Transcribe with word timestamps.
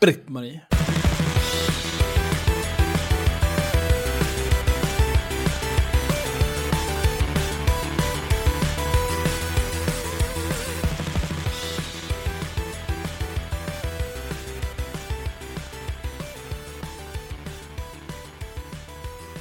Britt-Marie. 0.00 0.60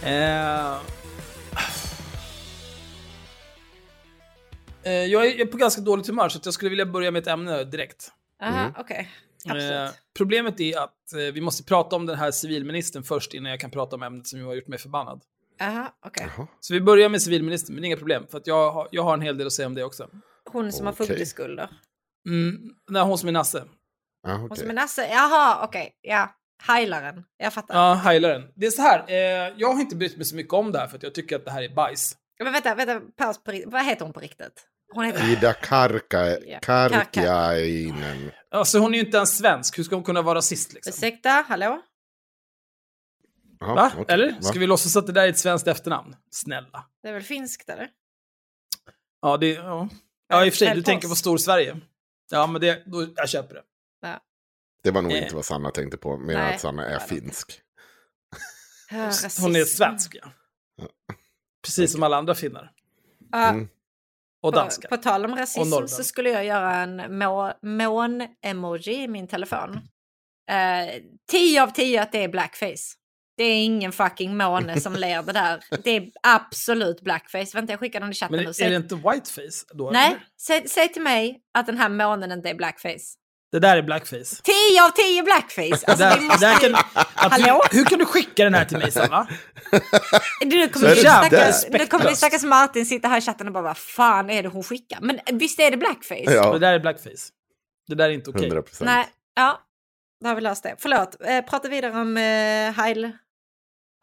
Eh, 0.03 0.77
eh, 4.83 4.92
jag 4.92 5.26
är 5.26 5.45
på 5.45 5.58
ganska 5.58 5.81
dåligt 5.81 6.08
humör 6.08 6.30
så 6.30 6.39
jag 6.43 6.54
skulle 6.54 6.70
vilja 6.70 6.86
börja 6.86 7.11
med 7.11 7.21
ett 7.21 7.27
ämne 7.27 7.64
direkt. 7.64 8.11
Aha, 8.43 8.71
okej. 8.77 8.98
Absolut. 8.99 9.27
Eh, 9.49 9.89
problemet 10.17 10.59
är 10.59 10.77
att 10.77 11.13
eh, 11.13 11.33
vi 11.33 11.41
måste 11.41 11.63
prata 11.63 11.95
om 11.95 12.05
den 12.05 12.15
här 12.15 12.31
civilministern 12.31 13.03
först 13.03 13.33
innan 13.33 13.52
jag 13.52 13.59
kan 13.59 13.71
prata 13.71 13.95
om 13.95 14.03
ämnet 14.03 14.27
som 14.27 14.45
har 14.45 14.53
gjort 14.55 14.67
mig 14.67 14.80
förbannad. 14.80 15.21
Aha, 15.61 15.97
okej. 16.05 16.30
Så 16.59 16.73
vi 16.73 16.81
börjar 16.81 17.09
med 17.09 17.21
civilministern, 17.21 17.75
men 17.75 17.83
inga 17.86 17.97
problem. 17.97 18.27
För 18.31 18.37
att 18.37 18.47
jag, 18.47 18.71
har, 18.71 18.87
jag 18.91 19.03
har 19.03 19.13
en 19.13 19.21
hel 19.21 19.37
del 19.37 19.47
att 19.47 19.53
säga 19.53 19.65
om 19.65 19.75
det 19.75 19.83
också. 19.83 20.09
Hon 20.52 20.71
som 20.71 20.86
har 20.86 20.93
Okej. 20.93 21.07
fogdeskulder. 21.07 21.69
Mm, 22.30 22.57
nej, 22.89 23.03
hon 23.03 23.17
som 23.17 23.30
är 23.30 23.33
Nasse. 23.33 23.63
Ja, 24.23 24.33
Hon 24.33 24.45
okej. 24.45 24.57
som 24.57 24.69
är 24.69 24.73
Nasse. 24.73 25.07
Jaha, 25.11 25.65
okej. 25.65 25.91
Ja. 26.02 26.36
Heilaren. 26.63 27.23
Jag 27.37 27.53
fattar. 27.53 27.75
Ja, 27.75 27.93
heilaren. 27.93 28.43
Det 28.55 28.65
är 28.65 28.71
så 28.71 28.81
här, 28.81 29.05
eh, 29.07 29.53
jag 29.57 29.73
har 29.73 29.81
inte 29.81 29.95
brytt 29.95 30.17
mig 30.17 30.25
så 30.25 30.36
mycket 30.36 30.53
om 30.53 30.71
det 30.71 30.80
här 30.80 30.87
för 30.87 30.97
att 30.97 31.03
jag 31.03 31.13
tycker 31.13 31.36
att 31.36 31.45
det 31.45 31.52
här 31.52 31.63
är 31.63 31.75
bajs. 31.75 32.15
Men 32.43 32.53
vänta, 32.53 32.75
vänta. 32.75 33.02
Paus 33.17 33.43
på. 33.43 33.61
Vad 33.65 33.86
heter 33.86 34.03
hon 34.05 34.13
på 34.13 34.19
riktigt? 34.19 34.67
Hon 34.93 35.05
heter... 35.05 35.30
Ida 35.31 35.53
Karka, 35.53 36.39
Ja. 36.39 36.59
Karkiainen. 36.61 38.31
Alltså 38.52 38.80
hon 38.80 38.93
är 38.93 38.99
ju 38.99 39.05
inte 39.05 39.17
ens 39.17 39.37
svensk, 39.37 39.77
hur 39.80 39.83
ska 39.83 39.95
hon 39.95 40.03
kunna 40.03 40.21
vara 40.21 40.37
rasist 40.37 40.73
liksom? 40.73 40.93
Ursäkta, 40.93 41.30
hallå? 41.48 41.81
Ja, 43.59 43.73
Va? 43.75 43.92
okej. 43.98 44.14
Eller? 44.14 44.31
Va? 44.31 44.42
Ska 44.42 44.59
vi 44.59 44.67
låtsas 44.67 44.95
att 44.95 45.08
det 45.08 45.14
där 45.14 45.23
är 45.25 45.30
ett 45.30 45.39
svenskt 45.39 45.67
efternamn? 45.67 46.15
Snälla. 46.31 46.86
Det 47.03 47.09
är 47.09 47.14
väl 47.14 47.23
finskt 47.23 47.70
eller? 47.70 47.89
Ja, 49.21 49.37
det, 49.37 49.53
ja. 49.53 49.89
ja 50.27 50.45
i 50.45 50.49
och 50.49 50.53
för 50.53 50.58
sig, 50.58 50.75
du 50.75 50.81
tänker 50.83 51.08
på. 51.08 51.15
Stor-Sverige. 51.15 51.80
Ja, 52.31 52.48
men 52.48 52.61
det, 52.61 52.83
då, 52.86 53.08
jag 53.15 53.30
köper 53.30 53.54
det. 53.55 53.64
Det 54.83 54.92
var 54.92 55.02
nog 55.02 55.11
Eh. 55.11 55.23
inte 55.23 55.36
vad 55.36 55.45
Sanna 55.45 55.71
tänkte 55.71 55.98
på, 55.98 56.17
mer 56.17 56.37
att 56.37 56.61
Sanna 56.61 56.86
är 56.86 56.99
finsk. 56.99 57.61
Ja. 58.92 59.11
Hon 59.42 59.55
är 59.55 59.64
svensk, 59.65 60.15
ja. 60.21 60.31
Precis 61.65 61.92
som 61.92 62.04
alla 62.04 62.17
andra 62.17 62.36
finnar. 62.36 62.71
Ja, 63.31 63.49
Mm. 63.49 63.69
Och 64.47 64.53
på, 64.53 64.59
danskar. 64.59 64.89
på 64.89 64.97
tal 64.97 65.25
om 65.25 65.35
rasism 65.35 65.87
så 65.87 66.03
skulle 66.03 66.30
jag 66.30 66.45
göra 66.45 66.75
en 66.75 67.17
må, 67.19 67.53
mån-emoji 67.61 69.03
i 69.03 69.08
min 69.08 69.27
telefon. 69.27 69.80
Eh, 70.52 71.02
10 71.31 71.63
av 71.63 71.67
10 71.67 72.02
att 72.02 72.11
det 72.11 72.23
är 72.23 72.27
blackface. 72.30 72.95
Det 73.37 73.43
är 73.43 73.63
ingen 73.63 73.91
fucking 73.91 74.37
måne 74.37 74.80
som 74.80 74.93
ler 74.97 75.23
det 75.23 75.31
där. 75.33 75.63
Det 75.83 75.89
är 75.97 76.09
absolut 76.23 77.02
blackface. 77.02 77.52
Vänta, 77.53 77.73
jag 77.73 77.80
skickar 77.80 77.99
den 77.99 78.11
i 78.11 78.13
chatten 78.13 78.36
Men 78.36 78.43
nu. 78.43 78.49
är 78.49 78.53
Säg, 78.53 78.69
det 78.69 78.75
inte 78.75 78.95
whiteface 78.95 79.65
då? 79.73 79.91
nej, 79.91 80.17
säg, 80.41 80.67
säg 80.69 80.93
till 80.93 81.02
mig 81.02 81.41
att 81.53 81.65
den 81.65 81.77
här 81.77 81.89
månen 81.89 82.31
inte 82.31 82.49
är 82.49 82.55
blackface. 82.55 83.15
Det 83.52 83.59
där 83.59 83.77
är 83.77 83.81
blackface. 83.81 84.41
10 84.43 84.83
av 84.85 84.89
10 84.89 85.23
blackface! 85.23 85.71
Alltså, 85.71 85.95
där, 85.95 86.17
vi 86.19 86.25
måste 86.25 86.45
där 86.45 86.59
kan, 86.59 86.75
att 86.75 87.31
Hallå? 87.31 87.61
du, 87.71 87.77
hur 87.77 87.85
kan 87.85 87.99
du 87.99 88.05
skicka 88.05 88.43
den 88.43 88.53
här 88.53 88.65
till 88.65 88.77
mig, 88.77 88.91
Sanna? 88.91 89.27
Nu 90.45 90.67
Så 90.67 90.73
kommer, 90.73 90.87
det 90.89 90.95
stackars, 90.95 91.65
nu 91.69 91.86
kommer 91.86 92.13
stackars 92.13 92.43
Martin 92.43 92.86
sitta 92.86 93.07
här 93.07 93.17
i 93.17 93.21
chatten 93.21 93.47
och 93.47 93.53
bara 93.53 93.63
vad 93.63 93.77
fan 93.77 94.30
är 94.30 94.43
det 94.43 94.49
hon 94.49 94.63
skickar? 94.63 94.99
Men 95.02 95.19
visst 95.33 95.59
är 95.59 95.71
det 95.71 95.77
blackface? 95.77 96.23
Det 96.25 96.33
Ja, 96.33 96.57
där 96.57 96.73
är 96.73 96.80
blackface. 96.80 97.31
Det 97.87 97.95
där 97.95 98.09
är 98.09 98.13
inte 98.13 98.30
okej. 98.30 98.45
100 98.45 98.61
procent. 98.61 98.86
Nej, 98.86 99.05
ja, 99.36 99.61
då 100.21 100.27
har 100.27 100.36
vi 100.36 100.41
löst 100.41 100.63
det. 100.63 100.75
Förlåt, 100.80 101.15
eh, 101.25 101.41
prata 101.41 101.69
vidare 101.69 102.02
om 102.02 102.17
eh, 102.17 102.83
Heil, 102.83 103.11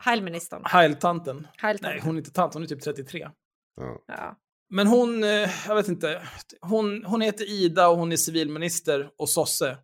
Heilministern. 0.03 0.63
Heil-tanten. 0.65 1.47
Heiltanten. 1.57 1.91
Nej, 1.91 2.01
hon 2.05 2.15
är 2.15 2.19
inte 2.19 2.33
tant, 2.33 2.55
hon 2.55 2.63
är 2.63 2.67
typ 2.67 2.83
33. 2.83 3.29
Ja. 3.77 4.03
Ja. 4.07 4.37
Men 4.71 4.87
hon, 4.87 5.25
eh, 5.25 5.51
jag 5.69 5.75
vet 5.75 5.89
inte, 5.89 6.23
hon, 6.61 7.05
hon 7.05 7.21
heter 7.21 7.51
Ida 7.51 7.89
och 7.89 7.99
hon 7.99 8.13
är 8.13 8.17
civilminister 8.17 9.11
och 9.19 9.29
sosse. 9.29 9.79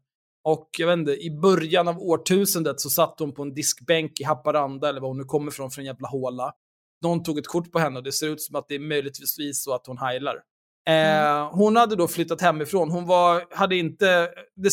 Och 0.44 0.68
jag 0.78 0.86
vet 0.86 0.98
inte, 0.98 1.12
i 1.12 1.30
början 1.30 1.88
av 1.88 1.98
årtusendet 1.98 2.80
så 2.80 2.90
satt 2.90 3.14
hon 3.18 3.34
på 3.34 3.42
en 3.42 3.54
diskbänk 3.54 4.20
i 4.20 4.24
Haparanda, 4.24 4.88
eller 4.88 5.00
var 5.00 5.08
hon 5.08 5.18
nu 5.18 5.24
kommer 5.24 5.50
från, 5.50 5.70
från 5.70 5.82
en 5.82 5.86
jävla 5.86 6.08
håla. 6.08 6.52
Någon 7.02 7.22
tog 7.22 7.38
ett 7.38 7.46
kort 7.46 7.72
på 7.72 7.78
henne 7.78 7.98
och 7.98 8.04
det 8.04 8.12
ser 8.12 8.28
ut 8.28 8.42
som 8.42 8.56
att 8.56 8.68
det 8.68 8.74
är 8.74 8.78
möjligtvis 8.78 9.62
så 9.64 9.74
att 9.74 9.86
hon 9.86 9.98
heilar. 9.98 10.36
Eh, 10.88 11.50
hon 11.52 11.76
hade 11.76 11.96
då 11.96 12.08
flyttat 12.08 12.40
hemifrån. 12.40 12.90
Hon 12.90 13.06
var, 13.06 13.44
hade 13.50 13.76
inte, 13.76 14.30
det, 14.56 14.70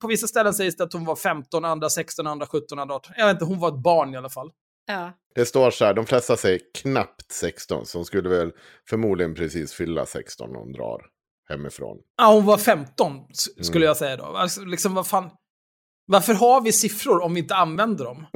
på 0.00 0.06
vissa 0.06 0.26
ställen 0.26 0.54
sägs 0.54 0.76
det 0.76 0.84
att 0.84 0.92
hon 0.92 1.04
var 1.04 1.16
15, 1.16 1.64
andra 1.64 1.90
16, 1.90 2.26
andra 2.26 2.46
17, 2.46 2.78
andra 2.78 2.94
18. 2.94 3.12
Jag 3.16 3.26
vet 3.26 3.34
inte, 3.34 3.44
hon 3.44 3.60
var 3.60 3.68
ett 3.68 3.82
barn 3.82 4.14
i 4.14 4.16
alla 4.16 4.30
fall. 4.30 4.50
Ja. 4.86 5.12
Det 5.34 5.46
står 5.46 5.70
så 5.70 5.84
här, 5.84 5.94
de 5.94 6.06
flesta 6.06 6.36
säger 6.36 6.60
knappt 6.74 7.32
16, 7.32 7.86
så 7.86 7.98
hon 7.98 8.04
skulle 8.04 8.28
väl 8.28 8.52
förmodligen 8.88 9.34
precis 9.34 9.72
fylla 9.72 10.06
16 10.06 10.52
när 10.52 10.58
hon 10.58 10.72
drar 10.72 11.06
hemifrån. 11.48 11.96
Ja, 12.16 12.32
hon 12.32 12.44
var 12.44 12.56
15 12.58 13.16
s- 13.30 13.66
skulle 13.66 13.84
Mm. 13.84 13.86
jag 13.86 13.96
säga 13.96 14.16
då. 14.16 14.24
Alltså, 14.24 14.60
liksom, 14.64 14.94
vad 14.94 15.06
fan... 15.06 15.30
Varför 16.06 16.34
har 16.34 16.60
vi 16.60 16.72
siffror 16.72 17.22
om 17.22 17.34
vi 17.34 17.40
inte 17.40 17.54
använder 17.54 18.04
dem? 18.04 18.26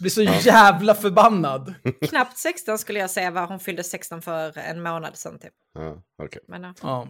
Blir 0.00 0.10
så 0.10 0.22
jävla 0.42 0.94
förbannad. 0.94 1.74
Knappt 2.08 2.38
16 2.38 2.78
skulle 2.78 2.98
jag 2.98 3.10
säga 3.10 3.30
var 3.30 3.46
hon 3.46 3.60
fyllde 3.60 3.82
16 3.84 4.22
för 4.22 4.58
en 4.58 4.82
månad 4.82 5.16
sedan 5.16 5.38
typ. 5.38 5.52
Ja, 5.74 6.02
okej. 6.22 6.42
Men, 6.48 6.62
ja. 6.62 6.74
Ja. 6.82 7.02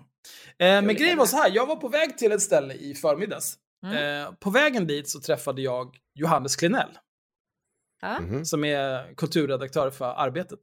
Eh, 0.66 0.82
men 0.82 0.94
grejen 0.96 1.18
var 1.18 1.26
så 1.26 1.36
här, 1.36 1.50
jag 1.54 1.66
var 1.66 1.76
på 1.76 1.88
väg 1.88 2.18
till 2.18 2.32
ett 2.32 2.42
ställe 2.42 2.74
i 2.74 2.94
förmiddags. 2.94 3.54
Mm. 3.86 4.22
Eh, 4.26 4.32
på 4.32 4.50
vägen 4.50 4.86
dit 4.86 5.08
så 5.10 5.20
träffade 5.20 5.62
jag 5.62 5.96
Johannes 6.14 6.56
Klinell, 6.56 6.98
Mhm. 8.20 8.44
som 8.44 8.64
är 8.64 9.14
kulturredaktör 9.14 9.90
för 9.90 10.04
Arbetet. 10.04 10.60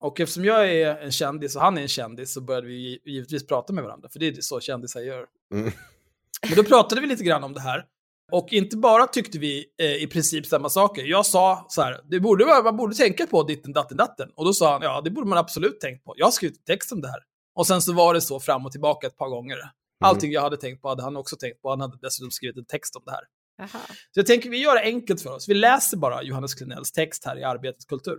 Och 0.00 0.20
eftersom 0.20 0.44
jag 0.44 0.72
är 0.72 0.96
en 0.96 1.12
kändis 1.12 1.56
och 1.56 1.62
han 1.62 1.78
är 1.78 1.82
en 1.82 1.88
kändis 1.88 2.32
så 2.34 2.40
började 2.40 2.66
vi 2.66 2.74
gi- 2.74 3.00
givetvis 3.10 3.46
prata 3.46 3.72
med 3.72 3.84
varandra, 3.84 4.08
för 4.08 4.18
det 4.18 4.26
är 4.28 4.40
så 4.40 4.60
kändisar 4.60 5.00
gör. 5.00 5.26
Mm. 5.54 5.72
Men 6.48 6.56
då 6.56 6.64
pratade 6.64 7.00
vi 7.00 7.06
lite 7.06 7.24
grann 7.24 7.44
om 7.44 7.52
det 7.54 7.60
här. 7.60 7.86
Och 8.32 8.52
inte 8.52 8.76
bara 8.76 9.06
tyckte 9.06 9.38
vi 9.38 9.66
eh, 9.78 9.94
i 10.02 10.06
princip 10.06 10.46
samma 10.46 10.68
saker. 10.68 11.02
Jag 11.04 11.26
sa 11.26 11.66
så 11.68 11.82
här, 11.82 12.00
det 12.04 12.20
borde, 12.20 12.46
man 12.64 12.76
borde 12.76 12.94
tänka 12.96 13.26
på 13.26 13.42
ditten 13.42 13.72
datten 13.72 13.96
datten. 13.96 14.30
Och 14.34 14.44
då 14.44 14.52
sa 14.52 14.72
han, 14.72 14.82
ja 14.82 15.00
det 15.00 15.10
borde 15.10 15.28
man 15.28 15.38
absolut 15.38 15.80
tänkt 15.80 16.04
på. 16.04 16.14
Jag 16.16 16.26
har 16.26 16.30
skrivit 16.30 16.64
text 16.66 16.92
om 16.92 17.00
det 17.00 17.08
här. 17.08 17.20
Och 17.54 17.66
sen 17.66 17.82
så 17.82 17.92
var 17.92 18.14
det 18.14 18.20
så 18.20 18.40
fram 18.40 18.66
och 18.66 18.72
tillbaka 18.72 19.06
ett 19.06 19.16
par 19.16 19.28
gånger. 19.28 19.58
Allting 20.04 20.32
jag 20.32 20.40
hade 20.40 20.56
tänkt 20.56 20.82
på 20.82 20.88
hade 20.88 21.02
han 21.02 21.16
också 21.16 21.36
tänkt 21.36 21.62
på. 21.62 21.70
Han 21.70 21.80
hade 21.80 21.98
dessutom 22.02 22.30
skrivit 22.30 22.56
en 22.56 22.64
text 22.64 22.96
om 22.96 23.02
det 23.04 23.10
här. 23.10 23.24
Jaha. 23.56 23.68
Så 23.88 24.20
jag 24.20 24.26
tänker 24.26 24.50
vi 24.50 24.62
gör 24.62 24.74
det 24.74 24.82
enkelt 24.82 25.22
för 25.22 25.30
oss. 25.30 25.48
Vi 25.48 25.54
läser 25.54 25.96
bara 25.96 26.22
Johannes 26.22 26.54
Klenells 26.54 26.92
text 26.92 27.24
här 27.24 27.38
i 27.38 27.44
Arbetets 27.44 27.84
kultur. 27.84 28.18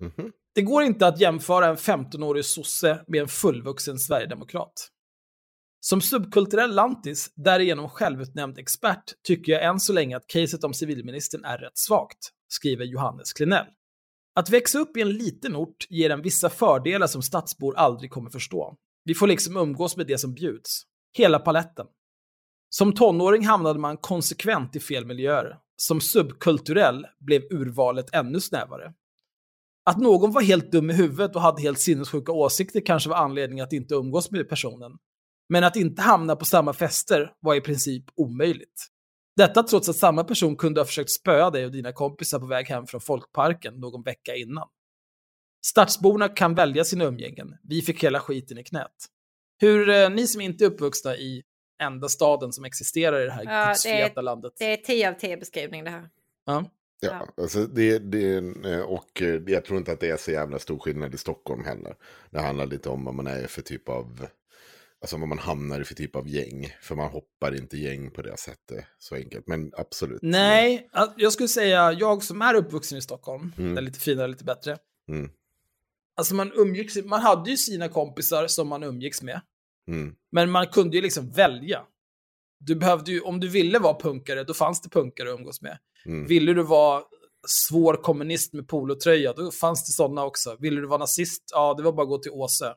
Mhm. 0.00 0.32
Det 0.54 0.62
går 0.62 0.82
inte 0.82 1.06
att 1.06 1.20
jämföra 1.20 1.66
en 1.66 1.76
15-årig 1.76 2.44
sosse 2.44 3.04
med 3.06 3.20
en 3.20 3.28
fullvuxen 3.28 3.98
sverigedemokrat. 3.98 4.90
Som 5.80 6.00
subkulturell 6.00 6.74
lantis, 6.74 7.32
därigenom 7.34 7.88
självutnämnd 7.88 8.58
expert, 8.58 9.04
tycker 9.26 9.52
jag 9.52 9.64
än 9.64 9.80
så 9.80 9.92
länge 9.92 10.16
att 10.16 10.26
caset 10.26 10.64
om 10.64 10.74
civilministern 10.74 11.44
är 11.44 11.58
rätt 11.58 11.78
svagt, 11.78 12.30
skriver 12.48 12.84
Johannes 12.84 13.32
Klenell. 13.32 13.66
Att 14.34 14.50
växa 14.50 14.78
upp 14.78 14.96
i 14.96 15.00
en 15.00 15.10
liten 15.10 15.56
ort 15.56 15.86
ger 15.88 16.10
en 16.10 16.22
vissa 16.22 16.50
fördelar 16.50 17.06
som 17.06 17.22
stadsbor 17.22 17.76
aldrig 17.76 18.10
kommer 18.10 18.30
förstå. 18.30 18.76
Vi 19.04 19.14
får 19.14 19.26
liksom 19.26 19.56
umgås 19.56 19.96
med 19.96 20.06
det 20.06 20.18
som 20.18 20.34
bjuds. 20.34 20.82
Hela 21.12 21.38
paletten. 21.38 21.86
Som 22.72 22.92
tonåring 22.92 23.46
hamnade 23.46 23.78
man 23.78 23.96
konsekvent 23.96 24.76
i 24.76 24.80
fel 24.80 25.06
miljöer. 25.06 25.58
Som 25.76 26.00
subkulturell 26.00 27.06
blev 27.20 27.42
urvalet 27.50 28.14
ännu 28.14 28.40
snävare. 28.40 28.92
Att 29.84 29.98
någon 29.98 30.32
var 30.32 30.42
helt 30.42 30.72
dum 30.72 30.90
i 30.90 30.92
huvudet 30.92 31.36
och 31.36 31.42
hade 31.42 31.62
helt 31.62 31.80
sinnessjuka 31.80 32.32
åsikter 32.32 32.80
kanske 32.80 33.08
var 33.10 33.16
anledningen 33.16 33.64
att 33.64 33.72
inte 33.72 33.94
umgås 33.94 34.30
med 34.30 34.48
personen. 34.48 34.92
Men 35.48 35.64
att 35.64 35.76
inte 35.76 36.02
hamna 36.02 36.36
på 36.36 36.44
samma 36.44 36.72
fester 36.72 37.32
var 37.40 37.54
i 37.54 37.60
princip 37.60 38.04
omöjligt. 38.16 38.86
Detta 39.36 39.62
trots 39.62 39.88
att 39.88 39.96
samma 39.96 40.24
person 40.24 40.56
kunde 40.56 40.80
ha 40.80 40.84
försökt 40.84 41.10
spöa 41.10 41.50
dig 41.50 41.64
och 41.64 41.72
dina 41.72 41.92
kompisar 41.92 42.38
på 42.38 42.46
väg 42.46 42.66
hem 42.66 42.86
från 42.86 43.00
folkparken 43.00 43.74
någon 43.74 44.02
vecka 44.02 44.34
innan. 44.34 44.68
Stadsborna 45.66 46.28
kan 46.28 46.54
välja 46.54 46.84
sina 46.84 47.04
umgängen. 47.04 47.48
Vi 47.62 47.82
fick 47.82 48.04
hela 48.04 48.20
skiten 48.20 48.58
i 48.58 48.64
knät. 48.64 49.06
Hur, 49.58 49.88
eh, 49.88 50.10
ni 50.10 50.26
som 50.26 50.40
inte 50.40 50.64
är 50.64 50.66
uppvuxna 50.66 51.16
i 51.16 51.42
enda 51.80 52.08
staden 52.08 52.52
som 52.52 52.64
existerar 52.64 53.20
i 53.20 53.24
det 53.24 53.30
här 53.32 53.44
Ja, 53.44 53.50
det 53.50 53.56
är- 53.58 53.66
gudsfeta 53.68 54.20
landet. 54.20 54.52
Det 54.58 54.64
är 54.72 54.76
10 54.76 55.08
av 55.08 55.14
10 55.14 55.36
beskrivning 55.36 55.84
det 55.84 55.90
här. 55.90 56.08
Ja. 56.46 56.64
Ja, 57.02 57.28
alltså 57.36 57.66
det, 57.66 57.98
det, 57.98 58.34
eh, 58.72 58.80
och 58.80 59.22
eh, 59.22 59.40
jag 59.46 59.64
tror 59.64 59.78
inte 59.78 59.92
att 59.92 60.00
det 60.00 60.08
är 60.10 60.16
så 60.16 60.30
jävla 60.30 60.58
stor 60.58 60.78
skillnad 60.78 61.14
i 61.14 61.18
Stockholm 61.18 61.64
heller. 61.64 61.94
Det 62.30 62.40
handlar 62.40 62.66
lite 62.66 62.88
om 62.88 63.04
vad 63.04 63.14
man 63.14 63.26
är 63.26 63.46
för 63.46 63.62
typ 63.62 63.88
av, 63.88 64.26
alltså 65.00 65.16
vad 65.16 65.28
man 65.28 65.38
hamnar 65.38 65.80
i 65.80 65.84
för 65.84 65.94
typ 65.94 66.16
av 66.16 66.28
gäng. 66.28 66.76
För 66.82 66.94
man 66.94 67.10
hoppar 67.10 67.56
inte 67.56 67.76
gäng 67.76 68.10
på 68.10 68.22
det 68.22 68.36
sättet 68.36 68.84
så 68.98 69.14
enkelt. 69.14 69.46
Men 69.46 69.72
absolut. 69.76 70.18
Nej, 70.22 70.88
jag 71.16 71.32
skulle 71.32 71.48
säga, 71.48 71.92
jag 71.92 72.22
som 72.22 72.42
är 72.42 72.54
uppvuxen 72.54 72.98
i 72.98 73.02
Stockholm, 73.02 73.52
Mm. 73.58 73.74
det 73.74 73.80
är 73.80 73.82
lite 73.82 74.00
finare, 74.00 74.28
lite 74.28 74.44
bättre. 74.44 74.78
Mm, 75.08 75.30
Alltså 76.16 76.34
man 76.34 76.52
umgicks, 76.54 76.96
man 77.04 77.20
hade 77.20 77.50
ju 77.50 77.56
sina 77.56 77.88
kompisar 77.88 78.46
som 78.46 78.68
man 78.68 78.82
umgicks 78.82 79.22
med, 79.22 79.40
mm, 79.88 80.14
men 80.32 80.50
man 80.50 80.66
kunde 80.66 80.96
ju 80.96 81.02
liksom 81.02 81.30
välja. 81.30 81.82
Du 82.60 82.74
behövde 82.74 83.10
ju, 83.10 83.20
om 83.20 83.40
du 83.40 83.48
ville 83.48 83.78
vara 83.78 84.00
punkare, 84.00 84.44
då 84.44 84.54
fanns 84.54 84.80
det 84.82 84.88
punkare 84.88 85.32
att 85.32 85.38
umgås 85.38 85.62
med. 85.62 85.78
mm. 86.06 86.26
Ville 86.26 86.52
du 86.52 86.62
vara 86.62 87.02
svår 87.68 87.94
kommunist 87.94 88.52
med 88.52 88.68
polotröja, 88.68 89.32
då 89.32 89.50
fanns 89.50 89.86
det 89.86 89.92
sådana 89.92 90.24
också. 90.24 90.56
Ville 90.60 90.80
du 90.80 90.86
vara 90.86 90.98
nazist, 90.98 91.42
ja, 91.52 91.74
det 91.74 91.82
var 91.82 91.92
bara 91.92 92.02
att 92.02 92.08
gå 92.08 92.18
till 92.18 92.32
Åse. 92.32 92.74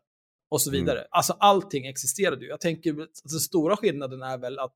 Och 0.49 0.61
så 0.61 0.69
Mm. 0.69 0.81
vidare. 0.81 1.07
Alltså 1.11 1.33
allting 1.39 1.85
existerade 1.87 2.41
ju. 2.43 2.47
Jag 2.49 2.59
tänker, 2.61 2.91
att 2.91 3.09
den 3.23 3.39
stora 3.39 3.77
skillnaden 3.77 4.21
är 4.21 4.37
väl 4.37 4.59
att 4.59 4.75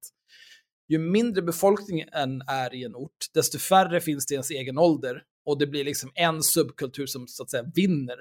ju 0.89 0.97
mindre 0.99 1.41
befolkningen 1.41 2.09
är 2.47 2.73
i 2.75 2.83
en 2.83 2.95
ort, 2.95 3.25
desto 3.33 3.59
färre 3.59 4.01
finns 4.01 4.25
det 4.25 4.33
i 4.33 4.35
ens 4.35 4.49
egen 4.51 4.77
ålder. 4.77 5.23
Och 5.45 5.57
det 5.59 5.67
blir 5.67 5.83
liksom 5.83 6.11
en 6.15 6.43
subkultur 6.43 7.05
som 7.05 7.27
så 7.27 7.43
att 7.43 7.49
säga 7.49 7.63
vinner. 7.75 8.15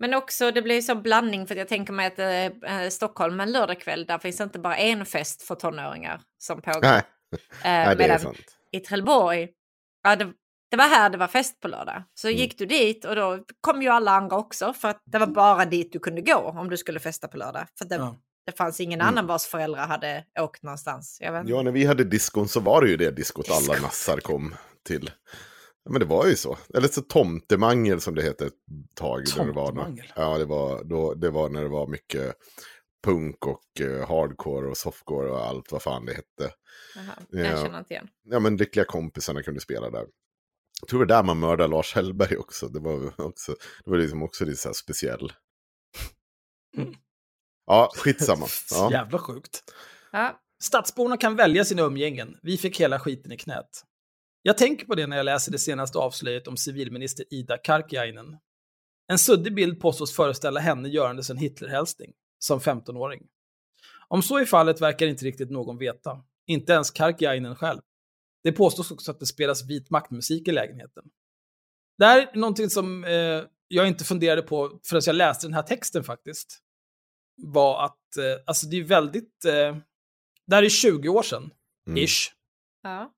Men 0.00 0.14
också 0.14 0.50
det 0.50 0.62
blir 0.62 0.82
så 0.82 0.94
blandning 0.94 1.46
för 1.46 1.54
jag 1.56 1.68
tänker 1.68 1.92
mig 1.92 2.06
att 2.06 2.18
eh, 2.84 2.88
Stockholm 2.90 3.40
en 3.40 3.52
lördagkväll 3.52 4.06
där 4.06 4.18
finns 4.18 4.40
inte 4.40 4.58
bara 4.58 4.76
en 4.76 5.06
fest 5.06 5.42
för 5.42 5.54
tonåringar 5.54 6.20
som 6.38 6.62
pågår. 6.62 6.80
Nej, 6.82 7.02
Eh, 7.32 7.38
nej, 7.62 7.96
det 7.96 8.04
är 8.04 8.18
sant. 8.18 8.38
i 8.72 8.80
Trelleborg, 8.80 9.48
ja, 10.04 10.16
det, 10.16 10.32
det 10.70 10.76
var 10.76 10.84
här 10.88 11.10
det 11.10 11.18
var 11.18 11.26
fest 11.28 11.60
på 11.60 11.68
lördag. 11.68 12.02
Så 12.14 12.28
Mm. 12.28 12.38
gick 12.40 12.58
du 12.58 12.66
dit 12.66 13.04
och 13.04 13.16
då 13.16 13.38
kom 13.60 13.82
ju 13.82 13.88
alla 13.88 14.10
andra 14.10 14.36
också 14.36 14.72
för 14.72 14.88
att 14.88 15.02
det 15.06 15.18
var 15.18 15.26
bara 15.26 15.64
dit 15.64 15.92
du 15.92 15.98
kunde 15.98 16.20
gå 16.20 16.34
om 16.34 16.70
du 16.70 16.76
skulle 16.76 17.00
festa 17.00 17.28
på 17.28 17.36
lördag. 17.36 17.66
För 17.78 17.84
det, 17.84 17.94
Ja. 17.94 18.16
det 18.46 18.52
fanns 18.56 18.80
ingen 18.80 19.00
Mm. 19.00 19.12
annan 19.12 19.26
vars 19.26 19.46
föräldrar 19.46 19.86
hade 19.86 20.24
åkt 20.40 20.62
någonstans. 20.62 21.18
Jag 21.20 21.32
vet. 21.32 21.40
inte. 21.40 21.52
Ja, 21.52 21.62
när 21.62 21.70
vi 21.72 21.84
hade 21.84 22.04
diskon 22.04 22.48
så 22.48 22.60
var 22.60 22.82
det 22.82 22.88
ju 22.88 22.96
det 22.96 23.10
diskot 23.10 23.50
alla 23.50 23.80
nassar 23.82 24.16
kom 24.20 24.54
till. 24.86 25.10
Ja, 25.88 25.92
men 25.92 26.00
det 26.00 26.06
var 26.06 26.26
ju 26.26 26.36
så. 26.36 26.58
Eller 26.74 26.88
så 26.88 27.02
tomtemangel 27.02 28.00
som 28.00 28.14
det 28.14 28.22
hette 28.22 28.46
ett 28.46 28.52
tag. 28.94 29.24
där 29.36 29.44
det 29.44 29.52
var, 29.52 29.66
Tomtemangel? 29.66 30.12
ja, 30.16 30.38
det 30.38 30.44
var, 30.44 30.84
då, 30.84 31.14
det 31.14 31.30
var 31.30 31.48
när 31.48 31.62
det 31.62 31.68
var 31.68 31.86
mycket 31.86 32.34
punk 33.04 33.46
och 33.46 33.80
eh, 33.80 34.08
hardcore 34.08 34.66
och 34.70 34.76
softcore 34.76 35.30
och 35.30 35.46
allt 35.46 35.72
vad 35.72 35.82
fan 35.82 36.06
det 36.06 36.12
hette. 36.14 36.54
Jaha, 36.96 37.04
Ja. 37.30 37.38
Jag 37.40 37.58
känner 37.64 37.78
inte 37.78 37.94
igen. 37.94 38.08
Ja, 38.22 38.38
men 38.40 38.56
lyckliga 38.56 38.84
kompisarna 38.84 39.42
kunde 39.42 39.60
spela 39.60 39.90
där. 39.90 40.06
Jag 40.80 40.88
tror 40.88 41.04
det 41.04 41.14
var 41.14 41.18
där 41.18 41.26
man 41.26 41.38
mördade 41.38 41.70
Lars 41.70 41.94
Hellberg 41.94 42.36
också. 42.36 42.68
Det 42.68 42.80
var 42.80 43.20
också, 43.20 43.54
det 43.84 43.90
var 43.90 43.98
liksom 43.98 44.22
också 44.22 44.44
lite 44.44 44.56
så 44.56 44.68
här 44.68 44.74
speciell. 44.74 45.32
Mm. 46.76 46.94
Ja, 47.66 47.92
skitsamma. 47.96 48.46
Ja. 48.70 48.92
Jävla 48.92 49.18
sjukt. 49.18 49.62
Ja, 50.12 50.40
Stadsborna 50.62 51.16
kan 51.16 51.36
välja 51.36 51.64
sina 51.64 51.82
umgängen. 51.82 52.36
Vi 52.42 52.58
fick 52.58 52.80
hela 52.80 53.00
skiten 53.00 53.32
i 53.32 53.36
knät. 53.36 53.84
Jag 54.42 54.58
tänker 54.58 54.86
på 54.86 54.94
det 54.94 55.06
när 55.06 55.16
jag 55.16 55.24
läser 55.24 55.52
det 55.52 55.58
senaste 55.58 55.98
avslöjet 55.98 56.48
om 56.48 56.56
civilminister 56.56 57.24
Ida 57.30 57.58
Karkiainen. 57.58 58.36
En 59.06 59.18
suddig 59.18 59.54
bild 59.54 59.80
påstås 59.80 60.16
föreställa 60.16 60.60
henne 60.60 60.88
görandes 60.88 61.30
en 61.30 61.36
Hitlerhälsning, 61.36 62.12
som 62.38 62.60
15-åring. 62.60 63.26
Om 64.08 64.22
så 64.22 64.38
är 64.38 64.44
fallet 64.44 64.80
verkar 64.80 65.06
inte 65.06 65.24
riktigt 65.24 65.50
någon 65.50 65.78
veta. 65.78 66.24
Inte 66.46 66.72
ens 66.72 66.90
Karkiainen 66.90 67.56
själv. 67.56 67.80
Det 68.42 68.52
påstås 68.52 68.90
också 68.90 69.10
att 69.10 69.20
det 69.20 69.26
spelas 69.26 69.64
vit 69.70 69.90
maktmusik 69.90 70.48
i 70.48 70.52
lägenheten. 70.52 71.04
Det 71.98 72.04
här 72.06 72.20
är 72.22 72.36
någonting 72.36 72.70
som 72.70 73.04
eh, 73.04 73.44
jag 73.68 73.88
inte 73.88 74.04
funderade 74.04 74.42
på 74.42 74.80
förrän 74.88 75.02
jag 75.06 75.16
läste 75.16 75.46
den 75.46 75.54
här 75.54 75.62
texten 75.62 76.04
faktiskt. 76.04 76.58
Var 77.36 77.84
att, 77.84 78.16
eh, 78.16 78.42
alltså 78.46 78.66
det 78.66 78.76
är 78.76 78.84
väldigt, 78.84 79.44
eh, 79.44 79.76
det 80.46 80.54
här 80.54 80.62
är 80.62 80.68
20 80.68 81.08
år 81.08 81.22
sedan, 81.22 81.50
Mm. 81.88 82.04
ish. 82.04 82.32
ja. 82.82 83.14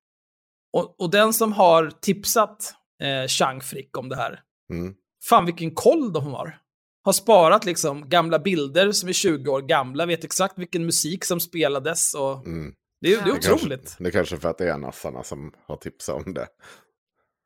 Och, 0.73 1.01
och 1.01 1.11
den 1.11 1.33
som 1.35 1.53
har 1.53 1.91
tipsat 2.01 2.75
eh, 3.03 3.27
Chang 3.27 3.61
Frick 3.61 3.97
om 3.99 4.09
det 4.09 4.17
här, 4.17 4.43
Mm. 4.73 4.95
fan 5.29 5.47
vilken 5.47 5.75
koll 5.75 6.13
de 6.13 6.27
har. 6.27 6.59
Har 7.03 7.13
sparat 7.13 7.65
liksom 7.65 8.09
gamla 8.09 8.39
bilder 8.39 8.93
som 8.93 9.09
är 9.09 9.13
20 9.13 9.51
år 9.51 9.63
gamla, 9.63 10.07
vet 10.07 10.25
exakt 10.25 10.59
vilken 10.59 10.87
musik 10.87 11.25
som 11.25 11.41
spelades 11.41 12.15
och 12.15 12.47
Mm. 12.47 12.75
det, 13.01 13.13
är- 13.13 13.17
det 13.17 13.23
är 13.23 13.27
Ja. 13.29 13.35
Det 13.35 13.41
kanske- 13.41 13.53
otroligt. 13.53 13.97
Det 13.99 14.07
är 14.07 14.11
kanske 14.13 14.37
för 14.37 14.49
att 14.49 14.59
det 14.59 14.71
är 14.71 14.79
nassarna 14.79 15.23
som 15.23 15.53
har 15.67 15.77
tipsat 15.77 16.27
om 16.27 16.35
det. 16.35 16.49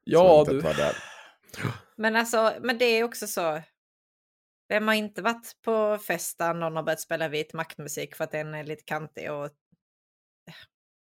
Ja, 0.04 0.44
du. 0.48 0.62
Men 1.96 2.16
alltså, 2.16 2.52
men 2.62 2.78
det 2.78 2.84
är 2.84 3.04
också 3.04 3.26
så. 3.26 3.62
Vem 4.68 4.88
har 4.88 4.94
inte 4.94 5.22
varit 5.22 5.52
på 5.64 5.98
fest 5.98 6.38
där 6.38 6.54
någon 6.54 6.76
har 6.76 6.82
börjat 6.82 7.00
spela 7.00 7.28
vit 7.28 7.52
maktmusik 7.52 8.14
för 8.14 8.24
att 8.24 8.30
den 8.30 8.54
är 8.54 8.64
lite 8.64 8.82
kantig 8.84 9.32
och... 9.32 9.50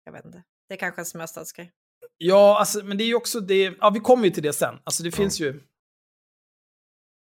Jag 0.03 0.11
vet 0.13 0.25
inte. 0.25 0.43
Det 0.67 0.73
är 0.73 0.77
kanske 0.79 1.01
en 1.01 1.05
småstadsgrej. 1.05 1.71
Ja, 2.23 2.59
alltså, 2.59 2.85
men 2.85 2.97
det 2.97 3.03
är 3.03 3.05
ju 3.05 3.15
också 3.15 3.39
det, 3.39 3.73
ja 3.79 3.89
vi 3.89 3.99
kommer 3.99 4.25
ju 4.25 4.29
till 4.31 4.43
det 4.43 4.53
sen. 4.53 4.75
Alltså 4.83 5.03
det 5.03 5.11
finns 5.11 5.39
ju, 5.39 5.61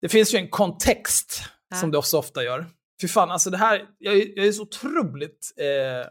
det 0.01 0.09
finns 0.09 0.35
ju 0.35 0.39
en 0.39 0.49
kontext 0.49 1.43
Ja. 1.69 1.77
som 1.77 1.91
det 1.91 2.03
så 2.03 2.19
ofta 2.19 2.45
gör. 2.45 2.67
Fy 3.03 3.09
fan, 3.09 3.31
alltså 3.31 3.51
det 3.51 3.57
här, 3.57 3.87
jag 3.99 4.17
är, 4.17 4.37
jag 4.37 4.47
är 4.47 4.53
så 4.53 4.63
otroligt 4.63 5.53
eh, 5.57 6.11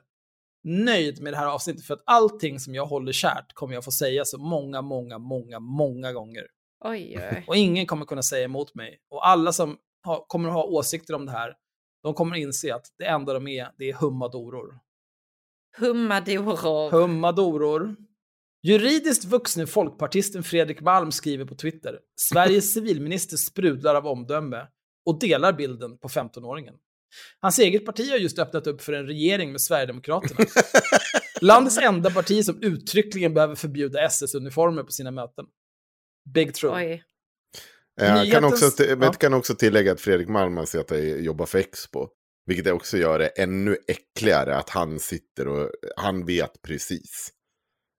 nöjd 0.64 1.22
med 1.22 1.34
det 1.34 1.38
här 1.38 1.46
avsnittet 1.48 1.86
för 1.86 1.94
att 1.94 2.04
allting 2.06 2.60
som 2.60 2.76
jag 2.76 2.86
håller 2.86 3.12
kärt 3.12 3.54
kommer 3.54 3.74
jag 3.74 3.84
få 3.84 3.92
säga 3.92 4.26
så 4.26 4.38
många, 4.38 4.82
många, 4.82 5.18
många, 5.18 5.60
många 5.60 6.14
gånger. 6.14 6.48
Oj, 6.86 7.18
oj. 7.32 7.46
Och 7.48 7.56
ingen 7.56 7.86
kommer 7.86 8.06
kunna 8.06 8.24
säga 8.24 8.46
emot 8.46 8.76
mig. 8.76 9.00
Och 9.10 9.28
alla 9.28 9.54
som 9.54 9.78
har, 10.04 10.26
kommer 10.28 10.50
att 10.50 10.56
ha 10.56 10.64
åsikter 10.64 11.14
om 11.14 11.26
det 11.26 11.32
här, 11.32 11.54
de 12.04 12.14
kommer 12.14 12.36
inse 12.36 12.76
att 12.76 12.86
det 12.98 13.06
enda 13.06 13.34
de 13.34 13.48
är, 13.48 13.72
det 13.78 13.90
är 13.90 13.94
hummadoror. 13.94 14.80
Hummadoror. 15.78 16.92
Hummadoror. 16.92 17.96
Juridiskt 18.66 19.26
vuxne 19.26 19.68
folkpartisten 19.68 20.44
Fredrik 20.44 20.82
Malm 20.82 21.12
skriver 21.12 21.46
på 21.46 21.56
Twitter. 21.56 22.00
Sveriges 22.16 22.74
civilminister 22.74 23.38
sprudlar 23.38 23.96
av 23.96 24.08
omdöme 24.08 24.68
och 25.06 25.20
delar 25.20 25.54
bilden 25.54 25.98
på 25.98 26.08
15-åringen. 26.08 26.74
Hans 27.40 27.60
eget 27.60 27.86
parti 27.86 28.10
har 28.12 28.18
just 28.18 28.40
öppnat 28.40 28.68
upp 28.68 28.82
för 28.82 28.94
en 28.94 29.06
regering 29.06 29.52
med 29.52 29.62
Sverigedemokraterna. 29.62 30.46
Landets 31.42 31.78
enda 31.78 32.12
parti 32.12 32.46
som 32.46 32.64
uttryckligen 32.64 33.34
behöver 33.34 33.56
förbjuda 33.56 34.00
SS-uniformer 34.06 34.84
på 34.84 34.92
sina 34.92 35.12
möten. 35.12 35.46
Big 36.34 36.54
true. 36.54 36.72
Oj. 36.72 37.04
Eh, 38.02 38.08
Jag 38.08 38.32
kan, 38.32 38.44
också, 38.44 38.72
men 38.80 39.00
ja. 39.00 39.06
jag 39.06 39.20
kan 39.20 39.34
också 39.34 39.56
tillägga 39.56 39.92
att 39.92 40.02
Fredrik 40.02 40.28
Malm 40.28 40.58
har 40.58 40.66
sett 40.66 40.92
att 40.92 41.24
jobbar 41.24 41.46
för 41.46 41.60
Expo. 41.60 42.08
Vilket 42.46 42.74
också 42.74 42.98
gör 42.98 43.20
det 43.20 43.28
ännu 43.28 43.78
äckligare 43.88 44.56
att 44.58 44.70
han 44.70 45.00
sitter 45.00 45.48
och 45.48 45.72
han 45.98 46.26
vet 46.26 46.62
precis. 46.62 47.32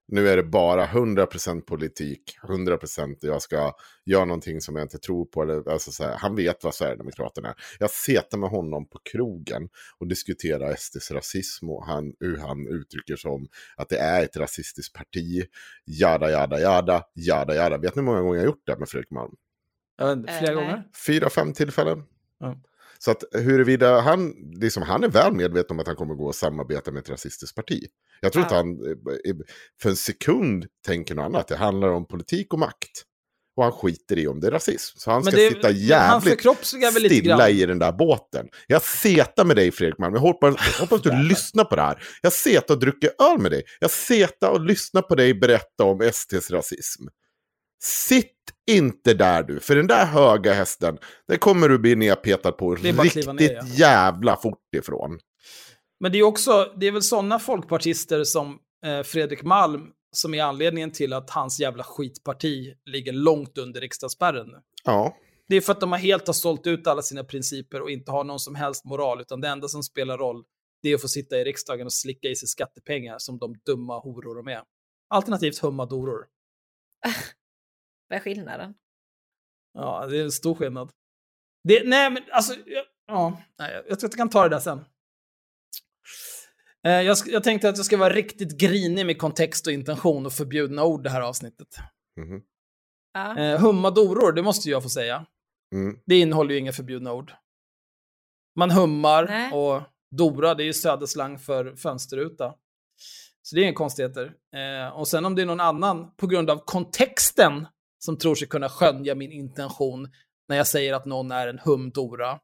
Nu 0.08 0.28
är 0.28 0.36
det 0.36 0.42
bara 0.42 0.86
100% 0.86 1.60
politik, 1.60 2.38
100% 2.42 3.16
jag 3.20 3.42
ska 3.42 3.72
göra 4.04 4.24
någonting 4.24 4.60
som 4.60 4.76
jag 4.76 4.84
inte 4.84 4.98
tror 4.98 5.24
på. 5.24 5.42
Eller, 5.42 5.70
alltså 5.70 5.92
så 5.92 6.04
här, 6.04 6.16
han 6.18 6.36
vet 6.36 6.64
vad 6.64 6.74
Sverigedemokraterna 6.74 7.48
är. 7.48 7.54
Jag 7.78 7.90
setar 7.90 8.38
med 8.38 8.50
honom 8.50 8.88
på 8.88 8.98
krogen 9.12 9.68
och 9.98 10.06
diskuterar 10.06 10.74
SDs 10.78 11.10
rasism 11.10 11.70
och 11.70 11.86
han, 11.86 12.12
hur 12.20 12.36
han 12.38 12.66
uttrycker 12.66 13.16
som 13.16 13.48
att 13.76 13.88
det 13.88 13.98
är 13.98 14.22
ett 14.22 14.36
rasistiskt 14.36 14.94
parti. 14.94 15.42
Jada, 15.84 16.30
jada, 16.30 16.60
jada, 16.60 17.04
jada, 17.14 17.54
jada. 17.54 17.78
Vet 17.78 17.94
ni 17.94 18.00
hur 18.00 18.06
många 18.06 18.20
gånger 18.20 18.34
jag 18.34 18.42
har 18.42 18.46
gjort 18.46 18.66
det 18.66 18.78
med 18.78 18.88
Fredrik 18.88 19.10
Malm? 19.10 19.32
Inte, 20.02 20.32
flera 20.32 20.52
Eh, 20.52 20.58
gånger. 20.58 20.82
Fyra, 21.06 21.30
fem 21.30 21.52
tillfällen. 21.52 22.02
Ja. 22.40 22.56
Så 23.06 23.10
att 23.12 23.24
huruvida 23.32 24.00
han, 24.00 24.34
liksom, 24.60 24.82
han 24.82 25.04
är 25.04 25.08
väl 25.08 25.32
medveten 25.32 25.70
om 25.76 25.80
att 25.80 25.86
han 25.86 25.96
kommer 25.96 26.14
gå 26.14 26.26
och 26.26 26.34
samarbeta 26.34 26.90
med 26.90 27.00
ett 27.00 27.10
rasistiskt 27.10 27.56
parti. 27.56 27.84
Jag 28.20 28.32
tror 28.32 28.40
Ja. 28.42 28.46
inte 28.46 28.54
han 28.54 28.86
eh, 28.86 29.30
eh, 29.30 29.36
för 29.82 29.90
en 29.90 29.96
sekund 29.96 30.66
tänker 30.86 31.14
något 31.14 31.24
annat. 31.24 31.48
Det 31.48 31.56
handlar 31.56 31.88
om 31.88 32.06
politik 32.08 32.52
och 32.52 32.58
makt. 32.58 33.02
Och 33.56 33.62
han 33.62 33.72
skiter 33.72 34.18
i 34.18 34.26
om 34.28 34.40
det 34.40 34.46
är 34.46 34.50
rasism. 34.50 34.98
Så 34.98 35.10
han 35.10 35.22
Men 35.24 35.32
ska 35.32 35.40
det- 35.40 35.48
sitta 35.48 35.70
jävligt 35.70 36.40
stilla 37.06 37.48
i 37.50 37.66
den 37.66 37.78
där 37.78 37.92
båten. 37.92 38.46
Jag 38.66 38.82
setar 38.82 39.44
med 39.44 39.56
dig 39.56 39.70
Fredrik 39.70 39.98
Malm. 39.98 40.14
Jag 40.14 40.20
hoppas, 40.20 40.56
hoppas 40.80 41.02
du 41.02 41.22
lyssnar 41.22 41.64
på 41.64 41.76
det 41.76 41.82
här. 41.82 42.02
Jag 42.22 42.32
setar 42.32 42.74
och 42.74 42.80
dricker 42.80 43.10
öl 43.32 43.38
med 43.38 43.50
dig. 43.50 43.62
Jag 43.80 43.90
setar 43.90 44.50
och 44.50 44.60
lyssnar 44.60 45.02
på 45.02 45.14
dig 45.14 45.34
berätta 45.34 45.84
om 45.84 46.00
STs 46.12 46.50
rasism. 46.50 47.04
Sitt 47.82 48.32
inte 48.70 49.14
där 49.14 49.42
du, 49.42 49.60
för 49.60 49.76
den 49.76 49.86
där 49.86 50.06
höga 50.06 50.52
hästen, 50.52 50.98
den 51.28 51.38
kommer 51.38 51.68
du 51.68 51.78
bli 51.78 51.96
nedpetad 51.96 52.52
på 52.52 52.74
riktigt 52.74 53.34
ner, 53.34 53.52
ja. 53.54 53.62
jävla 53.66 54.36
fort 54.36 54.74
ifrån. 54.76 55.18
Men 56.00 56.12
det 56.12 56.18
är 56.18 56.22
också, 56.22 56.72
det 56.76 56.86
är 56.86 56.92
väl 56.92 57.02
sådana 57.02 57.38
folkpartister 57.38 58.24
som 58.24 58.58
eh, 58.86 59.02
Fredrik 59.02 59.42
Malm 59.42 59.82
som 60.12 60.34
är 60.34 60.42
anledningen 60.42 60.92
till 60.92 61.12
att 61.12 61.30
hans 61.30 61.60
jävla 61.60 61.84
skitparti 61.84 62.74
ligger 62.84 63.12
långt 63.12 63.58
under 63.58 63.80
riksdagsspärren. 63.80 64.48
Ja, 64.84 65.16
Det 65.48 65.56
är 65.56 65.60
för 65.60 65.72
att 65.72 65.80
de 65.80 65.92
har 65.92 65.98
helt 65.98 66.26
har 66.26 66.34
sålt 66.34 66.66
ut 66.66 66.86
alla 66.86 67.02
sina 67.02 67.24
principer 67.24 67.82
och 67.82 67.90
inte 67.90 68.10
har 68.10 68.24
någon 68.24 68.40
som 68.40 68.54
helst 68.54 68.84
moral, 68.84 69.20
utan 69.20 69.40
det 69.40 69.48
enda 69.48 69.68
som 69.68 69.82
spelar 69.82 70.18
roll 70.18 70.44
det 70.82 70.90
är 70.90 70.94
att 70.94 71.00
få 71.00 71.08
sitta 71.08 71.38
i 71.38 71.44
riksdagen 71.44 71.86
och 71.86 71.92
slicka 71.92 72.28
i 72.28 72.36
sig 72.36 72.48
skattepengar 72.48 73.18
som 73.18 73.38
de 73.38 73.54
dumma 73.66 73.98
horor 73.98 74.34
de 74.34 74.48
är. 74.48 74.62
Alternativt 75.08 75.58
humma 75.58 75.86
doror. 75.86 76.26
Vad 78.08 78.16
är 78.16 78.20
skillnaden? 78.20 78.74
Ja, 79.72 80.06
det 80.06 80.18
är 80.18 80.24
en 80.24 80.32
stor 80.32 80.54
skillnad. 80.54 80.90
Det, 81.68 81.82
nej, 81.88 82.10
men 82.10 82.22
alltså, 82.32 82.54
jag, 82.66 82.84
ja, 83.06 83.42
nej, 83.58 83.72
jag 83.88 84.00
tror 84.00 84.08
att 84.08 84.12
jag 84.12 84.18
kan 84.18 84.30
ta 84.30 84.42
det 84.42 84.48
där 84.48 84.58
sen. 84.60 84.84
Eh, 86.86 86.92
jag, 87.02 87.16
jag 87.26 87.44
tänkte 87.44 87.68
att 87.68 87.76
jag 87.76 87.86
ska 87.86 87.96
vara 87.96 88.14
riktigt 88.14 88.58
grinig 88.60 89.06
med 89.06 89.18
kontext 89.18 89.66
och 89.66 89.72
intention 89.72 90.26
och 90.26 90.32
förbjudna 90.32 90.84
ord 90.84 91.02
det 91.02 91.10
här 91.10 91.20
avsnittet. 91.20 91.68
mhm, 92.20 92.42
Ja. 93.12 93.38
Eh, 93.38 93.60
humma 93.60 93.90
doror, 93.90 94.32
det 94.32 94.42
måste 94.42 94.70
jag 94.70 94.82
få 94.82 94.88
säga. 94.88 95.26
mm. 95.74 95.98
Det 96.06 96.18
innehåller 96.18 96.52
ju 96.54 96.60
inga 96.60 96.72
förbjudna 96.72 97.12
ord. 97.12 97.32
Man 98.58 98.70
hummar 98.70 99.24
Nej. 99.26 99.52
och 99.52 99.82
dora, 100.16 100.54
det 100.54 100.62
är 100.62 100.64
ju 100.66 100.72
söderslang 100.72 101.38
för 101.38 101.76
fönsterruta. 101.76 102.54
Så 103.42 103.56
det 103.56 103.60
är 103.60 103.64
inga 103.64 103.74
konstigheter. 103.74 104.32
Eh, 104.56 104.88
och 104.98 105.08
sen 105.08 105.24
om 105.24 105.34
det 105.34 105.42
är 105.42 105.46
någon 105.46 105.60
annan, 105.60 106.14
på 106.16 106.26
grund 106.26 106.50
av 106.50 106.62
kontexten, 106.64 107.66
som 108.06 108.18
tror 108.18 108.34
sig 108.34 108.48
kunna 108.48 108.68
skönja 108.68 109.14
min 109.14 109.32
intention 109.32 110.08
när 110.48 110.56
jag 110.56 110.66
säger 110.66 110.92
att 110.92 111.04
någon 111.04 111.30
är 111.30 111.48
en 111.48 111.58
humdora. 111.58 112.40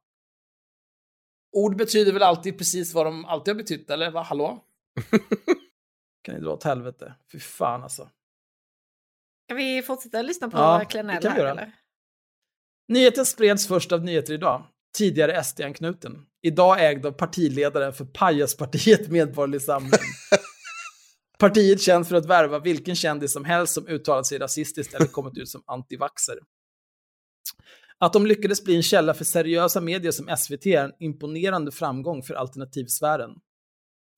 Ord 1.52 1.76
betyder 1.76 2.12
väl 2.12 2.22
alltid 2.22 2.58
precis 2.58 2.94
vad 2.94 3.06
de 3.06 3.24
alltid 3.24 3.54
har 3.54 3.58
betytt, 3.58 3.90
eller? 3.90 4.10
Va? 4.10 4.22
Hallå? 4.22 4.64
kan 6.22 6.34
ni 6.34 6.40
dra 6.40 6.50
åt 6.50 6.64
helvete? 6.64 7.14
Fy 7.32 7.38
fan 7.40 7.82
alltså. 7.82 8.10
Ska 9.44 9.54
vi 9.54 9.82
fortsätta 9.82 10.22
lyssna 10.22 10.50
på 10.50 10.56
Ja, 10.56 10.78
det 10.78 10.84
Klenell 10.84 11.22
kan 11.22 11.34
vi 11.34 11.40
här 11.40 11.46
eller? 11.46 11.72
Nyheten 12.88 13.26
spreds 13.26 13.68
först 13.68 13.92
av 13.92 14.04
Nyheter 14.04 14.34
Idag, 14.34 14.66
tidigare 14.98 15.44
SD-anknuten. 15.44 16.26
Idag 16.42 16.84
ägd 16.84 17.06
av 17.06 17.12
partiledaren 17.12 17.92
för 17.92 18.04
Pajaspartiet 18.04 19.08
Medborgerlig 19.08 19.62
Samling. 19.62 19.92
Partiet 21.42 21.80
känns 21.80 22.08
för 22.08 22.16
att 22.16 22.26
värva 22.26 22.58
vilken 22.58 22.94
kändis 22.94 23.32
som 23.32 23.44
helst 23.44 23.74
som 23.74 23.88
uttalat 23.88 24.26
sig 24.26 24.38
rasistiskt 24.38 24.94
eller 24.94 25.06
kommit 25.06 25.38
ut 25.38 25.48
som 25.48 25.62
antivaxer. 25.66 26.38
Att 27.98 28.12
de 28.12 28.26
lyckades 28.26 28.64
bli 28.64 28.76
en 28.76 28.82
källa 28.82 29.14
för 29.14 29.24
seriösa 29.24 29.80
medier 29.80 30.12
som 30.12 30.36
SVT 30.36 30.66
är 30.66 30.84
en 30.84 30.92
imponerande 31.00 31.72
framgång 31.72 32.22
för 32.22 32.34
alternativsfären. 32.34 33.30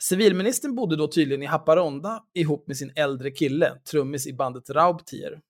Civilministern 0.03 0.75
bodde 0.75 0.97
då 0.97 1.09
tydligen 1.09 1.43
i 1.43 1.47
Haparanda 1.47 2.25
ihop 2.35 2.67
med 2.67 2.77
sin 2.77 2.93
äldre 2.97 3.31
kille, 3.31 3.81
trummis 3.91 4.27
i 4.27 4.33
bandet 4.33 4.71
Raubtier. 4.71 5.41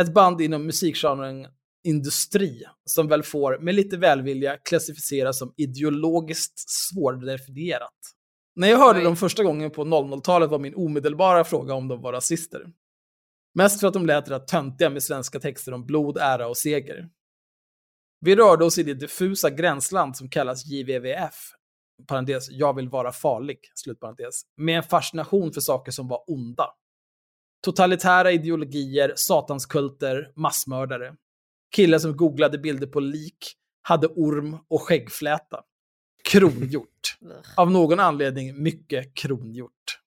Ett 0.00 0.14
band 0.14 0.40
inom 0.40 0.66
musikgenren 0.66 1.46
industri 1.84 2.62
som 2.84 3.08
väl 3.08 3.22
får, 3.22 3.58
med 3.58 3.74
lite 3.74 3.96
välvilja, 3.96 4.56
klassificeras 4.56 5.38
som 5.38 5.54
ideologiskt 5.56 6.70
svårdefinierat. 6.70 8.21
När 8.54 8.68
jag 8.68 8.78
hörde 8.78 9.04
dem 9.04 9.16
första 9.16 9.42
gången 9.42 9.70
på 9.70 9.84
00-talet 9.84 10.50
var 10.50 10.58
min 10.58 10.74
omedelbara 10.74 11.44
fråga 11.44 11.74
om 11.74 11.88
de 11.88 12.02
var 12.02 12.12
rasister. 12.12 12.66
Mest 13.54 13.80
för 13.80 13.86
att 13.86 13.94
de 13.94 14.06
lät 14.06 14.30
rätt 14.30 14.48
töntiga 14.48 14.90
med 14.90 15.02
svenska 15.02 15.40
texter 15.40 15.72
om 15.72 15.86
blod, 15.86 16.18
ära 16.18 16.48
och 16.48 16.56
seger. 16.56 17.08
Vi 18.20 18.36
rörde 18.36 18.64
oss 18.64 18.78
i 18.78 18.82
det 18.82 18.94
diffusa 18.94 19.50
gränsland 19.50 20.16
som 20.16 20.28
kallas 20.28 20.66
JVVF, 20.66 21.34
parentes, 22.06 22.50
jag 22.50 22.76
vill 22.76 22.88
vara 22.88 23.12
farlig, 23.12 23.58
slutparentes, 23.74 24.42
med 24.56 24.76
en 24.76 24.82
fascination 24.82 25.52
för 25.52 25.60
saker 25.60 25.92
som 25.92 26.08
var 26.08 26.30
onda. 26.30 26.66
Totalitära 27.64 28.32
ideologier, 28.32 29.12
satanskulter, 29.16 30.32
massmördare. 30.36 31.16
Killar 31.76 31.98
som 31.98 32.16
googlade 32.16 32.58
bilder 32.58 32.86
på 32.86 33.00
lik, 33.00 33.56
hade 33.82 34.06
orm 34.06 34.58
och 34.68 34.82
skäggfläta. 34.82 35.60
Kronhjort. 36.28 37.18
Av 37.56 37.70
någon 37.70 38.00
anledning 38.00 38.62
mycket 38.62 39.14
kronhjort. 39.14 39.98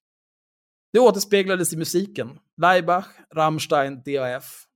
Det 0.92 1.00
återspeglades 1.00 1.72
i 1.72 1.76
musiken. 1.76 2.38
Laibach, 2.60 3.06
Rammstein, 3.34 4.02
DAF. 4.02 4.66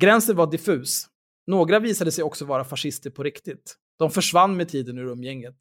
Gränsen 0.00 0.36
var 0.36 0.50
diffus. 0.50 1.06
Några 1.46 1.78
visade 1.78 2.12
sig 2.12 2.24
också 2.24 2.44
vara 2.44 2.64
fascister 2.64 3.10
på 3.10 3.22
riktigt. 3.22 3.76
De 3.98 4.10
försvann 4.10 4.56
med 4.56 4.68
tiden 4.68 4.98
ur 4.98 5.06
umgänget. 5.06 5.56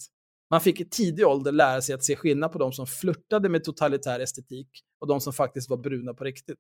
Man 0.50 0.62
fick 0.62 0.80
i 0.80 0.86
tidig 0.86 1.28
ålder 1.28 1.52
lära 1.52 1.82
sig 1.82 1.96
att 1.96 2.04
se 2.04 2.16
skillnad 2.16 2.52
på 2.52 2.60
de 2.60 2.72
som 2.72 2.88
flörtade 2.88 3.50
med 3.50 3.64
totalitär 3.64 4.20
estetik 4.20 4.70
och 5.02 5.08
de 5.08 5.22
som 5.22 5.34
faktiskt 5.34 5.70
var 5.70 5.78
bruna 5.78 6.14
på 6.14 6.24
riktigt. 6.24 6.58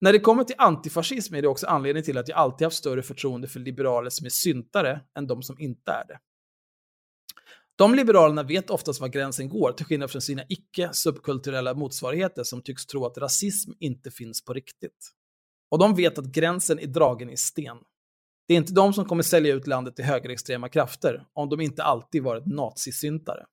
När 0.00 0.12
det 0.12 0.18
kommer 0.18 0.44
till 0.44 0.56
antifascism 0.58 1.34
är 1.34 1.42
det 1.42 1.48
också 1.48 1.66
anledningen 1.66 2.04
till 2.04 2.18
att 2.18 2.28
jag 2.28 2.38
alltid 2.38 2.64
haft 2.64 2.76
större 2.76 3.02
förtroende 3.02 3.48
för 3.48 3.60
liberaler 3.60 4.10
som 4.10 4.26
är 4.26 4.30
syntare 4.30 5.00
än 5.18 5.26
de 5.26 5.42
som 5.42 5.60
inte 5.60 5.90
är 5.90 6.06
det. 6.08 6.18
De 7.82 7.94
liberalerna 7.94 8.42
vet 8.42 8.70
oftast 8.70 9.00
var 9.00 9.08
gränsen 9.08 9.48
går, 9.48 9.72
till 9.72 9.86
skillnad 9.86 10.10
från 10.10 10.22
sina 10.22 10.42
icke-subkulturella 10.48 11.74
motsvarigheter 11.74 12.44
som 12.44 12.62
tycks 12.62 12.86
tro 12.86 13.06
att 13.06 13.18
rasism 13.18 13.72
inte 13.78 14.10
finns 14.10 14.44
på 14.44 14.52
riktigt. 14.52 15.10
Och 15.70 15.78
de 15.78 15.94
vet 15.94 16.18
att 16.18 16.26
gränsen 16.26 16.78
är 16.78 16.86
dragen 16.86 17.30
i 17.30 17.36
sten. 17.36 17.76
Det 18.48 18.54
är 18.54 18.58
inte 18.58 18.72
de 18.72 18.92
som 18.92 19.04
kommer 19.04 19.22
sälja 19.22 19.54
ut 19.54 19.66
landet 19.66 19.96
till 19.96 20.04
högerextrema 20.04 20.68
krafter, 20.68 21.26
om 21.32 21.48
de 21.48 21.60
inte 21.60 21.82
alltid 21.82 22.22
varit 22.22 22.46
nazisyntare. 22.46 23.44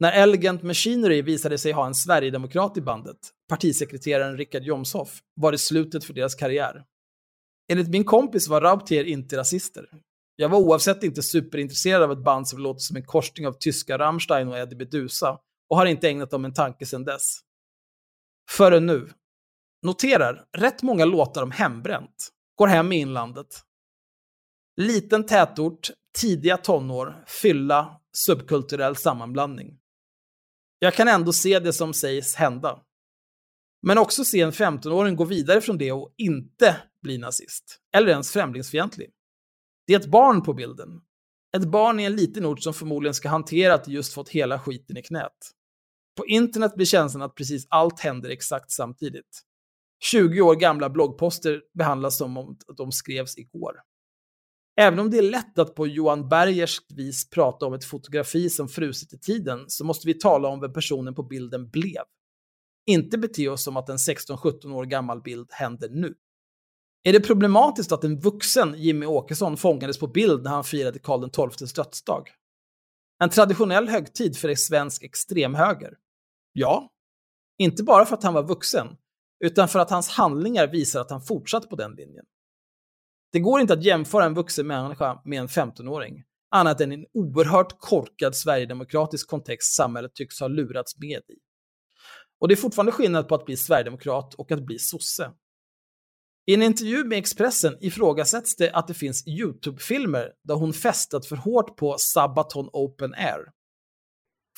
När 0.00 0.12
Elegant 0.12 0.62
Machinery 0.62 1.22
visade 1.22 1.58
sig 1.58 1.72
ha 1.72 1.86
en 1.86 1.94
sverigedemokrat 1.94 2.76
i 2.76 2.80
bandet, 2.80 3.18
partisekreteraren 3.48 4.36
Richard 4.36 4.62
Jomshoff, 4.62 5.22
var 5.34 5.52
det 5.52 5.58
slutet 5.58 6.04
för 6.04 6.14
deras 6.14 6.34
karriär. 6.34 6.84
Enligt 7.72 7.88
min 7.88 8.04
kompis 8.04 8.48
var 8.48 8.60
Raubtier 8.60 9.04
inte 9.04 9.36
rasister. 9.36 9.88
Jag 10.36 10.48
var 10.48 10.58
oavsett 10.58 11.02
inte 11.02 11.22
superintresserad 11.22 12.02
av 12.02 12.12
ett 12.12 12.24
band 12.24 12.48
som 12.48 12.58
låter 12.58 12.80
som 12.80 12.96
en 12.96 13.04
korsning 13.04 13.46
av 13.46 13.52
tyska 13.52 13.98
Rammstein 13.98 14.48
och 14.48 14.58
Eddie 14.58 14.76
Meduza 14.76 15.38
och 15.68 15.76
har 15.76 15.86
inte 15.86 16.08
ägnat 16.08 16.30
dem 16.30 16.44
en 16.44 16.54
tanke 16.54 16.86
sedan 16.86 17.04
dess. 17.04 17.40
Förrän 18.50 18.86
nu. 18.86 19.10
Noterar, 19.82 20.44
rätt 20.56 20.82
många 20.82 21.04
låtar 21.04 21.42
om 21.42 21.50
hembränt. 21.50 22.28
Går 22.54 22.66
hem 22.66 22.92
i 22.92 22.96
inlandet. 22.96 23.62
Liten 24.76 25.26
tätort, 25.26 25.90
tidiga 26.18 26.56
tonår, 26.56 27.24
fylla, 27.26 28.00
subkulturell 28.12 28.96
sammanblandning. 28.96 29.78
Jag 30.78 30.94
kan 30.94 31.08
ändå 31.08 31.32
se 31.32 31.58
det 31.58 31.72
som 31.72 31.94
sägs 31.94 32.34
hända. 32.34 32.80
Men 33.82 33.98
också 33.98 34.24
se 34.24 34.40
en 34.40 34.52
15-åring 34.52 35.16
gå 35.16 35.24
vidare 35.24 35.60
från 35.60 35.78
det 35.78 35.92
och 35.92 36.14
inte 36.16 36.76
bli 37.02 37.18
nazist. 37.18 37.80
Eller 37.92 38.08
ens 38.08 38.32
främlingsfientlig. 38.32 39.10
Det 39.86 39.94
är 39.94 40.00
ett 40.00 40.10
barn 40.10 40.42
på 40.42 40.54
bilden. 40.54 41.00
Ett 41.56 41.64
barn 41.64 42.00
i 42.00 42.04
en 42.04 42.16
liten 42.16 42.46
ort 42.46 42.62
som 42.62 42.74
förmodligen 42.74 43.14
ska 43.14 43.28
hantera 43.28 43.74
att 43.74 43.88
just 43.88 44.14
fått 44.14 44.28
hela 44.28 44.58
skiten 44.58 44.96
i 44.96 45.02
knät. 45.02 45.50
På 46.16 46.26
internet 46.26 46.74
blir 46.74 46.86
känslan 46.86 47.22
att 47.22 47.34
precis 47.34 47.66
allt 47.70 48.00
händer 48.00 48.30
exakt 48.30 48.70
samtidigt. 48.70 49.42
20 50.10 50.40
år 50.40 50.54
gamla 50.54 50.90
bloggposter 50.90 51.62
behandlas 51.74 52.18
som 52.18 52.36
om 52.36 52.58
de 52.76 52.92
skrevs 52.92 53.38
igår. 53.38 53.74
Även 54.76 54.98
om 54.98 55.10
det 55.10 55.18
är 55.18 55.22
lätt 55.22 55.58
att 55.58 55.74
på 55.74 55.86
Johan 55.86 56.28
Bergerskt 56.28 56.92
vis 56.92 57.30
prata 57.30 57.66
om 57.66 57.74
ett 57.74 57.84
fotografi 57.84 58.50
som 58.50 58.68
frusit 58.68 59.12
i 59.12 59.18
tiden 59.18 59.64
så 59.68 59.84
måste 59.84 60.06
vi 60.06 60.14
tala 60.14 60.48
om 60.48 60.60
vem 60.60 60.72
personen 60.72 61.14
på 61.14 61.22
bilden 61.22 61.70
blev. 61.70 62.02
inte 62.86 63.18
bete 63.18 63.48
oss 63.48 63.64
som 63.64 63.76
att 63.76 63.88
en 63.88 63.96
16-17 63.96 64.72
år 64.72 64.84
gammal 64.84 65.22
bild 65.22 65.48
händer 65.52 65.88
nu. 65.88 66.14
Är 67.06 67.12
det 67.12 67.20
problematiskt 67.20 67.92
att 67.92 68.04
en 68.04 68.20
vuxen 68.20 68.74
Jimmy 68.76 69.06
Åkesson 69.06 69.56
fångades 69.56 69.98
på 69.98 70.06
bild 70.06 70.42
när 70.42 70.50
han 70.50 70.64
firade 70.64 70.98
Karl 70.98 71.50
XIIs 71.50 71.72
dödsdag? 71.72 72.30
En 73.22 73.30
traditionell 73.30 73.88
högtid 73.88 74.36
för 74.36 74.54
svensk 74.54 75.02
extremhöger? 75.02 75.94
Ja. 76.52 76.90
Inte 77.58 77.82
bara 77.82 78.04
för 78.04 78.16
att 78.16 78.22
han 78.22 78.34
var 78.34 78.42
vuxen, 78.42 78.86
utan 79.44 79.68
för 79.68 79.78
att 79.78 79.90
hans 79.90 80.08
handlingar 80.08 80.66
visar 80.66 81.00
att 81.00 81.10
han 81.10 81.22
fortsatte 81.22 81.68
på 81.68 81.76
den 81.76 81.94
linjen. 81.94 82.24
Det 83.32 83.40
går 83.40 83.60
inte 83.60 83.74
att 83.74 83.84
jämföra 83.84 84.24
en 84.24 84.34
vuxen 84.34 84.66
människa 84.66 85.22
med 85.24 85.40
en 85.40 85.48
15-åring, 85.48 86.24
annat 86.50 86.80
än 86.80 86.92
i 86.92 86.94
en 86.94 87.06
oerhört 87.12 87.78
korkad 87.78 88.36
sverigedemokratisk 88.36 89.28
kontext 89.28 89.74
samhället 89.74 90.14
tycks 90.14 90.40
ha 90.40 90.48
lurats 90.48 90.98
med 90.98 91.18
i. 91.18 91.38
Och 92.40 92.48
det 92.48 92.54
är 92.54 92.56
fortfarande 92.56 92.92
skillnad 92.92 93.28
på 93.28 93.34
att 93.34 93.44
bli 93.44 93.56
sverigedemokrat 93.56 94.34
och 94.34 94.52
att 94.52 94.66
bli 94.66 94.78
sosse. 94.78 95.32
I 96.46 96.54
en 96.54 96.62
intervju 96.62 97.04
med 97.04 97.18
Expressen 97.18 97.76
ifrågasätts 97.80 98.56
det 98.56 98.72
att 98.72 98.88
det 98.88 98.94
finns 98.94 99.26
YouTube-filmer 99.26 100.32
där 100.42 100.54
hon 100.54 100.72
festat 100.72 101.26
för 101.26 101.36
hårt 101.36 101.76
på 101.76 101.96
Sabaton 101.98 102.68
Open 102.72 103.14
Air. 103.14 103.50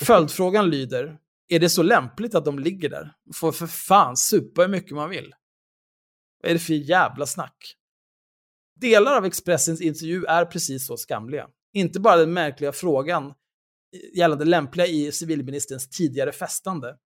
Följdfrågan 0.01 0.71
lyder, 0.71 1.19
är 1.49 1.61
det 1.61 1.69
så 1.69 1.83
lämpligt 1.83 2.35
att 2.35 2.45
de 2.45 2.59
ligger 2.59 2.89
där? 2.89 3.13
Får 3.35 3.53
för 3.53 3.67
fan 3.67 4.17
supa 4.17 4.63
hur 4.63 4.69
mycket 4.69 4.95
man 4.95 5.11
vill. 5.11 5.35
Vad 6.43 6.51
är 6.51 6.55
det 6.55 6.61
för 6.61 6.75
jävla 6.75 7.27
snack? 7.27 7.77
Delar 8.81 9.17
av 9.17 9.25
Expressens 9.25 9.81
intervju 9.81 10.25
är 10.25 10.45
precis 10.45 10.87
så 10.87 10.97
skamliga. 10.97 11.49
Inte 11.73 12.01
bara 12.01 12.17
den 12.17 12.33
märkliga 12.33 12.73
frågan 12.73 13.35
gällande 14.15 14.45
lämpliga 14.45 14.87
i 14.87 15.13
civilministerns 15.13 15.89
tidigare 15.89 16.33
festande, 16.33 16.97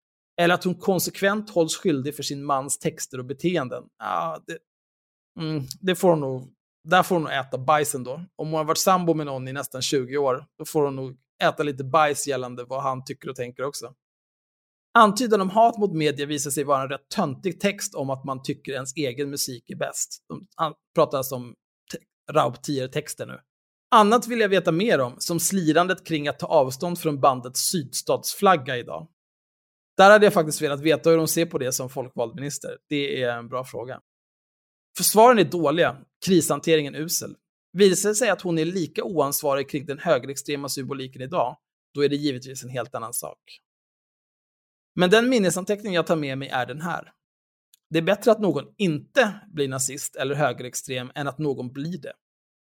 eller 0.40 0.54
att 0.54 0.64
hon 0.64 0.74
konsekvent 0.74 1.50
hålls 1.50 1.76
skyldig 1.76 2.16
för 2.16 2.22
sin 2.22 2.44
mans 2.44 2.78
texter 2.78 3.18
och 3.18 3.24
beteenden. 3.24 3.84
Ja, 3.98 4.42
det, 4.46 4.58
mm, 5.40 5.62
det 5.80 5.94
får 5.94 6.10
hon 6.10 6.20
nog, 6.20 6.54
där 6.84 7.02
får 7.02 7.14
hon 7.14 7.22
nog 7.22 7.32
äta 7.32 7.58
bajsen 7.58 8.04
då. 8.04 8.12
Om 8.36 8.48
hon 8.48 8.54
har 8.54 8.64
varit 8.64 8.78
sambo 8.78 9.14
med 9.14 9.26
någon 9.26 9.48
i 9.48 9.52
nästan 9.52 9.82
20 9.82 10.16
år, 10.16 10.46
då 10.58 10.64
får 10.64 10.84
hon 10.84 10.96
nog 10.96 11.16
äta 11.42 11.62
lite 11.62 11.84
bajs 11.84 12.26
gällande 12.26 12.64
vad 12.64 12.82
han 12.82 13.04
tycker 13.04 13.28
och 13.28 13.36
tänker 13.36 13.62
också. 13.62 13.94
Antydan 14.94 15.40
om 15.40 15.50
hat 15.50 15.78
mot 15.78 15.92
media 15.92 16.26
visar 16.26 16.50
sig 16.50 16.64
vara 16.64 16.82
en 16.82 16.88
rätt 16.88 17.08
töntig 17.14 17.60
text 17.60 17.94
om 17.94 18.10
att 18.10 18.24
man 18.24 18.42
tycker 18.42 18.72
ens 18.72 18.96
egen 18.96 19.30
musik 19.30 19.70
är 19.70 19.76
bäst. 19.76 20.22
Han 20.56 20.74
pratar 20.94 21.18
alltså 21.18 21.34
om 21.34 21.54
Raubtier-texter 22.32 23.26
nu. 23.26 23.40
Annat 23.90 24.26
vill 24.26 24.40
jag 24.40 24.48
veta 24.48 24.72
mer 24.72 25.00
om, 25.00 25.14
som 25.18 25.40
slirandet 25.40 26.06
kring 26.06 26.28
att 26.28 26.38
ta 26.38 26.46
avstånd 26.46 26.98
från 26.98 27.20
bandets 27.20 27.60
sydstatsflagga 27.60 28.76
idag. 28.76 29.08
Där 29.96 30.10
hade 30.10 30.26
jag 30.26 30.32
faktiskt 30.32 30.62
velat 30.62 30.80
veta 30.80 31.10
hur 31.10 31.16
de 31.16 31.28
ser 31.28 31.46
på 31.46 31.58
det 31.58 31.72
som 31.72 31.90
folkvald 31.90 32.34
minister. 32.34 32.78
Det 32.88 33.22
är 33.22 33.38
en 33.38 33.48
bra 33.48 33.64
fråga. 33.64 34.00
Försvaren 35.00 35.38
är 35.38 35.44
dåliga, 35.44 35.96
krishanteringen 36.26 36.94
usel. 36.94 37.36
Visar 37.72 38.08
det 38.08 38.14
sig 38.14 38.30
att 38.30 38.42
hon 38.42 38.58
är 38.58 38.64
lika 38.64 39.04
oansvarig 39.04 39.70
kring 39.70 39.86
den 39.86 39.98
högerextrema 39.98 40.68
symboliken 40.68 41.22
idag, 41.22 41.56
då 41.94 42.04
är 42.04 42.08
det 42.08 42.16
givetvis 42.16 42.64
en 42.64 42.70
helt 42.70 42.94
annan 42.94 43.12
sak. 43.12 43.38
Men 44.94 45.10
den 45.10 45.28
minnesanteckning 45.28 45.94
jag 45.94 46.06
tar 46.06 46.16
med 46.16 46.38
mig 46.38 46.48
är 46.48 46.66
den 46.66 46.80
här. 46.80 47.12
Det 47.90 47.98
är 47.98 48.02
bättre 48.02 48.32
att 48.32 48.40
någon 48.40 48.64
inte 48.76 49.40
blir 49.54 49.68
nazist 49.68 50.16
eller 50.16 50.34
högerextrem 50.34 51.12
än 51.14 51.28
att 51.28 51.38
någon 51.38 51.72
blir 51.72 51.98
det. 51.98 52.12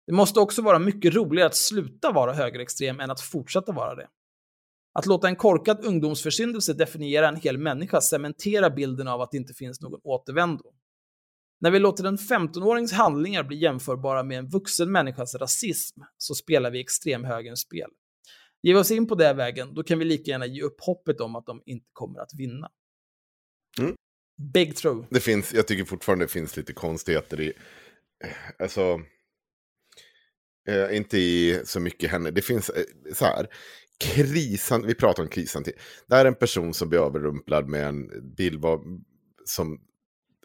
Det 0.07 0.13
måste 0.13 0.41
också 0.41 0.63
vara 0.63 0.79
mycket 0.79 1.15
roligare 1.15 1.47
att 1.47 1.57
sluta 1.57 2.13
vara 2.13 2.33
högerextrem 2.33 3.01
än 3.01 3.11
att 3.11 3.21
fortsätta 3.21 3.73
vara 3.73 3.95
det. 3.95 4.09
Att 4.93 5.07
låta 5.07 5.29
en 5.29 5.37
korkad 5.37 5.85
ungdomsförsyndelse 5.85 6.73
definiera 6.73 7.29
en 7.29 7.37
hel 7.37 7.59
människa 7.59 8.01
cementerar 8.01 8.71
bilden 8.71 9.09
av 9.09 9.21
att 9.21 9.31
det 9.31 9.37
inte 9.37 9.55
finns 9.55 9.81
någon 9.81 10.01
återvändo. 10.05 10.75
När 11.65 11.71
vi 11.71 11.79
låter 11.79 12.05
en 12.05 12.17
15-årings 12.17 12.93
handlingar 12.93 13.45
bli 13.45 13.57
jämförbara 13.57 14.23
med 14.23 14.39
en 14.39 14.49
vuxen 14.49 14.93
människas 14.93 15.35
rasism 15.35 16.01
så 16.19 16.35
spelar 16.35 16.71
vi 16.71 16.81
extremhögerns 16.81 17.61
spel. 17.61 17.91
Ger 18.63 18.75
vi 18.75 18.81
oss 18.81 18.91
in 18.91 19.07
på 19.07 19.15
den 19.15 19.37
vägen, 19.37 19.75
då 19.75 19.83
kan 19.83 19.99
vi 19.99 20.05
lika 20.05 20.31
gärna 20.31 20.47
ge 20.47 20.63
upp 20.63 20.81
hoppet 20.81 21.21
om 21.21 21.37
att 21.37 21.47
de 21.47 21.63
inte 21.67 21.87
kommer 21.93 22.21
att 22.21 22.35
vinna. 22.35 22.71
Mm. 23.79 23.95
Big 24.53 24.77
throw. 24.77 25.07
Det 25.11 25.21
finns, 25.21 25.55
jag 25.55 25.67
tycker 25.67 25.85
fortfarande 25.85 26.25
det 26.25 26.29
finns 26.29 26.57
lite 26.57 26.73
konstigheter 26.73 27.41
i, 27.41 27.53
alltså, 28.59 29.01
eh, 30.69 30.97
inte 30.97 31.19
i 31.19 31.61
så 31.65 31.81
mycket 31.81 32.11
henne. 32.11 32.31
Det 32.31 32.43
finns 32.43 32.71
eh, 32.71 32.83
så 33.13 33.25
här, 33.25 33.47
krisan, 33.99 34.87
vi 34.87 34.95
pratar 34.95 35.23
om 35.23 35.29
krisen 35.29 35.65
till. 35.65 35.75
Det 36.07 36.17
är 36.17 36.25
en 36.25 36.35
person 36.35 36.75
som 36.75 36.89
blir 36.89 37.01
överrumplad 37.01 37.69
med 37.69 37.87
en 37.87 38.35
bild 38.37 38.65
som 39.45 39.81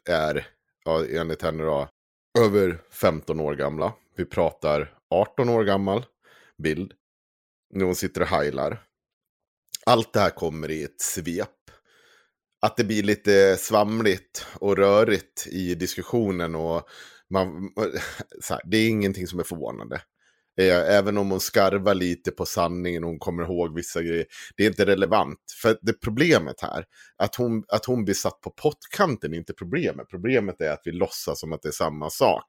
är, 0.05 0.47
ja, 0.89 1.05
enligt 1.21 1.41
henne 1.41 1.63
då, 1.63 1.89
över 2.39 2.81
15 2.91 3.39
år 3.39 3.55
gamla. 3.55 3.93
Vi 4.15 4.25
pratar 4.25 4.93
18 5.09 5.49
år 5.49 5.63
gammal 5.63 6.05
bild. 6.63 6.93
När 7.73 7.85
hon 7.85 7.95
sitter 7.95 8.21
och 8.21 8.27
heilar. 8.27 8.83
Allt 9.85 10.13
det 10.13 10.19
här 10.19 10.29
kommer 10.29 10.71
i 10.71 10.83
ett 10.83 11.01
svep. 11.01 11.49
Att 12.61 12.77
det 12.77 12.83
blir 12.83 13.03
lite 13.03 13.57
svamligt 13.57 14.45
och 14.59 14.77
rörigt 14.77 15.47
i 15.47 15.75
diskussionen 15.75 16.55
och 16.55 16.89
man, 17.29 17.73
här, 18.49 18.61
det 18.65 18.77
är 18.77 18.89
ingenting 18.89 19.27
som 19.27 19.39
är 19.39 19.43
förvånande. 19.43 20.01
Eh, 20.59 20.95
även 20.97 21.17
om 21.17 21.31
hon 21.31 21.39
skarvar 21.39 21.93
lite 21.93 22.31
på 22.31 22.45
sanningen 22.45 23.03
och 23.03 23.09
hon 23.09 23.19
kommer 23.19 23.43
ihåg 23.43 23.75
vissa 23.75 24.01
grejer. 24.01 24.25
Det 24.57 24.63
är 24.63 24.67
inte 24.67 24.85
relevant. 24.85 25.39
För 25.61 25.77
det 25.81 25.93
problemet 25.93 26.61
här, 26.61 26.85
att 27.17 27.35
hon, 27.35 27.63
att 27.67 27.85
hon 27.85 28.05
blir 28.05 28.15
satt 28.15 28.41
på 28.41 28.49
pottkanten 28.49 29.33
är 29.33 29.37
inte 29.37 29.53
problemet. 29.53 30.09
Problemet 30.09 30.61
är 30.61 30.71
att 30.71 30.81
vi 30.85 30.91
låtsas 30.91 31.39
som 31.39 31.53
att 31.53 31.61
det 31.61 31.69
är 31.69 31.73
samma 31.73 32.09
sak. 32.09 32.45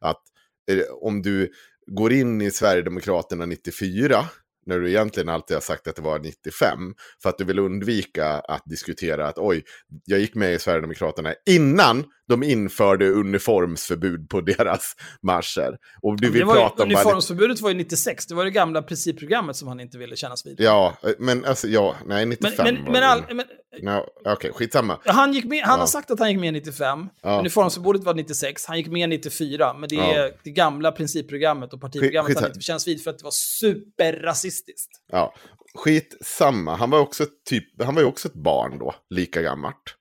Att 0.00 0.22
eh, 0.70 0.84
om 1.00 1.22
du 1.22 1.52
går 1.86 2.12
in 2.12 2.40
i 2.40 2.50
Sverigedemokraterna 2.50 3.46
94 3.46 4.24
när 4.66 4.80
du 4.80 4.88
egentligen 4.88 5.28
alltid 5.28 5.56
har 5.56 5.60
sagt 5.60 5.88
att 5.88 5.96
det 5.96 6.02
var 6.02 6.18
95. 6.18 6.78
För 7.22 7.28
att 7.28 7.38
du 7.38 7.44
vill 7.44 7.58
undvika 7.58 8.26
att 8.26 8.62
diskutera 8.64 9.28
att 9.28 9.38
oj, 9.38 9.64
jag 10.04 10.20
gick 10.20 10.34
med 10.34 10.54
i 10.54 10.58
Sverigedemokraterna 10.58 11.34
innan 11.46 12.04
de 12.30 12.42
införde 12.42 13.10
uniformsförbud 13.10 14.28
på 14.28 14.40
deras 14.40 14.96
marscher. 15.22 15.76
Och 16.02 16.20
du 16.20 16.30
vill 16.30 16.44
prata 16.44 16.82
om 16.82 16.88
uniformsförbudet 16.90 17.60
var 17.60 17.70
ju 17.70 17.76
96, 17.76 18.26
det 18.26 18.34
var 18.34 18.44
det 18.44 18.50
gamla 18.50 18.82
principprogrammet 18.82 19.56
som 19.56 19.68
han 19.68 19.80
inte 19.80 19.98
ville 19.98 20.16
kännas 20.16 20.46
vid. 20.46 20.60
Ja, 20.60 20.96
men 21.18 21.44
alltså 21.44 21.68
ja, 21.68 21.96
nej 22.06 22.26
95 22.26 22.64
men, 22.64 22.74
men, 22.74 22.84
var 22.84 22.92
men, 22.92 23.02
all, 23.02 23.22
men 23.34 23.44
No, 23.82 23.90
Okej, 24.20 24.32
okay, 24.32 24.50
skitsamma. 24.52 24.98
Han, 25.04 25.32
gick 25.32 25.44
med, 25.44 25.62
han 25.64 25.74
Ja. 25.74 25.80
har 25.80 25.86
sagt 25.86 26.10
att 26.10 26.18
han 26.18 26.30
gick 26.30 26.40
med 26.40 26.52
95. 26.52 27.08
Ja. 27.22 27.38
Uniformsförbudet 27.38 28.04
var 28.04 28.14
96. 28.14 28.66
Han 28.66 28.76
gick 28.76 28.86
med 28.88 29.08
94. 29.08 29.74
Men 29.78 29.88
det 29.88 29.96
är 29.96 30.24
Ja. 30.26 30.30
det 30.44 30.50
gamla 30.50 30.92
principprogrammet 30.92 31.72
och 31.72 31.80
partiprogrammet 31.80 32.28
Skit- 32.32 32.40
han 32.40 32.50
inte 32.50 32.60
känns 32.60 32.88
vid 32.88 33.04
för 33.04 33.10
att 33.10 33.18
det 33.18 33.24
var 33.24 33.30
superrasistiskt. 33.30 34.90
Ja, 35.12 35.34
skitsamma. 35.74 36.76
Han 36.76 36.90
var, 36.90 37.00
också 37.00 37.26
typ, 37.48 37.82
han 37.82 37.94
var 37.94 38.02
ju 38.02 38.08
också 38.08 38.28
ett 38.28 38.34
barn 38.34 38.78
då, 38.78 38.94
lika 39.10 39.42
gammalt. 39.42 39.96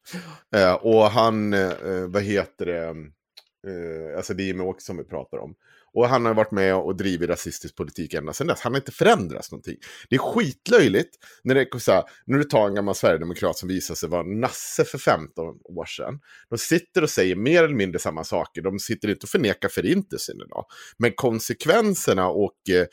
Eh, 0.56 0.74
och 0.74 1.04
han, 1.04 1.54
eh, 1.54 2.08
vad 2.08 2.24
heter 2.24 2.66
det, 2.66 2.88
eh, 2.88 4.18
alltså 4.18 4.34
det 4.34 4.44
är 4.44 4.46
Jimmie 4.46 4.66
Åkesson 4.66 4.98
vi 4.98 5.04
pratar 5.04 5.38
om. 5.38 5.56
Och 5.94 6.10
han 6.10 6.26
har 6.26 6.34
varit 6.34 6.52
med 6.52 6.76
och 6.76 6.96
drivit 6.96 7.30
rasistisk 7.30 7.76
politik 7.76 8.14
ända 8.14 8.34
sedan 8.34 8.48
dess. 8.48 8.62
Han 8.62 8.74
har 8.74 8.80
inte 8.80 8.92
förändrats 8.92 9.52
någonting. 9.52 9.76
Det 10.10 10.16
är 10.16 10.20
skitlöjligt 10.20 11.16
när, 11.44 11.56
det, 11.56 11.62
är 11.62 11.80
så 11.80 11.92
här, 11.92 12.04
när 12.26 12.38
du 12.38 12.44
tar 12.44 12.68
en 12.68 12.76
gammal 12.76 12.96
sverigedemokrat 12.96 13.58
som 13.58 13.70
visar 13.70 13.96
sig 13.96 14.10
vara 14.10 14.24
nasse 14.24 14.86
för 14.86 14.98
15 14.98 15.46
år 15.46 15.86
sedan. 15.86 16.20
De 16.50 16.58
sitter 16.58 17.04
och 17.04 17.10
säger 17.10 17.36
mer 17.36 17.64
eller 17.64 17.76
mindre 17.76 18.00
samma 18.00 18.24
saker. 18.24 18.62
De 18.62 18.80
sitter 18.80 19.10
inte 19.10 19.24
och 19.24 19.30
förnekar 19.30 19.70
förintelsen 19.70 20.36
idag. 20.36 20.66
Men 20.98 21.12
konsekvenserna 21.12 22.30
och, 22.30 22.70
eh, 22.70 22.86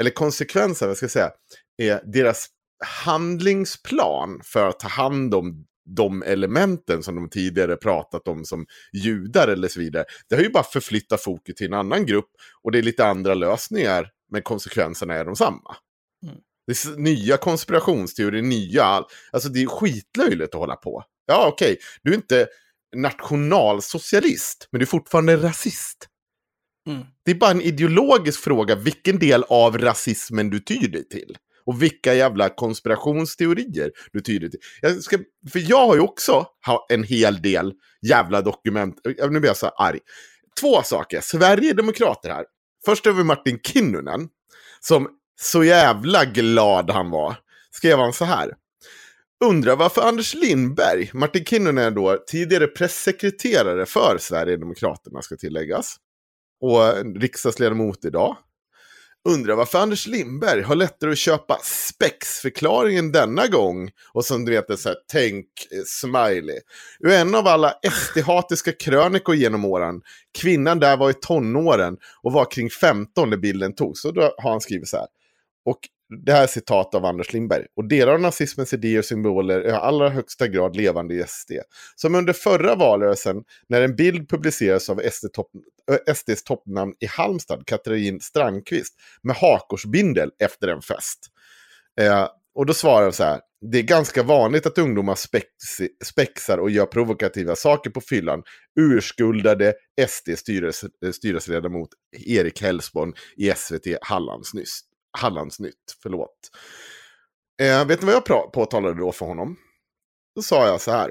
eller 0.00 0.10
konsekvenserna, 0.10 0.88
vad 0.88 0.96
ska 0.96 1.04
jag 1.04 1.10
säga, 1.10 1.30
är 1.76 2.00
deras 2.04 2.46
handlingsplan 3.04 4.40
för 4.44 4.68
att 4.68 4.80
ta 4.80 4.88
hand 4.88 5.34
om 5.34 5.66
de 5.96 6.22
elementen 6.22 7.02
som 7.02 7.14
de 7.14 7.28
tidigare 7.28 7.76
pratat 7.76 8.28
om 8.28 8.44
som 8.44 8.66
judar 8.92 9.48
eller 9.48 9.68
så 9.68 9.80
vidare. 9.80 10.04
Det 10.28 10.34
har 10.34 10.42
ju 10.42 10.50
bara 10.50 10.64
förflyttat 10.64 11.22
fokus 11.22 11.54
till 11.54 11.66
en 11.66 11.74
annan 11.74 12.06
grupp 12.06 12.30
och 12.62 12.72
det 12.72 12.78
är 12.78 12.82
lite 12.82 13.06
andra 13.06 13.34
lösningar 13.34 14.10
men 14.30 14.42
konsekvenserna 14.42 15.14
är 15.14 15.24
de 15.24 15.36
samma. 15.36 15.76
Mm. 16.22 16.36
Det 16.66 16.84
är 16.84 16.96
nya 16.96 17.36
konspirationsteorier, 17.36 18.42
nya, 18.42 18.84
all- 18.84 19.06
alltså 19.32 19.48
det 19.48 19.62
är 19.62 19.66
skitlöjligt 19.66 20.54
att 20.54 20.60
hålla 20.60 20.76
på. 20.76 21.04
Ja 21.26 21.48
okej, 21.52 21.78
du 22.02 22.10
är 22.10 22.14
inte 22.14 22.48
nationalsocialist 22.96 24.68
men 24.72 24.78
du 24.78 24.84
är 24.84 24.88
fortfarande 24.88 25.36
rasist. 25.36 26.08
Mm. 26.88 27.04
Det 27.24 27.30
är 27.30 27.34
bara 27.34 27.50
en 27.50 27.60
ideologisk 27.60 28.40
fråga 28.40 28.74
vilken 28.74 29.18
del 29.18 29.44
av 29.48 29.78
rasismen 29.78 30.50
du 30.50 30.60
tyr 30.60 30.88
dig 30.88 31.08
till. 31.08 31.36
Och 31.66 31.82
vilka 31.82 32.14
jävla 32.14 32.48
konspirationsteorier 32.48 33.90
du 34.12 34.20
tyder. 34.20 34.48
till. 34.48 34.60
Jag 34.80 35.02
ska, 35.02 35.18
för 35.52 35.70
jag 35.70 35.86
har 35.86 35.94
ju 35.94 36.00
också 36.00 36.46
ha- 36.66 36.86
en 36.88 37.04
hel 37.04 37.42
del 37.42 37.72
jävla 38.08 38.42
dokument. 38.42 39.00
Nu 39.04 39.40
blir 39.40 39.46
jag 39.46 39.56
så 39.56 39.66
här 39.66 39.88
arg. 39.88 39.98
Två 40.60 40.82
saker. 40.82 41.20
Sverigedemokrater 41.20 42.30
här. 42.30 42.44
Först 42.84 43.06
har 43.06 43.12
vi 43.12 43.24
Martin 43.24 43.58
Kinnunen. 43.62 44.28
Som 44.80 45.08
så 45.40 45.64
jävla 45.64 46.24
glad 46.24 46.90
han 46.90 47.10
var. 47.10 47.36
Skrev 47.70 47.98
han 47.98 48.12
så 48.12 48.24
här. 48.24 48.52
Undrar 49.44 49.76
varför 49.76 50.02
Anders 50.02 50.34
Lindberg, 50.34 51.10
Martin 51.14 51.44
Kinnunen 51.44 51.84
är 51.84 51.90
då 51.90 52.24
tidigare 52.26 52.66
pressekreterare 52.66 53.86
för 53.86 54.16
Sverigedemokraterna 54.20 55.22
ska 55.22 55.36
tilläggas. 55.36 55.96
Och 56.60 57.20
riksdagsledamot 57.20 58.04
idag. 58.04 58.36
Undrar 59.26 59.54
varför 59.54 59.78
Anders 59.78 60.06
Lindberg 60.06 60.62
har 60.62 60.74
lättare 60.74 61.10
att 61.10 61.18
köpa 61.18 61.58
spexförklaringen 61.62 63.12
denna 63.12 63.46
gång. 63.46 63.90
Och 64.12 64.24
som 64.24 64.44
du 64.44 64.52
vet, 64.52 64.80
så 64.80 64.88
här, 64.88 64.96
tänk 65.12 65.46
eh, 65.70 65.82
smiley. 65.86 66.58
Ur 67.00 67.10
en 67.10 67.34
av 67.34 67.46
alla 67.46 67.74
SD-hatiska 67.90 68.72
krönikor 68.72 69.34
genom 69.34 69.64
åren. 69.64 70.02
Kvinnan 70.38 70.80
där 70.80 70.96
var 70.96 71.10
i 71.10 71.14
tonåren 71.14 71.96
och 72.22 72.32
var 72.32 72.50
kring 72.50 72.70
15 72.70 73.30
när 73.30 73.36
bilden 73.36 73.74
togs. 73.74 74.00
Så 74.00 74.10
då 74.10 74.34
har 74.38 74.50
han 74.50 74.60
skrivit 74.60 74.88
så 74.88 74.96
här. 74.96 75.06
Och 75.64 75.78
det 76.08 76.32
här 76.32 76.42
är 76.42 76.46
citat 76.46 76.94
av 76.94 77.04
Anders 77.04 77.32
Lindberg. 77.32 77.66
Och 77.76 77.88
delar 77.88 78.12
av 78.12 78.20
nazismens 78.20 78.72
idéer 78.72 78.98
och 78.98 79.04
symboler 79.04 79.60
är 79.60 79.68
i 79.68 79.72
allra 79.72 80.08
högsta 80.08 80.48
grad 80.48 80.76
levande 80.76 81.14
i 81.14 81.24
SD. 81.26 81.52
Som 81.96 82.14
under 82.14 82.32
förra 82.32 82.74
valrörelsen 82.74 83.44
när 83.68 83.80
en 83.80 83.96
bild 83.96 84.28
publicerades 84.28 84.90
av 84.90 85.00
SD 85.10 85.26
topp, 85.32 85.50
eh, 85.90 86.14
SDs 86.14 86.44
toppnamn 86.44 86.94
i 87.00 87.06
Halmstad, 87.06 87.66
Katrin 87.66 88.20
Strandqvist, 88.20 88.94
med 89.22 89.36
hakorsbindel 89.36 90.30
efter 90.38 90.68
en 90.68 90.82
fest. 90.82 91.18
Eh, 92.00 92.28
och 92.54 92.66
då 92.66 92.74
svarar 92.74 93.02
han 93.02 93.12
så 93.12 93.24
här. 93.24 93.40
Det 93.72 93.78
är 93.78 93.82
ganska 93.82 94.22
vanligt 94.22 94.66
att 94.66 94.78
ungdomar 94.78 95.14
spex, 95.14 95.46
spexar 96.04 96.58
och 96.58 96.70
gör 96.70 96.86
provokativa 96.86 97.56
saker 97.56 97.90
på 97.90 98.00
fyllan. 98.00 98.42
Urskuldade 98.80 99.74
SD-styrelseledamot 100.00 101.88
eh, 102.16 102.36
Erik 102.36 102.62
Hellsborn 102.62 103.14
i 103.36 103.52
SVT 103.56 103.86
Hallandsnyss. 104.00 104.82
Hallandsnytt, 105.16 105.96
förlåt. 106.02 106.50
Eh, 107.62 107.86
vet 107.86 108.00
ni 108.00 108.06
vad 108.06 108.14
jag 108.14 108.52
påtalade 108.52 109.00
då 109.00 109.12
för 109.12 109.26
honom? 109.26 109.56
Då 110.34 110.42
sa 110.42 110.66
jag 110.66 110.80
så 110.80 110.90
här. 110.90 111.10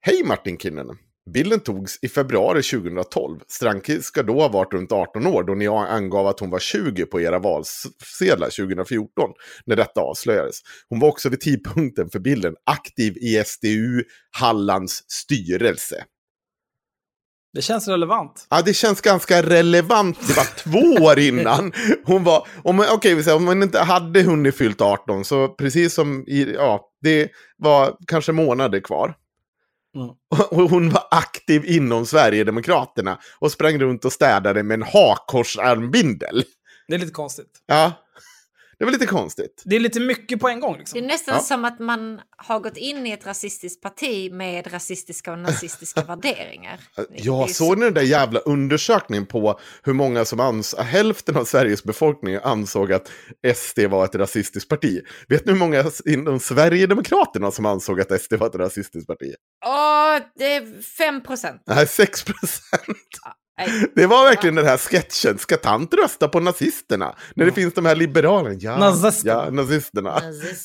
Hej 0.00 0.24
Martin 0.24 0.58
Kinnunen. 0.58 0.98
Bilden 1.30 1.60
togs 1.60 1.98
i 2.02 2.08
februari 2.08 2.62
2012. 2.62 3.40
Stranki 3.48 4.02
ska 4.02 4.22
då 4.22 4.40
ha 4.40 4.48
varit 4.48 4.72
runt 4.72 4.92
18 4.92 5.26
år 5.26 5.42
då 5.42 5.54
ni 5.54 5.66
angav 5.66 6.26
att 6.26 6.40
hon 6.40 6.50
var 6.50 6.58
20 6.58 7.06
på 7.06 7.20
era 7.20 7.38
valsedlar 7.38 8.66
2014 8.66 9.30
när 9.64 9.76
detta 9.76 10.00
avslöjades. 10.00 10.60
Hon 10.88 11.00
var 11.00 11.08
också 11.08 11.28
vid 11.28 11.40
tidpunkten 11.40 12.10
för 12.10 12.18
bilden 12.18 12.54
aktiv 12.66 13.16
i 13.16 13.42
SDU 13.46 14.02
Hallands 14.30 15.04
styrelse. 15.08 16.04
Det 17.56 17.62
känns 17.62 17.88
relevant. 17.88 18.46
Ja, 18.50 18.62
det 18.62 18.74
känns 18.74 19.00
ganska 19.00 19.42
relevant. 19.42 20.28
Det 20.28 20.36
var 20.36 20.44
två 20.56 21.04
år 21.04 21.18
innan. 21.18 21.72
Hon 22.04 22.24
var, 22.24 22.46
om, 22.64 22.80
okay, 22.80 23.32
om 23.32 23.46
hon 23.46 23.62
inte 23.62 23.78
hade 23.80 24.22
hunnit 24.22 24.56
fyllt 24.56 24.80
18, 24.80 25.24
så 25.24 25.48
precis 25.48 25.94
som 25.94 26.24
i, 26.26 26.54
ja, 26.54 26.88
det 27.00 27.30
var 27.56 27.96
kanske 28.06 28.32
månader 28.32 28.80
kvar. 28.80 29.14
Mm. 29.96 30.08
Och 30.50 30.70
hon 30.70 30.90
var 30.90 31.02
aktiv 31.10 31.64
inom 31.64 32.06
Sverigedemokraterna 32.06 33.18
och 33.38 33.52
sprang 33.52 33.78
runt 33.78 34.04
och 34.04 34.12
städade 34.12 34.62
med 34.62 34.74
en 34.74 34.82
hakkorsarmbindel. 34.82 36.44
Det 36.88 36.94
är 36.94 36.98
lite 36.98 37.12
konstigt. 37.12 37.50
Ja. 37.66 37.92
Det 38.78 38.84
var 38.84 38.92
lite 38.92 39.06
konstigt. 39.06 39.62
Det 39.64 39.76
är 39.76 39.80
lite 39.80 40.00
mycket 40.00 40.40
på 40.40 40.48
en 40.48 40.60
gång. 40.60 40.78
Liksom. 40.78 41.00
Det 41.00 41.06
är 41.06 41.08
nästan 41.08 41.34
ja. 41.34 41.40
som 41.40 41.64
att 41.64 41.78
man 41.78 42.20
har 42.36 42.60
gått 42.60 42.76
in 42.76 43.06
i 43.06 43.10
ett 43.10 43.26
rasistiskt 43.26 43.82
parti 43.82 44.32
med 44.32 44.72
rasistiska 44.72 45.32
och 45.32 45.38
nazistiska 45.38 46.02
värderingar. 46.06 46.80
Jag 47.14 47.50
såg 47.50 47.68
så... 47.68 47.74
den 47.74 47.94
där 47.94 48.02
jävla 48.02 48.40
undersökningen 48.40 49.26
på 49.26 49.60
hur 49.82 49.92
många 49.92 50.24
som 50.24 50.40
ans 50.40 50.74
hälften 50.78 51.36
av 51.36 51.44
Sveriges 51.44 51.84
befolkning 51.84 52.38
ansåg 52.42 52.92
att 52.92 53.10
SD 53.54 53.78
var 53.80 54.04
ett 54.04 54.14
rasistiskt 54.14 54.68
parti. 54.68 55.00
Vet 55.28 55.46
ni 55.46 55.52
hur 55.52 55.58
många 55.58 55.84
inom 56.04 56.40
Sverigedemokraterna 56.40 57.50
som 57.50 57.66
ansåg 57.66 58.00
att 58.00 58.22
SD 58.22 58.34
var 58.34 58.46
ett 58.46 58.54
rasistiskt 58.54 59.06
parti? 59.06 59.34
Ja, 59.60 60.20
det 60.38 60.54
är 60.54 60.82
5 60.82 61.22
procent. 61.22 61.62
Nej, 61.66 61.86
6 61.86 62.24
procent. 62.24 62.98
Det 63.94 64.06
var 64.06 64.24
verkligen 64.24 64.54
den 64.54 64.66
här 64.66 64.76
sketchen. 64.76 65.38
Ska 65.38 65.56
tant 65.56 65.94
rösta 65.94 66.28
på 66.28 66.40
nazisterna? 66.40 67.14
När 67.34 67.46
det 67.46 67.52
finns 67.52 67.74
de 67.74 67.86
här 67.86 67.96
liberalerna. 67.96 68.56
Ja, 68.60 68.78
nazisterna. 68.78 69.42
Ja, 69.44 69.50
nazisterna. 69.50 70.20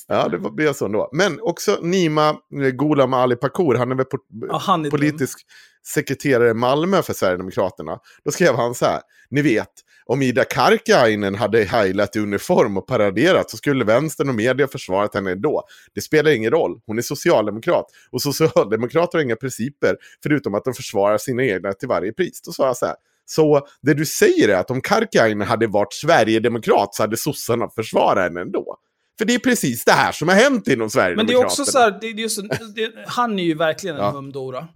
Ja, 0.08 0.28
det 0.28 0.38
blev 0.38 0.74
så 0.74 0.86
ändå. 0.86 1.10
Men 1.14 1.40
också 1.42 1.80
Nima 1.82 2.30
eh, 2.30 2.36
Ghulam 2.70 3.14
Ali 3.14 3.36
Pakur, 3.36 3.76
han 3.76 3.92
är 3.92 3.96
väl 3.96 4.06
po 4.06 4.18
ja, 4.50 4.58
han 4.58 4.86
är 4.86 4.90
politisk 4.90 5.46
sekreterare 5.88 6.50
i 6.50 6.54
Malmö 6.54 7.02
för 7.02 7.14
Sverigedemokraterna. 7.14 8.00
Då 8.26 8.32
skrev 8.32 8.56
han 8.56 8.76
så 8.76 8.86
här, 8.86 9.02
ni 9.30 9.42
vet, 9.42 9.70
om 10.06 10.22
Ida 10.22 10.44
Karkiainen 10.44 11.36
hade 11.36 11.64
heilat 11.64 12.16
i 12.16 12.20
uniform 12.20 12.78
och 12.78 12.88
paraderat 12.88 13.50
så 13.50 13.58
skulle 13.58 13.86
vänstern 13.86 14.30
och 14.30 14.36
media 14.36 14.68
försvarat 14.68 15.16
henne 15.16 15.32
ändå. 15.32 15.64
Det 15.96 16.02
spelar 16.02 16.32
ingen 16.32 16.52
roll, 16.52 16.80
hon 16.86 16.98
är 16.98 17.02
socialdemokrat. 17.02 17.86
Och 18.12 18.22
socialdemokrater 18.22 19.18
har 19.18 19.24
inga 19.24 19.36
principer 19.36 19.96
förutom 20.24 20.56
att 20.56 20.64
de 20.64 20.74
försvarar 20.74 21.18
sina 21.18 21.44
egna 21.44 21.74
till 21.74 21.88
varje 21.88 22.14
pris. 22.14 22.42
Då 22.42 22.52
sa 22.52 22.66
jag 22.66 22.78
så 22.78 22.86
här, 22.86 22.96
så 23.26 23.68
det 23.82 23.94
du 23.94 24.06
säger 24.06 24.50
är 24.50 24.56
att 24.56 24.72
om 24.72 24.82
Karkiainen 24.82 25.48
hade 25.48 25.68
varit 25.68 25.94
sverigedemokrat 25.94 26.96
så 26.96 27.04
hade 27.04 27.18
sossarna 27.18 27.70
försvarat 27.70 28.24
henne 28.24 28.42
ändå. 28.42 28.78
För 29.18 29.26
det 29.26 29.34
är 29.34 29.40
precis 29.40 29.86
det 29.86 29.92
här 29.92 30.12
som 30.12 30.28
har 30.28 30.36
hänt 30.36 30.68
inom 30.68 30.90
Sverigedemokraterna. 30.90 31.16
Men 31.16 31.26
det 31.26 31.34
är 31.34 31.46
också 31.46 31.66
så 31.66 31.80
här, 31.80 31.98
det, 32.02 32.08
är 32.08 32.14
just, 32.14 32.40
det, 32.76 32.92
han 33.08 33.40
är 33.40 33.44
ju 33.44 33.56
verkligen 33.56 33.96
en 33.96 34.02
ja. 34.02 34.12
humdora. 34.12 34.68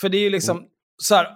För 0.00 0.08
det 0.08 0.16
är 0.16 0.22
ju 0.22 0.30
liksom 0.30 0.56
mm. 0.56 0.68
så 1.02 1.14
här, 1.14 1.28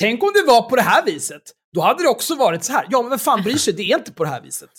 tänk 0.00 0.22
om 0.22 0.30
det 0.34 0.52
var 0.52 0.62
på 0.62 0.76
det 0.76 0.82
här 0.82 1.04
viset. 1.04 1.42
Då 1.74 1.80
hade 1.80 2.02
det 2.02 2.08
också 2.08 2.34
varit 2.34 2.64
så 2.64 2.72
här. 2.72 2.86
Ja, 2.90 3.02
men 3.02 3.10
vem 3.10 3.18
fan 3.18 3.42
bryr 3.42 3.56
sig? 3.56 3.74
Det 3.74 3.82
är 3.82 3.98
inte 3.98 4.12
på 4.12 4.24
det 4.24 4.30
här 4.30 4.40
viset. 4.40 4.70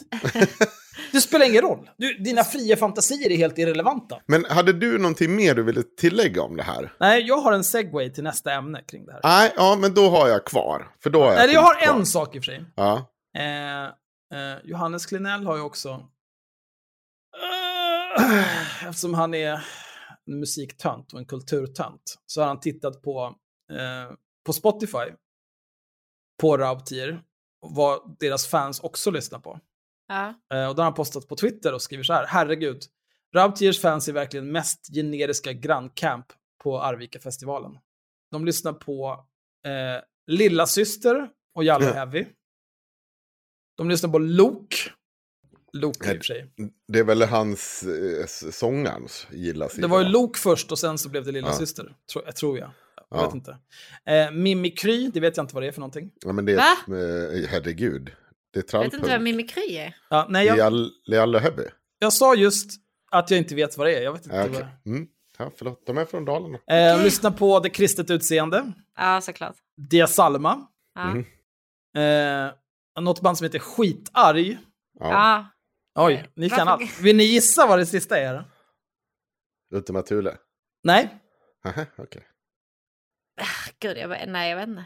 det 1.12 1.22
spelar 1.22 1.46
ingen 1.46 1.62
roll. 1.62 1.90
Du, 1.98 2.14
dina 2.14 2.44
fria 2.44 2.78
fantasier 2.78 3.32
är 3.32 3.38
helt 3.38 3.58
irrelevanta. 3.58 4.20
Men 4.26 4.46
hade 4.46 4.74
du 4.74 4.98
någonting 4.98 5.36
mer 5.36 5.56
du 5.56 5.64
ville 5.64 5.84
tillägga 5.84 6.42
om 6.42 6.56
det 6.56 6.64
här? 6.64 6.94
Nej, 7.00 7.22
jag 7.22 7.38
har 7.38 7.54
en 7.54 7.64
segway 7.64 8.10
till 8.10 8.24
nästa 8.24 8.54
ämne 8.54 8.82
kring 8.88 9.06
det 9.06 9.12
här. 9.14 9.22
Nej, 9.24 9.54
ja, 9.56 9.76
men 9.76 9.94
då 9.94 10.10
har 10.10 10.28
jag 10.28 10.46
kvar. 10.46 10.92
För 11.04 11.10
då 11.10 11.20
har 11.20 11.28
jag 11.28 11.36
Nej, 11.36 11.54
jag 11.54 11.62
har 11.62 11.74
kvar. 11.74 11.96
en 11.96 12.06
sak 12.06 12.36
i 12.36 12.40
och 12.40 12.44
för 12.44 12.52
sig. 12.52 12.66
Ja. 12.76 13.12
Eh, 13.38 13.84
eh, 13.84 14.58
Johannes 14.64 15.06
Klinell 15.06 15.46
har 15.46 15.56
ju 15.56 15.62
också... 15.62 15.90
Uh, 18.20 18.86
eftersom 18.90 19.14
han 19.14 19.34
är 19.34 19.66
en 20.28 20.40
musiktönt 20.40 21.14
och 21.14 21.20
en 21.20 21.26
kulturtönt 21.26 22.20
så 22.26 22.42
har 22.42 22.48
han 22.48 22.60
tittat 22.60 23.02
på, 23.02 23.36
eh, 23.72 24.16
på 24.46 24.54
Spotify 24.54 25.14
på 26.42 26.58
Raubtier, 26.58 27.24
vad 27.60 28.16
deras 28.20 28.48
fans 28.48 28.80
också 28.80 29.12
lyssnar 29.12 29.40
på. 29.40 29.60
Ja. 30.08 30.28
Eh, 30.28 30.70
och 30.70 30.76
då 30.76 30.82
har 30.82 30.84
han 30.84 30.94
postat 30.94 31.28
på 31.28 31.36
Twitter 31.36 31.74
och 31.74 31.82
skriver 31.82 32.04
så 32.04 32.14
här, 32.14 32.26
herregud, 32.28 32.84
Raubtiers 33.36 33.82
fans 33.82 34.08
är 34.08 34.14
verkligen 34.14 34.52
mest 34.52 34.94
generiska 34.94 35.54
grannkamp 35.54 36.26
på 36.64 36.82
Arvika-festivalen. 36.82 37.78
De 38.32 38.46
lyssnar 38.46 38.74
på 38.74 39.26
eh, 39.66 40.04
Lilla 40.28 40.68
Syster 40.68 41.30
och 41.56 41.64
Jallo 41.64 41.86
Heavy. 41.86 42.26
De 43.78 43.90
lyssnar 43.90 44.10
på 44.10 44.20
Lok. 44.20 44.92
Lok 45.76 45.96
i 45.96 46.00
och 46.00 46.18
för 46.18 46.24
sig. 46.24 46.54
Det 46.88 47.00
är 47.00 47.04
väl 47.04 47.22
hans 47.22 47.84
eh, 47.84 48.52
sångarens 48.52 49.28
gilla 49.32 49.70
Det 49.76 49.88
var 49.88 50.02
ju 50.02 50.08
Lok 50.08 50.38
först 50.38 50.72
och 50.72 50.80
sen 50.80 50.98
så 50.98 51.10
blev 51.10 51.26
det 51.26 51.32
Lilla 51.32 51.48
ja. 51.48 51.54
Syster, 51.54 51.96
tro, 52.14 52.22
tror 52.32 52.58
jag. 52.58 52.70
Jag 53.10 53.20
ja. 53.20 53.26
vet 53.26 53.36
inte. 53.36 53.58
Eh, 54.06 54.32
Mimikry, 54.32 55.12
det 55.14 55.20
vet 55.20 55.38
jag 55.38 55.44
inte 55.44 55.54
vad 55.56 55.64
det 55.64 55.68
är 55.68 55.72
för 55.72 55.80
någonting. 55.80 56.12
Ja, 56.26 56.34
men 56.34 56.46
det 56.46 56.52
är, 56.52 56.56
Va? 56.56 56.98
Eh, 56.98 57.50
herregud. 57.50 58.12
Det 58.54 58.60
är 58.60 58.64
trallpunk. 58.64 58.94
Vet 58.94 59.00
inte 59.00 59.12
vad 59.12 59.22
Mimikry 59.22 59.78
är? 59.78 59.98
Ja, 60.10 60.28
nej, 60.30 60.46
jag... 60.46 60.90
Lealle 61.06 61.40
Hebby. 61.40 61.64
Jag 62.00 62.14
sa 62.14 62.36
just 62.36 62.72
att 63.12 63.32
jag 63.32 63.38
inte 63.38 63.56
vet 63.56 63.78
vad 63.78 63.88
det 63.88 63.96
är. 63.96 64.02
Jag 64.02 64.14
vet 64.14 64.26
inte 64.26 64.36
ja, 64.38 64.44
okay. 64.44 64.62
vad... 64.84 64.96
Mm. 64.96 65.08
Ja, 65.38 65.52
förlåt, 65.56 65.86
de 65.86 65.98
är 65.98 66.06
från 66.06 66.26
Dalarna. 66.26 66.58
Eh, 66.58 66.94
okay. 66.94 67.04
Lyssna 67.04 67.32
på 67.32 67.60
Det 67.60 67.70
kristet 67.70 68.12
utseende. 68.12 68.72
Ja, 68.98 69.22
såklart. 69.22 69.56
Dia 69.90 70.08
Salma. 70.08 70.68
Ja. 70.96 71.12
Mm. 71.12 72.48
Eh, 72.48 72.54
något 73.02 73.22
band 73.22 73.38
som 73.38 73.46
heter 73.46 73.60
Skitarg. 73.60 74.58
Ja. 75.00 75.46
Oj, 75.96 76.30
ni 76.34 76.50
kan 76.50 76.68
allt. 76.68 77.00
Vill 77.00 77.16
ni 77.16 77.24
gissa 77.24 77.68
vad 77.68 77.80
det 77.80 77.86
sista 77.86 78.18
är? 78.18 78.44
Ultima 79.72 80.02
Thule? 80.02 80.38
Nej. 80.84 81.20
Aha, 81.66 81.86
okay. 81.98 82.22
Ah, 83.42 83.72
gud, 83.80 83.98
jag 83.98 84.28
nej 84.28 84.50
jag 84.50 84.58
vet 84.58 84.68
inte. 84.68 84.86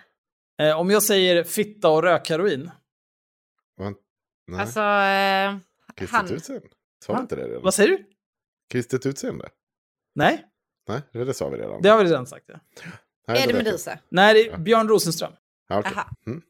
Eh, 0.59 0.79
om 0.79 0.89
jag 0.89 1.03
säger 1.03 1.43
fitta 1.43 1.89
och 1.89 2.03
rökheroin? 2.03 2.71
Nej. 4.47 4.61
Alltså, 4.61 4.79
eh, 4.79 5.57
Kristet 5.95 6.19
han... 6.19 6.31
utseende? 6.31 6.67
Sa 7.05 7.13
vi 7.13 7.19
inte 7.19 7.35
det 7.35 7.47
redan? 7.47 7.63
Vad 7.63 7.73
säger 7.73 7.89
du? 7.89 8.05
Kristet 8.69 9.05
utseende? 9.05 9.49
Nej. 10.15 10.45
Nej, 10.87 11.01
det 11.11 11.33
sa 11.33 11.49
vi 11.49 11.57
redan. 11.57 11.81
Det 11.81 11.89
har 11.89 11.97
vi 11.97 12.09
redan 12.09 12.27
sagt. 12.27 12.45
Ja. 12.47 12.59
Nej, 13.27 13.43
är 13.43 13.47
det 13.47 13.53
Medusa? 13.53 13.99
Nej, 14.09 14.33
det 14.33 14.49
är 14.49 14.57
Björn 14.57 14.87
Rosenström. 14.87 15.33
Ja, 15.67 15.79
okay. 15.79 15.93
mm. 16.27 16.41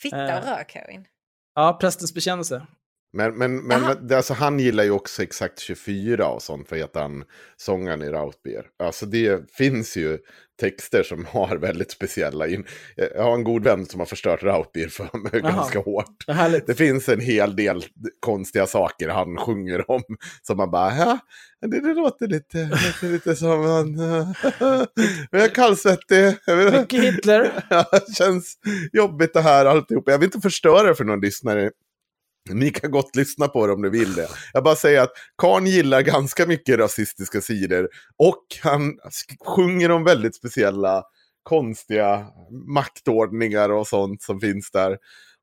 Fitta 0.00 0.24
och 0.24 0.44
eh. 0.44 0.56
rökheroin? 0.56 1.06
Ja, 1.54 1.78
Prästens 1.80 2.14
bekännelse. 2.14 2.66
Men, 3.12 3.38
men, 3.38 3.56
men 3.56 4.06
det- 4.08 4.16
alltså, 4.16 4.34
han 4.34 4.58
gillar 4.58 4.84
ju 4.84 4.90
också 4.90 5.22
exakt 5.22 5.58
24 5.58 6.28
och 6.28 6.42
sånt, 6.42 6.68
för 6.68 6.82
att 6.84 6.94
han 6.94 7.24
sångaren 7.56 8.02
i 8.02 8.08
Routbeer. 8.10 8.64
Alltså 8.82 9.06
det 9.06 9.50
finns 9.52 9.96
ju 9.96 10.18
texter 10.60 11.02
som 11.02 11.24
har 11.24 11.56
väldigt 11.56 11.90
speciella 11.90 12.46
in... 12.48 12.64
Jag 12.96 13.22
har 13.22 13.34
en 13.34 13.44
god 13.44 13.64
vän 13.64 13.86
som 13.86 14.00
har 14.00 14.06
förstört 14.06 14.42
Routbeer 14.42 14.88
för 14.88 15.18
mig 15.18 15.30
Jaha. 15.42 15.52
ganska 15.52 15.78
hårt. 15.78 16.24
Det. 16.26 16.62
Det 16.66 16.74
finns 16.74 17.08
en 17.08 17.20
hel 17.20 17.56
del 17.56 17.84
konstiga 18.20 18.66
saker 18.66 19.08
han 19.08 19.36
sjunger 19.36 19.90
om. 19.90 20.02
Som 20.42 20.56
man 20.56 20.70
bara, 20.70 20.96
ja, 20.96 21.18
det, 21.60 21.80
det 21.80 21.94
låter 21.94 22.26
lite, 22.26 22.58
låter 22.58 23.12
lite 23.12 23.36
som 23.36 23.64
han... 23.64 23.98
jag 25.30 25.42
är 25.44 25.54
kallsvettig. 25.54 26.36
Mycket 26.80 27.04
Hitler. 27.04 27.50
Det 28.06 28.14
känns 28.14 28.54
jobbigt 28.92 29.34
det 29.34 29.40
här 29.40 29.66
alltihop. 29.66 30.04
Jag 30.06 30.18
vill 30.18 30.26
inte 30.26 30.40
förstöra 30.40 30.82
det 30.88 30.94
för 30.94 31.04
någon 31.04 31.20
lyssnare. 31.20 31.70
Ni 32.50 32.70
kan 32.70 32.90
gott 32.90 33.16
lyssna 33.16 33.48
på 33.48 33.66
det 33.66 33.72
om 33.72 33.82
ni 33.82 33.88
vill 33.88 34.14
det. 34.14 34.28
Jag 34.52 34.64
bara 34.64 34.76
säger 34.76 35.02
att 35.02 35.12
Karn 35.42 35.66
gillar 35.66 36.02
ganska 36.02 36.46
mycket 36.46 36.78
rasistiska 36.78 37.40
sidor. 37.40 37.88
Och 38.16 38.44
han 38.62 38.98
sjunger 39.46 39.90
om 39.90 40.04
väldigt 40.04 40.36
speciella, 40.36 41.04
konstiga 41.42 42.26
maktordningar 42.66 43.68
och 43.70 43.86
sånt 43.86 44.22
som 44.22 44.40
finns 44.40 44.70
där. 44.70 44.98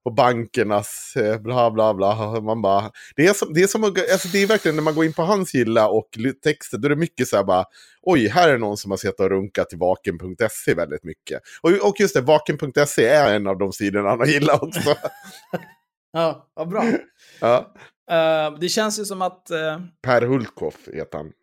Och 0.06 0.16
bankernas 0.16 1.14
eh, 1.16 1.42
bla 1.42 1.72
bla 1.72 1.94
bla. 1.94 2.42
Man 2.42 2.62
bara, 2.62 2.92
det, 3.16 3.28
är 3.28 3.34
som, 3.34 3.54
det, 3.54 3.64
är 3.64 3.68
som, 3.68 3.84
alltså 3.84 4.28
det 4.28 4.44
är 4.44 4.48
verkligen 4.48 4.76
när 4.76 4.84
man 4.84 4.96
går 4.96 5.06
in 5.06 5.14
på 5.14 5.22
hans 5.22 5.54
gilla 5.54 5.88
och 5.88 6.10
texter, 6.44 6.78
då 6.78 6.86
är 6.86 6.90
det 6.90 6.96
mycket 6.96 7.28
så 7.28 7.36
här 7.36 7.44
bara, 7.44 7.66
oj, 8.02 8.28
här 8.28 8.50
är 8.50 8.58
någon 8.58 8.78
som 8.78 8.92
har 8.92 8.98
sett 8.98 9.20
och 9.20 9.30
runkat 9.30 9.70
till 9.70 9.78
vaken.se 9.78 10.74
väldigt 10.74 11.04
mycket. 11.04 11.42
Och, 11.62 11.72
och 11.72 12.00
just 12.00 12.14
det, 12.14 12.22
vaken.se 12.22 13.06
är 13.06 13.36
en 13.36 13.48
av 13.48 13.58
de 13.58 13.74
sidorna 13.74 14.10
han 14.10 14.20
har 14.20 14.28
gillat 14.28 14.64
också. 14.64 14.96
Ja, 16.16 16.52
vad 16.54 16.70
bra. 16.70 16.84
ja. 17.42 17.74
Eh, 18.12 18.60
det 18.60 18.70
känns 18.70 19.00
ju 19.00 19.06
som 19.06 19.22
att... 19.22 19.50
eh, 19.50 19.82
Per 20.02 20.22
Hultkoff 20.22 20.88
heter 20.94 21.18
han. 21.18 21.34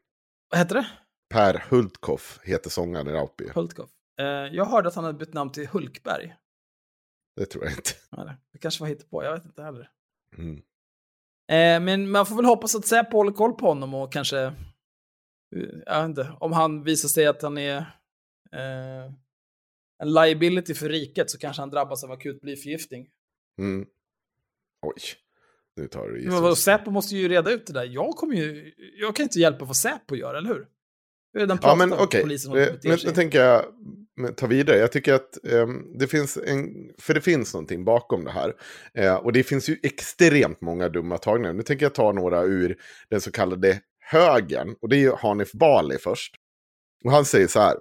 vad 0.50 0.58
heter 0.58 0.74
det? 0.74 0.86
Per 1.30 1.64
Hultkoff 1.70 2.40
heter 2.42 2.70
sångaren 2.70 3.08
i 3.08 3.12
Rautby. 3.12 3.48
Hultkoff. 3.54 3.90
Eh, 4.20 4.26
jag 4.26 4.64
hörde 4.64 4.88
att 4.88 4.94
han 4.94 5.04
hade 5.04 5.18
bytt 5.18 5.34
namn 5.34 5.52
till 5.52 5.66
Hulkberg. 5.66 6.34
Det 7.36 7.46
tror 7.46 7.64
jag 7.64 7.72
inte. 7.72 7.90
Eller, 8.18 8.36
det 8.52 8.58
kanske 8.58 8.84
var 8.84 8.94
på. 8.94 9.24
jag 9.24 9.32
vet 9.32 9.44
inte 9.44 9.62
heller. 9.62 9.90
Mm. 10.38 10.56
Eh, 11.50 11.84
men 11.86 12.10
man 12.10 12.26
får 12.26 12.36
väl 12.36 12.44
hoppas 12.44 12.74
att 12.74 12.86
Säpo 12.86 13.16
håller 13.16 13.32
koll 13.32 13.52
på 13.52 13.66
honom 13.66 13.94
och 13.94 14.12
kanske... 14.12 14.54
Jag 15.86 16.00
vet 16.00 16.08
inte, 16.08 16.32
om 16.40 16.52
han 16.52 16.82
visar 16.82 17.08
sig 17.08 17.26
att 17.26 17.42
han 17.42 17.58
är 17.58 17.86
en 20.02 20.12
liability 20.14 20.74
för 20.74 20.88
riket 20.88 21.30
så 21.30 21.38
kanske 21.38 21.62
han 21.62 21.70
drabbas 21.70 22.04
av 22.04 22.10
akut 22.10 22.40
blyförgiftning. 22.40 23.08
Mm. 23.58 23.86
Oj, 24.82 24.94
nu 25.76 25.86
tar 25.88 26.08
du 26.08 26.20
i. 26.22 26.26
Men 26.26 26.42
vadå, 26.42 26.56
Säpo 26.56 26.90
måste 26.90 27.16
ju 27.16 27.28
reda 27.28 27.50
ut 27.50 27.66
det 27.66 27.72
där. 27.72 27.84
Jag 27.84 28.10
kommer 28.16 28.34
ju... 28.34 28.72
Jag 29.00 29.16
kan 29.16 29.22
inte 29.24 29.38
hjälpa 29.38 29.64
vad 29.64 29.76
Säpo 29.76 30.16
gör, 30.16 30.34
eller 30.34 30.48
hur? 30.48 30.66
Vi 31.32 31.40
har 31.40 31.46
redan 31.46 31.56
Ja, 31.56 31.60
pratat 31.62 31.78
men 31.78 31.92
om 31.92 32.04
okej. 32.04 32.22
polisen 32.22 32.52
Eh, 32.56 32.68
Men 32.84 32.98
sig. 32.98 33.08
nu 33.10 33.14
tänker 33.14 33.44
jag 33.44 33.64
men 34.16 34.34
ta 34.34 34.46
vidare. 34.46 34.78
Jag 34.78 34.92
tycker 34.92 35.14
att 35.14 35.44
ehm, 35.44 35.98
det 35.98 36.06
finns 36.06 36.36
en... 36.36 36.68
För 36.98 37.14
det 37.14 37.20
finns 37.20 37.54
någonting 37.54 37.84
bakom 37.84 38.24
det 38.24 38.30
här. 38.30 38.54
Eh, 38.94 39.14
och 39.14 39.32
det 39.32 39.42
finns 39.42 39.68
ju 39.68 39.76
extremt 39.82 40.60
många 40.60 40.88
dumma 40.88 41.18
tagningar. 41.18 41.52
Nu 41.52 41.62
tänker 41.62 41.84
jag 41.84 41.94
ta 41.94 42.12
några 42.12 42.42
ur 42.42 42.76
den 43.10 43.20
så 43.20 43.32
kallade 43.32 43.80
högern. 44.00 44.74
Och 44.80 44.88
det 44.88 44.96
är 44.96 45.00
ju 45.00 45.12
Hanif 45.12 45.52
Bali 45.52 45.98
först. 45.98 46.34
Och 47.04 47.10
han 47.12 47.24
säger 47.24 47.46
så 47.48 47.60
här. 47.60 47.76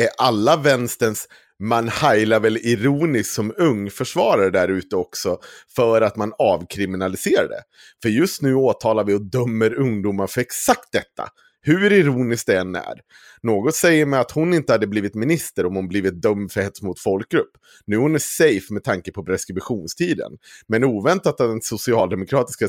Är 0.00 0.08
alla 0.18 0.56
vänsterns 0.56 1.28
man 1.60 1.88
heilar 1.88 2.40
väl 2.40 2.56
ironiskt 2.56 3.34
som 3.34 3.54
ung 3.56 3.90
försvarare 3.90 4.50
där 4.50 4.68
ute 4.68 4.96
också 4.96 5.38
för 5.76 6.00
att 6.00 6.16
man 6.16 6.32
avkriminaliserar 6.38 7.48
det. 7.48 7.62
För 8.02 8.08
just 8.08 8.42
nu 8.42 8.54
åtalar 8.54 9.04
vi 9.04 9.14
och 9.14 9.22
dömer 9.22 9.74
ungdomar 9.74 10.26
för 10.26 10.40
exakt 10.40 10.92
detta. 10.92 11.28
Hur 11.62 11.92
ironiskt 11.92 12.46
det 12.46 12.58
än 12.58 12.74
är. 12.74 13.00
Något 13.42 13.74
säger 13.74 14.06
mig 14.06 14.20
att 14.20 14.30
hon 14.30 14.54
inte 14.54 14.72
hade 14.72 14.86
blivit 14.86 15.14
minister 15.14 15.66
om 15.66 15.76
hon 15.76 15.88
blivit 15.88 16.22
dömd 16.22 16.52
för 16.52 16.60
hets 16.60 16.82
mot 16.82 17.00
folkgrupp. 17.00 17.50
Nu 17.86 17.96
är 17.96 18.00
hon 18.00 18.20
safe 18.20 18.72
med 18.72 18.84
tanke 18.84 19.12
på 19.12 19.24
preskriptionstiden. 19.24 20.32
Men 20.68 20.84
oväntat 20.84 21.40
att 21.40 21.48
den 21.48 21.62
socialdemokratiska 21.62 22.68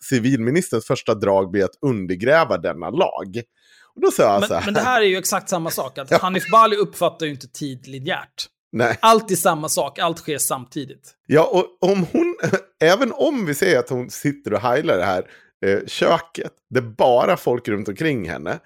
civilministerns 0.00 0.86
första 0.86 1.14
drag 1.14 1.50
blir 1.50 1.64
att 1.64 1.78
undergräva 1.82 2.58
denna 2.58 2.90
lag. 2.90 3.42
Och 3.94 4.00
då 4.00 4.10
sa 4.10 4.22
jag 4.22 4.44
så 4.44 4.48
Men, 4.48 4.58
här. 4.58 4.64
men 4.64 4.74
det 4.74 4.80
här 4.80 5.00
är 5.00 5.06
ju 5.06 5.16
exakt 5.16 5.48
samma 5.48 5.70
sak. 5.70 5.98
Att 5.98 6.12
Hanif 6.22 6.50
Bali 6.50 6.76
uppfattar 6.76 7.26
ju 7.26 7.32
inte 7.32 7.48
tid 7.48 7.86
linjärt. 7.86 8.46
Nej. 8.72 8.98
Allt 9.00 9.30
är 9.30 9.36
samma 9.36 9.68
sak, 9.68 9.98
allt 9.98 10.18
sker 10.18 10.38
samtidigt. 10.38 11.14
Ja, 11.26 11.44
och 11.52 11.90
om 11.90 12.06
hon, 12.12 12.36
även 12.80 13.12
om 13.12 13.46
vi 13.46 13.54
säger 13.54 13.78
att 13.78 13.88
hon 13.88 14.10
sitter 14.10 14.52
och 14.52 14.60
heilar 14.60 14.96
det 14.98 15.04
här 15.04 15.30
eh, 15.66 15.86
köket, 15.86 16.52
det 16.70 16.78
är 16.78 16.94
bara 16.96 17.36
folk 17.36 17.68
runt 17.68 17.88
omkring 17.88 18.28
henne, 18.28 18.58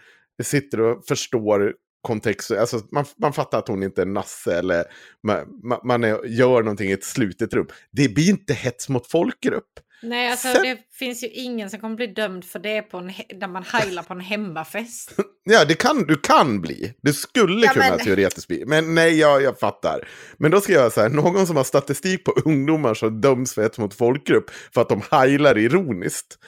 sitter 0.42 0.80
och 0.80 1.04
förstår 1.06 1.72
kontext, 2.06 2.50
alltså 2.50 2.80
man, 2.92 3.04
man 3.18 3.32
fattar 3.32 3.58
att 3.58 3.68
hon 3.68 3.82
inte 3.82 4.02
är 4.02 4.06
nasse 4.06 4.58
eller 4.58 4.84
man, 5.26 5.44
man, 5.62 5.80
man 5.84 6.04
är, 6.04 6.24
gör 6.26 6.62
någonting 6.62 6.90
i 6.90 6.92
ett 6.92 7.04
slutet 7.04 7.54
rum. 7.54 7.66
Det 7.90 8.14
blir 8.14 8.30
inte 8.30 8.54
hets 8.54 8.88
mot 8.88 9.06
folkgrupp. 9.06 9.80
Nej, 10.02 10.30
alltså 10.30 10.48
Sen- 10.52 10.62
det 10.62 10.78
finns 10.98 11.22
ju 11.24 11.28
ingen 11.28 11.70
som 11.70 11.80
kommer 11.80 11.96
bli 11.96 12.06
dömd 12.06 12.44
för 12.44 12.58
det 12.58 12.82
på 12.82 12.96
en, 12.98 13.06
när 13.40 13.48
man 13.48 13.62
heilar 13.62 14.02
på 14.02 14.14
en 14.14 14.20
hemmafest. 14.20 15.12
Ja, 15.48 15.64
det 15.64 15.74
kan, 15.74 16.06
du 16.06 16.16
kan 16.16 16.60
bli. 16.60 16.94
Det 17.02 17.12
skulle 17.12 17.66
Ja, 17.66 17.72
kunna 17.72 17.90
men- 17.90 17.98
teoretiskt 17.98 18.48
bli. 18.48 18.64
Men 18.66 18.94
nej, 18.94 19.18
jag, 19.18 19.42
jag 19.42 19.58
fattar. 19.58 20.08
Men 20.38 20.50
då 20.50 20.60
ska 20.60 20.72
jag 20.72 20.92
säga, 20.92 21.08
någon 21.08 21.46
som 21.46 21.56
har 21.56 21.64
statistik 21.64 22.24
på 22.24 22.32
ungdomar 22.44 22.94
som 22.94 23.20
döms 23.20 23.54
för 23.54 23.62
hets 23.62 23.78
mot 23.78 23.94
folkgrupp 23.94 24.50
för 24.74 24.80
att 24.80 24.88
de 24.88 25.02
heilar 25.10 25.58
ironiskt. 25.58 26.38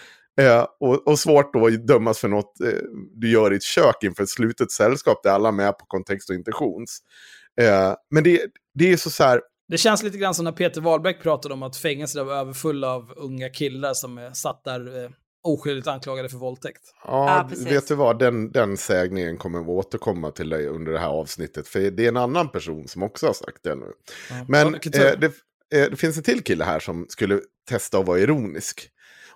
Eh, 0.40 0.66
och, 0.80 1.08
och 1.08 1.18
svårt 1.18 1.52
då 1.52 1.66
att 1.66 1.86
dömas 1.86 2.18
för 2.18 2.28
något 2.28 2.60
eh, 2.60 2.68
du 3.14 3.30
gör 3.30 3.52
i 3.52 3.56
ett 3.56 3.62
kök 3.62 3.96
inför 4.02 4.22
ett 4.22 4.28
slutet 4.28 4.70
sällskap 4.70 5.22
där 5.22 5.30
alla 5.30 5.48
är 5.48 5.52
med 5.52 5.78
på 5.78 5.84
kontext 5.86 6.30
och 6.30 6.36
intentions. 6.36 6.98
Eh, 7.60 7.94
men 8.10 8.24
det, 8.24 8.40
det 8.74 8.92
är 8.92 8.96
så, 8.96 9.10
så 9.10 9.24
här, 9.24 9.40
Det 9.68 9.78
känns 9.78 10.02
lite 10.02 10.18
grann 10.18 10.34
som 10.34 10.44
när 10.44 10.52
Peter 10.52 10.80
Wahlbeck 10.80 11.22
pratade 11.22 11.54
om 11.54 11.62
att 11.62 11.76
fängelser 11.76 12.24
var 12.24 12.34
överfulla 12.34 12.94
av 12.94 13.12
unga 13.16 13.48
killar 13.48 13.94
som 13.94 14.18
är 14.18 14.32
satt 14.32 14.64
där 14.64 15.04
eh, 15.04 15.10
oskyldigt 15.44 15.86
anklagade 15.88 16.28
för 16.28 16.38
våldtäkt. 16.38 16.82
Ja, 17.04 17.46
precis. 17.50 17.66
vet 17.66 17.88
du 17.88 17.94
vad? 17.94 18.18
Den, 18.18 18.52
den 18.52 18.76
sägningen 18.76 19.36
kommer 19.36 19.60
att 19.60 19.68
återkomma 19.68 20.30
till 20.30 20.48
dig 20.48 20.66
under 20.66 20.92
det 20.92 20.98
här 20.98 21.08
avsnittet. 21.08 21.68
För 21.68 21.80
det 21.90 22.04
är 22.04 22.08
en 22.08 22.16
annan 22.16 22.48
person 22.48 22.88
som 22.88 23.02
också 23.02 23.26
har 23.26 23.32
sagt 23.32 23.62
det 23.62 23.74
nu. 23.74 23.92
Men 24.48 24.72
Ja, 24.72 24.90
tur. 24.90 25.06
eh, 25.06 25.12
det, 25.18 25.26
eh, 25.78 25.90
det 25.90 25.96
finns 25.96 26.16
en 26.16 26.22
till 26.22 26.42
kille 26.42 26.64
här 26.64 26.80
som 26.80 27.06
skulle 27.08 27.40
testa 27.68 27.98
att 27.98 28.06
vara 28.06 28.18
ironisk. 28.18 28.88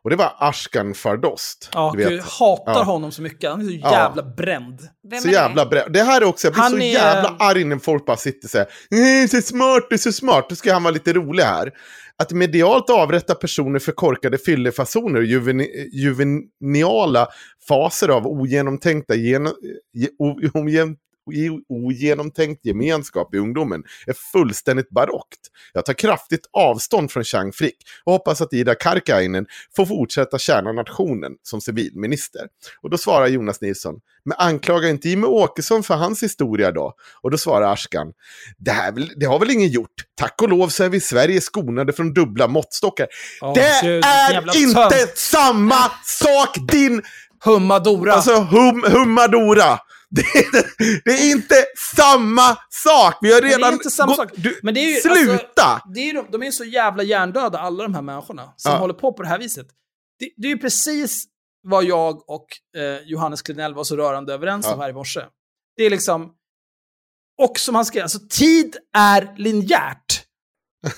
Och 0.04 0.10
det 0.10 0.16
var 0.16 0.32
Ashkan 0.38 0.94
Fardost. 0.94 1.70
Ja, 1.72 1.92
du 1.96 2.02
jag 2.02 2.10
vet. 2.10 2.24
hatar 2.24 2.72
Ja. 2.72 2.82
honom 2.82 3.12
så 3.12 3.22
mycket. 3.22 3.50
Han 3.50 3.60
är 3.60 3.64
så 3.64 3.70
Ja. 3.82 3.90
jävla 3.92 4.22
bränd. 4.22 4.80
Vem 5.10 5.20
Så 5.20 5.28
är 5.28 5.32
jävla 5.32 5.64
det? 5.64 5.70
bra. 5.70 5.88
Det 5.88 6.02
här 6.02 6.20
är 6.20 6.24
också, 6.24 6.46
jag 6.46 6.54
blir 6.54 6.62
Han 6.62 6.70
så 6.72 6.78
är- 6.78 6.92
jävla 6.92 7.36
arg 7.38 7.64
när 7.64 7.78
folk 7.78 8.06
bara 8.06 8.16
sitter 8.16 8.48
så 8.48 8.58
här. 8.58 8.66
"Nej, 8.90 9.28
så 9.28 9.42
smart, 9.42 9.86
det 9.90 9.94
är 9.94 9.98
så 9.98 10.12
smart. 10.12 10.46
Då 10.48 10.54
ska 10.54 10.72
han 10.72 10.82
vara 10.82 10.94
lite 10.94 11.12
rolig 11.12 11.42
här. 11.44 11.70
Att 12.18 12.32
medialt 12.32 12.90
avrätta 12.90 13.34
personer 13.34 13.78
för 13.78 13.92
korkade 13.92 14.38
fyllefasoner 14.38 15.18
och 15.20 15.24
juveni, 15.26 15.88
juveniala 15.92 17.28
faser 17.68 18.08
av 18.08 18.26
ogenomtänkta 18.26 19.14
gen, 19.14 19.48
ge- 19.92 20.08
o- 20.18 20.38
ogen- 20.54 20.90
o- 20.92 20.96
ogenomtänkt 21.68 22.64
gemenskap 22.64 23.34
i 23.34 23.38
ungdomen 23.38 23.82
är 24.06 24.12
fullständigt 24.32 24.90
barockt. 24.90 25.40
Jag 25.72 25.86
tar 25.86 25.92
kraftigt 25.92 26.46
avstånd 26.52 27.10
från 27.10 27.24
Chang 27.24 27.52
Frick 27.52 27.76
och 28.04 28.12
hoppas 28.12 28.40
att 28.40 28.52
Ida 28.52 28.74
Karkiainen 28.74 29.46
får 29.76 29.86
fortsätta 29.86 30.38
tjäna 30.38 30.72
nationen 30.72 31.32
som 31.42 31.60
civilminister. 31.60 32.46
Och 32.82 32.90
då 32.90 32.98
svarar 32.98 33.26
Jonas 33.26 33.60
Nilsson, 33.60 33.94
men 34.24 34.38
anklaga 34.38 34.88
inte 34.88 35.08
Jimmie 35.08 35.26
Åkesson 35.26 35.82
för 35.82 35.94
hans 35.94 36.22
historia 36.22 36.72
då? 36.72 36.94
Och 37.22 37.30
då 37.30 37.38
svarar 37.38 37.72
Ashkan, 37.72 38.12
det, 38.58 38.92
väl- 38.94 39.12
det 39.16 39.26
har 39.26 39.38
väl 39.38 39.50
ingen 39.50 39.68
gjort. 39.68 39.94
Tack 40.14 40.42
och 40.42 40.48
lov 40.48 40.68
så 40.68 40.84
är 40.84 40.88
vi 40.88 40.96
i 40.96 41.00
Sverige 41.00 41.40
skonade 41.40 41.92
från 41.92 42.14
dubbla 42.14 42.48
måttstockar. 42.48 43.06
Ja, 43.40 43.52
det 43.56 43.80
så 43.80 43.86
är 43.86 44.56
inte 44.56 45.06
samma 45.14 45.90
sak 46.04 46.56
din 46.72 47.02
Hummadora! 47.44 48.12
Alltså 48.12 48.34
hum, 48.34 48.84
hummadora. 48.86 49.78
Det 50.14 50.20
är, 50.38 51.04
det 51.04 51.10
är 51.10 51.30
inte 51.30 51.54
samma 51.94 52.56
sak. 52.70 53.18
Vi 53.20 53.32
har 53.32 53.40
det 53.40 53.46
är 53.46 53.56
redan... 53.56 53.72
inte 53.72 53.90
samma 53.90 54.14
sak. 54.14 54.30
Du, 54.36 54.60
Men 54.62 54.74
det 54.74 54.80
är 54.80 54.88
ju, 54.94 55.00
sluta! 55.00 55.62
Alltså, 55.62 55.88
det 55.88 56.00
är 56.10 56.14
de- 56.14 56.26
de 56.30 56.42
är 56.42 56.50
så 56.50 56.64
jävla 56.64 57.02
hjärndöda, 57.02 57.58
alla 57.58 57.82
de 57.82 57.94
här 57.94 58.02
människorna, 58.02 58.52
som 58.56 58.72
Ja. 58.72 58.78
håller 58.78 58.94
på 58.94 59.12
på 59.12 59.22
det 59.22 59.28
här 59.28 59.38
viset. 59.38 59.66
Det, 60.18 60.30
det 60.36 60.46
är 60.48 60.50
ju 60.52 60.58
precis 60.58 61.24
vad 61.62 61.84
jag 61.84 62.30
och 62.30 62.46
eh, 62.76 62.98
Johannes 63.04 63.42
Klenell 63.42 63.74
var 63.74 63.84
så 63.84 63.96
rörande 63.96 64.34
överens 64.34 64.66
Ja. 64.66 64.74
om 64.74 64.80
här 64.80 64.90
i 64.90 64.92
morse. 64.92 65.20
Det 65.76 65.82
är 65.84 65.90
liksom... 65.90 66.32
Och 67.42 67.58
som 67.58 67.74
han 67.74 67.84
skrev, 67.84 68.02
alltså 68.02 68.18
tid 68.30 68.76
är 68.96 69.34
linjärt. 69.36 70.24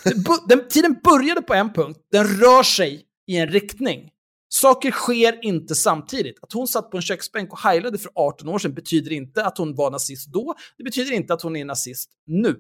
Bu- 0.04 0.44
den, 0.48 0.68
tiden 0.68 0.96
började 1.04 1.42
på 1.42 1.54
en 1.54 1.72
punkt, 1.72 1.98
den 2.12 2.26
rör 2.26 2.62
sig 2.62 3.04
i 3.26 3.36
en 3.36 3.48
riktning. 3.48 4.10
Saker 4.48 4.90
sker 4.90 5.44
inte 5.44 5.74
samtidigt. 5.74 6.38
Att 6.42 6.52
hon 6.52 6.68
satt 6.68 6.90
på 6.90 6.96
en 6.96 7.02
köksbänk 7.02 7.52
och 7.52 7.58
heilade 7.58 7.98
för 7.98 8.10
18 8.14 8.48
år 8.48 8.58
sedan 8.58 8.74
betyder 8.74 9.12
inte 9.12 9.44
att 9.44 9.58
hon 9.58 9.74
var 9.74 9.90
nazist 9.90 10.32
då. 10.32 10.54
Det 10.78 10.84
betyder 10.84 11.12
inte 11.12 11.34
att 11.34 11.42
hon 11.42 11.56
är 11.56 11.64
nazist 11.64 12.10
nu. 12.26 12.56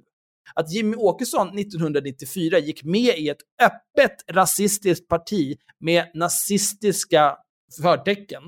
att 0.54 0.72
Jimmy 0.72 0.96
Åkesson 0.96 1.58
1994 1.58 2.58
gick 2.58 2.84
med 2.84 3.18
i 3.18 3.28
ett 3.28 3.40
öppet 3.62 4.16
rasistiskt 4.32 5.08
parti 5.08 5.56
med 5.80 6.10
nazistiska 6.14 7.36
förtecken 7.82 8.42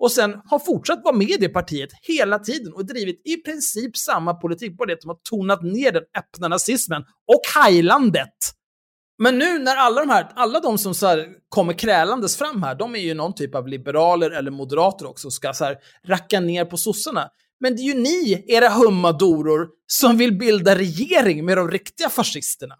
och 0.00 0.12
sen 0.12 0.40
har 0.44 0.58
fortsatt 0.58 1.04
vara 1.04 1.16
med 1.16 1.30
i 1.30 1.36
det 1.36 1.48
partiet 1.48 1.90
hela 2.02 2.38
tiden 2.38 2.72
och 2.72 2.86
drivit 2.86 3.22
i 3.24 3.36
princip 3.36 3.96
samma 3.96 4.34
politik, 4.34 4.76
bara 4.76 4.86
det 4.86 4.92
att 4.92 5.00
de 5.00 5.08
har 5.08 5.20
tonat 5.30 5.62
ner 5.62 5.92
den 5.92 6.02
öppna 6.18 6.48
nazismen 6.48 7.02
och 7.02 7.62
heilandet. 7.62 8.36
Men 9.22 9.38
nu 9.38 9.58
när 9.58 9.76
alla 9.76 10.00
de 10.00 10.10
här, 10.10 10.32
alla 10.34 10.60
de 10.60 10.78
som 10.78 10.94
så 10.94 11.06
här 11.06 11.28
kommer 11.48 11.72
krälandes 11.72 12.36
fram 12.36 12.62
här, 12.62 12.74
de 12.74 12.94
är 12.94 12.98
ju 12.98 13.14
någon 13.14 13.34
typ 13.34 13.54
av 13.54 13.68
liberaler 13.68 14.30
eller 14.30 14.50
moderater 14.50 15.06
också, 15.06 15.26
och 15.28 15.32
ska 15.32 15.52
så 15.52 15.64
här 15.64 15.76
racka 16.06 16.40
ner 16.40 16.64
på 16.64 16.76
sossarna. 16.76 17.30
Men 17.60 17.76
det 17.76 17.82
är 17.82 17.84
ju 17.84 17.94
ni, 17.94 18.44
era 18.48 18.68
hummadoror, 18.68 19.68
som 19.86 20.16
vill 20.16 20.38
bilda 20.38 20.74
regering 20.74 21.44
med 21.44 21.56
de 21.56 21.70
riktiga 21.70 22.08
fascisterna. 22.08 22.74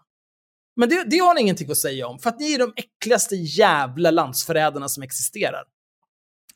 Men 0.75 0.89
det, 0.89 1.03
det 1.07 1.17
har 1.17 1.33
ni 1.33 1.41
ingenting 1.41 1.71
att 1.71 1.77
säga 1.77 2.07
om, 2.07 2.19
för 2.19 2.29
att 2.29 2.39
ni 2.39 2.53
är 2.53 2.59
de 2.59 2.73
äckligaste 2.75 3.35
jävla 3.35 4.11
landsförrädarna 4.11 4.89
som 4.89 5.03
existerar. 5.03 5.63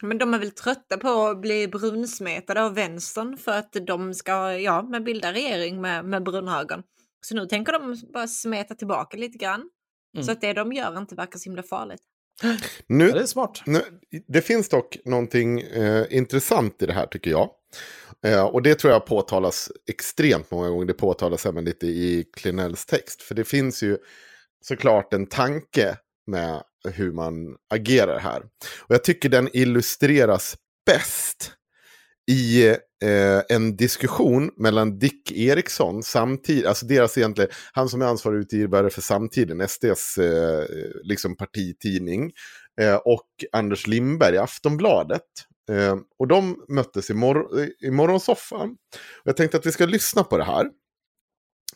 Men 0.02 0.18
de 0.18 0.34
är 0.34 0.40
väl 0.40 0.52
trötta 0.52 0.98
på 0.98 1.28
att 1.28 1.42
bli 1.42 1.68
brunsmetade 1.68 2.64
av 2.64 2.74
vänstern 2.74 3.38
för 3.38 3.52
att 3.52 3.74
de 3.88 4.14
ska 4.14 4.58
ja, 4.58 5.02
bilda 5.06 5.34
regering 5.34 5.82
med, 5.82 6.06
med 6.06 6.24
brunhögern. 6.24 6.84
Så 7.22 7.36
nu 7.36 7.46
tänker 7.46 7.74
de 7.74 7.98
bara 8.14 8.28
smeta 8.28 8.76
tillbaka 8.76 9.18
lite 9.18 9.38
grann. 9.38 9.70
Mm. 10.16 10.26
Så 10.26 10.32
att 10.32 10.42
det 10.42 10.54
de 10.54 10.74
gör 10.74 10.98
inte 10.98 11.16
verkar 11.16 11.40
så 11.40 11.50
himla 11.50 11.64
farligt. 11.64 12.02
Nu, 12.88 13.08
ja, 13.08 13.14
det 13.14 13.22
är 13.22 13.26
smart. 13.26 13.62
Nu, 13.66 13.82
det 14.28 14.42
finns 14.42 14.70
dock 14.70 14.98
någonting 15.06 15.62
eh, 15.62 16.06
intressant 16.10 16.82
i 16.82 16.86
det 16.86 16.94
här 16.94 17.06
tycker 17.06 17.32
jag. 17.32 17.50
Eh, 18.26 18.44
och 18.44 18.62
det 18.62 18.76
tror 18.76 18.94
jag 18.94 19.06
påtalas 19.06 19.72
extremt 19.90 20.52
många 20.52 20.70
gånger. 20.70 20.86
Det 20.86 20.94
påtalas 20.94 21.46
även 21.46 21.66
lite 21.66 21.88
i 21.88 22.26
Klinells 22.38 22.86
text. 22.86 23.22
För 23.22 23.36
det 23.36 23.44
finns 23.44 23.84
ju 23.84 23.98
såklart 24.62 25.14
en 25.14 25.26
tanke 25.26 25.98
med 26.28 26.64
hur 26.94 27.12
man 27.12 27.56
agerar 27.74 28.20
här. 28.20 28.42
Och 28.80 28.96
jag 28.96 29.04
tycker 29.04 29.30
den 29.30 29.50
illustreras 29.54 30.56
bäst 30.86 31.52
i 32.32 32.76
eh, 33.04 33.42
en 33.50 33.76
diskussion 33.76 34.52
mellan 34.58 35.00
Dick 35.00 35.32
Eriksson, 35.32 36.04
samtid, 36.04 36.66
alltså 36.66 36.86
deras 36.86 37.18
egentligen, 37.18 37.50
han 37.74 37.90
som 37.90 38.02
är 38.02 38.06
ansvarig 38.06 38.40
utgivare 38.40 38.90
för 38.90 39.02
Samtiden, 39.02 39.68
SDs 39.68 40.18
eh, 40.18 40.66
liksom 41.04 41.38
partitidning, 41.38 42.32
eh, 42.82 42.96
och 42.96 43.28
Anders 43.52 43.88
Lindberg, 43.88 44.38
Aftonbladet. 44.38 45.22
Eh, 45.70 45.96
och 46.20 46.28
de 46.28 46.66
möttes 46.68 47.10
i, 47.10 47.14
mor 47.14 47.68
i 47.80 47.92
morgonsoffan. 47.92 48.78
jag 49.24 49.38
tänkte 49.38 49.58
att 49.58 49.66
vi 49.66 49.72
ska 49.72 49.86
lyssna 49.86 50.24
på 50.24 50.38
det 50.38 50.44
här. 50.44 50.70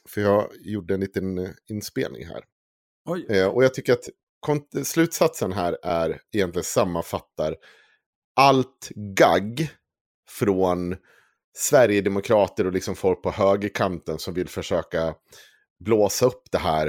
För 0.10 0.22
jag 0.22 0.50
gjorde 0.60 0.94
en 0.94 1.00
liten 1.00 1.38
eh, 1.38 1.50
inspelning 1.70 2.26
här. 2.26 2.44
Eh, 3.30 3.48
och 3.48 3.64
jag 3.64 3.74
tycker 3.74 3.94
att 3.94 4.10
slutsatsen 4.88 5.52
här 5.52 5.78
är 5.84 6.22
egentligen 6.32 6.64
sammanfattar 6.64 7.56
allt 8.36 8.90
gagg 8.96 9.72
från 10.30 10.96
Sverigedemokrater 11.56 12.66
och 12.66 12.74
liksom 12.74 12.96
folk 12.96 13.22
på 13.22 13.32
högerkanten 13.32 14.20
som 14.20 14.34
vill 14.34 14.50
försöka 14.50 15.16
blåsa 15.80 16.26
upp 16.26 16.44
det 16.52 16.58
här 16.58 16.88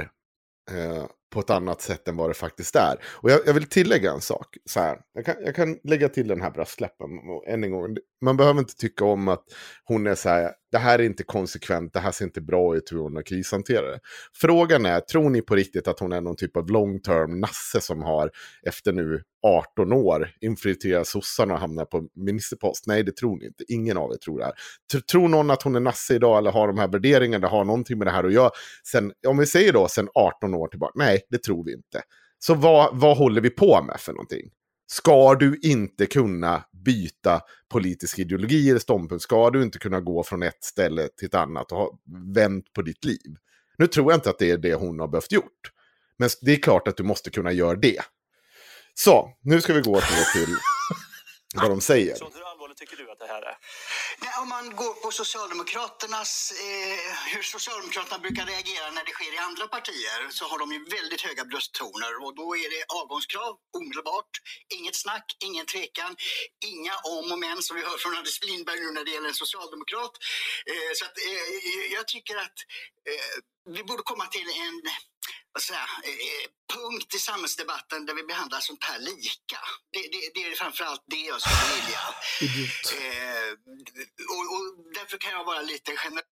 eh, 0.71 1.05
på 1.33 1.39
ett 1.39 1.49
annat 1.49 1.81
sätt 1.81 2.07
än 2.07 2.17
vad 2.17 2.29
det 2.29 2.33
faktiskt 2.33 2.75
är. 2.75 2.95
Och 3.03 3.31
jag, 3.31 3.41
jag 3.45 3.53
vill 3.53 3.65
tillägga 3.65 4.11
en 4.11 4.21
sak. 4.21 4.57
Så 4.65 4.79
här. 4.79 4.99
Jag, 5.13 5.25
kan, 5.25 5.35
jag 5.45 5.55
kan 5.55 5.79
lägga 5.83 6.09
till 6.09 6.27
den 6.27 6.41
här 6.41 6.51
brasklappen 6.51 7.09
än 7.47 7.63
en 7.63 7.71
gång. 7.71 7.97
Man 8.21 8.37
behöver 8.37 8.59
inte 8.59 8.75
tycka 8.75 9.05
om 9.05 9.27
att 9.27 9.43
hon 9.83 10.07
är 10.07 10.15
så 10.15 10.29
här, 10.29 10.51
det 10.71 10.77
här 10.77 10.99
är 10.99 11.03
inte 11.03 11.23
konsekvent, 11.23 11.93
det 11.93 11.99
här 11.99 12.11
ser 12.11 12.25
inte 12.25 12.41
bra 12.41 12.75
ut 12.75 12.91
hur 12.91 12.97
hon 12.97 13.15
har 13.15 13.23
krishanterat 13.23 13.93
det. 13.93 13.99
Frågan 14.33 14.85
är, 14.85 14.99
tror 14.99 15.29
ni 15.29 15.41
på 15.41 15.55
riktigt 15.55 15.87
att 15.87 15.99
hon 15.99 16.11
är 16.11 16.21
någon 16.21 16.35
typ 16.35 16.57
av 16.57 16.69
long 16.69 17.01
term 17.01 17.39
nasse 17.39 17.81
som 17.81 18.01
har 18.01 18.31
efter 18.63 18.93
nu 18.93 19.21
18 19.43 19.93
år 19.93 20.29
infiltrerat 20.41 21.07
sossarna 21.07 21.53
och 21.53 21.59
hamnat 21.59 21.89
på 21.89 22.07
ministerpost? 22.15 22.87
Nej, 22.87 23.03
det 23.03 23.15
tror 23.15 23.37
ni 23.37 23.45
inte. 23.45 23.63
Ingen 23.67 23.97
av 23.97 24.11
er 24.11 24.17
tror 24.17 24.39
det 24.39 24.45
här. 24.45 24.53
Tror 25.11 25.27
någon 25.27 25.51
att 25.51 25.63
hon 25.63 25.75
är 25.75 25.79
nasse 25.79 26.15
idag 26.15 26.37
eller 26.37 26.51
har 26.51 26.67
de 26.67 26.77
här 26.77 26.87
värderingarna, 26.87 27.47
har 27.47 27.65
någonting 27.65 27.97
med 27.97 28.07
det 28.07 28.11
här 28.11 28.23
att 28.23 28.33
göra? 28.33 28.49
Sen, 28.91 29.11
om 29.27 29.37
vi 29.37 29.45
säger 29.45 29.73
då 29.73 29.87
sen 29.87 30.09
18 30.13 30.53
år 30.53 30.67
tillbaka, 30.67 30.93
nej, 30.95 31.21
det 31.29 31.37
tror 31.37 31.65
vi 31.65 31.73
inte. 31.73 32.01
Så 32.39 32.53
vad, 32.53 32.99
vad 32.99 33.17
håller 33.17 33.41
vi 33.41 33.49
på 33.49 33.83
med 33.83 33.99
för 33.99 34.13
någonting? 34.13 34.51
Ska 34.91 35.35
du 35.35 35.59
inte 35.61 36.05
kunna 36.05 36.63
byta 36.71 37.41
politisk 37.69 38.19
ideologi 38.19 38.69
eller 38.69 38.79
ståndpunkt? 38.79 39.23
Ska 39.23 39.49
du 39.49 39.63
inte 39.63 39.79
kunna 39.79 39.99
gå 40.01 40.23
från 40.23 40.43
ett 40.43 40.63
ställe 40.63 41.07
till 41.07 41.25
ett 41.25 41.35
annat 41.35 41.71
och 41.71 41.77
ha 41.77 41.99
vänt 42.35 42.73
på 42.73 42.81
ditt 42.81 43.05
liv? 43.05 43.35
Nu 43.77 43.87
tror 43.87 44.11
jag 44.11 44.17
inte 44.17 44.29
att 44.29 44.39
det 44.39 44.51
är 44.51 44.57
det 44.57 44.73
hon 44.73 44.99
har 44.99 45.07
behövt 45.07 45.31
gjort. 45.31 45.71
Men 46.17 46.29
det 46.41 46.51
är 46.51 46.57
klart 46.57 46.87
att 46.87 46.97
du 46.97 47.03
måste 47.03 47.29
kunna 47.29 47.51
göra 47.51 47.75
det. 47.75 48.01
Så, 48.93 49.37
nu 49.41 49.61
ska 49.61 49.73
vi 49.73 49.81
gå 49.81 50.01
till 50.33 50.55
vad 51.55 51.71
de 51.71 51.81
säger 51.81 52.15
tycker 52.81 52.97
du 52.97 53.11
att 53.11 53.19
det 53.19 53.25
här 53.25 53.41
är? 53.41 53.55
Nej, 54.21 54.30
om 54.41 54.49
man 54.49 54.75
går 54.75 54.93
på 54.93 55.11
Socialdemokraternas, 55.11 56.33
eh, 56.51 57.33
hur 57.33 57.43
Socialdemokraterna 57.55 58.19
brukar 58.25 58.45
reagera 58.45 58.91
när 58.91 59.03
det 59.07 59.11
sker 59.17 59.33
i 59.33 59.37
andra 59.37 59.67
partier 59.67 60.19
så 60.29 60.43
har 60.45 60.59
de 60.59 60.67
ju 60.75 60.79
väldigt 60.97 61.21
höga 61.21 61.43
brösttoner 61.45 62.13
och 62.23 62.35
då 62.35 62.47
är 62.63 62.69
det 62.75 62.81
avgångskrav 63.01 63.53
omedelbart. 63.77 64.33
Inget 64.77 64.95
snack, 64.95 65.27
ingen 65.47 65.65
tvekan, 65.65 66.11
inga 66.73 66.95
om 67.15 67.31
och 67.31 67.39
men 67.39 67.57
som 67.65 67.75
vi 67.77 67.83
hör 67.89 67.97
från 68.03 68.17
Anders 68.17 68.43
Lindberg 68.49 68.79
nu 68.79 68.91
när 68.91 69.03
det 69.05 69.11
gäller 69.11 69.31
en 69.33 69.41
socialdemokrat. 69.45 70.13
Eh, 70.71 70.91
så 70.97 71.05
att, 71.05 71.17
eh, 71.27 71.93
jag 71.97 72.07
tycker 72.07 72.35
att 72.45 72.57
eh, 73.11 73.33
vi 73.75 73.83
borde 73.83 74.03
komma 74.03 74.25
till 74.25 74.49
en 74.67 74.77
säga, 75.59 75.87
eh, 76.09 76.45
punkt 76.73 77.15
i 77.17 77.19
samhällsdebatten 77.29 78.05
där 78.05 78.13
vi 78.19 78.23
behandlar 78.23 78.59
sånt 78.59 78.83
här 78.89 78.99
lika. 78.99 79.59
Det, 79.93 80.03
det, 80.13 80.21
det 80.35 80.41
är 80.49 80.55
framförallt 80.63 81.03
det 81.13 81.23
jag 81.31 81.41
skulle 81.41 81.67
vilja. 81.77 82.03
Eh, 82.99 83.49
och, 84.33 84.45
och, 84.53 84.65
därför 84.97 85.17
kan 85.23 85.31
jag 85.37 85.45
vara 85.45 85.61
lite 85.61 85.91
generös. 86.03 86.31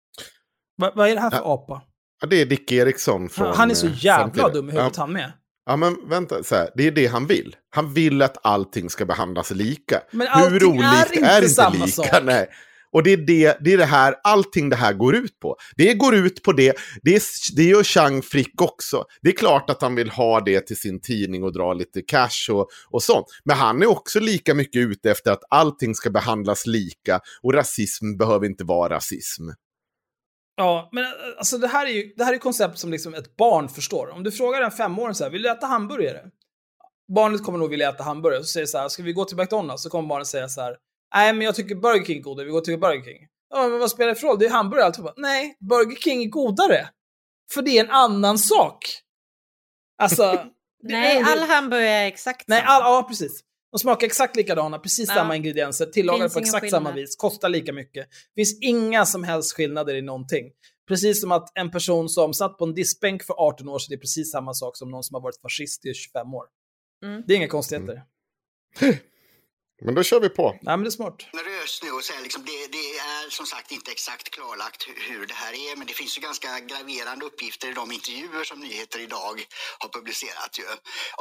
Va, 0.81 0.91
vad 0.95 1.09
är 1.09 1.15
det 1.15 1.21
här 1.21 1.29
för 1.29 1.37
ja. 1.37 1.53
apa? 1.53 1.81
Ja, 2.21 2.27
det 2.27 2.41
är 2.41 2.45
Dick 2.45 2.71
Eriksson 2.71 3.29
från... 3.29 3.55
Han 3.55 3.71
är 3.71 3.75
så 3.75 3.87
eh, 3.87 4.05
jävla 4.05 4.49
dum 4.49 4.69
i 4.69 4.71
huvudet 4.71 4.93
ja. 4.97 5.03
han 5.03 5.13
med. 5.13 5.31
Ja 5.65 5.75
men 5.75 6.09
vänta, 6.09 6.43
så 6.43 6.55
här, 6.55 6.69
det 6.75 6.87
är 6.87 6.91
det 6.91 7.07
han 7.07 7.27
vill. 7.27 7.55
Han 7.69 7.93
vill 7.93 8.21
att 8.21 8.37
allting 8.43 8.89
ska 8.89 9.05
behandlas 9.05 9.51
lika. 9.51 10.01
Men 10.11 10.27
allting 10.27 10.53
Hur 10.53 10.63
olikt 10.65 10.83
är 10.83 11.15
inte, 11.15 11.29
är 11.29 11.37
inte 11.37 11.49
samma 11.49 11.85
lika? 11.85 11.87
sak. 11.87 12.23
Nej. 12.23 12.49
Och 12.93 13.03
det 13.03 13.13
är 13.13 13.17
det, 13.17 13.57
det 13.61 13.73
är 13.73 13.77
det 13.77 13.85
här, 13.85 14.15
allting 14.23 14.69
det 14.69 14.75
här 14.75 14.93
går 14.93 15.15
ut 15.15 15.39
på. 15.39 15.55
Det 15.75 15.93
går 15.93 16.15
ut 16.15 16.43
på 16.43 16.51
det, 16.51 16.75
det, 17.01 17.15
är, 17.15 17.21
det 17.55 17.63
gör 17.63 17.83
Chang 17.83 18.21
Frick 18.21 18.61
också. 18.61 19.05
Det 19.21 19.29
är 19.29 19.33
klart 19.33 19.69
att 19.69 19.81
han 19.81 19.95
vill 19.95 20.09
ha 20.09 20.39
det 20.39 20.67
till 20.67 20.77
sin 20.77 21.01
tidning 21.01 21.43
och 21.43 21.53
dra 21.53 21.73
lite 21.73 22.01
cash 22.01 22.51
och, 22.51 22.67
och 22.89 23.03
sånt. 23.03 23.25
Men 23.43 23.57
han 23.57 23.81
är 23.81 23.87
också 23.87 24.19
lika 24.19 24.53
mycket 24.53 24.79
ute 24.79 25.11
efter 25.11 25.31
att 25.31 25.43
allting 25.49 25.95
ska 25.95 26.09
behandlas 26.09 26.67
lika 26.67 27.19
och 27.41 27.53
rasism 27.53 28.17
behöver 28.17 28.45
inte 28.45 28.63
vara 28.63 28.95
rasism. 28.95 29.43
Ja, 30.55 30.89
men 30.91 31.03
eh, 31.03 31.09
alltså 31.37 31.57
det 31.57 31.67
här 31.67 31.85
är 31.85 31.91
ju 31.91 32.13
det 32.17 32.23
här 32.23 32.33
är 32.33 32.37
koncept 32.37 32.77
som 32.77 32.91
liksom 32.91 33.13
ett 33.13 33.35
barn 33.35 33.69
förstår. 33.69 34.09
Om 34.09 34.23
du 34.23 34.31
frågar 34.31 34.61
en 34.61 34.71
femåring 34.71 35.15
så 35.15 35.23
här, 35.23 35.31
vill 35.31 35.41
du 35.41 35.51
äta 35.51 35.67
hamburgare? 35.67 36.21
Barnet 37.15 37.43
kommer 37.43 37.59
nog 37.59 37.69
vilja 37.69 37.89
äta 37.89 38.03
hamburgare. 38.03 38.43
Så 38.43 38.47
säger 38.47 38.65
så 38.65 38.77
här, 38.77 38.89
ska 38.89 39.03
vi 39.03 39.13
gå 39.13 39.25
till 39.25 39.37
McDonalds? 39.37 39.83
Så 39.83 39.89
kommer 39.89 40.09
barnet 40.09 40.27
säga 40.27 40.49
så 40.49 40.61
här, 40.61 40.75
Nej, 41.13 41.33
men 41.33 41.41
jag 41.41 41.55
tycker 41.55 41.75
Burger 41.75 42.05
King 42.05 42.17
är 42.17 42.21
godare. 42.21 42.45
Vi 42.45 42.51
går 42.51 42.61
till 42.61 42.79
Burger 42.79 43.03
King. 43.03 43.27
Ja, 43.49 43.67
men 43.67 43.79
vad 43.79 43.91
spelar 43.91 44.09
det 44.09 44.15
för 44.15 44.27
roll? 44.27 44.39
Det 44.39 44.45
är 44.45 44.49
hamburgare 44.49 44.85
alltihop. 44.85 45.13
Nej, 45.17 45.57
Burger 45.59 45.95
King 45.95 46.23
är 46.23 46.29
godare. 46.29 46.89
För 47.53 47.61
det 47.61 47.77
är 47.77 47.83
en 47.83 47.91
annan 47.91 48.37
sak. 48.37 48.77
Alltså... 49.97 50.45
Nej, 50.83 51.23
all 51.25 51.39
hamburgare 51.39 51.89
är 51.89 52.07
exakt 52.07 52.47
Nej, 52.47 52.63
all, 52.65 52.81
ja, 52.81 53.05
precis. 53.09 53.43
De 53.71 53.79
smakar 53.79 54.07
exakt 54.07 54.35
likadana, 54.35 54.79
precis 54.79 55.09
ja. 55.09 55.15
samma 55.15 55.35
ingredienser, 55.35 55.85
tillagade 55.85 56.29
på 56.29 56.39
exakt 56.39 56.61
skillnad. 56.61 56.83
samma 56.83 56.95
vis, 56.95 57.15
kostar 57.15 57.49
lika 57.49 57.73
mycket. 57.73 58.07
Det 58.35 58.41
finns 58.41 58.59
inga 58.61 59.05
som 59.05 59.23
helst 59.23 59.53
skillnader 59.53 59.95
i 59.95 60.01
någonting. 60.01 60.51
Precis 60.87 61.21
som 61.21 61.31
att 61.31 61.57
en 61.57 61.71
person 61.71 62.09
som 62.09 62.33
satt 62.33 62.57
på 62.57 62.65
en 62.65 62.73
diskbänk 62.73 63.23
för 63.23 63.33
18 63.33 63.69
år 63.69 63.79
sedan, 63.79 63.89
det 63.89 63.95
är 63.95 63.99
precis 63.99 64.31
samma 64.31 64.53
sak 64.53 64.77
som 64.77 64.91
någon 64.91 65.03
som 65.03 65.15
har 65.15 65.21
varit 65.21 65.41
fascist 65.41 65.85
i 65.85 65.93
25 65.93 66.33
år. 66.33 66.45
Mm. 67.05 67.23
Det 67.27 67.33
är 67.33 67.37
inga 67.37 67.47
konstigheter. 67.47 68.03
Mm. 68.81 68.95
Men 69.81 69.95
då 69.95 70.03
kör 70.03 70.19
vi 70.19 70.29
på. 70.29 70.51
Nej, 70.51 70.77
men 70.77 70.83
det 70.83 70.87
är 70.87 70.91
smart. 70.91 71.27
Nervös 71.33 71.83
nu 71.83 71.91
och 71.91 72.03
säga 72.03 72.19
liksom, 72.19 72.45
det, 72.45 72.67
det, 72.71 72.97
är 72.97 73.29
som 73.29 73.45
sagt 73.45 73.71
inte 73.71 73.91
exakt 73.91 74.29
klarlagt 74.29 74.87
hur 75.09 75.25
det 75.25 75.33
här 75.33 75.53
är, 75.53 75.75
men 75.75 75.87
det 75.87 75.93
finns 75.93 76.17
ju 76.17 76.21
ganska 76.21 76.59
graverande 76.59 77.25
uppgifter 77.25 77.69
i 77.69 77.73
de 77.73 77.91
intervjuer 77.91 78.43
som 78.43 78.59
Nyheter 78.59 78.99
idag 78.99 79.43
har 79.79 79.89
publicerat 79.89 80.59
ju, 80.59 80.63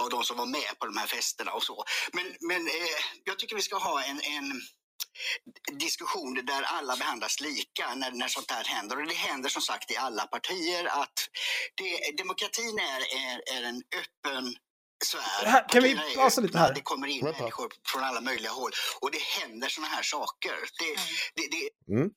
av 0.03 0.11
de 0.11 0.25
som 0.25 0.37
var 0.37 0.47
med 0.47 0.79
på 0.79 0.87
de 0.87 0.97
här 0.97 1.07
festerna 1.07 1.53
och 1.53 1.62
så. 1.62 1.85
Men, 2.12 2.27
men 2.41 2.67
eh, 2.67 2.99
jag 3.25 3.39
tycker 3.39 3.57
vi 3.57 3.62
ska 3.62 3.76
ha 3.76 4.03
en, 4.03 4.20
en 4.22 4.62
diskussion 5.79 6.35
där 6.35 6.62
alla 6.62 6.97
behandlas 6.97 7.41
lika 7.41 7.95
när, 7.95 8.11
när 8.11 8.29
sånt 8.29 8.51
här 8.51 8.64
händer. 8.64 9.01
Och 9.01 9.07
det 9.07 9.14
händer 9.14 9.49
som 9.49 9.62
sagt 9.62 9.91
i 9.91 9.97
alla 9.97 10.26
partier 10.26 10.85
att 11.03 11.18
det, 11.74 12.16
demokratin 12.16 12.79
är, 12.79 13.01
är, 13.24 13.57
är 13.57 13.62
en 13.62 13.83
öppen 14.03 14.57
här, 15.44 15.68
kan 15.68 15.82
vi 15.82 15.98
pausa 16.16 16.40
lite 16.40 16.59
här? 16.59 16.74
Det 16.74 16.80
kommer 16.80 17.07
in 17.07 17.24
Vänta. 17.24 17.40
människor 17.40 17.68
från 17.86 18.05
alla 18.05 18.20
möjliga 18.20 18.50
håll 18.50 18.70
och 19.00 19.11
det 19.11 19.22
händer 19.40 19.68
såna 19.68 19.86
här 19.86 20.03
saker. 20.03 20.53
Det, 20.78 20.84
mm. 20.84 20.96
det, 21.34 21.42
det... 21.57 21.94
Mm. 21.96 22.11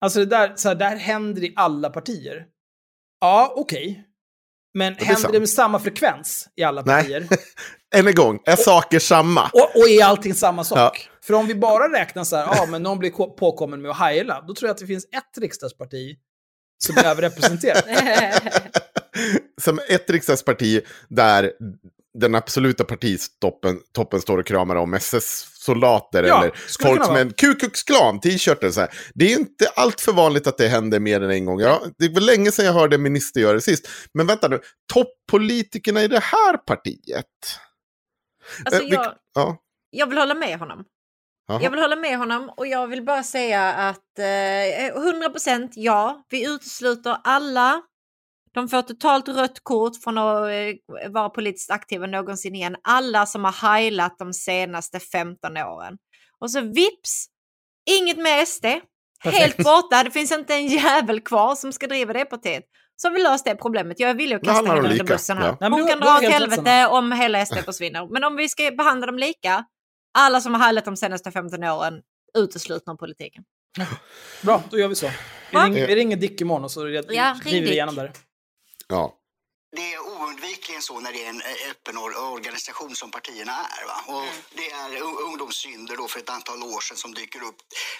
Alltså 0.00 0.18
det 0.18 0.26
där, 0.26 0.56
så 0.56 0.68
här, 0.68 0.74
det 0.74 0.84
här 0.84 0.96
händer 0.96 1.44
i 1.44 1.52
alla 1.56 1.90
partier. 1.90 2.46
Ja, 3.20 3.52
okej. 3.56 4.04
Men 4.74 4.92
är 4.92 4.96
händer 4.96 5.22
sant. 5.22 5.32
det 5.32 5.40
med 5.40 5.48
samma 5.48 5.78
frekvens 5.78 6.48
i 6.56 6.62
alla 6.62 6.82
Nej. 6.82 7.02
partier? 7.02 7.28
Än 7.94 8.06
en 8.06 8.14
gång, 8.14 8.40
är 8.44 8.56
saker 8.56 8.98
samma? 8.98 9.50
Och, 9.52 9.76
och 9.76 9.88
är 9.88 10.04
allting 10.04 10.34
samma 10.34 10.64
sak? 10.64 10.78
Ja. 10.78 10.92
För 11.24 11.34
om 11.34 11.46
vi 11.46 11.54
bara 11.54 11.92
räknar 11.92 12.24
så 12.24 12.36
här, 12.36 12.46
ja 12.56 12.66
men 12.66 12.82
någon 12.82 12.98
blir 12.98 13.10
ko- 13.10 13.36
påkommen 13.36 13.82
med 13.82 13.90
att 13.90 13.98
heila, 13.98 14.44
då 14.48 14.54
tror 14.54 14.68
jag 14.68 14.74
att 14.74 14.80
det 14.80 14.86
finns 14.86 15.04
ett 15.04 15.38
riksdagsparti 15.40 16.16
som 16.78 16.96
är 17.04 17.04
överrepresenterat. 17.04 17.84
Som 19.62 19.80
ett 19.88 20.10
riksdagsparti 20.10 20.80
där 21.08 21.52
den 22.18 22.34
absoluta 22.34 22.84
partistoppen 22.84 23.80
toppen 23.94 24.20
står 24.20 24.38
och 24.38 24.46
kramar 24.46 24.76
om 24.76 24.94
SS-soldater 24.94 26.22
Ja, 26.22 26.38
eller 26.38 26.52
folk 26.82 27.00
vara. 27.08 27.20
en 27.20 27.32
Ku 27.32 27.54
Klux 27.54 27.82
Klan 27.82 28.20
t-shirt. 28.20 28.58
eller 28.62 28.70
så 28.72 28.80
här. 28.80 28.90
Det 29.14 29.32
är 29.32 29.38
inte 29.38 29.68
allt 29.76 30.00
för 30.00 30.12
vanligt 30.12 30.46
att 30.46 30.58
det 30.58 30.68
händer 30.68 31.00
mer 31.00 31.20
än 31.20 31.30
en 31.30 31.44
gång. 31.44 31.60
Ja, 31.60 31.82
det 31.98 32.08
var 32.08 32.20
länge 32.20 32.52
sedan 32.52 32.64
jag 32.64 32.72
hörde 32.72 32.94
en 32.96 33.02
minister 33.02 33.40
göra 33.40 33.52
det 33.52 33.60
sist. 33.60 33.88
Men 34.14 34.26
vänta 34.26 34.48
nu, 34.48 34.60
toppolitikerna 34.92 36.02
i 36.02 36.08
det 36.08 36.20
här 36.22 36.56
partiet? 36.56 37.26
Alltså, 38.64 38.82
Eh, 38.82 38.88
jag, 38.88 39.14
Ja, 39.34 39.56
jag 39.90 40.06
vill 40.06 40.18
hålla 40.18 40.34
med 40.34 40.58
honom. 40.58 40.84
Jaha. 41.48 41.60
Jag 41.62 41.70
vill 41.70 41.80
hålla 41.80 41.96
med 41.96 42.18
honom 42.18 42.50
och 42.56 42.66
jag 42.66 42.86
vill 42.86 43.02
bara 43.04 43.22
säga 43.22 43.72
att 43.72 44.18
eh, 44.18 44.24
100% 44.24 45.68
ja, 45.74 46.24
vi 46.30 46.54
utesluter 46.54 47.16
alla. 47.24 47.82
De 48.54 48.68
får 48.68 48.82
totalt 48.82 49.28
rött 49.28 49.60
kort 49.62 49.92
från 50.04 50.18
att 50.18 50.44
eh, 50.48 51.10
vara 51.10 51.28
politiskt 51.28 51.70
aktiva 51.70 52.06
någonsin 52.06 52.54
igen. 52.54 52.76
Alla 52.84 53.26
som 53.26 53.44
har 53.44 53.52
heilat 53.52 54.18
de 54.18 54.32
senaste 54.32 55.00
15 55.00 55.56
åren. 55.56 55.98
Och 56.38 56.50
så 56.50 56.60
vips, 56.60 57.26
inget 57.90 58.18
med 58.18 58.48
SD. 58.48 58.66
Helt 59.24 59.56
borta, 59.56 60.02
det 60.04 60.10
finns 60.10 60.32
inte 60.32 60.54
en 60.54 60.66
jävel 60.66 61.20
kvar 61.20 61.54
som 61.54 61.72
ska 61.72 61.86
driva 61.86 62.12
det 62.12 62.24
partiet. 62.24 62.64
Så 62.96 63.08
har 63.08 63.14
vi 63.14 63.22
löst 63.22 63.44
det 63.44 63.54
problemet. 63.54 64.00
Jag 64.00 64.10
är 64.10 64.14
villig 64.14 64.36
att 64.36 64.42
kasta 64.44 64.66
henne 64.66 64.78
under 64.78 64.90
lika, 65.02 65.14
bussen 65.14 65.38
här. 65.38 65.56
ja. 65.60 65.68
Hon 65.68 65.80
du- 65.80 65.86
kan 65.88 66.00
dra 66.00 66.06
åt 66.16 66.22
helvete 66.32 66.86
om 66.86 67.12
hela 67.12 67.46
SD 67.46 67.54
försvinner. 67.64 68.08
Men 68.12 68.24
om 68.24 68.36
vi 68.36 68.48
ska 68.48 68.70
behandla 68.70 69.06
dem 69.06 69.18
lika, 69.18 69.64
alla 70.18 70.40
som 70.40 70.54
har 70.54 70.60
heilat 70.60 70.84
de 70.84 70.96
senaste 70.96 71.30
15 71.30 71.64
åren 71.64 71.94
uteslutna 72.38 72.92
ur 72.92 72.96
politiken. 72.96 73.44
Bra, 74.42 74.62
då 74.70 74.78
gör 74.78 74.88
vi 74.88 74.94
så. 74.94 75.06
Vi, 75.52 75.58
ring, 75.58 75.74
vi 75.74 75.94
ringer 75.96 76.16
Dick 76.16 76.40
imorgon 76.40 76.64
och 76.64 76.70
så 76.70 76.84
red- 76.84 77.04
Ja, 77.08 77.36
vi 77.44 77.72
igenom 77.72 77.94
det. 77.94 78.12
Ja. 78.90 79.16
Det 79.76 79.94
är 79.94 80.00
oundvikligen 80.00 80.82
så 80.82 81.00
när 81.00 81.12
det 81.12 81.24
är 81.24 81.28
en 81.28 81.40
eh, 81.42 81.70
öppen 81.70 81.96
or- 81.98 82.32
organisation 82.32 82.96
som 82.96 83.10
partierna 83.10 83.52
är. 83.52 83.86
Va? 83.86 84.04
Och 84.06 84.28
Det 84.54 84.70
är 84.70 85.02
ungdomssynder 85.02 85.96
då 85.96 86.08
för 86.08 86.20
ett 86.20 86.30
antal 86.30 86.62
år 86.62 86.80
sedan 86.80 86.96
som 86.96 87.14
dyker 87.14 87.42
upp 87.42 87.56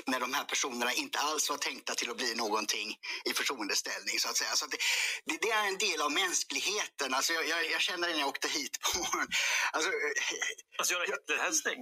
när 0.06 0.20
de 0.20 0.34
här 0.34 0.44
personerna 0.44 0.92
inte 0.92 1.18
alls 1.18 1.50
var 1.50 1.56
tänkta 1.56 1.94
till 1.94 2.10
att 2.10 2.16
bli 2.16 2.34
någonting 2.34 2.88
i 3.24 3.32
förtroendeställning. 3.32 4.18
Så 4.18 4.28
att 4.28 4.36
säga. 4.36 4.50
Så 4.54 4.64
att 4.64 4.70
det, 4.70 4.78
det, 5.24 5.38
det 5.42 5.50
är 5.50 5.68
en 5.68 5.78
del 5.78 6.02
av 6.02 6.12
mänskligheten. 6.12 7.14
Alltså 7.14 7.32
jag, 7.32 7.48
jag, 7.48 7.70
jag 7.70 7.80
känner 7.80 8.08
det 8.08 8.12
när 8.14 8.20
jag 8.20 8.28
åkte 8.28 8.48
hit 8.48 8.78
på 8.82 8.98
morgonen. 8.98 9.28
Alltså, 9.72 9.90
eh, 9.90 9.96
Alltså 10.78 10.94
göra 10.94 11.04
Hitlerhälsning? 11.04 11.78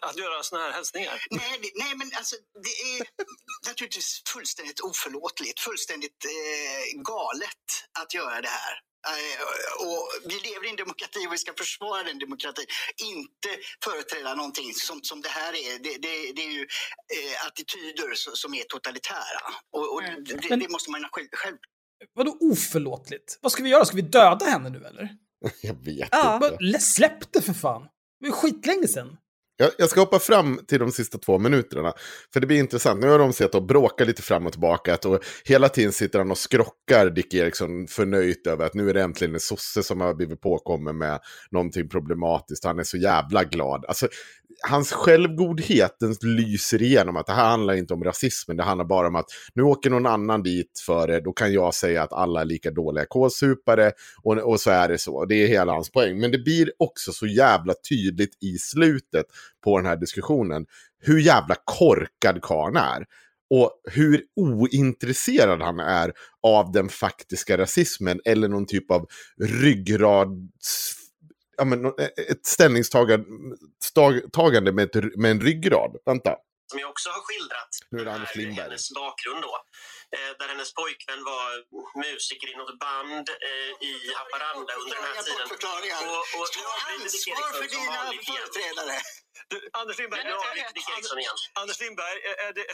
Att 0.00 0.16
göra 0.16 0.42
såna 0.42 0.62
här 0.62 0.72
hälsningar? 0.72 1.22
Nej, 1.30 1.58
det, 1.62 1.70
nej, 1.74 1.96
men 1.96 2.10
alltså 2.16 2.36
det 2.66 2.74
är 2.92 3.06
naturligtvis 3.68 4.22
fullständigt 4.34 4.80
oförlåtligt, 4.80 5.60
fullständigt 5.60 6.24
eh, 6.24 7.00
galet 7.02 7.66
att 8.00 8.14
göra 8.14 8.40
det 8.40 8.48
här. 8.48 8.74
Eh, 9.08 9.86
och 9.86 10.08
vi 10.30 10.34
lever 10.48 10.66
i 10.66 10.70
en 10.70 10.76
demokrati 10.76 11.26
och 11.28 11.32
vi 11.32 11.38
ska 11.38 11.52
försvara 11.58 12.02
den 12.02 12.18
demokratin. 12.18 12.66
Inte 13.14 13.48
företräda 13.84 14.34
någonting 14.34 14.74
som, 14.74 15.02
som 15.02 15.20
det 15.22 15.28
här 15.28 15.52
är. 15.52 15.78
Det, 15.78 15.94
det, 16.04 16.32
det 16.36 16.42
är 16.46 16.50
ju 16.52 16.60
eh, 17.16 17.46
attityder 17.46 18.14
som 18.14 18.54
är 18.54 18.62
totalitära. 18.62 19.40
Och, 19.72 19.94
och 19.94 20.02
det, 20.02 20.48
Men- 20.50 20.58
det 20.58 20.68
måste 20.68 20.90
man 20.90 21.04
själv, 21.12 21.28
själv 21.32 21.56
Vadå 22.14 22.36
oförlåtligt? 22.40 23.38
Vad 23.40 23.52
ska 23.52 23.62
vi 23.62 23.68
göra? 23.70 23.84
Ska 23.84 23.96
vi 23.96 24.02
döda 24.02 24.44
henne 24.46 24.70
nu 24.70 24.84
eller? 24.86 25.08
Jag 25.62 25.84
vet 25.84 26.08
Ja. 26.10 26.50
inte. 26.60 26.80
Släpp 26.80 27.32
det 27.32 27.42
för 27.42 27.52
fan! 27.52 27.82
Det 27.82 27.88
var 28.20 28.26
ju 28.28 28.32
skitlänge 28.32 28.88
sedan. 28.88 29.16
Jag, 29.56 29.70
jag 29.78 29.90
ska 29.90 30.00
hoppa 30.00 30.18
fram 30.18 30.60
till 30.68 30.78
de 30.78 30.92
sista 30.92 31.18
två 31.18 31.38
minuterna. 31.38 31.92
För 32.32 32.40
det 32.40 32.46
blir 32.46 32.58
intressant. 32.58 33.00
Nu 33.00 33.08
har 33.08 33.18
de 33.18 33.32
sett 33.32 33.54
och 33.54 33.66
bråkat 33.66 34.06
lite 34.06 34.22
fram 34.22 34.46
och 34.46 34.52
tillbaka. 34.52 34.94
Att, 34.94 35.04
och 35.04 35.24
hela 35.44 35.68
tiden 35.68 35.92
sitter 35.92 36.18
han 36.18 36.30
och 36.30 36.38
skrockar 36.38 37.10
Dick 37.10 37.34
Eriksson 37.34 37.86
förnöjt 37.86 38.46
över 38.46 38.66
att 38.66 38.74
nu 38.74 38.90
är 38.90 38.94
det 38.94 39.02
äntligen 39.02 39.34
en 39.34 39.40
sosse 39.40 39.82
som 39.82 40.00
har 40.00 40.14
blivit 40.14 40.40
påkommen 40.40 40.98
med 40.98 41.20
någonting 41.50 41.88
problematiskt. 41.88 42.64
Han 42.64 42.78
är 42.78 42.84
så 42.84 42.96
jävla 42.96 43.44
glad. 43.44 43.84
Alltså, 43.88 44.08
hans 44.68 44.92
självgodhet 44.92 45.96
den 46.00 46.16
lyser 46.22 46.82
igenom 46.82 47.16
att 47.16 47.26
det 47.26 47.32
här 47.32 47.48
handlar 47.48 47.74
inte 47.74 47.94
om 47.94 48.04
rasismen. 48.04 48.56
Det 48.56 48.62
handlar 48.62 48.84
bara 48.84 49.06
om 49.06 49.16
att 49.16 49.26
nu 49.54 49.62
åker 49.62 49.90
någon 49.90 50.06
annan 50.06 50.42
dit 50.42 50.82
för 50.86 51.06
det. 51.06 51.20
Då 51.20 51.32
kan 51.32 51.52
jag 51.52 51.74
säga 51.74 52.02
att 52.02 52.12
alla 52.12 52.40
är 52.40 52.44
lika 52.44 52.70
dåliga 52.70 53.04
kålsupare. 53.06 53.92
Och, 54.22 54.38
och 54.38 54.60
så 54.60 54.70
är 54.70 54.88
det 54.88 54.98
så. 54.98 55.24
Det 55.24 55.34
är 55.34 55.48
hela 55.48 55.72
hans 55.72 55.90
poäng. 55.90 56.20
Men 56.20 56.30
det 56.30 56.38
blir 56.38 56.72
också 56.78 57.12
så 57.12 57.26
jävla 57.26 57.74
tydligt 57.88 58.42
i 58.42 58.58
slutet 58.58 59.26
på 59.64 59.78
den 59.78 59.86
här 59.86 59.96
diskussionen 59.96 60.66
hur 61.00 61.18
jävla 61.18 61.56
korkad 61.64 62.42
karln 62.42 62.76
är. 62.76 63.04
Och 63.50 63.70
hur 63.90 64.22
ointresserad 64.36 65.62
han 65.62 65.80
är 65.80 66.12
av 66.42 66.72
den 66.72 66.88
faktiska 66.88 67.58
rasismen 67.58 68.20
eller 68.24 68.48
någon 68.48 68.66
typ 68.66 68.90
av 68.90 69.06
ryggrads... 69.40 71.01
Ja, 71.62 71.66
men, 71.66 71.82
nå- 71.82 71.96
ett 72.30 72.46
ställningstagande 72.46 73.26
stag- 73.84 74.32
tagande 74.32 74.72
med, 74.72 74.84
ett, 74.96 75.16
med 75.16 75.30
en 75.30 75.40
ryggrad. 75.40 75.96
Vänta. 76.06 76.30
Som 76.70 76.80
jag 76.80 76.90
också 76.90 77.08
har 77.10 77.20
skildrat. 77.26 77.68
Nu 77.90 77.98
är 78.00 78.04
det 78.04 78.12
Anders 78.12 78.36
Lindberg. 78.36 78.64
Hennes 78.64 78.90
bakgrund 78.94 79.42
då. 79.42 79.54
Eh, 80.16 80.32
där 80.38 80.48
hennes 80.52 80.70
pojkvän 80.80 81.24
var 81.32 81.50
musiker 82.04 82.48
i 82.52 82.56
något 82.60 82.78
band 82.78 83.26
eh, 83.48 83.70
i 83.88 83.92
Haparanda 84.18 84.72
under 84.80 84.94
den 84.96 85.04
här 85.04 85.22
tiden. 85.28 85.46
Och, 86.16 86.24
och, 86.40 86.46
Ta 86.56 86.72
ansvar 87.04 87.52
för 87.60 87.68
dina 87.76 88.02
företrädare. 88.30 88.94
Du, 89.50 89.56
Anders 89.72 89.98
Lindberg, 89.98 90.24
nu 90.24 90.30
Eriksson 90.96 91.18
igen. 91.18 91.36
Anders 91.60 91.80
Lindberg, 91.80 92.16
är- 92.46 92.52
det, 92.58 92.64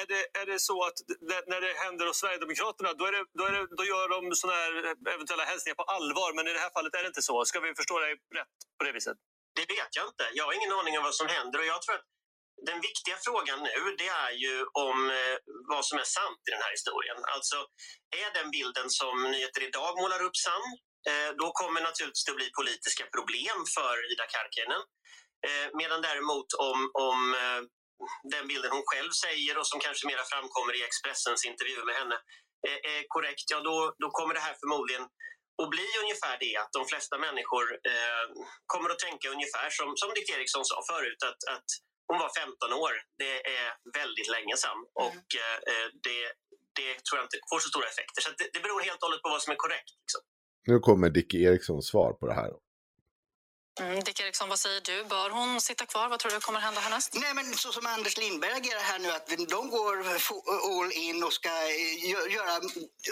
är- 0.00 0.06
det, 0.12 0.38
är 0.40 0.46
det 0.46 0.58
så 0.60 0.84
att 0.88 0.98
när, 1.30 1.42
när 1.52 1.60
det 1.60 1.72
händer 1.84 2.06
hos 2.06 2.18
Sverigedemokraterna 2.22 2.92
då, 2.92 3.04
är 3.06 3.12
det, 3.12 3.24
då, 3.38 3.44
är 3.48 3.52
det, 3.52 3.66
då 3.76 3.84
gör 3.84 4.08
de 4.08 4.34
såna 4.42 4.52
här 4.52 4.72
eventuella 5.14 5.44
hälsningar 5.44 5.74
på 5.74 5.82
allvar, 5.82 6.32
men 6.36 6.48
i 6.48 6.52
det 6.52 6.58
här 6.58 6.70
fallet 6.70 6.94
är 6.94 7.02
det 7.02 7.06
inte 7.14 7.22
så? 7.22 7.44
Ska 7.44 7.60
vi 7.60 7.74
förstå 7.74 7.98
dig 7.98 8.12
rätt 8.38 8.54
på 8.78 8.84
det 8.84 8.92
viset? 8.92 9.16
Det 9.54 9.60
vet 9.74 9.90
jag 9.98 10.04
inte. 10.10 10.24
Jag 10.38 10.44
har 10.44 10.52
ingen 10.52 10.72
aning 10.72 10.98
om 10.98 11.04
vad 11.04 11.14
som 11.14 11.26
händer 11.36 11.58
och 11.58 11.66
jag 11.66 11.82
tror 11.82 11.94
att 11.94 12.06
den 12.68 12.80
viktiga 12.80 13.16
frågan 13.26 13.58
nu 13.62 13.78
det 13.98 14.10
är 14.26 14.32
ju 14.44 14.54
om 14.86 15.10
eh, 15.10 15.36
vad 15.72 15.84
som 15.88 15.98
är 15.98 16.08
sant 16.18 16.40
i 16.46 16.50
den 16.50 16.62
här 16.64 16.72
historien. 16.76 17.18
Alltså, 17.34 17.56
är 18.22 18.30
den 18.38 18.50
bilden 18.50 18.90
som 18.90 19.14
Nyheter 19.32 19.62
Idag 19.68 19.92
målar 20.00 20.22
upp 20.26 20.36
sann? 20.46 20.66
Eh, 21.10 21.30
då 21.40 21.46
kommer 21.60 21.80
naturligtvis 21.80 22.24
det 22.24 22.32
att 22.32 22.42
bli 22.42 22.50
politiska 22.60 23.04
problem 23.16 23.58
för 23.76 23.94
Ida 24.12 24.26
Karkiainen. 24.34 24.82
Eh, 25.46 25.68
medan 25.80 26.00
däremot 26.08 26.48
om, 26.68 26.78
om 27.08 27.20
den 28.34 28.46
bilden 28.50 28.70
hon 28.76 28.90
själv 28.92 29.12
säger 29.24 29.58
och 29.58 29.66
som 29.66 29.80
kanske 29.80 30.06
mera 30.06 30.24
framkommer 30.32 30.72
i 30.76 30.82
Expressens 30.88 31.44
intervju 31.50 31.84
med 31.84 31.94
henne 31.94 32.16
är 32.92 33.02
korrekt, 33.14 33.46
ja 33.52 33.60
då, 33.60 33.76
då 34.02 34.08
kommer 34.10 34.34
det 34.34 34.40
här 34.40 34.56
förmodligen 34.62 35.04
att 35.62 35.70
bli 35.76 35.88
ungefär 36.02 36.36
det 36.44 36.54
att 36.62 36.72
de 36.78 36.82
flesta 36.90 37.16
människor 37.26 37.64
eh, 37.90 38.26
kommer 38.72 38.88
att 38.90 39.04
tänka 39.06 39.26
ungefär 39.36 39.68
som, 39.78 39.88
som 40.00 40.10
Dick 40.14 40.28
Eriksson 40.36 40.64
sa 40.64 40.78
förut 40.92 41.22
att, 41.30 41.40
att 41.54 41.68
hon 42.10 42.18
var 42.24 42.30
15 42.40 42.72
år. 42.84 42.92
Det 43.22 43.34
är 43.58 43.68
väldigt 44.00 44.28
länge 44.36 44.54
sedan 44.62 44.78
och 45.06 45.26
eh, 45.44 45.58
det, 46.06 46.20
det 46.80 46.90
tror 47.04 47.16
jag 47.18 47.24
inte 47.28 47.38
får 47.50 47.60
så 47.64 47.68
stora 47.74 47.88
effekter. 47.92 48.20
Så 48.24 48.28
det, 48.38 48.46
det 48.54 48.60
beror 48.64 48.80
helt 48.88 49.00
och 49.02 49.06
hållet 49.08 49.22
på 49.24 49.30
vad 49.34 49.42
som 49.44 49.50
är 49.54 49.60
korrekt. 49.64 49.92
Liksom. 50.02 50.22
Nu 50.70 50.76
kommer 50.88 51.06
Dick 51.16 51.30
Erikssons 51.34 51.86
svar 51.92 52.10
på 52.20 52.24
det 52.30 52.36
här. 52.42 52.50
Mm, 53.80 54.00
Dick 54.04 54.20
Eriksson, 54.20 54.48
vad 54.48 54.58
säger 54.58 54.80
du? 54.80 55.04
Bör 55.04 55.30
hon 55.30 55.60
sitta 55.60 55.86
kvar? 55.86 56.08
Vad 56.08 56.18
tror 56.18 56.32
du 56.32 56.40
kommer 56.40 56.60
hända 56.60 56.80
härnäst? 56.80 57.14
Nej, 57.14 57.34
men 57.34 57.54
så 57.54 57.72
som 57.72 57.86
Anders 57.86 58.16
Lindberg 58.16 58.52
agerar 58.52 58.80
här 58.80 58.98
nu, 58.98 59.10
att 59.10 59.26
de 59.48 59.70
går 59.70 59.96
all 60.82 60.92
in 60.92 61.24
och 61.24 61.32
ska 61.32 61.48
eh, 61.48 62.12
gö- 62.12 62.28
göra, 62.28 62.52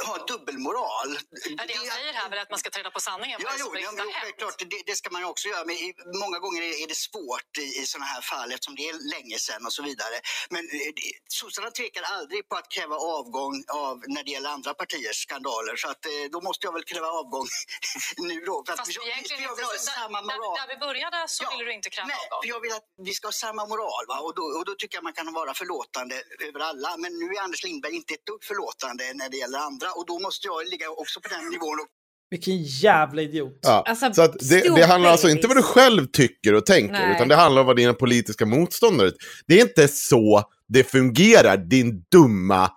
ha 0.07 0.27
dubbelmoral. 0.27 1.19
Ja, 1.59 1.65
det 1.69 1.75
han 1.75 1.87
säger 1.87 2.13
här 2.13 2.37
är 2.37 2.41
att 2.43 2.51
man 2.51 2.59
ska 2.59 2.71
ta 2.71 2.79
reda 2.79 2.91
på 2.91 3.01
sanningen. 3.01 3.41
Ja, 3.43 3.51
jo, 3.59 3.77
ja, 3.77 3.91
självklart, 4.23 4.59
det, 4.59 4.83
det 4.87 4.97
ska 4.97 5.11
man 5.11 5.25
också 5.25 5.49
göra. 5.49 5.65
Men 5.65 5.77
många 6.21 6.39
gånger 6.39 6.63
är, 6.63 6.87
det 6.89 6.95
svårt 6.95 7.59
i, 7.59 7.81
i 7.81 7.87
sådana 7.87 8.07
här 8.07 8.21
fall 8.21 8.53
eftersom 8.53 8.75
det 8.75 8.89
är 8.89 8.95
länge 9.15 9.39
sedan 9.39 9.67
och 9.67 9.73
så 9.73 9.83
vidare. 9.83 10.17
Men 10.51 10.65
eh, 10.65 10.93
sossarna 11.29 11.71
tvekar 11.71 12.03
aldrig 12.03 12.49
på 12.49 12.57
att 12.57 12.69
kräva 12.71 12.97
avgång 12.97 13.65
av, 13.69 14.03
när 14.07 14.23
det 14.25 14.31
gäller 14.31 14.51
andra 14.51 14.75
partiers 14.75 15.17
skandaler. 15.27 15.77
Så 15.77 15.89
att, 15.91 16.07
eh, 16.07 16.13
då 16.33 16.41
måste 16.41 16.67
jag 16.67 16.73
väl 16.73 16.85
kräva 16.85 17.07
avgång 17.07 17.47
nu 18.17 18.41
då. 18.41 18.65
För 18.67 18.73
att 18.73 18.79
Fast 18.79 18.95
jag, 18.97 19.07
egentligen 19.09 19.43
jag 19.43 19.57
vill 19.57 19.65
ha 19.65 19.79
samma 19.79 20.23
moral. 20.23 20.58
Där, 20.59 20.67
där 20.67 20.75
vi 20.75 20.77
började 20.87 21.19
så 21.35 21.41
Ja, 21.45 21.49
ville 21.53 21.65
du 21.71 21.75
inte 21.81 21.91
kräva 21.97 22.07
Nej, 22.15 22.25
för 22.43 22.49
jag 22.55 22.61
vill 22.65 22.73
att 22.79 22.89
vi 23.09 23.13
ska 23.19 23.25
ha 23.33 23.37
samma 23.47 23.63
moral. 23.73 24.03
Va? 24.11 24.17
Och, 24.27 24.35
då, 24.39 24.45
och 24.59 24.65
då 24.69 24.73
tycker 24.79 24.95
jag 24.99 25.05
man 25.09 25.17
kan 25.19 25.27
vara 25.41 25.53
förlåtande 25.63 26.15
över 26.49 26.61
alla. 26.71 26.91
Men 27.03 27.11
nu 27.21 27.27
är 27.37 27.41
Anders 27.47 27.63
Lindberg 27.67 27.95
inte 28.01 28.13
ett 28.19 28.27
dugg 28.31 28.43
förlåtande 28.51 29.05
när 29.21 29.29
det 29.33 29.39
gäller 29.43 29.59
andra. 29.69 29.89
Och 29.99 30.07
då 30.11 30.17
måste 30.27 30.43
jag 30.51 30.57
ligga 30.73 30.87
också 31.03 31.17
på 31.25 31.29
den 31.35 31.45
nivån. 31.55 31.79
Och 31.83 31.89
Vilken 32.35 32.59
jävla 32.89 33.21
idiot. 33.23 33.59
Ja, 33.63 33.85
Alltså, 33.87 34.13
så 34.19 34.23
att 34.23 34.37
det, 34.51 34.61
det 34.79 34.87
handlar 34.93 35.11
alltså 35.11 35.29
inte 35.35 35.47
vad 35.49 35.57
du 35.57 35.67
själv 35.77 36.07
tycker 36.21 36.51
och 36.55 36.67
tänker, 36.67 36.93
Nej. 36.93 37.15
utan 37.15 37.29
det 37.29 37.37
handlar 37.45 37.61
om 37.63 37.67
vad 37.67 37.77
dina 37.77 37.95
politiska 37.95 38.47
motståndare 38.47 39.13
Det 39.47 39.55
är 39.61 39.63
inte 39.69 39.89
så 39.89 40.45
det 40.69 40.85
fungerar, 40.85 41.57
din 41.57 42.05
dumma 42.13 42.71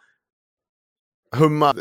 humma 1.35 1.73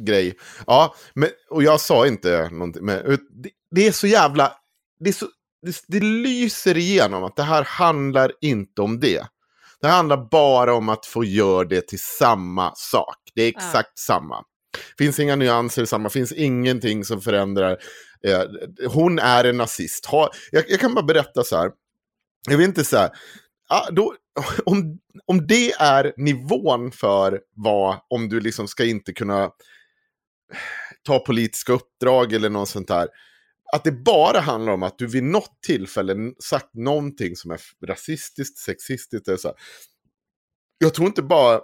grej. 0.00 0.38
Ja, 0.66 0.94
men, 1.14 1.28
och 1.50 1.62
jag 1.62 1.80
sa 1.80 2.06
inte 2.06 2.48
någonting. 2.50 2.84
Men, 2.84 3.18
det, 3.30 3.50
det 3.70 3.86
är 3.86 3.92
så 3.92 4.06
jävla... 4.06 4.52
Det, 5.00 5.08
är 5.08 5.12
så, 5.12 5.26
det, 5.66 5.84
det 5.88 6.00
lyser 6.00 6.76
igenom 6.76 7.24
att 7.24 7.36
det 7.36 7.42
här 7.42 7.64
handlar 7.64 8.32
inte 8.40 8.82
om 8.82 9.00
det. 9.00 9.26
Det 9.80 9.88
handlar 9.88 10.28
bara 10.30 10.74
om 10.74 10.88
att 10.88 11.06
få 11.06 11.24
göra 11.24 11.64
det 11.64 11.88
till 11.88 11.98
samma 11.98 12.72
sak. 12.74 13.16
Det 13.34 13.42
är 13.42 13.48
exakt 13.48 13.92
ja. 13.94 14.14
samma. 14.14 14.44
Finns 14.98 15.18
inga 15.18 15.36
nyanser 15.36 15.84
samma, 15.84 16.08
finns 16.08 16.32
ingenting 16.32 17.04
som 17.04 17.20
förändrar. 17.20 17.78
Eh, 18.26 18.42
hon 18.88 19.18
är 19.18 19.44
en 19.44 19.56
nazist. 19.56 20.06
Ha, 20.06 20.30
jag, 20.50 20.64
jag, 20.68 20.80
kan 20.80 20.94
bara 20.94 21.04
berätta 21.04 21.44
så 21.44 21.56
här. 21.56 21.70
Jag 22.48 22.58
vet 22.58 22.68
inte 22.68 22.84
så 22.84 22.96
här. 22.96 23.10
Ah, 23.68 23.90
då, 23.90 24.14
om, 24.64 24.98
om 25.26 25.46
det 25.46 25.72
är 25.72 26.12
nivån 26.16 26.92
för 26.92 27.40
vad, 27.54 27.96
om 28.08 28.28
du 28.28 28.40
liksom 28.40 28.68
ska 28.68 28.84
inte 28.84 29.12
kunna 29.12 29.50
ta 31.02 31.18
politiska 31.18 31.72
uppdrag 31.72 32.32
eller 32.32 32.50
något 32.50 32.68
sånt 32.68 32.88
där. 32.88 33.08
Att 33.72 33.84
det 33.84 33.92
bara 33.92 34.40
handlar 34.40 34.72
om 34.72 34.82
att 34.82 34.98
du 34.98 35.06
vid 35.06 35.22
något 35.22 35.62
tillfälle 35.62 36.32
sagt 36.44 36.74
någonting 36.74 37.36
som 37.36 37.50
är 37.50 37.60
rasistiskt, 37.86 38.58
sexistiskt. 38.58 39.28
Eller 39.28 39.38
så 39.38 39.48
här. 39.48 39.56
Jag 40.78 40.94
tror 40.94 41.06
inte 41.06 41.22
bara 41.22 41.60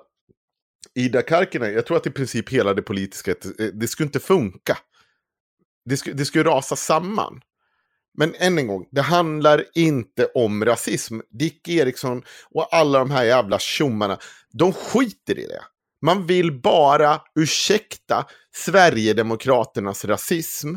Ida 0.94 1.22
Karkinen, 1.22 1.72
jag 1.72 1.86
tror 1.86 1.96
att 1.96 2.06
i 2.06 2.10
princip 2.10 2.48
hela 2.48 2.74
det 2.74 2.82
politiska, 2.82 3.30
eh, 3.30 3.66
det 3.66 3.88
skulle 3.88 4.06
inte 4.06 4.20
funka. 4.20 4.78
Det 5.84 5.96
skulle, 5.96 6.16
det 6.16 6.24
skulle 6.24 6.44
rasa 6.44 6.76
samman. 6.76 7.40
Men 8.18 8.34
än 8.34 8.58
en 8.58 8.66
gång, 8.66 8.88
det 8.90 9.00
handlar 9.00 9.64
inte 9.74 10.26
om 10.26 10.64
rasism. 10.64 11.20
Dick 11.30 11.68
Eriksson 11.68 12.22
och 12.50 12.74
alla 12.74 12.98
de 12.98 13.10
här 13.10 13.24
jävla 13.24 13.58
tjommarna, 13.58 14.18
de 14.52 14.72
skiter 14.72 15.38
i 15.38 15.46
det. 15.46 15.62
Man 16.02 16.26
vill 16.26 16.60
bara 16.60 17.20
ursäkta 17.34 18.26
Sverigedemokraternas 18.54 20.04
rasism 20.04 20.74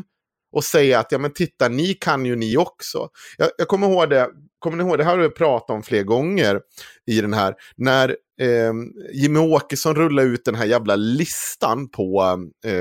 och 0.56 0.64
säga 0.64 0.98
att 0.98 1.12
ja 1.12 1.18
men 1.18 1.32
titta, 1.32 1.68
ni 1.68 1.94
kan 1.94 2.26
ju 2.26 2.36
ni 2.36 2.56
också. 2.56 3.08
Jag, 3.38 3.50
jag 3.58 3.68
kommer 3.68 3.88
ihåg 3.90 4.10
det, 4.10 4.30
kommer 4.58 4.76
ni 4.76 4.84
ihåg, 4.84 4.98
det 4.98 5.04
här 5.04 5.16
har 5.16 5.22
vi 5.22 5.30
pratat 5.30 5.70
om 5.70 5.82
fler 5.82 6.02
gånger 6.02 6.60
i 7.06 7.20
den 7.20 7.32
här, 7.32 7.54
när 7.76 8.08
eh, 8.40 8.72
Jimmy 9.12 9.38
Åkesson 9.38 9.94
rullade 9.94 10.28
ut 10.28 10.44
den 10.44 10.54
här 10.54 10.64
jävla 10.64 10.96
listan 10.96 11.88
på 11.88 12.38
eh, 12.64 12.72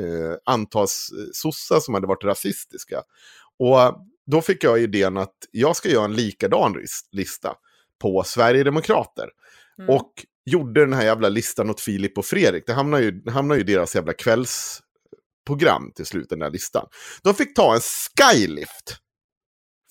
eh, 0.00 0.36
antals 0.44 1.10
sossar 1.32 1.80
som 1.80 1.94
hade 1.94 2.06
varit 2.06 2.24
rasistiska. 2.24 3.02
Och 3.58 4.06
då 4.26 4.40
fick 4.40 4.64
jag 4.64 4.80
idén 4.80 5.16
att 5.16 5.34
jag 5.50 5.76
ska 5.76 5.88
göra 5.88 6.04
en 6.04 6.16
likadan 6.16 6.76
lista 7.12 7.54
på 8.00 8.22
Sverigedemokrater. 8.26 9.28
Mm. 9.78 9.90
Och 9.90 10.12
gjorde 10.44 10.80
den 10.80 10.92
här 10.92 11.04
jävla 11.04 11.28
listan 11.28 11.70
åt 11.70 11.80
Filip 11.80 12.18
och 12.18 12.24
Fredrik. 12.24 12.66
Det 12.66 12.72
hamnar 12.72 12.98
ju, 12.98 13.30
hamnar 13.30 13.56
ju 13.56 13.62
deras 13.62 13.94
jävla 13.94 14.12
kvällsprogram 15.46 15.92
till 15.94 16.06
slut, 16.06 16.28
den 16.28 16.38
där 16.38 16.50
listan. 16.50 16.86
De 17.22 17.34
fick 17.34 17.54
ta 17.54 17.74
en 17.74 17.80
skylift. 17.80 18.96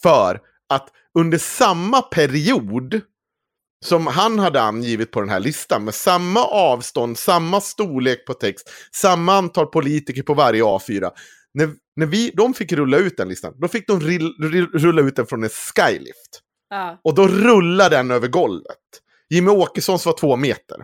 För 0.01 0.41
att 0.69 0.89
under 1.19 1.37
samma 1.37 2.01
period 2.01 3.01
som 3.85 4.07
han 4.07 4.39
hade 4.39 4.61
angivit 4.61 5.11
på 5.11 5.19
den 5.19 5.29
här 5.29 5.39
listan 5.39 5.83
med 5.85 5.93
samma 5.93 6.43
avstånd, 6.43 7.17
samma 7.17 7.61
storlek 7.61 8.25
på 8.25 8.33
text, 8.33 8.69
samma 8.95 9.33
antal 9.33 9.67
politiker 9.67 10.23
på 10.23 10.33
varje 10.33 10.63
A4 10.63 11.11
när, 11.53 11.69
när 11.95 12.05
vi, 12.05 12.31
de 12.35 12.53
fick 12.53 12.71
rulla 12.71 12.97
ut 12.97 13.17
den 13.17 13.29
listan, 13.29 13.53
då 13.57 13.67
fick 13.67 13.87
de 13.87 13.99
rill, 13.99 14.33
rulla 14.73 15.01
ut 15.01 15.15
den 15.15 15.25
från 15.25 15.43
en 15.43 15.49
skylift. 15.49 16.41
Ja. 16.69 16.99
Och 17.03 17.15
då 17.15 17.27
rullade 17.27 17.95
den 17.95 18.11
över 18.11 18.27
golvet. 18.27 18.77
Jimmy 19.29 19.49
Åkessons 19.51 20.05
var 20.05 20.13
två 20.13 20.35
meter. 20.35 20.83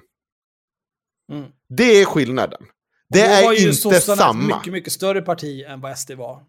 Mm. 1.32 1.52
Det 1.70 2.02
är 2.02 2.06
skillnaden. 2.06 2.66
Det 3.10 3.22
är 3.22 3.68
inte 3.68 4.02
samma. 4.02 4.56
mycket, 4.56 4.74
mycket 4.74 4.94
större 4.94 5.22
parti 5.22 5.64
än 5.68 5.82
vad 5.82 5.98
SD 5.98 6.12
var 6.12 6.44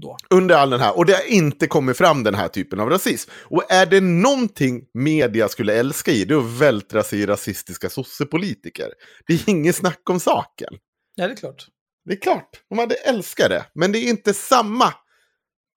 då. 0.00 0.16
Under 0.30 0.54
all 0.54 0.70
den 0.70 0.80
här. 0.80 0.96
Och 0.96 1.06
det 1.06 1.12
har 1.12 1.26
inte 1.26 1.66
kommit 1.66 1.96
fram 1.96 2.22
den 2.22 2.34
här 2.34 2.48
typen 2.48 2.80
av 2.80 2.90
rasism. 2.90 3.30
Och 3.34 3.72
är 3.72 3.86
det 3.86 4.00
någonting 4.00 4.84
media 4.94 5.48
skulle 5.48 5.74
älska 5.74 6.10
i, 6.10 6.24
det 6.24 6.34
är 6.34 6.38
att 6.38 6.60
vältra 6.60 7.02
sig 7.02 7.20
i 7.20 7.26
rasistiska 7.26 7.90
sossepolitiker. 7.90 8.92
Det 9.26 9.32
är 9.32 9.50
inget 9.50 9.76
snack 9.76 10.10
om 10.10 10.20
saken. 10.20 10.74
Ja, 11.14 11.26
det 11.26 11.32
är 11.32 11.36
klart. 11.36 11.66
Det 12.04 12.12
är 12.12 12.20
klart, 12.20 12.50
de 12.68 12.78
hade 12.78 12.94
älskat 12.94 13.48
det. 13.48 13.66
Men 13.74 13.92
det 13.92 13.98
är 13.98 14.08
inte 14.08 14.34
samma. 14.34 14.94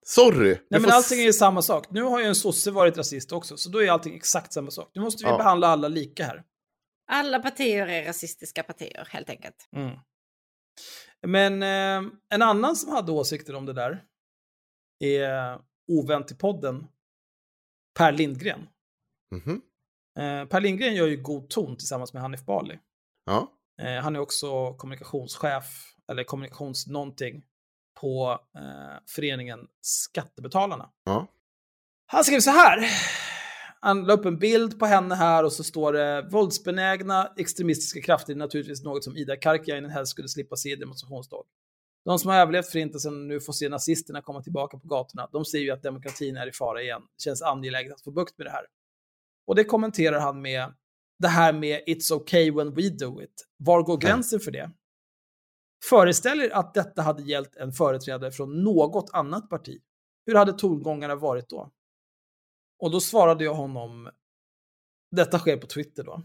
Sorry. 0.06 0.58
Nej, 0.70 0.80
men 0.80 0.90
allting 0.90 1.20
är 1.20 1.24
ju 1.24 1.32
samma 1.32 1.62
sak. 1.62 1.86
Nu 1.90 2.02
har 2.02 2.20
ju 2.20 2.26
en 2.26 2.34
sosse 2.34 2.70
varit 2.70 2.96
rasist 2.96 3.32
också, 3.32 3.56
så 3.56 3.70
då 3.70 3.82
är 3.82 3.90
allting 3.90 4.16
exakt 4.16 4.52
samma 4.52 4.70
sak. 4.70 4.90
Nu 4.94 5.02
måste 5.02 5.24
vi 5.24 5.30
ja. 5.30 5.36
behandla 5.36 5.68
alla 5.68 5.88
lika 5.88 6.24
här. 6.24 6.42
Alla 7.10 7.38
partier 7.38 7.86
är 7.86 8.04
rasistiska 8.04 8.62
partier, 8.62 9.08
helt 9.10 9.30
enkelt. 9.30 9.68
Mm. 9.76 9.90
Men 11.26 11.62
eh, 11.62 12.12
en 12.28 12.42
annan 12.42 12.76
som 12.76 12.92
hade 12.92 13.12
åsikter 13.12 13.54
om 13.54 13.66
det 13.66 13.72
där 13.72 14.04
är 15.04 15.58
ovän 15.88 16.26
till 16.26 16.36
podden, 16.36 16.86
Per 17.98 18.12
Lindgren. 18.12 18.68
Mm 19.34 19.44
-hmm. 19.44 19.60
eh, 20.18 20.48
per 20.48 20.60
Lindgren 20.60 20.94
gör 20.94 21.06
ju 21.06 21.16
god 21.16 21.50
ton 21.50 21.76
tillsammans 21.76 22.12
med 22.12 22.22
Hanif 22.22 22.44
Bali. 22.44 22.78
Ja. 23.24 23.52
Eh, 23.82 24.02
han 24.02 24.16
är 24.16 24.20
också 24.20 24.74
kommunikationschef 24.74 25.94
eller 26.08 26.24
kommunikations 26.24 26.86
någonting 26.86 27.44
på 28.00 28.40
eh, 28.56 28.98
föreningen 29.08 29.68
Skattebetalarna. 29.80 30.90
Ja. 31.04 31.26
Han 32.06 32.24
skrev 32.24 32.40
så 32.40 32.50
här. 32.50 32.78
Han 33.84 34.04
la 34.04 34.14
upp 34.14 34.24
en 34.24 34.38
bild 34.38 34.78
på 34.78 34.86
henne 34.86 35.14
här 35.14 35.44
och 35.44 35.52
så 35.52 35.64
står 35.64 35.92
det 35.92 36.28
våldsbenägna 36.30 37.32
extremistiska 37.36 38.00
krafter 38.00 38.32
är 38.32 38.36
naturligtvis 38.36 38.84
något 38.84 39.04
som 39.04 39.16
Ida 39.16 39.36
Karkiainen 39.36 39.90
helst 39.90 40.10
skulle 40.10 40.28
slippa 40.28 40.56
se 40.56 40.72
i 40.72 40.76
demonstrationsdag. 40.76 41.36
De 42.04 42.18
som 42.18 42.30
har 42.30 42.36
överlevt 42.36 42.66
förintelsen 42.66 43.28
nu 43.28 43.40
får 43.40 43.52
se 43.52 43.68
nazisterna 43.68 44.22
komma 44.22 44.42
tillbaka 44.42 44.78
på 44.78 44.88
gatorna, 44.88 45.28
de 45.32 45.44
ser 45.44 45.58
ju 45.58 45.70
att 45.70 45.82
demokratin 45.82 46.36
är 46.36 46.48
i 46.48 46.52
fara 46.52 46.82
igen. 46.82 47.00
Det 47.00 47.22
känns 47.22 47.42
angeläget 47.42 47.92
att 47.92 48.02
få 48.02 48.10
bukt 48.10 48.38
med 48.38 48.46
det 48.46 48.50
här. 48.50 48.66
Och 49.46 49.54
det 49.54 49.64
kommenterar 49.64 50.20
han 50.20 50.42
med 50.42 50.74
det 51.18 51.28
här 51.28 51.52
med 51.52 51.80
“It's 51.86 52.12
okay 52.12 52.50
when 52.50 52.74
we 52.74 52.88
do 52.88 53.22
it”. 53.22 53.46
Var 53.56 53.82
går 53.82 53.96
gränsen 53.96 54.40
för 54.40 54.50
det? 54.50 54.70
Föreställ 55.84 56.40
er 56.40 56.50
att 56.50 56.74
detta 56.74 57.02
hade 57.02 57.22
gällt 57.22 57.56
en 57.56 57.72
företrädare 57.72 58.30
från 58.30 58.64
något 58.64 59.10
annat 59.12 59.50
parti. 59.50 59.80
Hur 60.26 60.34
hade 60.34 60.52
tongångarna 60.52 61.14
varit 61.14 61.48
då? 61.48 61.72
Och 62.82 62.90
då 62.90 63.00
svarade 63.00 63.44
jag 63.44 63.54
honom, 63.54 64.10
detta 65.10 65.38
sker 65.38 65.56
på 65.56 65.66
Twitter 65.66 66.04
då. 66.04 66.22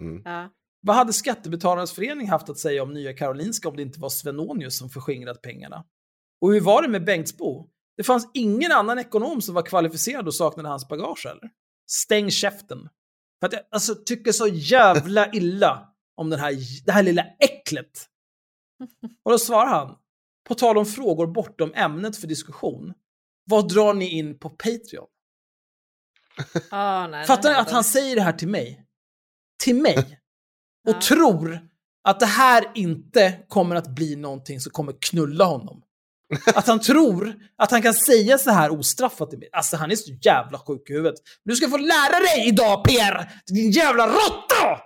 Mm. 0.00 0.22
Ja. 0.24 0.50
Vad 0.80 0.96
hade 0.96 1.12
Skattebetalarnas 1.12 1.92
förening 1.92 2.28
haft 2.28 2.48
att 2.48 2.58
säga 2.58 2.82
om 2.82 2.92
Nya 2.92 3.12
Karolinska 3.12 3.68
om 3.68 3.76
det 3.76 3.82
inte 3.82 4.00
var 4.00 4.08
Svenonius 4.08 4.78
som 4.78 4.90
förskingrat 4.90 5.42
pengarna? 5.42 5.84
Och 6.40 6.52
hur 6.52 6.60
var 6.60 6.82
det 6.82 6.88
med 6.88 7.04
Bengtsbo? 7.04 7.68
Det 7.96 8.02
fanns 8.02 8.30
ingen 8.34 8.72
annan 8.72 8.98
ekonom 8.98 9.42
som 9.42 9.54
var 9.54 9.62
kvalificerad 9.62 10.26
och 10.26 10.34
saknade 10.34 10.68
hans 10.68 10.88
bagage 10.88 11.26
eller? 11.26 11.50
Stäng 11.90 12.30
käften. 12.30 12.88
För 13.40 13.46
att 13.46 13.52
jag 13.52 13.62
alltså, 13.70 13.94
tycker 13.94 14.32
så 14.32 14.46
jävla 14.46 15.30
illa 15.32 15.94
om 16.16 16.30
den 16.30 16.40
här, 16.40 16.84
det 16.86 16.92
här 16.92 17.02
lilla 17.02 17.22
äcklet 17.38 18.08
Och 19.22 19.30
då 19.30 19.38
svarar 19.38 19.68
han, 19.68 19.96
på 20.48 20.54
tal 20.54 20.78
om 20.78 20.86
frågor 20.86 21.26
bortom 21.26 21.72
ämnet 21.74 22.16
för 22.16 22.26
diskussion, 22.26 22.94
vad 23.44 23.68
drar 23.68 23.94
ni 23.94 24.08
in 24.08 24.38
på 24.38 24.50
Patreon? 24.50 25.08
Oh, 26.72 27.08
nej, 27.08 27.26
Fattar 27.26 27.50
ni 27.50 27.56
att 27.56 27.70
han 27.70 27.84
säger 27.84 28.16
det 28.16 28.22
här 28.22 28.32
till 28.32 28.48
mig? 28.48 28.84
Till 29.62 29.76
mig? 29.76 29.96
Och 30.88 30.94
ja. 30.94 31.00
tror 31.00 31.60
att 32.08 32.20
det 32.20 32.26
här 32.26 32.70
inte 32.74 33.38
kommer 33.48 33.76
att 33.76 33.88
bli 33.88 34.16
någonting 34.16 34.60
som 34.60 34.72
kommer 34.72 34.94
knulla 35.00 35.44
honom. 35.44 35.82
Att 36.54 36.66
han 36.66 36.80
tror 36.80 37.34
att 37.58 37.70
han 37.70 37.82
kan 37.82 37.94
säga 37.94 38.38
så 38.38 38.50
här 38.50 38.70
ostraffat 38.70 39.30
till 39.30 39.38
mig. 39.38 39.48
Alltså 39.52 39.76
han 39.76 39.90
är 39.90 39.96
så 39.96 40.12
jävla 40.22 40.58
sjuk 40.58 40.90
i 40.90 40.92
huvudet. 40.92 41.14
Du 41.44 41.56
ska 41.56 41.68
få 41.68 41.76
lära 41.76 42.20
dig 42.20 42.48
idag 42.48 42.84
Per! 42.84 43.30
Din 43.46 43.70
jävla 43.70 44.06
råtta! 44.06 44.80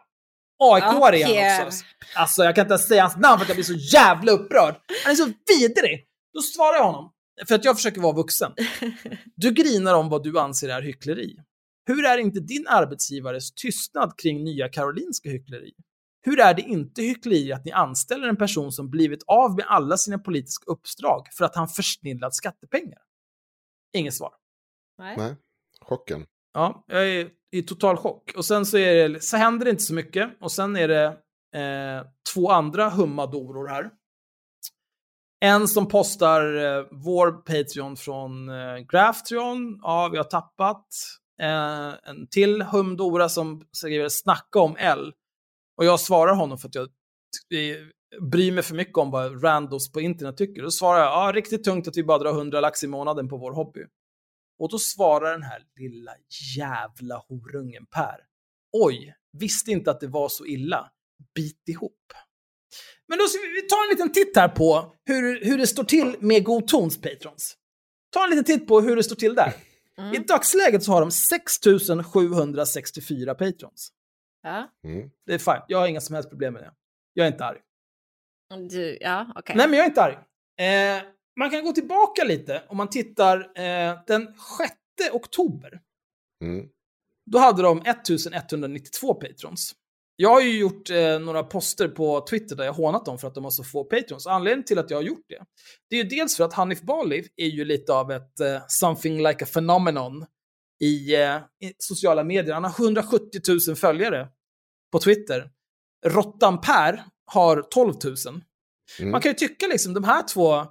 AIK 0.58 0.84
okay. 0.84 1.22
är 1.22 1.58
han 1.58 1.66
också. 1.66 1.84
Alltså 2.14 2.44
jag 2.44 2.54
kan 2.54 2.62
inte 2.62 2.72
ens 2.72 2.88
säga 2.88 3.02
hans 3.02 3.16
namn 3.16 3.38
för 3.38 3.44
att 3.44 3.48
jag 3.48 3.56
blir 3.56 3.64
så 3.64 3.96
jävla 3.96 4.32
upprörd. 4.32 4.74
Han 5.04 5.12
är 5.12 5.16
så 5.16 5.32
vidrig. 5.48 6.04
Då 6.34 6.42
svarar 6.42 6.76
jag 6.76 6.84
honom, 6.84 7.10
för 7.48 7.54
att 7.54 7.64
jag 7.64 7.76
försöker 7.76 8.00
vara 8.00 8.12
vuxen. 8.12 8.52
Du 9.36 9.50
grinar 9.50 9.94
om 9.94 10.08
vad 10.08 10.22
du 10.22 10.38
anser 10.38 10.68
är 10.68 10.82
hyckleri. 10.82 11.36
Hur 11.86 12.04
är 12.04 12.18
inte 12.18 12.40
din 12.40 12.66
arbetsgivares 12.68 13.52
tystnad 13.52 14.18
kring 14.18 14.44
Nya 14.44 14.68
Karolinska 14.68 15.28
hyckleri? 15.28 15.72
Hur 16.22 16.40
är 16.40 16.54
det 16.54 16.62
inte 16.62 17.02
hyckleri 17.02 17.52
att 17.52 17.64
ni 17.64 17.72
anställer 17.72 18.28
en 18.28 18.36
person 18.36 18.72
som 18.72 18.90
blivit 18.90 19.22
av 19.26 19.56
med 19.56 19.64
alla 19.68 19.96
sina 19.96 20.18
politiska 20.18 20.64
uppdrag 20.66 21.28
för 21.32 21.44
att 21.44 21.56
han 21.56 21.68
försnillat 21.68 22.34
skattepengar? 22.34 22.98
Inget 23.92 24.14
svar. 24.14 24.32
Nej. 24.98 25.16
Nej. 25.16 25.36
Chocken. 25.80 26.26
Ja, 26.52 26.84
jag 26.86 27.08
är 27.08 27.30
i 27.50 27.62
total 27.62 27.96
chock. 27.96 28.32
Och 28.36 28.44
sen 28.44 28.66
så, 28.66 28.78
är 28.78 29.08
det, 29.08 29.20
så 29.20 29.36
händer 29.36 29.64
det 29.64 29.70
inte 29.70 29.82
så 29.82 29.94
mycket. 29.94 30.30
Och 30.40 30.52
sen 30.52 30.76
är 30.76 30.88
det 30.88 31.04
eh, 31.60 32.06
två 32.34 32.50
andra 32.50 32.90
hummadoror 32.90 33.68
här. 33.68 33.90
En 35.40 35.68
som 35.68 35.88
postar 35.88 36.56
eh, 36.56 36.84
vår 36.90 37.32
Patreon 37.32 37.96
från 37.96 38.48
eh, 38.48 38.78
Graftrion. 38.78 39.78
Ja, 39.82 40.08
vi 40.12 40.16
har 40.16 40.24
tappat. 40.24 40.86
Eh, 41.42 42.10
en 42.10 42.26
till 42.30 42.62
humdora 42.62 43.28
som 43.28 43.66
skriver 43.72 44.08
“Snacka 44.08 44.60
om 44.60 44.76
L”. 44.78 45.12
Och 45.76 45.84
jag 45.84 46.00
svarar 46.00 46.34
honom 46.34 46.58
för 46.58 46.68
att 46.68 46.74
jag 46.74 46.84
eh, 46.84 47.76
bryr 48.30 48.52
mig 48.52 48.62
för 48.62 48.74
mycket 48.74 48.98
om 48.98 49.10
vad 49.10 49.44
randos 49.44 49.92
på 49.92 50.00
internet 50.00 50.36
tycker. 50.36 50.62
Då 50.62 50.70
svarar 50.70 50.98
jag, 50.98 51.08
ja, 51.08 51.32
riktigt 51.34 51.64
tungt 51.64 51.88
att 51.88 51.96
vi 51.96 52.04
bara 52.04 52.18
drar 52.18 52.32
100 52.32 52.60
lax 52.60 52.84
i 52.84 52.86
månaden 52.86 53.28
på 53.28 53.36
vår 53.36 53.52
hobby. 53.52 53.80
Och 54.58 54.70
då 54.70 54.78
svarar 54.78 55.32
den 55.32 55.42
här 55.42 55.62
lilla 55.76 56.12
jävla 56.56 57.24
horungen 57.28 57.86
Per. 57.86 58.16
Oj, 58.72 59.14
visste 59.32 59.70
inte 59.70 59.90
att 59.90 60.00
det 60.00 60.06
var 60.06 60.28
så 60.28 60.46
illa. 60.46 60.90
Bit 61.34 61.68
ihop. 61.68 62.12
Men 63.08 63.18
då 63.18 63.26
ska 63.26 63.38
vi 63.38 63.62
ta 63.62 63.84
en 63.84 63.90
liten 63.90 64.12
titt 64.12 64.36
här 64.36 64.48
på 64.48 64.94
hur, 65.04 65.44
hur 65.44 65.58
det 65.58 65.66
står 65.66 65.84
till 65.84 66.16
med 66.20 66.44
God 66.44 66.68
Tons 66.68 67.00
patrons. 67.00 67.56
Ta 68.12 68.24
en 68.24 68.30
liten 68.30 68.44
titt 68.44 68.68
på 68.68 68.80
hur 68.80 68.96
det 68.96 69.02
står 69.02 69.16
till 69.16 69.34
där. 69.34 69.52
I 70.14 70.18
dagsläget 70.18 70.82
så 70.82 70.92
har 70.92 71.00
de 71.00 71.10
6764 71.10 73.34
patrons. 73.34 73.92
Ja. 74.42 74.70
Mm. 74.84 75.10
Det 75.26 75.34
är 75.34 75.38
fine, 75.38 75.62
jag 75.68 75.78
har 75.78 75.88
inga 75.88 76.00
som 76.00 76.14
helst 76.14 76.30
problem 76.30 76.52
med 76.52 76.62
det. 76.62 76.72
Jag 77.14 77.26
är 77.26 77.32
inte 77.32 77.44
arg. 77.44 77.58
Du, 78.70 78.98
ja, 79.00 79.32
okej. 79.36 79.56
Nej, 79.56 79.68
men 79.68 79.78
jag 79.78 79.84
är 79.84 79.88
inte 79.88 80.02
arg. 80.02 80.18
Eh, 80.58 81.02
man 81.36 81.50
kan 81.50 81.64
gå 81.64 81.72
tillbaka 81.72 82.24
lite 82.24 82.62
om 82.68 82.76
man 82.76 82.90
tittar 82.90 83.60
eh, 83.60 83.98
den 84.06 84.26
6 84.26 84.34
oktober. 85.12 85.80
Mm. 86.42 86.68
Då 87.30 87.38
hade 87.38 87.62
de 87.62 87.80
1192 87.80 89.14
patrons. 89.14 89.74
Jag 90.16 90.28
har 90.28 90.40
ju 90.40 90.58
gjort 90.58 90.90
eh, 90.90 91.18
några 91.18 91.42
poster 91.42 91.88
på 91.88 92.26
Twitter 92.30 92.56
där 92.56 92.64
jag 92.64 92.72
hånat 92.72 93.04
dem 93.04 93.18
för 93.18 93.28
att 93.28 93.34
de 93.34 93.44
har 93.44 93.50
så 93.50 93.64
få 93.64 93.84
patrons. 93.84 94.26
Anledningen 94.26 94.64
till 94.64 94.78
att 94.78 94.90
jag 94.90 94.98
har 94.98 95.02
gjort 95.02 95.24
det, 95.28 95.38
det 95.90 95.96
är 95.96 96.02
ju 96.02 96.08
dels 96.08 96.36
för 96.36 96.44
att 96.44 96.52
Hanif 96.52 96.82
Bali 96.82 97.28
är 97.36 97.46
ju 97.46 97.64
lite 97.64 97.92
av 97.92 98.12
ett 98.12 98.40
eh, 98.40 98.62
something 98.68 99.22
like 99.22 99.44
a 99.44 99.48
phenomenon 99.54 100.26
i, 100.80 101.14
eh, 101.14 101.36
i 101.36 101.72
sociala 101.78 102.24
medier. 102.24 102.54
Han 102.54 102.64
har 102.64 102.84
170 102.84 103.40
000 103.68 103.76
följare 103.76 104.28
på 104.92 104.98
Twitter. 104.98 105.50
Rottan 106.06 106.60
Per 106.60 107.04
har 107.26 107.62
12 107.62 107.94
000. 108.04 108.14
Mm. 108.98 109.10
Man 109.10 109.20
kan 109.20 109.30
ju 109.30 109.34
tycka 109.34 109.66
liksom 109.66 109.94
de 109.94 110.04
här 110.04 110.22
två 110.28 110.66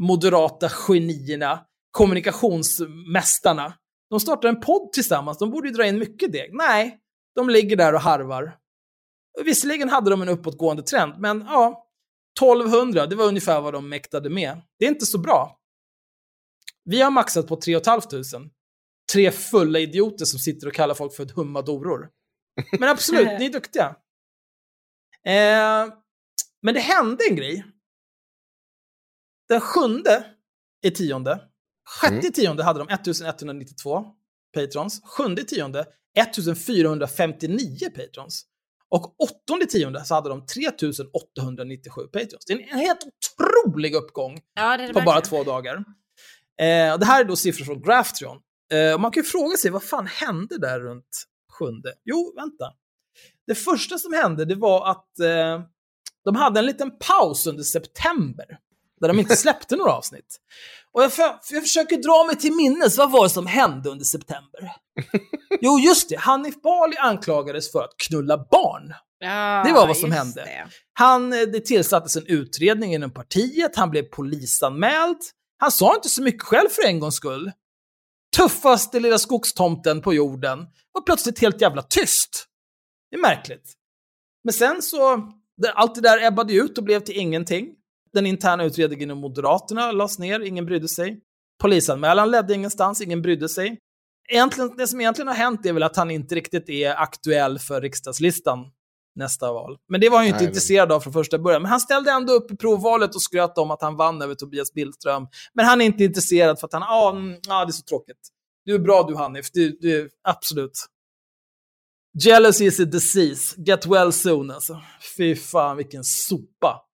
moderata 0.00 0.68
genierna, 0.68 1.60
kommunikationsmästarna, 1.90 3.74
de 4.10 4.20
startar 4.20 4.48
en 4.48 4.60
podd 4.60 4.92
tillsammans, 4.92 5.38
de 5.38 5.50
borde 5.50 5.68
ju 5.68 5.74
dra 5.74 5.86
in 5.86 5.98
mycket 5.98 6.32
deg. 6.32 6.50
Nej, 6.52 6.98
de 7.34 7.50
ligger 7.50 7.76
där 7.76 7.94
och 7.94 8.00
harvar. 8.00 8.56
Visserligen 9.44 9.88
hade 9.88 10.10
de 10.10 10.22
en 10.22 10.28
uppåtgående 10.28 10.82
trend, 10.82 11.14
men 11.18 11.44
ja, 11.46 11.88
1200, 12.40 13.06
det 13.06 13.16
var 13.16 13.24
ungefär 13.24 13.60
vad 13.60 13.72
de 13.72 13.88
mäktade 13.88 14.30
med. 14.30 14.62
Det 14.78 14.84
är 14.84 14.88
inte 14.88 15.06
så 15.06 15.18
bra. 15.18 15.58
Vi 16.84 17.00
har 17.00 17.10
maxat 17.10 17.46
på 17.46 17.56
3 17.56 17.80
500. 17.84 18.50
Tre 19.12 19.30
fulla 19.30 19.78
idioter 19.78 20.24
som 20.24 20.38
sitter 20.38 20.66
och 20.66 20.74
kallar 20.74 20.94
folk 20.94 21.14
för 21.14 21.26
hummadoror. 21.34 22.10
Men 22.78 22.88
absolut, 22.88 23.38
ni 23.38 23.46
är 23.46 23.52
duktiga. 23.52 23.96
Eh, 25.24 25.94
men 26.62 26.74
det 26.74 26.80
hände 26.80 27.24
en 27.30 27.36
grej. 27.36 27.64
Den 29.48 29.60
sjunde 29.60 30.24
i 30.82 30.90
tionde, 30.90 31.40
sjätte 31.84 32.26
i 32.26 32.32
tionde 32.32 32.64
hade 32.64 32.78
de 32.78 32.88
1192 32.88 34.04
patrons, 34.54 35.02
sjunde 35.04 35.42
i 35.42 35.44
tionde 35.44 35.86
1459 36.18 37.90
patrons. 37.94 38.46
Och 38.90 39.20
åttonde 39.20 39.66
tionde 39.66 40.04
så 40.04 40.14
hade 40.14 40.28
de 40.28 40.46
3897 40.46 42.02
patrons. 42.12 42.44
Det 42.46 42.52
är 42.52 42.72
en 42.72 42.78
helt 42.78 42.98
otrolig 43.04 43.94
uppgång 43.94 44.40
Ja, 44.54 44.76
det 44.76 44.86
det 44.86 44.92
på 44.92 45.00
bara 45.00 45.20
två 45.20 45.44
dagar. 45.44 45.74
Eh, 46.60 46.92
och 46.92 47.00
det 47.00 47.06
här 47.06 47.20
är 47.20 47.24
då 47.24 47.36
siffror 47.36 47.64
från 47.64 47.82
Graftron. 47.82 48.38
Eh, 48.72 48.98
man 48.98 49.10
kan 49.10 49.22
ju 49.22 49.28
fråga 49.28 49.56
sig, 49.56 49.70
vad 49.70 49.82
fan 49.82 50.06
hände 50.06 50.58
där 50.58 50.80
runt 50.80 51.24
sjunde? 51.52 51.94
Jo, 52.04 52.32
vänta. 52.36 52.72
Det 53.46 53.54
första 53.54 53.98
som 53.98 54.12
hände, 54.12 54.44
det 54.44 54.54
var 54.54 54.90
att 54.90 55.18
eh, 55.18 55.62
de 56.24 56.36
hade 56.36 56.60
en 56.60 56.66
liten 56.66 56.90
paus 56.98 57.46
under 57.46 57.62
september. 57.62 58.58
Där 59.00 59.08
de 59.08 59.18
inte 59.18 59.36
släppte 59.46 59.76
några 59.76 59.92
avsnitt. 59.92 60.40
Och 60.92 61.02
jag, 61.02 61.12
för, 61.12 61.22
jag 61.50 61.62
försöker 61.62 61.96
dra 61.96 62.24
mig 62.26 62.36
till 62.36 62.52
minnes, 62.52 62.98
vad 62.98 63.10
var 63.10 63.22
det 63.22 63.30
som 63.30 63.46
hände 63.46 63.90
under 63.90 64.04
september? 64.04 64.72
Jo, 65.60 65.78
just 65.78 66.08
det. 66.08 66.16
Hanif 66.16 66.62
Bali 66.62 66.96
anklagades 66.96 67.72
för 67.72 67.82
att 67.82 67.94
knulla 68.08 68.38
barn. 68.50 68.94
Ja, 69.18 69.62
Det 69.66 69.72
var 69.72 69.86
vad 69.86 69.96
som 69.96 70.12
hände. 70.12 70.44
det. 70.44 70.66
Han, 70.92 71.32
eh, 71.32 71.40
det 71.40 71.60
tillsattes 71.60 72.16
en 72.16 72.26
utredning 72.26 72.94
inom 72.94 73.10
partiet, 73.10 73.76
han 73.76 73.90
blev 73.90 74.02
polisanmäld. 74.02 75.16
Han 75.58 75.72
sa 75.72 75.94
inte 75.94 76.08
så 76.08 76.22
mycket 76.22 76.42
själv 76.42 76.68
för 76.68 76.82
en 76.84 77.00
gångs 77.00 77.14
skull. 77.14 77.52
Tuffaste 78.36 79.00
lilla 79.00 79.18
skogstomten 79.18 80.02
på 80.02 80.14
jorden 80.14 80.58
var 80.92 81.02
plötsligt 81.02 81.38
helt 81.38 81.60
jävla 81.60 81.82
tyst. 81.82 82.46
Det 83.10 83.16
är 83.16 83.20
märkligt. 83.20 83.72
Men 84.44 84.52
sen 84.52 84.82
så, 84.82 85.28
allt 85.74 85.94
det 85.94 86.00
där 86.00 86.22
ebbade 86.24 86.52
ut 86.52 86.78
och 86.78 86.84
blev 86.84 87.00
till 87.00 87.16
ingenting. 87.16 87.68
Den 88.12 88.26
interna 88.26 88.64
utredningen 88.64 89.02
inom 89.02 89.18
Moderaterna 89.18 89.92
lades 89.92 90.18
ner, 90.18 90.40
ingen 90.40 90.66
brydde 90.66 90.88
sig. 90.88 91.20
Polisanmälan 91.62 92.30
ledde 92.30 92.54
ingenstans, 92.54 93.00
ingen 93.00 93.22
brydde 93.22 93.48
sig. 93.48 93.78
Egentligen, 94.28 94.76
det 94.76 94.86
som 94.86 95.00
egentligen 95.00 95.28
har 95.28 95.34
hänt 95.34 95.66
är 95.66 95.72
väl 95.72 95.82
att 95.82 95.96
han 95.96 96.10
inte 96.10 96.34
riktigt 96.34 96.68
är 96.68 96.94
aktuell 97.02 97.58
för 97.58 97.80
riksdagslistan 97.80 98.70
nästa 99.18 99.52
val. 99.52 99.78
Men 99.88 100.00
det 100.00 100.08
var 100.08 100.16
han 100.16 100.26
ju 100.26 100.28
inte 100.28 100.40
Nej, 100.40 100.48
intresserad 100.48 100.92
av 100.92 101.00
från 101.00 101.12
första 101.12 101.38
början. 101.38 101.62
Men 101.62 101.70
han 101.70 101.80
ställde 101.80 102.10
ändå 102.10 102.32
upp 102.32 102.50
i 102.50 102.56
provvalet 102.56 103.14
och 103.14 103.22
skröt 103.22 103.58
om 103.58 103.70
att 103.70 103.82
han 103.82 103.96
vann 103.96 104.22
över 104.22 104.34
Tobias 104.34 104.72
Billström. 104.72 105.26
Men 105.54 105.66
han 105.66 105.80
är 105.80 105.84
inte 105.84 106.04
intresserad 106.04 106.60
för 106.60 106.66
att 106.66 106.72
han, 106.72 106.82
ja, 106.82 107.10
mm, 107.10 107.40
ja 107.48 107.64
det 107.64 107.70
är 107.70 107.72
så 107.72 107.82
tråkigt. 107.82 108.28
Du 108.64 108.74
är 108.74 108.78
bra 108.78 109.02
du 109.02 109.16
Hanif, 109.16 109.50
du, 109.52 109.78
du 109.80 110.10
absolut. 110.22 110.86
Jealousy 112.24 112.64
is 112.64 112.80
a 112.80 112.84
disease, 112.84 113.62
get 113.62 113.86
well 113.86 114.12
soon 114.12 114.50
alltså. 114.50 114.80
Fy 115.16 115.36
fan 115.36 115.76
vilken 115.76 116.04
sopa. 116.04 116.87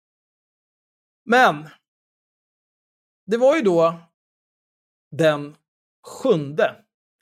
Men, 1.25 1.69
det 3.27 3.37
var 3.37 3.57
ju 3.57 3.63
då 3.63 4.01
den 5.17 5.57
7 6.23 6.29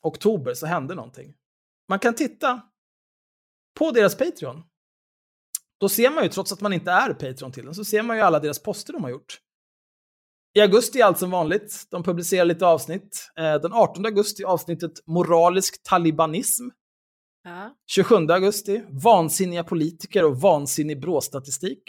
oktober 0.02 0.54
så 0.54 0.66
hände 0.66 0.94
någonting. 0.94 1.34
Man 1.88 1.98
kan 1.98 2.14
titta 2.14 2.62
på 3.78 3.90
deras 3.90 4.14
Patreon. 4.16 4.62
Då 5.80 5.88
ser 5.88 6.10
man 6.10 6.24
ju, 6.24 6.30
trots 6.30 6.52
att 6.52 6.60
man 6.60 6.72
inte 6.72 6.90
är 6.90 7.14
Patreon 7.14 7.52
till 7.52 7.64
den, 7.64 7.74
så 7.74 7.84
ser 7.84 8.02
man 8.02 8.16
ju 8.16 8.22
alla 8.22 8.40
deras 8.40 8.62
poster 8.62 8.92
de 8.92 9.02
har 9.02 9.10
gjort. 9.10 9.40
I 10.54 10.60
augusti 10.60 11.00
är 11.00 11.04
allt 11.04 11.18
som 11.18 11.30
vanligt. 11.30 11.86
De 11.90 12.02
publicerar 12.02 12.44
lite 12.44 12.66
avsnitt. 12.66 13.30
Eh, 13.36 13.54
Den 13.54 13.72
18 13.72 14.06
augusti 14.06 14.44
avsnittet 14.44 15.06
Moralisk 15.06 15.82
talibanism. 15.82 16.64
Ja. 17.44 17.76
27 17.86 18.14
augusti, 18.14 18.82
vansinniga 19.04 19.64
politiker 19.64 20.24
och 20.24 20.40
vansinnig 20.40 21.00
bråstatistik. 21.00 21.82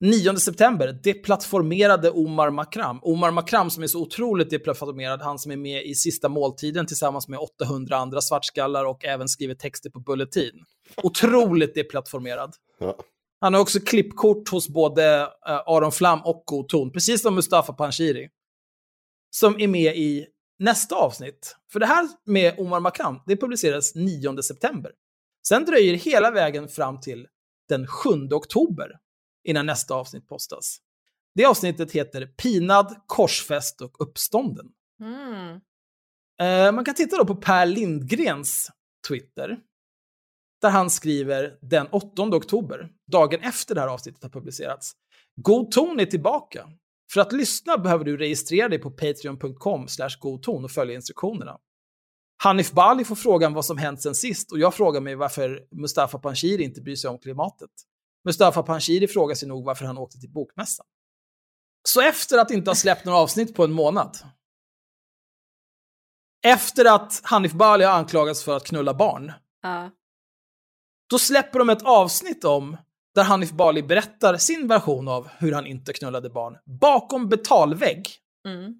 9 0.00 0.36
september, 0.36 0.92
deplattformerade 1.02 2.10
Omar 2.10 2.50
Makram. 2.50 2.98
Omar 3.02 3.30
Makram 3.30 3.70
som 3.70 3.82
är 3.82 3.86
så 3.86 4.00
otroligt 4.02 4.50
deplattformerad, 4.50 5.22
han 5.22 5.38
som 5.38 5.52
är 5.52 5.56
med 5.56 5.86
i 5.86 5.94
Sista 5.94 6.28
måltiden 6.28 6.86
tillsammans 6.86 7.28
med 7.28 7.38
800 7.38 7.96
andra 7.96 8.20
svartskallar 8.20 8.84
och 8.84 9.04
även 9.04 9.28
skriver 9.28 9.54
texter 9.54 9.90
på 9.90 10.00
Bulletin. 10.00 10.64
Otroligt 10.96 11.74
deplattformerad. 11.74 12.54
Ja. 12.78 12.96
Han 13.40 13.54
har 13.54 13.60
också 13.60 13.80
klippkort 13.80 14.48
hos 14.48 14.68
både 14.68 15.20
eh, 15.20 15.62
Aron 15.66 15.92
Flam 15.92 16.20
och 16.24 16.42
God 16.46 16.68
Ton, 16.68 16.92
precis 16.92 17.22
som 17.22 17.34
Mustafa 17.34 17.72
Panshiri. 17.72 18.28
Som 19.30 19.60
är 19.60 19.68
med 19.68 19.96
i 19.96 20.26
nästa 20.58 20.96
avsnitt. 20.96 21.56
För 21.72 21.80
det 21.80 21.86
här 21.86 22.08
med 22.26 22.54
Omar 22.58 22.80
Makram, 22.80 23.20
det 23.26 23.36
publiceras 23.36 23.94
9 23.94 24.42
september. 24.42 24.92
Sen 25.48 25.64
dröjer 25.64 25.94
hela 25.94 26.30
vägen 26.30 26.68
fram 26.68 27.00
till 27.00 27.26
den 27.68 27.86
7 27.86 28.10
oktober 28.30 28.90
innan 29.44 29.66
nästa 29.66 29.94
avsnitt 29.94 30.28
postas. 30.28 30.78
Det 31.34 31.44
avsnittet 31.44 31.92
heter 31.92 32.26
Pinad, 32.26 32.94
korsfäst 33.06 33.80
och 33.80 34.00
uppstånden. 34.00 34.66
Mm. 35.00 35.60
Eh, 36.40 36.72
man 36.72 36.84
kan 36.84 36.94
titta 36.94 37.16
då 37.16 37.24
på 37.24 37.34
Per 37.34 37.66
Lindgrens 37.66 38.70
Twitter. 39.08 39.58
Där 40.60 40.70
han 40.70 40.90
skriver 40.90 41.58
den 41.60 41.86
8 41.86 42.22
oktober, 42.22 42.88
dagen 43.12 43.40
efter 43.40 43.74
det 43.74 43.80
här 43.80 43.88
avsnittet 43.88 44.22
har 44.22 44.30
publicerats. 44.30 44.92
God 45.36 45.70
ton 45.70 46.00
är 46.00 46.06
tillbaka. 46.06 46.68
För 47.12 47.20
att 47.20 47.32
lyssna 47.32 47.78
behöver 47.78 48.04
du 48.04 48.16
registrera 48.16 48.68
dig 48.68 48.78
på 48.78 48.90
patreon.com 48.90 49.86
godton 50.20 50.64
och 50.64 50.70
följa 50.70 50.94
instruktionerna. 50.94 51.58
Hanif 52.42 52.72
Bali 52.72 53.04
får 53.04 53.16
frågan 53.16 53.54
vad 53.54 53.64
som 53.64 53.78
hänt 53.78 54.02
sen 54.02 54.14
sist 54.14 54.52
och 54.52 54.58
jag 54.58 54.74
frågar 54.74 55.00
mig 55.00 55.14
varför 55.14 55.66
Mustafa 55.70 56.18
Panshiri 56.18 56.64
inte 56.64 56.80
bryr 56.80 56.96
sig 56.96 57.10
om 57.10 57.18
klimatet. 57.18 57.70
Mustafa 58.24 58.62
Panshiri 58.62 59.08
frågar 59.08 59.34
sig 59.34 59.48
nog 59.48 59.64
varför 59.64 59.84
han 59.84 59.98
åkte 59.98 60.18
till 60.18 60.30
bokmässan. 60.32 60.86
Så 61.88 62.00
efter 62.00 62.38
att 62.38 62.50
inte 62.50 62.70
ha 62.70 62.74
släppt 62.74 63.04
några 63.04 63.18
avsnitt 63.18 63.54
på 63.54 63.64
en 63.64 63.72
månad, 63.72 64.16
efter 66.46 66.84
att 66.84 67.20
Hanif 67.24 67.52
Bali 67.52 67.84
har 67.84 67.92
anklagats 67.92 68.44
för 68.44 68.56
att 68.56 68.64
knulla 68.64 68.94
barn, 68.94 69.32
Ja. 69.62 69.90
då 71.10 71.18
släpper 71.18 71.58
de 71.58 71.70
ett 71.70 71.82
avsnitt 71.82 72.44
om 72.44 72.76
där 73.14 73.24
Hanif 73.24 73.50
Bali 73.50 73.82
berättar 73.82 74.36
sin 74.36 74.68
version 74.68 75.08
av 75.08 75.28
hur 75.38 75.52
han 75.52 75.66
inte 75.66 75.92
knullade 75.92 76.30
barn 76.30 76.56
bakom 76.80 77.28
betalvägg. 77.28 78.08
Mm. 78.48 78.74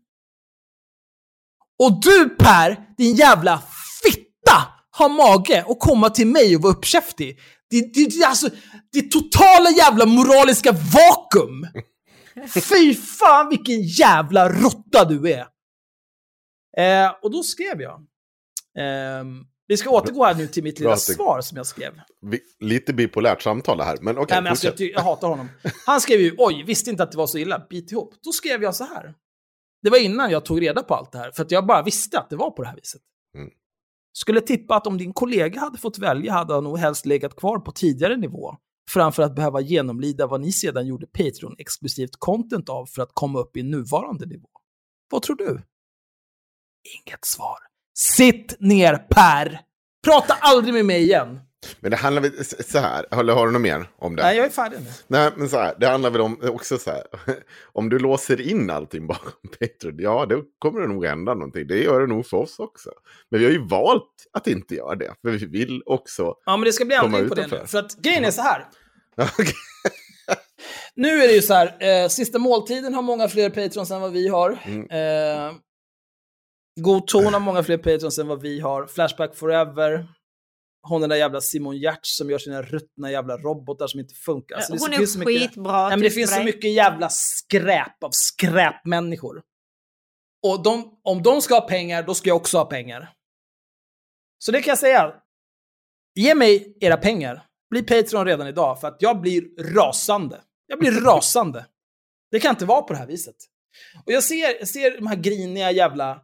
Och 1.79 2.01
du 2.01 2.29
Per, 2.39 2.95
din 2.97 3.15
jävla 3.17 3.63
fitta, 4.05 4.69
har 4.91 5.09
mage 5.09 5.65
att 5.69 5.81
komma 5.81 6.11
till 6.11 6.27
mig 6.27 6.57
och 6.57 6.63
vara 6.63 6.73
uppkäftig. 6.73 7.39
Det, 7.71 7.81
det, 7.95 8.07
det, 8.07 8.25
alltså, 8.25 8.51
ditt 8.93 9.11
totala 9.13 9.71
jävla 9.79 10.07
moraliska 10.07 10.73
vakuum. 10.73 11.67
Fy 12.55 12.95
fan 12.95 13.49
vilken 13.49 13.83
jävla 13.83 14.49
råtta 14.49 15.05
du 15.05 15.33
är. 15.33 15.47
Eh, 16.77 17.13
och 17.23 17.31
då 17.31 17.43
skrev 17.43 17.81
jag. 17.83 18.07
ehm, 18.79 19.45
vi 19.67 19.77
ska 19.77 19.91
återgå 19.91 20.25
här 20.25 20.35
nu 20.35 20.47
till 20.47 20.63
mitt 20.63 20.79
lilla 20.79 20.91
det- 20.91 20.97
svar 20.97 21.41
som 21.41 21.57
jag 21.57 21.67
skrev. 21.67 22.01
Lite 22.61 22.93
bipolärt 22.93 23.43
samtal 23.43 23.79
det 23.79 23.85
här, 23.85 23.99
men 24.01 24.19
okej, 24.19 24.27
Nej, 24.35 24.43
men 24.43 24.51
alltså, 24.51 24.67
jag, 24.67 24.81
jag 24.81 25.01
hatar 25.01 25.29
honom. 25.29 25.49
Han 25.87 26.01
skrev 26.01 26.21
ju 26.21 26.35
oj, 26.39 26.65
visste 26.67 26.91
inte 26.91 27.03
att 27.03 27.13
det 27.13 27.19
var 27.19 27.27
så 27.27 27.39
illa, 27.39 27.67
bit 27.71 27.93
ihop. 27.93 28.15
Då 28.25 28.33
skrev 28.33 28.63
jag 28.63 28.75
så 28.75 28.85
här. 28.85 29.15
Det 29.83 29.91
var 29.91 29.99
innan 29.99 30.31
jag 30.31 30.45
tog 30.45 30.63
reda 30.63 30.83
på 30.83 30.95
allt 30.95 31.13
det 31.13 31.19
här, 31.19 31.31
för 31.33 31.43
att 31.43 31.51
jag 31.51 31.67
bara 31.67 31.83
visste 31.83 32.19
att 32.19 32.31
det 32.31 32.37
var 32.37 32.51
på 32.51 32.63
det 32.63 32.69
här 32.69 32.77
viset. 32.77 33.01
Mm. 33.37 33.51
Skulle 34.13 34.41
tippa 34.41 34.75
att 34.77 34.87
om 34.87 34.99
din 34.99 35.13
kollega 35.13 35.61
hade 35.61 35.79
fått 35.79 35.99
välja 35.99 36.33
hade 36.33 36.55
han 36.55 36.65
nog 36.65 36.79
helst 36.79 37.07
legat 37.07 37.37
kvar 37.37 37.59
på 37.59 37.73
tidigare 37.73 38.17
nivå, 38.17 38.57
framför 38.89 39.23
att 39.23 39.35
behöva 39.35 39.61
genomlida 39.61 40.27
vad 40.27 40.41
ni 40.41 40.53
sedan 40.53 40.87
gjorde 40.87 41.07
Patreon-exklusivt 41.07 42.17
content 42.19 42.69
av 42.69 42.87
för 42.87 43.03
att 43.03 43.11
komma 43.15 43.39
upp 43.39 43.57
i 43.57 43.63
nuvarande 43.63 44.27
nivå. 44.27 44.49
Vad 45.11 45.23
tror 45.23 45.37
du? 45.37 45.63
Inget 47.07 47.25
svar. 47.25 47.59
Sitt 47.95 48.57
ner 48.61 48.97
Per! 48.97 49.61
Prata 50.05 50.35
aldrig 50.41 50.75
med 50.75 50.87
mig 50.87 51.03
igen! 51.03 51.41
Men 51.81 51.91
det 51.91 51.97
handlar 51.97 52.23
väl 52.23 52.45
så 52.45 52.79
här, 52.79 53.07
eller 53.21 53.33
har 53.33 53.47
du 53.47 53.53
något 53.53 53.63
mer 53.63 53.91
om 53.99 54.17
det? 54.17 54.23
Nej, 54.23 54.37
jag 54.37 54.47
är 54.47 54.51
färdig 54.51 54.79
nu. 54.81 54.91
Nej, 55.07 55.31
men 55.37 55.49
så 55.49 55.57
här, 55.57 55.75
det 55.79 55.87
handlar 55.87 56.11
väl 56.11 56.21
om 56.21 56.41
också 56.43 56.79
så 56.79 56.91
här, 56.91 57.03
om 57.73 57.89
du 57.89 57.99
låser 57.99 58.41
in 58.41 58.71
allting 58.71 59.07
bakom 59.07 59.33
Patreon, 59.61 59.97
ja, 59.99 60.27
då 60.27 60.43
kommer 60.59 60.81
det 60.81 60.89
nog 60.89 61.05
hända 61.05 61.35
någonting. 61.35 61.67
Det 61.67 61.83
gör 61.83 62.01
det 62.01 62.07
nog 62.07 62.27
för 62.27 62.37
oss 62.37 62.59
också. 62.59 62.91
Men 63.31 63.41
vi 63.41 63.47
har 63.47 63.53
ju 63.53 63.67
valt 63.67 64.27
att 64.33 64.47
inte 64.47 64.75
göra 64.75 64.95
det, 64.95 65.15
för 65.23 65.31
vi 65.31 65.47
vill 65.47 65.83
också... 65.87 66.35
Ja, 66.45 66.57
men 66.57 66.65
det 66.65 66.73
ska 66.73 66.85
bli 66.85 66.97
ändring 66.97 67.29
på 67.29 67.35
det 67.35 67.47
nu. 67.47 67.67
För 67.67 67.79
att 67.79 67.97
grejen 67.97 68.25
är 68.25 68.31
så 68.31 68.43
här. 68.43 68.67
Nu 70.95 71.09
är 71.09 71.29
det 71.29 71.35
ju 71.35 71.43
så 71.43 71.55
här, 71.55 71.77
eh, 71.81 72.09
sista 72.09 72.39
måltiden 72.39 72.95
har 72.95 73.03
många 73.03 73.29
fler 73.29 73.51
patrons 73.51 73.91
än 73.91 74.01
vad 74.01 74.13
vi 74.13 74.29
har. 74.29 74.59
Mm. 74.65 74.91
Eh, 74.91 75.55
God 76.81 77.07
ton 77.07 77.33
har 77.33 77.41
många 77.41 77.63
fler 77.63 77.79
patrons 77.79 78.19
än 78.19 78.29
vad 78.29 78.41
vi 78.43 78.61
har. 78.61 78.87
Flashback 78.87 79.37
Forever. 79.37 80.09
Hon 80.83 81.01
den 81.01 81.11
där 81.11 81.17
jävla 81.17 81.41
Simon 81.41 81.77
Giertz 81.77 82.17
som 82.17 82.31
gör 82.31 82.39
sina 82.39 82.63
ruttna 82.63 83.11
jävla 83.11 83.37
robotar 83.37 83.87
som 83.87 84.01
inte 84.01 84.15
funkar. 84.15 84.57
Alltså, 84.57 84.73
Hon 84.73 84.91
det 84.91 84.97
är 84.97 85.07
så 85.07 85.19
mycket- 85.19 85.41
skitbra. 85.43 85.73
Nej, 85.83 85.91
men 85.91 86.01
det 86.01 86.05
tycker 86.11 86.15
finns 86.21 86.35
så 86.37 86.43
mycket 86.43 86.73
jävla 86.73 87.09
skräp 87.11 88.05
av 88.05 88.11
skräpmänniskor. 88.13 89.43
Och 90.47 90.63
de, 90.63 91.01
om 91.05 91.23
de 91.23 91.43
ska 91.43 91.55
ha 91.55 91.61
pengar, 91.69 92.03
då 92.03 92.15
ska 92.15 92.29
jag 92.29 92.37
också 92.37 92.59
ha 92.59 92.65
pengar. 92.65 93.13
Så 94.39 94.53
det 94.53 94.63
kan 94.63 94.71
jag 94.71 94.79
säga. 94.79 95.15
Ge 96.15 96.35
mig 96.35 96.77
era 96.81 96.97
pengar. 96.97 97.47
Bli 97.71 97.83
Patreon 97.83 98.27
redan 98.27 98.47
idag, 98.47 98.81
för 98.81 98.89
att 98.89 98.97
jag 99.03 99.21
blir 99.21 99.43
rasande. 99.75 100.41
Jag 100.67 100.79
blir 100.79 100.93
rasande. 101.05 101.67
Det 102.31 102.41
kan 102.41 102.51
inte 102.51 102.65
vara 102.65 102.83
på 102.83 102.93
det 102.93 102.99
här 102.99 103.07
viset. 103.07 103.37
Och 104.07 104.13
jag 104.13 104.25
ser, 104.25 104.59
jag 104.59 104.69
ser 104.69 104.97
de 104.97 105.07
här 105.07 105.17
griniga 105.17 105.71
jävla... 105.71 106.21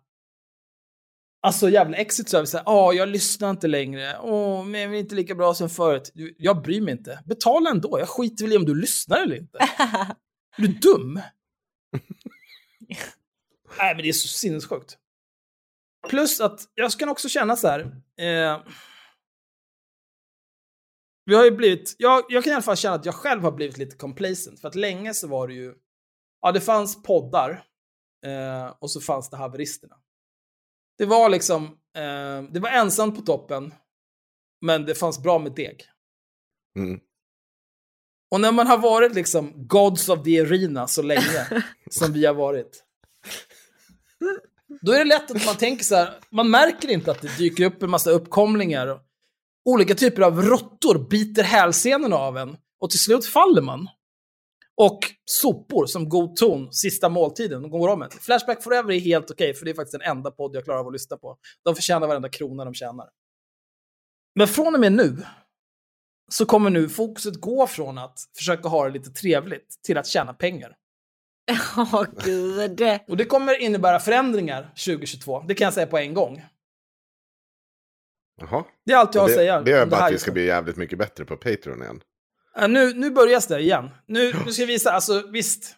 Alltså 1.40 1.70
jävla 1.70 1.96
exit 1.96 2.28
service. 2.28 2.54
Ja, 2.66 2.92
jag 2.92 3.08
lyssnar 3.08 3.50
inte 3.50 3.66
längre. 3.66 4.18
Åh, 4.22 4.64
men 4.64 4.80
jag 4.80 4.94
är 4.94 4.98
inte 4.98 5.14
lika 5.14 5.34
bra 5.34 5.54
som 5.54 5.70
förut. 5.70 6.10
Du, 6.14 6.34
Jag 6.38 6.62
bryr 6.62 6.80
mig 6.80 6.92
inte. 6.92 7.22
Betala 7.24 7.70
ändå. 7.70 7.98
Jag 7.98 8.08
skiter 8.08 8.44
väl 8.44 8.52
i 8.52 8.56
om 8.56 8.64
du 8.64 8.74
lyssnar 8.74 9.16
eller 9.22 9.36
inte. 9.36 9.58
Är 9.58 10.16
du 10.62 10.68
dum? 10.68 11.14
Nej, 13.78 13.94
men 13.94 14.02
det 14.02 14.08
är 14.08 14.12
så 14.12 14.28
sinnessjukt. 14.28 14.98
Plus 16.08 16.40
att 16.40 16.60
jag 16.74 16.92
ska 16.92 17.10
också 17.10 17.28
känna 17.28 17.56
så 17.56 17.68
här. 17.68 17.80
Eh, 18.20 18.62
vi 21.24 21.34
har 21.34 21.44
ju 21.44 21.50
blivit, 21.50 21.94
jag, 21.98 22.24
jag 22.28 22.44
kan 22.44 22.50
i 22.50 22.54
alla 22.54 22.62
fall 22.62 22.76
känna 22.76 22.94
att 22.94 23.04
jag 23.04 23.14
själv 23.14 23.42
har 23.42 23.52
blivit 23.52 23.78
lite 23.78 23.96
complacent. 23.96 24.60
För 24.60 24.68
att 24.68 24.74
länge 24.74 25.14
så 25.14 25.28
var 25.28 25.48
det 25.48 25.54
ju, 25.54 25.74
ja 26.42 26.52
det 26.52 26.60
fanns 26.60 27.02
poddar 27.02 27.64
eh, 28.26 28.74
och 28.78 28.90
så 28.90 29.00
fanns 29.00 29.30
det 29.30 29.36
haveristerna. 29.36 29.96
Det 30.98 31.06
var 31.06 31.28
liksom, 31.28 31.64
eh, 31.96 32.42
det 32.50 32.60
var 32.60 32.68
ensamt 32.68 33.16
på 33.16 33.22
toppen, 33.22 33.74
men 34.60 34.86
det 34.86 34.94
fanns 34.94 35.22
bra 35.22 35.38
med 35.38 35.52
deg. 35.52 35.84
Mm. 36.78 37.00
Och 38.30 38.40
när 38.40 38.52
man 38.52 38.66
har 38.66 38.78
varit 38.78 39.14
liksom 39.14 39.66
Gods 39.66 40.08
of 40.08 40.24
the 40.24 40.40
Arena 40.40 40.86
så 40.86 41.02
länge 41.02 41.62
som 41.90 42.12
vi 42.12 42.26
har 42.26 42.34
varit. 42.34 42.82
Då 44.80 44.92
är 44.92 44.98
det 44.98 45.04
lätt 45.04 45.30
att 45.30 45.46
man 45.46 45.56
tänker 45.56 45.84
så 45.84 45.94
här, 45.94 46.14
man 46.30 46.50
märker 46.50 46.90
inte 46.90 47.10
att 47.10 47.22
det 47.22 47.38
dyker 47.38 47.64
upp 47.64 47.82
en 47.82 47.90
massa 47.90 48.10
uppkomlingar. 48.10 49.00
Olika 49.64 49.94
typer 49.94 50.22
av 50.22 50.42
råttor 50.42 51.08
biter 51.08 51.42
hälsenorna 51.42 52.16
av 52.16 52.38
en 52.38 52.56
och 52.80 52.90
till 52.90 53.00
slut 53.00 53.26
faller 53.26 53.62
man. 53.62 53.88
Och 54.76 54.98
sopor 55.24 55.86
som 55.86 56.08
god 56.08 56.36
ton, 56.36 56.72
sista 56.72 57.08
måltiden, 57.08 57.62
de 57.62 57.70
går 57.70 57.88
om 57.88 58.02
en. 58.02 58.10
Flashback 58.10 58.62
Forever 58.62 58.92
är 58.92 59.00
helt 59.00 59.30
okej, 59.30 59.54
för 59.54 59.64
det 59.64 59.70
är 59.70 59.74
faktiskt 59.74 60.00
den 60.00 60.10
enda 60.10 60.30
podd 60.30 60.54
jag 60.54 60.64
klarar 60.64 60.80
av 60.80 60.86
att 60.86 60.92
lyssna 60.92 61.16
på. 61.16 61.38
De 61.64 61.74
förtjänar 61.74 62.06
varenda 62.06 62.28
krona 62.28 62.64
de 62.64 62.74
tjänar. 62.74 63.08
Men 64.34 64.48
från 64.48 64.74
och 64.74 64.80
med 64.80 64.92
nu 64.92 65.16
så 66.28 66.46
kommer 66.46 66.70
nu 66.70 66.88
fokuset 66.88 67.40
gå 67.40 67.66
från 67.66 67.98
att 67.98 68.18
försöka 68.36 68.68
ha 68.68 68.84
det 68.84 68.90
lite 68.90 69.10
trevligt 69.10 69.80
till 69.82 69.98
att 69.98 70.06
tjäna 70.06 70.34
pengar. 70.34 70.76
Åh 71.76 72.04
gud. 72.24 72.80
Och 73.08 73.16
det 73.16 73.24
kommer 73.24 73.62
innebära 73.62 73.98
förändringar 73.98 74.62
2022, 74.62 75.44
det 75.48 75.54
kan 75.54 75.64
jag 75.64 75.74
säga 75.74 75.86
på 75.86 75.98
en 75.98 76.14
gång. 76.14 76.44
Jaha. 78.40 78.64
Det 78.84 78.92
är 78.92 78.96
allt 78.96 79.14
jag 79.14 79.22
har 79.22 79.28
att 79.28 79.32
det, 79.32 79.36
säga. 79.36 79.60
det 79.60 79.72
är 79.72 79.86
bara 79.86 80.04
att 80.04 80.12
vi 80.12 80.18
ska 80.18 80.32
bli 80.32 80.46
jävligt 80.46 80.76
mycket 80.76 80.98
bättre 80.98 81.24
på 81.24 81.36
Patreon 81.36 81.82
igen. 81.82 82.00
Ja, 82.58 82.66
nu, 82.66 82.94
nu 82.94 83.10
börjar 83.10 83.48
det 83.48 83.60
igen. 83.60 83.90
Nu, 84.06 84.32
nu 84.46 84.52
ska 84.52 84.62
jag 84.62 84.66
visa, 84.66 84.92
alltså 84.92 85.26
visst. 85.32 85.76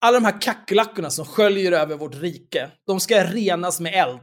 Alla 0.00 0.20
de 0.20 0.24
här 0.24 0.40
kackerlackorna 0.40 1.10
som 1.10 1.24
sköljer 1.24 1.72
över 1.72 1.96
vårt 1.96 2.14
rike, 2.14 2.70
de 2.86 3.00
ska 3.00 3.24
renas 3.24 3.80
med 3.80 3.94
eld. 3.94 4.22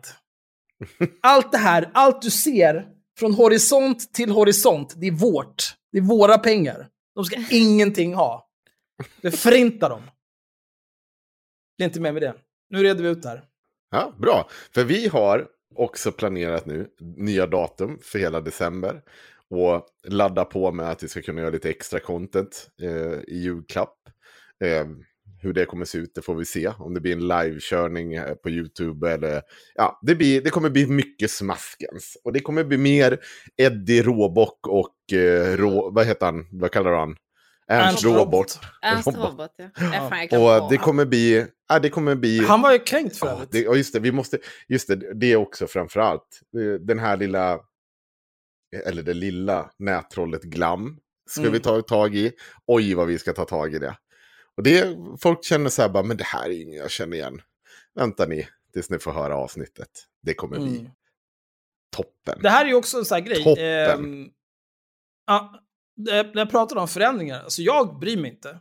Allt 1.21 1.51
det 1.51 1.57
här, 1.57 1.91
allt 1.93 2.21
du 2.21 2.31
ser 2.31 2.87
från 3.19 3.33
horisont 3.33 4.13
till 4.13 4.31
horisont, 4.31 4.93
det 4.97 5.07
är 5.07 5.11
vårt. 5.11 5.75
Det 5.91 5.97
är 5.97 6.01
våra 6.01 6.37
pengar. 6.37 6.87
De 7.15 7.25
ska 7.25 7.43
ingenting 7.51 8.13
ha. 8.13 8.49
Det 9.21 9.31
förintar 9.31 9.89
dem. 9.89 10.01
Det 11.77 11.83
är 11.83 11.87
inte 11.87 12.01
med 12.01 12.13
med 12.13 12.21
det. 12.21 12.35
Nu 12.69 12.83
reder 12.83 13.03
vi 13.03 13.09
ut 13.09 13.21
det 13.21 13.29
här. 13.29 13.43
Ja, 13.91 14.13
bra. 14.17 14.49
För 14.73 14.83
vi 14.83 15.07
har 15.07 15.47
också 15.75 16.11
planerat 16.11 16.65
nu 16.65 16.87
nya 16.99 17.47
datum 17.47 17.99
för 18.01 18.19
hela 18.19 18.41
december. 18.41 19.01
Och 19.49 19.85
ladda 20.07 20.45
på 20.45 20.71
med 20.71 20.89
att 20.89 21.03
vi 21.03 21.07
ska 21.07 21.21
kunna 21.21 21.41
göra 21.41 21.51
lite 21.51 21.69
extra 21.69 21.99
content 21.99 22.67
eh, 22.81 23.19
i 23.27 23.39
julklapp. 23.43 23.95
Eh, 24.63 24.85
hur 25.41 25.53
det 25.53 25.65
kommer 25.65 25.85
se 25.85 25.97
ut, 25.97 26.11
det 26.15 26.21
får 26.21 26.35
vi 26.35 26.45
se. 26.45 26.67
Om 26.79 26.93
det 26.93 26.99
blir 27.01 27.13
en 27.13 27.27
livekörning 27.27 28.13
eh, 28.13 28.33
på 28.33 28.49
YouTube 28.49 29.11
eller... 29.11 29.41
Ja, 29.75 29.99
det, 30.01 30.15
blir, 30.15 30.41
det 30.41 30.49
kommer 30.49 30.69
bli 30.69 30.87
mycket 30.87 31.31
smaskens. 31.31 32.17
Och 32.23 32.33
det 32.33 32.39
kommer 32.39 32.63
bli 32.63 32.77
mer 32.77 33.19
Eddie 33.57 34.01
Råbock 34.01 34.67
och... 34.67 35.13
Eh, 35.17 35.57
rå, 35.57 35.89
vad 35.91 36.05
heter 36.05 36.25
han? 36.25 36.45
Vad 36.51 36.71
kallar 36.71 36.91
du 36.91 36.97
han? 36.97 37.15
Ernst 37.71 38.03
Råbot. 38.03 38.59
Ernst 38.81 39.07
Robot. 39.07 39.29
Robot, 39.29 39.51
ja. 39.57 39.69
ja. 40.29 40.29
få 40.29 40.63
Och 40.63 40.69
det 40.71 40.77
kommer 40.77 41.05
bli... 41.05 41.45
Ja, 41.69 41.79
det 41.79 41.89
kommer 41.89 42.15
bli... 42.15 42.39
Han 42.45 42.61
var 42.61 42.71
ju 42.71 42.79
kränkt 42.79 43.17
för 43.17 43.27
Ja, 43.27 43.33
övrigt. 43.33 43.51
det, 43.51 43.59
ja, 43.61 43.75
just 43.75 43.93
det. 43.93 43.99
Vi 43.99 44.11
måste, 44.11 44.37
just 44.67 44.87
det, 44.87 45.13
det 45.13 45.31
är 45.31 45.35
också 45.35 45.67
framför 45.67 45.99
allt. 45.99 46.41
eh, 46.57 46.79
Den 46.81 46.99
här 46.99 47.17
lilla, 47.17 47.59
eller 48.85 49.03
det 49.03 49.13
lilla 49.13 49.71
nättrollet 49.77 50.43
Glam. 50.43 50.99
Ska 51.29 51.41
Mm. 51.41 51.53
vi 51.53 51.59
ta 51.59 51.81
tag 51.81 52.15
i. 52.15 52.31
Oj, 52.65 52.93
vad 52.93 53.07
vi 53.07 53.19
ska 53.19 53.33
ta 53.33 53.45
tag 53.45 53.73
i 53.75 53.79
det. 53.79 53.97
Och 54.57 54.63
det, 54.63 54.97
folk 55.21 55.43
känner 55.43 55.69
så 55.69 55.81
här 55.81 55.89
bara, 55.89 56.03
men 56.03 56.17
det 56.17 56.23
här 56.23 56.49
är 56.49 56.61
inget 56.61 56.77
jag 56.79 56.91
känner 56.91 57.17
igen. 57.17 57.41
Vänta 57.95 58.25
ni, 58.25 58.47
tills 58.73 58.89
ni 58.89 58.99
får 58.99 59.11
höra 59.11 59.35
avsnittet. 59.37 59.89
Det 60.21 60.33
kommer 60.33 60.59
bli 60.59 60.77
Mm. 60.79 60.91
toppen. 61.95 62.39
Det 62.41 62.49
här 62.49 62.65
är 62.65 62.69
ju 62.69 62.75
också 62.75 62.97
en 62.97 63.05
sån 63.05 63.15
här 63.15 63.21
grej. 63.21 63.43
Toppen. 63.43 63.65
Ehm, 63.65 64.29
ja, 65.27 65.63
när 65.95 66.37
jag 66.37 66.49
pratar 66.49 66.75
om 66.75 66.87
förändringar, 66.87 67.43
alltså 67.43 67.61
jag 67.61 67.99
bryr 67.99 68.17
mig 68.17 68.31
inte. 68.31 68.59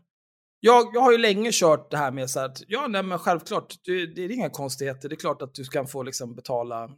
Jag, 0.61 0.91
jag 0.95 1.01
har 1.01 1.13
ju 1.13 1.19
länge 1.19 1.51
kört 1.53 1.91
det 1.91 1.97
här 1.97 2.11
med 2.11 2.31
så 2.31 2.41
här 2.41 2.47
att, 2.47 2.63
ja 2.69 2.87
nej 2.89 3.03
men 3.03 3.19
självklart, 3.19 3.75
det, 3.85 4.07
det 4.07 4.23
är 4.25 4.31
inga 4.31 4.51
konstigheter. 4.51 5.09
Det 5.09 5.15
är 5.15 5.17
klart 5.17 5.43
att 5.43 5.55
du 5.55 5.65
kan 5.65 5.87
få 5.87 6.03
liksom 6.03 6.35
betala 6.35 6.91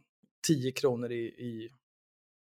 10 0.47 0.71
kronor 0.71 1.11
i, 1.11 1.25
i, 1.25 1.69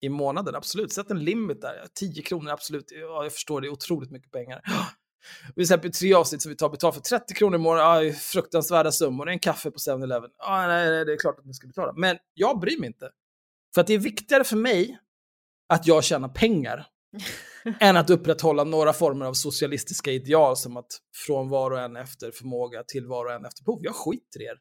i 0.03 0.09
månaden, 0.09 0.55
absolut. 0.55 0.93
Sätt 0.93 1.11
en 1.11 1.25
limit 1.25 1.61
där. 1.61 1.87
10 1.95 2.23
kronor, 2.23 2.51
absolut. 2.51 2.85
Ja, 2.91 3.23
jag 3.23 3.33
förstår, 3.33 3.61
det 3.61 3.67
är 3.67 3.73
otroligt 3.73 4.11
mycket 4.11 4.31
pengar. 4.31 4.63
Vi 5.57 5.67
släpper 5.67 5.89
tre 5.89 6.15
avsnitt 6.15 6.43
som 6.43 6.51
vi 6.51 6.57
tar 6.57 6.69
betalt 6.69 6.95
för 6.95 7.03
30 7.03 7.35
kronor 7.35 7.55
i 7.55 7.59
månaden. 7.59 8.07
Ja, 8.07 8.13
fruktansvärda 8.13 8.93
summor. 8.93 9.29
En 9.29 9.39
kaffe 9.39 9.71
på 9.71 9.79
7-Eleven. 9.79 10.31
Ja, 10.39 10.67
nej, 10.67 11.05
det 11.05 11.13
är 11.13 11.19
klart 11.19 11.39
att 11.39 11.45
ni 11.45 11.55
ska 11.55 11.67
betala. 11.67 11.93
Men 11.97 12.19
jag 12.35 12.61
bryr 12.61 12.79
mig 12.79 12.87
inte. 12.87 13.11
För 13.75 13.81
att 13.81 13.87
det 13.87 13.95
är 13.95 13.99
viktigare 13.99 14.45
för 14.45 14.57
mig 14.57 14.99
att 15.69 15.87
jag 15.87 16.05
tjänar 16.05 16.29
pengar 16.29 16.87
än 17.81 17.97
att 17.97 18.11
upprätthålla 18.11 18.65
några 18.65 18.93
former 18.93 19.27
av 19.27 19.33
socialistiska 19.33 20.11
ideal 20.11 20.57
som 20.57 20.77
att 20.77 20.99
från 21.27 21.49
var 21.49 21.71
och 21.71 21.81
en 21.81 21.97
efter 21.97 22.31
förmåga 22.31 22.83
till 22.83 23.07
var 23.07 23.25
och 23.25 23.33
en 23.33 23.45
efter 23.45 23.65
behov. 23.65 23.81
Jag 23.83 23.95
skiter 23.95 24.43
i 24.43 24.45
er. 24.45 24.59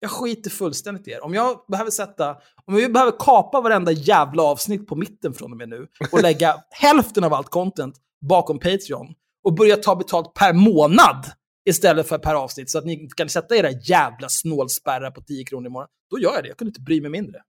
Jag 0.00 0.10
skiter 0.10 0.50
fullständigt 0.50 1.08
i 1.08 1.10
er. 1.10 1.24
Om 1.24 1.34
jag 1.34 1.64
behöver 1.68 1.90
sätta, 1.90 2.36
om 2.64 2.74
vi 2.74 2.88
behöver 2.88 3.12
kapa 3.18 3.60
varenda 3.60 3.92
jävla 3.92 4.42
avsnitt 4.42 4.86
på 4.86 4.96
mitten 4.96 5.34
från 5.34 5.52
och 5.52 5.58
med 5.58 5.68
nu 5.68 5.86
och 6.12 6.22
lägga 6.22 6.56
hälften 6.70 7.24
av 7.24 7.34
allt 7.34 7.48
content 7.48 7.94
bakom 8.28 8.58
Patreon 8.58 9.14
och 9.44 9.54
börja 9.54 9.76
ta 9.76 9.96
betalt 9.96 10.34
per 10.34 10.52
månad 10.52 11.26
istället 11.64 12.08
för 12.08 12.18
per 12.18 12.34
avsnitt 12.34 12.70
så 12.70 12.78
att 12.78 12.84
ni 12.84 13.08
kan 13.16 13.28
sätta 13.28 13.56
era 13.56 13.70
jävla 13.70 14.28
snålspärrar 14.28 15.10
på 15.10 15.20
10 15.20 15.44
kronor 15.44 15.66
i 15.66 15.70
månaden. 15.70 15.90
Då 16.10 16.18
gör 16.18 16.34
jag 16.34 16.44
det. 16.44 16.48
Jag 16.48 16.56
kunde 16.56 16.68
inte 16.68 16.80
bry 16.80 17.00
mig 17.00 17.10
mindre. 17.10 17.42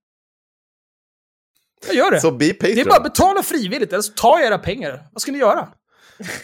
Jag 1.88 1.96
gör 1.96 2.12
det. 2.12 2.22
Så 2.22 2.32
be 2.32 2.54
Patreon. 2.54 2.76
det 2.76 2.82
är 2.82 2.86
bara 2.86 2.98
att 2.98 3.04
betala 3.04 3.44
frivilligt, 3.44 3.94
eller 3.94 4.02
så 4.02 4.14
tar 4.14 4.40
jag 4.40 4.48
era 4.48 4.58
pengar. 4.58 5.08
Vad 5.12 5.22
ska 5.22 5.32
ni 5.32 5.38
göra? 5.38 5.68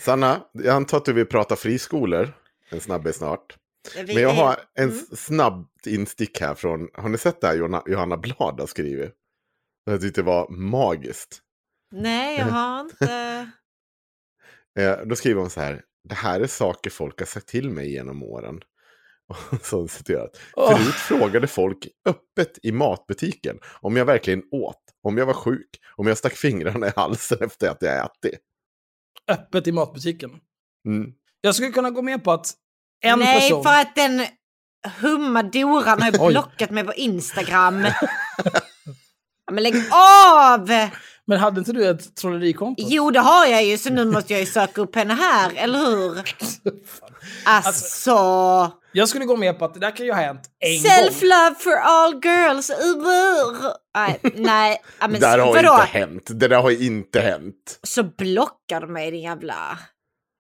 Sanna, 0.02 0.42
jag 0.52 0.76
antar 0.76 0.98
att 0.98 1.06
du 1.06 1.14
vill 1.14 1.26
prata 1.26 1.56
friskolor 1.56 2.34
en 2.70 2.82
snabbis 2.82 3.16
snart. 3.16 3.58
Vi 3.96 4.14
Men 4.14 4.24
jag 4.24 4.34
har 4.34 4.60
en 4.74 4.90
Mm. 4.90 5.06
snabbt 5.16 5.88
instick 5.88 6.42
här 6.42 6.56
från, 6.56 6.90
har 6.94 7.10
ni 7.10 7.18
sett 7.18 7.42
det 7.42 7.48
här 7.48 7.56
Johanna, 7.56 7.84
Johanna 7.86 8.18
Blad 8.18 8.60
har 8.60 8.68
skrivit? 8.68 9.12
Jag 9.86 10.02
tyckte 10.02 10.22
det 10.22 10.26
var 10.26 10.50
magiskt. 10.50 11.40
Nej, 11.92 12.40
jag 12.40 12.46
har 12.46 12.80
inte... 12.80 13.52
Eh, 14.80 14.98
då 15.06 15.16
skriver 15.16 15.42
hon 15.42 15.50
så 15.50 15.62
här, 15.62 15.82
det 16.10 16.16
här 16.16 16.40
är 16.42 16.48
saker 16.48 16.90
folk 16.90 17.20
har 17.20 17.26
sagt 17.26 17.48
till 17.48 17.70
mig 17.70 17.92
genom 17.92 18.24
åren. 18.24 18.62
Och 19.52 19.66
så 19.66 19.88
citerat. 19.88 20.40
Åh. 20.54 20.78
Förut 20.78 20.94
frågade 20.94 21.48
folk 21.48 21.88
öppet 22.06 22.60
i 22.64 22.72
matbutiken 22.72 23.60
om 23.82 23.96
jag 23.96 24.06
verkligen 24.06 24.44
åt, 24.52 24.82
om 25.04 25.18
jag 25.18 25.26
var 25.26 25.34
sjuk, 25.34 25.70
om 25.96 26.08
jag 26.08 26.18
stack 26.18 26.34
fingrarna 26.34 26.88
i 26.88 26.92
halsen 26.96 27.38
efter 27.42 27.70
att 27.70 27.82
jag 27.82 28.06
ätit. 28.06 28.40
Öppet 29.28 29.68
i 29.68 29.72
matbutiken. 29.72 30.32
Mm. 30.88 31.14
Jag 31.42 31.56
skulle 31.56 31.72
kunna 31.72 31.90
gå 31.90 32.02
med 32.02 32.24
på 32.24 32.32
att 32.32 32.54
en 33.02 33.20
Nej, 33.20 33.42
person... 33.42 33.64
för 33.64 33.82
att 33.82 33.96
den 33.96 34.26
hummadoran 35.00 36.02
har 36.02 36.12
ju 36.12 36.28
blockat 36.32 36.70
mig 36.70 36.84
på 36.84 36.94
Instagram. 36.94 37.86
Ja, 39.46 39.52
Men 39.52 39.64
lägg 39.64 39.76
av! 39.92 40.70
Men 41.28 41.40
hade 41.40 41.60
inte 41.60 41.72
du 41.74 41.90
ett 41.90 42.16
trollerikonto? 42.16 42.84
Jo, 42.88 43.12
det 43.12 43.20
har 43.20 43.46
jag 43.46 43.64
ju, 43.64 43.78
så 43.78 43.90
nu 43.90 44.06
måste 44.06 44.34
jag 44.34 44.40
ju 44.40 44.46
söka 44.46 44.82
upp 44.82 44.96
henne 44.96 45.14
här, 45.14 45.52
eller 45.56 45.80
hur? 45.80 46.22
Alltså, 47.46 48.72
Jag 48.92 49.10
skulle 49.10 49.26
gå 49.26 49.38
med 49.38 49.60
på 49.60 49.66
att 49.66 49.74
det 49.74 49.80
där 49.80 49.96
kan 49.96 50.06
ju 50.06 50.12
ha 50.12 50.22
hänt 50.22 50.42
en 50.60 50.72
gång. 50.84 50.92
self-love 50.92 51.56
for 51.56 51.76
all 51.76 52.14
girls. 52.24 52.70
Uber. 52.70 53.74
Nej, 53.96 54.20
nej. 54.36 54.82
Ja, 55.00 55.08
men 55.08 55.14
det 55.22 55.28
där 55.28 55.40
har 55.40 55.54
vadå? 55.54 55.74
inte 55.74 55.98
hänt. 56.00 56.24
Det 56.40 56.48
där 56.48 56.62
har 56.62 56.84
inte 56.84 57.20
hänt. 57.22 57.80
Så 57.84 58.04
blockar 58.04 58.82
de 58.82 58.94
mig 58.94 59.12
din 59.12 59.22
jävla... 59.22 59.78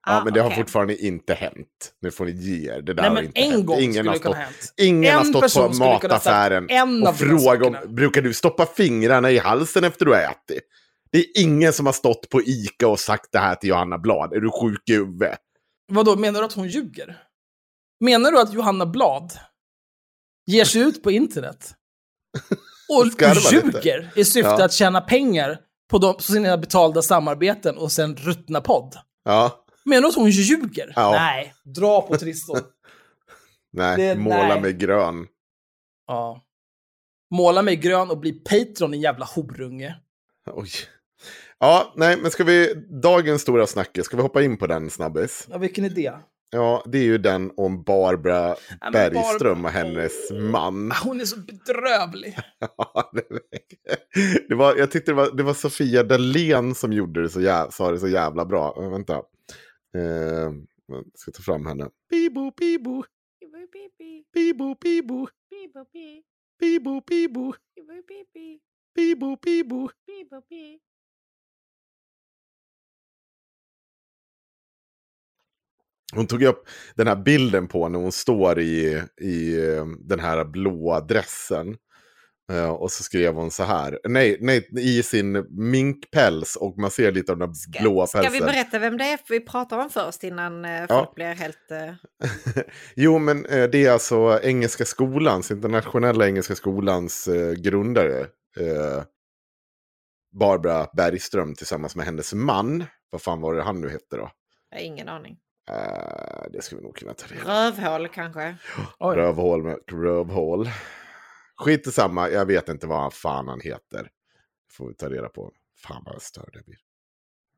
Ja, 0.07 0.19
Ah, 0.19 0.23
men 0.23 0.33
det 0.33 0.39
har 0.39 0.47
okej. 0.47 0.57
fortfarande 0.63 0.97
inte 1.05 1.33
hänt. 1.33 1.93
Nu 2.01 2.11
får 2.11 2.25
ni 2.25 2.31
ge 2.31 2.69
er. 2.71 2.81
Det 2.81 2.93
där 2.93 3.03
Nej, 3.03 3.11
har 3.11 3.21
inte 3.21 3.39
en 3.41 3.51
hänt. 3.51 3.65
gång 3.65 3.79
Ingen 3.79 4.07
har 4.07 4.15
stått, 4.15 4.35
ingen 4.77 5.15
har 5.15 5.23
stått 5.23 5.53
på 5.53 5.83
mataffären 5.85 6.69
en 6.69 7.07
och 7.07 7.15
frågat 7.17 7.67
om, 7.67 7.95
brukar 7.95 8.21
du 8.21 8.33
stoppa 8.33 8.65
fingrarna 8.65 9.31
i 9.31 9.37
halsen 9.37 9.83
efter 9.83 10.05
du 10.05 10.11
har 10.11 10.19
ätit? 10.21 10.63
Det 11.11 11.17
är 11.17 11.25
ingen 11.41 11.73
som 11.73 11.85
har 11.85 11.93
stått 11.93 12.29
på 12.29 12.41
Ica 12.41 12.87
och 12.87 12.99
sagt 12.99 13.31
det 13.31 13.39
här 13.39 13.55
till 13.55 13.69
Johanna 13.69 13.97
Blad. 13.97 14.33
Är 14.33 14.39
du 14.39 14.51
sjuk 14.51 14.89
i 14.89 14.93
huvudet? 14.93 15.39
Vadå, 15.91 16.15
menar 16.15 16.39
du 16.39 16.45
att 16.45 16.53
hon 16.53 16.67
ljuger? 16.67 17.17
Menar 17.99 18.31
du 18.31 18.39
att 18.41 18.53
Johanna 18.53 18.85
Blad 18.85 19.31
ger 20.45 20.65
sig 20.65 20.81
ut 20.81 21.03
på 21.03 21.11
internet 21.11 21.73
och 22.89 23.11
Skarvar 23.11 23.35
lite. 23.35 23.55
ljuger 23.77 24.11
i 24.15 24.25
syfte 24.25 24.49
Ja. 24.49 24.65
att 24.65 24.73
tjäna 24.73 25.01
pengar 25.01 25.57
på, 25.91 25.97
de, 25.97 26.13
på 26.15 26.21
sina 26.23 26.57
betalda 26.57 27.01
samarbeten 27.01 27.77
och 27.77 27.91
sen 27.91 28.15
ruttna 28.15 28.61
podd? 28.61 28.95
Ja, 29.25 29.65
Menar 29.85 30.01
du 30.01 30.07
att 30.07 30.15
hon 30.15 30.29
ljuger? 30.29 30.93
Ja. 30.95 31.11
Nej, 31.11 31.53
dra 31.63 32.01
på 32.07 32.17
Tristan. 32.17 32.61
nej, 33.73 33.97
Det- 33.97 34.15
måla 34.15 34.47
nej. 34.47 34.61
mig 34.61 34.73
grön. 34.73 35.27
ja. 36.07 36.41
Måla 37.33 37.61
mig 37.61 37.75
grön 37.75 38.09
och 38.09 38.17
bli 38.19 38.31
Patreon, 38.33 38.93
en 38.93 39.01
jävla 39.01 39.25
horunge. 39.25 39.95
Oj. 40.53 40.69
Ja, 41.59 41.93
nej, 41.95 42.17
men 42.21 42.31
ska 42.31 42.43
vi, 42.43 42.73
dagens 43.03 43.41
stora 43.41 43.67
snackis, 43.67 44.05
ska 44.05 44.15
vi 44.17 44.21
hoppa 44.23 44.41
in 44.43 44.57
på 44.57 44.67
den 44.67 44.89
snabbis? 44.89 45.47
Ja, 45.49 45.57
vilken 45.57 45.85
idé? 45.85 46.11
Ja, 46.51 46.83
det 46.85 46.97
är 46.97 47.03
ju 47.03 47.17
den 47.17 47.51
om 47.57 47.83
Barbara 47.83 48.55
men 48.81 48.91
Bergström 48.93 49.61
Barbara- 49.61 49.65
och 49.65 49.71
hennes 49.71 50.11
man. 50.31 50.91
Ah, 50.91 50.95
Hon 51.03 51.21
är 51.21 51.25
så 51.25 51.39
bedrövlig. 51.39 52.37
Ja, 52.77 53.11
det- 54.49 54.55
var, 54.55 54.75
jag 54.75 54.91
tyckte 54.91 55.11
det 55.11 55.15
var, 55.15 55.31
det 55.31 55.43
var 55.43 55.53
Sofia 55.53 56.03
Dalén 56.03 56.73
som 56.73 56.93
gjorde 56.93 57.21
det 57.21 57.29
så 57.29 57.41
jä, 57.41 57.65
sa 57.71 57.91
det 57.91 57.99
så 57.99 58.07
jävla 58.07 58.45
bra. 58.45 58.89
Vänta. 58.91 59.21
Eh, 59.93 60.51
jag 60.85 61.05
ska 61.13 61.31
ta 61.31 61.41
fram 61.41 61.65
henne. 61.65 61.89
Bibo, 62.09 62.51
bibo, 62.57 63.03
bibo, 64.33 64.75
bibo, 64.81 65.27
bibo, 66.59 67.01
bibo, 67.09 67.53
bibo, 68.95 69.37
bibo. 69.41 69.89
Hon 76.13 76.27
tog 76.27 76.43
upp 76.43 76.67
den 76.95 77.07
här 77.07 77.15
bilden 77.15 77.67
på 77.67 77.89
när 77.89 77.99
hon 77.99 78.11
står 78.11 78.59
i, 78.59 79.03
i 79.21 79.67
eh, 79.69 79.85
den 79.85 80.19
här 80.19 80.45
blåa 80.45 81.01
dressen. 81.01 81.77
Eh, 82.51 82.69
och 82.69 82.91
så 82.91 83.03
skrev 83.03 83.33
hon 83.33 83.51
så 83.51 83.63
här, 83.63 83.99
nej, 84.03 84.37
nej, 84.41 84.69
i 84.77 85.03
sin 85.03 85.45
minkpäls 85.49 86.55
och 86.55 86.77
man 86.77 86.91
ser 86.91 87.11
lite 87.11 87.31
av 87.31 87.37
den 87.37 87.49
där 87.49 87.79
blåa 87.81 88.07
Ska 88.07 88.21
vi 88.21 88.25
pälsen. 88.27 88.45
berätta 88.47 88.79
vem 88.79 88.97
det 88.97 89.03
är 89.03 89.19
vi 89.29 89.39
pratar 89.39 89.77
om 89.77 89.89
först 89.89 90.23
innan 90.23 90.65
eh, 90.65 90.79
folk 90.79 90.89
Ja. 91.09 91.13
blir 91.15 91.25
helt... 91.33 91.71
eh, 91.71 91.93
Jo, 92.95 93.17
men 93.19 93.43
det 93.43 93.75
är 93.85 93.91
alltså 93.91 94.39
Engelska 94.43 94.85
skolans, 94.85 95.51
internationella 95.51 96.27
Engelska 96.27 96.55
skolans 96.55 97.29
grundare. 97.57 98.27
Barbara 100.39 100.87
Bergström 100.93 101.55
tillsammans 101.55 101.95
med 101.95 102.05
hennes 102.05 102.33
man. 102.33 102.83
Vad 103.09 103.21
fan 103.21 103.41
var 103.41 103.53
det 103.53 103.63
han 103.63 103.81
nu 103.81 103.89
hette 103.89 104.15
då? 104.17 104.31
Jag 104.69 104.77
har 104.77 104.83
ingen 104.85 105.09
aning. 105.09 105.37
Det 106.49 106.61
ska 106.61 106.75
vi 106.75 106.81
nog 106.81 106.95
kunna 106.95 107.13
ta 107.13 107.27
reda 107.27 107.43
på. 107.43 107.49
Rövhål 107.49 108.07
kanske? 108.07 108.55
Rövhål 108.99 109.63
med 109.63 109.77
rövhål. 109.91 110.69
Skit 111.61 111.87
i 111.87 111.91
samma, 111.91 112.29
jag 112.29 112.45
vet 112.45 112.69
inte 112.69 112.87
vad 112.87 113.13
fan 113.13 113.47
han 113.47 113.61
heter. 113.61 114.09
Får 114.71 114.87
vi 114.87 114.93
ta 114.93 115.09
reda 115.09 115.29
på. 115.29 115.51
Fan 115.77 116.03
vad 116.05 116.21
störd 116.21 116.49
jag 116.53 116.65
blir. 116.65 116.77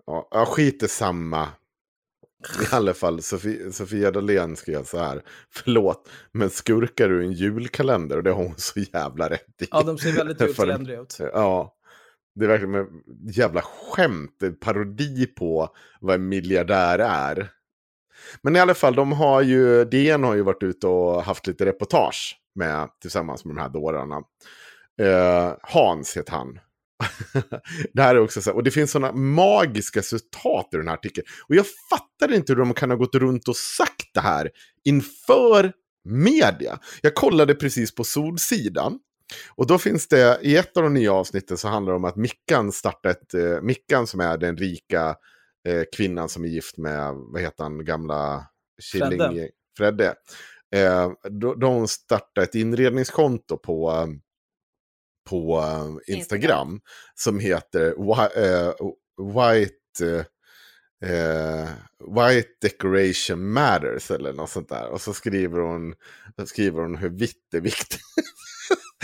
Ja, 0.05 0.27
ja, 0.31 0.45
skit 0.45 0.83
i 0.83 0.87
samma. 0.87 1.47
I 2.61 2.65
alla 2.71 2.93
fall, 2.93 3.21
Sofia, 3.21 3.71
Sofia 3.71 4.11
Dalén 4.11 4.55
skrev 4.55 4.83
så 4.83 4.97
här. 4.97 5.23
Förlåt, 5.49 6.09
men 6.31 6.49
skurkar 6.49 7.09
du 7.09 7.23
en 7.23 7.31
julkalender? 7.31 8.17
Och 8.17 8.23
det 8.23 8.31
har 8.31 8.43
hon 8.43 8.57
så 8.57 8.79
jävla 8.79 9.29
rätt 9.29 9.61
i. 9.61 9.67
Ja, 9.71 9.83
de 9.83 9.97
ser 9.97 10.11
väldigt 10.11 10.41
julkalendriga 10.47 11.01
ut. 11.01 11.17
Ja. 11.19 11.75
Det 12.35 12.45
är 12.45 12.49
verkligen 12.49 12.71
med 12.71 12.87
jävla 13.35 13.61
skämt, 13.61 14.43
en 14.43 14.55
parodi 14.55 15.25
på 15.25 15.75
vad 16.01 16.15
en 16.15 16.29
miljardär 16.29 16.99
är. 16.99 17.51
Men 18.41 18.55
i 18.55 18.59
alla 18.59 18.73
fall, 18.73 18.95
de 18.95 19.11
har 19.11 19.41
ju, 19.41 19.85
DN 19.85 20.23
har 20.23 20.35
ju 20.35 20.41
varit 20.41 20.63
ute 20.63 20.87
och 20.87 21.23
haft 21.23 21.47
lite 21.47 21.65
reportage 21.65 22.39
med, 22.55 22.89
tillsammans 23.01 23.45
med 23.45 23.55
de 23.55 23.61
här 23.61 23.69
dårarna. 23.69 24.21
Eh, 25.01 25.53
Hans 25.61 26.17
heter 26.17 26.31
han. 26.31 26.59
det 27.93 28.01
här 28.01 28.15
är 28.15 28.19
också 28.19 28.41
så 28.41 28.49
här, 28.49 28.57
och 28.57 28.63
det 28.63 28.71
finns 28.71 28.91
sådana 28.91 29.13
magiska 29.13 30.01
citat 30.01 30.69
i 30.73 30.77
den 30.77 30.87
här 30.87 30.93
artikeln. 30.93 31.27
Och 31.47 31.55
jag 31.55 31.65
fattar 31.89 32.33
inte 32.33 32.53
hur 32.53 32.59
de 32.59 32.73
kan 32.73 32.89
ha 32.89 32.97
gått 32.97 33.15
runt 33.15 33.47
och 33.47 33.55
sagt 33.55 34.13
det 34.13 34.19
här 34.19 34.49
inför 34.83 35.73
media. 36.05 36.79
Jag 37.01 37.15
kollade 37.15 37.55
precis 37.55 37.95
på 37.95 38.03
Solsidan. 38.03 38.99
Och 39.55 39.67
då 39.67 39.77
finns 39.77 40.07
det, 40.07 40.39
i 40.41 40.57
ett 40.57 40.77
av 40.77 40.83
de 40.83 40.93
nya 40.93 41.13
avsnitten 41.13 41.57
så 41.57 41.67
handlar 41.67 41.93
det 41.93 41.97
om 41.97 42.05
att 42.05 42.15
Mickan 42.15 42.71
startar 42.71 43.09
ett, 43.09 43.33
eh, 43.33 43.61
Mickan 43.61 44.07
som 44.07 44.19
är 44.19 44.37
den 44.37 44.57
rika 44.57 45.15
eh, 45.67 45.83
kvinnan 45.95 46.29
som 46.29 46.43
är 46.43 46.47
gift 46.47 46.77
med, 46.77 47.13
vad 47.15 47.41
heter 47.41 47.63
han, 47.63 47.85
gamla 47.85 48.47
Killing, 48.91 49.19
Fredde. 49.19 49.49
Fredde. 49.77 50.15
Eh, 50.75 51.11
hon 51.61 51.87
startat 51.87 52.43
ett 52.43 52.55
inredningskonto 52.55 53.57
på, 53.57 53.91
eh, 53.91 54.07
på 55.29 55.59
eh, 55.59 56.15
Instagram 56.15 56.81
som 57.15 57.39
heter 57.39 57.87
eh, 58.35 58.73
White... 59.33 59.75
eh, 60.01 60.25
eh, 61.09 61.69
White 62.07 62.49
Decoration 62.61 63.51
Matters 63.51 64.11
eller 64.11 64.33
något 64.33 64.49
sånt 64.49 64.69
där. 64.69 64.89
Och 64.89 65.01
så 65.01 65.13
skriver 65.13 65.59
hon, 65.59 65.95
skriver 66.45 66.81
hon 66.81 66.95
hur 66.95 67.09
vitt 67.09 67.53
är 67.53 67.61
viktigt. 67.61 67.99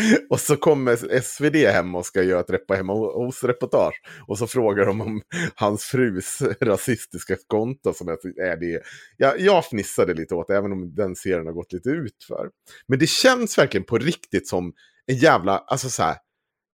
och 0.30 0.40
så 0.40 0.56
kommer 0.56 1.20
SvD 1.22 1.56
hem 1.56 1.96
och 1.96 2.06
ska 2.06 2.24
göra 2.24 2.40
ett 2.40 2.50
repa 2.50 2.74
hemma 2.74 2.94
hos-reportage. 2.94 4.02
Och 4.28 4.38
så 4.38 4.48
frågar 4.48 4.86
de 4.86 5.02
om 5.02 5.22
hans 5.56 5.84
frus 5.84 6.42
rasistiska 6.62 7.36
konto. 7.48 7.94
Som 7.94 8.08
är, 8.08 8.60
det. 8.60 8.82
Jag, 9.18 9.40
jag 9.40 9.66
fnissade 9.66 10.14
lite 10.14 10.36
åt 10.36 10.48
det, 10.48 10.58
även 10.58 10.72
om 10.72 10.96
den 10.96 11.16
serien 11.16 11.46
har 11.46 11.54
gått 11.54 11.74
lite 11.74 11.90
ut 11.90 12.24
för. 12.28 12.50
Men 12.88 13.00
det 13.00 13.08
känns 13.08 13.58
verkligen 13.58 13.86
på 13.86 13.98
riktigt 13.98 14.48
som 14.48 14.74
en 15.06 15.16
jävla, 15.16 15.58
alltså 15.58 15.90
så 15.90 16.04
här. 16.04 16.16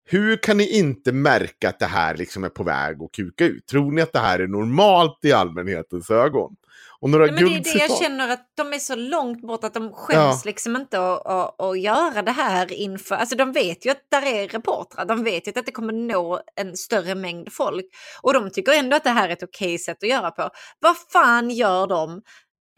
Hur 0.08 0.36
kan 0.36 0.56
ni 0.56 0.78
inte 0.78 1.12
märka 1.12 1.68
att 1.68 1.78
det 1.78 1.86
här 1.86 2.16
liksom 2.16 2.44
är 2.44 2.48
på 2.48 2.62
väg 2.62 3.02
att 3.02 3.12
kuka 3.12 3.44
ut? 3.44 3.66
Tror 3.66 3.92
ni 3.92 4.02
att 4.02 4.12
det 4.12 4.18
här 4.18 4.38
är 4.38 4.46
normalt 4.46 5.18
i 5.22 5.32
allmänhetens 5.32 6.10
ögon? 6.10 6.56
Och 7.00 7.10
några 7.10 7.26
Nej, 7.26 7.34
men 7.34 7.44
det 7.44 7.70
är 7.70 7.74
det 7.74 7.78
jag 7.78 7.98
känner 7.98 8.28
att 8.28 8.52
de 8.54 8.72
är 8.72 8.78
så 8.78 8.94
långt 8.94 9.42
bort 9.42 9.64
att 9.64 9.74
de 9.74 9.92
skäms 9.92 10.44
liksom 10.44 10.76
inte 10.76 11.12
att, 11.12 11.26
att, 11.26 11.60
att 11.60 11.80
göra 11.80 12.22
det 12.22 12.32
här 12.32 12.72
inför... 12.72 13.14
Alltså 13.14 13.36
de 13.36 13.52
vet 13.52 13.86
ju 13.86 13.90
att 13.90 14.10
där 14.10 14.26
är 14.26 14.48
reportrar, 14.48 15.04
de 15.04 15.24
vet 15.24 15.46
ju 15.46 15.52
att 15.58 15.66
det 15.66 15.72
kommer 15.72 15.92
nå 15.92 16.40
en 16.56 16.76
större 16.76 17.14
mängd 17.14 17.52
folk. 17.52 17.86
Och 18.22 18.32
de 18.32 18.50
tycker 18.50 18.72
ändå 18.72 18.96
att 18.96 19.04
det 19.04 19.10
här 19.10 19.28
är 19.28 19.32
ett 19.32 19.42
okej 19.42 19.78
sätt 19.78 20.02
att 20.02 20.08
göra 20.08 20.30
på. 20.30 20.50
Vad 20.80 20.96
fan 21.12 21.50
gör 21.50 21.86
de 21.86 22.22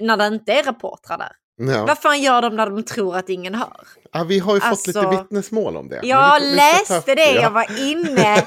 när 0.02 0.16
det 0.16 0.26
inte 0.26 0.52
är 0.52 0.62
reportrar 0.62 1.18
där? 1.18 1.32
Ja. 1.58 1.84
Vad 1.86 1.98
fan 1.98 2.22
gör 2.22 2.42
de 2.42 2.56
när 2.56 2.70
de 2.70 2.82
tror 2.82 3.16
att 3.16 3.28
ingen 3.28 3.54
hör? 3.54 3.86
Ja, 4.12 4.24
vi 4.24 4.38
har 4.38 4.54
ju 4.54 4.60
fått 4.60 4.68
Alltså- 4.68 5.02
lite 5.02 5.22
vittnesmål 5.22 5.76
om 5.76 5.88
det. 5.88 6.00
Jag 6.02 6.40
vi 6.40 6.46
vi 6.50 6.56
läste 6.56 7.14
det, 7.14 7.32
ja. 7.34 7.42
jag 7.42 7.50
var 7.50 7.80
inne. 7.80 8.42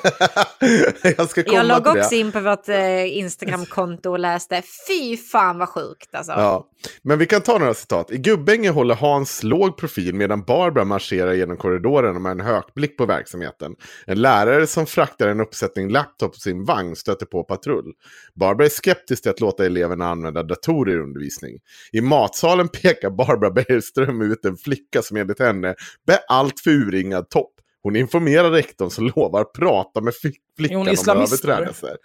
jag 1.17 1.29
ska 1.29 1.43
komma 1.43 1.55
Jag 1.55 1.65
det. 1.93 2.01
också 2.01 2.15
in 2.15 2.31
på 2.31 2.39
vårt 2.39 2.69
eh, 2.69 3.17
Instagramkonto 3.17 4.09
och 4.11 4.19
läste. 4.19 4.61
Fy 4.87 5.17
fan 5.17 5.57
vad 5.57 5.69
sjukt 5.69 6.15
alltså. 6.15 6.31
Ja. 6.31 6.67
Men 7.01 7.19
vi 7.19 7.25
kan 7.25 7.41
ta 7.41 7.57
några 7.57 7.73
citat. 7.73 8.11
I 8.11 8.17
Gubbänge 8.17 8.69
håller 8.69 8.95
Hans 8.95 9.43
låg 9.43 9.77
profil 9.77 10.15
medan 10.15 10.43
Barbara 10.43 10.85
marscherar 10.85 11.33
genom 11.33 11.57
korridoren 11.57 12.21
med 12.21 12.31
en 12.31 12.39
hökblick 12.39 12.97
på 12.97 13.05
verksamheten. 13.05 13.75
En 14.05 14.21
lärare 14.21 14.67
som 14.67 14.85
fraktar 14.85 15.27
en 15.27 15.39
uppsättning 15.39 15.89
laptop 15.89 16.33
på 16.33 16.39
sin 16.39 16.65
vagn 16.65 16.95
stöter 16.95 17.25
på 17.25 17.43
patrull. 17.43 17.93
Barbara 18.35 18.65
är 18.65 18.69
skeptisk 18.69 19.21
till 19.21 19.31
att 19.31 19.39
låta 19.39 19.65
eleverna 19.65 20.09
använda 20.09 20.43
datorer 20.43 20.93
i 20.93 20.99
undervisning. 20.99 21.57
I 21.91 22.01
matsalen 22.01 22.67
pekar 22.67 23.09
Barbara 23.09 23.51
Bergström 23.51 24.21
ut 24.21 24.45
en 24.45 24.57
flicka 24.57 25.01
som 25.01 25.17
enligt 25.17 25.39
henne 25.39 25.75
bär 26.07 26.19
allt 26.27 26.59
för 26.59 26.71
urringad 26.71 27.29
topp. 27.29 27.60
Hon 27.83 27.95
informerar 27.95 28.51
rektorn 28.51 28.89
som 28.89 29.07
lovar 29.15 29.43
prata 29.43 30.01
med 30.01 30.13
flick- 30.13 30.41
flickan 30.57 30.77
om 30.81 30.87
överträdelser. 30.87 31.97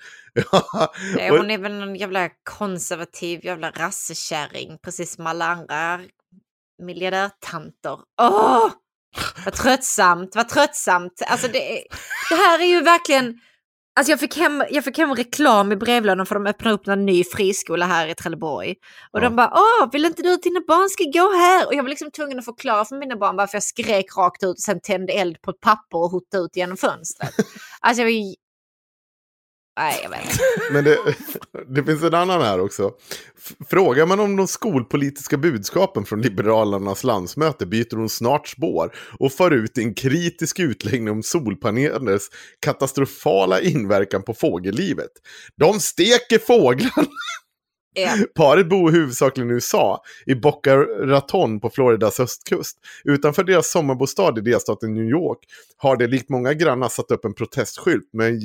Ja, 0.50 0.62
och- 1.30 1.36
Hon 1.38 1.50
är 1.50 1.58
väl 1.58 1.74
någon 1.74 1.96
jävla 1.96 2.30
konservativ 2.42 3.44
jävla 3.44 3.70
rassekärring, 3.70 4.78
precis 4.84 5.14
som 5.14 5.26
alla 5.26 5.46
andra 5.46 6.00
miljardärtanter. 6.82 7.98
Åh! 8.20 8.68
Vad 9.44 9.54
tröttsamt, 9.54 10.36
vad 10.36 10.48
tröttsamt. 10.48 11.22
Alltså 11.26 11.48
det, 11.48 11.84
det 12.30 12.34
här 12.36 12.58
är 12.60 12.64
ju 12.66 12.80
verkligen... 12.80 13.40
Alltså 13.98 14.12
jag, 14.12 14.20
fick 14.20 14.36
hem, 14.36 14.64
jag 14.70 14.84
fick 14.84 14.98
hem 14.98 15.14
reklam 15.14 15.72
i 15.72 15.76
brevlådan 15.76 16.26
för 16.26 16.34
de 16.34 16.46
öppnar 16.46 16.72
upp 16.72 16.88
en 16.88 17.06
ny 17.06 17.24
friskola 17.24 17.86
här 17.86 18.08
i 18.08 18.14
Trelleborg. 18.14 18.74
Och 19.12 19.18
Ja. 19.18 19.24
de 19.24 19.36
bara, 19.36 19.52
åh, 19.54 19.88
vill 19.92 20.04
inte 20.04 20.22
du 20.22 20.32
att 20.34 20.42
dina 20.42 20.60
barn 20.68 20.88
ska 20.88 21.04
gå 21.04 21.32
här? 21.36 21.66
Och 21.66 21.74
jag 21.74 21.82
var 21.82 21.90
liksom 21.90 22.10
tvungen 22.10 22.38
att 22.38 22.44
förklara 22.44 22.84
för 22.84 22.96
mina 22.96 23.16
barn 23.16 23.36
varför 23.36 23.56
jag 23.56 23.62
skrek 23.62 24.16
rakt 24.16 24.42
ut 24.42 24.48
och 24.48 24.58
sen 24.58 24.80
tände 24.80 25.12
eld 25.12 25.42
på 25.42 25.50
ett 25.50 25.60
papper 25.60 25.98
och 25.98 26.10
hotade 26.10 26.42
ut 26.44 26.56
genom 26.56 26.76
fönstret. 26.76 27.34
Alltså 27.80 28.02
jag 28.02 28.10
var. 28.10 28.34
Nej, 29.76 30.00
jag 30.02 30.10
vet. 30.10 30.38
Men 30.72 30.84
det, 30.84 30.98
det 31.68 31.84
finns 31.84 32.02
en 32.02 32.14
annan 32.14 32.42
här 32.42 32.60
också. 32.60 32.92
Frågar 33.68 34.06
man 34.06 34.20
om 34.20 34.36
de 34.36 34.48
skolpolitiska 34.48 35.36
budskapen 35.36 36.04
från 36.04 36.22
Liberalernas 36.22 37.04
landsmöte 37.04 37.66
byter 37.66 37.96
hon 37.96 38.08
snart 38.08 38.48
spår 38.48 38.94
och 39.18 39.32
far 39.32 39.50
ut 39.50 39.78
en 39.78 39.94
kritisk 39.94 40.58
utläggning 40.58 41.10
om 41.10 41.22
solpanelers 41.22 42.22
katastrofala 42.60 43.60
inverkan 43.60 44.22
på 44.22 44.34
fågellivet. 44.34 45.10
De 45.56 45.80
steker 45.80 46.38
fåglarna! 46.38 47.08
Ja. 47.98 48.16
Paret 48.34 48.68
bor 48.68 48.90
huvudsakligen 48.90 49.50
i 49.50 49.52
USA, 49.52 50.02
i 50.26 50.34
Boca 50.34 50.76
Raton 50.82 51.60
på 51.60 51.70
Floridas 51.70 52.20
östkust. 52.20 52.78
Utanför 53.04 53.44
deras 53.44 53.70
sommarbostad 53.70 54.38
i 54.38 54.40
delstaten 54.40 54.94
New 54.94 55.04
York 55.04 55.38
har 55.76 55.96
de 55.96 56.06
likt 56.06 56.28
många 56.28 56.52
grannar 56.52 56.88
satt 56.88 57.10
upp 57.10 57.24
en 57.24 57.34
protestskylt 57.34 58.12
med 58.12 58.28
en 58.28 58.40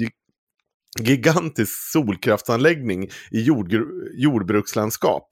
gigantisk 0.99 1.91
solkraftsanläggning 1.91 3.03
i 3.31 3.43
jordgr- 3.43 4.09
jordbrukslandskap. 4.13 5.27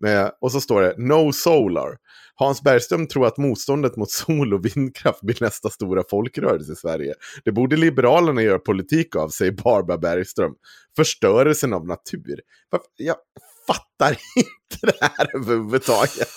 Med, 0.00 0.32
och 0.40 0.52
så 0.52 0.60
står 0.60 0.82
det 0.82 0.94
No 0.98 1.32
Solar. 1.32 1.96
Hans 2.34 2.62
Bergström 2.62 3.06
tror 3.06 3.26
att 3.26 3.38
motståndet 3.38 3.96
mot 3.96 4.10
sol 4.10 4.54
och 4.54 4.66
vindkraft 4.66 5.20
blir 5.20 5.36
nästa 5.40 5.70
stora 5.70 6.02
folkrörelse 6.10 6.72
i 6.72 6.76
Sverige. 6.76 7.14
Det 7.44 7.52
borde 7.52 7.76
Liberalerna 7.76 8.42
göra 8.42 8.58
politik 8.58 9.16
av, 9.16 9.28
säger 9.28 9.52
Barbara 9.52 9.98
Bergström. 9.98 10.52
Förstörelsen 10.96 11.72
av 11.72 11.86
natur. 11.86 12.40
Jag 12.96 13.16
fattar 13.66 14.10
inte 14.36 14.86
det 14.86 14.98
här 15.00 15.36
överhuvudtaget. 15.36 16.28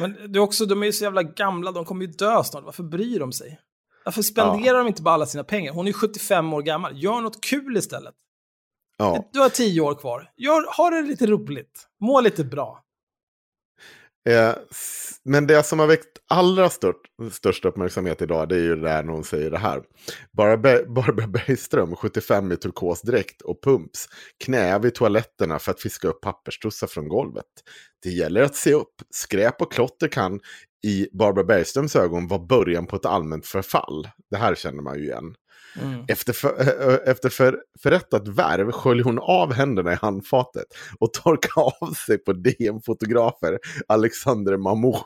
Men 0.00 0.32
det 0.32 0.38
är 0.38 0.42
också, 0.42 0.66
de 0.66 0.82
är 0.82 0.86
ju 0.86 0.92
så 0.92 1.04
jävla 1.04 1.22
gamla, 1.22 1.72
de 1.72 1.84
kommer 1.84 2.06
ju 2.06 2.12
dö 2.12 2.44
snart. 2.44 2.64
Varför 2.64 2.82
bryr 2.82 3.18
de 3.18 3.32
sig? 3.32 3.58
Varför 4.08 4.22
spenderar 4.22 4.78
de 4.78 4.86
inte 4.86 5.02
bara 5.02 5.14
alla 5.14 5.26
sina 5.26 5.44
pengar? 5.44 5.72
Hon 5.72 5.88
är 5.88 5.92
75 5.92 6.52
år 6.52 6.62
gammal. 6.62 7.02
Gör 7.02 7.20
något 7.20 7.40
kul 7.40 7.76
istället. 7.76 8.14
Ja. 8.96 9.28
Du 9.32 9.40
har 9.40 9.48
10 9.48 9.80
år 9.80 9.94
kvar. 9.94 10.30
Gör, 10.36 10.76
ha 10.76 10.90
det 10.90 11.02
lite 11.02 11.26
roligt. 11.26 11.86
Må 12.00 12.20
lite 12.20 12.44
bra. 12.44 12.84
Eh, 14.28 14.54
men 15.24 15.46
det 15.46 15.62
som 15.62 15.78
har 15.78 15.86
väckt 15.86 16.18
allra 16.28 16.70
stört, 16.70 17.00
störst 17.32 17.64
uppmärksamhet 17.64 18.22
idag 18.22 18.48
det 18.48 18.54
är 18.56 18.60
ju 18.60 18.76
det 18.76 18.88
där 18.88 19.02
när 19.02 19.12
hon 19.12 19.24
säger 19.24 19.50
det 19.50 19.58
här. 19.58 19.82
Barbara 20.36 21.26
Bergström, 21.26 21.96
75 21.96 22.52
i 22.52 22.56
turkosdräkt 22.56 23.42
och 23.42 23.62
pumps, 23.62 24.08
knä 24.44 24.78
vid 24.78 24.94
toaletterna 24.94 25.58
för 25.58 25.72
att 25.72 25.80
fiska 25.80 26.08
upp 26.08 26.20
papperstussar 26.20 26.86
från 26.86 27.08
golvet. 27.08 27.44
Det 28.02 28.10
gäller 28.10 28.42
att 28.42 28.56
se 28.56 28.72
upp. 28.72 28.94
Skräp 29.10 29.62
och 29.62 29.72
klotter 29.72 30.08
kan 30.08 30.40
i 30.86 31.08
Barbara 31.12 31.44
Bergströms 31.44 31.96
ögon 31.96 32.28
vara 32.28 32.40
början 32.40 32.86
på 32.86 32.96
ett 32.96 33.06
allmänt 33.06 33.46
förfall. 33.46 34.08
Det 34.30 34.36
här 34.36 34.54
känner 34.54 34.82
man 34.82 34.98
ju 34.98 35.04
igen. 35.04 35.34
Mm. 35.80 36.04
Efter, 36.08 36.32
för, 36.32 36.60
äh, 36.60 37.10
efter 37.10 37.28
för, 37.28 37.58
förrättat 37.82 38.28
värv 38.28 38.72
sköljer 38.72 39.04
hon 39.04 39.18
av 39.18 39.52
händerna 39.52 39.92
i 39.92 39.96
handfatet 39.96 40.64
och 41.00 41.12
torkar 41.12 41.50
av 41.88 41.92
sig 41.94 42.18
på 42.18 42.32
DM-fotografer 42.32 43.58
Alexander 43.88 44.56
Mahmoud. 44.56 45.02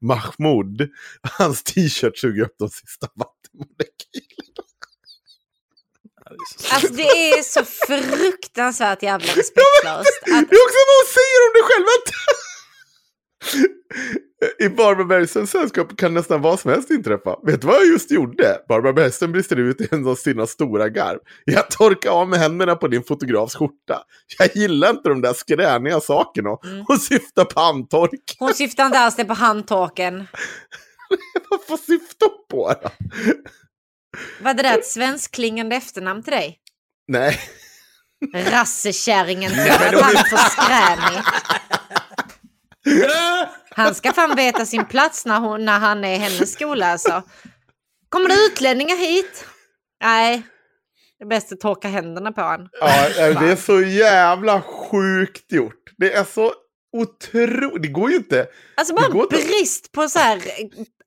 Mahmoud. 0.00 0.90
Hans 1.38 1.62
t-shirt 1.62 2.18
suger 2.18 2.42
upp 2.42 2.54
de 2.58 2.68
sista 2.68 3.06
vattenmolekylerna. 3.14 4.62
Alltså 6.72 6.92
det 6.92 7.02
är 7.02 7.42
så 7.42 7.64
fruktansvärt 7.64 9.02
jävla 9.02 9.26
respektlöst. 9.26 10.18
Att, 10.22 10.48
Det 10.50 10.56
är 10.56 10.64
också 10.66 10.80
vad 10.88 10.96
hon 11.00 11.10
säger 11.18 11.38
om 11.46 11.52
det 11.56 11.62
själv. 11.68 11.84
att- 11.96 12.51
I 14.58 14.68
Barbara 14.68 15.04
Bergströms 15.04 15.50
sällskap 15.50 15.96
kan 15.96 16.14
nästan 16.14 16.42
vad 16.42 16.60
som 16.60 16.70
helst 16.70 16.90
inträffa. 16.90 17.36
Vet 17.42 17.60
du 17.60 17.66
vad 17.66 17.76
jag 17.76 17.86
just 17.86 18.10
gjorde? 18.10 18.58
Barbara 18.68 18.92
Bergström 18.92 19.32
brister 19.32 19.56
ut 19.56 19.80
i 19.80 19.88
en 19.90 20.06
av 20.06 20.14
sina 20.14 20.46
stora 20.46 20.88
garv. 20.88 21.18
Jag 21.44 21.70
torkar 21.70 22.10
av 22.10 22.28
med 22.28 22.38
händerna 22.38 22.76
på 22.76 22.88
din 22.88 23.04
fotografs 23.04 23.54
skjorta. 23.54 24.02
Jag 24.38 24.56
gillar 24.56 24.90
inte 24.90 25.08
de 25.08 25.20
där 25.20 25.32
skräniga 25.32 26.00
sakerna 26.00 26.50
och 26.88 27.00
syftar 27.00 27.44
på 27.44 27.60
handtork. 27.60 28.36
hon 28.38 28.54
syftar 28.54 28.86
inte 28.86 28.98
alls 28.98 29.16
på 29.16 29.34
handtorken. 29.34 30.14
Vad 31.50 31.64
får 31.66 31.76
syfta 31.76 32.26
på 32.50 32.74
då? 32.82 32.90
Var 34.40 34.54
det 34.54 34.62
där 34.62 34.78
ett 34.78 34.86
svenskklingande 34.86 35.76
efternamn 35.76 36.22
till 36.22 36.32
dig? 36.32 36.58
Nej. 37.08 37.40
Rassekärringen 38.34 39.52
han 39.52 39.60
är 39.60 40.28
för 40.28 40.36
skränig. 40.36 41.22
Han 43.70 43.94
ska 43.94 44.12
fan 44.12 44.36
veta 44.36 44.66
sin 44.66 44.84
plats 44.84 45.26
när, 45.26 45.40
hon, 45.40 45.64
när 45.64 45.78
han 45.78 46.04
är 46.04 46.14
i 46.14 46.18
hennes 46.18 46.52
skola 46.52 46.86
alltså. 46.86 47.22
Kommer 48.08 48.28
det 48.28 48.34
utlänningar 48.34 48.96
hit? 48.96 49.46
Nej. 50.02 50.42
Det 51.18 51.24
är 51.24 51.28
bäst 51.28 51.52
att 51.52 51.60
torka 51.60 51.88
händerna 51.88 52.32
på 52.32 52.40
honom. 52.40 52.68
Ja, 52.80 53.08
det 53.16 53.50
är 53.50 53.56
så 53.56 53.80
jävla 53.80 54.62
sjukt 54.62 55.52
gjort. 55.52 55.82
Det 55.98 56.12
är 56.12 56.24
så 56.24 56.52
otroligt. 56.92 57.82
Det 57.82 57.88
går 57.88 58.10
ju 58.10 58.16
inte. 58.16 58.46
Alltså 58.74 58.94
bara 58.94 59.06
inte- 59.06 59.36
brist 59.36 59.92
på 59.92 60.08
så 60.08 60.18
här, 60.18 60.42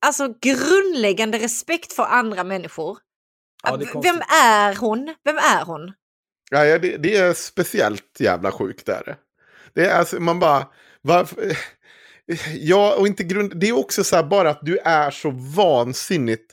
alltså 0.00 0.34
grundläggande 0.40 1.38
respekt 1.38 1.92
för 1.92 2.02
andra 2.02 2.44
människor. 2.44 2.98
Ja, 3.62 3.74
är 3.74 4.02
Vem 4.02 4.22
är 4.44 4.74
hon? 4.74 5.14
Vem 5.24 5.36
är 5.36 5.64
hon? 5.64 5.92
Ja, 6.50 6.64
ja, 6.64 6.78
det, 6.78 6.96
det 6.96 7.16
är 7.16 7.34
speciellt 7.34 8.20
jävla 8.20 8.52
sjukt 8.52 8.88
är 8.88 9.02
det. 9.04 9.16
Det 9.74 9.86
är 9.86 9.98
alltså, 9.98 10.20
man 10.20 10.38
bara, 10.38 10.66
varför? 11.06 11.58
Ja, 12.54 12.94
och 12.98 13.06
inte 13.06 13.24
grund, 13.24 13.52
det 13.60 13.68
är 13.68 13.78
också 13.78 14.04
så 14.04 14.16
här 14.16 14.22
bara 14.22 14.50
att 14.50 14.58
du 14.62 14.78
är 14.78 15.10
så 15.10 15.30
vansinnigt 15.56 16.52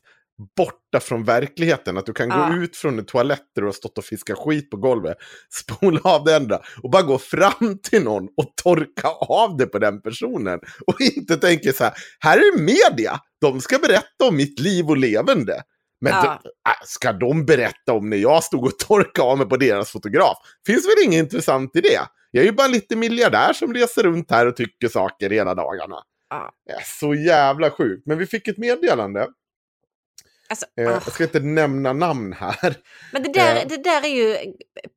borta 0.58 1.00
från 1.00 1.24
verkligheten. 1.24 1.98
Att 1.98 2.06
du 2.06 2.14
kan 2.14 2.30
Ja. 2.30 2.50
gå 2.50 2.56
ut 2.64 2.78
från 2.78 3.00
en 3.00 3.06
toalett 3.06 3.42
där 3.56 3.62
du 3.62 3.68
har 3.68 3.74
stått 3.74 3.98
och 3.98 4.04
fiskat 4.06 4.38
skit 4.38 4.70
på 4.70 4.78
golvet, 4.78 5.18
spola 5.50 6.00
av 6.04 6.24
det 6.24 6.36
enda 6.36 6.62
och 6.84 6.90
bara 6.90 7.02
gå 7.02 7.18
fram 7.18 7.80
till 7.84 8.04
någon 8.04 8.24
och 8.24 8.54
torka 8.64 9.08
av 9.20 9.58
det 9.58 9.66
på 9.66 9.80
den 9.80 10.02
personen. 10.02 10.60
Och 10.88 11.02
inte 11.02 11.38
tänka 11.38 11.74
så 11.74 11.84
här, 11.84 11.94
här 12.20 12.38
är 12.38 12.60
media, 12.60 13.20
de 13.42 13.62
ska 13.62 13.80
berätta 13.80 14.26
om 14.28 14.36
mitt 14.36 14.60
liv 14.60 14.90
och 14.90 14.98
levande. 14.98 15.62
Men 16.02 16.14
Ja. 16.14 16.40
d- 16.44 16.50
äh, 16.70 16.86
ska 16.86 17.14
de 17.14 17.46
berätta 17.46 17.94
om 17.94 18.10
när 18.10 18.18
jag 18.18 18.44
stod 18.44 18.66
och 18.66 18.80
torkade 18.80 19.28
av 19.28 19.38
mig 19.38 19.50
på 19.50 19.58
deras 19.58 19.92
fotograf? 19.92 20.38
Finns 20.66 20.86
väl 20.86 21.04
inget 21.06 21.20
intressant 21.24 21.76
i 21.76 21.82
det? 21.82 22.00
Jag 22.36 22.42
är 22.42 22.46
ju 22.46 22.52
bara 22.52 22.68
lite 22.68 22.96
miljardär 22.96 23.54
som 23.54 23.74
reser 23.74 24.04
runt 24.04 24.32
här 24.32 24.48
och 24.48 24.56
tycker 24.56 24.88
saker 24.88 25.30
hela 25.30 25.56
dagarna. 25.56 25.96
Är 26.70 26.84
så 27.00 27.16
jävla 27.16 27.72
sjukt. 27.72 28.08
Men 28.08 28.18
vi 28.18 28.26
fick 28.26 28.48
ett 28.48 28.58
meddelande. 28.58 29.28
Alltså, 30.50 30.66
Eh, 30.78 30.88
ah. 30.88 30.92
jag 30.92 31.14
ska 31.14 31.24
inte 31.24 31.40
nämna 31.40 31.94
namn 31.94 32.34
här. 32.34 32.76
Men 33.12 33.24
det 33.24 33.34
där, 33.34 33.56
eh. 33.56 33.68
det 33.68 33.84
där 33.84 34.06
är 34.06 34.16
ju 34.16 34.38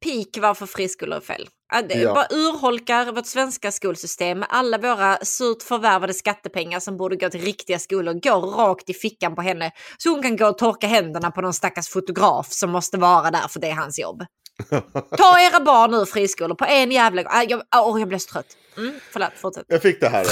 peak 0.05 0.43
varför 0.43 0.67
friskolor 0.67 1.17
är 1.17 1.21
fel. 1.21 1.49
Det 1.89 1.95
Ja. 1.95 2.15
bara 2.15 2.27
urholkar 2.31 3.13
vårt 3.13 3.27
svenska 3.27 3.73
skolsystem. 3.73 4.45
Alla 4.49 4.79
våra 4.79 5.17
surt 5.23 5.63
förvärvade 5.63 6.15
skattepengar 6.15 6.81
som 6.81 6.97
borde 6.97 7.17
gå 7.17 7.29
till 7.29 7.41
riktiga 7.41 7.79
skolor 7.79 8.13
går 8.15 8.41
rakt 8.41 8.91
i 8.91 8.95
fickan 8.95 9.35
på 9.35 9.43
henne. 9.43 9.71
Så 9.99 10.11
hon 10.11 10.23
kan 10.23 10.37
gå 10.37 10.47
och 10.49 10.59
torka 10.59 10.87
händerna 10.87 11.31
på 11.31 11.41
någon 11.41 11.55
stackars 11.55 11.89
fotograf 11.89 12.47
som 12.53 12.71
måste 12.71 12.99
vara 12.99 13.31
där 13.31 13.49
för 13.49 13.61
det 13.61 13.67
är 13.69 13.75
hans 13.75 13.99
jobb. 13.99 14.23
Ta 15.17 15.41
era 15.41 15.61
barn 15.61 15.95
ur 15.95 16.05
friskolor 16.05 16.55
på 16.55 16.65
en 16.65 16.91
jävla 16.91 17.23
gång. 17.23 17.33
Ah, 17.35 17.43
Jag, 17.49 17.63
oh, 17.89 18.01
jag 18.01 18.09
blev 18.09 18.19
så 18.19 18.33
trött. 18.33 18.57
Mm, 18.77 18.95
förlåt, 19.13 19.33
fortsätt. 19.37 19.65
Jag 19.69 19.83
fick 19.83 20.01
det 20.01 20.09
här. 20.09 20.27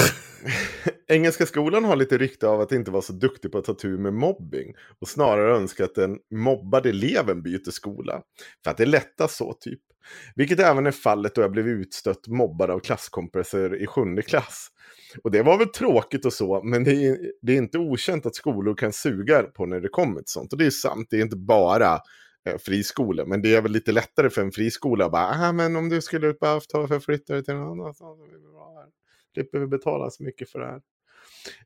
Engelska 1.08 1.46
skolan 1.46 1.84
har 1.84 1.96
lite 1.96 2.18
rykte 2.18 2.46
av 2.48 2.60
att 2.60 2.72
inte 2.72 2.90
vara 2.90 3.02
så 3.02 3.12
duktig 3.12 3.52
på 3.52 3.58
att 3.58 3.64
ta 3.64 3.74
tur 3.74 3.98
med 3.98 4.12
mobbing. 4.14 4.74
Och 5.00 5.08
snarare 5.08 5.56
önska 5.56 5.84
att 5.84 5.94
den 5.94 6.16
mobbade 6.34 6.88
eleven 6.88 7.42
byter 7.42 7.70
skola. 7.70 8.20
För 8.64 8.70
att 8.70 8.76
det 8.76 8.82
är 8.84 8.86
lättast 8.86 9.36
så 9.36 9.52
typ. 9.60 9.80
Vilket 10.34 10.60
även 10.60 10.86
är 10.86 10.90
fallet 10.90 11.34
då 11.34 11.42
jag 11.42 11.50
blev 11.52 11.68
utstött 11.68 12.28
mobbad 12.28 12.70
av 12.70 12.78
klasskompisar 12.80 13.82
i 13.82 13.86
sjunde 13.86 14.22
klass. 14.22 14.68
Och 15.24 15.30
det 15.30 15.42
var 15.42 15.58
väl 15.58 15.68
tråkigt 15.68 16.24
och 16.24 16.32
så, 16.32 16.62
men 16.62 16.84
det 16.84 16.92
är, 16.92 17.18
det 17.42 17.52
är 17.52 17.56
inte 17.56 17.78
okänt 17.78 18.26
att 18.26 18.34
skolor 18.34 18.74
kan 18.74 18.92
suga 18.92 19.42
på 19.42 19.66
när 19.66 19.80
det 19.80 19.88
kommer 19.88 20.20
till 20.20 20.32
sånt. 20.32 20.52
Och 20.52 20.58
det 20.58 20.66
är 20.66 20.70
sant, 20.70 21.06
det 21.10 21.16
är 21.16 21.22
inte 21.22 21.36
bara 21.36 21.92
eh, 22.48 22.58
friskolor. 22.60 23.26
Men 23.26 23.42
det 23.42 23.54
är 23.54 23.60
väl 23.60 23.72
lite 23.72 23.92
lättare 23.92 24.30
för 24.30 24.42
en 24.42 24.52
friskola 24.52 25.04
att 25.04 25.12
bara, 25.12 25.48
ah, 25.48 25.52
men 25.52 25.76
om 25.76 25.88
du 25.88 26.00
skulle 26.02 26.32
behövt 26.32 26.68
ta 26.68 26.88
förflytta 26.88 27.32
dig 27.32 27.44
till 27.44 27.54
någon 27.54 27.80
annan 27.80 27.94
så. 27.94 28.16
Slipper 29.34 29.58
vi 29.58 29.66
betala 29.66 30.10
så 30.10 30.22
mycket 30.22 30.50
för 30.50 30.58
det 30.58 30.66
här. 30.66 30.80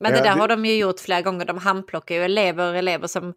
Men 0.00 0.12
det 0.12 0.18
där 0.18 0.24
det- 0.24 0.30
har 0.40 0.48
de 0.48 0.64
ju 0.64 0.76
gjort 0.76 1.00
flera 1.00 1.22
gånger. 1.22 1.44
De 1.44 1.58
handplockar 1.58 2.14
ju 2.14 2.20
elever, 2.22 2.74
elever 2.74 3.06
som 3.06 3.34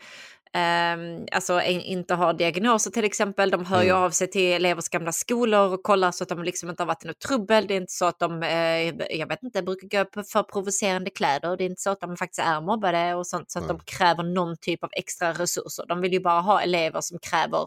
ehm, 0.54 1.26
alltså 1.32 1.62
in- 1.62 1.82
inte 1.82 2.14
har 2.16 2.34
diagnoser 2.34 2.92
till 2.92 3.04
exempel. 3.06 3.50
De 3.52 3.66
hör 3.66 3.84
ju 3.84 3.90
Mm. 3.90 4.02
av 4.02 4.10
sig 4.10 4.28
till 4.30 4.52
elevers 4.54 4.90
gamla 4.90 5.12
skolor 5.12 5.74
och 5.74 5.84
kollar 5.84 6.12
så 6.12 6.24
att 6.24 6.30
de 6.30 6.44
liksom 6.44 6.70
inte 6.70 6.84
har 6.84 6.88
varit 6.88 7.04
i 7.06 7.08
något 7.08 7.20
trubbel. 7.20 7.68
Det 7.68 7.74
är 7.74 7.78
inte 7.82 7.94
så 7.94 8.06
att 8.06 8.20
de, 8.20 8.44
eh, 8.44 9.18
jag 9.20 9.28
vet 9.28 9.44
inte, 9.44 9.62
brukar 9.64 9.88
gå 10.00 10.06
på 10.06 10.24
för 10.24 10.44
provocerande 10.44 11.10
kläder. 11.10 11.58
Det 11.58 11.64
är 11.64 11.70
inte 11.70 11.82
så 11.82 11.90
att 11.90 12.00
de 12.00 12.18
faktiskt 12.18 12.40
är 12.40 12.62
mobbade 12.62 13.16
och 13.16 13.28
sånt 13.28 13.52
så 13.52 13.60
att 13.60 13.68
de 13.68 13.80
kräver 13.86 14.24
någon 14.24 14.58
typ 14.62 14.84
av 14.84 14.90
extra 14.94 15.32
resurser. 15.34 15.86
De 15.88 16.02
vill 16.02 16.14
ju 16.14 16.20
bara 16.20 16.42
ha 16.42 16.62
elever 16.62 17.02
som 17.02 17.20
kräver 17.20 17.66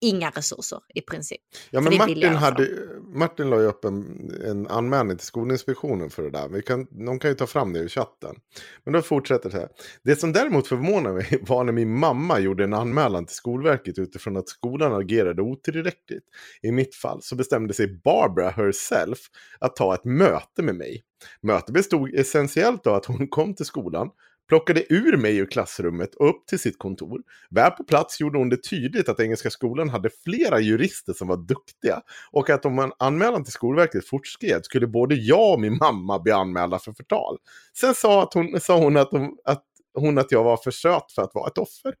inga 0.00 0.30
resurser 0.30 0.78
i 0.94 1.00
princip. 1.00 1.40
Ja, 1.70 1.80
men 1.80 1.96
Martin, 1.96 2.34
hade, 2.34 2.68
Martin 3.14 3.50
la 3.50 3.60
ju 3.60 3.66
upp 3.66 3.84
en, 3.84 4.30
en 4.44 4.66
anmälning 4.66 5.16
till 5.16 5.26
Skolinspektionen 5.26 6.10
för 6.10 6.22
det 6.22 6.30
där. 6.30 6.48
Vi 6.48 6.62
kan, 6.62 6.86
de 6.90 7.18
kan 7.18 7.30
ju 7.30 7.34
ta 7.34 7.46
fram 7.46 7.72
det 7.72 7.80
i 7.80 7.88
chatten. 7.88 8.36
Men 8.84 8.92
då 8.92 9.02
fortsätter 9.02 9.50
det 9.50 9.56
här. 9.56 9.68
Det 10.04 10.16
som 10.16 10.32
däremot 10.32 10.68
förvånar 10.68 11.12
mig 11.12 11.38
var 11.48 11.64
när 11.64 11.72
min 11.72 11.98
mamma 11.98 12.38
gjorde 12.38 12.64
en 12.64 12.74
anmälan 12.74 13.26
till 13.26 13.36
Skolverket 13.36 13.98
utifrån 13.98 14.36
att 14.36 14.48
skolan 14.48 14.94
agerade 14.94 15.42
otillräckligt. 15.42 16.24
I 16.62 16.72
mitt 16.72 16.94
fall 16.94 17.22
så 17.22 17.36
bestämde 17.36 17.74
sig 17.74 18.00
Barbara 18.04 18.50
herself 18.50 19.18
att 19.58 19.76
ta 19.76 19.94
ett 19.94 20.04
möte 20.04 20.62
med 20.62 20.74
mig. 20.74 21.04
Mötet 21.42 21.74
bestod 21.74 22.14
essentiellt 22.14 22.86
av 22.86 22.94
att 22.94 23.04
hon 23.04 23.28
kom 23.28 23.54
till 23.54 23.66
skolan, 23.66 24.10
plockade 24.50 24.92
ur 24.92 25.16
mig 25.16 25.36
ur 25.36 25.46
klassrummet 25.46 26.14
och 26.14 26.28
upp 26.28 26.46
till 26.46 26.58
sitt 26.58 26.78
kontor. 26.78 27.22
Väl 27.50 27.70
på 27.70 27.84
plats 27.84 28.20
gjorde 28.20 28.38
hon 28.38 28.48
det 28.48 28.62
tydligt 28.62 29.08
att 29.08 29.20
Engelska 29.20 29.50
skolan 29.50 29.88
hade 29.88 30.10
flera 30.24 30.60
jurister 30.60 31.12
som 31.12 31.28
var 31.28 31.36
duktiga 31.36 32.02
och 32.32 32.50
att 32.50 32.64
om 32.64 32.78
en 32.78 32.92
anmälan 32.98 33.44
till 33.44 33.52
Skolverket 33.52 34.06
fortskred 34.06 34.64
skulle 34.64 34.86
både 34.86 35.14
jag 35.14 35.52
och 35.52 35.60
min 35.60 35.76
mamma 35.76 36.18
bli 36.18 36.32
anmälda 36.32 36.78
för 36.78 36.92
förtal. 36.92 37.38
Sen 37.76 37.94
sa, 37.94 38.22
att 38.22 38.34
hon, 38.34 38.60
sa 38.60 38.78
hon, 38.78 38.96
att, 38.96 39.10
hon, 39.10 39.36
att 39.44 39.64
hon 39.94 40.18
att 40.18 40.32
jag 40.32 40.44
var 40.44 40.56
för 40.56 40.70
söt 40.70 41.12
för 41.12 41.22
att 41.22 41.34
vara 41.34 41.48
ett 41.48 41.58
offer. 41.58 41.94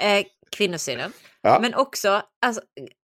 Eh, 0.00 0.24
kvinnosynen. 0.56 1.12
Ja. 1.42 1.58
Men 1.62 1.74
också, 1.74 2.22
alltså, 2.46 2.62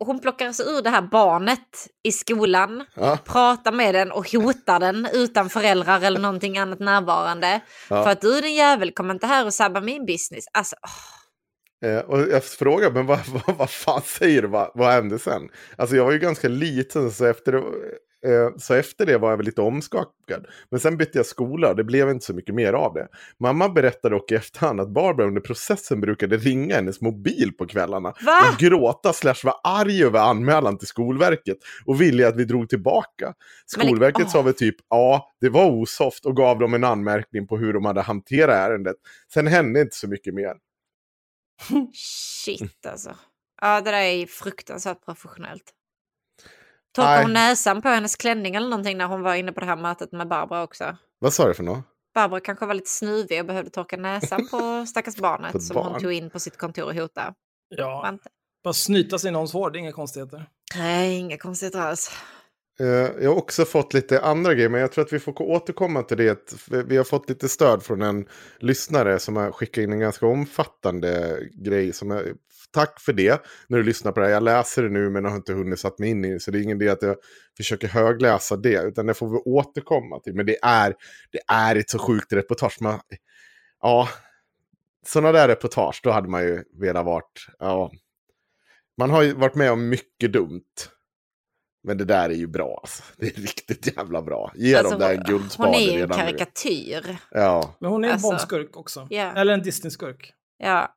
hon 0.06 0.20
plockar 0.20 0.48
alltså 0.48 0.64
ur 0.64 0.82
det 0.82 0.90
här 0.90 1.02
barnet 1.02 1.88
i 2.04 2.12
skolan, 2.12 2.86
Ja. 2.96 3.18
pratar 3.26 3.72
med 3.72 3.96
den 3.96 4.12
och 4.12 4.32
hotar 4.32 4.80
den 4.80 5.08
utan 5.14 5.50
föräldrar 5.50 6.02
eller 6.02 6.20
någonting 6.20 6.58
annat 6.58 6.80
närvarande. 6.80 7.62
Ja. 7.90 8.04
För 8.04 8.12
att 8.12 8.22
du 8.22 8.42
din 8.42 8.56
jävel 8.56 8.92
kommer 8.92 9.14
inte 9.14 9.28
här 9.28 9.46
och 9.46 9.54
sabba 9.54 9.82
min 9.82 10.06
business. 10.06 10.46
Alltså. 10.54 10.76
Eh, 11.86 11.98
och 12.00 12.20
jag 12.20 12.44
frågade, 12.44 12.94
men 12.94 13.06
vad, 13.06 13.20
vad, 13.48 13.58
vad 13.58 13.70
fan 13.70 14.02
säger 14.02 14.42
du, 14.42 14.48
vad, 14.48 14.72
vad 14.74 14.92
hände 14.92 15.20
sen? 15.20 15.42
Alltså 15.78 15.96
jag 15.96 16.06
var 16.06 16.12
ju 16.12 16.20
ganska 16.20 16.48
liten, 16.48 17.12
så 17.12 17.26
efter, 17.26 17.54
så 18.58 18.74
efter 18.74 19.06
det 19.06 19.18
var 19.18 19.30
jag 19.30 19.38
väl 19.38 19.46
lite 19.46 19.62
omskakad. 19.62 20.48
Men 20.72 20.80
sen 20.80 20.98
bytte 20.98 21.18
jag 21.20 21.26
skola, 21.26 21.70
och 21.70 21.76
det 21.76 21.84
blev 21.84 22.10
inte 22.10 22.26
så 22.26 22.34
mycket 22.34 22.56
mer 22.56 22.74
av 22.74 22.94
det. 22.94 23.08
Mamma 23.40 23.70
berättade 23.70 24.16
dock 24.16 24.32
i 24.32 24.36
efterhand 24.36 24.82
att 24.82 24.90
Barbara 24.90 25.28
under 25.28 25.42
processen 25.42 26.02
brukade 26.02 26.38
ringa 26.38 26.76
hennes 26.76 27.02
mobil 27.02 27.52
på 27.58 27.68
kvällarna. 27.68 28.14
Va? 28.26 28.50
Och 28.54 28.60
gråta 28.60 29.14
slash 29.14 29.36
vara 29.44 29.56
arg 29.64 30.04
över 30.04 30.20
anmälan 30.20 30.78
till 30.78 30.88
Skolverket. 30.88 31.58
Och 31.86 32.02
ville 32.02 32.28
att 32.28 32.36
vi 32.36 32.46
drog 32.46 32.70
tillbaka. 32.70 33.26
Men 33.26 33.34
det- 33.86 33.86
Skolverket 33.92 34.30
sa 34.30 34.42
väl 34.42 34.54
typ, 34.54 34.76
ja, 34.90 35.30
det 35.42 35.50
var 35.50 35.66
osoft 35.72 36.26
och 36.26 36.36
gav 36.36 36.60
dem 36.60 36.74
en 36.74 36.84
anmärkning 36.84 37.48
på 37.48 37.58
hur 37.58 37.74
de 37.74 37.86
hade 37.86 38.02
hanterat 38.02 38.56
ärendet. 38.56 38.96
Sen 39.34 39.48
hände 39.48 39.82
inte 39.82 39.96
så 39.96 40.08
mycket 40.08 40.34
mer. 40.34 40.54
Shit 41.94 42.86
alltså. 42.86 43.16
Ja, 43.62 43.82
det 43.82 43.92
där 43.92 43.98
är 44.02 44.26
fruktansvärt 44.26 45.06
professionellt. 45.06 45.64
Torkade 46.96 47.22
hon 47.22 47.34
näsan 47.34 47.82
på 47.82 47.90
hennes 47.90 48.16
klänning 48.16 48.56
eller 48.56 48.70
någonting 48.70 48.98
när 48.98 49.06
hon 49.08 49.22
var 49.22 49.36
inne 49.36 49.52
på 49.52 49.60
det 49.60 49.66
här 49.66 49.76
mötet 49.76 50.12
med 50.12 50.28
Barbara 50.28 50.64
också? 50.64 50.98
Vad 51.20 51.34
sa 51.34 51.48
du 51.48 51.54
för 51.54 51.64
något? 51.64 51.84
Barbara 52.16 52.40
kanske 52.40 52.66
var 52.66 52.74
lite 52.74 52.90
snuvig 52.90 53.40
och 53.40 53.46
behövde 53.46 53.70
torka 53.70 53.98
näsan 53.98 54.48
på 54.52 54.86
stackars 54.90 55.16
barnet 55.16 55.52
På 55.52 55.60
som 55.60 55.74
barn. 55.74 55.92
hon 55.92 56.02
tog 56.02 56.12
in 56.14 56.30
på 56.30 56.40
sitt 56.40 56.58
kontor 56.58 56.84
och 56.86 56.96
hotade. 56.96 57.34
Ja, 57.76 58.18
bara 58.64 58.74
snyta 58.74 59.20
sig 59.20 59.28
i 59.28 59.32
någons 59.32 59.54
hår, 59.54 59.72
det 59.72 59.78
är 59.78 59.80
inga 59.80 59.92
konstigheter. 59.92 60.46
Nej, 60.76 61.18
inga 61.18 61.38
konstigheter 61.38 61.80
alls. 61.80 62.12
Eh, 62.80 62.86
Jag 63.24 63.30
har 63.30 63.36
också 63.38 63.66
fått 63.66 63.94
lite 63.94 64.22
andra 64.22 64.54
grejer, 64.54 64.70
men 64.70 64.82
jag 64.82 64.92
tror 64.92 65.06
att 65.06 65.14
vi 65.14 65.20
får 65.20 65.42
återkomma 65.42 66.04
till 66.04 66.18
det. 66.18 66.54
Vi 66.86 66.98
har 66.98 67.04
fått 67.04 67.30
lite 67.30 67.50
stöd 67.50 67.84
från 67.84 68.02
en 68.02 68.28
lyssnare 68.60 69.20
som 69.20 69.36
har 69.36 69.52
skickat 69.52 69.82
in 69.84 69.94
en 69.94 70.00
ganska 70.00 70.26
omfattande 70.28 71.40
grej. 71.52 71.94
Som 71.94 72.12
är, 72.12 72.34
tack 72.72 73.00
för 73.02 73.14
det, 73.14 73.42
när 73.68 73.78
du 73.78 73.84
lyssnar 73.84 74.12
på 74.12 74.20
det 74.20 74.26
här. 74.26 74.34
Jag 74.34 74.44
läser 74.44 74.84
det 74.84 74.90
nu, 74.90 75.10
men 75.10 75.26
har 75.26 75.36
inte 75.36 75.54
hunnit 75.54 75.80
satt 75.80 76.00
mig 76.00 76.10
in 76.10 76.26
i 76.26 76.34
det. 76.34 76.40
Så 76.40 76.52
det 76.52 76.58
är 76.60 76.62
ingen 76.64 76.82
idé 76.82 76.90
att 76.90 77.02
jag 77.02 77.16
försöker 77.58 77.88
högläsa 77.88 78.56
det, 78.56 78.82
utan 78.84 79.06
det 79.06 79.14
får 79.14 79.30
vi 79.30 79.38
återkomma 79.38 80.20
till. 80.20 80.36
Men 80.36 80.46
det 80.46 80.58
är, 80.64 80.96
det 81.32 81.40
är 81.48 81.76
ett 81.76 81.90
så 81.90 82.00
sjukt 82.00 82.34
reportage. 82.34 82.78
Man, 82.82 83.00
ja, 83.82 84.10
sådana 85.06 85.32
där 85.32 85.48
reportage, 85.48 86.00
då 86.04 86.12
hade 86.12 86.30
man 86.30 86.44
ju 86.44 86.64
velat 86.80 87.06
varit... 87.06 87.48
Ja, 87.60 87.92
man 88.98 89.10
har 89.10 89.22
ju 89.22 89.34
varit 89.34 89.56
med 89.56 89.72
om 89.72 89.90
mycket 89.90 90.34
dumt. 90.34 90.64
Men 91.84 91.98
det 91.98 92.06
där 92.06 92.30
är 92.30 92.34
ju 92.34 92.48
bra. 92.48 92.80
Alltså. 92.82 93.04
Det 93.18 93.26
är 93.38 93.42
riktigt 93.42 93.98
jävla 93.98 94.22
bra. 94.22 94.52
Ge 94.56 94.76
Alltså, 94.76 94.92
dem 94.92 95.00
där 95.00 95.12
en 95.12 95.18
hon- 95.18 95.26
guldspade 95.26 95.70
Hon 95.70 95.78
är 95.78 95.98
ju 95.98 96.02
en 96.02 96.10
karikatyr. 96.10 97.18
Ja. 97.32 97.76
Men 97.80 97.92
hon 97.92 98.04
är 98.04 98.08
en 98.08 98.14
Alltså, 98.14 98.28
Bondskurk 98.30 98.78
också. 98.78 99.08
ja. 99.10 99.34
Eller 99.36 99.54
en 99.54 99.62
Disney-skurk. 99.62 100.34
Ja. 100.58 100.96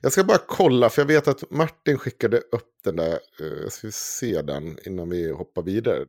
Jag 0.00 0.12
ska 0.12 0.24
bara 0.24 0.38
kolla, 0.46 0.90
för 0.90 1.02
jag 1.02 1.06
vet 1.06 1.28
att 1.28 1.50
Martin 1.50 1.98
skickade 1.98 2.36
upp 2.36 2.72
den 2.84 2.96
där. 2.96 3.18
Eh, 3.40 3.62
jag 3.62 3.72
ska 3.72 3.90
se 3.90 4.42
den 4.42 4.78
innan 4.86 5.10
vi 5.10 5.30
hoppar 5.30 5.62
vidare. 5.62 6.04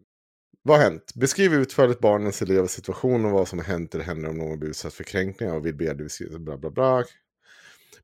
Vad 0.63 0.78
har 0.78 0.84
hänt? 0.84 1.13
Beskriv 1.16 1.53
utförligt 1.53 1.99
barnens 1.99 2.41
elevers 2.41 2.72
situation 2.72 3.26
och 3.26 3.32
vad 3.32 3.47
som 3.47 3.59
har 3.59 3.66
hänt 3.66 3.95
eller 3.95 4.05
händer 4.05 4.30
om 4.30 4.38
någon 4.38 4.59
blir 4.59 4.70
utsatt 4.70 4.93
för 4.93 5.03
kränkningar 5.03 5.55
och 5.55 5.66
vill 5.66 5.76
be 5.76 5.93
dig 5.93 6.07
bla 6.39 6.57
bla 6.57 6.70
bla. 6.70 7.03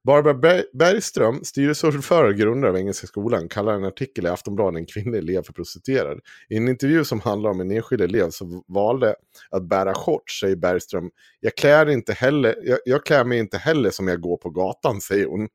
Barbara 0.04 0.64
Bergström, 0.74 1.44
styrelseordförande 1.44 2.30
och 2.30 2.36
grundare 2.36 2.72
av 2.72 2.78
Engelska 2.78 3.08
skolan, 3.08 3.50
kallar 3.50 3.74
en 3.74 3.84
artikel 3.84 4.26
i 4.26 4.30
Aftonbladet 4.30 4.80
en 4.80 4.86
kvinnlig 4.86 5.20
elev 5.20 5.44
för 5.44 5.54
prostituerad. 5.54 6.20
I 6.50 6.58
en 6.58 6.68
intervju 6.68 7.04
som 7.04 7.20
handlar 7.20 7.50
om 7.50 7.62
en 7.62 7.72
enskild 7.72 8.02
elev 8.02 8.30
som 8.30 8.64
valde 8.68 9.16
att 9.50 9.70
bära 9.70 9.94
shorts 9.94 10.40
säger 10.40 10.56
Bergström, 10.56 11.10
jag 11.40 11.56
klär, 11.56 11.90
inte 11.90 12.14
heller, 12.14 12.56
jag, 12.64 12.80
jag 12.86 13.06
klär 13.06 13.24
mig 13.24 13.40
inte 13.40 13.58
heller 13.58 13.90
som 13.90 14.08
jag 14.08 14.22
går 14.22 14.38
på 14.38 14.50
gatan, 14.50 15.02
säger 15.02 15.26
hon. 15.26 15.48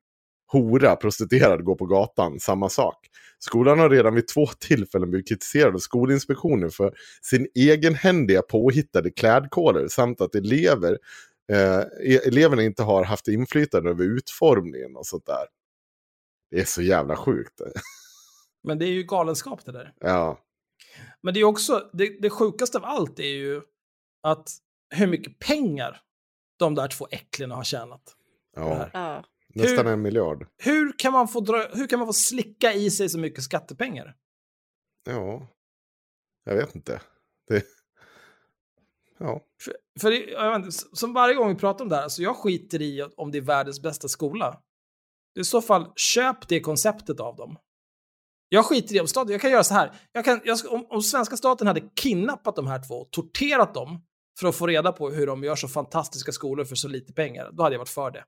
Hora, 0.52 0.96
prostituerad, 0.96 1.64
går 1.64 1.74
på 1.74 1.86
gatan, 1.86 2.40
samma 2.40 2.68
sak. 2.68 2.96
Skolan 3.38 3.78
har 3.78 3.90
redan 3.90 4.14
vid 4.14 4.28
två 4.28 4.46
tillfällen 4.46 5.10
blivit 5.10 5.28
kritiserad 5.28 5.74
av 5.74 5.78
Skolinspektionen 5.78 6.70
för 6.70 6.92
sin 7.22 7.46
egenhändiga 7.54 8.42
påhittade 8.42 9.10
klädkoder 9.10 9.88
samt 9.88 10.20
att 10.20 10.34
elever, 10.34 10.98
eh, 11.52 11.80
e- 12.00 12.26
eleverna 12.28 12.62
inte 12.62 12.82
har 12.82 13.04
haft 13.04 13.28
inflytande 13.28 13.90
över 13.90 14.04
utformningen 14.04 14.96
och 14.96 15.06
sånt 15.06 15.26
där. 15.26 15.46
Det 16.50 16.60
är 16.60 16.64
så 16.64 16.82
jävla 16.82 17.16
sjukt. 17.16 17.60
Men 18.62 18.78
det 18.78 18.84
är 18.84 18.92
ju 18.92 19.02
galenskap 19.02 19.64
det 19.64 19.72
där. 19.72 19.94
Ja, 20.00 20.40
Men 21.22 21.34
det 21.34 21.40
är 21.40 21.44
också, 21.44 21.90
det, 21.92 22.20
det 22.22 22.30
sjukaste 22.30 22.78
av 22.78 22.84
allt 22.84 23.18
är 23.18 23.24
ju 23.24 23.62
att 24.22 24.48
hur 24.94 25.06
mycket 25.06 25.38
pengar 25.38 26.02
de 26.58 26.74
där 26.74 26.88
två 26.88 27.08
äcklena 27.10 27.54
har 27.54 27.64
tjänat. 27.64 28.16
ja. 28.56 28.90
ja. 28.92 29.24
nästan 29.48 29.86
Hur- 29.86 29.92
en 29.92 30.02
miljard. 30.02 30.46
Hur 30.56 30.98
kan, 30.98 31.12
man 31.12 31.28
få 31.28 31.40
dra, 31.40 31.68
hur 31.74 31.86
kan 31.86 31.98
man 31.98 32.08
få 32.08 32.12
slicka 32.12 32.72
i 32.72 32.90
sig 32.90 33.08
så 33.08 33.18
mycket 33.18 33.44
skattepengar? 33.44 34.16
Ja, 35.04 35.48
jag 36.44 36.56
vet 36.56 36.74
inte. 36.74 37.00
Det... 37.48 37.64
Ja, 39.18 39.44
För, 39.62 39.76
för 40.00 40.56
inte, 40.56 40.70
som 40.72 41.12
varje 41.12 41.34
gång 41.34 41.48
vi 41.48 41.54
pratar 41.54 41.84
om 41.84 41.88
det 41.88 41.96
här, 41.96 42.02
alltså 42.02 42.22
jag 42.22 42.36
skiter 42.36 42.82
i 42.82 43.02
om 43.16 43.30
det 43.30 43.38
är 43.38 43.42
världens 43.42 43.82
bästa 43.82 44.08
skola. 44.08 44.60
I 45.40 45.44
så 45.44 45.62
fall, 45.62 45.92
köp 45.96 46.48
det 46.48 46.60
konceptet 46.60 47.20
av 47.20 47.36
dem. 47.36 47.58
Jag 48.48 48.64
skiter 48.64 48.94
i 48.94 49.00
om 49.00 49.06
staten, 49.06 49.32
jag 49.32 49.40
kan 49.40 49.50
göra 49.50 49.64
så 49.64 49.74
här. 49.74 49.92
Jag 50.12 50.24
kan, 50.24 50.40
jag, 50.44 50.58
om, 50.68 50.86
om 50.88 51.02
svenska 51.02 51.36
staten 51.36 51.66
hade 51.66 51.80
kidnappat 51.80 52.56
de 52.56 52.66
här 52.66 52.88
två 52.88 52.94
och 52.94 53.10
torterat 53.10 53.74
dem 53.74 54.04
för 54.40 54.48
att 54.48 54.56
få 54.56 54.66
reda 54.66 54.92
på 54.92 55.10
hur 55.10 55.26
de 55.26 55.44
gör 55.44 55.56
så 55.56 55.68
fantastiska 55.68 56.32
skolor 56.32 56.64
för 56.64 56.76
så 56.76 56.88
lite 56.88 57.12
pengar, 57.12 57.50
då 57.52 57.62
hade 57.62 57.74
jag 57.74 57.78
varit 57.78 57.88
för 57.88 58.10
det. 58.10 58.24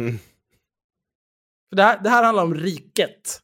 Mm. 0.00 0.18
För 1.68 1.76
det, 1.76 1.82
här, 1.82 2.02
det 2.02 2.10
här 2.10 2.24
handlar 2.24 2.42
om 2.42 2.54
riket. 2.54 3.40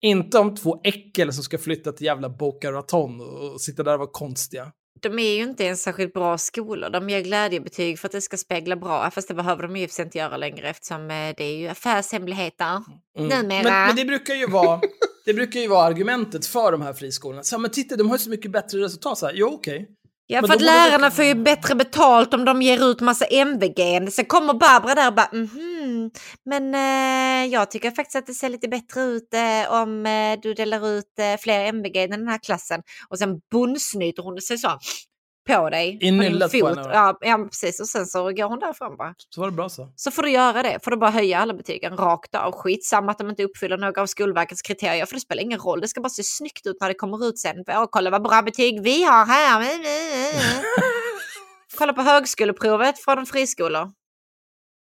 Inte 0.00 0.38
om 0.38 0.56
två 0.56 0.80
äckel 0.84 1.32
som 1.32 1.44
ska 1.44 1.58
flytta 1.58 1.92
till 1.92 2.06
jävla 2.06 2.28
Boca 2.28 2.72
Raton 2.72 3.20
och, 3.20 3.52
och 3.52 3.60
sitta 3.60 3.82
där 3.82 3.92
och 3.92 3.98
vara 3.98 4.10
konstiga. 4.12 4.72
De 5.02 5.18
är 5.18 5.36
ju 5.36 5.42
inte 5.42 5.66
en 5.66 5.76
särskilt 5.76 6.12
bra 6.12 6.38
skolor. 6.38 6.90
De 6.90 7.10
ger 7.10 7.20
glädjebetyg 7.20 7.98
för 7.98 8.08
att 8.08 8.12
det 8.12 8.20
ska 8.20 8.36
spegla 8.36 8.76
bra. 8.76 9.10
Fast 9.10 9.28
det 9.28 9.34
behöver 9.34 9.62
de 9.62 9.76
ju 9.76 9.88
inte 9.98 10.18
göra 10.18 10.36
längre 10.36 10.68
eftersom 10.68 11.10
eh, 11.10 11.34
det 11.36 11.44
är 11.44 11.56
ju 11.56 11.68
affärshemligheter. 11.68 12.82
Mm. 13.18 13.28
Numera. 13.28 13.62
Men, 13.62 13.86
men 13.86 13.96
det 13.96 14.04
brukar 14.04 14.34
ju 14.34 14.46
vara 14.46 14.80
det 15.28 15.34
brukar 15.34 15.60
ju 15.60 15.68
vara 15.68 15.84
argumentet 15.86 16.46
för 16.46 16.72
de 16.72 16.82
här 16.82 16.92
friskolorna. 16.92 17.42
Så, 17.42 17.58
men 17.58 17.70
titta, 17.70 17.96
de 17.96 18.08
har 18.08 18.14
ju 18.14 18.18
så 18.18 18.30
mycket 18.30 18.50
bättre 18.50 18.78
resultat. 18.78 19.18
Så 19.18 19.26
här, 19.26 19.32
jo, 19.34 19.46
okej. 19.46 19.88
Ja, 20.30 20.40
Men 20.40 20.48
för 20.48 20.54
att 20.54 20.58
det- 20.60 20.64
lärarna 20.66 21.10
får 21.10 21.24
ju 21.24 21.34
bättre 21.34 21.74
betalt 21.74 22.34
om 22.34 22.44
de 22.44 22.62
ger 22.62 22.90
ut 22.90 23.00
massa 23.00 23.24
MVG. 23.24 24.10
Sen 24.12 24.24
kommer 24.24 24.54
Barbara 24.54 24.94
där 24.94 25.08
och 25.08 25.14
bara 25.14 25.28
mhm, 25.32 26.10
men 26.44 26.74
eh, 26.74 27.52
jag 27.52 27.70
tycker 27.70 27.90
faktiskt 27.90 28.16
att 28.16 28.26
det 28.26 28.34
ser 28.34 28.48
lite 28.48 28.68
bättre 28.68 29.00
ut 29.02 29.34
eh, 29.34 29.72
om 29.82 30.06
eh, 30.06 30.38
du 30.42 30.54
delar 30.54 30.88
ut 30.88 31.18
eh, 31.18 31.40
fler 31.40 31.64
MVG 31.64 31.96
i 31.96 32.06
den 32.06 32.28
här 32.28 32.38
klassen. 32.38 32.80
Och 33.08 33.18
sen 33.18 33.40
bundsnyter 33.50 34.22
hon 34.22 34.40
sig 34.40 34.58
så 34.58 34.78
på 35.48 35.70
dig. 35.70 35.98
I 36.00 36.10
nyllet 36.10 36.52
på 36.60 36.68
henne? 36.68 36.90
Ja, 36.92 37.18
ja, 37.20 37.38
precis. 37.50 37.80
Och 37.80 37.88
sen 37.88 38.06
så 38.06 38.32
går 38.32 38.48
hon 38.48 38.58
därifrån 38.58 38.96
bara. 38.96 39.14
Så 39.34 39.40
var 39.40 39.50
det 39.50 39.56
bra 39.56 39.68
så. 39.68 39.92
Så 39.96 40.10
får 40.10 40.22
du 40.22 40.30
göra 40.30 40.62
det. 40.62 40.78
Får 40.84 40.90
du 40.90 40.96
bara 40.96 41.10
höja 41.10 41.38
alla 41.38 41.54
betygen 41.54 41.96
rakt 41.96 42.34
av. 42.34 42.52
Skitsamma 42.52 43.12
att 43.12 43.18
de 43.18 43.30
inte 43.30 43.44
uppfyller 43.44 43.78
några 43.78 44.02
av 44.02 44.06
Skolverkets 44.06 44.62
kriterier. 44.62 45.06
För 45.06 45.14
det 45.14 45.20
spelar 45.20 45.42
ingen 45.42 45.58
roll. 45.58 45.80
Det 45.80 45.88
ska 45.88 46.00
bara 46.00 46.08
se 46.08 46.22
snyggt 46.22 46.66
ut 46.66 46.76
när 46.80 46.88
det 46.88 46.94
kommer 46.94 47.28
ut 47.28 47.38
sen. 47.38 47.56
Åh, 47.68 47.86
kolla 47.90 48.10
vad 48.10 48.22
bra 48.22 48.42
betyg 48.42 48.82
vi 48.82 49.04
har 49.04 49.26
här. 49.26 49.64
kolla 51.78 51.92
på 51.92 52.02
högskoleprovet 52.02 52.98
från 52.98 53.26
friskolor. 53.26 53.92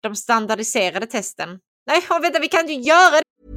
De 0.03 0.15
standardiserade 0.15 1.05
testen. 1.05 1.49
Nej, 1.87 2.01
vänta, 2.21 2.39
vi 2.39 2.47
kan 2.47 2.67
ju 2.67 2.81
göra 2.81 3.11
det. 3.11 3.56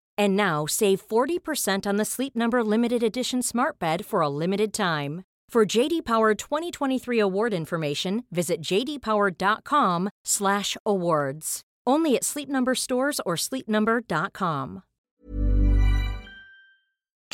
And 0.17 0.35
now 0.35 0.65
save 0.65 1.07
40% 1.07 1.85
on 1.85 1.97
the 1.97 2.05
Sleep 2.05 2.35
Number 2.35 2.63
limited 2.63 3.03
edition 3.03 3.41
Smart 3.41 3.79
Bed 3.79 4.05
for 4.05 4.21
a 4.21 4.29
limited 4.29 4.73
time. 4.73 5.23
For 5.49 5.65
JD 5.65 6.05
Power 6.05 6.33
2023 6.33 7.19
award 7.19 7.53
information, 7.53 8.23
visit 8.31 8.61
jdpower.com/awards. 8.61 11.61
Only 11.87 12.15
at 12.15 12.23
Sleep 12.23 12.49
Number 12.49 12.75
stores 12.75 13.19
or 13.25 13.35
sleepnumber.com. 13.35 14.81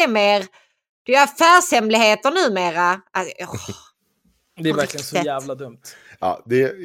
mer. 0.07 0.45
Det 1.05 1.15
är 1.15 1.23
affärshemligheter 1.23 2.31
numera. 2.31 3.01
Alltså. 3.11 3.71
Det 4.59 4.69
är 4.69 4.73
verkligen 4.73 5.03
så 5.03 5.15
jävla 5.15 5.55
dumt. 5.55 5.81
Ja, 6.19 6.43
det, 6.45 6.75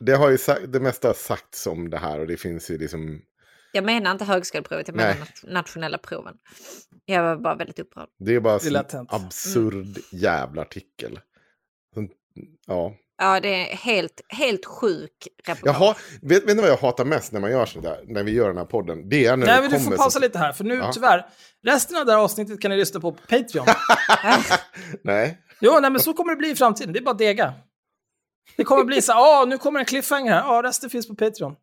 det 0.00 0.12
har 0.12 0.30
ju 0.30 0.38
sagt, 0.38 0.72
det 0.72 0.80
mesta 0.80 1.08
har 1.08 1.14
sagts 1.14 1.66
om 1.66 1.90
det 1.90 1.98
här 1.98 2.20
och 2.20 2.26
det 2.26 2.36
finns 2.36 2.70
ju 2.70 2.78
liksom... 2.78 3.22
Jag 3.74 3.84
menar 3.84 4.10
inte 4.12 4.24
högskoleprovet, 4.24 4.88
jag 4.88 4.96
menar 4.96 5.08
Nej. 5.14 5.20
nat- 5.20 5.52
nationella 5.52 5.98
proven. 5.98 6.34
Jag 7.04 7.22
var 7.22 7.36
bara 7.36 7.54
väldigt 7.54 7.78
upprörd. 7.78 8.08
Det 8.18 8.34
är 8.34 8.40
bara 8.40 8.58
Det 8.58 8.66
är 8.66 8.76
en 8.78 8.84
hänt. 8.92 9.12
absurd 9.12 9.98
jävla 10.12 10.62
artikel. 10.62 11.20
Ja. 12.66 12.94
Ja, 13.18 13.40
det 13.40 13.48
är 13.72 13.76
helt, 13.76 14.20
helt 14.28 14.64
sjuk 14.66 15.28
reportage. 15.46 15.76
Jaha, 15.80 15.94
vet, 16.22 16.42
vet 16.48 16.56
ni 16.56 16.62
vad 16.62 16.70
jag 16.70 16.76
hatar 16.76 17.04
mest 17.04 17.32
när 17.32 17.40
man 17.40 17.50
gör 17.50 17.66
sådär? 17.66 18.00
När 18.06 18.22
vi 18.22 18.32
gör 18.32 18.48
den 18.48 18.56
här 18.56 18.64
podden? 18.64 19.08
Det 19.08 19.26
är 19.26 19.36
när 19.36 19.46
Nej, 19.46 19.56
det 19.56 19.60
men 19.62 19.70
du 19.70 19.76
kommer 19.76 19.90
får 19.90 19.96
pausa 19.96 20.10
så... 20.10 20.20
lite 20.20 20.38
här, 20.38 20.52
för 20.52 20.64
nu 20.64 20.74
Ja. 20.74 20.92
tyvärr, 20.92 21.26
resten 21.66 21.96
av 21.96 22.06
det 22.06 22.12
här 22.12 22.18
avsnittet 22.18 22.60
kan 22.60 22.70
ni 22.70 22.76
lyssna 22.76 23.00
på 23.00 23.12
på 23.12 23.22
Patreon. 23.28 23.66
Nej. 25.04 25.38
jo, 25.60 25.78
nej, 25.80 25.90
men 25.90 26.00
så 26.00 26.12
kommer 26.14 26.30
det 26.32 26.36
bli 26.36 26.50
i 26.50 26.54
framtiden, 26.56 26.92
det 26.92 26.98
är 26.98 27.02
bara 27.04 27.14
dega. 27.14 27.54
Det 28.56 28.64
kommer 28.64 28.84
bli 28.84 29.02
så 29.02 29.12
här, 29.12 29.20
"Åh, 29.20 29.48
nu 29.48 29.58
kommer 29.58 29.80
en 29.80 29.86
cliffhanger 29.86 30.32
här, 30.32 30.40
ja, 30.54 30.62
resten 30.64 30.90
finns 30.90 31.08
på 31.08 31.14
Patreon. 31.14 31.56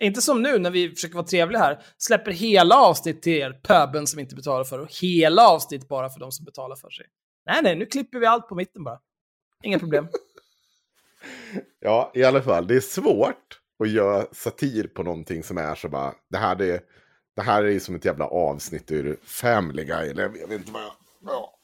Inte 0.00 0.22
som 0.22 0.42
nu 0.42 0.58
när 0.58 0.70
vi 0.70 0.90
försöker 0.90 1.14
vara 1.14 1.26
trevliga 1.26 1.62
här, 1.62 1.82
släpper 1.98 2.30
hela 2.30 2.76
avsnitt 2.76 3.22
till 3.22 3.32
er, 3.32 3.52
pöben 3.52 4.06
som 4.06 4.20
inte 4.20 4.34
betalar 4.34 4.64
för 4.64 4.78
och 4.78 4.88
hela 5.02 5.48
avsnitt 5.48 5.88
bara 5.88 6.10
för 6.10 6.20
de 6.20 6.32
som 6.32 6.44
betalar 6.44 6.76
för 6.76 6.90
sig. 6.90 7.06
Nej, 7.46 7.60
nej, 7.62 7.76
nu 7.76 7.86
klipper 7.86 8.18
vi 8.18 8.26
allt 8.26 8.48
på 8.48 8.54
mitten 8.54 8.84
bara. 8.84 9.00
Inga 9.62 9.78
problem. 9.78 10.08
Ja, 11.80 12.12
i 12.14 12.24
alla 12.24 12.42
fall. 12.42 12.66
Det 12.66 12.76
är 12.76 12.80
svårt 12.80 13.60
att 13.82 13.90
göra 13.90 14.26
satir 14.32 14.86
på 14.86 15.02
någonting 15.02 15.42
som 15.42 15.58
är 15.58 15.74
så 15.74 15.88
bara... 15.88 16.14
Det 16.30 16.38
här, 16.38 16.56
det, 16.56 16.84
det 17.36 17.42
här 17.42 17.64
är 17.64 17.68
ju 17.68 17.80
som 17.80 17.94
ett 17.94 18.04
jävla 18.04 18.26
avsnitt 18.26 18.90
ur 18.90 19.16
Family 19.24 19.84
Guy. 19.84 20.10
Eller 20.10 20.22
jag 20.22 20.48
vet 20.48 20.50
inte 20.50 20.72
vad 20.72 20.82
jag... 20.82 20.92
Ja. 21.24 21.58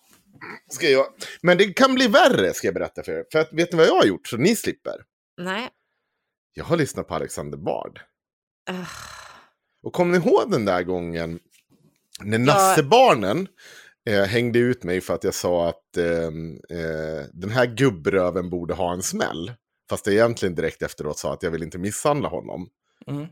Ska 0.69 0.89
jag... 0.89 1.07
Men 1.43 1.59
det 1.59 1.73
kan 1.73 1.95
bli 1.95 2.09
värre, 2.09 2.55
ska 2.55 2.67
jag 2.67 2.75
berätta 2.75 3.03
för 3.03 3.13
er. 3.13 3.25
För 3.33 3.39
att, 3.39 3.53
vet 3.53 3.73
ni 3.73 3.79
vad 3.79 3.87
jag 3.87 3.95
har 3.95 4.05
gjort 4.05 4.29
så 4.29 4.37
ni 4.37 4.57
slipper? 4.57 5.05
Nej. 5.37 5.69
Jag 6.55 6.65
har 6.65 6.77
lyssnat 6.77 7.09
på 7.09 7.15
Alexander 7.15 7.59
Bard. 7.59 8.01
Ugh. 8.71 8.89
Och 9.83 9.93
kommer 9.93 10.19
ni 10.19 10.27
ihåg 10.27 10.51
den 10.51 10.65
där 10.65 10.83
gången 10.83 11.39
när 12.21 12.39
Nassebarnen 12.39 13.49
eh, 14.07 14.23
hängde 14.25 14.59
ut 14.59 14.85
mig 14.85 15.01
för 15.01 15.15
att 15.15 15.25
jag 15.25 15.35
sa 15.35 15.69
att 15.69 15.97
ehm, 15.97 16.61
eh, 16.71 17.27
den 17.33 17.51
här 17.51 17.67
gubbröven 17.67 18.51
borde 18.51 18.75
ha 18.75 18.93
en 18.93 19.03
smäll. 19.03 19.53
Fast 19.91 20.07
jag 20.07 20.15
egentligen 20.15 20.55
direkt 20.55 20.83
efteråt 20.83 21.19
sa 21.19 21.33
att 21.33 21.43
jag 21.43 21.51
vill 21.51 21.63
inte 21.63 21.79
misshandla 21.79 22.29
honom. 22.29 22.69
Mm. 23.07 23.27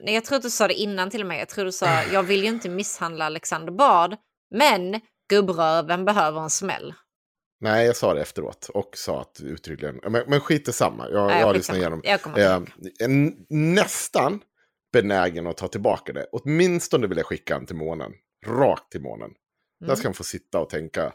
Nej, 0.00 0.14
jag 0.14 0.24
tror 0.24 0.36
att 0.36 0.42
du 0.42 0.50
sa 0.50 0.68
det 0.68 0.74
innan 0.74 1.10
till 1.10 1.20
och 1.20 1.26
med. 1.26 1.40
Jag 1.40 1.48
tror 1.48 1.64
du 1.64 1.72
sa, 1.72 2.02
jag 2.12 2.22
vill 2.22 2.42
ju 2.42 2.48
inte 2.48 2.68
misshandla 2.68 3.24
Alexander 3.24 3.72
Bard, 3.72 4.16
men 4.50 5.00
gubbröven 5.28 6.04
behöver 6.04 6.40
en 6.40 6.50
smäll. 6.50 6.94
Nej, 7.60 7.86
jag 7.86 7.96
sa 7.96 8.14
det 8.14 8.20
efteråt 8.22 8.68
och 8.74 8.90
sa 8.96 9.20
att 9.20 9.40
uttryckligen, 9.40 10.00
men, 10.10 10.22
men 10.26 10.40
skit 10.40 10.68
i 10.68 10.72
samma. 10.72 11.08
Jag, 11.10 11.26
Nej, 11.26 11.38
jag 11.40 11.46
har 11.46 11.54
skitsamma. 11.54 11.76
lyssnat 11.76 11.76
igenom. 11.76 12.00
Jag 12.04 12.22
kommer 12.22 12.40
Eh, 13.00 13.30
nästan 13.48 14.40
benägen 14.92 15.46
att 15.46 15.56
ta 15.56 15.68
tillbaka 15.68 16.12
det. 16.12 16.26
Åtminstone 16.32 17.06
vill 17.06 17.18
jag 17.18 17.26
skicka 17.26 17.54
han 17.54 17.66
till 17.66 17.76
månen. 17.76 18.12
Rakt 18.46 18.90
till 18.92 19.00
månen. 19.02 19.30
Där 19.80 19.86
Mm. 19.86 19.96
ska 19.96 20.08
han 20.08 20.14
få 20.14 20.24
sitta 20.24 20.60
och 20.60 20.70
tänka 20.70 21.12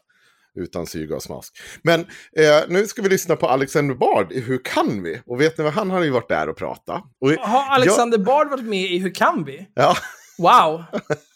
utan 0.55 0.85
syga 0.87 1.15
och 1.15 1.23
smask. 1.23 1.57
Men 1.83 1.99
eh, 2.37 2.63
nu 2.67 2.87
ska 2.87 3.01
vi 3.01 3.09
lyssna 3.09 3.35
på 3.35 3.47
Alexander 3.47 3.95
Bard 3.95 4.31
i 4.31 4.39
Hur 4.41 4.61
kan 4.65 5.03
vi? 5.03 5.21
Och 5.25 5.41
vet 5.41 5.57
ni 5.57 5.63
vad, 5.63 5.73
han 5.73 5.89
har 5.91 6.03
ju 6.03 6.09
varit 6.09 6.29
där 6.29 6.49
och 6.49 6.57
pratat. 6.57 7.03
Och, 7.21 7.29
Har 7.31 7.75
Alexander 7.75 8.17
Bard 8.17 8.49
varit 8.49 8.63
med 8.65 8.91
i 8.91 8.97
Hur 8.99 9.15
kan 9.15 9.43
vi? 9.43 9.67
Ja. 9.73 9.95
Wow! 10.37 10.83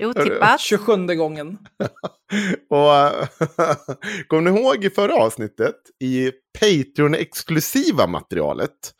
Otippat. 0.00 0.60
27 0.60 1.06
gången. 1.06 1.58
och 2.70 2.90
kommer 4.28 4.50
ni 4.50 4.60
ihåg 4.60 4.84
i 4.84 4.90
förra 4.90 5.14
avsnittet 5.14 5.76
i 6.00 6.32
Patreon-exklusiva 6.60 8.06
materialet 8.06 8.94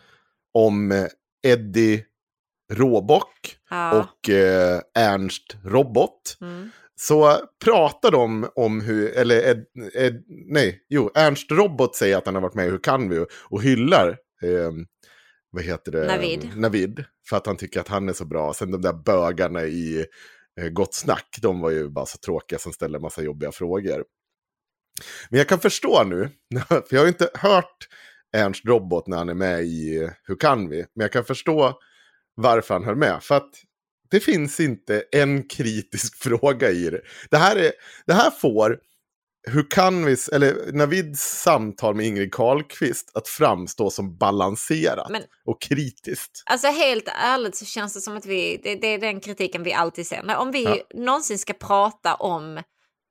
om 0.55 0.93
eh, 0.93 1.07
Eddie 1.47 2.05
Råbock 2.73 3.57
Ja. 3.71 3.93
och 4.01 4.31
eh, 4.31 4.81
Ernst 4.99 5.57
Robot. 5.65 6.37
Mm. 6.41 6.71
Så 7.01 7.37
pratar 7.65 8.11
de 8.11 8.49
om 8.55 8.81
hur, 8.81 9.17
eller 9.17 9.37
Ed, 9.51 9.65
Ed, 9.95 10.25
nej, 10.49 10.87
jo, 10.89 11.11
Ernst 11.15 11.51
Robot 11.51 11.97
säger 11.97 12.17
att 12.17 12.27
han 12.27 12.35
har 12.35 12.43
varit 12.43 12.55
med 12.55 12.67
i 12.67 12.71
Hur 12.71 12.79
kan 12.79 13.09
vi? 13.09 13.25
och 13.51 13.63
hyllar, 13.63 14.09
eh, 14.43 14.73
vad 15.51 15.65
heter 15.65 15.93
det? 15.93 16.07
Navid. 16.07 16.57
Navid. 16.57 17.05
För 17.29 17.37
att 17.37 17.47
han 17.47 17.57
tycker 17.57 17.81
att 17.81 17.89
han 17.89 18.09
är 18.09 18.13
så 18.13 18.25
bra. 18.25 18.55
Sen 18.55 18.71
de 18.71 18.83
där 18.83 18.93
bögarna 18.93 19.65
i 19.65 20.07
eh, 20.61 20.69
Gott 20.69 20.95
Snack, 20.95 21.39
de 21.43 21.61
var 21.61 21.71
ju 21.71 21.89
bara 21.89 22.07
så 22.07 22.19
tråkiga 22.19 22.59
som 22.59 22.73
ställer 22.73 22.99
massa 22.99 23.23
jobbiga 23.23 23.53
frågor. 23.53 24.05
Men 25.31 25.39
jag 25.39 25.49
kan 25.49 25.59
förstå 25.61 26.05
nu, 26.05 26.31
för 26.69 26.87
jag 26.91 27.01
har 27.01 27.09
inte 27.09 27.31
hört 27.35 27.89
Ernst 28.37 28.65
Robot 28.65 29.07
när 29.07 29.17
han 29.17 29.29
är 29.29 29.35
med 29.35 29.65
i 29.65 30.11
Hur 30.25 30.37
kan 30.37 30.69
vi? 30.69 30.77
Men 30.77 31.05
jag 31.05 31.13
kan 31.13 31.25
förstå 31.25 31.79
varför 32.35 32.75
han 32.75 32.85
höll 32.85 32.97
med. 32.97 33.23
För 33.23 33.35
att 33.35 33.51
det 34.11 34.21
finns 34.21 34.61
inte 34.61 35.05
en 35.13 35.49
kritisk 35.49 36.17
fråga 36.23 36.71
i 36.71 36.91
det. 36.91 37.01
Det 37.31 37.37
här, 37.37 37.57
är, 37.57 37.73
det 38.07 38.13
här 38.13 38.31
får 38.31 38.79
hur 39.43 39.71
kan 39.71 40.05
vi, 40.05 40.17
eller 40.33 40.73
Navids 40.73 41.21
samtal 41.21 41.95
med 41.95 42.07
Ingrid 42.07 42.35
Carlqvist 42.35 43.11
att 43.17 43.29
framstå 43.29 43.91
som 43.91 44.17
balanserat 44.17 45.11
Men- 45.11 45.23
och 45.47 45.63
kritiskt. 45.63 46.43
Alltså 46.47 46.69
helt 46.69 47.09
ärligt 47.23 47.57
så 47.57 47.65
känns 47.65 47.95
det 47.95 48.01
som 48.01 48.17
att 48.17 48.27
vi, 48.27 48.61
det, 48.63 48.75
det 48.75 48.87
är 48.87 48.99
den 48.99 49.21
kritiken 49.21 49.63
vi 49.63 49.73
alltid 49.73 50.07
ser. 50.07 50.37
Om 50.37 50.51
vi 50.51 50.65
Ja. 50.65 50.77
någonsin 50.95 51.39
ska 51.39 51.53
prata 51.53 52.15
om 52.15 52.57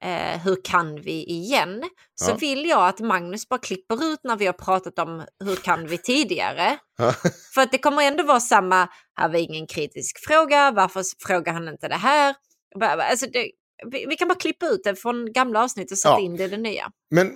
eh, 0.03 0.39
hur 0.43 0.57
kan 0.63 1.01
vi 1.01 1.23
igen 1.23 1.83
så 2.15 2.31
Ja. 2.31 2.35
vill 2.35 2.65
jag 2.65 2.87
att 2.87 2.99
Magnus 2.99 3.49
bara 3.49 3.59
klipper 3.59 4.03
ut 4.13 4.19
när 4.23 4.35
vi 4.37 4.45
har 4.45 4.53
pratat 4.53 4.99
om 4.99 5.25
hur 5.43 5.55
kan 5.55 5.87
vi 5.87 5.97
tidigare. 5.97 6.77
Ja. 6.97 7.13
För 7.53 7.61
att 7.61 7.71
det 7.71 7.77
kommer 7.77 8.03
ändå 8.03 8.23
vara 8.23 8.39
samma, 8.39 8.89
här 9.19 9.29
var 9.29 9.35
ingen 9.39 9.67
kritisk 9.67 10.17
fråga, 10.27 10.71
varför 10.71 11.03
frågar 11.27 11.53
han 11.53 11.67
inte 11.67 11.87
det 11.87 11.95
här? 11.95 12.35
Alltså 12.81 13.25
det, 13.33 13.51
vi, 13.85 14.05
vi 14.05 14.15
kan 14.15 14.27
bara 14.27 14.35
klippa 14.39 14.65
ut 14.67 14.83
det 14.83 14.95
från 14.95 15.33
gamla 15.33 15.63
avsnitt 15.63 15.91
och 15.91 15.97
sätta 15.97 16.13
Ja. 16.15 16.19
in 16.19 16.35
det 16.35 16.43
i 16.43 16.47
det 16.47 16.57
nya. 16.57 16.91
Men 17.11 17.33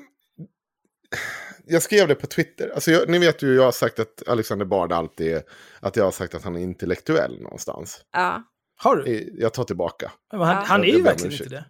jag 1.65 1.81
skrev 1.81 2.07
det 2.07 2.15
på 2.15 2.27
Twitter. 2.27 2.69
Alltså 2.69 2.91
jag, 2.91 3.09
ni 3.09 3.19
vet 3.19 3.41
ju, 3.43 3.55
jag 3.55 3.63
har 3.63 3.72
sagt 3.72 3.99
att 3.99 4.27
Alexander 4.27 4.65
Bard 4.65 4.91
alltid 4.91 5.34
är, 5.34 5.43
att 5.80 5.95
jag 5.95 6.03
har 6.03 6.11
sagt 6.11 6.35
att 6.35 6.43
han 6.43 6.55
är 6.55 6.59
intellektuell 6.59 7.41
någonstans. 7.41 8.01
Ja. 8.11 8.43
Har 8.76 8.95
du? 8.95 9.35
Jag 9.38 9.53
tar 9.53 9.63
tillbaka. 9.63 10.11
Men 10.31 10.41
han, 10.41 10.55
Ja. 10.55 10.61
han 10.61 10.81
är 10.84 10.88
ju 10.88 11.01
verkligen 11.01 11.31
inte 11.31 11.45
det. 11.45 11.65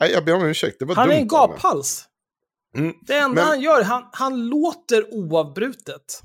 Nej, 0.00 0.10
jag 0.12 0.24
ber 0.24 0.34
om 0.34 0.44
ursäkt, 0.46 0.76
det 0.78 0.84
var 0.84 0.94
Han 0.94 1.08
dumt 1.08 1.16
är 1.16 1.20
en 1.20 1.28
gaphals. 1.28 2.04
Mm. 2.76 2.94
Det 3.06 3.14
enda 3.14 3.34
Men- 3.34 3.44
han 3.44 3.60
gör, 3.60 3.82
han, 3.82 4.08
han 4.12 4.48
låter 4.48 5.14
oavbrutet. 5.14 6.22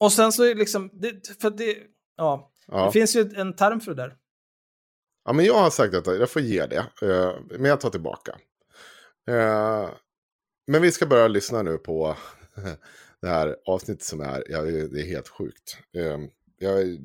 Och 0.00 0.12
sen 0.12 0.32
så 0.32 0.44
är 0.44 0.48
det 0.48 0.54
liksom, 0.54 0.90
det, 0.92 1.40
för 1.40 1.48
att 1.48 1.58
det, 1.58 1.76
ja, 2.16 2.52
Ja. 2.66 2.86
det 2.86 2.92
finns 2.92 3.16
ju 3.16 3.32
en 3.36 3.56
term 3.56 3.80
för 3.80 3.94
det 3.94 4.02
där 4.02 4.14
ja, 5.26 5.32
men 5.32 5.44
jag 5.44 5.54
har 5.54 5.70
sagt 5.70 5.94
att 5.94 6.06
jag 6.06 6.30
får 6.30 6.42
ge 6.42 6.66
det. 6.66 6.86
eh, 7.02 7.34
Men 7.50 7.64
jag 7.64 7.80
tar 7.80 7.90
tillbaka. 7.90 8.38
Eh, 9.30 9.90
Men 10.66 10.82
vi 10.82 10.92
ska 10.92 11.06
börja 11.06 11.28
lyssna 11.28 11.62
nu 11.62 11.78
på 11.78 12.16
det 13.22 13.28
här 13.28 13.56
avsnittet 13.66 14.04
som 14.04 14.20
är, 14.20 14.44
ja, 14.48 14.62
det 14.62 15.00
är 15.00 15.06
helt 15.06 15.28
sjukt. 15.28 15.78
Eh, 15.96 16.18
Jag 16.58 16.80
är, 16.80 16.98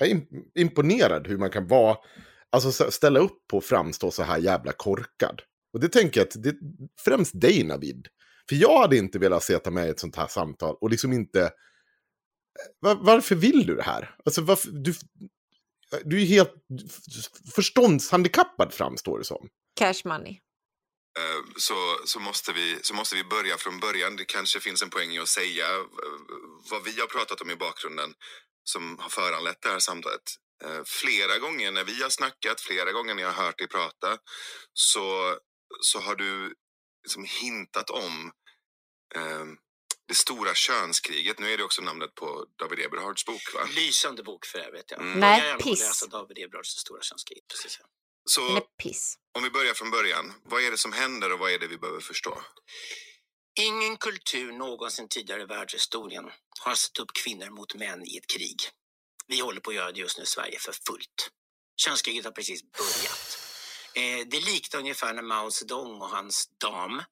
jag 0.00 0.08
är 0.10 0.22
imponerad 0.54 1.26
hur 1.26 1.38
man 1.38 1.50
kan 1.50 1.66
vara, 1.66 1.96
alltså 2.50 2.90
ställa 2.90 3.20
upp 3.20 3.46
på 3.50 3.58
att 3.58 3.64
framstå 3.64 4.10
så 4.10 4.22
här 4.22 4.38
jävla 4.38 4.72
korkad. 4.72 5.42
Och 5.72 5.80
det 5.80 5.88
tänker 5.88 6.20
jag 6.20 6.26
att 6.26 6.42
det 6.42 6.48
är 6.48 6.56
främst 7.04 7.40
dig 7.40 7.64
Navid. 7.64 8.08
För 8.48 8.56
jag 8.56 8.78
hade 8.80 8.96
inte 8.96 9.18
velat 9.18 9.42
sätta 9.42 9.70
med 9.70 9.86
i 9.86 9.90
ett 9.90 10.00
sånt 10.00 10.16
här 10.16 10.26
samtal 10.26 10.76
och 10.80 10.90
liksom 10.90 11.12
inte... 11.12 11.42
Eh, 11.42 11.48
var, 12.80 12.94
varför 12.94 13.34
vill 13.34 13.66
du 13.66 13.74
det 13.76 13.82
här? 13.82 14.14
Alltså 14.24 14.42
varför, 14.42 14.70
du, 14.70 14.94
du 16.04 16.22
är 16.22 16.26
helt 16.26 16.54
förståndshandikappad 17.54 18.74
framstår 18.74 19.18
det 19.18 19.24
som. 19.24 19.48
Cash 19.76 20.02
money. 20.04 20.40
Eh, 21.18 21.44
så, 21.56 21.98
så, 22.04 22.20
måste 22.20 22.52
vi, 22.52 22.78
så 22.82 22.94
måste 22.94 23.16
vi 23.16 23.24
börja 23.24 23.56
från 23.56 23.80
början. 23.80 24.16
Det 24.16 24.24
kanske 24.24 24.60
finns 24.60 24.82
en 24.82 24.90
poäng 24.90 25.10
i 25.10 25.18
att 25.18 25.28
säga 25.28 25.66
eh, 25.76 25.84
vad 26.70 26.84
vi 26.84 27.00
har 27.00 27.06
pratat 27.06 27.40
om 27.40 27.50
i 27.50 27.56
bakgrunden 27.56 28.14
som 28.64 28.98
har 28.98 29.08
föranlett 29.08 29.62
det 29.62 29.68
här 29.68 29.78
samtalet. 29.78 30.22
Eh, 30.64 30.82
Flera 30.86 31.38
gånger 31.38 31.72
när 31.72 31.84
vi 31.84 32.02
har 32.02 32.10
snackat, 32.10 32.60
flera 32.60 32.92
gånger 32.92 33.14
när 33.14 33.22
jag 33.22 33.32
har 33.32 33.44
hört 33.44 33.58
dig 33.58 33.68
prata 33.68 34.18
så, 34.72 35.36
så 35.80 36.00
har 36.00 36.14
du 36.14 36.54
liksom 37.02 37.24
hintat 37.42 37.90
om 37.90 38.32
eh, 39.14 39.44
det 40.08 40.14
stora 40.14 40.54
könskriget. 40.54 41.38
Nu 41.38 41.52
är 41.52 41.56
det 41.58 41.64
också 41.64 41.82
namnet 41.82 42.14
på 42.14 42.46
David 42.58 42.78
Eberhards 42.78 43.24
bok 43.24 43.54
va? 43.54 43.68
Lysande 43.76 44.22
bok 44.22 44.46
för 44.46 44.58
övrigt. 44.58 44.90
Ja. 44.90 44.96
Mm. 44.96 45.20
Nej, 45.20 45.48
Jag 45.48 45.60
piss. 45.60 45.80
läsa 45.80 46.06
David 46.06 46.38
Eberhards 46.38 46.74
Det 46.74 46.80
stora 46.80 47.02
könskriget. 47.02 47.44
Precis, 47.48 47.78
ja. 47.80 47.86
Så 48.24 48.56
är 48.56 48.60
piss. 48.82 49.14
om 49.36 49.42
vi 49.42 49.50
börjar 49.50 49.74
från 49.74 49.90
början. 49.90 50.32
Vad 50.44 50.62
är 50.64 50.70
det 50.70 50.78
som 50.78 50.92
händer 50.92 51.32
och 51.32 51.38
vad 51.38 51.50
är 51.52 51.58
det 51.58 51.66
vi 51.66 51.78
behöver 51.78 52.00
förstå? 52.00 52.42
Ingen 53.60 53.96
kultur 53.96 54.52
någonsin 54.52 55.08
tidigare 55.08 55.42
i 55.42 55.44
världshistorien 55.44 56.24
har 56.60 56.74
satt 56.74 56.98
upp 56.98 57.12
kvinnor 57.24 57.50
mot 57.50 57.74
män 57.74 58.02
i 58.06 58.16
ett 58.16 58.26
krig. 58.26 58.56
Vi 59.26 59.40
håller 59.40 59.60
på 59.60 59.70
att 59.70 59.76
göra 59.76 59.92
det 59.92 60.00
just 60.00 60.18
nu 60.18 60.24
i 60.24 60.26
Sverige 60.26 60.58
för 60.58 60.72
fullt. 60.86 61.30
Könskriget 61.76 62.24
har 62.24 62.32
precis 62.32 62.62
börjat. 62.72 63.47
Eh, 63.94 64.26
det 64.30 64.40
liknar 64.40 64.80
ungefär 64.80 65.14
när 65.14 65.22
Mao 65.22 65.50
Zedong 65.50 66.00
och 66.00 66.08
hans 66.08 66.48
dam 66.60 67.02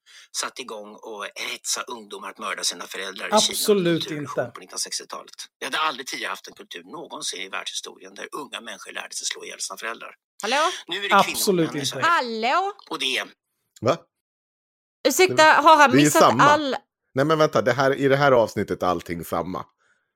satte 0.41 0.63
igång 0.63 0.95
och 0.95 1.27
hetsa 1.35 1.83
ungdomar 1.83 2.31
att 2.31 2.39
mörda 2.39 2.65
sina 2.65 2.87
föräldrar 2.87 3.29
i 3.29 3.33
Absolut 3.33 4.05
Kina. 4.05 4.21
inte. 4.21 4.51
På 4.55 4.61
1960-talet. 4.61 5.35
Vi 5.59 5.65
hade 5.67 5.79
aldrig 5.79 6.07
tidigare 6.07 6.31
haft 6.31 6.49
en 6.49 6.55
kultur 6.55 6.83
någonsin 6.85 7.41
i 7.41 7.49
världshistorien 7.49 8.15
där 8.15 8.29
unga 8.33 8.61
människor 8.61 8.93
lärde 8.93 9.15
sig 9.15 9.27
slå 9.27 9.45
ihjäl 9.45 9.61
sina 9.61 9.77
föräldrar. 9.77 10.15
Hallå? 10.43 10.71
Nu 10.87 11.05
är 11.05 11.09
det 11.09 11.15
Absolut 11.15 11.71
kvinnor 11.71 11.85
i 11.85 11.87
inte. 11.87 12.09
Hallå? 12.09 12.73
Och 12.91 12.99
det 12.99 13.19
är 13.19 13.27
Va? 13.81 13.97
Ursäkta, 15.09 15.43
har 15.43 15.77
han 15.77 15.97
missat 15.97 16.23
samma. 16.23 16.45
all... 16.45 16.77
Nej 17.15 17.25
men 17.25 17.39
vänta, 17.39 17.63
det 17.63 17.73
här, 17.73 17.95
i 17.95 18.09
det 18.09 18.17
här 18.17 18.33
avsnittet 18.33 18.83
är 18.83 18.87
allting 18.87 19.25
samma. 19.25 19.65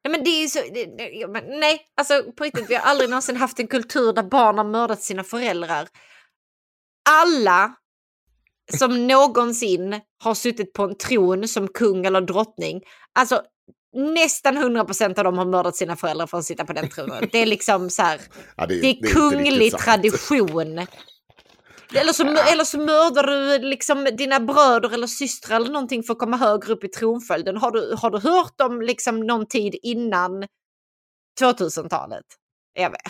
Nej, 0.04 0.12
men 0.12 0.24
det 0.24 0.30
är 0.30 0.40
ju 0.40 0.48
så... 0.48 0.58
Det, 0.58 0.84
det, 0.98 1.26
nej, 1.60 1.86
alltså 1.96 2.32
på 2.32 2.44
riktigt, 2.44 2.70
vi 2.70 2.74
har 2.74 2.82
aldrig 2.82 3.10
någonsin 3.10 3.36
haft 3.36 3.58
en 3.58 3.66
kultur 3.66 4.12
där 4.12 4.22
barn 4.22 4.58
har 4.58 4.64
mördat 4.64 5.02
sina 5.02 5.24
föräldrar. 5.24 5.88
Alla 7.08 7.74
som 8.78 9.06
någonsin 9.06 10.00
har 10.22 10.34
suttit 10.34 10.72
på 10.72 10.82
en 10.82 10.98
tron 10.98 11.48
som 11.48 11.68
kung 11.68 12.06
eller 12.06 12.20
drottning, 12.20 12.82
alltså 13.18 13.42
nästan 13.92 14.58
100% 14.58 15.18
av 15.18 15.24
dem 15.24 15.38
har 15.38 15.44
mördat 15.44 15.76
sina 15.76 15.96
föräldrar 15.96 16.26
för 16.26 16.38
att 16.38 16.44
sitta 16.44 16.64
på 16.64 16.72
den 16.72 16.88
tronen. 16.88 17.28
Det 17.32 17.38
är 17.38 17.46
liksom 17.46 17.90
så 17.90 18.02
här, 18.02 18.20
Ja, 18.56 18.66
det 18.66 18.74
är, 18.74 18.76
inte 18.76 18.88
riktigt 18.88 19.12
kunglig 19.12 19.72
tradition. 19.72 20.86
Eller 21.94 22.12
så, 22.12 22.24
eller 22.24 22.64
så 22.64 22.78
mördar 22.78 23.22
du 23.22 23.58
liksom 23.58 24.04
dina 24.04 24.40
bröder 24.40 24.94
eller 24.94 25.06
systrar 25.06 25.56
eller 25.56 25.70
någonting 25.70 26.02
för 26.02 26.12
att 26.12 26.18
komma 26.18 26.36
högre 26.36 26.72
upp 26.72 26.84
i 26.84 26.88
tronföljden. 26.88 27.56
Har 27.56 27.70
du, 27.70 27.94
har 27.98 28.10
du 28.10 28.18
hört 28.18 28.60
om 28.60 28.82
liksom 28.82 29.20
någon 29.20 29.46
tid 29.46 29.74
innan 29.82 30.46
2000-talet? 31.40 32.24
Jag 32.74 32.90
vet. 32.90 33.00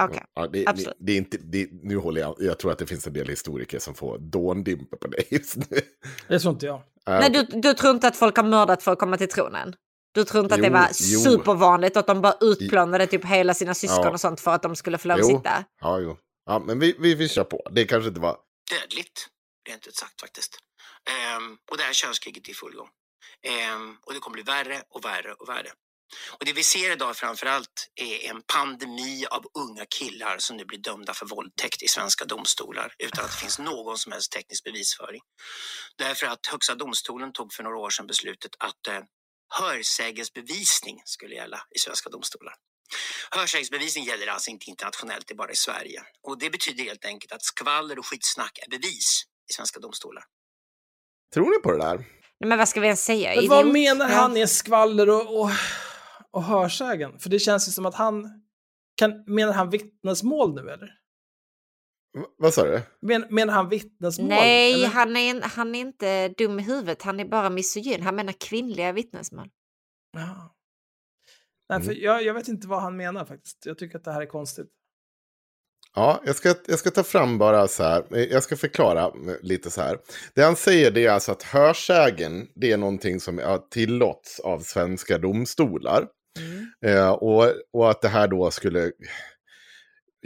Okej. 0.00 0.24
Ja, 0.34 0.46
det, 0.46 0.66
absolut. 0.66 0.96
det 1.00 1.12
är 1.12 1.16
inte, 1.16 1.36
det, 1.36 1.68
nu 1.72 1.96
håller 1.96 2.20
jag, 2.20 2.36
jag 2.38 2.58
tror 2.58 2.72
att 2.72 2.78
det 2.78 2.86
finns 2.86 3.06
en 3.06 3.12
del 3.12 3.28
historiker 3.28 3.78
som 3.78 3.94
får 3.94 4.18
dåndimper 4.18 4.96
på 4.96 5.06
det 5.06 5.32
just 5.32 5.56
nu. 5.56 5.80
Det 6.28 6.38
tror 6.38 6.52
inte 6.54 6.66
jag. 6.66 6.82
Nej, 7.06 7.30
du, 7.30 7.42
du 7.42 7.74
tror 7.74 7.90
inte 7.94 8.08
att 8.08 8.16
folk 8.16 8.36
har 8.36 8.44
mördat 8.44 8.82
för 8.82 8.92
att 8.92 8.98
komma 8.98 9.16
till 9.16 9.28
tronen? 9.28 9.74
Du 10.14 10.24
tror 10.24 10.42
inte 10.44 10.54
att 10.54 10.60
det 10.60 10.66
Jo, 10.66 10.72
var 10.72 10.88
jo. 11.00 11.20
supervanligt 11.20 11.96
att 11.96 12.06
de 12.06 12.20
bara 12.20 12.34
utplånade 12.40 13.06
typ 13.06 13.24
hela 13.24 13.54
sina 13.54 13.74
syskon 13.74 14.04
Ja. 14.04 14.10
och 14.10 14.20
sånt 14.20 14.40
för 14.40 14.50
att 14.50 14.62
de 14.62 14.76
skulle 14.76 14.98
få 14.98 15.08
lov 15.08 15.14
att 15.18 15.22
Jo. 15.30 15.36
sitta? 15.38 15.64
Ja, 15.80 15.98
jo. 16.00 16.16
Ja, 16.46 16.58
men 16.66 16.78
vi, 16.78 16.96
vi, 16.98 17.14
vi 17.14 17.28
kör 17.28 17.44
på. 17.44 17.68
Det 17.70 17.84
kanske 17.84 18.08
inte 18.08 18.20
var... 18.20 18.36
dödligt, 18.70 19.28
rent 19.68 19.86
ut 19.86 19.96
sagt 19.96 20.20
faktiskt. 20.20 20.58
Ehm, 21.10 21.56
och 21.70 21.76
det 21.76 21.82
här 21.82 21.92
könskriget 21.92 22.46
är 22.48 22.50
i 22.50 22.54
full 22.54 22.74
gång. 22.74 22.88
Ehm, 23.42 23.96
och 24.06 24.12
det 24.14 24.18
kommer 24.20 24.34
bli 24.34 24.42
värre 24.42 24.82
och 24.88 25.04
värre 25.04 25.32
och 25.32 25.48
värre. 25.48 25.70
Och 26.38 26.44
det 26.44 26.52
vi 26.52 26.64
ser 26.64 26.92
idag 26.92 27.16
framför 27.16 27.46
allt 27.46 27.88
är 27.94 28.30
en 28.30 28.42
pandemi 28.54 29.26
av 29.30 29.44
unga 29.58 29.86
killar 29.86 30.36
som 30.38 30.56
nu 30.56 30.64
blir 30.64 30.78
dömda 30.78 31.14
för 31.14 31.26
våldtäkt 31.26 31.82
i 31.82 31.88
svenska 31.88 32.24
domstolar 32.24 32.94
utan 32.98 33.24
att 33.24 33.30
det 33.30 33.36
finns 33.36 33.58
någon 33.58 33.98
som 33.98 34.12
helst 34.12 34.32
teknisk 34.32 34.64
bevisföring. 34.64 35.20
Därför 35.98 36.26
att 36.26 36.46
Högsta 36.46 36.74
domstolen 36.74 37.32
tog 37.32 37.52
för 37.52 37.62
några 37.62 37.78
år 37.78 37.90
sedan 37.90 38.06
beslutet 38.06 38.50
att 38.58 38.88
eh, 38.88 39.00
hörsägesbevisning 39.60 41.02
skulle 41.04 41.34
gälla 41.34 41.60
i 41.74 41.78
svenska 41.78 42.10
domstolar. 42.10 42.54
Hörsägesbevisning 43.30 44.04
gäller 44.04 44.26
alltså 44.26 44.50
inte 44.50 44.70
internationellt, 44.70 45.26
det 45.26 45.34
är 45.34 45.36
bara 45.36 45.50
i 45.50 45.56
Sverige. 45.56 46.02
Och 46.22 46.38
det 46.38 46.50
betyder 46.50 46.84
helt 46.84 47.04
enkelt 47.04 47.32
att 47.32 47.42
skvaller 47.42 47.98
och 47.98 48.06
skitsnack 48.06 48.58
är 48.66 48.70
bevis 48.70 49.22
i 49.50 49.52
svenska 49.52 49.80
domstolar. 49.80 50.24
Tror 51.34 51.50
ni 51.50 51.62
på 51.62 51.72
det 51.72 51.78
där? 51.78 51.96
Nej, 51.96 52.48
men 52.48 52.58
vad 52.58 52.68
ska 52.68 52.80
vi 52.80 52.86
ens 52.86 53.04
säga? 53.04 53.34
Men 53.36 53.48
vad 53.48 53.66
menar 53.66 54.08
han 54.08 54.36
är 54.36 54.46
skvaller 54.46 55.08
och, 55.10 55.40
och, 55.40 55.50
och 56.32 56.42
hörsägen? 56.42 57.18
För 57.18 57.30
det 57.30 57.38
känns 57.38 57.68
ju 57.68 57.72
som 57.72 57.86
att 57.86 57.94
han... 57.94 58.28
Kan, 58.94 59.24
menar 59.26 59.52
han 59.52 59.70
vittnesmål 59.70 60.54
nu 60.54 60.60
eller? 60.70 60.86
V- 62.18 62.24
vad 62.38 62.54
sa 62.54 62.64
du? 62.64 62.82
Men, 63.02 63.26
menar 63.30 63.52
han 63.54 63.68
vittnesmål? 63.68 64.28
Nej, 64.28 64.74
eller? 64.74 64.86
han 64.88 65.16
är, 65.16 65.30
en- 65.30 65.42
han 65.42 65.74
är 65.74 65.80
inte 65.80 66.28
dum 66.28 66.58
i 66.60 66.62
huvudet. 66.62 67.02
Han 67.02 67.20
är 67.20 67.24
bara 67.24 67.50
misogyn. 67.50 68.02
Han 68.02 68.16
menar 68.16 68.32
kvinnliga 68.40 68.92
vittnesmål. 68.92 69.48
Ja. 70.12 70.56
Nej, 71.68 71.80
för 71.82 71.90
Mm. 71.92 72.02
jag, 72.04 72.22
jag 72.22 72.34
vet 72.34 72.48
inte 72.48 72.68
vad 72.68 72.82
han 72.82 72.96
menar 72.96 73.24
faktiskt. 73.24 73.66
Jag 73.66 73.78
tycker 73.78 73.98
att 73.98 74.04
det 74.04 74.12
här 74.12 74.22
är 74.22 74.26
konstigt. 74.26 74.66
Ja, 75.94 76.22
jag 76.24 76.36
ska, 76.36 76.54
jag 76.66 76.78
ska 76.78 76.90
ta 76.90 77.02
fram 77.02 77.38
bara 77.38 77.68
så 77.68 77.82
här. 77.82 78.16
eh, 78.16 78.22
Jag 78.24 78.42
ska 78.42 78.56
förklara 78.56 79.02
eh, 79.04 79.36
lite 79.42 79.70
så 79.70 79.80
här. 79.80 79.98
Det 80.34 80.42
han 80.42 80.56
säger 80.56 80.90
det 80.90 81.06
är 81.06 81.10
alltså 81.10 81.32
att 81.32 81.42
hörsägen, 81.42 82.48
det 82.54 82.72
är 82.72 82.76
någonting 82.76 83.20
som 83.20 83.38
har 83.38 83.58
tillåts 83.58 84.40
av 84.40 84.60
svenska 84.60 85.18
domstolar. 85.18 86.08
Mm. 86.38 86.72
Eh, 86.86 87.10
och, 87.10 87.52
och 87.72 87.90
att 87.90 88.00
det 88.00 88.08
här 88.08 88.28
då 88.28 88.50
skulle 88.50 88.92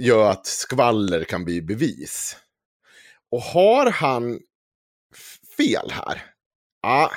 göra 0.01 0.31
att 0.31 0.47
skvaller 0.47 1.25
kan 1.25 1.45
bli 1.45 1.63
bevis. 1.63 2.37
Och 3.31 3.41
har 3.41 3.91
han 3.91 4.41
fel 5.57 5.91
här? 5.91 6.23
Ja, 6.83 7.11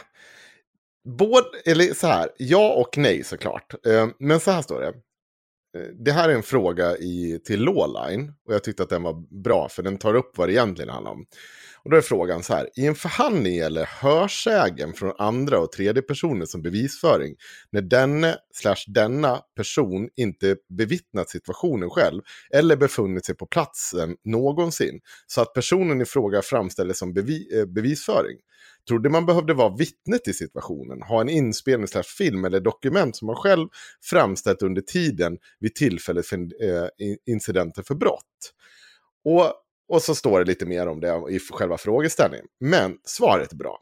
både, 1.03 1.45
eller 1.65 1.93
så 1.93 2.07
här, 2.07 2.29
ja 2.37 2.73
och 2.73 2.97
nej 2.97 3.23
såklart. 3.23 3.87
Eh, 3.87 4.07
Men 4.19 4.39
så 4.39 4.51
här 4.51 4.61
står 4.61 4.81
det. 4.81 4.93
Eh, 5.77 5.87
det 5.93 6.11
här 6.11 6.29
är 6.29 6.33
en 6.33 6.43
fråga 6.43 6.97
i, 6.97 7.39
till 7.45 7.63
Lawline 7.63 8.33
och 8.45 8.53
jag 8.53 8.63
tyckte 8.63 8.83
att 8.83 8.89
den 8.89 9.03
var 9.03 9.41
bra 9.43 9.69
för 9.69 9.83
den 9.83 9.97
tar 9.97 10.13
upp 10.13 10.37
vad 10.37 10.49
det 10.49 10.53
egentligen 10.53 10.89
handlar 10.89 11.11
om. 11.11 11.25
Och 11.83 11.89
då 11.89 11.97
är 11.97 12.01
frågan 12.01 12.43
så 12.43 12.53
här, 12.53 12.69
i 12.75 12.85
en 12.85 12.95
förhandling 12.95 13.55
gäller 13.55 13.89
hörsägen 14.01 14.93
från 14.93 15.13
andra 15.17 15.59
och 15.59 15.71
tredje 15.71 16.01
personer 16.01 16.45
som 16.45 16.61
bevisföring 16.61 17.35
när 17.71 17.81
denne 17.81 18.37
slash 18.53 18.83
denna 18.87 19.41
person 19.55 20.09
inte 20.15 20.55
bevittnat 20.69 21.29
situationen 21.29 21.89
själv 21.89 22.21
eller 22.53 22.75
befunnit 22.75 23.25
sig 23.25 23.35
på 23.35 23.45
platsen 23.45 24.15
någonsin 24.23 24.99
så 25.27 25.41
att 25.41 25.53
personen 25.53 26.01
i 26.01 26.05
fråga 26.05 26.41
framställs 26.41 26.97
som 26.97 27.13
bevi, 27.13 27.59
eh, 27.59 27.65
bevisföring. 27.65 28.37
Trodde 28.87 29.09
man 29.09 29.25
behövde 29.25 29.53
vara 29.53 29.75
vittne 29.75 30.17
till 30.17 30.37
situationen, 30.37 31.01
ha 31.01 31.21
en 31.21 31.29
inspelning 31.29 31.87
slash 31.87 32.03
film 32.03 32.45
eller 32.45 32.59
dokument 32.59 33.15
som 33.15 33.25
man 33.25 33.35
själv 33.35 33.67
framställt 34.03 34.61
under 34.61 34.81
tiden 34.81 35.37
vid 35.59 35.75
tillfället 35.75 36.25
för 36.25 36.37
eh, 36.37 36.87
incidenten 37.25 37.83
för 37.83 37.95
brott. 37.95 38.53
Och, 39.25 39.53
och 39.89 40.01
så 40.01 40.15
står 40.15 40.39
det 40.39 40.45
lite 40.45 40.65
mer 40.65 40.87
om 40.87 40.99
det 40.99 41.23
i 41.29 41.39
själva 41.39 41.77
frågeställningen. 41.77 42.45
Men 42.59 42.97
svaret 43.05 43.51
är 43.51 43.55
bra. 43.55 43.79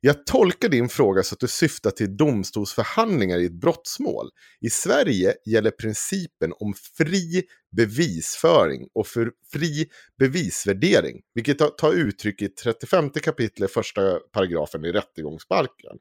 Jag 0.00 0.26
tolkar 0.26 0.68
din 0.68 0.88
fråga 0.88 1.22
så 1.22 1.34
att 1.34 1.40
du 1.40 1.48
syftar 1.48 1.90
till 1.90 2.16
domstolsförhandlingar 2.16 3.38
i 3.38 3.46
ett 3.46 3.60
brottsmål. 3.60 4.30
I 4.60 4.70
Sverige 4.70 5.34
gäller 5.46 5.70
principen 5.70 6.52
om 6.60 6.74
fri 6.98 7.42
bevisföring 7.76 8.88
och 8.94 9.06
för 9.06 9.32
fri 9.52 9.86
bevisvärdering, 10.18 11.20
vilket 11.34 11.58
tar- 11.58 11.92
uttryck 11.92 12.42
i 12.42 12.48
35 12.48 13.10
kapitlet 13.10 13.70
första 13.72 14.18
paragrafen 14.32 14.84
i 14.84 14.92
rättegångsbalken. 14.92 15.98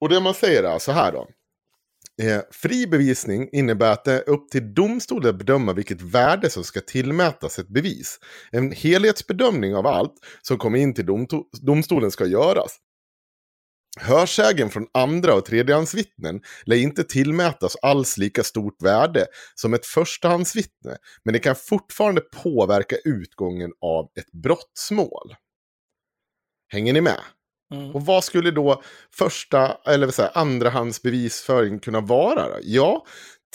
Och 0.00 0.08
det 0.08 0.20
man 0.20 0.34
säger 0.34 0.62
är 0.62 0.78
så 0.78 0.92
här 0.92 1.12
då. 1.12 1.28
Eh, 2.22 2.40
fri 2.50 2.86
bevisning 2.86 3.48
innebär 3.52 3.92
att 3.92 4.04
det 4.04 4.12
är 4.12 4.28
upp 4.28 4.50
till 4.50 4.74
domstolen 4.74 5.30
att 5.30 5.38
bedöma 5.38 5.72
vilket 5.72 6.02
värde 6.02 6.50
som 6.50 6.64
ska 6.64 6.80
tillmätas 6.80 7.58
ett 7.58 7.68
bevis. 7.68 8.18
En 8.50 8.72
helhetsbedömning 8.72 9.74
av 9.74 9.86
allt 9.86 10.14
som 10.42 10.58
kommer 10.58 10.78
in 10.78 10.94
till 10.94 11.06
domstolen 11.62 12.10
ska 12.10 12.26
göras. 12.26 12.78
Hörsägen 14.00 14.70
från 14.70 14.86
andra 14.94 15.34
och 15.34 15.44
tredjehandsvittnen 15.44 16.40
lär 16.64 16.76
inte 16.76 17.04
tillmätas 17.04 17.76
alls 17.82 18.18
lika 18.18 18.42
stort 18.44 18.82
värde 18.82 19.26
som 19.54 19.74
ett 19.74 19.86
förstahandsvittne, 19.86 20.96
men 21.24 21.32
det 21.32 21.38
kan 21.38 21.56
fortfarande 21.56 22.20
påverka 22.20 22.96
utgången 23.04 23.72
av 23.80 24.10
ett 24.18 24.32
brottsmål. 24.32 25.34
Hänger 26.72 26.92
ni 26.92 27.00
med? 27.00 27.20
Mm. 27.74 27.94
Och 27.94 28.06
vad 28.06 28.24
skulle 28.24 28.50
då 28.50 28.82
första 29.12 29.78
eller 29.86 30.06
vad 30.06 30.14
säger, 30.14 30.38
andrahandsbevisföring 30.38 31.78
kunna 31.78 32.00
vara? 32.00 32.48
Då? 32.48 32.58
Ja, 32.62 33.06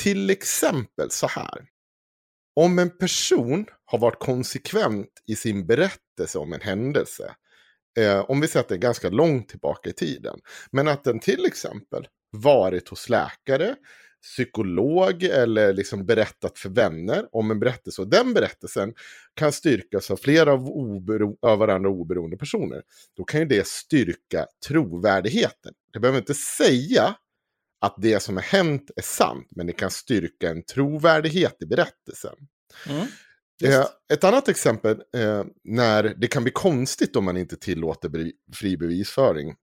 till 0.02 0.30
exempel 0.30 1.12
så 1.12 1.28
här. 1.28 1.66
Om 2.56 2.80
en 2.80 2.98
person 2.98 3.66
har 3.86 4.00
varit 4.00 4.20
konsekvent 4.20 5.10
i 5.28 5.36
sin 5.36 5.68
berättelse 5.68 6.40
om 6.40 6.54
en 6.54 6.62
händelse, 6.62 7.36
eh, 7.98 8.20
om 8.20 8.42
vi 8.42 8.48
säger 8.48 8.64
att 8.64 8.70
det 8.70 8.76
är 8.76 8.80
ganska 8.80 9.10
långt 9.10 9.50
tillbaka 9.50 9.90
i 9.90 9.94
tiden, 9.94 10.40
men 10.72 10.88
att 10.88 11.04
den 11.04 11.20
till 11.20 11.46
exempel 11.46 12.08
varit 12.32 12.90
hos 12.90 13.10
läkare, 13.10 13.76
psykolog 14.22 15.24
eller 15.24 15.74
liksom 15.74 16.06
berättat 16.06 16.60
för 16.60 16.70
vänner 16.70 17.28
om 17.32 17.52
en 17.52 17.60
berättelse. 17.60 18.02
Och 18.02 18.08
den 18.08 18.34
berättelsen 18.34 18.94
kan 19.34 19.52
styrkas 19.52 20.12
av 20.12 20.18
flera 20.18 20.54
av, 20.54 20.70
obero- 20.70 21.38
av 21.42 21.60
varandra 21.60 21.90
oberoende 21.90 22.38
personer. 22.38 22.82
Då 23.18 23.24
kan 23.24 23.40
ju 23.40 23.46
det 23.46 23.68
styrka 23.68 24.48
trovärdigheten. 24.68 25.74
Det 25.94 26.00
behöver 26.00 26.20
inte 26.20 26.34
säga 26.34 27.16
att 27.82 27.96
det 27.98 28.20
som 28.20 28.36
har 28.36 28.44
hänt 28.44 28.92
är 28.96 29.02
sant, 29.02 29.48
men 29.50 29.68
det 29.68 29.74
kan 29.74 29.92
styrka 29.92 30.50
en 30.50 30.64
trovärdighet 30.64 31.58
i 31.60 31.66
berättelsen. 31.66 32.36
Mm. 32.90 33.08
Eh, 33.64 33.86
ett 34.14 34.24
annat 34.24 34.48
exempel 34.48 35.02
eh, 35.18 35.44
när 35.64 36.04
det 36.04 36.28
kan 36.28 36.44
bli 36.44 36.52
konstigt 36.52 37.16
om 37.16 37.26
man 37.26 37.38
inte 37.38 37.56
tillåter 37.56 38.32
fri 38.54 38.78
bevisföring. 38.78 39.56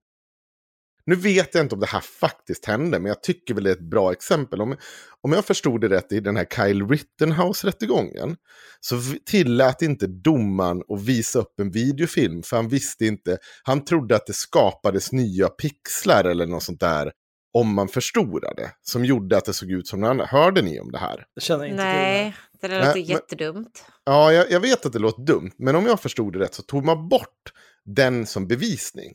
Nu 1.09 1.15
vet 1.15 1.55
jag 1.55 1.63
inte 1.65 1.75
om 1.75 1.81
det 1.81 1.87
här 1.87 1.99
faktiskt 2.19 2.65
hände, 2.65 2.99
men 2.99 3.09
jag 3.09 3.23
tycker 3.23 3.53
väl 3.53 3.63
det 3.63 3.69
är 3.69 3.73
ett 3.75 3.89
bra 3.89 4.11
exempel. 4.11 4.61
Om, 4.61 4.77
om 5.21 5.33
jag 5.33 5.45
förstod 5.45 5.81
det 5.81 5.89
rätt 5.89 6.11
i 6.11 6.19
den 6.19 6.35
här 6.37 6.45
Kyle 6.55 6.87
Rittenhouse-rättegången 6.87 8.35
så 8.79 8.95
tillät 9.25 9.81
inte 9.81 10.07
domaren 10.07 10.81
att 10.89 11.01
visa 11.01 11.39
upp 11.39 11.59
en 11.59 11.71
videofilm, 11.71 12.43
för 12.43 12.55
han 12.55 12.67
visste 12.67 13.05
inte, 13.05 13.37
han 13.63 13.85
trodde 13.85 14.15
att 14.15 14.25
det 14.27 14.33
skapades 14.33 15.11
nya 15.11 15.47
pixlar 15.47 16.23
eller 16.23 16.45
något 16.45 16.63
sånt 16.63 16.79
där 16.79 17.11
om 17.53 17.73
man 17.73 17.87
förstorade, 17.87 18.71
som 18.81 19.05
gjorde 19.05 19.37
att 19.37 19.45
det 19.45 19.53
såg 19.53 19.71
ut 19.71 19.87
som 19.87 19.99
något 19.99 20.09
annat. 20.09 20.29
Hörde 20.29 20.61
ni 20.61 20.79
om 20.79 20.91
det 20.91 20.97
här? 20.99 21.25
Jag 21.33 21.43
känner 21.43 21.65
inte 21.65 21.83
Nej, 21.83 22.35
det 22.61 22.67
där 22.67 22.79
Nej, 22.79 22.85
låter 22.87 22.99
men- 22.99 23.05
jättedumt. 23.07 23.85
Ja, 24.05 24.31
jag, 24.33 24.51
jag 24.51 24.59
vet 24.59 24.85
att 24.85 24.93
det 24.93 24.99
låter 24.99 25.23
dumt, 25.23 25.51
men 25.57 25.75
om 25.75 25.85
jag 25.85 25.99
förstod 25.99 26.33
det 26.33 26.39
rätt 26.39 26.53
så 26.53 26.61
tog 26.61 26.85
man 26.85 27.09
bort 27.09 27.53
den 27.85 28.25
som 28.25 28.47
bevisning. 28.47 29.13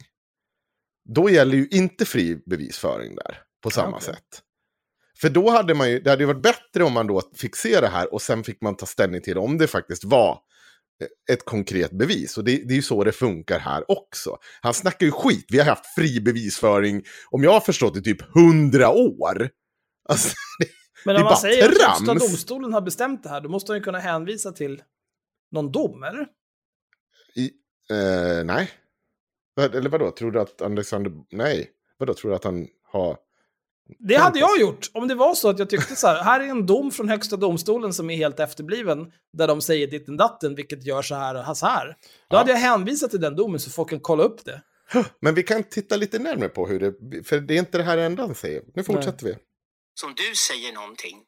Då 1.05 1.31
gäller 1.31 1.57
ju 1.57 1.69
inte 1.71 2.05
fri 2.05 2.43
bevisföring 2.47 3.15
där 3.15 3.39
på 3.63 3.71
samma 3.71 3.97
okej. 3.97 4.07
sätt. 4.07 4.43
För 5.21 5.31
då 5.31 5.51
hade 5.51 5.75
man 5.75 5.91
ju, 5.91 6.01
det 6.01 6.11
hade 6.11 6.23
ju 6.23 6.27
varit 6.27 6.43
bättre 6.43 6.85
om 6.85 6.93
man 6.93 7.07
då 7.07 7.23
fick 7.37 7.57
se 7.57 7.81
det 7.81 7.89
här 7.89 8.15
och 8.15 8.23
sen 8.23 8.45
fick 8.45 8.61
man 8.61 8.77
ta 8.77 8.87
ställning 8.87 9.23
till 9.23 9.39
om 9.39 9.59
det 9.59 9.67
faktiskt 9.67 10.05
var 10.05 10.39
eh, 11.01 11.35
ett 11.35 11.45
konkret 11.45 11.91
bevis. 11.91 12.39
Och 12.39 12.45
det, 12.45 12.57
det 12.57 12.75
är 12.75 12.77
ju 12.77 12.83
så 12.83 13.05
det 13.05 13.13
funkar 13.13 13.59
här 13.59 13.91
också. 13.91 14.37
Han 14.61 14.75
snackar 14.75 15.07
ju 15.07 15.13
skit. 15.13 15.47
Vi 15.49 15.59
har 15.59 15.67
haft 15.67 15.95
fri 15.95 16.21
bevisföring, 16.21 17.03
om 17.31 17.45
jag 17.45 17.53
har 17.53 17.61
förstått 17.61 17.95
det, 17.95 18.01
typ 18.01 18.35
hundra 18.35 18.91
år. 18.91 19.51
Alltså, 20.09 20.29
det, 20.59 20.67
Men 21.05 21.17
om 21.17 21.23
man 21.23 21.31
bara 21.31 21.37
säger 21.37 21.65
att 21.65 21.71
högsta 21.71 22.05
trams. 22.05 22.21
domstolen 22.21 22.73
har 22.73 22.81
bestämt 22.81 23.23
det 23.23 23.29
här, 23.29 23.41
då 23.41 23.49
måste 23.49 23.73
han 23.73 23.79
ju 23.79 23.85
kunna 23.85 23.99
hänvisa 23.99 24.53
till 24.53 24.83
någon 25.53 25.73
dom, 25.73 26.03
eller? 26.03 26.27
I, 27.37 27.51
eh, 27.91 28.45
nej. 28.45 28.71
Eller 29.61 29.91
vadå, 29.91 30.11
tror 30.11 30.31
du 30.33 30.41
att 30.41 30.63
Alexander... 30.63 31.13
Nej. 31.31 31.71
Vadå, 31.99 32.15
tror 32.15 32.31
du 32.31 32.37
att 32.37 32.45
han 32.45 32.67
har... 32.93 33.17
Det 33.99 34.15
hade 34.15 34.39
jag 34.39 34.61
gjort 34.61 34.91
om 34.95 35.09
det 35.09 35.15
var 35.15 35.35
så 35.35 35.49
att 35.49 35.59
jag 35.59 35.71
tyckte 35.71 35.97
så 35.97 36.07
här, 36.07 36.23
här 36.23 36.41
är 36.41 36.45
en 36.45 36.67
dom 36.67 36.91
från 36.91 37.09
högsta 37.09 37.37
domstolen 37.37 37.93
som 37.93 38.11
är 38.11 38.17
helt 38.17 38.41
efterbliven, 38.41 39.13
där 39.33 39.49
de 39.49 39.61
säger 39.61 39.87
ditten 39.87 40.17
datten, 40.17 40.55
vilket 40.55 40.87
gör 40.87 41.03
så 41.03 41.15
här 41.15 41.51
och 41.51 41.57
så 41.57 41.67
här. 41.67 41.87
Då 41.89 41.95
Ja. 42.29 42.39
hade 42.39 42.51
jag 42.51 42.59
hänvisat 42.59 43.11
till 43.11 43.21
den 43.21 43.37
domen 43.37 43.61
så 43.61 43.71
folk 43.71 43.91
kan 43.91 44.01
kolla 44.01 44.23
upp 44.23 44.45
det. 44.45 44.63
Men 45.21 45.35
vi 45.35 45.43
kan 45.43 45.63
titta 45.65 45.97
lite 45.97 46.19
närmare 46.19 46.49
på 46.49 46.67
hur 46.67 46.81
det... 46.81 47.25
För 47.25 47.41
det 47.41 47.55
är 47.55 47.59
inte 47.59 47.79
det 47.79 47.85
här 47.85 47.99
enda 47.99 48.23
han 48.27 48.35
säger. 48.35 48.63
Nu 48.75 48.83
fortsätter 48.85 49.27
vi. 49.27 49.37
Så 49.95 50.07
om 50.07 50.15
du 50.17 50.35
säger 50.35 50.73
någonting 50.75 51.23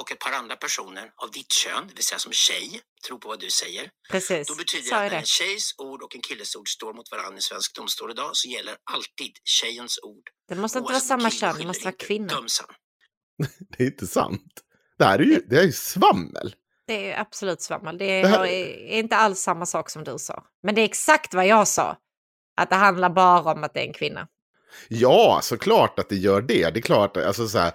och 0.00 0.12
ett 0.12 0.18
par 0.18 0.32
andra 0.32 0.56
personer 0.56 1.10
av 1.22 1.30
ditt 1.30 1.52
kön, 1.52 1.86
det 1.88 1.94
vill 1.94 2.04
säga 2.04 2.18
som 2.18 2.32
tjej, 2.32 2.80
tror 3.06 3.18
på 3.18 3.28
vad 3.28 3.40
du 3.40 3.50
säger. 3.50 3.90
Precis, 4.10 4.48
Då 4.48 4.54
betyder 4.54 4.90
det 4.90 4.96
att 4.96 5.12
när 5.12 5.18
en 5.18 5.24
tjejs 5.24 5.74
ord 5.78 6.02
och 6.02 6.14
en 6.14 6.22
killes 6.22 6.56
ord 6.56 6.68
står 6.68 6.94
mot 6.94 7.10
varandra 7.10 7.38
i 7.38 7.42
svensk 7.42 7.74
domstol 7.76 8.10
idag 8.10 8.30
så 8.32 8.48
gäller 8.48 8.76
alltid 8.92 9.32
tjejens 9.44 9.98
ord. 10.02 10.24
Det 10.48 10.54
måste 10.54 10.78
inte 10.78 10.92
vara 10.92 11.00
samma 11.00 11.30
kön, 11.30 11.54
det 11.58 11.66
måste 11.66 11.84
vara 11.84 11.94
kvinna. 11.98 12.28
Det 13.76 13.82
är 13.82 13.86
inte 13.86 14.06
sant. 14.06 14.52
Det 14.98 15.04
här 15.04 15.18
är 15.18 15.22
ju, 15.22 15.40
det 15.50 15.56
är 15.58 15.62
ju 15.64 15.72
svammel. 15.72 16.54
Det 16.86 17.10
är 17.12 17.20
absolut 17.20 17.62
svammel. 17.62 17.98
Det 17.98 18.22
Det 18.22 18.28
här- 18.28 18.46
är 18.46 18.98
inte 18.98 19.16
alls 19.16 19.40
samma 19.40 19.66
sak 19.66 19.90
som 19.90 20.04
du 20.04 20.18
sa. 20.18 20.44
Men 20.62 20.74
det 20.74 20.80
är 20.80 20.84
exakt 20.84 21.34
vad 21.34 21.46
jag 21.46 21.68
sa. 21.68 21.96
Att 22.56 22.70
det 22.70 22.76
handlar 22.76 23.10
bara 23.10 23.52
om 23.52 23.64
att 23.64 23.74
det 23.74 23.80
är 23.80 23.86
en 23.86 23.92
kvinna. 23.92 24.28
Ja, 24.88 25.40
såklart 25.42 25.98
att 25.98 26.08
det 26.08 26.16
gör 26.16 26.40
det. 26.40 26.70
Det 26.70 26.80
är 26.80 26.82
klart, 26.82 27.16
alltså 27.16 27.48
så 27.48 27.58
här, 27.58 27.72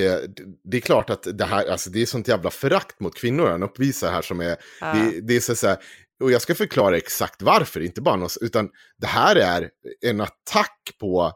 det- 0.00 0.44
det 0.64 0.76
är 0.76 0.80
klart 0.80 1.10
att 1.10 1.38
det 1.38 1.44
här, 1.44 1.66
alltså 1.70 1.90
det 1.90 2.02
är 2.02 2.06
sånt 2.06 2.28
jävla 2.28 2.50
förakt 2.50 3.00
mot 3.00 3.14
kvinnor 3.14 3.46
han 3.48 3.62
uppvisar 3.62 4.10
här 4.12 4.22
som 4.22 4.40
är, 4.40 4.56
Ja. 4.80 4.92
det, 4.92 5.20
det 5.20 5.36
är 5.36 5.40
så, 5.40 5.56
så 5.56 5.66
här, 5.66 5.78
och 6.22 6.30
jag 6.32 6.42
ska 6.42 6.54
förklara 6.54 6.96
exakt 6.96 7.42
varför, 7.42 7.80
inte 7.80 8.00
bara 8.00 8.16
något, 8.16 8.36
utan 8.40 8.68
det 8.98 9.06
här 9.06 9.36
är 9.36 9.70
en 10.06 10.20
attack 10.20 10.80
på, 11.00 11.32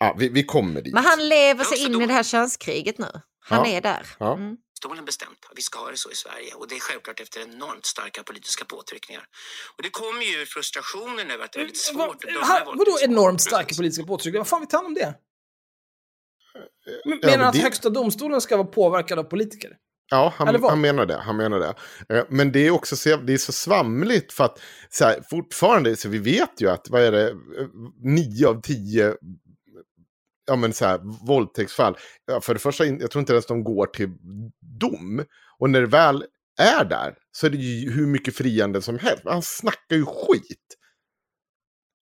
ja, 0.00 0.16
vi, 0.18 0.28
vi 0.28 0.44
kommer 0.44 0.80
dit. 0.80 0.94
Men 0.94 1.04
han 1.04 1.28
lever 1.28 1.64
sig 1.64 1.78
in 1.84 2.02
i 2.02 2.06
det 2.06 2.12
här 2.12 2.22
könskriget 2.22 2.98
nu. 2.98 3.10
Han 3.40 3.58
Ja. 3.70 3.76
är 3.76 3.80
där. 3.80 4.06
Ja. 4.18 4.34
Mm. 4.36 4.56
Domstolen 4.82 5.04
bestämt 5.04 5.38
att 5.50 5.58
vi 5.58 5.62
ska 5.62 5.78
ha 5.78 5.90
det 5.90 5.96
så 5.96 6.10
i 6.10 6.14
Sverige 6.14 6.54
och 6.54 6.68
det 6.68 6.74
är 6.74 6.80
självklart 6.80 7.20
efter 7.20 7.40
enormt 7.40 7.86
starka 7.86 8.22
politiska 8.22 8.64
påtryckningar. 8.64 9.24
Och 9.76 9.82
det 9.82 9.90
kommer 9.90 10.22
ju 10.22 10.46
frustrationen 10.46 11.30
över 11.30 11.44
att 11.44 11.52
det 11.52 11.58
är 11.58 11.64
väldigt 11.64 11.92
Va, 11.94 12.04
svårt 12.06 12.24
att 12.24 12.34
döma 12.34 12.74
vadå 12.76 12.98
enormt 13.02 13.40
starka 13.42 13.74
politiska 13.74 14.04
påtryckningar? 14.06 14.40
Vad 14.40 14.48
fan 14.48 14.60
vet 14.60 14.72
han 14.72 14.86
om 14.86 14.94
det? 14.94 15.14
Men- 17.04 17.18
Menar 17.18 17.30
men 17.30 17.40
han 17.40 17.48
att 17.48 17.54
det- 17.54 17.60
högsta 17.60 17.90
domstolen 17.90 18.40
ska 18.40 18.56
vara 18.56 18.66
påverkad 18.66 19.18
av 19.18 19.22
politiker? 19.24 19.70
Ja, 20.10 20.32
han, 20.36 20.62
han 20.62 20.80
menar 20.80 21.06
det. 21.06 21.16
Han 21.16 21.36
menar 21.36 21.58
det. 21.58 21.74
Eh, 22.18 22.24
Men 22.28 22.52
det 22.52 22.66
är 22.66 22.70
också 22.70 22.96
så, 22.96 23.16
det 23.16 23.32
är 23.32 23.38
så 23.38 23.52
svamligt 23.52 24.32
för 24.32 24.44
att 24.44 24.60
så 24.90 25.04
här, 25.04 25.22
fortfarande, 25.30 25.96
så 25.96 26.08
vi 26.08 26.18
vet 26.18 26.60
ju 26.60 26.70
att, 26.70 26.86
vad 26.90 27.02
är 27.02 27.12
det, 27.12 27.28
eh, 27.30 27.36
nio 28.02 28.48
av 28.48 28.60
tio 28.62 29.14
ja, 30.46 30.56
men 30.56 30.72
så 30.72 30.84
här, 30.84 31.26
våldtäktsfall, 31.26 31.96
för 32.42 32.54
det 32.54 32.60
första, 32.60 32.86
jag 32.86 33.10
tror 33.10 33.20
inte 33.20 33.32
ens 33.32 33.46
de 33.46 33.64
går 33.64 33.86
till 33.86 34.08
dom. 34.80 35.24
Och 35.58 35.70
när 35.70 35.80
det 35.80 35.86
väl 35.86 36.24
är 36.60 36.84
där 36.84 37.14
så 37.32 37.46
är 37.46 37.50
det 37.50 37.56
ju 37.56 37.90
hur 37.92 38.06
mycket 38.06 38.36
friande 38.36 38.82
som 38.82 38.98
helst. 38.98 39.22
Han 39.24 39.42
snackar 39.42 39.96
ju 39.96 40.04
skit. 40.04 40.76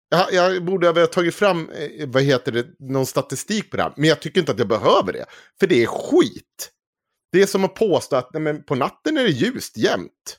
Jag, 0.09 0.33
jag 0.33 0.65
borde 0.65 0.89
ha 0.89 1.07
tagit 1.07 1.35
fram, 1.35 1.71
eh, 1.71 2.09
vad 2.09 2.23
heter 2.23 2.53
det, 2.53 2.67
någon 2.79 3.07
statistik 3.07 3.71
på 3.71 3.77
det 3.77 3.83
här. 3.83 3.93
Men 3.97 4.09
jag 4.09 4.21
tycker 4.21 4.41
inte 4.41 4.53
att 4.53 4.59
jag 4.59 4.69
behöver 4.69 5.13
det. 5.13 5.25
För 5.61 5.67
det 5.67 5.83
är 5.83 5.87
skit. 5.87 6.73
Det 7.33 7.43
är 7.43 7.47
som 7.47 7.65
att 7.65 7.75
påstå 7.75 8.17
att 8.17 8.33
nej, 8.33 8.43
men 8.43 8.65
på 8.65 8.75
natten 8.75 9.17
är 9.17 9.23
det 9.23 9.31
ljust 9.31 9.77
jämt. 9.77 10.39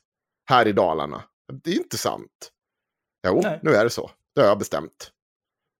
Här 0.49 0.67
i 0.67 0.71
Dalarna. 0.71 1.23
Det 1.63 1.71
är 1.71 1.75
inte 1.75 1.97
sant. 1.97 2.51
Jo, 3.27 3.41
Nej. 3.43 3.59
nu 3.63 3.73
är 3.73 3.83
det 3.83 3.89
så. 3.89 4.11
Det 4.35 4.41
har 4.41 4.47
jag 4.47 4.59
bestämt. 4.59 5.11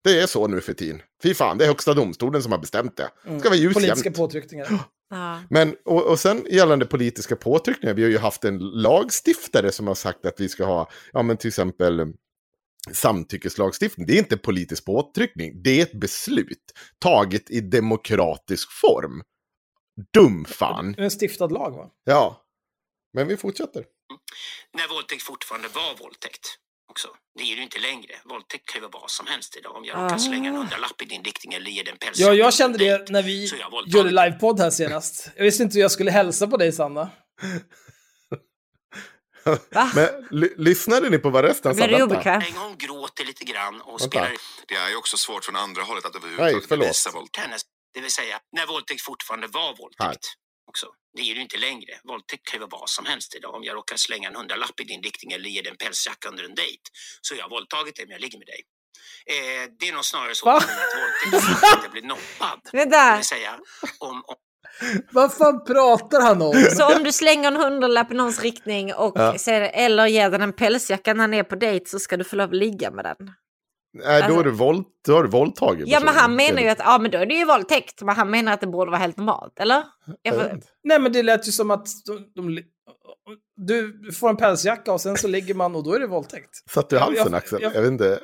Det 0.03 0.19
är 0.21 0.27
så 0.27 0.47
nu 0.47 0.61
för 0.61 0.73
tiden. 0.73 1.01
Fy 1.23 1.33
fan, 1.33 1.57
det 1.57 1.65
är 1.65 1.67
högsta 1.67 1.93
domstolen 1.93 2.43
som 2.43 2.51
har 2.51 2.59
bestämt 2.59 2.97
det. 2.97 3.09
Det 3.23 3.39
ska 3.39 3.49
vara 3.49 3.59
ljus 3.59 3.73
Politiska 3.73 4.07
jämt. 4.07 4.17
påtryckningar. 4.17 4.67
Ja. 5.09 5.41
Men, 5.49 5.75
och, 5.85 6.05
och 6.05 6.19
sen 6.19 6.45
gällande 6.49 6.85
politiska 6.85 7.35
påtryckningar, 7.35 7.93
vi 7.93 8.03
har 8.03 8.09
ju 8.09 8.17
haft 8.17 8.45
en 8.45 8.57
lagstiftare 8.59 9.71
som 9.71 9.87
har 9.87 9.95
sagt 9.95 10.25
att 10.25 10.39
vi 10.39 10.49
ska 10.49 10.65
ha, 10.65 10.89
ja 11.13 11.21
men 11.21 11.37
till 11.37 11.47
exempel 11.47 12.13
samtyckeslagstiftning. 12.93 14.07
Det 14.07 14.13
är 14.13 14.17
inte 14.17 14.37
politisk 14.37 14.85
påtryckning, 14.85 15.63
det 15.63 15.79
är 15.79 15.83
ett 15.83 15.99
beslut 15.99 16.73
taget 16.99 17.49
i 17.49 17.61
demokratisk 17.61 18.71
form. 18.71 19.23
Dum 20.13 20.45
fan. 20.45 20.95
En 20.97 21.11
stiftad 21.11 21.47
lag 21.47 21.71
va? 21.71 21.89
Ja. 22.03 22.43
Men 23.13 23.27
vi 23.27 23.37
fortsätter. 23.37 23.85
När 24.77 24.87
våldtäkt 24.87 25.23
fortfarande 25.23 25.67
var 25.67 25.97
våldtäkt. 26.03 26.47
Också. 26.89 27.07
Det 27.35 27.43
är 27.43 27.47
det 27.47 27.55
ju 27.55 27.63
inte 27.63 27.79
längre. 27.79 28.13
Våldtäkt 28.25 28.65
kan 28.65 28.81
ju 28.81 28.87
vara 28.87 29.01
vad 29.01 29.11
som 29.11 29.27
helst 29.27 29.57
idag. 29.57 29.75
Om 29.75 29.85
jag 29.85 30.03
råkar 30.03 30.17
slänga 30.17 30.49
en 30.49 30.55
hundralapp 30.55 31.01
i 31.01 31.05
din 31.05 31.23
riktning 31.23 31.53
eller 31.53 31.69
ge 31.71 31.83
dig 31.83 31.91
en 31.91 31.97
päls. 31.97 32.19
Ja, 32.19 32.33
jag 32.33 32.53
kände 32.53 32.77
det 32.77 33.09
när 33.09 33.23
vi 33.23 33.49
gjorde 33.85 34.11
livepodd 34.11 34.59
här 34.59 34.69
senast. 34.69 35.31
Jag 35.35 35.43
visste 35.43 35.63
inte 35.63 35.75
hur 35.75 35.81
jag 35.81 35.91
skulle 35.91 36.11
hälsa 36.11 36.47
på 36.47 36.57
dig 36.57 36.71
Sanna. 36.71 37.09
Men 39.95 40.27
ly- 40.31 40.53
lyssnade 40.57 41.09
ni 41.09 41.17
på 41.19 41.29
vad 41.29 41.45
resten 41.45 41.75
sa? 41.75 41.83
En 42.47 42.53
gång 42.55 42.77
gråter 42.77 43.25
lite 43.25 43.43
grann 43.43 43.81
och 43.81 43.91
Vänta. 44.01 44.05
spelar 44.07 44.31
Det 44.67 44.75
är 44.75 44.89
ju 44.89 44.95
också 44.95 45.17
svårt 45.17 45.45
från 45.45 45.55
andra 45.55 45.81
hållet 45.83 46.05
att 46.05 46.15
överhuvudtaget 46.15 46.65
förlåt. 46.67 46.85
bevisa 46.85 47.11
våld. 47.11 47.25
ut 47.25 47.37
hennes. 47.37 47.61
Det 47.93 48.01
vill 48.01 48.11
säga, 48.11 48.39
när 48.51 48.65
våldtäkt 48.67 49.01
fortfarande 49.01 49.47
var 49.47 49.77
våldtäkt. 49.77 50.25
Också. 50.67 50.87
Det 51.15 51.21
är 51.21 51.25
det 51.25 51.31
ju 51.35 51.41
inte 51.41 51.57
längre. 51.57 51.99
Våldtäkt 52.03 52.43
kan 52.47 52.55
ju 52.59 52.59
vara 52.59 52.79
vad 52.79 52.89
som 52.89 53.05
helst 53.05 53.35
idag. 53.35 53.55
Om 53.55 53.63
jag 53.63 53.75
råkar 53.75 53.95
slänga 53.97 54.27
en 54.29 54.35
hundralapp 54.35 54.79
i 54.79 54.83
din 54.83 55.03
riktning 55.03 55.31
eller 55.31 55.49
ge 55.49 55.61
dig 55.61 55.71
en 55.71 55.77
pälsjacka 55.77 56.29
under 56.29 56.43
en 56.43 56.55
dejt 56.55 56.81
så 57.21 57.33
har 57.33 57.39
jag 57.39 57.49
våldtagit 57.49 57.95
dig 57.95 58.05
men 58.05 58.11
jag 58.11 58.21
ligger 58.21 58.37
med 58.37 58.47
dig. 58.47 58.61
Eh, 59.35 59.69
det 59.79 59.87
är 59.89 59.93
nog 59.93 60.05
snarare 60.05 60.35
så 60.35 60.45
Va? 60.45 60.57
att 60.57 61.31
våldtäkt 61.33 61.75
inte 61.77 61.89
blir 61.89 62.01
nobbad. 62.01 62.59
Det 62.71 62.77
Vänta, 62.77 63.15
vill 63.15 63.25
säga, 63.25 63.59
om, 63.99 64.23
om 64.27 64.35
Vad 65.11 65.33
fan 65.33 65.63
pratar 65.63 66.21
han 66.21 66.41
om? 66.41 66.53
så 66.53 66.95
om 66.97 67.03
du 67.03 67.11
slänger 67.11 67.47
en 67.51 67.55
hundralapp 67.57 68.11
i 68.11 68.15
någons 68.15 68.41
riktning 68.41 68.93
och 68.93 69.13
Ja. 69.15 69.37
säger, 69.37 69.71
eller 69.73 70.07
ger 70.07 70.29
den 70.29 70.41
en 70.41 70.53
pälsjacka 70.53 71.13
när 71.13 71.21
han 71.21 71.33
är 71.33 71.43
på 71.43 71.55
dejt 71.55 71.85
så 71.89 71.99
ska 71.99 72.17
du 72.17 72.23
få 72.23 72.35
lov 72.35 72.49
att 72.49 72.55
ligga 72.55 72.91
med 72.91 73.05
den. 73.05 73.15
Nej, 73.93 74.19
då 74.21 74.25
Alltså- 74.25 74.39
är 74.39 74.43
du 74.43 74.51
våld, 74.51 74.85
då 75.07 75.13
har 75.15 75.23
du 75.23 75.29
våldtagit 75.29 75.87
Ja 75.87 75.99
men 75.99 76.15
han 76.15 76.35
menar 76.35 76.61
ju 76.61 76.67
att, 76.69 76.79
ja 76.79 76.97
men 77.01 77.11
då 77.11 77.17
är 77.17 77.25
det 77.25 77.33
ju 77.33 77.45
våldtäkt. 77.45 78.01
Men 78.01 78.15
han 78.15 78.29
menar 78.29 78.53
att 78.53 78.61
det 78.61 78.67
borde 78.67 78.91
vara 78.91 78.99
helt 79.01 79.17
normalt, 79.17 79.59
eller? 79.59 79.83
Jag 80.21 80.35
Jag 80.35 80.35
får. 80.35 80.59
Nej 80.83 80.99
men 80.99 81.11
det 81.13 81.23
lät 81.23 81.47
ju 81.47 81.51
som 81.51 81.71
att 81.71 81.87
de, 82.05 82.41
de, 82.41 82.61
du 83.55 84.11
får 84.19 84.29
en 84.29 84.37
pälsjacka 84.37 84.91
och 84.93 85.01
sen 85.01 85.17
så 85.17 85.27
ligger 85.27 85.53
man 85.53 85.75
och 85.75 85.83
då 85.83 85.93
är 85.95 85.99
det 85.99 86.07
våldtäkt. 86.07 86.49
Satt 86.73 86.89
du 86.89 86.95
i 86.95 86.99
Jag- 86.99 87.05
halsen 87.05 87.25
jag- 87.25 87.35
Axel? 87.35 87.59
jag- 87.61 87.75
Jag, 87.75 87.81
vet 87.81 87.91
inte. 87.91 88.19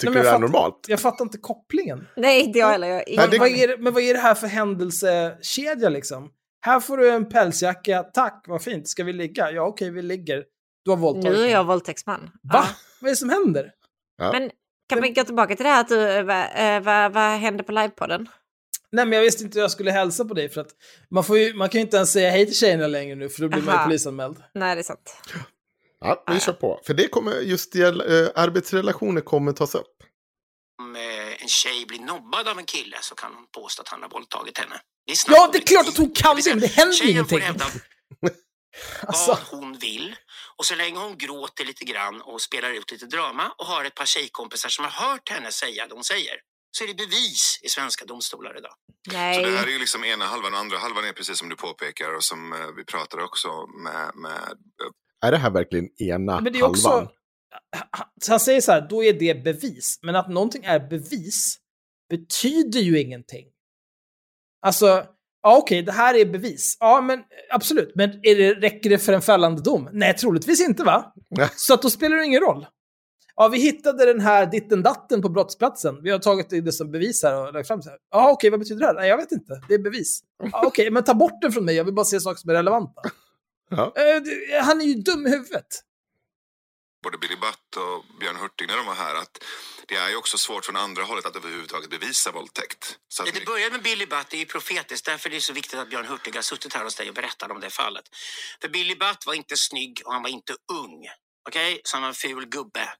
Tycker 0.00 0.14
men 0.14 0.16
jag 0.16 0.24
det 0.24 0.28
är 0.28 0.32
fattar- 0.32 0.40
normalt? 0.40 0.84
Jag 0.88 1.00
fattar 1.00 1.24
inte 1.24 1.38
kopplingen. 1.38 2.06
nej 2.16 2.40
inte 2.42 2.58
jag 2.58 2.68
heller. 2.68 2.88
Jag, 2.88 3.04
Nej, 3.06 3.16
Vad, 3.16 3.30
det- 3.30 3.38
vad 3.38 3.48
är 3.48 3.68
det, 3.68 3.76
men 3.78 3.94
vad 3.94 4.02
är 4.02 4.14
det 4.14 4.20
här 4.20 4.34
för 4.34 4.46
händelsekedja 4.46 5.88
liksom? 5.88 6.30
Här 6.60 6.80
får 6.80 6.96
du 6.96 7.10
en 7.10 7.28
pälsjacka, 7.28 8.02
tack, 8.02 8.44
vad 8.48 8.62
fint, 8.62 8.88
ska 8.88 9.04
vi 9.04 9.12
ligga? 9.12 9.50
Ja 9.50 9.62
okej, 9.62 9.90
vi 9.90 10.02
ligger. 10.02 10.44
Du 10.84 10.90
har 10.90 10.96
våldtagit 10.98 11.38
nu 11.38 11.44
är 11.44 11.50
jag 11.50 11.64
våldtäktsman. 11.64 12.20
Va? 12.20 12.30
Ja. 12.52 12.66
Vad 13.00 13.08
är 13.08 13.12
det 13.12 13.16
som 13.16 13.30
händer? 13.30 13.72
Ja. 14.18 14.32
Men 14.32 14.50
kan 14.88 15.02
vi 15.02 15.10
gå 15.10 15.24
tillbaka 15.24 15.56
till 15.56 15.64
det 15.64 15.70
här 15.70 15.80
att 15.80 15.88
du, 15.88 16.22
vad, 16.22 16.44
eh, 16.56 16.80
vad, 16.82 17.12
vad 17.12 17.38
hände 17.38 17.62
på 17.62 17.72
livepodden? 17.72 18.28
Nej 18.92 19.04
men 19.06 19.16
jag 19.16 19.22
visste 19.22 19.44
inte 19.44 19.58
hur 19.58 19.62
jag 19.62 19.70
skulle 19.70 19.90
hälsa 19.90 20.24
på 20.24 20.34
dig 20.34 20.48
för 20.48 20.60
att 20.60 20.68
man, 21.10 21.24
får 21.24 21.38
ju, 21.38 21.54
man 21.54 21.68
kan 21.68 21.78
ju 21.78 21.82
inte 21.84 21.96
ens 21.96 22.12
säga 22.12 22.30
hej 22.30 22.46
till 22.46 22.54
tjejerna 22.54 22.86
längre 22.86 23.14
nu 23.14 23.28
för 23.28 23.42
då 23.42 23.48
blir 23.48 23.62
man 23.62 23.74
ju 23.74 23.78
Aha. 23.78 23.84
polisanmäld. 23.86 24.36
Nej 24.54 24.74
det 24.74 24.80
är 24.80 24.82
sant. 24.82 25.16
Ja, 26.04 26.24
vi 26.26 26.40
kör 26.40 26.52
på. 26.52 26.80
För 26.86 26.94
det 26.94 27.08
kommer, 27.08 27.40
just 27.40 27.72
det, 27.72 27.82
äh, 27.88 28.30
arbetsrelationer 28.34 29.20
kommer 29.20 29.52
tas 29.52 29.74
upp. 29.74 29.86
om 30.82 30.96
eh, 30.96 31.42
en 31.42 31.48
tjej 31.48 31.86
blir 31.86 31.98
nobbad 32.00 32.48
av 32.48 32.58
en 32.58 32.64
kille 32.64 32.96
så 33.00 33.14
kan 33.14 33.34
hon 33.34 33.46
påstå 33.54 33.82
att 33.82 33.88
han 33.88 34.02
har 34.02 34.08
våldtagit 34.08 34.58
henne. 34.58 34.80
Det 35.06 35.12
är 35.12 35.18
Ja, 35.34 35.48
det 35.52 35.58
är 35.58 35.62
klart 35.62 35.88
att 35.88 35.96
hon 35.96 36.10
kan 36.14 36.36
det, 36.36 36.50
men 36.50 36.60
det 36.60 36.66
händer 36.66 36.94
tjejen 36.96 37.10
ingenting. 37.12 37.38
får 37.40 37.46
hävda 37.46 37.64
Alltså, 39.06 39.30
vad 39.30 39.60
hon 39.60 39.78
vill 39.78 40.16
och 40.56 40.66
så 40.66 40.74
länge 40.74 40.98
hon 40.98 41.18
gråter 41.18 41.64
lite 41.64 41.84
grann 41.84 42.20
och 42.22 42.42
spelar 42.42 42.70
ut 42.70 42.90
lite 42.92 43.06
drama 43.06 43.52
och 43.58 43.66
har 43.66 43.84
ett 43.84 43.94
par 43.94 44.06
tjejkompisar 44.06 44.68
som 44.68 44.84
har 44.84 44.92
hört 45.08 45.28
henne 45.28 45.52
säga 45.52 45.86
det 45.86 45.94
hon 45.94 46.04
säger 46.04 46.34
så 46.70 46.84
är 46.84 46.88
det 46.88 46.94
bevis 46.94 47.60
i 47.62 47.68
svenska 47.68 48.04
domstolar 48.04 48.58
idag. 48.58 48.72
Så 49.06 49.10
det 49.12 49.16
Nej. 49.18 49.56
här 49.56 49.66
är 49.66 49.70
ju 49.70 49.78
liksom 49.78 50.04
ena 50.04 50.24
halvan 50.24 50.54
och 50.54 50.58
andra 50.60 50.78
halvan 50.78 51.04
är 51.04 51.12
precis 51.12 51.38
som 51.38 51.48
du 51.48 51.56
påpekar 51.56 52.14
och 52.16 52.24
som 52.24 52.52
eh, 52.52 52.58
vi 52.76 52.84
pratar 52.84 53.18
också 53.20 53.66
med, 53.66 54.10
med 54.14 54.42
eh, 54.82 54.90
Är 55.24 55.30
det 55.30 55.36
här 55.36 55.50
verkligen 55.50 55.88
ena 56.02 56.40
men 56.40 56.52
det 56.52 56.58
är 56.58 56.62
halvan? 56.62 57.02
också... 57.02 57.12
Så 58.22 58.32
han 58.32 58.40
säger 58.40 58.60
så 58.60 58.72
här, 58.72 58.86
då 58.90 59.04
är 59.04 59.12
det 59.12 59.44
bevis. 59.44 59.98
Men 60.02 60.16
att 60.16 60.28
någonting 60.28 60.64
är 60.64 60.88
bevis 60.88 61.58
betyder 62.10 62.80
ju 62.80 63.00
ingenting. 63.00 63.46
Alltså, 64.62 65.06
ja 65.42 65.56
okej, 65.56 65.82
det 65.82 65.92
här 65.92 66.14
är 66.14 66.24
bevis. 66.26 66.76
Ja, 66.80 67.00
men 67.00 67.22
absolut. 67.50 67.92
Men 67.94 68.10
är 68.22 68.36
det, 68.36 68.54
räcker 68.54 68.90
det 68.90 68.98
för 68.98 69.12
en 69.12 69.22
fällande 69.22 69.62
dom? 69.62 69.88
Nej, 69.92 70.16
troligtvis 70.16 70.60
inte 70.60 70.84
va? 70.84 71.12
Nej. 71.30 71.48
Så 71.56 71.74
att 71.74 71.82
då 71.82 71.90
spelar 71.90 72.16
det 72.16 72.24
ingen 72.24 72.40
roll. 72.40 72.66
Ja, 73.36 73.48
vi 73.48 73.58
hittade 73.58 74.06
den 74.06 74.20
här 74.20 74.46
ditten 74.46 74.82
datten 74.82 75.22
på 75.22 75.28
brottsplatsen. 75.28 76.02
Vi 76.02 76.10
har 76.10 76.18
tagit 76.18 76.50
det 76.50 76.72
som 76.72 76.90
bevis 76.90 77.22
här 77.22 77.46
och 77.46 77.52
lagt 77.52 77.68
fram 77.68 77.82
så 77.82 77.90
här. 77.90 77.98
Ja, 78.10 78.30
okej, 78.30 78.50
vad 78.50 78.60
betyder 78.60 78.80
det 78.80 78.86
här? 78.86 78.94
Nej, 78.94 79.08
jag 79.08 79.16
vet 79.16 79.32
inte. 79.32 79.60
Det 79.68 79.74
är 79.74 79.78
bevis. 79.78 80.20
Ja, 80.52 80.62
okej, 80.66 80.90
men 80.90 81.04
ta 81.04 81.14
bort 81.14 81.42
den 81.42 81.52
från 81.52 81.64
mig. 81.64 81.74
Jag 81.74 81.84
vill 81.84 81.94
bara 81.94 82.04
se 82.04 82.20
saker 82.20 82.38
som 82.38 82.50
är 82.50 82.54
relevanta. 82.54 83.02
Ja. 83.70 83.92
Eh, 83.96 84.16
det- 84.22 84.60
Han 84.64 84.80
är 84.80 84.84
ju 84.84 84.94
dum 84.94 85.26
i 85.26 85.30
huvudet. 85.30 85.66
både 87.02 87.18
Billy 87.18 87.36
Butt 87.36 87.76
och 87.76 88.04
Björn 88.20 88.36
Hurtig 88.36 88.68
när 88.68 88.76
de 88.76 88.86
var 88.86 88.94
här 88.94 89.14
att 89.14 89.44
det 89.88 89.94
är 89.96 90.08
ju 90.10 90.16
också 90.16 90.38
svårt 90.38 90.64
från 90.64 90.76
andra 90.76 91.02
hållet 91.02 91.26
att 91.26 91.36
överhuvudtaget 91.36 91.90
bevisa 91.90 92.32
våldtäkt. 92.32 92.98
Så 93.08 93.22
att 93.22 93.34
Det 93.34 93.44
började 93.46 93.70
med 93.70 93.82
Billy 93.82 94.06
Butt, 94.06 94.26
det 94.30 94.36
är 94.36 94.38
ju 94.38 94.46
profetiskt. 94.46 95.06
Därför 95.06 95.30
är 95.30 95.34
det 95.34 95.40
så 95.40 95.52
viktigt 95.52 95.78
att 95.78 95.90
Björn 95.90 96.06
Hurtig 96.06 96.34
har 96.34 96.42
suttit 96.42 96.74
här 96.74 96.84
hos 96.84 96.94
dig 96.94 97.08
och 97.08 97.14
berättat 97.14 97.50
om 97.50 97.60
det 97.60 97.70
fallet. 97.70 98.04
För 98.60 98.68
Billy 98.68 98.94
Butt 98.94 99.26
var 99.26 99.34
inte 99.34 99.56
snygg 99.56 100.02
och 100.04 100.12
han 100.12 100.22
var 100.22 100.30
inte 100.30 100.52
ung. 100.72 101.06
Okej? 101.48 101.80
Så 101.84 101.96
han 101.96 102.02
var 102.02 102.08
en 102.08 102.14
ful 102.14 102.46
gubbe. 102.46 102.92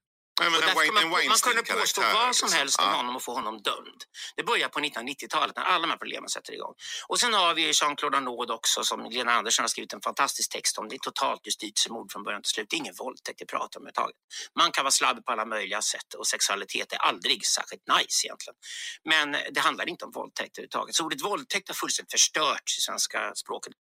En 0.42 0.52
man, 0.52 1.10
man 1.28 1.38
kunde 1.38 1.62
påstå 1.62 2.00
vad 2.00 2.12
som 2.12 2.28
liksom. 2.28 2.52
helst 2.52 2.80
om 2.80 2.88
honom 2.88 3.16
och 3.16 3.22
få 3.22 3.32
honom 3.34 3.62
dömd. 3.62 4.00
Det 4.36 4.42
börjar 4.42 4.68
på 4.68 4.80
1990-talet 4.80 5.56
när 5.56 5.62
alla 5.62 5.82
de 5.82 5.90
här 5.90 5.98
problemen 5.98 6.28
sätter 6.28 6.52
igång. 6.52 6.74
Och 7.08 7.20
sen 7.20 7.34
har 7.34 7.54
vi 7.54 7.72
Jean-Claude 7.72 8.16
Arnaud 8.16 8.50
också 8.50 8.84
som 8.84 9.04
Lena 9.10 9.32
Andersson 9.32 9.62
har 9.62 9.68
skrivit 9.68 9.92
en 9.92 10.00
fantastisk 10.00 10.52
text 10.52 10.78
om. 10.78 10.88
Det 10.88 10.96
är 10.96 10.98
totalt 10.98 11.40
justitiemord 11.46 12.12
från 12.12 12.22
början 12.24 12.42
till 12.42 12.50
slut. 12.50 12.66
Det 12.70 12.76
är 12.76 12.78
ingen 12.78 12.94
våldtäkt 12.94 13.42
vi 13.42 13.46
pratar 13.46 13.80
om 13.80 13.82
överhuvudtaget. 13.82 14.16
Man 14.58 14.70
kan 14.72 14.84
vara 14.84 14.90
slabbig 14.90 15.24
på 15.24 15.32
alla 15.32 15.44
möjliga 15.44 15.82
sätt 15.82 16.14
och 16.18 16.26
sexualitet 16.26 16.92
är 16.92 16.98
aldrig 16.98 17.46
särskilt 17.46 17.82
nice 17.98 18.26
egentligen. 18.26 18.56
Men 19.04 19.32
det 19.54 19.60
handlar 19.60 19.88
inte 19.88 20.04
om 20.04 20.10
våldtäkt 20.10 20.58
överhuvudtaget. 20.58 20.94
Så 20.94 21.04
ordet 21.04 21.24
våldtäkt 21.24 21.68
har 21.68 21.74
fullständigt 21.74 22.12
förstörts 22.12 22.78
i 22.78 22.80
svenska 22.80 23.34
språket. 23.34 23.72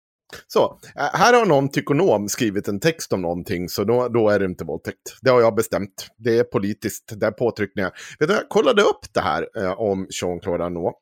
Så, 0.47 0.79
äh, 0.97 1.03
här 1.13 1.35
har 1.35 1.47
någon 1.47 1.69
tykonom 1.69 2.29
skrivit 2.29 2.69
en 2.69 2.81
text 2.81 3.13
om 3.13 3.23
någonting, 3.23 3.69
så 3.69 3.85
då, 3.85 4.09
då 4.09 4.29
är 4.29 4.39
det 4.39 4.45
inte 4.45 4.65
våldtäkt. 4.65 5.17
Det 5.23 5.31
har 5.31 5.41
jag 5.41 5.55
bestämt. 5.55 6.09
Det 6.17 6.39
är 6.39 6.45
politiskt, 6.45 7.13
det 7.21 7.27
är 7.27 7.31
påtryckningar. 7.31 7.93
Vet 8.19 8.29
du, 8.29 8.35
jag 8.35 8.49
kollade 8.49 8.83
upp 8.83 9.13
det 9.13 9.21
här 9.21 9.49
eh, 9.57 9.81
om 9.81 10.07
Jean-Claude 10.11 10.65
Arnault. 10.65 10.97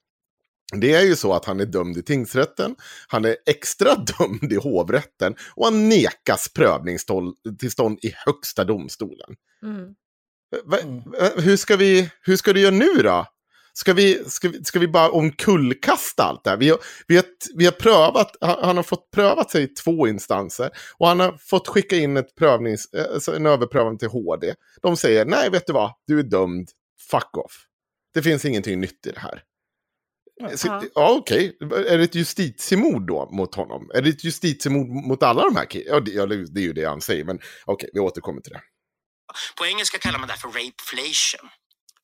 Det 0.76 0.94
är 0.94 1.02
ju 1.02 1.16
så 1.16 1.32
att 1.32 1.44
han 1.44 1.60
är 1.60 1.66
dömd 1.66 1.96
i 1.96 2.02
tingsrätten, 2.02 2.74
han 3.08 3.24
är 3.24 3.36
extra 3.46 3.94
dömd 4.18 4.52
i 4.52 4.56
hovrätten 4.56 5.34
och 5.54 5.64
han 5.64 5.88
nekas 5.88 6.48
prövningstillstånd 6.54 7.98
i 8.02 8.12
högsta 8.26 8.64
domstolen. 8.64 9.36
Mm. 9.62 9.94
Va, 10.64 10.76
va, 11.04 11.28
hur, 11.36 11.56
ska 11.56 11.76
vi, 11.76 12.10
hur 12.20 12.36
ska 12.36 12.52
du 12.52 12.60
göra 12.60 12.74
nu 12.74 12.94
då? 13.02 13.26
Ska 13.74 13.92
vi, 13.92 14.24
ska, 14.26 14.48
vi, 14.48 14.64
ska 14.64 14.78
vi 14.78 14.88
bara 14.88 15.10
omkullkasta 15.10 16.22
allt 16.22 16.44
det 16.44 16.50
här? 16.50 16.56
Vi 16.56 16.68
har, 16.70 16.78
vi 17.06 17.16
har, 17.16 17.24
vi 17.54 17.64
har 17.64 17.72
prövat, 17.72 18.36
han, 18.40 18.76
har 18.76 18.82
fått 18.82 19.10
prövat 19.10 19.50
sig 19.50 19.62
i 19.62 19.66
två 19.66 20.08
instanser. 20.08 20.70
Och 20.96 21.08
han 21.08 21.20
har 21.20 21.36
fått 21.38 21.68
skicka 21.68 21.96
in 21.96 22.16
ett 22.16 22.34
prövnings, 22.34 22.92
eh, 22.92 23.14
alltså 23.14 23.36
en 23.36 23.46
överprövning 23.46 23.98
till 23.98 24.08
HD. 24.08 24.54
De 24.82 24.96
säger, 24.96 25.24
nej 25.24 25.50
vet 25.50 25.66
du 25.66 25.72
vad, 25.72 25.92
du 26.06 26.18
är 26.18 26.22
dömd, 26.22 26.68
fuck 27.10 27.36
off. 27.36 27.66
Det 28.14 28.22
finns 28.22 28.44
ingenting 28.44 28.80
nytt 28.80 29.06
i 29.06 29.10
det 29.10 29.20
här. 29.20 29.42
Så, 30.56 30.82
Ja. 30.94 31.16
okej. 31.18 31.56
Är 31.60 31.98
det 31.98 32.04
ett 32.04 32.14
justitiemord 32.14 33.06
då 33.06 33.28
mot 33.32 33.54
honom? 33.54 33.90
Är 33.94 34.02
det 34.02 34.10
ett 34.10 34.24
justitiemord 34.24 34.88
mot 34.88 35.22
alla 35.22 35.42
de 35.42 35.56
här 35.56 35.64
killarna? 35.64 35.94
Ja, 35.94 36.00
det, 36.00 36.10
ja, 36.10 36.26
det 36.26 36.60
är 36.60 36.64
ju 36.64 36.72
det 36.72 36.84
han 36.84 37.00
säger, 37.00 37.24
men 37.24 37.38
okej, 37.64 37.90
vi 37.92 38.00
återkommer 38.00 38.40
till 38.40 38.52
det. 38.52 38.60
På 39.58 39.66
engelska 39.66 39.98
kallar 39.98 40.18
man 40.18 40.28
det 40.28 40.32
här 40.32 40.40
för 40.40 40.48
rapeflation. 40.48 41.48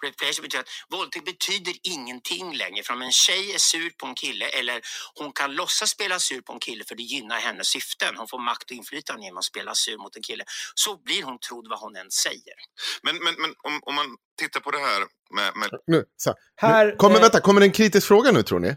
Rape 0.05 0.43
betyder 0.43 0.59
att 0.59 0.69
våldtäkt 0.91 1.25
betyder 1.25 1.75
ingenting 1.83 2.57
längre. 2.57 2.83
För 2.83 2.93
om 2.95 3.03
en 3.03 3.13
tjej 3.13 3.55
är 3.55 3.59
sur 3.59 3.91
på 3.91 4.07
en 4.07 4.15
kille 4.15 4.47
eller 4.59 4.81
hon 5.15 5.33
kan 5.33 5.55
låtsas 5.55 5.91
spela 5.91 6.19
sur 6.19 6.41
på 6.41 6.53
en 6.53 6.59
kille 6.59 6.85
för 6.89 6.95
det 6.95 7.03
gynnar 7.03 7.37
hennes 7.37 7.67
syften. 7.67 8.17
Hon 8.17 8.29
får 8.29 8.39
makt 8.39 8.71
och 8.71 8.77
inflytande 8.77 9.23
genom 9.25 9.39
att 9.39 9.45
spela 9.45 9.75
sur 9.75 9.99
mot 9.99 10.17
en 10.17 10.23
kille. 10.23 10.45
Så 10.75 10.97
blir 10.97 11.23
hon 11.23 11.39
trodd 11.39 11.67
vad 11.69 11.79
hon 11.81 11.97
än 11.97 12.11
säger. 12.11 12.57
Men, 13.03 13.15
men, 13.25 13.35
men 13.43 13.51
om, 13.69 13.81
om 13.83 13.95
man 13.95 14.07
tittar 14.41 14.61
på 14.61 14.71
det 14.71 14.79
här 14.79 15.01
med... 15.37 15.57
med... 15.57 15.69
Nu, 15.87 16.05
så. 16.17 16.35
Här, 16.57 16.87
nu, 16.87 16.97
kommer, 16.97 17.17
eh, 17.17 17.23
vänta, 17.23 17.41
kommer 17.41 17.61
det 17.61 17.67
en 17.67 17.73
kritisk 17.73 18.07
fråga 18.07 18.33
nu 18.33 18.43
tror 18.43 18.61
ni? 18.61 18.77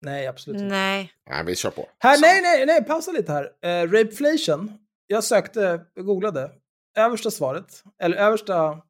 Nej, 0.00 0.26
absolut 0.26 0.60
inte. 0.60 0.74
Nej. 0.74 1.12
Nej, 1.30 1.44
vi 1.44 1.56
kör 1.56 1.70
på. 1.70 1.88
Här, 1.98 2.18
nej, 2.20 2.42
nej, 2.42 2.66
nej, 2.66 2.84
pausa 2.84 3.12
lite 3.12 3.32
här. 3.32 3.44
Uh, 3.44 3.92
Rapeflation. 3.92 4.72
Jag 5.06 5.24
sökte, 5.24 5.80
googlade. 6.00 6.50
Översta 6.96 7.30
svaret, 7.30 7.82
eller 8.02 8.16
översta 8.16 8.82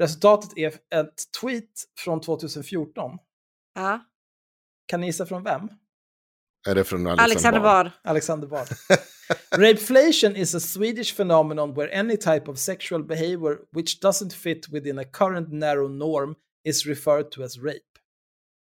resultatet 0.00 0.58
är 0.58 0.66
ett 0.94 1.32
tweet 1.40 1.70
från 1.98 2.20
2014. 2.20 3.18
Ja. 3.74 4.00
Kan 4.86 5.00
ni 5.00 5.06
gissa 5.06 5.26
från 5.26 5.42
vem? 5.42 5.68
Är 6.68 6.74
det 6.74 6.84
från 6.84 7.06
Alexander, 7.06 7.24
Alexander 7.24 7.60
Bard. 7.60 7.90
Alexander 8.04 8.48
Bard. 8.48 8.68
Rapeflation 9.56 10.36
is 10.36 10.54
a 10.54 10.60
Swedish 10.60 11.16
phenomenon 11.16 11.74
where 11.74 11.98
any 11.98 12.16
type 12.16 12.50
of 12.50 12.58
sexual 12.58 13.04
behavior 13.04 13.58
which 13.72 14.00
doesn't 14.00 14.32
fit 14.32 14.68
within 14.68 14.98
a 14.98 15.04
current 15.04 15.52
narrow 15.52 15.88
norm 15.88 16.34
is 16.64 16.86
referred 16.86 17.30
to 17.30 17.42
as 17.42 17.58
rape. 17.58 17.78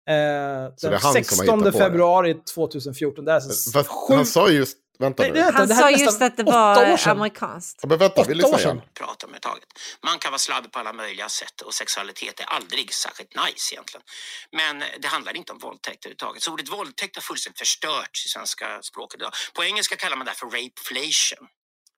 Eh, 0.09 0.13
den 0.13 0.21
han 0.63 0.77
som 0.77 0.91
har 0.91 1.13
16 1.13 1.45
hittat 1.45 1.59
på 1.59 1.65
det? 1.65 1.71
februari 1.71 2.33
2014. 2.53 3.25
Det 3.25 3.31
är 3.31 3.35
alltså 3.35 3.71
Fast 3.71 3.89
sju... 3.89 4.13
han 4.13 4.25
sa 4.25 4.49
ju 4.49 4.57
just, 4.57 4.77
vänta 5.03 5.23
nu. 5.23 5.33
det- 5.33 5.51
Han 5.53 5.67
sa 5.67 5.91
just 5.91 6.21
att 6.21 6.37
det 6.37 6.43
var 6.43 7.07
amerikanskt. 7.07 7.79
Ja, 7.81 7.87
Men 7.89 7.97
vänta, 7.97 8.23
vi 8.23 8.33
lyssnar 8.33 8.53
år 8.53 8.57
sedan. 8.57 8.77
igen. 8.77 8.89
prata 8.93 9.27
om 9.27 9.33
taget. 9.41 9.69
Man 10.03 10.19
kan 10.19 10.31
vara 10.31 10.39
sladd 10.39 10.71
på 10.71 10.79
alla 10.79 10.93
möjliga 10.93 11.29
sätt 11.29 11.61
och 11.61 11.73
sexualitet 11.73 12.39
är 12.39 12.45
aldrig 12.45 12.93
särskilt 12.93 13.31
nice 13.45 13.73
egentligen. 13.75 14.03
Men 14.51 14.83
det 15.01 15.07
handlar 15.07 15.37
inte 15.37 15.51
om 15.51 15.59
våldtäkt 15.59 16.05
överhuvudtaget. 16.05 16.43
Så 16.43 16.51
ordet 16.53 16.69
våldtäkt 16.69 17.15
har 17.15 17.21
fullständigt 17.21 17.59
förstörts 17.59 18.25
i 18.25 18.29
svenska 18.29 18.81
språket 18.81 19.19
idag. 19.21 19.31
På 19.53 19.63
engelska 19.63 19.95
kallar 19.95 20.17
man 20.17 20.25
det 20.25 20.31
här 20.31 20.37
för 20.37 20.45
rapeflation. 20.45 21.47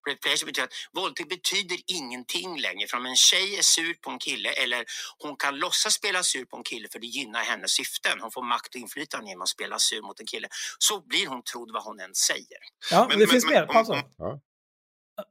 Rapeflation 0.10 0.46
betyder 0.48 0.64
att 0.68 0.74
våldtäkt 0.94 1.30
betyder 1.30 1.78
ingenting 1.88 2.60
längre. 2.60 2.88
För 2.88 2.98
om 2.98 3.06
en 3.06 3.16
tjej 3.16 3.58
är 3.58 3.62
sur 3.62 3.94
på 3.94 4.10
en 4.12 4.20
kille 4.20 4.50
eller 4.50 4.86
hon 5.24 5.36
kan 5.36 5.56
låtsas 5.60 5.94
spela 5.94 6.24
sur 6.24 6.46
på 6.46 6.58
en 6.58 6.64
kille 6.64 6.88
för 6.92 7.00
det 7.00 7.08
gynnar 7.08 7.40
hennes 7.44 7.72
syften. 7.72 8.20
Hon 8.22 8.32
får 8.32 8.44
makt 8.44 8.76
och 8.76 8.82
inflytande 8.82 9.28
genom 9.30 9.42
att 9.42 9.50
spela 9.50 9.80
sur 9.80 10.02
mot 10.02 10.20
en 10.20 10.26
kille. 10.26 10.48
Så 10.80 11.02
blir 11.02 11.28
hon 11.28 11.44
trodd 11.44 11.72
vad 11.74 11.84
hon 11.84 12.00
än 12.00 12.16
säger. 12.16 12.60
Ja, 12.92 13.00
Men- 13.02 13.10
det 13.10 13.18
men- 13.26 13.28
finns 13.28 13.46
men 13.46 13.54
mer. 13.54 13.62
om- 13.62 13.68
Pausa. 13.74 13.94
om- 13.94 14.02
Ja. 14.18 14.40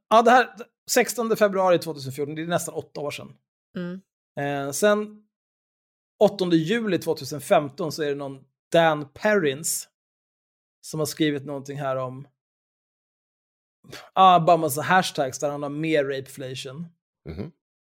Ja, 0.09 0.21
det 0.21 0.31
här 0.31 0.55
16 0.91 1.35
februari 1.37 1.79
2014, 1.79 2.35
det 2.35 2.41
är 2.41 2.45
nästan 2.47 2.73
åtta 2.75 2.99
år 3.01 3.11
sedan. 3.11 3.33
Mm. 3.77 4.01
Eh, 4.39 4.71
sen 4.71 5.07
8 6.19 6.55
juli 6.55 6.99
2015 6.99 7.91
så 7.91 8.03
är 8.03 8.09
det 8.09 8.15
någon 8.15 8.43
Dan 8.71 9.09
Perrins 9.13 9.87
som 10.81 10.99
har 10.99 11.07
skrivit 11.07 11.45
någonting 11.45 11.77
här 11.79 11.95
om 11.95 12.27
ah, 14.13 14.39
bara 14.39 14.57
massa 14.57 14.81
hashtags 14.81 15.39
där 15.39 15.49
han 15.49 15.63
har 15.63 15.69
mer 15.69 16.03
rapeflation. 16.03 16.87
Mhm. 17.29 17.51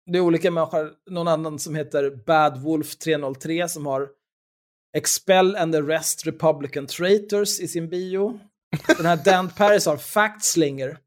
Det 0.07 0.19
är 0.19 0.23
olika 0.23 0.51
människor, 0.51 0.93
någon 1.11 1.29
annan 1.29 1.59
som 1.59 1.75
heter 1.75 2.11
Bad 2.27 2.63
Wolf 2.63 2.97
303 2.97 3.69
som 3.69 3.87
har 3.87 4.09
Expel 4.97 5.57
and 5.57 5.75
arrest 5.75 6.27
Republican 6.27 6.87
traitors 6.87 7.61
i 7.61 7.69
sin 7.69 7.89
bio. 7.89 8.41
Den 8.97 9.07
här 9.07 9.25
Dan 9.25 9.49
Paris 9.57 9.87
har 9.87 9.97
Fact 9.97 10.45
Slinger, 10.45 10.99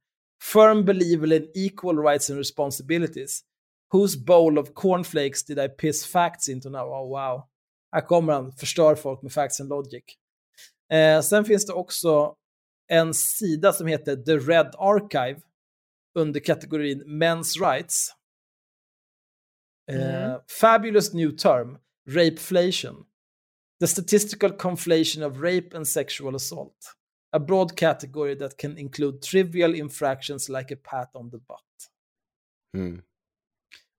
Firm 0.54 0.86
believer 0.86 1.34
in 1.34 1.52
equal 1.56 1.98
rights 1.98 2.30
and 2.30 2.40
responsibilities. 2.40 3.44
Whose 3.94 4.20
bowl 4.20 4.58
of 4.58 4.74
cornflakes 4.74 5.44
did 5.44 5.60
I 5.60 5.68
piss 5.70 6.06
facts 6.06 6.50
into 6.50 6.70
now? 6.70 6.82
Oh, 6.82 7.10
wow. 7.10 7.44
Här 7.92 8.02
kommer 8.02 8.34
han, 8.34 8.52
förstör 8.52 8.96
folk 8.96 9.22
med 9.22 9.32
facts 9.32 9.60
and 9.62 9.70
logic. 9.70 10.04
Eh, 10.92 11.22
sen 11.22 11.46
finns 11.46 11.66
det 11.66 11.74
också 11.74 12.36
en 12.92 13.14
sida 13.14 13.74
som 13.74 13.88
heter 13.88 14.16
The 14.16 14.38
Red 14.38 14.72
Archive 14.78 15.42
under 16.20 16.40
kategorin 16.40 17.04
Men's 17.06 17.60
Rights. 17.62 18.10
Eh, 19.92 20.24
Mm. 20.32 20.40
Fabulous 20.62 21.14
new 21.14 21.32
term, 21.38 21.78
rapeflation. 22.10 23.06
The 23.80 23.88
statistical 23.88 24.52
conflation 24.52 25.24
of 25.24 25.42
rape 25.42 25.76
and 25.78 25.88
sexual 25.88 26.36
assault. 26.36 26.94
A 27.32 27.40
broad 27.40 27.78
category 27.78 28.38
that 28.38 28.58
can 28.58 28.78
include 28.78 29.22
trivial 29.22 29.76
infractions 29.76 30.50
like 30.50 30.74
a 30.74 30.78
pat 30.84 31.16
on 31.16 31.32
the 31.32 31.38
butt. 31.38 31.90
Mm. 32.78 33.02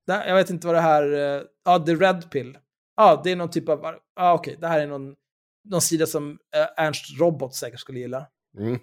Det, 0.06 0.28
jag 0.28 0.34
vet 0.34 0.50
inte 0.50 0.66
vad 0.66 0.76
det 0.76 0.80
här... 0.80 1.12
eh, 1.12 1.42
Ja, 1.64 1.78
The 1.86 1.94
Red 1.94 2.30
Pill. 2.30 2.58
Ja, 2.96 3.20
det 3.24 3.30
är 3.30 3.36
någon 3.36 3.50
typ 3.50 3.68
av... 3.68 3.98
Ja, 4.16 4.34
okej. 4.34 4.56
Det 4.60 4.68
här 4.68 4.80
är 4.80 4.86
någon, 4.86 5.16
någon 5.68 5.80
sida 5.80 6.06
som 6.06 6.38
eh, 6.56 6.84
Ernst 6.84 7.20
Robot 7.20 7.54
säkert 7.54 7.80
skulle 7.80 7.98
gilla. 8.00 8.26
Mm. 8.58 8.78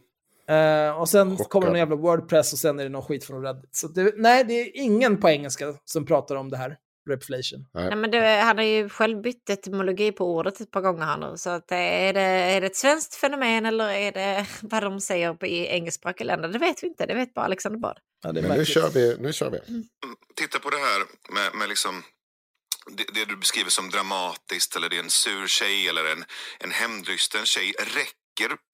Eh, 0.47 0.99
och 0.99 1.09
sen 1.09 1.31
Chockad. 1.31 1.49
kommer 1.49 1.65
det 1.65 1.71
någon 1.71 1.79
jävla 1.79 1.95
Wordpress 1.95 2.53
och 2.53 2.59
sen 2.59 2.79
är 2.79 2.83
det 2.83 2.89
någon 2.89 3.03
skit 3.03 3.23
från 3.23 3.43
Reddit. 3.43 3.75
Så 3.75 3.87
det, 3.87 4.13
nej, 4.17 4.43
det 4.43 4.53
är 4.53 4.71
ingen 4.73 5.17
på 5.17 5.29
engelska 5.29 5.73
som 5.85 6.05
pratar 6.05 6.35
om 6.35 6.49
det 6.49 6.57
här. 6.57 6.77
Repflation. 7.09 7.65
Nej, 7.73 7.95
men 7.95 8.11
det, 8.11 8.41
han 8.43 8.57
har 8.57 8.65
ju 8.65 8.89
själv 8.89 9.21
bytt 9.21 9.49
etymologi 9.49 10.11
på 10.11 10.35
ordet 10.35 10.61
ett 10.61 10.71
par 10.71 10.81
gånger 10.81 11.05
här 11.05 11.17
nu. 11.17 11.37
Så 11.37 11.49
att, 11.49 11.71
är, 11.71 12.13
det, 12.13 12.21
är 12.21 12.61
det 12.61 12.67
ett 12.67 12.75
svenskt 12.75 13.15
fenomen 13.15 13.65
eller 13.65 13.89
är 13.89 14.11
det 14.11 14.45
vad 14.61 14.83
de 14.83 15.01
säger 15.01 15.33
på, 15.33 15.45
i 15.45 15.67
engelskspråkiga 15.67 16.25
länder? 16.25 16.49
Det 16.49 16.59
vet 16.59 16.83
vi 16.83 16.87
inte. 16.87 17.05
Det 17.05 17.13
vet 17.13 17.33
bara 17.33 17.45
Alexander 17.45 17.79
Bard. 17.79 17.97
Ja, 18.23 18.33
Men 18.33 18.43
nu 18.43 18.65
kör 18.65 18.89
vi. 18.89 19.17
Nu 19.19 19.33
kör 19.33 19.49
vi. 19.49 19.59
Titta 20.35 20.59
på 20.59 20.69
det 20.69 20.77
här 20.77 20.99
med, 21.33 21.59
med 21.59 21.69
liksom 21.69 22.03
det, 22.97 23.05
det 23.13 23.25
du 23.25 23.37
beskriver 23.37 23.69
som 23.69 23.89
dramatiskt 23.89 24.75
eller 24.75 24.89
det 24.89 24.95
är 24.95 25.03
en 25.03 25.09
sur 25.09 25.47
tjej 25.47 25.87
eller 25.89 26.05
en, 26.11 26.23
en 26.59 26.71
hämndrysten 26.71 27.45
tjej. 27.45 27.73
Räcker, 27.79 28.20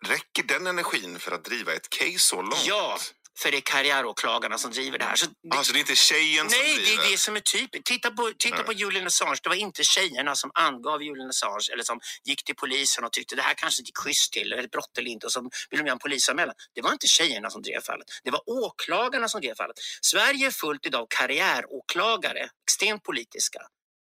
räcker 0.08 0.44
den 0.44 0.68
energin 0.68 1.20
för 1.20 1.32
att 1.32 1.46
driva 1.46 1.74
ett 1.74 1.90
case 1.90 2.20
så 2.20 2.42
långt? 2.42 2.66
Ja, 2.68 2.98
för 3.40 3.52
det 3.52 3.58
är 3.58 3.62
karriäråklagarna 3.62 4.58
som 4.58 4.72
driver 4.72 4.98
det 5.00 5.06
här. 5.06 5.16
Så 5.16 5.26
det, 5.26 5.58
Alltså 5.58 5.74
det 5.74 5.80
är 5.80 5.82
inte 5.82 5.96
tjejen 5.96 6.50
som 6.50 6.60
Nej, 6.60 6.76
det 6.78 6.84
driver? 6.86 7.08
är 7.08 7.12
det 7.12 7.18
som 7.18 7.36
är 7.36 7.40
typiskt. 7.40 7.88
Titta 7.88 8.12
på, 8.12 8.32
titta 8.40 8.64
på 8.64 8.74
Julian 8.74 9.08
Assange. 9.08 9.38
Det 9.44 9.50
var 9.50 9.56
inte 9.56 9.84
tjejerna 9.84 10.36
som 10.36 10.52
angav 10.54 11.04
Julian 11.04 11.30
Assange 11.30 11.70
eller 11.74 11.84
som 11.84 12.00
gick 12.26 12.44
till 12.44 12.56
polisen 12.56 13.04
och 13.06 13.12
tyckte 13.12 13.36
det 13.36 13.42
här 13.42 13.54
kanske 13.54 13.82
gick 13.84 13.98
schysst 13.98 14.34
till, 14.34 14.54
eller 14.54 14.64
ett 14.64 14.72
brott 14.72 14.98
eller 14.98 15.12
inte 15.12 15.26
och 15.26 15.32
så 15.32 15.42
vill 15.42 15.80
de 15.80 15.86
göra 15.86 15.92
en 15.92 16.00
polisanmälan. 16.00 16.56
Det 16.76 16.82
var 16.82 16.92
inte 16.92 17.08
tjejerna 17.08 17.50
som 17.50 17.62
drev 17.62 17.82
fallet. 17.82 18.08
Det 18.24 18.32
var 18.32 18.42
åklagarna 18.50 19.30
som 19.30 19.42
drev 19.42 19.56
fallet. 19.56 19.76
Sverige 20.02 20.48
är 20.48 20.52
fullt 20.52 20.86
idag 20.86 21.02
av 21.02 21.08
karriäråklagare, 21.10 22.50
extremt 22.68 23.04
politiska 23.04 23.60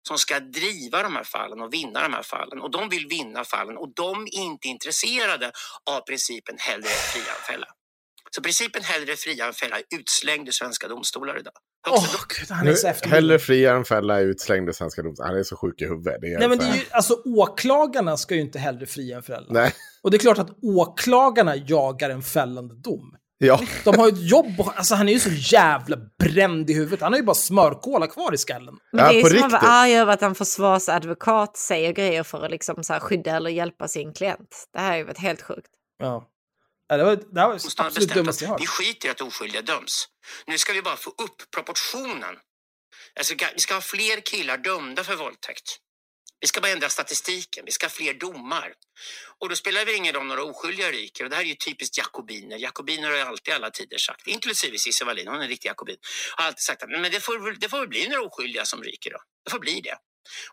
som 0.08 0.18
ska 0.18 0.40
driva 0.40 1.04
de 1.04 1.16
här 1.16 1.24
fallen 1.24 1.62
och 1.62 1.74
vinna 1.74 2.04
de 2.04 2.14
här 2.14 2.24
fallen. 2.24 2.62
Och 2.62 2.72
de 2.72 2.90
vill 2.90 3.08
vinna 3.08 3.44
fallen 3.44 3.78
och 3.78 3.94
de 3.96 4.24
är 4.24 4.40
inte 4.40 4.68
intresserade 4.68 5.52
av 5.90 6.02
principen 6.02 6.56
hellre 6.60 6.90
fria 6.90 7.32
än 7.38 7.54
fälla. 7.54 7.68
Så 8.32 8.42
principen 8.42 8.84
hellre 8.84 9.16
fria 9.16 9.48
än 9.48 9.54
fälla 9.54 9.78
är 9.78 9.84
utslängd 10.00 10.50
i 10.50 10.52
svenska 10.52 10.88
domstolar 10.88 11.40
idag. 11.40 11.54
Åh, 11.90 12.16
gud, 12.40 12.50
han 12.50 12.68
är 12.68 12.72
Nu, 12.72 12.76
så 12.76 13.10
hellre 13.10 13.40
fria 13.40 13.76
än 13.76 13.86
fälla 13.86 14.20
är 14.20 14.26
utslängd 14.26 14.70
i 14.70 14.74
svenska 14.74 15.02
domstolar. 15.02 15.30
Han 15.30 15.40
är 15.40 15.44
så 15.44 15.56
sjuk 15.56 15.82
i 15.82 15.86
huvudet. 15.86 16.22
Det 16.22 16.28
är 16.28 16.40
Nej, 16.40 16.50
men 16.50 16.58
det 16.58 16.66
är 16.66 16.76
ju, 16.76 16.84
alltså 16.92 17.22
åklagarna 17.26 18.18
ska 18.18 18.36
ju 18.36 18.42
inte 18.42 18.60
hellre 18.60 18.86
fria 18.86 19.18
än 19.18 19.24
fälla. 19.24 19.48
Nej. 19.50 19.74
Och 20.02 20.12
det 20.12 20.18
är 20.18 20.20
klart 20.20 20.38
att 20.38 20.58
åklagarna 20.62 21.56
jagar 21.56 22.10
en 22.10 22.22
fällande 22.22 22.76
dom. 22.76 23.16
Ja. 23.42 23.60
De 23.84 23.98
har 23.98 24.08
ju 24.10 24.14
ett 24.14 24.30
jobb 24.32 24.60
och, 24.60 24.78
alltså 24.78 24.96
han 24.96 25.10
är 25.10 25.14
ju 25.14 25.20
så 25.20 25.30
jävla 25.56 25.98
bränd 26.20 26.70
i 26.70 26.74
huvudet. 26.74 27.02
Han 27.02 27.14
har 27.14 27.20
ju 27.20 27.26
bara 27.26 27.36
smörkola 27.36 28.08
kvar 28.08 28.34
i 28.34 28.38
skallen. 28.38 28.78
Men 28.92 29.06
Ja, 29.06 29.12
det 29.12 29.20
är 29.20 29.24
ju 29.24 29.38
som 29.38 29.46
att 29.46 29.52
vara 29.52 29.72
arg 29.72 29.94
över 29.98 30.14
att 30.14 30.22
en 30.22 30.36
försvarsadvokat 30.36 31.58
säger 31.58 31.92
grejer 31.92 32.24
för 32.24 32.46
att 32.46 32.52
liksom 32.52 32.84
så 32.84 32.94
här 32.94 33.00
skydda 33.00 33.36
eller 33.36 33.50
hjälpa 33.50 33.88
sin 33.88 34.14
klient. 34.14 34.68
Det 34.74 34.80
här 34.80 34.94
är 34.94 34.98
ju 34.98 35.04
varit 35.04 35.18
helt 35.18 35.42
sjukt. 35.42 35.68
Ja. 36.00 36.24
Ja, 36.88 36.98
Det 36.98 37.04
var 37.04 37.16
det 37.16 37.40
här 37.40 37.48
var 37.48 37.54
måste 37.54 37.84
absolut 37.84 38.14
dummaste 38.14 38.44
jag 38.44 38.50
att 38.50 38.54
hört. 38.54 38.62
vi 38.62 38.68
skiter 38.68 39.08
i 39.08 39.12
att 39.12 39.22
oskyldiga 39.22 39.62
döms. 39.62 40.08
Nu 40.48 40.58
ska 40.58 40.74
vi 40.74 40.82
bara 40.82 40.96
få 40.96 41.10
upp 41.10 41.52
proportionen. 41.56 42.36
Alltså, 43.18 43.34
vi 43.56 43.60
ska 43.62 43.74
ha 43.74 43.82
fler 43.82 44.22
killar 44.22 44.58
dömda 44.58 45.04
för 45.04 45.16
våldtäkt. 45.16 45.78
Vi 46.42 46.48
ska 46.48 46.62
bara 46.62 46.72
ändra 46.72 46.90
statistiken. 46.90 47.66
Vi 47.66 47.72
ska 47.72 47.86
ha 47.86 47.90
fler 47.90 48.14
domar. 48.14 48.74
Och 49.40 49.50
då 49.50 49.56
spelar 49.56 49.86
det 49.86 49.94
ingen 49.94 50.14
roll 50.14 50.22
om 50.22 50.28
några 50.28 50.44
oskyldiga 50.44 50.92
ryker. 50.92 51.24
Och 51.24 51.30
det 51.30 51.36
här 51.36 51.44
är 51.44 51.48
ju 51.48 51.56
typiskt 51.56 51.98
jakobiner. 51.98 52.58
Jakobiner 52.58 53.10
har 53.10 53.16
ju 53.16 53.22
alltid 53.22 53.54
alla 53.54 53.70
tider 53.70 53.98
sagt, 53.98 54.28
inklusive 54.28 54.78
Cissi 54.78 55.06
Wallin, 55.06 55.28
hon 55.28 55.38
är 55.38 55.44
en 55.44 55.48
riktig 55.48 55.70
jakobin, 55.70 55.98
har 56.36 56.46
alltid 56.46 56.60
sagt 56.60 56.84
att 56.84 56.90
men 56.90 57.12
det 57.12 57.20
får, 57.20 57.60
det 57.60 57.70
får 57.70 57.80
väl 57.80 57.88
bli 57.88 58.08
några 58.08 58.24
oskyldiga 58.24 58.66
som 58.66 58.84
ryker 58.84 59.12
då. 59.12 59.20
Det 59.46 59.52
får 59.52 59.60
bli 59.60 59.82
det. 59.82 59.98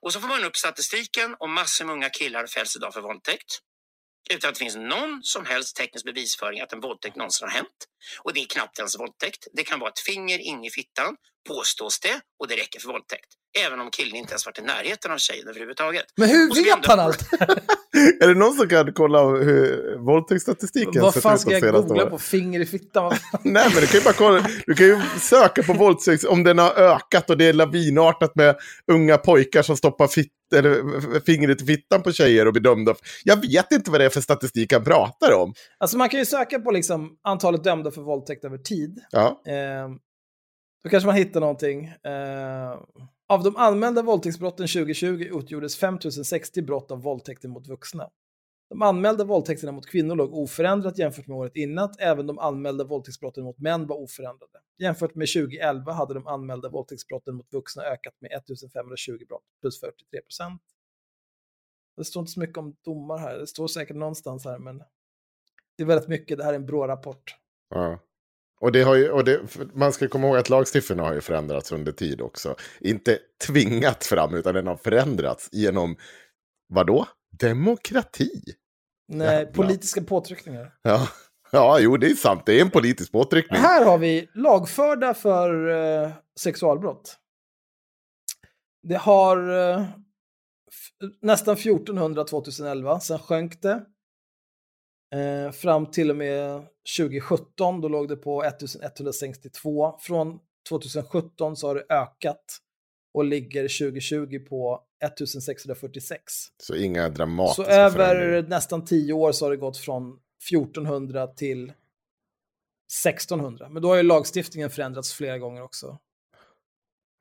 Och 0.00 0.12
så 0.12 0.20
får 0.20 0.28
man 0.28 0.44
upp 0.44 0.56
statistiken 0.56 1.34
och 1.38 1.48
massor 1.48 1.84
med 1.84 1.92
unga 1.92 2.10
killar 2.10 2.46
fälls 2.46 2.76
idag 2.76 2.94
för 2.94 3.00
våldtäkt. 3.00 3.60
Utan 4.30 4.48
att 4.48 4.54
det 4.54 4.58
finns 4.58 4.76
någon 4.76 5.20
som 5.22 5.46
helst 5.46 5.76
teknisk 5.76 6.04
bevisföring 6.04 6.60
att 6.60 6.72
en 6.72 6.80
våldtäkt 6.80 7.16
någonsin 7.16 7.48
har 7.48 7.54
hänt. 7.54 7.88
Och 8.18 8.32
det 8.32 8.40
är 8.40 8.46
knappt 8.46 8.78
ens 8.78 8.98
våldtäkt. 8.98 9.46
Det 9.52 9.64
kan 9.64 9.80
vara 9.80 9.90
ett 9.90 10.00
finger 10.00 10.38
in 10.38 10.64
i 10.64 10.70
fittan, 10.70 11.16
påstås 11.48 12.00
det, 12.00 12.20
och 12.40 12.48
det 12.48 12.54
räcker 12.54 12.80
för 12.80 12.88
våldtäkt. 12.88 13.26
Även 13.66 13.80
om 13.80 13.90
killen 13.90 14.16
inte 14.16 14.32
ens 14.32 14.46
varit 14.46 14.58
i 14.58 14.62
närheten 14.62 15.10
av 15.12 15.18
tjejen 15.18 15.48
överhuvudtaget. 15.48 16.04
Men 16.16 16.28
hur 16.28 16.48
vet 16.64 16.74
ändå- 16.76 16.88
han 16.88 17.00
allt? 17.00 17.32
Är 18.22 18.28
det 18.28 18.34
någon 18.34 18.54
som 18.54 18.68
kan 18.68 18.92
kolla 18.92 19.22
hur 19.26 19.96
våldtäktsstatistiken 19.98 21.02
Vad 21.02 21.14
fan 21.22 21.38
ska 21.38 21.50
jag 21.50 21.62
googla 21.62 21.94
åren? 21.94 22.10
på? 22.10 22.18
Finger 22.18 22.60
i 22.60 22.66
fittan? 22.66 23.12
Nej, 23.42 23.70
men 23.72 23.80
du 23.80 23.86
kan 23.86 23.98
ju 24.00 24.04
bara 24.04 24.14
kolla. 24.14 24.46
Du 24.66 24.74
kan 24.74 24.86
ju 24.86 25.00
söka 25.20 25.62
på 25.62 25.72
våldtäkt 25.72 26.24
om 26.24 26.44
den 26.44 26.58
har 26.58 26.70
ökat 26.70 27.30
och 27.30 27.38
det 27.38 27.44
är 27.44 27.52
lavinartat 27.52 28.34
med 28.36 28.56
unga 28.92 29.18
pojkar 29.18 29.62
som 29.62 29.76
stoppar 29.76 30.08
fitt, 30.08 30.32
eller 30.54 31.20
fingret 31.26 31.62
i 31.62 31.66
fittan 31.66 32.02
på 32.02 32.12
tjejer 32.12 32.46
och 32.46 32.52
blir 32.52 32.62
dömda. 32.62 32.94
Jag 33.24 33.36
vet 33.36 33.72
inte 33.72 33.90
vad 33.90 34.00
det 34.00 34.04
är 34.04 34.10
för 34.10 34.20
statistik 34.20 34.72
han 34.72 34.84
pratar 34.84 35.32
om. 35.32 35.54
Alltså 35.78 35.96
man 35.98 36.08
kan 36.08 36.20
ju 36.20 36.26
söka 36.26 36.58
på 36.58 36.70
liksom 36.70 37.10
antalet 37.28 37.64
dömda 37.64 37.90
för 37.90 38.00
våldtäkt 38.02 38.44
över 38.44 38.58
tid. 38.58 38.98
Ja. 39.10 39.42
Eh, 39.46 39.88
då 40.86 40.90
kanske 40.90 41.06
man 41.06 41.16
hittar 41.16 41.40
någonting. 41.40 41.84
Eh, 41.84 42.80
av 43.28 43.42
de 43.42 43.56
anmälda 43.56 44.02
våldtäktsbrotten 44.02 44.66
2020 44.66 45.06
utgjordes 45.38 45.76
5060 45.76 46.62
brott 46.62 46.90
av 46.90 47.02
våldtäkter 47.02 47.48
mot 47.48 47.68
vuxna. 47.68 48.10
De 48.70 48.82
anmälda 48.82 49.24
våldtäkterna 49.24 49.72
mot 49.72 49.86
kvinnor 49.86 50.16
låg 50.16 50.34
oförändrat 50.34 50.98
jämfört 50.98 51.26
med 51.26 51.36
året 51.36 51.56
innan. 51.56 51.94
Även 51.98 52.26
de 52.26 52.38
anmälda 52.38 52.84
våldtäktsbrotten 52.84 53.44
mot 53.44 53.58
män 53.58 53.86
var 53.86 53.96
oförändrade. 53.96 54.58
Jämfört 54.78 55.14
med 55.14 55.28
2011 55.28 55.92
hade 55.92 56.14
de 56.14 56.26
anmälda 56.26 56.68
våldtäktsbrotten 56.68 57.34
mot 57.34 57.52
vuxna 57.52 57.82
ökat 57.82 58.14
med 58.20 58.32
1520 58.32 59.24
brott, 59.28 59.44
plus 59.60 59.80
43 59.80 60.20
procent. 60.20 60.62
Det 61.96 62.04
står 62.04 62.20
inte 62.20 62.32
så 62.32 62.40
mycket 62.40 62.58
om 62.58 62.76
domar 62.84 63.18
här. 63.18 63.38
Det 63.38 63.46
står 63.46 63.68
säkert 63.68 63.96
någonstans 63.96 64.44
här, 64.44 64.58
men 64.58 64.78
det 65.76 65.82
är 65.82 65.86
väldigt 65.86 66.08
mycket. 66.08 66.38
Det 66.38 66.44
här 66.44 66.52
är 66.52 66.56
en 66.56 66.66
BRÅ-rapport. 66.66 67.36
Ja. 67.68 67.98
Och, 68.60 68.72
det 68.72 68.82
har 68.82 68.94
ju, 68.94 69.10
och 69.10 69.24
det, 69.24 69.40
man 69.74 69.92
ska 69.92 70.08
komma 70.08 70.26
ihåg 70.26 70.36
att 70.36 70.48
lagstiftningen 70.48 71.04
har 71.04 71.14
ju 71.14 71.20
förändrats 71.20 71.72
under 71.72 71.92
tid 71.92 72.20
också. 72.20 72.54
Inte 72.80 73.18
tvingat 73.46 74.04
fram, 74.04 74.34
utan 74.34 74.54
den 74.54 74.66
har 74.66 74.76
förändrats 74.76 75.48
genom, 75.52 75.96
vadå? 76.68 77.06
Demokrati. 77.40 78.42
Nej, 79.08 79.26
Jävlar. 79.26 79.52
politiska 79.52 80.02
påtryckningar. 80.02 80.74
Ja. 80.82 81.08
ja, 81.50 81.78
jo 81.80 81.96
det 81.96 82.06
är 82.06 82.14
sant. 82.14 82.42
Det 82.46 82.58
är 82.58 82.62
en 82.62 82.70
politisk 82.70 83.12
påtryckning. 83.12 83.60
Här 83.60 83.84
har 83.84 83.98
vi 83.98 84.28
lagförda 84.34 85.14
för 85.14 85.68
eh, 85.68 86.10
sexualbrott. 86.40 87.16
Det 88.82 88.96
har 88.96 89.50
eh, 89.50 89.84
nästan 91.22 91.54
1400 91.54 92.24
2011, 92.24 93.00
sen 93.00 93.18
sjönk 93.18 93.62
det. 93.62 93.84
Eh, 95.14 95.52
fram 95.52 95.90
till 95.90 96.10
och 96.10 96.16
med 96.16 96.66
2017, 96.98 97.80
då 97.80 97.88
låg 97.88 98.08
det 98.08 98.16
på 98.16 98.42
1162. 98.44 99.98
Från 100.00 100.38
2017 100.68 101.56
så 101.56 101.66
har 101.66 101.74
det 101.74 101.84
ökat 101.88 102.44
och 103.14 103.24
ligger 103.24 103.62
2020 103.62 104.38
på 104.48 104.82
1646. 105.04 106.22
Så 106.62 106.76
inga 106.76 107.06
Så 107.06 107.12
dramatiska 107.12 107.72
över 107.72 107.90
förändringar. 107.90 108.48
nästan 108.48 108.84
tio 108.84 109.12
år 109.12 109.32
så 109.32 109.44
har 109.44 109.50
det 109.50 109.56
gått 109.56 109.76
från 109.76 110.18
1400 110.50 111.26
till 111.26 111.72
1600. 113.06 113.68
Men 113.68 113.82
då 113.82 113.88
har 113.88 113.96
ju 113.96 114.02
lagstiftningen 114.02 114.70
förändrats 114.70 115.12
flera 115.12 115.38
gånger 115.38 115.62
också. 115.62 115.98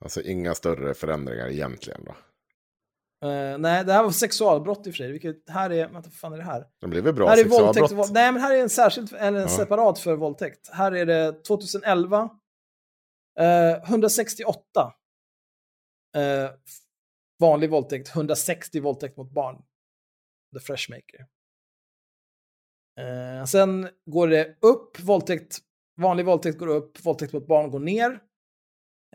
Alltså 0.04 0.22
inga 0.22 0.56
större 0.56 0.94
förändringar 0.94 1.48
egentligen 1.50 2.04
då. 2.06 2.16
Eh, 3.24 3.58
nej, 3.58 3.86
det 3.86 3.94
här 3.94 4.04
var 4.04 4.12
sexualbrott 4.12 4.78
i 4.88 4.90
och 4.90 4.94
för 4.94 4.98
sig. 4.98 5.12
Vilket 5.12 5.50
här 5.50 5.70
är, 5.70 5.88
vänta, 5.88 6.10
vad 6.10 6.14
fan 6.14 6.34
är 6.34 6.38
det 6.38 6.44
här? 6.44 6.68
Det 6.82 6.88
blir 6.88 7.02
väl 7.02 7.14
bra 7.14 7.28
här 7.28 7.34
är 7.34 7.38
sexualbrott. 7.38 7.76
våldtäkt, 7.78 7.92
våld- 8.00 8.14
nej, 8.14 8.32
men 8.32 8.42
här 8.42 8.56
är 8.56 8.62
en 8.62 8.70
särskild, 8.70 9.14
eller 9.14 9.38
en 9.40 9.48
Ja. 9.50 9.58
separat 9.58 10.00
för 10.00 10.16
våldtäkt. 10.16 10.70
Här 10.70 10.92
är 10.92 11.06
det 11.06 11.44
2011, 11.44 12.30
eh, 13.40 13.84
168 13.90 14.94
eh, 16.16 16.50
vanlig 17.40 17.70
våldtäkt, 17.70 18.08
160 18.16 18.80
våldtäkt 18.80 19.18
mot 19.18 19.32
barn. 19.32 19.56
The 20.54 20.60
Freshmaker. 20.60 21.26
Eh, 23.00 23.46
sen 23.46 23.90
går 24.06 24.28
det 24.28 24.58
upp, 24.62 25.00
våldtäkt, 25.00 25.58
vanlig 26.02 26.26
våldtäkt 26.26 26.58
går 26.60 26.68
upp, 26.68 27.06
våldtäkt 27.06 27.34
mot 27.34 27.48
barn 27.48 27.70
går 27.72 27.80
ner. 27.80 28.20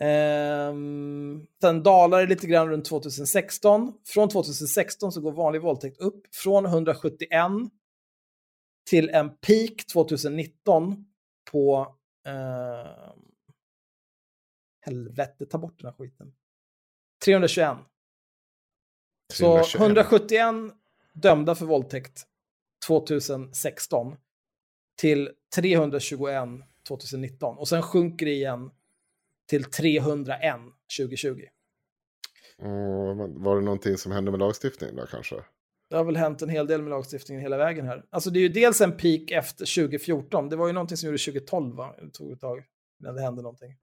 Ehm, 0.00 1.46
sen 1.60 1.82
dalar 1.82 2.20
det 2.20 2.26
lite 2.26 2.46
grann 2.46 2.68
runt 2.68 2.84
2016. 2.84 3.92
Från 4.04 4.28
2016 4.28 5.12
så 5.12 5.20
går 5.20 5.32
vanlig 5.32 5.62
våldtäkt 5.62 6.00
upp 6.00 6.34
från 6.34 6.66
171 6.66 7.30
till 8.90 9.08
en 9.08 9.36
peak 9.36 9.86
2019 9.92 11.04
på... 11.52 11.96
Eh, 12.26 13.12
helvete, 14.80 15.46
ta 15.46 15.58
bort 15.58 15.78
den 15.78 15.86
här 15.86 15.96
skiten. 15.98 16.32
321. 17.24 17.76
Så 19.32 19.54
321. 19.54 19.80
171 19.80 20.54
dömda 21.12 21.54
för 21.54 21.66
våldtäkt 21.66 22.26
2016 22.86 24.16
till 25.00 25.30
321 25.54 26.48
2019. 26.88 27.58
Och 27.58 27.68
sen 27.68 27.82
sjunker 27.82 28.26
det 28.26 28.32
igen 28.32 28.70
till 29.50 29.64
301 29.64 30.56
2020. 30.98 31.40
Och 32.58 33.16
var 33.44 33.56
det 33.56 33.62
någonting 33.62 33.96
som 33.96 34.12
hände 34.12 34.30
med 34.30 34.40
lagstiftningen 34.40 34.96
då 34.96 35.06
kanske? 35.06 35.36
Det 35.90 35.96
har 35.96 36.04
väl 36.04 36.16
hänt 36.16 36.42
en 36.42 36.48
hel 36.48 36.66
del 36.66 36.82
med 36.82 36.90
lagstiftningen 36.90 37.42
hela 37.42 37.56
vägen 37.56 37.86
här. 37.86 38.04
Alltså 38.10 38.30
det 38.30 38.38
är 38.38 38.40
ju 38.40 38.48
dels 38.48 38.80
en 38.80 38.96
peak 38.96 39.30
efter 39.30 39.82
2014. 39.82 40.48
Det 40.48 40.56
var 40.56 40.66
ju 40.66 40.72
någonting 40.72 40.96
som 40.96 41.06
gjorde 41.06 41.18
2012 41.18 41.76
va? 41.76 41.94
Det 42.02 42.10
tog 42.10 42.32
ett 42.32 42.40
tag 42.40 42.62
innan 43.00 43.14
det 43.14 43.22
hände 43.22 43.42
någonting. 43.42 43.76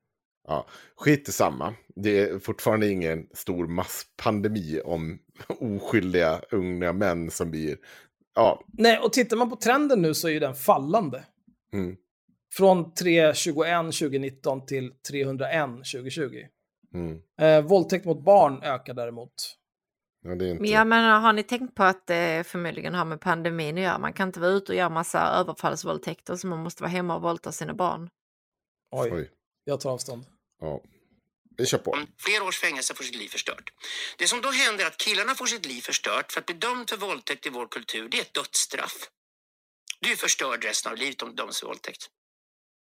Ja, 0.47 0.67
skit 0.95 1.29
i 1.29 1.31
samma. 1.31 1.73
Det 1.95 2.19
är 2.19 2.39
fortfarande 2.39 2.87
ingen 2.89 3.27
stor 3.33 3.67
masspandemi 3.67 4.81
om 4.85 5.19
oskyldiga 5.59 6.41
unga 6.51 6.93
män 6.93 7.31
som 7.31 7.51
blir... 7.51 7.77
Ja, 8.35 8.63
Nej, 8.67 8.99
och 8.99 9.13
tittar 9.13 9.37
man 9.37 9.49
på 9.49 9.55
trenden 9.55 10.01
nu 10.01 10.13
så 10.13 10.27
är 10.27 10.31
ju 10.31 10.39
den 10.39 10.55
fallande. 10.55 11.23
mm, 11.73 11.97
Från 12.53 12.93
321 12.93 13.85
2019 13.85 14.65
till 14.65 14.93
301 15.09 15.69
2020. 15.69 16.47
mm. 16.93 17.21
Eh, 17.41 17.61
våldtäkt 17.61 18.05
mot 18.05 18.23
barn 18.23 18.63
ökar 18.63 18.93
däremot. 18.93 19.57
Ja, 20.23 20.35
det 20.35 20.45
är 20.45 20.49
inte... 20.49 20.61
Men 20.61 20.71
jag 20.71 20.87
menar, 20.87 21.19
har 21.19 21.33
ni 21.33 21.43
tänkt 21.43 21.75
på 21.75 21.83
att 21.83 22.07
det 22.07 22.47
förmodligen 22.47 22.93
har 22.93 23.05
med 23.05 23.21
pandemin 23.21 23.77
att 23.77 23.83
göra? 23.83 23.99
Man 23.99 24.13
kan 24.13 24.29
inte 24.29 24.39
vara 24.39 24.51
ute 24.51 24.71
och 24.71 24.77
göra 24.77 24.89
massa 24.89 25.19
överfallsvåldtäkter 25.21 26.35
så 26.35 26.47
man 26.47 26.63
måste 26.63 26.83
vara 26.83 26.91
hemma 26.91 27.15
och 27.15 27.21
våldta 27.21 27.51
sina 27.51 27.73
barn. 27.73 28.09
Oj, 28.91 29.11
Oj. 29.13 29.31
jag 29.63 29.79
tar 29.79 29.91
avstånd. 29.91 30.25
Ja. 30.61 30.81
Vi 31.57 31.65
kör 31.65 31.77
på. 31.77 31.99
Flera 32.17 32.43
års 32.43 32.59
fängelse 32.59 32.93
får 32.93 33.03
sitt 33.03 33.15
liv 33.15 33.27
förstört. 33.27 33.73
Det 34.17 34.27
som 34.27 34.41
då 34.41 34.51
händer 34.51 34.83
är 34.83 34.87
att 34.87 34.97
killarna 34.97 35.35
får 35.35 35.45
sitt 35.45 35.65
liv 35.65 35.81
förstört 35.81 36.31
för 36.31 36.39
att 36.39 36.45
bli 36.45 36.55
dömd 36.55 36.89
för 36.89 36.97
våldtäkt 36.97 37.45
i 37.45 37.49
vår 37.49 37.67
kultur, 37.67 38.09
det 38.09 38.17
är 38.17 38.21
ett 38.21 38.33
dödsstraff. 38.33 39.09
Du 39.99 40.11
är 40.11 40.15
förstörd 40.15 40.63
resten 40.63 40.91
av 40.91 40.97
livet 40.97 41.21
om 41.21 41.29
du 41.29 41.35
döms 41.35 41.59
för 41.59 41.67
våldtäkt. 41.67 42.09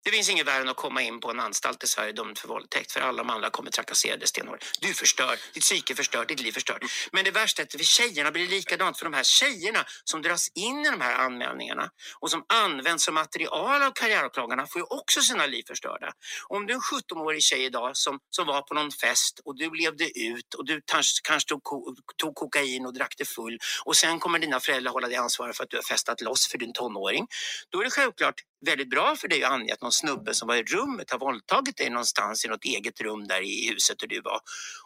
Det 0.05 0.11
finns 0.11 0.29
inget 0.31 0.47
värre 0.47 0.63
än 0.63 0.69
att 0.69 0.77
komma 0.77 1.03
in 1.03 1.21
på 1.21 1.31
en 1.31 1.41
anstalt 1.41 1.85
i 1.85 1.87
Sverige 1.87 2.13
dömd 2.13 2.39
för 2.39 2.49
våldtäkt 2.49 2.93
för 2.93 3.01
alla 3.01 3.19
de 3.25 3.31
andra 3.31 3.51
kommer 3.51 3.71
trakassera 3.71 4.17
dig 4.17 4.29
stenhårt. 4.29 4.65
Du 4.81 4.95
förstör 4.95 5.37
ditt 5.55 5.63
psyke 5.63 5.95
förstör 5.95 6.25
ditt 6.27 6.41
liv 6.41 6.53
förstör. 6.53 6.79
Men 7.13 7.25
det 7.25 7.31
värsta 7.31 7.63
är 7.63 7.67
att 7.67 7.73
för 7.73 7.79
tjejerna 7.79 8.31
blir 8.31 8.45
det 8.45 8.51
likadant 8.51 8.99
för 8.99 9.05
de 9.05 9.15
här 9.15 9.25
tjejerna 9.25 9.85
som 10.05 10.23
dras 10.23 10.49
in 10.55 10.81
i 10.87 10.91
de 10.91 11.01
här 11.01 11.15
anmälningarna 11.15 11.91
och 12.21 12.31
som 12.31 12.45
används 12.49 13.05
som 13.05 13.15
material 13.15 13.83
av 13.83 13.91
karriäråklagarna 13.91 14.67
får 14.67 14.81
ju 14.81 14.87
också 14.91 15.21
sina 15.21 15.47
liv 15.47 15.65
förstörda. 15.67 16.13
Om 16.49 16.67
du 16.67 16.73
är 16.73 16.77
en 16.77 16.83
17-årig 16.83 17.43
tjej 17.43 17.65
idag 17.65 17.97
som, 17.97 18.19
som 18.31 18.47
var 18.47 18.63
på 18.63 18.75
någon 18.75 18.91
fest 18.91 19.41
och 19.45 19.57
du 19.57 19.71
levde 19.75 20.19
ut 20.21 20.55
och 20.55 20.67
du 20.67 20.83
kanske, 20.87 21.21
kanske 21.25 21.49
tog, 21.49 21.63
ko- 21.63 21.97
tog 22.17 22.35
kokain 22.35 22.87
och 22.87 22.95
drack 22.95 23.17
dig 23.19 23.27
full 23.27 23.59
och 23.85 23.97
sen 23.97 24.19
kommer 24.19 24.39
dina 24.39 24.61
föräldrar 24.61 24.93
hålla 24.93 25.09
dig 25.09 25.17
ansvarig 25.17 25.57
för 25.57 25.65
att 25.65 25.71
du 25.71 25.77
har 25.77 25.83
festat 25.83 26.21
loss 26.21 26.49
för 26.49 26.59
din 26.59 26.73
tonåring. 26.73 27.27
Då 27.73 27.81
är 27.81 27.85
det 27.85 27.91
självklart 27.91 28.35
väldigt 28.65 28.91
bra 28.91 29.17
för 29.17 29.29
dig 29.29 29.45
att 29.45 29.53
ange 29.53 29.73
att 29.73 29.83
någon 29.83 29.93
snubbe 29.93 30.35
som 30.35 30.49
var 30.49 30.57
i 30.57 30.63
rummet 30.63 31.11
har 31.11 31.19
våldtagit 31.19 31.77
dig 31.77 31.91
någonstans 31.91 32.45
i 32.45 32.49
något 32.49 32.65
eget 32.65 33.01
rum 33.01 33.27
där 33.27 33.43
i 33.43 33.69
huset 33.69 33.99
där 33.99 34.07
du 34.07 34.21
var. 34.21 34.41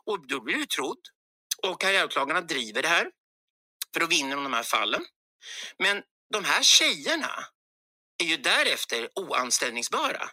Och 0.05 0.27
då 0.27 0.41
blir 0.41 0.57
du 0.57 0.67
trodd. 0.67 0.99
Och 1.67 1.81
karriäråklagarna 1.81 2.41
driver 2.41 2.83
det 2.83 2.89
här 2.89 3.11
för 3.93 4.01
då 4.01 4.07
vinner 4.07 4.37
de 4.37 4.45
de 4.45 4.53
här 4.53 4.63
fallen. 4.63 5.05
Men 5.79 6.03
de 6.33 6.45
här 6.45 6.63
tjejerna 6.63 7.31
är 8.23 8.27
ju 8.27 8.37
därefter 8.37 9.09
oanställningsbara. 9.15 10.31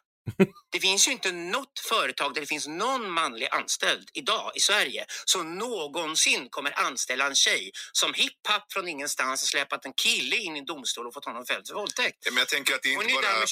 Det 0.72 0.80
finns 0.80 1.08
ju 1.08 1.12
inte 1.12 1.32
något 1.32 1.80
företag 1.90 2.34
där 2.34 2.42
det 2.42 2.48
finns 2.48 2.68
någon 2.68 3.12
manlig 3.12 3.48
anställd 3.52 4.10
idag 4.14 4.52
i 4.56 4.60
Sverige 4.60 5.06
som 5.26 5.58
någonsin 5.58 6.48
kommer 6.50 6.80
anställa 6.80 7.28
en 7.28 7.36
tjej 7.36 7.72
som 7.92 8.14
hipp-happ 8.14 8.74
från 8.74 8.88
ingenstans 8.88 9.42
har 9.42 9.46
släpat 9.46 9.86
en 9.86 9.94
kille 9.94 10.36
in 10.36 10.56
i 10.56 10.60
en 10.60 10.66
domstol 10.66 11.08
och 11.08 11.14
fått 11.14 11.26
honom 11.26 11.46
fälld 11.46 11.68
för 11.68 11.76
våldtäkt. 11.76 12.18
Men 12.30 12.38
jag 12.38 12.50
tänker 12.50 12.76
att 12.76 12.82
det 12.84 12.90
är 12.90 12.94
inte 12.94 13.14
bara... 13.14 13.22
därmed 13.22 13.48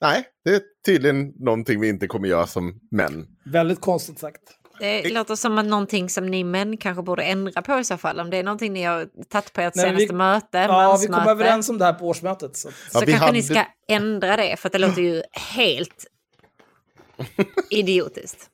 Nej, 0.00 0.28
det 0.44 0.50
är 0.50 0.62
tydligen 0.86 1.28
någonting 1.28 1.80
vi 1.80 1.88
inte 1.88 2.06
kommer 2.06 2.28
göra 2.28 2.46
som 2.46 2.80
män. 2.90 3.26
Väldigt 3.44 3.80
konstigt 3.80 4.18
sagt. 4.18 4.42
Det 4.80 5.08
låter 5.12 5.34
som 5.34 5.58
att 5.58 5.66
någonting 5.66 6.10
som 6.10 6.26
ni 6.26 6.44
män 6.44 6.76
kanske 6.76 7.02
borde 7.02 7.22
ändra 7.22 7.62
på 7.62 7.78
i 7.78 7.84
så 7.84 7.96
fall. 7.96 8.20
Om 8.20 8.30
det 8.30 8.36
är 8.36 8.42
någonting 8.42 8.72
ni 8.72 8.82
har 8.82 9.08
tagit 9.28 9.52
på 9.52 9.60
ert 9.60 9.74
Nej, 9.74 9.84
senaste 9.84 10.06
vi- 10.06 10.12
möte, 10.12 10.58
Ja, 10.58 10.98
vi 11.00 11.06
kom 11.06 11.28
överens 11.28 11.68
om 11.68 11.78
det 11.78 11.84
här 11.84 11.92
på 11.92 12.06
årsmötet. 12.08 12.56
Så. 12.56 12.68
Så 12.70 12.74
Ja, 12.92 13.00
vi 13.06 13.12
kanske 13.12 13.32
ni 13.32 13.40
hade- 13.42 13.42
ska 13.54 13.64
ändra 13.88 14.36
det, 14.36 14.56
för 14.56 14.68
att 14.68 14.72
det 14.72 14.78
låter 14.78 15.02
ju 15.02 15.22
helt 15.32 16.06
idiotiskt. 17.70 18.50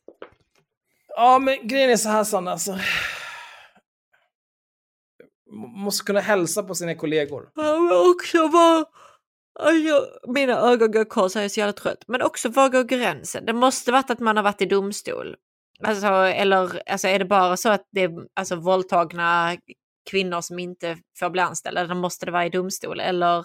Ja, 1.17 1.39
men 1.39 1.69
grejen 1.69 1.91
är 1.91 1.97
så 1.97 2.09
här 2.09 2.25
Sanna, 2.25 2.51
alltså. 2.53 2.73
M- 2.73 2.79
Måste 5.77 6.05
kunna 6.05 6.21
hälsa 6.21 6.63
på 6.63 6.75
sina 6.75 6.95
kollegor. 6.95 7.49
Ja, 7.55 7.79
men 7.79 8.11
också 8.11 8.49
var... 8.49 8.85
Alltså, 9.61 10.07
mina 10.33 10.53
ögon 10.59 10.91
går 10.93 11.05
kors, 11.05 11.35
jag 11.35 11.45
är 11.45 11.49
så 11.49 11.61
jävla 11.61 11.73
trött. 11.73 12.05
Men 12.07 12.23
också 12.23 12.49
var 12.49 12.69
går 12.69 12.85
gränsen? 12.85 13.47
Det 13.47 13.53
måste 13.53 13.93
varit 13.93 14.11
att 14.11 14.21
man 14.21 14.37
har 14.37 14.45
varit 14.45 14.63
i 14.63 14.67
domstol. 14.67 15.37
Alltså, 15.85 16.07
eller 16.07 16.91
alltså, 16.91 17.09
är 17.09 17.19
det 17.19 17.25
bara 17.25 17.57
så 17.57 17.69
att 17.69 17.89
det 17.93 18.03
är 18.03 18.11
alltså, 18.35 18.57
våldtagna 18.57 19.57
kvinnor 20.11 20.41
som 20.41 20.59
inte 20.59 20.97
får 21.19 21.31
bli 21.31 21.41
anställda? 21.41 21.87
Då 21.87 21.95
måste 21.95 22.27
det 22.27 22.33
vara 22.33 22.47
i 22.47 22.51
domstol. 22.51 23.01
Eller 23.01 23.39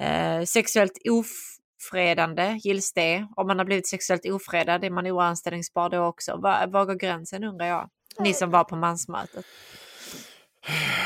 eh, 0.00 0.44
sexuellt 0.44 0.92
ofredande, 1.10 2.58
gills 2.64 2.92
det? 2.92 3.26
Om 3.36 3.46
man 3.46 3.58
har 3.58 3.64
blivit 3.64 3.88
sexuellt 3.88 4.26
ofredad, 4.26 4.84
är 4.84 4.90
man 4.90 5.06
oanställningsbar 5.06 5.90
då 5.90 6.04
också? 6.04 6.36
Var, 6.36 6.66
var 6.66 6.84
går 6.84 6.94
gränsen 6.94 7.44
undrar 7.44 7.66
jag? 7.66 7.88
Ni 8.18 8.34
som 8.34 8.50
var 8.50 8.64
på 8.64 8.76
mansmötet. 8.76 9.44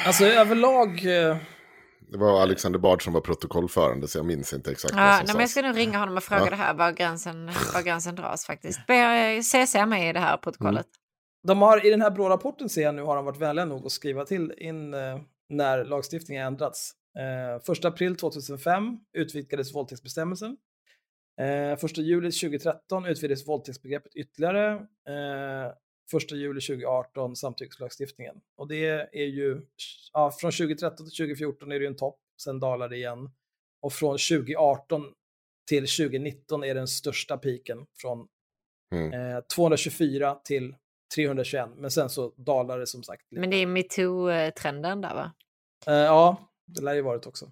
Alltså 0.07 0.24
överlag... 0.24 1.05
eh, 1.05 1.36
det 2.10 2.18
var 2.18 2.42
Alexander 2.42 2.78
Bard 2.78 3.04
som 3.04 3.12
var 3.12 3.20
protokollförande 3.20 4.08
så 4.08 4.18
jag 4.18 4.26
minns 4.26 4.52
inte 4.52 4.70
exakt 4.70 4.94
Ja, 4.94 5.00
vad 5.00 5.06
nej, 5.06 5.16
som 5.16 5.26
men 5.26 5.26
jag 5.26 5.34
sades. 5.36 5.50
ska 5.50 5.62
nog 5.62 5.76
ringa 5.76 5.98
honom 5.98 6.16
och 6.16 6.22
fråga 6.22 6.44
Ja. 6.44 6.50
det 6.50 6.56
här, 6.56 6.74
var 6.74 6.92
gränsen, 6.92 7.46
var 7.74 7.82
gränsen 7.82 8.14
dras 8.14 8.46
faktiskt. 8.46 8.86
Be 8.86 9.40
CC 9.42 9.74
med 9.86 10.10
i 10.10 10.12
det 10.12 10.20
här 10.20 10.36
protokollet. 10.36 10.86
De 11.48 11.62
har, 11.62 11.86
I 11.86 11.90
den 11.90 12.02
här 12.02 12.10
BRÅ-rapporten 12.10 12.68
ser 12.68 12.82
jag 12.82 12.94
nu 12.94 13.02
har 13.02 13.16
de 13.16 13.24
varit 13.24 13.38
vänliga 13.40 13.64
nog 13.64 13.86
att 13.86 13.92
skriva 13.92 14.24
till 14.24 14.52
in 14.58 14.94
eh, 14.94 15.18
när 15.48 15.84
lagstiftningen 15.84 16.46
ändrats. 16.46 16.92
Eh, 17.68 17.72
1 17.72 17.84
april 17.84 18.16
2005 18.16 18.98
utvidgades 19.18 19.74
våldtäktsbestämmelsen. 19.74 20.56
Eh, 21.40 21.72
1 21.84 21.96
juli 21.98 22.32
2013 22.32 23.06
utvidgades 23.06 23.48
våldtäktsbegreppet 23.48 24.14
ytterligare. 24.14 24.72
Eh, 24.72 25.72
1 26.14 26.30
juli 26.32 26.60
2018 26.60 27.36
samtyckeslagstiftningen. 27.36 28.40
Och 28.56 28.68
det 28.68 28.86
är 29.12 29.26
ju, 29.26 29.60
ja, 30.12 30.32
från 30.40 30.52
2013 30.52 30.96
till 31.06 31.16
2014 31.16 31.72
är 31.72 31.78
det 31.78 31.82
ju 31.82 31.86
en 31.86 31.96
topp, 31.96 32.18
sen 32.42 32.60
dalar 32.60 32.88
det 32.88 32.96
igen. 32.96 33.30
Och 33.82 33.92
från 33.92 34.12
2018 34.18 35.12
till 35.68 35.82
2019 35.86 36.64
är 36.64 36.74
den 36.74 36.88
största 36.88 37.36
piken 37.38 37.86
från 38.00 38.28
Mm. 38.92 39.12
eh, 39.36 39.40
224 39.40 40.34
till 40.44 40.74
321, 41.14 41.70
men 41.76 41.90
sen 41.90 42.10
så 42.10 42.28
dalar 42.36 42.78
det 42.78 42.86
som 42.86 43.02
sagt. 43.02 43.22
lite. 43.30 43.40
Men 43.40 43.50
det 43.50 43.56
är 43.56 43.66
metoo-trenden 43.66 45.00
där 45.00 45.14
va? 45.14 45.32
Eh, 45.86 45.94
ja, 45.94 46.50
det 46.66 46.82
lär 46.82 46.94
ju 46.94 47.02
varit 47.02 47.26
också. 47.26 47.50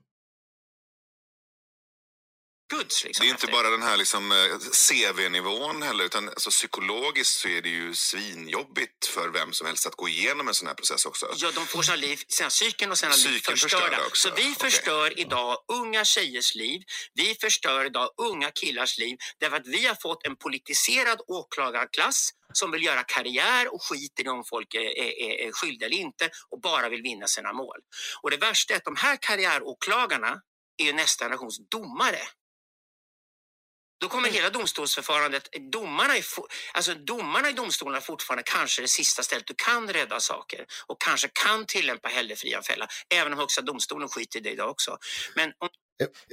Goods, 2.72 3.04
liksom, 3.04 3.26
Det 3.26 3.30
är 3.30 3.30
inte 3.30 3.46
bara 3.46 3.70
den 3.70 3.82
här 3.82 3.96
liksom, 3.96 4.32
eh, 4.32 4.58
CV-nivån 4.88 5.82
heller, 5.82 6.04
utan 6.04 6.28
alltså, 6.28 6.50
psykologiskt 6.50 7.40
så 7.40 7.48
är 7.48 7.62
det 7.62 7.68
ju 7.68 7.94
svinjobbigt 7.94 9.06
för 9.06 9.28
vem 9.28 9.52
som 9.52 9.66
helst 9.66 9.86
att 9.86 9.94
gå 9.94 10.08
igenom 10.08 10.48
en 10.48 10.54
sån 10.54 10.68
här 10.68 10.74
process 10.74 11.06
också. 11.06 11.26
Ja, 11.36 11.50
de 11.54 11.66
får 11.66 11.82
sina 11.82 11.96
liv, 11.96 12.20
sina 12.28 12.48
psyken 12.48 12.90
och 12.90 12.98
sina 12.98 13.14
liv 13.14 13.40
förstörda. 13.40 13.98
Så 14.12 14.30
vi 14.36 14.54
förstör 14.54 15.20
idag 15.20 15.58
unga 15.72 16.04
tjejers 16.04 16.54
liv. 16.54 16.82
Vi 17.14 17.34
förstör 17.40 17.84
idag 17.84 18.10
unga 18.16 18.50
killars 18.50 18.98
liv 18.98 19.18
därför 19.38 19.56
att 19.56 19.66
vi 19.66 19.86
har 19.86 19.94
fått 19.94 20.26
en 20.26 20.36
politiserad 20.36 21.20
åklagarklass 21.26 22.30
som 22.52 22.70
vill 22.70 22.84
göra 22.84 23.02
karriär 23.02 23.74
och 23.74 23.82
skiter 23.82 24.24
i 24.24 24.28
om 24.28 24.44
folk 24.44 24.74
är, 24.74 24.98
är, 24.98 25.46
är, 25.46 25.52
skyldiga 25.52 25.86
eller 25.86 25.96
inte 25.96 26.30
och 26.50 26.60
bara 26.60 26.88
vill 26.88 27.02
vinna 27.02 27.26
sina 27.26 27.52
mål. 27.52 27.78
Och 28.22 28.30
det 28.30 28.36
värsta 28.36 28.74
är 28.74 28.76
att 28.76 28.84
de 28.84 28.96
här 28.96 29.18
karriäråklagarna 29.20 30.40
är 30.76 30.92
nästa 30.92 31.24
generations 31.24 31.58
domare. 31.70 32.18
Då 34.00 34.08
kommer 34.08 34.28
hela 34.28 34.50
domstolsförfarandet, 34.50 35.48
domarna, 35.72 36.16
är 36.16 36.22
fo- 36.22 36.46
alltså 36.74 36.94
domarna 36.94 37.50
i 37.50 37.52
domstolarna 37.52 37.96
är 37.96 38.02
fortfarande 38.02 38.42
kanske 38.46 38.82
det 38.82 38.88
sista 38.88 39.22
stället 39.22 39.46
du 39.46 39.54
kan 39.56 39.88
rädda 39.92 40.20
saker 40.20 40.66
och 40.86 41.02
kanske 41.02 41.28
kan 41.46 41.66
tillämpa 41.66 42.08
hellre 42.08 42.36
fria 42.36 42.56
än 42.56 42.62
fälla, 42.62 42.88
även 43.14 43.32
om 43.32 43.38
högsta 43.38 43.62
domstolen 43.62 44.08
skiter 44.08 44.38
i 44.38 44.42
det 44.42 44.50
idag 44.50 44.70
också. 44.70 44.98
Men 45.36 45.52
om 45.58 45.68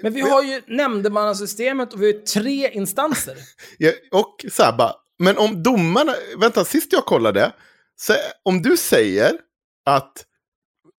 Men 0.04 0.14
vi 0.14 0.22
har 0.22 0.44
ju 0.44 0.62
nämndemannasystemet 0.68 1.94
och 1.94 2.02
vi 2.04 2.14
har 2.14 2.20
tre 2.22 2.72
instanser. 2.74 3.38
Ja, 3.78 3.92
och 4.12 4.46
så 4.52 4.64
här 4.64 4.74
bara, 4.78 4.96
men 5.20 5.38
om 5.38 5.64
domarna, 5.64 6.16
vänta, 6.38 6.66
sist 6.66 6.94
jag 6.94 7.06
kollade, 7.06 7.54
så 7.96 8.14
om 8.44 8.62
du 8.62 8.78
säger 8.78 9.40
att 9.86 10.26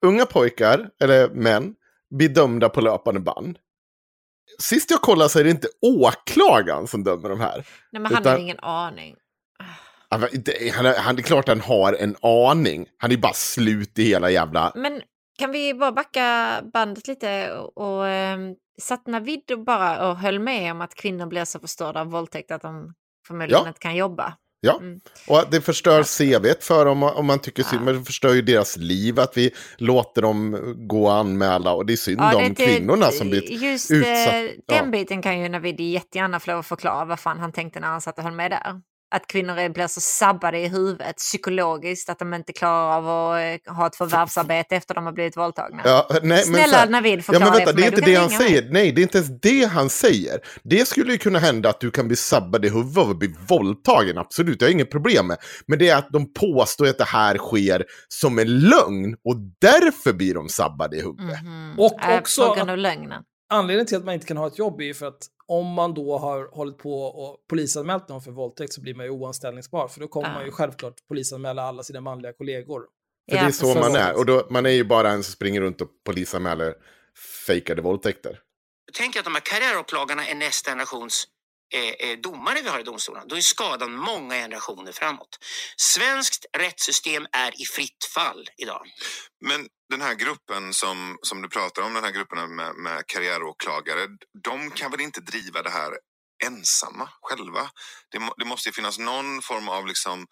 unga 0.07 0.27
pojkar, 0.27 0.89
eller 1.03 1.29
män, 1.29 1.75
blir 2.19 2.29
dömda 2.29 2.69
på 2.69 2.81
löpande 2.81 3.21
band. 3.21 3.59
Sist 4.59 4.91
jag 4.91 5.01
kollade 5.01 5.31
så 5.31 5.39
är 5.39 5.45
det 5.45 5.51
inte 5.51 5.69
åklagaren 5.83 6.87
som 6.87 7.05
dömer 7.05 7.29
de 7.29 7.41
här. 7.41 7.57
Nej, 7.57 8.03
men 8.03 8.05
han 8.05 8.23
Utan- 8.23 8.31
hade 8.33 8.43
ingen 8.43 8.59
aning. 8.61 9.17
Han, 10.09 10.21
han, 10.21 11.17
det 11.17 11.21
är 11.21 11.23
klart 11.23 11.49
han 11.49 11.61
har 11.61 11.93
en 11.93 12.17
aning. 12.23 12.87
Han 12.99 13.13
är 13.13 13.17
bara 13.17 13.33
slut 13.33 13.99
i 13.99 14.03
hela 14.05 14.31
jävla... 14.31 14.73
Men 14.75 15.03
kan 15.39 15.53
vi 15.53 15.75
bara 15.75 15.93
backa 15.93 16.61
bandet 16.73 17.09
lite 17.09 17.53
och, 17.53 17.79
och 17.79 18.05
um, 18.05 18.57
satt 18.81 19.07
Navid 19.07 19.51
och 19.53 19.65
bara 19.65 20.09
och 20.11 20.17
höll 20.17 20.39
med 20.39 20.73
om 20.73 20.81
att 20.81 20.95
kvinnor 20.95 21.27
blir 21.27 21.45
så 21.45 21.61
förstörda 21.61 22.01
av 22.01 22.07
våldtäkt 22.07 22.51
att 22.51 22.63
de 22.63 22.95
förmodligen 23.27 23.63
Ja. 23.63 23.69
inte 23.69 23.81
kan 23.81 23.97
jobba? 23.97 24.37
Ja, 24.65 24.77
Mm. 24.81 25.01
och 25.29 25.45
det 25.51 25.61
förstör 25.61 26.03
CVt 26.03 26.65
för 26.65 26.85
dem 26.85 27.03
om 27.03 27.27
man 27.27 27.39
tycker 27.39 27.63
synd, 27.63 27.83
men 27.85 27.99
det 27.99 28.05
förstör 28.05 28.35
ju 28.35 28.43
deras 28.43 28.77
liv 28.77 29.21
att 29.21 29.37
vi 29.37 29.51
låter 29.77 30.23
dem 30.23 30.57
gå 30.89 31.05
och 31.07 31.15
anmäla 31.15 31.73
och 31.73 31.87
det 31.87 31.93
är 31.93 31.97
synd 31.97 32.21
Ja, 32.21 32.37
om 32.37 32.55
det- 32.55 32.65
kvinnorna 32.67 33.11
som 33.11 33.31
blir 33.31 33.53
Just 33.53 33.91
utsatta. 33.91 34.39
eh, 34.39 34.51
den 34.69 34.91
biten 34.91 35.23
kan 35.23 35.41
ju 35.41 35.49
Navid 35.49 35.81
jättegärna 35.81 36.41
få 36.41 36.51
lov 36.51 36.61
att 36.61 36.67
förklara 36.67 37.05
vad 37.05 37.21
fan 37.21 37.39
han 37.39 37.53
tänkte 37.53 37.81
när 37.81 37.89
han 37.89 38.01
satt 38.01 38.19
och 38.19 38.25
höll 38.25 38.33
med 38.35 38.51
där. 38.51 38.81
Att 39.15 39.27
kvinnor 39.27 39.59
är- 39.59 39.69
blir 39.69 39.87
så 39.87 40.01
sabbade 40.01 40.59
i 40.59 40.69
huvudet 40.69 41.17
psykologiskt 41.17 42.09
att 42.11 42.19
de 42.19 42.35
inte 42.35 42.53
klarar 42.53 42.97
av 42.97 43.09
att 43.09 43.41
eh, 43.67 43.75
ha 43.75 43.87
ett 43.87 43.97
förvärvsarbete 43.97 44.77
efter 44.77 44.95
de 44.95 45.05
har 45.07 45.13
blivit 45.13 45.37
våldtagna. 45.37 45.83
Ja, 45.85 46.07
nej, 46.11 46.21
men 46.23 46.39
Snälla 46.39 46.67
så 46.69 46.77
här- 46.77 46.89
Navid, 46.89 47.19
ja, 47.19 47.23
förklara 47.23 47.45
men 47.51 47.53
vänta, 47.59 47.73
det 47.73 47.83
för 47.83 47.83
det 47.83 47.87
är 47.87 47.89
inte 47.89 48.01
det 48.11 48.15
han 48.15 48.29
ringa 48.29 48.39
mig. 48.39 48.49
säger. 48.49 48.73
Nej, 48.73 48.93
det 48.93 49.01
är 49.01 49.03
inte 49.03 49.19
ens 49.19 49.41
det 49.43 49.65
han 49.65 49.91
säger. 49.91 50.41
Det 50.65 50.89
skulle 50.89 51.13
ju 51.13 51.19
kunna 51.19 51.39
hända 51.39 51.69
att 51.69 51.81
du 51.81 51.91
kan 51.91 52.07
bli 52.07 52.17
sabbad 52.17 52.65
i 52.65 52.69
huvudet 52.69 52.99
av 52.99 53.11
att 53.11 53.19
bli 53.19 53.35
våldtagen, 53.49 54.19
absolut. 54.19 54.61
Jag 54.61 54.69
har 54.69 54.73
inget 54.73 54.91
problem 54.91 55.27
med. 55.27 55.37
Men 55.67 55.79
det 55.79 55.89
är 55.89 55.97
att 55.97 56.09
de 56.11 56.33
påstår 56.33 56.89
att 56.89 56.99
det 56.99 57.05
här 57.05 57.39
sker 57.39 57.85
som 58.09 58.39
en 58.39 58.59
lögn 58.61 59.15
och 59.25 59.37
därför 59.61 60.13
blir 60.13 60.35
de 60.35 60.49
sabbade 60.49 60.97
i 60.97 61.01
huvudet. 61.03 61.43
Mhm. 61.43 61.75
Och 61.79 61.99
Äh, 62.05 62.19
också 62.19 62.49
På 62.49 62.55
grund 62.55 62.71
av 62.71 62.79
lögnen. 62.79 63.23
Anledningen 63.53 63.87
till 63.87 63.97
att 63.97 64.05
man 64.05 64.15
inte 64.15 64.27
kan 64.27 64.37
ha 64.37 64.47
ett 64.47 64.59
jobb 64.59 64.81
är 64.81 64.85
ju 64.85 64.95
för 64.95 65.07
att 65.07 65.27
om 65.47 65.67
man 65.67 65.95
då 65.95 66.19
har 66.19 66.49
hållit 66.53 66.79
på 66.79 67.03
och 67.03 67.47
polisanmält 67.51 68.09
någon 68.09 68.23
för 68.23 68.31
våldtäkt 68.31 68.73
så 68.73 68.81
blir 68.81 68.95
man 68.95 69.07
ju 69.07 69.11
oanställningsbar. 69.11 69.89
För 69.89 70.01
då 70.01 70.09
kommer 70.09 70.29
Ja. 70.29 70.35
man 70.35 70.45
ju 70.45 70.51
självklart 70.51 70.95
polisanmäla 71.09 71.63
alla 71.63 71.83
sina 71.83 72.01
manliga 72.01 72.33
kollegor. 72.33 72.81
För 73.31 73.37
Ja, 73.37 73.43
det 73.43 73.49
är 73.49 73.53
så 73.53 73.75
man 73.75 73.97
är. 73.97 74.17
Och 74.17 74.27
då, 74.27 74.47
man 74.51 74.67
är 74.67 74.71
ju 74.71 74.85
bara 74.85 75.11
en 75.11 75.23
som 75.25 75.33
springer 75.33 75.61
runt 75.61 75.81
och 75.81 75.89
polisanmäler 76.05 76.75
fejkade 77.47 77.83
våldtäkter. 77.83 78.39
Tänk 78.93 79.17
att 79.17 79.25
de 79.25 79.35
här 79.35 79.41
karriäråklagarna 79.45 80.27
är 80.27 80.35
nästa 80.35 80.71
generations 80.71 81.29
Eh, 81.73 82.09
eh, 82.09 82.19
domare 82.19 82.63
vi 82.63 82.69
har 82.69 82.81
i 82.81 82.83
domstolarna. 82.83 83.27
Då 83.27 83.37
är 83.37 83.41
skadan 83.41 83.93
många 83.93 84.35
generationer 84.35 84.93
framåt. 84.93 85.39
Svenskt 85.77 86.47
rättssystem 86.59 87.27
är 87.33 87.63
i 87.63 87.65
fritt 87.65 88.05
fall 88.15 88.49
idag. 88.57 88.83
Men 89.45 89.67
den 89.91 90.01
här 90.01 90.15
gruppen 90.15 90.75
som, 90.75 91.19
som 91.23 91.43
du 91.43 91.49
pratar 91.49 91.83
om, 91.83 91.95
den 91.95 92.05
här 92.05 92.11
gruppen 92.11 92.57
med, 92.57 92.75
med 92.75 93.07
karriäråklagare, 93.07 94.07
de 94.45 94.71
kan 94.71 94.91
väl 94.91 95.01
inte 95.01 95.21
driva 95.21 95.63
det 95.63 95.71
här 95.71 95.93
ensamma 96.47 97.09
själva? 97.21 97.71
Det, 98.09 98.19
det 98.37 98.45
måste 98.45 98.69
ju 98.69 98.73
finnas 98.73 98.99
någon 98.99 99.43
form 99.43 99.69
av 99.69 99.87
liksom, 99.87 100.27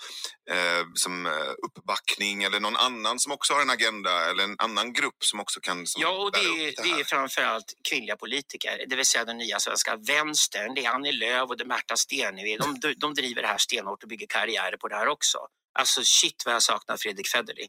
eh, 0.51 0.87
som, 0.95 1.27
eh, 1.27 1.53
uppbackning 1.66 2.45
eller 2.45 2.61
någon 2.61 2.77
annan 2.77 3.19
som 3.19 3.32
också 3.32 3.55
har 3.55 3.62
en 3.62 3.70
agenda 3.70 4.31
eller 4.31 4.45
en 4.45 4.57
annan 4.59 4.93
grupp 4.93 5.24
som 5.24 5.41
också 5.41 5.61
kan 5.61 5.87
som, 5.87 6.03
Ja, 6.03 6.09
och 6.09 6.32
det 6.32 6.39
är, 6.39 6.66
det 6.77 6.82
det 6.82 7.01
är 7.01 7.05
framförallt 7.05 7.74
kvinnliga 7.91 8.16
politiker, 8.16 8.85
det 8.89 8.97
vill 8.97 9.07
säga 9.07 9.24
den 9.24 9.39
nya 9.39 9.59
svenska 9.61 9.97
vänstern. 9.97 10.74
Det 10.74 10.85
är 10.85 10.91
Annie 10.91 11.12
Lööf 11.12 11.51
och 11.51 11.57
det 11.57 11.65
är 11.65 11.66
Märta 11.66 11.97
Stenevi. 11.97 12.57
De, 12.57 12.95
de 12.97 13.15
driver 13.15 13.43
det 13.43 13.49
här 13.49 13.59
stenhårt 13.59 14.03
och 14.03 14.09
bygger 14.09 14.27
karriärer 14.27 14.77
på 14.77 14.89
det 14.89 14.97
här 14.97 15.09
också. 15.09 15.39
Alltså 15.78 16.01
shit 16.05 16.43
vad 16.47 16.55
jag 16.55 16.62
saknar 16.62 16.97
Fredrik 16.97 17.28
Federley. 17.28 17.66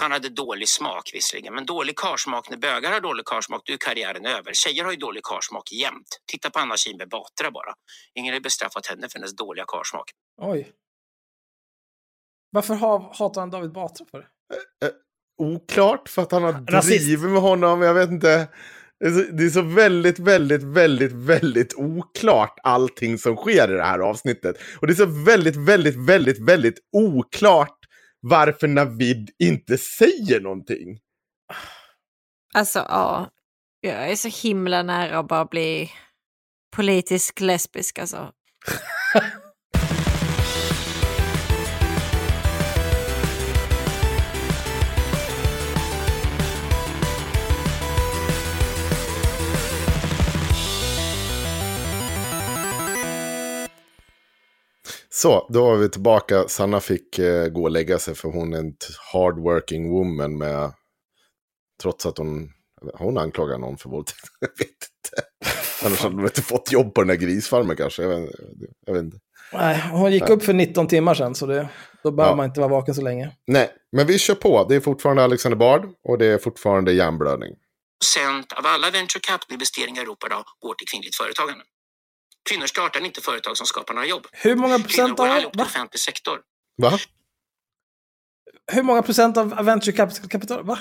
Han 0.00 0.12
hade 0.12 0.28
dålig 0.28 0.68
smak 0.68 1.10
visserligen, 1.14 1.54
men 1.54 1.66
dålig 1.66 1.96
karsmak, 1.96 2.50
när 2.50 2.56
bögar 2.56 2.92
har 2.92 3.00
dålig 3.00 3.26
karsmak, 3.26 3.62
då 3.64 3.72
är 3.72 3.76
karriären 3.76 4.26
över. 4.26 4.52
Tjejer 4.52 4.84
har 4.84 4.90
ju 4.90 4.96
dålig 4.96 5.22
karsmak 5.22 5.72
jämt. 5.72 6.20
Titta 6.26 6.50
på 6.50 6.58
Anna 6.58 6.76
Kinberg 6.76 7.08
Batra 7.08 7.50
bara. 7.50 7.74
Ingen 8.14 8.34
har 8.34 8.40
bestraffat 8.40 8.86
henne 8.86 9.08
för 9.08 9.18
hennes 9.18 9.36
dåliga 9.36 9.64
karsmak. 9.68 10.10
Oj. 10.42 10.72
Varför 12.50 12.74
ha, 12.74 13.14
hatar 13.18 13.40
han 13.40 13.50
David 13.50 13.72
Batra 13.72 14.06
för? 14.10 14.26
Oklart 15.38 16.08
för 16.08 16.22
att 16.22 16.32
han 16.32 16.42
har 16.42 16.66
Rasist. 16.70 17.04
drivit 17.04 17.30
med 17.30 17.42
honom. 17.42 17.82
Jag 17.82 17.94
vet 17.94 18.10
inte. 18.10 18.48
Det 19.00 19.06
är, 19.06 19.10
så, 19.10 19.32
det 19.32 19.44
är 19.44 19.50
så 19.50 19.62
väldigt, 19.62 20.18
väldigt, 20.18 20.62
väldigt, 20.62 21.12
väldigt 21.12 21.74
oklart 21.74 22.58
allting 22.62 23.18
som 23.18 23.36
sker 23.36 23.72
i 23.72 23.76
det 23.76 23.84
här 23.84 23.98
avsnittet. 23.98 24.56
Och 24.80 24.86
det 24.86 24.92
är 24.92 24.94
så 24.94 25.24
väldigt, 25.24 25.56
väldigt, 25.56 25.96
väldigt, 25.96 26.38
väldigt 26.38 26.78
oklart 26.92 27.77
varför 28.20 28.68
Navid 28.68 29.30
inte 29.38 29.78
säger 29.78 30.40
någonting. 30.40 30.98
Alltså 32.54 32.78
ja, 32.78 33.30
jag 33.80 34.10
är 34.10 34.16
så 34.16 34.28
himla 34.48 34.82
nära 34.82 35.18
att 35.18 35.28
bara 35.28 35.44
bli 35.44 35.90
politisk 36.76 37.40
lesbisk 37.40 37.98
alltså. 37.98 38.32
Så, 55.22 55.46
då 55.50 55.64
var 55.64 55.76
vi 55.76 55.88
tillbaka. 55.88 56.48
Sanna 56.48 56.80
fick 56.80 57.18
eh, 57.18 57.48
gå 57.48 57.62
och 57.62 57.70
lägga 57.70 57.98
sig 57.98 58.14
för 58.14 58.28
hon 58.28 58.52
är 58.54 58.58
en 58.58 58.72
t- 58.72 58.86
hardworking 59.12 59.90
woman 59.90 60.38
med... 60.38 60.72
Trots 61.82 62.06
att 62.06 62.18
hon... 62.18 62.48
Hon 62.98 63.18
anklagar 63.18 63.58
någon 63.58 63.78
för 63.78 63.88
våldtäkt. 63.90 64.18
Jag 64.40 64.48
vet 64.48 64.68
inte. 64.68 65.28
Annars 65.84 66.00
hade 66.00 66.14
hon 66.14 66.24
inte 66.24 66.42
fått 66.42 66.72
jobb 66.72 66.94
på 66.94 67.00
den 67.00 67.08
där 67.08 67.14
grisfarmen 67.14 67.76
kanske. 67.76 68.02
Jag 68.02 68.08
vet, 68.20 68.30
jag 68.86 68.94
vet 68.94 69.02
inte. 69.02 69.16
Nej, 69.52 69.84
hon 69.92 70.12
gick 70.12 70.28
upp 70.30 70.42
för 70.44 70.52
19 70.52 70.86
timmar 70.86 71.14
sedan, 71.14 71.34
så 71.34 71.46
det, 71.46 71.68
då 72.02 72.10
behöver 72.10 72.32
Ja. 72.32 72.36
man 72.36 72.46
inte 72.46 72.60
vara 72.60 72.70
vaken 72.70 72.94
så 72.94 73.02
länge. 73.02 73.30
Nej, 73.46 73.70
men 73.96 74.06
vi 74.06 74.18
kör 74.18 74.34
på. 74.34 74.66
Det 74.68 74.74
är 74.76 74.80
fortfarande 74.80 75.24
Alexander 75.24 75.56
Bard 75.56 75.84
och 76.08 76.18
det 76.18 76.26
är 76.26 76.38
fortfarande 76.38 76.92
hjärnblödning. 76.92 77.50
procent 78.04 78.52
av 78.52 78.66
alla 78.66 78.90
venture 78.90 79.20
capital-investeringar 79.20 80.00
i 80.00 80.04
Europa 80.04 80.26
idag 80.26 80.44
går 80.60 80.74
till 80.74 80.86
kvinnligt 80.88 81.16
företagande. 81.16 81.64
Kvinnor 82.50 82.66
startar 82.66 83.04
inte 83.04 83.20
företag 83.20 83.56
som 83.56 83.66
skapar 83.66 83.94
några 83.94 84.06
jobb. 84.06 84.26
Hur 84.32 84.56
många 84.56 84.74
Kvinnor 84.74 84.84
procent 84.88 85.16
går 85.18 85.28
av... 85.28 85.40
till 85.40 85.50
Va? 85.58 85.64
offentlig 85.64 86.00
sektor. 86.00 86.40
Va? 86.82 86.98
Hur 88.72 88.82
många 88.82 89.02
procent 89.02 89.36
av 89.36 89.64
venture 89.64 89.92
capital? 90.28 90.64
va? 90.64 90.78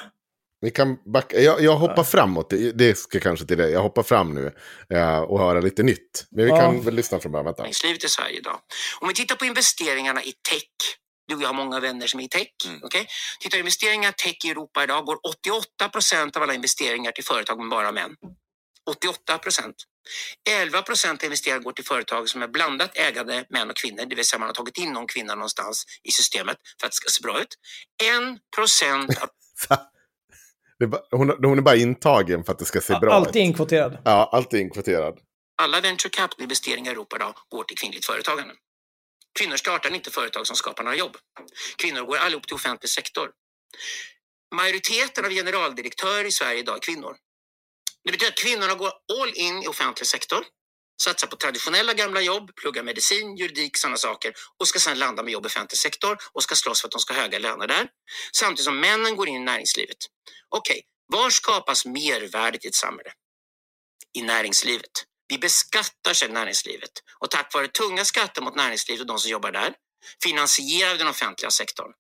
Vi 0.62 0.72
kan 0.72 0.98
backa. 1.14 1.40
Jag, 1.40 1.62
jag 1.62 1.76
hoppar 1.76 2.04
framåt. 2.04 2.50
Det, 2.50 2.72
det 2.72 2.98
ska 2.98 3.20
kanske 3.20 3.46
till 3.46 3.58
det. 3.58 3.70
Jag 3.70 3.82
hoppar 3.82 4.04
fram 4.04 4.36
nu 4.36 4.56
eh, 4.94 5.20
och 5.20 5.40
höra 5.40 5.60
lite 5.60 5.84
nytt. 5.84 6.26
Men 6.32 6.46
vi 6.46 6.52
Ja. 6.52 6.58
kan 6.58 6.82
väl 6.82 6.94
lyssna 6.96 7.20
från 7.20 7.32
början. 7.32 7.46
Vänta. 7.46 7.62
näringslivet 7.64 8.04
i 8.04 8.10
Sverige 8.10 8.38
idag. 8.38 8.60
Om 9.02 9.08
vi 9.08 9.14
tittar 9.14 9.36
på 9.36 9.46
investeringarna 9.46 10.24
i 10.24 10.34
tech. 10.50 10.64
Du 11.28 11.36
och 11.36 11.42
jag 11.42 11.48
har 11.48 11.54
många 11.54 11.80
vänner 11.80 12.08
som 12.08 12.20
är 12.20 12.24
i 12.24 12.28
tech. 12.28 12.48
okej? 12.84 13.08
Tittar 13.40 13.58
investeringar 13.58 14.10
i 14.10 14.14
tech 14.14 14.46
i 14.46 14.50
Europa 14.50 14.84
idag 14.84 15.06
går 15.06 15.18
88 15.28 15.90
procent 15.90 16.36
av 16.38 16.44
alla 16.44 16.54
investeringar 16.54 17.12
till 17.12 17.24
företag 17.24 17.58
med 17.60 17.70
bara 17.70 17.92
män. 17.92 18.16
88 18.88 19.38
procent. 19.38 19.76
11 20.50 20.82
procent 20.82 21.22
av 21.22 21.26
investeringar 21.26 21.60
går 21.64 21.72
till 21.72 21.86
företag 21.86 22.30
som 22.30 22.42
är 22.42 22.48
blandat 22.48 22.98
ägande 22.98 23.46
män 23.50 23.70
och 23.70 23.76
kvinnor, 23.76 24.06
det 24.06 24.16
vill 24.16 24.26
säga 24.26 24.40
man 24.40 24.48
har 24.50 24.54
tagit 24.54 24.78
in 24.78 24.94
någon 24.94 25.08
kvinna 25.08 25.36
någonstans 25.36 25.86
i 26.04 26.12
systemet 26.12 26.58
för 26.80 26.88
att 26.88 26.92
det 26.92 26.96
ska 26.96 27.10
se 27.10 27.22
bra 27.24 27.42
ut. 27.42 27.48
1 28.04 28.40
procent 28.56 29.22
av 29.22 29.30
Det 30.80 30.86
är 30.86 30.88
bara, 30.88 31.02
hon, 31.12 31.30
hon 31.46 31.58
är 31.58 31.62
bara 31.62 31.76
intagen 31.76 32.44
för 32.44 32.52
att 32.54 32.60
det 32.60 32.66
ska 32.66 32.82
se 32.82 33.00
bra 33.00 33.14
Alltid 33.14 33.30
ut. 33.42 33.46
inkvoterad. 33.46 33.98
Ja, 34.06 34.30
alltid 34.34 34.60
inkvoterad. 34.60 35.20
alla 35.62 35.82
venture 35.82 36.10
capital-investeringar 36.10 36.92
i 36.92 36.94
Europa 36.94 37.16
idag 37.16 37.34
går 37.50 37.64
till 37.64 37.78
kvinnligt 37.78 38.06
företagande. 38.06 38.54
Kvinnor 39.40 39.56
startar 39.58 39.96
inte 39.96 40.12
företag 40.12 40.48
som 40.48 40.56
skapar 40.56 40.84
några 40.84 40.98
jobb. 40.98 41.18
Kvinnor 41.78 42.02
går 42.06 42.18
allihop 42.18 42.48
till 42.48 42.56
offentlig 42.56 42.90
sektor. 42.90 43.32
Majoriteten 44.56 45.26
av 45.26 45.32
generaldirektörer 45.32 46.26
i 46.26 46.32
Sverige 46.32 46.60
idag 46.60 46.76
är 46.76 46.80
kvinnor. 46.80 47.16
Det 48.08 48.12
betyder 48.12 48.32
att 48.32 48.38
kvinnorna 48.40 48.76
går 48.76 48.92
all 49.22 49.34
in 49.36 49.64
i 49.64 49.68
offentlig 49.68 50.08
sektor, 50.08 50.46
satsar 51.02 51.28
på 51.28 51.36
traditionella 51.36 51.94
gamla 51.94 52.22
jobb, 52.22 52.56
pluggar 52.56 52.84
medicin, 52.84 53.38
juridik, 53.38 53.78
sådana 53.78 53.98
saker 53.98 54.34
och 54.58 54.68
ska 54.68 54.80
sedan 54.80 55.00
landa 55.00 55.24
med 55.24 55.34
jobb 55.34 55.46
i 55.46 55.48
offentlig 55.48 55.80
sektor 55.80 56.18
och 56.34 56.44
ska 56.44 56.56
slåss 56.56 56.82
för 56.82 56.88
att 56.88 56.92
de 56.92 57.00
ska 57.00 57.14
ha 57.14 57.22
höga 57.22 57.40
löner 57.40 57.68
där. 57.68 57.88
Samtidigt 58.34 58.66
som 58.66 58.80
männen 58.80 59.16
går 59.16 59.28
in 59.28 59.36
i 59.36 59.40
näringslivet. 59.40 59.98
Okej, 60.50 60.82
var 61.08 61.30
skapas 61.30 61.86
mervärdet 61.86 62.66
i 62.66 62.68
ett 62.68 62.76
samhälle? 62.76 63.12
I 64.14 64.22
näringslivet. 64.22 64.92
Vi 65.28 65.38
beskattar 65.38 66.14
sedan 66.14 66.34
näringslivet 66.34 66.92
och 67.20 67.32
tack 67.32 67.54
vare 67.54 67.68
tunga 67.68 68.06
skatter 68.06 68.42
mot 68.42 68.56
näringslivet 68.56 69.02
och 69.02 69.08
de 69.08 69.20
som 69.20 69.32
jobbar 69.32 69.52
där 69.52 69.74
finansierar 70.24 70.92
vi 70.92 70.98
den 70.98 71.08
offentliga 71.08 71.52
sektorn. 71.52 71.92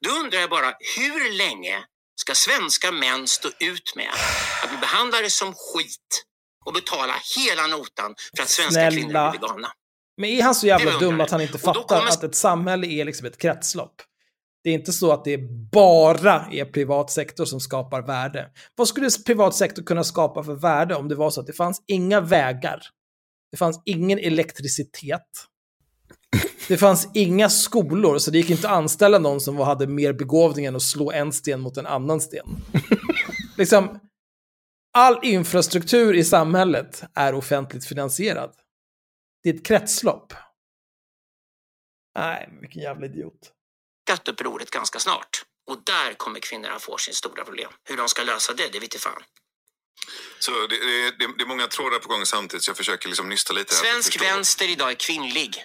Då 0.00 0.10
undrar 0.10 0.40
jag 0.40 0.50
bara, 0.50 0.74
hur 0.96 1.32
länge 1.32 1.84
ska 2.16 2.34
svenska 2.34 2.92
män 2.92 3.26
stå 3.28 3.48
ut 3.48 3.92
med 3.96 4.08
att 4.62 4.70
bli 4.70 4.78
behandlade 4.78 5.30
som 5.30 5.54
skit 5.54 6.24
och 6.66 6.72
betala 6.72 7.14
hela 7.36 7.66
notan 7.66 8.14
för 8.36 8.42
att 8.42 8.48
svenska 8.48 8.72
Snälla. 8.72 8.90
kvinnor 8.90 9.30
blir 9.30 9.40
vegana? 9.40 9.68
Men 10.16 10.30
är 10.30 10.42
han 10.42 10.54
så 10.54 10.66
jävla 10.66 10.98
dum 10.98 11.20
att 11.20 11.30
han 11.30 11.40
inte 11.40 11.58
fattar 11.58 11.82
kommer- 11.82 12.08
att 12.08 12.24
ett 12.24 12.34
samhälle 12.36 12.86
är 12.86 13.04
liksom 13.04 13.26
ett 13.26 13.38
kretslopp? 13.38 14.02
Det 14.64 14.70
är 14.70 14.74
inte 14.74 14.92
så 14.92 15.12
att 15.12 15.24
det 15.24 15.38
bara 15.72 16.48
är 16.52 16.64
privat 16.64 17.10
sektor 17.10 17.44
som 17.44 17.60
skapar 17.60 18.02
värde. 18.02 18.50
Vad 18.74 18.88
skulle 18.88 19.10
privat 19.26 19.54
sektor 19.54 19.82
kunna 19.82 20.04
skapa 20.04 20.44
för 20.44 20.54
värde 20.54 20.94
om 20.94 21.08
det 21.08 21.14
var 21.14 21.30
så 21.30 21.40
att 21.40 21.46
det 21.46 21.52
fanns 21.52 21.82
inga 21.86 22.20
vägar? 22.20 22.80
Det 23.50 23.56
fanns 23.56 23.82
ingen 23.84 24.18
elektricitet. 24.18 25.22
Det 26.68 26.76
fanns 26.76 27.08
inga 27.14 27.50
skolor, 27.50 28.18
så 28.18 28.30
det 28.30 28.38
gick 28.38 28.50
inte 28.50 28.68
att 28.68 28.74
anställa 28.74 29.18
någon 29.18 29.40
som 29.40 29.56
hade 29.56 29.86
mer 29.86 30.12
begåvning 30.12 30.64
än 30.66 30.76
att 30.76 30.82
slå 30.82 31.12
en 31.12 31.32
sten 31.32 31.60
mot 31.60 31.76
en 31.76 31.86
annan 31.86 32.20
sten. 32.20 32.46
liksom, 33.56 34.00
all 34.92 35.18
infrastruktur 35.22 36.14
i 36.14 36.24
samhället 36.24 37.02
är 37.14 37.34
offentligt 37.34 37.86
finansierad. 37.86 38.52
Det 39.42 39.50
är 39.50 39.54
ett 39.54 39.66
kretslopp. 39.66 40.32
Nej, 42.18 42.48
vilken 42.60 42.82
jävla 42.82 43.06
idiot. 43.06 43.52
skatteupproret 44.08 44.70
ganska 44.70 44.98
snart. 44.98 45.44
Och 45.70 45.78
där 45.84 46.14
kommer 46.14 46.40
kvinnorna 46.40 46.78
få 46.78 46.98
sin 46.98 47.14
stora 47.14 47.44
problem. 47.44 47.70
Hur 47.88 47.96
de 47.96 48.08
ska 48.08 48.22
lösa 48.22 48.52
det, 48.52 48.68
det 48.72 48.78
vet 48.78 48.94
fan. 48.94 49.22
Så 50.38 50.50
det, 50.50 50.66
det, 50.66 51.10
det, 51.38 51.44
är 51.44 51.46
många 51.46 51.66
trådar 51.66 51.98
på 51.98 52.08
gång 52.08 52.26
samtidigt 52.26 52.64
så 52.64 52.70
jag 52.70 52.76
försöker 52.76 53.08
liksom 53.08 53.28
nysta 53.28 53.52
lite. 53.52 53.74
här 53.74 53.92
Svensk 53.92 54.22
vänster 54.22 54.70
idag 54.70 54.90
är 54.90 54.94
kvinnlig. 54.94 55.64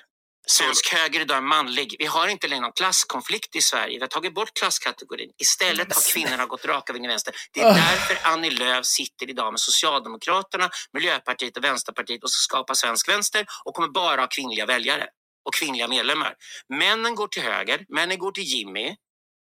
Svensk 0.51 0.93
höger 0.93 1.19
idag 1.21 1.37
är 1.37 1.41
manlig. 1.41 1.95
Vi 1.99 2.05
har 2.05 2.27
inte 2.27 2.47
längre 2.47 2.61
någon 2.61 2.71
klasskonflikt 2.71 3.55
i 3.55 3.61
Sverige. 3.61 3.97
Vi 3.97 4.01
har 4.01 4.07
tagit 4.07 4.33
bort 4.33 4.53
klasskategorin. 4.59 5.31
Istället 5.41 5.93
har 5.95 6.13
kvinnorna 6.13 6.45
gått 6.45 6.65
raka 6.65 6.93
vägen 6.93 7.09
vänster. 7.09 7.35
Det 7.53 7.61
är 7.61 7.73
därför 7.73 8.29
Annie 8.29 8.49
Lööf 8.51 8.85
sitter 8.85 9.29
idag 9.29 9.53
med 9.53 9.59
Socialdemokraterna, 9.59 10.69
Miljöpartiet 10.93 11.57
och 11.57 11.63
Vänsterpartiet 11.63 12.23
och 12.23 12.31
ska 12.31 12.55
skapa 12.55 12.75
svensk 12.75 13.09
vänster 13.09 13.45
och 13.65 13.73
kommer 13.75 13.89
bara 13.89 14.21
ha 14.21 14.27
kvinnliga 14.27 14.65
väljare 14.65 15.07
och 15.45 15.53
kvinnliga 15.53 15.87
medlemmar. 15.87 16.33
Männen 16.73 17.15
går 17.15 17.27
till 17.27 17.43
höger, 17.43 17.85
männen 17.89 18.17
går 18.19 18.31
till 18.31 18.43
Jimmy, 18.43 18.95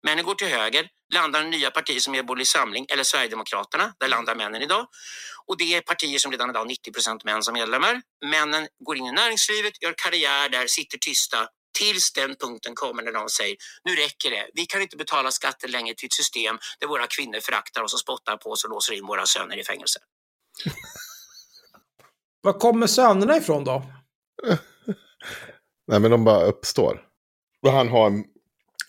männen 0.02 0.24
går 0.24 0.34
till 0.34 0.48
höger, 0.48 0.88
landar 1.14 1.44
nya 1.44 1.70
partier 1.70 2.00
som 2.00 2.12
Medborgerlig 2.12 2.46
Samling 2.46 2.86
eller 2.92 3.04
Sverigedemokraterna. 3.04 3.92
Där 4.00 4.08
landar 4.08 4.34
männen 4.34 4.62
idag. 4.62 4.86
Och 5.46 5.58
det 5.58 5.74
är 5.74 5.80
partier 5.80 6.18
som 6.18 6.32
redan 6.32 6.50
idag 6.50 6.60
har 6.60 6.66
90 6.66 6.92
procent 6.92 7.24
män 7.24 7.42
som 7.42 7.54
medlemmar. 7.54 8.02
Männen 8.24 8.68
går 8.84 8.96
in 8.96 9.06
i 9.06 9.12
näringslivet, 9.12 9.82
gör 9.82 9.94
karriär 9.96 10.48
där, 10.48 10.66
sitter 10.66 10.98
tysta 10.98 11.48
tills 11.78 12.12
den 12.12 12.36
punkten 12.36 12.74
kommer 12.74 13.02
när 13.02 13.12
de 13.12 13.28
säger 13.28 13.56
nu 13.84 13.94
räcker 13.94 14.30
det. 14.30 14.50
Vi 14.54 14.66
kan 14.66 14.82
inte 14.82 14.96
betala 14.96 15.30
skatter 15.30 15.68
längre 15.68 15.94
till 15.94 16.06
ett 16.06 16.12
system 16.12 16.58
där 16.80 16.86
våra 16.88 17.06
kvinnor 17.06 17.40
föraktar 17.40 17.82
oss 17.82 17.94
och 17.94 18.00
spottar 18.00 18.36
på 18.36 18.50
oss 18.50 18.64
och 18.64 18.70
låser 18.70 18.92
in 18.92 19.06
våra 19.06 19.26
söner 19.26 19.58
i 19.58 19.64
fängelse. 19.64 19.98
Var 22.42 22.52
kommer 22.52 22.86
sönerna 22.86 23.36
ifrån 23.36 23.64
då? 23.64 23.82
Nej, 25.86 26.00
men 26.00 26.10
de 26.10 26.24
bara 26.24 26.44
uppstår. 26.44 27.02
Och 27.62 27.72
han 27.72 27.88
har 27.88 28.06
en... 28.06 28.24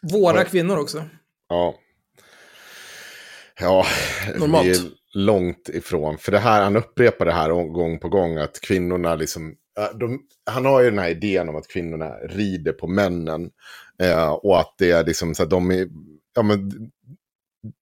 Våra 0.02 0.38
Ja. 0.38 0.44
kvinnor 0.44 0.78
också. 0.78 1.04
Ja. 1.50 1.76
Ja, 3.60 3.86
Normalt. 4.40 4.66
vi 4.66 4.72
är 4.72 4.78
långt 5.14 5.70
ifrån. 5.70 6.18
För 6.18 6.32
det 6.32 6.40
här, 6.40 6.64
han 6.64 6.76
upprepar 6.76 7.26
det 7.26 7.32
här 7.32 7.50
gång 7.50 8.00
på 8.00 8.10
gång 8.10 8.38
att 8.38 8.62
kvinnorna 8.62 9.16
liksom... 9.16 9.56
De, 10.00 10.20
han 10.46 10.66
har 10.66 10.82
ju 10.82 10.90
den 10.90 11.00
här 11.00 11.10
idén 11.10 11.50
om 11.50 11.56
att 11.56 11.68
kvinnorna 11.68 12.10
rider 12.14 12.72
på 12.74 12.88
männen. 12.88 13.50
Eh, 14.04 14.30
och 14.32 14.60
att 14.60 14.76
det 14.78 14.92
är 14.92 15.06
liksom 15.06 15.36
så 15.36 15.44
att 15.44 15.50
de 15.50 15.72
är... 15.72 15.88
Ja, 16.36 16.42
men, 16.42 16.72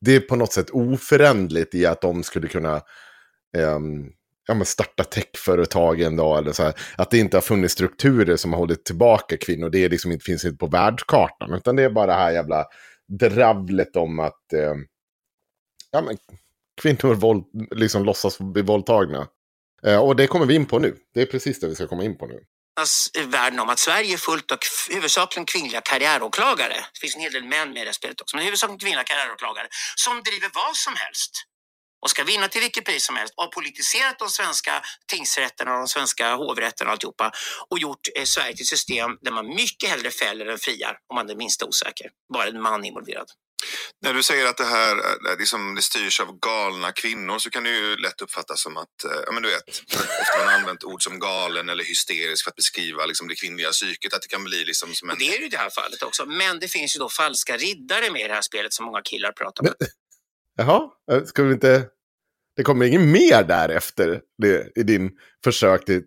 det 0.02 0.16
är 0.16 0.20
på 0.20 0.36
något 0.36 0.54
sätt 0.54 0.70
oförändligt 0.70 1.76
i 1.76 1.86
att 1.86 2.02
de 2.02 2.24
skulle 2.24 2.48
kunna 2.48 2.82
ehm, 3.58 4.12
ja, 4.50 4.56
men 4.56 4.66
starta 4.66 5.04
techföretag 5.04 6.02
en 6.02 6.16
dag. 6.16 6.38
Eller 6.38 6.52
så 6.52 6.64
här. 6.64 6.74
Att 6.98 7.12
det 7.12 7.18
inte 7.18 7.38
har 7.38 7.42
funnits 7.42 7.74
strukturer 7.74 8.38
som 8.38 8.54
har 8.54 8.60
hållit 8.60 8.86
tillbaka 8.86 9.38
kvinnor. 9.38 9.70
Det 9.70 9.86
är 9.86 9.90
liksom 9.90 10.12
inte, 10.12 10.24
finns 10.24 10.46
inte 10.46 10.58
på 10.58 10.68
världskartan. 10.68 11.54
Utan 11.54 11.76
det 11.76 11.84
är 11.84 11.90
bara 11.90 12.06
det 12.06 12.14
här 12.14 12.32
jävla 12.32 12.66
dravlet 13.20 13.96
om 13.96 14.20
att 14.20 14.54
eh, 14.54 14.76
ja, 15.92 16.02
men, 16.02 16.18
kvinnor 16.82 17.14
våld, 17.14 17.46
liksom 17.72 18.06
låtsas 18.06 18.40
bli 18.40 18.62
våldtagna. 18.62 19.28
Eh, 19.84 20.00
och 20.00 20.16
det 20.16 20.28
kommer 20.28 20.46
vi 20.46 20.56
in 20.56 20.66
på 20.66 20.80
nu. 20.80 20.96
Det 21.14 21.22
är 21.22 21.26
precis 21.26 21.60
det 21.60 21.68
vi 21.68 21.76
ska 21.76 21.88
komma 21.88 22.04
in 22.04 22.18
på 22.18 22.26
nu. 22.28 22.40
Alltså, 22.80 23.20
i 23.20 23.24
världen 23.24 23.60
om 23.60 23.70
att 23.70 23.80
Sverige 23.80 24.14
är 24.14 24.18
fullt 24.18 24.52
av 24.52 24.58
huvudsakligen 24.90 25.46
kvinnliga 25.46 25.82
karriäråklagare. 25.82 26.78
Det 26.94 27.00
finns 27.02 27.16
en 27.16 27.22
hel 27.22 27.34
del 27.34 27.44
män 27.44 27.74
med 27.74 27.82
i 27.82 27.86
det 27.86 27.94
spelet 27.94 28.22
också, 28.22 28.36
men 28.36 28.46
huvudsakligen 28.46 28.80
kvinnliga 28.80 29.04
karriäråklagare 29.04 29.68
som 29.96 30.24
driver 30.24 30.50
vad 30.54 30.76
som 30.76 30.94
helst 30.96 31.34
och 32.02 32.10
ska 32.10 32.24
vinna 32.24 32.48
till 32.48 32.62
vilket 32.62 32.86
pris 32.86 33.06
som 33.06 33.16
helst 33.16 33.34
och 33.38 33.44
har 33.44 33.52
politiserat 33.52 34.20
de 34.20 34.30
svenska 34.30 34.82
tingsrätterna 35.08 35.72
och 35.72 35.78
de 35.78 35.88
svenska 35.88 36.36
hovrätterna 36.36 36.90
och 36.90 36.92
alltihopa 36.92 37.32
och 37.70 37.80
gjort 37.80 38.08
eh, 38.16 38.24
Sverige 38.24 38.56
till 38.56 38.64
ett 38.64 38.68
system 38.68 39.18
där 39.22 39.32
man 39.32 39.48
mycket 39.48 39.90
hellre 39.90 40.12
fäller 40.12 40.46
än 40.46 40.58
friar 40.58 40.98
om 41.10 41.16
man 41.16 41.26
är 41.26 41.30
det 41.30 41.38
minsta 41.38 41.66
osäker. 41.66 42.08
Bara 42.34 42.48
en 42.48 42.62
man 42.62 42.86
involverad. 42.86 43.28
När 44.02 44.14
du 44.14 44.24
säger 44.24 44.46
att 44.46 44.58
det 44.58 44.66
här 44.66 44.96
eh, 44.96 45.38
liksom, 45.40 45.76
det 45.76 45.82
styrs 45.82 46.20
av 46.20 46.40
galna 46.40 46.92
kvinnor 46.92 47.40
så 47.40 47.50
kan 47.50 47.64
det 47.64 47.70
ju 47.70 47.96
lätt 47.96 48.22
uppfattas 48.22 48.62
som 48.62 48.78
att, 48.78 49.04
eh, 49.06 49.22
ja 49.26 49.32
men 49.32 49.44
du 49.44 49.50
vet, 49.50 49.70
ofta 50.22 50.38
man 50.38 50.48
har 50.48 50.54
använt 50.54 50.84
ord 50.84 51.04
som 51.04 51.20
galen 51.20 51.70
eller 51.70 51.84
hysterisk 51.84 52.44
för 52.44 52.52
att 52.52 52.56
beskriva 52.56 53.06
liksom, 53.06 53.28
det 53.28 53.36
kvinnliga 53.36 53.72
psyket, 53.72 54.14
att 54.14 54.22
det 54.22 54.28
kan 54.28 54.44
bli 54.44 54.66
liksom 54.66 54.94
som 54.94 55.10
en... 55.10 55.14
Och 55.14 55.20
det 55.20 55.36
är 55.36 55.40
ju 55.40 55.46
i 55.46 55.50
det 55.50 55.58
här 55.58 55.70
fallet 55.70 56.04
också. 56.04 56.26
Men 56.26 56.60
det 56.60 56.68
finns 56.68 56.96
ju 56.96 57.00
då 57.00 57.10
falska 57.10 57.58
riddare 57.58 58.12
med 58.12 58.22
i 58.22 58.28
det 58.28 58.34
här 58.34 58.42
spelet 58.42 58.74
som 58.74 58.86
många 58.86 59.02
killar 59.02 59.32
pratar 59.32 59.64
om. 59.64 59.74
Jaha, 60.60 60.90
eh, 61.12 61.24
ska 61.24 61.44
vi 61.44 61.54
inte... 61.54 61.86
Det 62.56 62.64
kommer 62.64 62.86
inget 62.86 63.02
mer 63.02 63.44
därefter 63.44 64.22
det, 64.38 64.78
i 64.78 64.84
din 64.84 65.12
försök 65.44 65.86
till 65.86 66.04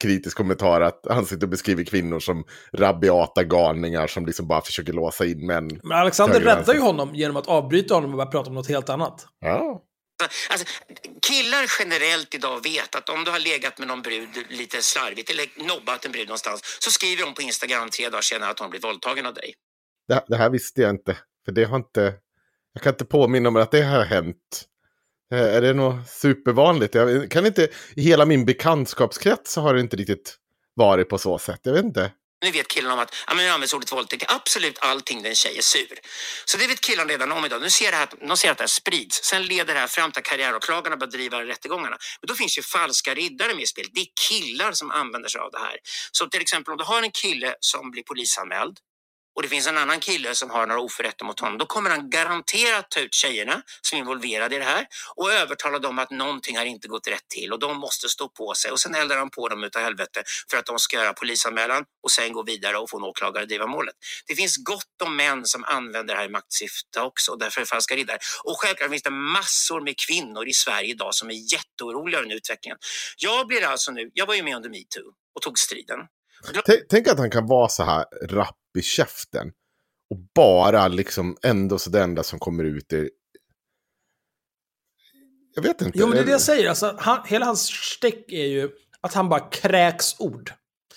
kritisk 0.00 0.36
kommentar 0.36 0.80
att 0.80 1.06
han 1.08 1.26
sitter 1.26 1.46
och 1.46 1.50
beskriver 1.50 1.84
kvinnor 1.84 2.20
som 2.20 2.44
rabiata 2.72 3.44
galningar 3.44 4.06
som 4.06 4.26
liksom 4.26 4.48
bara 4.48 4.60
försöker 4.60 4.92
låsa 4.92 5.26
in 5.26 5.46
män. 5.46 5.80
Men 5.82 5.98
Alexander 5.98 6.40
räddar 6.40 6.74
ju 6.74 6.80
honom 6.80 7.14
genom 7.14 7.36
att 7.36 7.46
avbryta 7.46 7.94
honom 7.94 8.10
och 8.10 8.16
börja 8.16 8.30
prata 8.30 8.48
om 8.48 8.54
något 8.54 8.68
helt 8.68 8.88
annat. 8.88 9.26
Ja. 9.40 9.84
Alltså, 10.50 10.66
killar 11.28 11.64
generellt 11.80 12.34
idag 12.34 12.62
vet 12.62 12.94
att 12.94 13.08
om 13.08 13.24
du 13.24 13.30
har 13.30 13.38
legat 13.38 13.78
med 13.78 13.88
någon 13.88 14.02
brud 14.02 14.28
lite 14.48 14.82
slarvigt 14.82 15.30
eller 15.30 15.46
nobbat 15.68 16.04
en 16.04 16.12
brud 16.12 16.28
någonstans 16.28 16.78
så 16.80 16.90
skriver 16.90 17.24
de 17.24 17.34
på 17.34 17.42
Instagram 17.42 17.88
tre 17.90 18.08
dagar 18.08 18.20
senare 18.20 18.50
att 18.50 18.58
hon 18.58 18.70
blivit 18.70 18.84
våldtagen 18.84 19.26
av 19.26 19.34
dig. 19.34 19.54
Det, 20.08 20.24
det 20.28 20.36
här 20.36 20.50
visste 20.50 20.80
jag 20.80 20.90
inte. 20.90 21.16
För 21.44 21.52
det 21.52 21.64
har 21.64 21.76
inte... 21.76 22.14
Jag 22.72 22.82
kan 22.82 22.92
inte 22.92 23.04
påminna 23.04 23.50
mig 23.50 23.62
att 23.62 23.70
det 23.70 23.82
har 23.82 24.04
hänt. 24.04 24.64
Eh, 25.32 25.54
är 25.56 25.60
det 25.60 25.72
något 25.72 26.08
supervanligt? 26.08 26.94
Jag 26.94 27.30
kan 27.30 27.46
inte... 27.46 27.68
I 27.96 28.02
hela 28.02 28.24
min 28.26 28.44
bekantskapskrets 28.44 29.52
så 29.52 29.60
har 29.60 29.74
det 29.74 29.80
inte 29.80 29.96
riktigt 29.96 30.36
varit 30.74 31.08
på 31.08 31.18
så 31.18 31.38
sätt. 31.38 31.60
Jag 31.62 31.72
vet 31.72 31.84
inte. 31.84 32.12
Nu 32.44 32.50
vet 32.50 32.68
killarna 32.68 32.94
om 32.94 33.00
att 33.00 33.14
ja, 33.26 33.34
men 33.34 33.44
nu 33.44 33.50
används 33.50 33.74
ordet 33.74 33.92
våldtäkt 33.92 34.20
till 34.20 34.36
absolut 34.36 34.78
allting 34.78 35.22
där 35.22 35.30
en 35.30 35.36
tjej 35.36 35.58
är 35.58 35.62
sur. 35.62 35.98
Så 36.44 36.58
det 36.58 36.66
vet 36.66 36.80
killarna 36.80 37.12
redan 37.12 37.32
om 37.32 37.44
idag. 37.44 37.62
Nu 37.62 37.70
ser 37.70 37.90
det 37.90 37.96
här, 37.96 38.08
de 38.28 38.36
ser 38.36 38.50
att 38.50 38.58
det 38.58 38.62
här 38.62 38.68
sprids. 38.68 39.24
Sen 39.24 39.42
leder 39.42 39.74
det 39.74 39.80
här 39.80 39.86
fram 39.86 40.12
till 40.12 40.20
att 40.20 40.24
karriäråklagarna 40.24 40.96
börjar 40.96 41.10
driva 41.10 41.44
rättegångarna. 41.44 41.96
Men 42.20 42.26
då 42.28 42.34
finns 42.34 42.58
ju 42.58 42.62
falska 42.62 43.14
riddare 43.14 43.54
med 43.54 43.62
i 43.62 43.66
spelet. 43.66 43.90
Det 43.94 44.00
är 44.00 44.08
killar 44.28 44.72
som 44.72 44.90
använder 44.90 45.28
sig 45.28 45.40
av 45.40 45.50
det 45.50 45.58
här. 45.58 45.76
Så 46.12 46.26
till 46.26 46.40
exempel 46.40 46.72
om 46.72 46.78
du 46.78 46.84
har 46.84 47.02
en 47.02 47.10
kille 47.10 47.54
som 47.60 47.90
blir 47.90 48.02
polisanmäld 48.02 48.76
och 49.38 49.42
det 49.42 49.48
finns 49.48 49.66
en 49.66 49.78
annan 49.78 50.00
kille 50.00 50.34
som 50.34 50.50
har 50.50 50.66
några 50.66 50.80
oförrätter 50.80 51.24
mot 51.24 51.40
honom, 51.40 51.58
då 51.58 51.66
kommer 51.66 51.90
han 51.90 52.10
garanterat 52.10 52.90
ta 52.90 53.00
ut 53.00 53.14
tjejerna 53.14 53.62
som 53.82 53.96
är 53.96 54.00
involverade 54.00 54.56
i 54.56 54.58
det 54.58 54.64
här 54.64 54.86
och 55.16 55.32
övertala 55.32 55.78
dem 55.78 55.98
att 55.98 56.10
någonting 56.10 56.56
har 56.56 56.64
inte 56.64 56.88
gått 56.88 57.08
rätt 57.08 57.28
till 57.28 57.52
och 57.52 57.58
de 57.58 57.78
måste 57.78 58.08
stå 58.08 58.28
på 58.28 58.54
sig 58.54 58.70
och 58.70 58.80
sen 58.80 58.94
eldar 58.94 59.16
han 59.16 59.30
på 59.30 59.48
dem 59.48 59.64
utav 59.64 59.82
helvete 59.82 60.22
för 60.50 60.58
att 60.58 60.66
de 60.66 60.78
ska 60.78 60.96
göra 60.96 61.12
polisanmälan 61.12 61.84
och 62.02 62.10
sen 62.10 62.32
gå 62.32 62.42
vidare 62.42 62.78
och 62.78 62.90
få 62.90 62.96
en 62.96 63.02
åklagare 63.02 63.42
att 63.42 63.48
driva 63.48 63.66
målet. 63.66 63.94
Det 64.26 64.34
finns 64.34 64.56
gott 64.56 65.02
om 65.04 65.16
män 65.16 65.44
som 65.44 65.64
använder 65.64 66.14
det 66.14 66.20
här 66.20 66.26
i 66.26 66.30
maktsyfte 66.30 67.00
också 67.00 67.32
och 67.32 67.38
därför 67.38 67.60
är 67.60 67.64
det 67.64 67.68
falska 67.68 67.96
riddare. 67.96 68.18
Och 68.44 68.60
självklart 68.60 68.90
finns 68.90 69.02
det 69.02 69.10
massor 69.10 69.80
med 69.80 69.94
kvinnor 70.06 70.48
i 70.48 70.52
Sverige 70.52 70.90
idag 70.90 71.14
som 71.14 71.30
är 71.30 71.52
jätteoroliga 71.52 72.18
över 72.18 72.28
den 72.28 72.36
utvecklingen. 72.36 72.78
Jag 73.18 73.46
blir 73.46 73.64
alltså 73.64 73.92
nu, 73.92 74.10
jag 74.14 74.26
var 74.26 74.34
ju 74.34 74.42
med 74.42 74.56
under 74.56 74.70
metoo 74.70 75.12
och 75.34 75.42
tog 75.42 75.58
striden. 75.58 75.98
Tänk, 76.64 76.80
tänk 76.88 77.08
att 77.08 77.18
han 77.18 77.30
kan 77.30 77.46
vara 77.46 77.68
så 77.68 77.82
här 77.84 78.04
rapp 78.30 78.57
i 78.78 78.82
käften. 78.82 79.52
Och 80.10 80.16
bara 80.34 80.88
liksom 80.88 81.36
ändå 81.42 81.78
så 81.78 81.90
det 81.90 82.02
enda 82.02 82.22
som 82.22 82.38
kommer 82.38 82.64
ut 82.64 82.92
är... 82.92 83.10
Jag 85.54 85.62
vet 85.62 85.82
inte. 85.82 85.98
Jo, 85.98 86.06
men 86.06 86.16
det 86.16 86.22
är 86.22 86.26
det 86.26 86.32
jag 86.32 86.40
säger. 86.40 86.68
Alltså, 86.68 86.94
han, 86.98 87.18
hela 87.26 87.46
hans 87.46 87.66
stick 87.66 88.32
är 88.32 88.46
ju 88.46 88.70
att 89.00 89.14
han 89.14 89.28
bara 89.28 89.40
kräks 89.40 90.20
ord. 90.20 90.52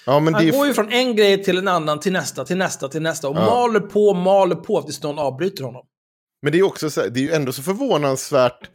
Ja, 0.05 0.13
han 0.13 0.25
det 0.33 0.47
är... 0.47 0.51
går 0.51 0.67
ju 0.67 0.73
från 0.73 0.91
en 0.91 1.15
grej 1.15 1.43
till 1.43 1.57
en 1.57 1.67
annan, 1.67 1.99
till 1.99 2.13
nästa, 2.13 2.45
till 2.45 2.57
nästa, 2.57 2.87
till 2.87 3.01
nästa. 3.01 3.29
Och 3.29 3.35
Ja. 3.35 3.45
maler 3.45 3.79
på, 3.79 4.13
maler 4.13 4.55
på 4.55 4.81
tills 4.81 5.03
någon 5.03 5.19
avbryter 5.19 5.63
honom. 5.63 5.85
Men 6.41 6.51
det 6.51 6.59
är 6.59 6.63
också 6.63 6.89
så 6.89 7.07
det 7.07 7.19
är 7.19 7.23
ju 7.23 7.31
ändå 7.31 7.53
så 7.53 7.63
förvånansvärt 7.63 8.69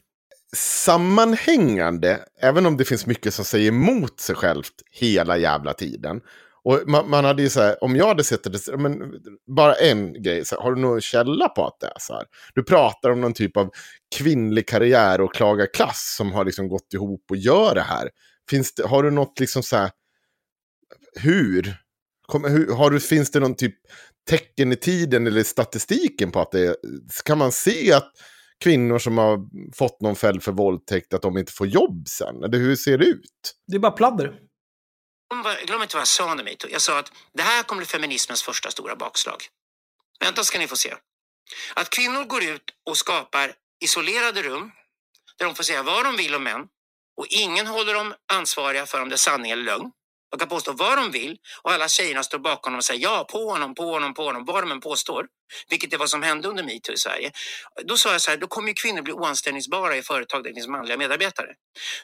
sammanhängande, 0.56 2.20
även 2.40 2.66
om 2.66 2.76
det 2.76 2.84
finns 2.84 3.06
mycket 3.06 3.34
som 3.34 3.44
säger 3.44 3.68
emot 3.68 4.20
sig 4.20 4.34
självt 4.36 4.72
hela 4.90 5.36
jävla 5.36 5.72
tiden. 5.74 6.20
Och 6.66 6.82
man, 6.86 7.10
man 7.10 7.24
hade 7.24 7.42
ju 7.42 7.48
så 7.48 7.60
här, 7.60 7.84
om 7.84 7.96
jag 7.96 8.06
hade 8.06 8.24
sett 8.24 8.44
det, 8.44 8.76
men 8.78 9.12
bara 9.56 9.74
en 9.74 10.22
grej, 10.22 10.44
så 10.44 10.54
här, 10.54 10.62
har 10.62 10.74
du 10.74 10.80
någon 10.80 11.00
källa 11.00 11.48
på 11.48 11.66
att 11.66 11.80
det 11.80 11.86
är 11.86 11.98
så 12.00 12.14
här? 12.14 12.24
Du 12.54 12.62
pratar 12.64 13.10
om 13.10 13.20
någon 13.20 13.32
typ 13.32 13.56
av 13.56 13.70
kvinnlig 14.16 14.68
karriär 14.68 15.20
och 15.20 15.34
klagarklass 15.34 16.14
som 16.16 16.32
har 16.32 16.44
liksom 16.44 16.68
gått 16.68 16.94
ihop 16.94 17.24
och 17.30 17.36
gör 17.36 17.74
det 17.74 17.82
här. 17.82 18.10
Finns 18.50 18.74
det, 18.74 18.86
har 18.86 19.02
du 19.02 19.10
något 19.10 19.40
liksom 19.40 19.62
så 19.62 19.76
här, 19.76 19.90
hur? 21.20 21.76
Kommer, 22.26 22.48
hur 22.48 22.74
har 22.74 22.90
du, 22.90 23.00
finns 23.00 23.30
det 23.30 23.40
någon 23.40 23.54
typ 23.54 23.74
tecken 24.28 24.72
i 24.72 24.76
tiden 24.76 25.26
eller 25.26 25.42
statistiken 25.42 26.30
på 26.30 26.40
att 26.40 26.52
det 26.52 26.66
är, 26.66 26.76
kan 27.24 27.38
man 27.38 27.52
se 27.52 27.92
att 27.92 28.12
kvinnor 28.64 28.98
som 28.98 29.18
har 29.18 29.40
fått 29.74 30.00
någon 30.00 30.16
fälld 30.16 30.42
för 30.42 30.52
våldtäkt, 30.52 31.14
att 31.14 31.22
de 31.22 31.38
inte 31.38 31.52
får 31.52 31.66
jobb 31.66 32.08
sen? 32.08 32.44
Eller 32.44 32.58
hur 32.58 32.76
ser 32.76 32.98
det 32.98 33.04
ut? 33.04 33.54
Det 33.66 33.76
är 33.76 33.80
bara 33.80 33.92
pladder. 33.92 34.45
Glöm 35.66 35.82
inte 35.82 35.96
vad 35.96 36.00
jag 36.00 36.08
sa 36.08 36.30
under 36.30 36.44
metoo. 36.44 36.70
Jag 36.70 36.82
sa 36.82 36.98
att 36.98 37.12
det 37.34 37.42
här 37.42 37.62
kommer 37.62 37.80
bli 37.80 37.86
feminismens 37.86 38.42
första 38.42 38.70
stora 38.70 38.96
bakslag. 38.96 39.44
Vänta 40.20 40.44
ska 40.44 40.58
ni 40.58 40.68
få 40.68 40.76
se. 40.76 40.94
Att 41.74 41.90
kvinnor 41.90 42.24
går 42.24 42.44
ut 42.44 42.62
och 42.86 42.96
skapar 42.96 43.54
isolerade 43.84 44.42
rum 44.42 44.72
där 45.38 45.46
de 45.46 45.54
får 45.54 45.64
säga 45.64 45.82
vad 45.82 46.04
de 46.04 46.16
vill 46.16 46.34
om 46.34 46.42
män 46.44 46.68
och 47.16 47.26
ingen 47.30 47.66
håller 47.66 47.94
dem 47.94 48.14
ansvariga 48.32 48.86
för 48.86 49.02
om 49.02 49.08
det 49.08 49.14
är 49.14 49.18
sanning 49.18 49.50
eller 49.50 49.64
lögn. 49.64 49.92
De 50.30 50.38
kan 50.38 50.48
påstå 50.48 50.72
vad 50.72 50.98
de 50.98 51.10
vill 51.10 51.36
och 51.62 51.72
alla 51.72 51.88
tjejerna 51.88 52.22
står 52.22 52.38
bakom 52.38 52.72
dem 52.72 52.78
och 52.78 52.84
säger 52.84 53.02
ja, 53.02 53.26
på 53.32 53.50
honom, 53.50 53.74
på 53.74 53.82
honom, 53.90 54.14
på 54.14 54.22
honom, 54.22 54.44
vad 54.44 54.62
de 54.62 54.70
än 54.70 54.80
påstår. 54.80 55.26
Vilket 55.70 55.92
är 55.92 55.98
vad 55.98 56.10
som 56.10 56.22
hände 56.22 56.48
under 56.48 56.64
metoo 56.64 56.94
i 56.94 56.98
Sverige. 56.98 57.30
Då 57.84 57.96
sa 57.96 58.12
jag 58.12 58.20
så 58.20 58.30
här, 58.30 58.38
då 58.38 58.46
kommer 58.46 58.68
ju 58.68 58.74
kvinnor 58.74 59.02
bli 59.02 59.12
oanställningsbara 59.12 59.96
i 59.96 60.02
företag 60.02 60.42
där 60.42 60.50
det 60.50 60.54
finns 60.54 60.68
manliga 60.68 60.96
medarbetare. 60.96 61.48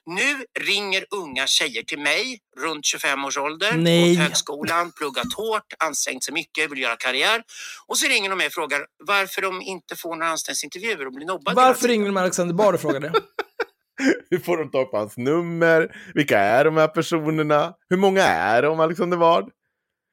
Nu 0.06 0.44
ringer 0.60 1.04
unga 1.10 1.46
tjejer 1.46 1.82
till 1.82 1.98
mig 1.98 2.38
runt 2.60 2.84
25 2.86 3.24
års 3.24 3.38
ålder, 3.38 3.72
Nej. 3.72 4.14
gått 4.14 4.24
högskolan, 4.24 4.92
pluggat 4.92 5.32
hårt, 5.36 5.72
ansträngt 5.78 6.24
sig 6.24 6.34
mycket, 6.34 6.72
vill 6.72 6.78
göra 6.78 6.96
karriär. 6.96 7.42
Och 7.86 7.98
så 7.98 8.08
ringer 8.08 8.30
de 8.30 8.36
mig 8.36 8.46
och 8.46 8.52
frågar 8.52 8.86
varför 9.04 9.42
de 9.42 9.62
inte 9.62 9.96
får 9.96 10.16
några 10.16 10.30
anställningsintervjuer 10.30 11.06
och 11.06 11.12
blir 11.12 11.26
nobbade. 11.26 11.56
Varför 11.56 11.88
ringer 11.88 12.06
de 12.06 12.16
Alexander 12.16 12.54
Bard 12.54 12.74
och 12.74 12.80
frågar 12.80 13.00
det? 13.00 13.12
Hur 14.30 14.38
får 14.38 14.56
de 14.56 14.70
tag 14.70 14.90
på 14.90 14.96
hans 14.96 15.16
nummer? 15.16 15.96
Vilka 16.14 16.38
är 16.38 16.64
de 16.64 16.76
här 16.76 16.88
personerna? 16.88 17.74
Hur 17.88 17.96
många 17.96 18.22
är 18.22 18.62
de, 18.62 18.80
Alexander 18.80 19.16
Ward? 19.16 19.50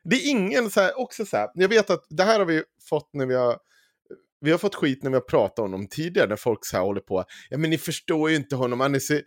Det 0.04 0.16
är 0.16 0.30
ingen 0.30 0.70
så 0.70 0.82
här, 0.82 1.00
också 1.00 1.26
så 1.26 1.38
här, 1.38 1.50
jag 1.54 1.70
vet 1.70 1.90
att 1.90 2.06
det 2.10 2.24
här 2.24 2.40
har 2.40 2.46
vi 2.46 2.64
fått 2.90 3.10
när 3.14 3.26
vi 3.26 3.36
har 3.36 3.58
vi 4.42 4.52
har 4.52 4.58
fått 4.58 4.76
skit 4.76 5.04
när 5.04 5.10
vi 5.10 5.16
har 5.16 5.22
pratat 5.22 5.60
om 5.60 5.72
honom 5.72 5.88
tidigare, 5.88 6.30
när 6.30 6.36
folk 6.36 6.66
så 6.66 6.78
här 6.78 6.84
håller 6.84 7.02
på. 7.02 7.26
Ja, 7.50 7.58
men 7.58 7.70
ni 7.70 7.78
förstår 7.78 8.30
ju 8.30 8.36
inte 8.36 8.56
honom, 8.56 8.80
han 8.80 8.96
är 8.96 9.00
så, 9.00 9.14
eh, 9.14 9.22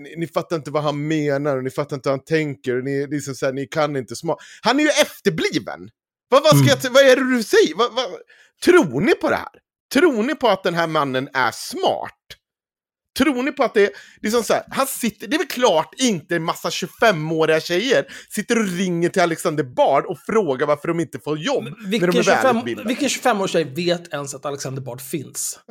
ni, 0.00 0.14
ni 0.16 0.26
fattar 0.26 0.56
inte 0.56 0.70
vad 0.70 0.82
han 0.82 1.08
menar, 1.08 1.56
och 1.56 1.64
ni 1.64 1.70
fattar 1.70 1.96
inte 1.96 2.08
hur 2.08 2.16
han 2.16 2.24
tänker, 2.24 2.76
och 2.76 2.84
ni, 2.84 3.06
liksom 3.06 3.34
så 3.34 3.46
här, 3.46 3.52
ni 3.52 3.66
kan 3.66 3.96
inte 3.96 4.16
smart. 4.16 4.38
Han 4.62 4.80
är 4.80 4.82
ju 4.82 4.88
efterbliven! 4.88 5.88
Vad, 6.28 6.42
vad, 6.42 6.58
ska 6.58 6.68
jag, 6.68 6.82
t- 6.82 6.88
vad 6.90 7.02
är 7.02 7.16
det 7.16 7.36
du 7.36 7.42
säger? 7.42 7.74
Vad, 7.76 7.94
vad, 7.94 8.06
tror 8.64 9.00
ni 9.00 9.14
på 9.14 9.28
det 9.28 9.36
här? 9.36 9.48
Tror 9.92 10.22
ni 10.22 10.34
på 10.34 10.48
att 10.48 10.62
den 10.62 10.74
här 10.74 10.86
mannen 10.86 11.28
är 11.32 11.50
smart? 11.50 12.18
Tror 13.18 13.42
ni 13.42 13.52
på 13.52 13.64
att 13.64 13.74
det 13.74 13.84
är, 13.84 13.90
liksom 14.22 14.42
så 14.42 14.52
här, 14.52 14.64
han 14.70 14.86
sitter, 14.86 15.26
det 15.26 15.36
är 15.36 15.38
väl 15.38 15.46
klart 15.48 15.94
inte 15.96 16.36
en 16.36 16.44
massa 16.44 16.68
25-åriga 16.68 17.60
tjejer 17.60 18.06
sitter 18.28 18.58
och 18.58 18.68
ringer 18.68 19.08
till 19.08 19.22
Alexander 19.22 19.64
Bard 19.64 20.06
och 20.06 20.18
frågar 20.26 20.66
varför 20.66 20.88
de 20.88 21.00
inte 21.00 21.18
får 21.18 21.38
jobb 21.38 21.64
när 21.64 21.70
de 21.70 21.86
Vilken, 21.90 22.08
är 22.08 22.22
25, 22.22 22.42
välutbildade. 22.42 22.88
vilken 22.88 23.08
25-årig 23.08 23.50
tjej 23.50 23.64
vet 23.64 24.12
ens 24.12 24.34
att 24.34 24.44
Alexander 24.46 24.82
Bard 24.82 25.00
finns? 25.00 25.60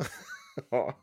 Ja. 0.71 0.97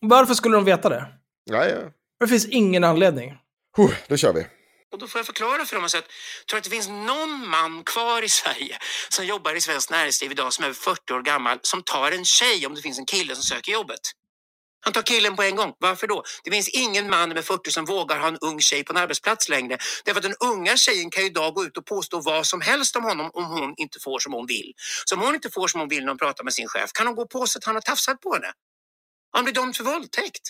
Varför 0.00 0.34
skulle 0.34 0.56
de 0.56 0.64
veta 0.64 0.88
det? 0.88 1.06
Ja, 1.44 1.66
ja. 1.68 1.76
Det 2.20 2.28
finns 2.28 2.46
ingen 2.46 2.84
anledning. 2.84 3.34
Huh, 3.76 3.90
då 4.08 4.16
kör 4.16 4.32
vi. 4.32 4.46
Och 4.92 4.98
då 4.98 5.06
får 5.06 5.18
jag 5.18 5.26
förklara 5.26 5.64
för 5.64 5.74
dem 5.76 5.84
och 5.84 5.90
säga 5.90 6.02
att 6.02 6.10
tror 6.50 6.58
att 6.58 6.64
det 6.64 6.70
finns 6.70 6.88
någon 6.88 7.48
man 7.48 7.82
kvar 7.84 8.22
i 8.22 8.28
Sverige 8.28 8.78
som 9.08 9.26
jobbar 9.26 9.54
i 9.56 9.60
svenskt 9.60 9.90
näringsliv 9.90 10.30
idag 10.32 10.52
som 10.52 10.64
är 10.64 10.68
över 10.68 10.74
40 10.74 11.12
år 11.12 11.22
gammal 11.22 11.58
som 11.62 11.82
tar 11.82 12.12
en 12.12 12.24
tjej 12.24 12.66
om 12.66 12.74
det 12.74 12.82
finns 12.82 12.98
en 12.98 13.06
kille 13.06 13.34
som 13.34 13.42
söker 13.42 13.72
jobbet. 13.72 14.00
Han 14.80 14.92
tar 14.92 15.02
killen 15.02 15.36
på 15.36 15.42
en 15.42 15.56
gång. 15.56 15.72
Varför 15.78 16.06
då? 16.06 16.22
Det 16.44 16.50
finns 16.50 16.68
ingen 16.68 17.10
man 17.10 17.28
med 17.28 17.44
40 17.44 17.70
som 17.70 17.84
vågar 17.84 18.18
ha 18.18 18.28
en 18.28 18.38
ung 18.38 18.60
tjej 18.60 18.84
på 18.84 18.92
en 18.92 18.96
arbetsplats 18.96 19.48
längre. 19.48 19.78
Därför 20.04 20.18
att 20.18 20.22
den 20.22 20.34
unga 20.40 20.76
tjejen 20.76 21.10
kan 21.10 21.22
ju 21.22 21.28
idag 21.28 21.54
gå 21.54 21.64
ut 21.64 21.76
och 21.76 21.86
påstå 21.86 22.20
vad 22.20 22.46
som 22.46 22.60
helst 22.60 22.96
om 22.96 23.04
honom 23.04 23.30
om 23.34 23.44
hon 23.44 23.74
inte 23.76 24.00
får 24.00 24.18
som 24.18 24.32
hon 24.32 24.46
vill. 24.46 24.72
Så 25.04 25.14
om 25.14 25.20
hon 25.20 25.34
inte 25.34 25.50
får 25.50 25.68
som 25.68 25.80
hon 25.80 25.88
vill 25.88 26.00
när 26.00 26.08
hon 26.08 26.18
pratar 26.18 26.44
med 26.44 26.54
sin 26.54 26.68
chef 26.68 26.92
kan 26.92 27.06
hon 27.06 27.16
gå 27.16 27.22
och 27.22 27.30
påstå 27.30 27.58
att 27.58 27.64
han 27.64 27.74
har 27.74 27.82
tafsat 27.82 28.20
på 28.20 28.34
henne. 28.34 28.52
Han 29.32 29.44
blir 29.44 29.54
dömd 29.54 29.76
för 29.76 29.84
våldtäkt. 29.84 30.42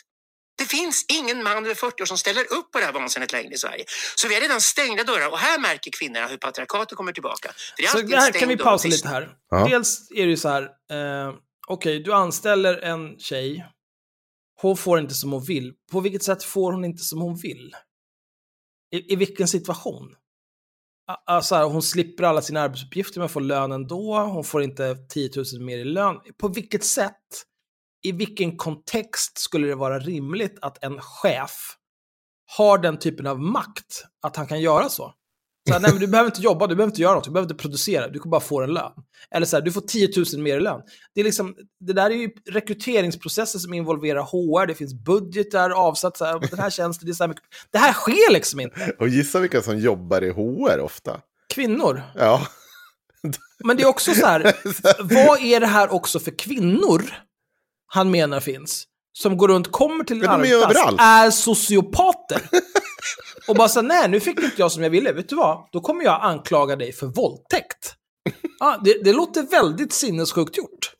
Det 0.58 0.64
finns 0.64 1.04
ingen 1.08 1.42
man 1.42 1.64
över 1.64 1.74
40 1.74 2.02
år 2.02 2.06
som 2.06 2.18
ställer 2.18 2.52
upp 2.52 2.72
på 2.72 2.78
det 2.78 2.84
här 2.84 2.92
vansinnet 2.92 3.32
längre 3.32 3.54
i 3.54 3.58
Sverige. 3.58 3.84
Så 4.16 4.28
vi 4.28 4.34
har 4.34 4.40
redan 4.40 4.60
stängda 4.60 5.04
dörrar 5.04 5.30
och 5.30 5.38
här 5.38 5.58
märker 5.58 5.90
kvinnorna 5.98 6.26
hur 6.26 6.36
patriarkatet 6.36 6.96
kommer 6.96 7.12
tillbaka. 7.12 7.48
För 7.48 7.82
det 7.82 7.84
är 7.84 7.88
Så 7.88 8.16
här 8.16 8.32
kan 8.32 8.48
vi 8.48 8.56
pausa 8.56 8.88
lite 8.88 9.08
här. 9.08 9.28
Ja. 9.50 9.66
Dels 9.68 10.10
är 10.10 10.24
det 10.24 10.30
ju 10.30 10.36
så 10.36 10.48
här, 10.48 10.62
eh, 10.62 11.34
okej, 11.68 12.02
du 12.02 12.12
anställer 12.12 12.78
en 12.78 13.18
tjej. 13.18 13.66
Hon 14.60 14.76
får 14.76 14.98
inte 14.98 15.14
som 15.14 15.32
hon 15.32 15.44
vill. 15.44 15.74
På 15.92 16.00
vilket 16.00 16.22
sätt 16.22 16.42
får 16.42 16.72
hon 16.72 16.84
inte 16.84 17.02
som 17.02 17.20
hon 17.20 17.36
vill? 17.36 17.74
I, 18.94 19.12
i 19.12 19.16
vilken 19.16 19.48
situation? 19.48 20.14
Alltså, 21.26 21.54
här, 21.54 21.64
hon 21.64 21.82
slipper 21.82 22.24
alla 22.24 22.42
sina 22.42 22.60
arbetsuppgifter 22.60 23.20
men 23.20 23.28
får 23.28 23.40
lön 23.40 23.72
ändå. 23.72 24.18
Hon 24.18 24.44
får 24.44 24.62
inte 24.62 24.96
10 25.08 25.30
000 25.54 25.62
mer 25.62 25.78
i 25.78 25.84
lön. 25.84 26.20
På 26.38 26.48
vilket 26.48 26.84
sätt, 26.84 27.44
i 28.02 28.12
vilken 28.12 28.56
kontext 28.56 29.38
skulle 29.38 29.66
det 29.66 29.74
vara 29.74 29.98
rimligt 29.98 30.58
att 30.62 30.84
en 30.84 31.00
chef 31.00 31.76
har 32.56 32.78
den 32.78 32.98
typen 32.98 33.26
av 33.26 33.40
makt 33.40 34.04
att 34.22 34.36
han 34.36 34.46
kan 34.46 34.60
göra 34.60 34.88
så? 34.88 35.14
Så 35.66 35.72
här, 35.72 35.80
nej, 35.80 35.90
men 35.90 36.00
du 36.00 36.06
behöver 36.06 36.30
inte 36.30 36.40
jobba, 36.40 36.66
du 36.66 36.74
behöver 36.74 36.90
inte 36.90 37.02
göra 37.02 37.14
något, 37.14 37.24
du 37.24 37.30
behöver 37.30 37.52
inte 37.52 37.62
producera, 37.62 38.08
du 38.08 38.18
kommer 38.18 38.30
bara 38.30 38.40
få 38.40 38.62
en 38.62 38.74
lön. 38.74 38.92
Eller 39.30 39.46
så 39.46 39.56
här, 39.56 39.62
du 39.62 39.72
får 39.72 39.80
10 39.80 40.08
000 40.34 40.42
mer 40.42 40.56
i 40.56 40.60
lön. 40.60 40.80
Det, 41.14 41.20
är 41.20 41.24
liksom, 41.24 41.54
det 41.80 41.92
där 41.92 42.10
är 42.10 42.14
ju 42.14 42.30
rekryteringsprocesser 42.50 43.58
som 43.58 43.74
involverar 43.74 44.22
HR, 44.22 44.66
det 44.66 44.74
finns 44.74 44.94
budgetar 44.94 45.70
avsatt, 45.70 46.16
så 46.16 46.24
här, 46.24 46.50
den 46.50 46.58
här 46.58 46.70
tjänsten, 46.70 47.06
det 47.06 47.12
är 47.12 47.14
så 47.14 47.22
här 47.22 47.28
mycket. 47.28 47.44
Det 47.70 47.78
här 47.78 47.92
sker 47.92 48.32
liksom 48.32 48.60
inte. 48.60 48.92
Och 48.98 49.08
gissa 49.08 49.40
vilka 49.40 49.62
som 49.62 49.78
jobbar 49.78 50.24
i 50.24 50.30
HR 50.30 50.80
ofta? 50.80 51.20
Kvinnor. 51.54 52.02
Ja. 52.14 52.46
Men 53.64 53.76
det 53.76 53.82
är 53.82 53.86
också 53.86 54.14
så 54.14 54.26
här, 54.26 54.56
vad 55.02 55.40
är 55.42 55.60
det 55.60 55.66
här 55.66 55.92
också 55.92 56.20
för 56.20 56.30
kvinnor 56.30 57.02
han 57.86 58.10
menar 58.10 58.40
finns? 58.40 58.84
Som 59.12 59.36
går 59.36 59.48
runt, 59.48 59.72
kommer 59.72 60.04
till 60.04 60.16
en 60.16 60.24
är 60.24 60.28
arbetsplats, 60.28 60.64
överallt. 60.64 61.00
är 61.00 61.30
sociopater. 61.30 62.42
Och 63.48 63.54
bara 63.56 63.68
så 63.68 63.82
nej 63.82 64.08
nu 64.08 64.20
fick 64.20 64.40
inte 64.42 64.54
jag 64.56 64.72
som 64.72 64.82
jag 64.82 64.90
ville, 64.90 65.12
vet 65.12 65.28
du 65.28 65.36
vad? 65.36 65.68
Då 65.72 65.80
kommer 65.80 66.04
jag 66.04 66.22
anklaga 66.22 66.76
dig 66.76 66.92
för 66.92 67.06
våldtäkt. 67.06 67.94
Ja, 68.58 68.80
det, 68.84 69.04
det 69.04 69.12
låter 69.12 69.42
väldigt 69.42 69.92
sinnessjukt 69.92 70.56
gjort. 70.56 70.92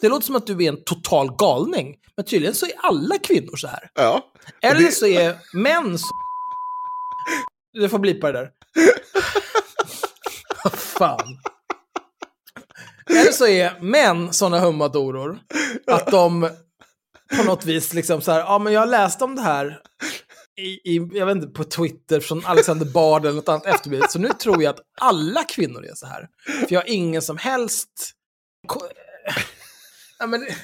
Det 0.00 0.08
låter 0.08 0.26
som 0.26 0.36
att 0.36 0.46
du 0.46 0.64
är 0.64 0.68
en 0.68 0.84
total 0.84 1.36
galning. 1.38 1.94
Men 2.16 2.24
tydligen 2.24 2.54
så 2.54 2.66
är 2.66 2.72
alla 2.76 3.18
kvinnor 3.18 3.56
så 3.56 3.66
här. 3.68 3.90
Ja. 3.94 4.32
Eller 4.62 4.80
det- 4.80 4.92
så 4.92 5.06
är 5.06 5.36
män 5.52 5.98
så... 5.98 6.06
Du 7.72 7.88
får 7.88 7.98
blipa 7.98 8.32
det 8.32 8.38
där. 8.38 8.50
Fan. 10.76 11.38
Eller 13.10 13.32
så 13.32 13.46
är 13.46 13.80
män 13.80 14.32
sådana 14.32 14.60
hummadoror 14.60 15.38
att 15.86 16.06
de 16.06 16.50
på 17.36 17.42
något 17.42 17.64
vis 17.64 17.94
liksom 17.94 18.20
så 18.20 18.32
här, 18.32 18.38
ja 18.40 18.58
men 18.58 18.72
jag 18.72 18.88
läste 18.88 19.24
om 19.24 19.34
det 19.36 19.42
här 19.42 19.80
i, 20.58 20.80
i 20.94 21.08
jag 21.12 21.26
vet 21.26 21.36
inte, 21.36 21.48
på 21.48 21.64
Twitter 21.64 22.20
från 22.20 22.44
Alexander 22.46 22.86
Bard 22.86 23.24
eller 23.26 23.36
något 23.36 23.48
annat 23.48 23.66
efterblivet. 23.66 24.10
Så 24.10 24.18
nu 24.18 24.28
tror 24.28 24.62
jag 24.62 24.70
att 24.70 24.80
alla 25.00 25.44
kvinnor 25.44 25.84
är 25.86 25.94
så 25.94 26.06
här. 26.06 26.28
För 26.46 26.74
jag 26.74 26.80
har 26.80 26.88
ingen 26.88 27.22
som 27.22 27.36
helst... 27.36 27.90
Ja, 30.18 30.26
men... 30.26 30.40
det- 30.40 30.54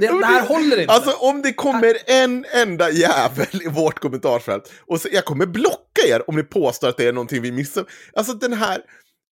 Det, 0.00 0.06
det 0.20 0.26
här 0.26 0.46
håller 0.46 0.80
inte. 0.80 0.92
Alltså 0.94 1.10
om 1.12 1.42
det 1.42 1.52
kommer 1.52 1.96
en 2.06 2.44
enda 2.54 2.90
jävel 2.90 3.62
i 3.64 3.68
vårt 3.68 3.98
kommentarsfält 3.98 4.72
och 4.86 5.00
så, 5.00 5.08
jag 5.12 5.24
kommer 5.24 5.46
blocka 5.46 6.02
er 6.08 6.30
om 6.30 6.36
ni 6.36 6.42
påstår 6.42 6.88
att 6.88 6.96
det 6.96 7.06
är 7.06 7.12
någonting 7.12 7.42
vi 7.42 7.52
missar. 7.52 7.84
Alltså 8.14 8.32
den 8.32 8.52
här, 8.52 8.78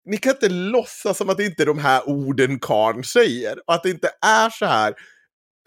ni 0.05 0.17
kan 0.17 0.31
inte 0.31 0.49
låtsas 0.49 1.17
som 1.17 1.29
att 1.29 1.37
det 1.37 1.45
inte 1.45 1.63
är 1.63 1.65
de 1.67 1.77
här 1.79 2.09
orden 2.09 2.59
karn 2.59 3.03
säger. 3.03 3.59
Och 3.67 3.73
att 3.73 3.83
det 3.83 3.89
inte 3.89 4.09
är 4.25 4.49
så 4.49 4.65
här 4.65 4.93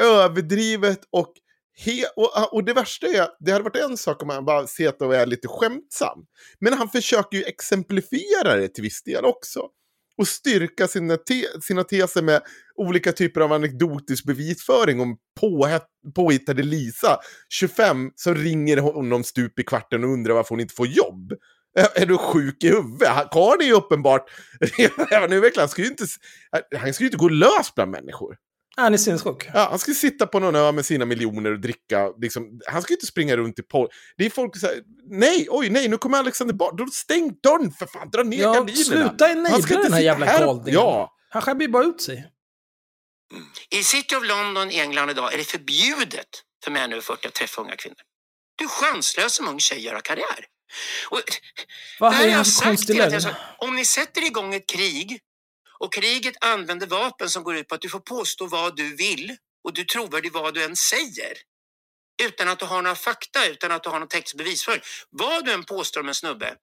överdrivet 0.01 1.01
och, 1.13 1.33
he, 1.85 2.05
och, 2.17 2.31
ah, 2.35 2.49
och 2.53 2.65
det 2.65 2.73
värsta 2.73 3.07
är, 3.07 3.29
det 3.41 3.53
hade 3.53 3.65
varit 3.65 3.77
en 3.91 3.97
sak 3.97 4.23
om 4.23 4.29
han 4.29 4.45
bara 4.45 4.67
sett 4.67 5.03
och 5.03 5.15
är 5.15 5.27
lite 5.27 5.49
skämtsam. 5.49 6.19
Men 6.61 6.73
han 6.73 6.89
försöker 6.89 7.37
ju 7.39 7.45
exemplifiera 7.45 8.57
det 8.57 8.69
till 8.69 8.83
viss 8.83 9.03
del 9.03 9.25
också. 9.25 9.69
Och 10.17 10.29
styrka 10.29 10.89
sina, 10.89 11.17
te, 11.17 11.45
sina 11.63 11.85
teser 11.85 12.23
med 12.23 12.43
olika 12.77 13.13
typer 13.13 13.41
av 13.41 13.53
anekdotisk 13.53 14.25
bevisföring 14.25 15.01
om 15.01 15.17
påhet, 15.41 15.87
påhittade 16.15 16.63
Lisa, 16.63 17.19
25, 17.49 18.11
som 18.17 18.35
ringer 18.35 18.77
honom 18.77 19.25
stup 19.25 19.59
i 19.59 19.63
kvarten 19.63 20.05
och 20.05 20.11
undrar 20.11 20.35
varför 20.35 20.49
hon 20.49 20.61
inte 20.61 20.75
får 20.75 20.87
jobb. 20.87 21.33
Är- 21.95 22.07
du 22.07 22.19
sjuk 22.19 22.65
i 22.65 22.69
huvudet? 22.69 23.01
Karln 23.09 23.29
Karl 23.31 23.61
är 23.61 23.67
ju 23.67 23.73
uppenbart, 23.73 24.31
redan 25.11 25.31
nu 25.31 25.51
han 25.57 25.69
ska 25.69 25.83
ju 25.83 25.89
inte, 25.89 26.05
han 26.77 26.95
ska 26.95 27.05
ju 27.05 27.09
inte 27.09 27.19
gå 27.19 27.29
lös 27.29 27.75
bland 27.75 27.91
människor. 27.91 28.37
Han 28.77 28.95
är 28.95 28.99
sinnessjuk. 28.99 29.49
Ja, 29.55 29.67
han 29.71 29.79
ska 29.79 29.95
sitta 29.95 30.27
på 30.27 30.39
någon 30.41 30.57
ö 30.57 30.73
med 30.73 30.87
sina 30.87 31.05
miljoner 31.05 31.53
och 31.53 31.61
dricka. 31.61 32.09
Liksom, 32.21 32.61
han 32.67 32.83
ska 32.83 32.93
ju 32.93 32.97
inte 32.97 33.07
springa 33.07 33.37
runt 33.37 33.59
i 33.59 33.63
porr. 33.63 33.89
Det 34.17 34.27
är 34.27 34.31
folk 34.31 34.57
som 34.57 34.69
säger, 34.69 34.83
nej, 35.11 35.47
oj, 35.51 35.71
nej, 35.71 35.89
nu 35.89 35.99
kommer 35.99 36.19
Alexander 36.19 36.55
Bard. 36.55 36.77
Då 36.79 36.87
stäng 36.87 37.35
dörren 37.43 37.73
för 37.73 37.87
fan, 37.87 38.11
dra 38.11 38.23
ner 38.23 38.43
Ja, 38.43 38.53
gardinerna. 38.55 38.85
sluta 38.85 39.31
inte 39.33 39.75
den 39.83 39.93
här 39.93 40.01
jävla 40.01 40.27
galningen. 40.27 40.75
Ja, 40.75 41.15
Han 41.31 41.43
skämmer 41.43 41.63
ju 41.63 41.69
bara 41.69 41.85
ut 41.85 42.01
sig. 42.03 42.27
I 43.71 43.83
City 43.85 44.17
of 44.17 44.25
London 44.25 44.71
i 44.71 44.79
England 44.81 45.11
idag 45.11 45.35
är 45.35 45.39
det 45.39 45.45
förbjudet 45.45 46.29
för 46.65 46.71
män 46.71 46.93
över 46.93 47.03
40 47.03 47.29
att 47.29 47.35
träffa 47.35 47.63
unga 47.63 47.77
kvinnor. 47.77 47.97
Du 48.57 48.65
är 48.65 48.69
chanslös 48.69 49.35
som 49.35 49.49
ung 49.49 49.61
tjej 49.61 49.79
att 49.79 49.85
göra 49.85 50.01
karriär. 50.01 50.47
Och, 51.11 51.21
Vad 52.01 52.13
det 52.13 52.17
är 52.17 52.19
här 52.19 52.29
här 52.31 52.37
jag 52.37 52.47
sagt 52.47 52.91
hela 52.91 52.99
lögn? 52.99 53.11
tiden. 53.11 53.21
Så 53.21 53.29
Om 53.67 53.77
ni 53.77 53.85
sätter 53.85 54.27
igång 54.27 54.55
ett 54.55 54.67
krig 54.69 55.21
och 55.81 55.95
kriget 55.95 56.35
använder 56.41 56.87
vapen 56.87 57.31
som 57.31 57.43
går 57.45 57.57
ut 57.57 57.69
på 57.69 57.75
att 57.75 57.81
du 57.81 57.89
får 57.89 58.01
påstå 58.01 58.47
vad 58.47 58.77
du 58.77 58.97
vill 58.97 59.37
och 59.65 59.75
du 59.75 59.81
är 59.81 59.85
trovärdig 59.85 60.33
vad 60.33 60.55
du 60.55 60.65
än 60.65 60.77
säger. 60.77 61.33
Utan 62.23 62.49
att 62.49 62.59
du 62.59 62.65
har 62.65 62.83
några 62.83 62.97
fakta, 62.97 63.47
utan 63.47 63.73
att 63.73 63.83
du 63.83 63.91
har 63.91 63.99
någon 63.99 64.09
teknisk 64.09 64.37
bevisföring. 64.37 64.81
Vad 65.11 65.45
du 65.45 65.53
än 65.53 65.65
påstår 65.65 66.01
om 66.01 66.09
en 66.09 66.15
snubbe 66.15 66.55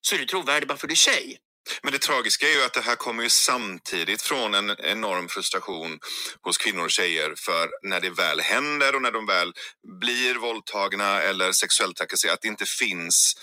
så 0.00 0.14
är 0.14 0.18
du 0.18 0.26
trovärdig 0.26 0.68
bara 0.68 0.78
för 0.78 0.86
du 0.88 0.92
är 0.92 0.96
tjej. 0.96 1.38
Men 1.82 1.92
det 1.92 1.98
tragiska 1.98 2.48
är 2.48 2.52
ju 2.52 2.62
att 2.64 2.72
det 2.74 2.80
här 2.80 2.96
kommer 2.96 3.22
ju 3.22 3.28
samtidigt 3.28 4.22
från 4.22 4.54
en 4.54 4.70
enorm 4.80 5.28
frustration 5.28 5.98
hos 6.42 6.58
kvinnor 6.58 6.84
och 6.84 6.90
tjejer 6.90 7.34
för 7.36 7.70
när 7.82 8.00
det 8.00 8.10
väl 8.10 8.40
händer 8.40 8.94
och 8.94 9.02
när 9.02 9.12
de 9.12 9.26
väl 9.26 9.52
blir 10.00 10.34
våldtagna 10.34 11.22
eller 11.22 11.52
sexuellt 11.52 11.96
trakasserade, 11.96 12.34
att 12.34 12.42
det 12.42 12.48
inte 12.48 12.66
finns, 12.66 13.34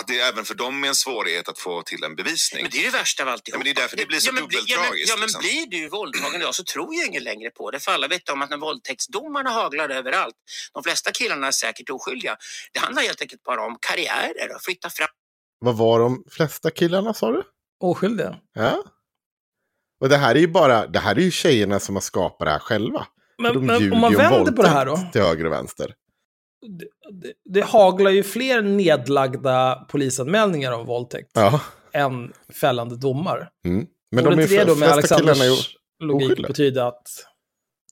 att 0.00 0.06
det 0.06 0.20
även 0.20 0.44
för 0.44 0.54
dem 0.54 0.84
är 0.84 0.88
en 0.88 0.94
svårighet 0.94 1.48
att 1.48 1.58
få 1.58 1.82
till 1.82 2.04
en 2.04 2.16
bevisning. 2.16 2.62
Men 2.62 2.70
det 2.70 2.78
är 2.78 2.84
det 2.92 2.98
värsta 2.98 3.22
av 3.22 3.28
alltihop. 3.28 3.54
Ja, 3.54 3.58
men 3.58 3.64
det 3.64 3.70
är 3.80 3.82
därför 3.82 3.96
det 3.96 4.06
blir 4.06 4.18
så 4.18 4.28
ja, 4.28 4.32
men, 4.32 4.42
dubbelt 4.42 4.64
ja, 4.68 4.76
men, 4.76 4.98
ja, 5.06 5.14
men 5.16 5.22
liksom. 5.22 5.40
blir 5.40 5.66
du 5.66 5.88
våldtagen 5.88 6.40
idag 6.40 6.54
så 6.54 6.64
tror 6.64 6.94
ju 6.94 7.04
ingen 7.06 7.24
längre 7.24 7.50
på 7.50 7.70
det. 7.70 7.80
För 7.80 7.92
alla 7.92 8.08
vet 8.08 8.28
om 8.28 8.42
att 8.42 8.50
när 8.50 8.56
våldtäktsdomarna 8.56 9.50
haglar 9.50 9.88
överallt, 9.88 10.34
de 10.74 10.82
flesta 10.82 11.12
killarna 11.12 11.46
är 11.46 11.52
säkert 11.52 11.90
oskyldiga. 11.90 12.36
Det 12.72 12.78
handlar 12.78 13.02
helt 13.02 13.20
enkelt 13.22 13.42
bara 13.42 13.64
om 13.66 13.78
karriärer 13.80 14.54
och 14.54 14.62
flytta 14.62 14.90
fram. 14.90 15.08
vad 15.58 15.76
var 15.76 16.00
de 16.00 16.24
flesta 16.30 16.70
killarna 16.70 17.14
sa 17.14 17.32
du? 17.32 17.42
Oskyldiga. 17.80 18.36
Ja. 18.54 18.84
Och 20.00 20.08
det 20.08 20.16
här 20.16 20.34
är 20.34 20.38
ju 20.38 20.48
bara, 20.48 20.86
det 20.86 20.98
här 20.98 21.16
är 21.16 21.20
ju 21.20 21.30
tjejerna 21.30 21.80
som 21.80 21.96
har 21.96 22.00
skapat 22.02 22.44
det 22.46 22.50
här 22.52 22.58
själva. 22.58 23.06
Men- 23.38 23.54
De 23.54 23.66
men 23.66 23.92
om 23.92 24.00
man 24.00 24.10
ju 24.10 24.16
vänder 24.16 24.52
på 24.52 24.62
det 24.62 24.68
här 24.68 24.86
då? 24.86 25.00
Till 25.12 25.20
höger 25.22 25.44
och 25.46 25.52
vänster. 25.52 25.94
Det, 27.12 27.32
det, 27.44 27.60
haglar 27.64 28.10
ju 28.10 28.22
fler 28.22 28.62
nedlagda 28.62 29.86
polisanmälningar 29.88 30.72
om 30.72 30.86
våldtäkt 30.86 31.30
Ja. 31.34 31.60
än 31.92 32.32
fällande 32.60 32.96
domar. 32.96 33.50
Mm. 33.64 33.86
Men 34.10 34.24
Borde 34.24 34.36
de 34.36 34.42
inte 34.42 34.56
det 34.56 34.64
då 34.64 34.74
med 34.76 34.88
Alexanders 34.88 35.76
logik 36.00 36.46
betyda 36.48 36.86
att 36.86 37.08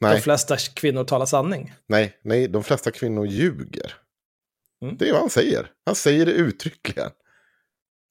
de 0.00 0.06
Nej, 0.06 0.20
flesta 0.20 0.56
kvinnor 0.56 1.04
talar 1.04 1.26
sanning? 1.26 1.74
nej, 1.88 2.18
nej, 2.22 2.48
de 2.48 2.64
flesta 2.64 2.90
kvinnor 2.90 3.26
ljuger. 3.26 3.94
Mm. 4.82 4.96
Det 4.96 5.08
är 5.08 5.12
vad 5.12 5.20
han 5.20 5.30
säger. 5.30 5.70
Han 5.86 5.94
säger 5.94 6.26
det 6.26 6.32
uttryckligen. 6.32 7.10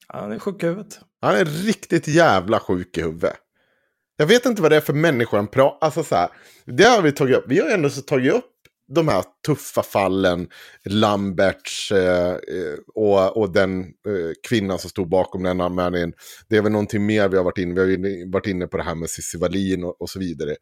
Han 0.07 0.31
är 0.31 0.39
sjuk 0.39 0.63
i 0.63 0.65
huvudet. 0.65 0.99
Han 1.21 1.35
är 1.35 1.45
riktigt 1.45 2.07
jävla 2.07 2.59
sjuk 2.59 2.97
i 2.97 3.01
huvudet. 3.01 3.35
Jag 4.17 4.25
vet 4.25 4.45
inte 4.45 4.61
vad 4.61 4.71
det 4.71 4.75
är 4.75 4.81
för 4.81 4.93
människor 4.93 5.37
han 5.37 5.47
pratar... 5.47 5.85
Alltså 5.85 6.03
så 6.03 6.15
här, 6.15 6.29
det 6.65 6.83
har 6.83 7.01
vi 7.01 7.11
tagit 7.11 7.37
upp. 7.37 7.45
Vi 7.47 7.59
har 7.59 7.69
ändå 7.69 7.89
så 7.89 8.01
tagit 8.01 8.33
upp 8.33 8.45
de 8.87 9.07
här 9.07 9.23
tuffa 9.45 9.83
fallen. 9.83 10.47
Lamberts 10.85 11.91
eh, 11.91 12.31
eh, 12.31 12.77
och, 12.95 13.37
och 13.37 13.53
den 13.53 13.81
eh, 13.81 14.31
kvinnan 14.49 14.79
som 14.79 14.89
stod 14.89 15.09
bakom 15.09 15.43
den 15.43 15.61
anmälningen. 15.61 16.13
Det 16.49 16.57
är 16.57 16.61
väl 16.61 16.71
någonting 16.71 17.05
mer 17.05 17.29
vi 17.29 17.37
har 17.37 17.43
varit 17.43 17.57
inne 17.57 17.73
Vi 17.73 17.81
har 17.81 18.31
varit 18.31 18.47
inne 18.47 18.67
på 18.67 18.77
det 18.77 18.83
här 18.83 18.95
med 18.95 19.09
Cissi 19.09 19.37
Wallin 19.37 19.83
och, 19.83 20.01
och 20.01 20.09
så 20.09 20.19
vidare. 20.19 20.55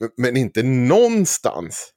Men, 0.00 0.10
men 0.16 0.36
inte 0.36 0.62
någonstans. 0.62 1.92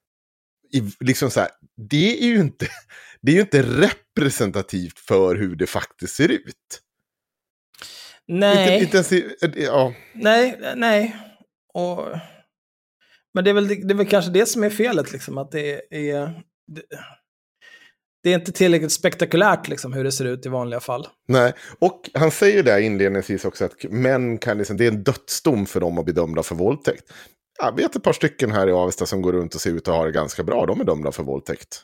I, 0.74 0.82
liksom 1.00 1.32
så 1.32 1.40
här, 1.40 1.50
det 1.90 2.24
är 2.24 2.28
ju 2.28 2.40
inte, 2.40 2.68
det 3.22 3.32
är 3.32 3.36
ju 3.36 3.42
inte 3.42 3.64
representativt 3.64 5.00
för 5.00 5.36
hur 5.36 5.56
det 5.56 5.68
faktiskt 5.68 6.16
ser 6.16 6.30
ut. 6.30 6.82
Nej. 8.28 8.74
Inte, 8.74 8.98
inte 8.98 9.16
ens 9.16 9.36
ja. 9.56 9.94
Nej, 10.14 10.60
nej. 10.76 11.16
Och... 11.74 12.08
Men 13.34 13.44
det 13.44 13.50
är, 13.50 13.54
väl, 13.54 13.68
det 13.68 13.94
är 13.94 13.98
väl 13.98 14.08
kanske 14.08 14.32
det 14.32 14.46
som 14.46 14.64
är 14.64 14.70
felet, 14.70 15.12
liksom, 15.12 15.38
att 15.38 15.52
det 15.52 15.82
är... 15.90 16.44
Det, 16.68 16.82
det 18.24 18.30
är 18.30 18.36
inte 18.36 18.52
tillräckligt 18.52 18.92
spektakulärt 18.92 19.68
liksom, 19.68 19.94
hur 19.94 20.04
det 20.04 20.12
ser 20.12 20.26
ut 20.26 20.46
i 20.46 20.50
vanliga 20.50 20.80
fall. 20.80 21.08
Nej, 21.28 21.54
och 21.80 22.10
han 22.14 22.32
säger 22.32 22.64
där 22.64 22.80
inledningsvis 22.80 23.46
också 23.46 23.66
att 23.66 23.84
män 23.84 24.38
kan, 24.38 24.58
liksom, 24.58 24.78
det 24.78 24.84
är 24.86 24.92
en 24.92 25.04
dödsdom 25.04 25.66
för 25.66 25.80
dem 25.80 25.98
att 25.98 26.06
bli 26.06 26.14
dömda 26.14 26.44
för 26.44 26.56
våldtäkt. 26.56 27.12
Jag 27.60 27.76
vet 27.76 27.96
ett 27.96 28.04
par 28.04 28.14
stycken 28.14 28.52
här 28.52 28.68
i 28.68 28.72
Avesta 28.72 29.06
som 29.06 29.22
går 29.22 29.34
runt 29.34 29.56
och 29.56 29.62
ser 29.62 29.72
ut 29.72 29.88
att 29.88 29.96
ha 29.96 30.06
det 30.06 30.12
ganska 30.12 30.44
bra. 30.44 30.66
De 30.66 30.82
är 30.82 30.86
dömda 30.86 31.12
för 31.12 31.24
våldtäkt. 31.24 31.82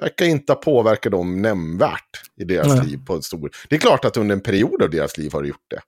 Verkar 0.00 0.26
inte 0.26 0.52
ha 0.52 0.60
påverkat 0.60 1.12
dem 1.12 1.42
nämnvärt 1.42 2.22
i 2.40 2.44
deras 2.44 2.66
Nej. 2.66 2.86
liv 2.86 2.98
på 3.06 3.14
en 3.14 3.22
stor... 3.22 3.50
Det 3.68 3.76
är 3.76 3.80
klart 3.80 4.04
att 4.04 4.16
under 4.16 4.32
en 4.36 4.40
period 4.42 4.82
av 4.82 4.90
deras 4.90 5.18
liv 5.18 5.32
har 5.32 5.42
det 5.42 5.48
gjort 5.48 5.70
det. 5.70 5.80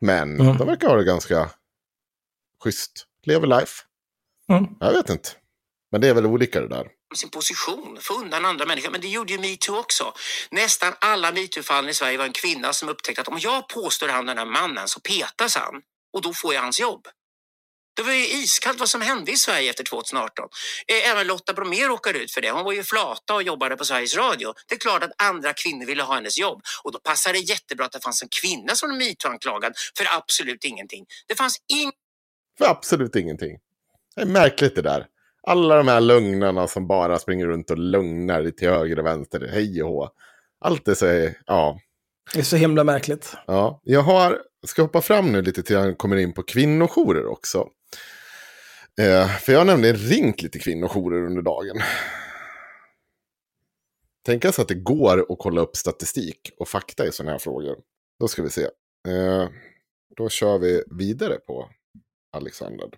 Men 0.00 0.40
Mm. 0.40 0.56
de 0.56 0.66
verkar 0.66 0.88
ha 0.88 0.96
det 0.96 1.04
ganska 1.04 1.50
schysst. 2.64 3.06
Lever 3.24 3.46
life. 3.46 3.82
Mm. 4.52 4.64
Jag 4.80 4.92
vet 4.92 5.08
inte. 5.10 5.28
Men 5.92 6.00
det 6.00 6.08
är 6.08 6.14
väl 6.14 6.26
olika 6.26 6.60
det 6.60 6.68
där. 6.68 6.86
sin 7.14 7.30
position, 7.30 7.98
få 8.00 8.14
undan 8.14 8.44
andra 8.44 8.66
människor. 8.66 8.90
Men 8.90 9.00
det 9.00 9.08
gjorde 9.08 9.32
ju 9.32 9.38
metoo 9.38 9.76
också. 9.78 10.12
Nästan 10.50 10.92
alla 11.00 11.32
metoo-fallen 11.32 11.90
i 11.90 11.94
Sverige 11.94 12.18
var 12.18 12.24
en 12.24 12.32
kvinna 12.32 12.72
som 12.72 12.88
upptäckte 12.88 13.20
att 13.20 13.28
om 13.28 13.38
jag 13.40 13.68
påstår 13.68 14.08
han 14.08 14.26
den 14.26 14.38
här 14.38 14.46
mannen 14.46 14.88
så 14.88 15.00
petas 15.00 15.56
han 15.56 15.82
och 16.12 16.22
då 16.22 16.32
får 16.32 16.54
jag 16.54 16.62
hans 16.62 16.80
jobb. 16.80 17.06
Det 17.96 18.02
var 18.02 18.12
ju 18.12 18.26
iskallt 18.26 18.78
vad 18.80 18.88
som 18.88 19.00
hände 19.00 19.32
i 19.32 19.36
Sverige 19.36 19.70
efter 19.70 19.84
2018. 19.84 20.48
Eh, 20.88 21.10
Även 21.10 21.26
Lotta 21.26 21.52
Bromé 21.52 21.88
råkade 21.88 22.18
ut 22.18 22.32
för 22.32 22.40
det. 22.40 22.50
Hon 22.50 22.64
var 22.64 22.72
ju 22.72 22.82
flata 22.82 23.34
och 23.34 23.42
jobbade 23.42 23.76
på 23.76 23.84
Sveriges 23.84 24.16
Radio. 24.16 24.54
Det 24.68 24.74
är 24.74 24.78
klart 24.78 25.02
att 25.02 25.22
andra 25.22 25.52
kvinnor 25.52 25.86
ville 25.86 26.02
ha 26.02 26.14
hennes 26.14 26.38
jobb 26.38 26.62
och 26.84 26.92
då 26.92 26.98
passade 26.98 27.38
det 27.38 27.44
jättebra 27.44 27.86
att 27.86 27.92
det 27.92 28.00
fanns 28.00 28.22
en 28.22 28.28
kvinna 28.42 28.74
som 28.74 28.90
var 28.90 28.96
metoo-anklagad 28.96 29.72
för 29.98 30.06
absolut 30.18 30.64
ingenting. 30.64 31.06
Det 31.28 31.34
fanns 31.34 31.56
ing 31.72 31.92
För 32.58 32.66
absolut 32.66 33.16
ingenting. 33.16 33.58
Det 34.16 34.22
är 34.22 34.26
märkligt 34.26 34.74
det 34.74 34.82
där. 34.82 35.06
Alla 35.42 35.76
de 35.76 35.88
här 35.88 36.00
lögnarna 36.00 36.68
som 36.68 36.86
bara 36.86 37.18
springer 37.18 37.46
runt 37.46 37.70
och 37.70 37.78
lögnar 37.78 38.50
till 38.50 38.68
höger 38.68 38.98
och 38.98 39.06
vänster, 39.06 39.48
hej 39.52 39.82
och 39.82 39.88
hå. 39.88 40.10
Allt 40.60 40.84
det 40.84 40.94
så 40.94 41.30
ja. 41.46 41.80
Det 42.32 42.38
är 42.38 42.42
så 42.42 42.56
himla 42.56 42.84
märkligt. 42.84 43.34
Ja, 43.46 43.80
jag 43.82 44.02
har, 44.02 44.42
ska 44.66 44.82
hoppa 44.82 45.00
fram 45.00 45.32
nu 45.32 45.42
lite 45.42 45.62
till 45.62 45.76
jag 45.76 45.98
kommer 45.98 46.16
in 46.16 46.32
på 46.32 46.42
kvinnojourer 46.42 47.26
också. 47.26 47.68
Eh, 49.00 49.28
för 49.28 49.52
jag 49.52 49.60
har 49.60 49.64
nämligen 49.64 49.96
ringt 49.96 50.42
lite 50.42 50.58
kvinnojourer 50.58 51.26
under 51.26 51.42
dagen. 51.42 51.76
Tänk 54.26 54.44
alltså 54.44 54.62
att 54.62 54.68
det 54.68 54.74
går 54.74 55.32
att 55.32 55.38
kolla 55.38 55.60
upp 55.60 55.76
statistik 55.76 56.50
och 56.58 56.68
fakta 56.68 57.06
i 57.06 57.12
sådana 57.12 57.32
här 57.32 57.38
frågor. 57.38 57.76
Då 58.20 58.28
ska 58.28 58.42
vi 58.42 58.50
se. 58.50 58.62
Eh, 59.08 59.48
då 60.16 60.28
kör 60.28 60.58
vi 60.58 60.82
vidare 60.86 61.34
på 61.34 61.70
Alexander. 62.32 62.88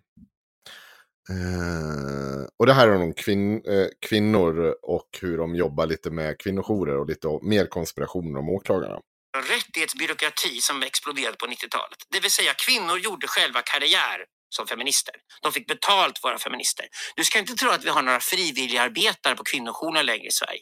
Eh, 1.31 2.47
och 2.59 2.67
det 2.67 2.73
här 2.73 2.89
är 2.89 2.95
om 3.03 3.15
kvin 3.15 3.63
eh, 3.67 3.87
kvinnor 4.09 4.75
och 4.83 5.09
hur 5.21 5.39
de 5.39 5.55
jobbar 5.57 5.87
lite 5.87 6.11
med 6.11 6.39
kvinnojourer 6.41 6.97
och 6.99 7.07
lite 7.07 7.29
mer 7.43 7.67
konspirationer 7.67 8.39
om 8.41 8.49
åklagarna. 8.49 9.01
rättighetsbyråkrati 9.37 10.61
som 10.61 10.83
exploderade 10.83 11.37
på 11.37 11.47
90-talet. 11.47 11.99
Det 12.11 12.21
vill 12.21 12.31
säga 12.31 12.55
kvinnor 12.55 12.99
gjorde 12.99 13.27
själva 13.27 13.63
karriär 13.63 14.25
som 14.49 14.67
feminister. 14.67 15.15
De 15.43 15.53
fick 15.53 15.67
betalt 15.67 16.19
för 16.19 16.29
att 16.29 16.33
vara 16.33 16.39
feminister. 16.39 16.87
Du 17.17 17.25
ska 17.25 17.39
inte 17.39 17.55
tro 17.55 17.71
att 17.71 17.85
vi 17.85 17.89
har 17.89 18.03
några 18.03 18.21
frivilligarbetare 18.21 19.37
på 19.37 19.45
kvinnojourerna 19.45 20.03
längre 20.03 20.27
i 20.27 20.31
Sverige. 20.31 20.61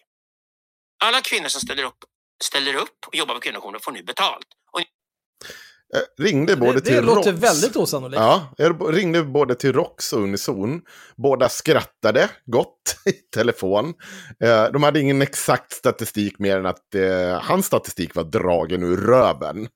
Alla 1.04 1.20
kvinnor 1.20 1.48
som 1.48 1.60
ställer 1.60 1.84
upp, 1.84 1.98
ställer 2.44 2.74
upp 2.74 2.98
och 3.06 3.14
jobbar 3.14 3.34
på 3.34 3.40
kvinnojourerna 3.40 3.78
får 3.78 3.92
nu 3.92 4.02
betalt. 4.02 4.46
Och 4.72 4.80
jag 5.88 6.26
ringde 6.26 6.56
både 6.56 6.72
Det, 6.72 6.80
till 6.80 6.94
det 6.94 7.00
låter 7.00 7.32
Rox- 7.32 7.40
väldigt 7.42 7.76
osannolikt. 7.76 8.20
Ja, 8.20 8.54
jag 8.56 8.94
ringde 8.96 9.22
både 9.22 9.54
till 9.54 9.72
Rox 9.72 10.12
och 10.12 10.22
Unison. 10.22 10.80
Båda 11.16 11.48
skrattade 11.48 12.28
gott 12.46 12.96
i 13.06 13.12
telefon. 13.12 13.94
Eh, 14.44 14.64
De 14.72 14.82
hade 14.82 15.00
ingen 15.00 15.22
exakt 15.22 15.72
statistik 15.72 16.38
mer 16.38 16.58
än 16.58 16.66
att 16.66 16.94
eh, 16.94 17.40
hans 17.42 17.66
statistik 17.66 18.14
var 18.14 18.24
dragen 18.24 18.82
ur 18.82 18.96
röven 18.96 19.68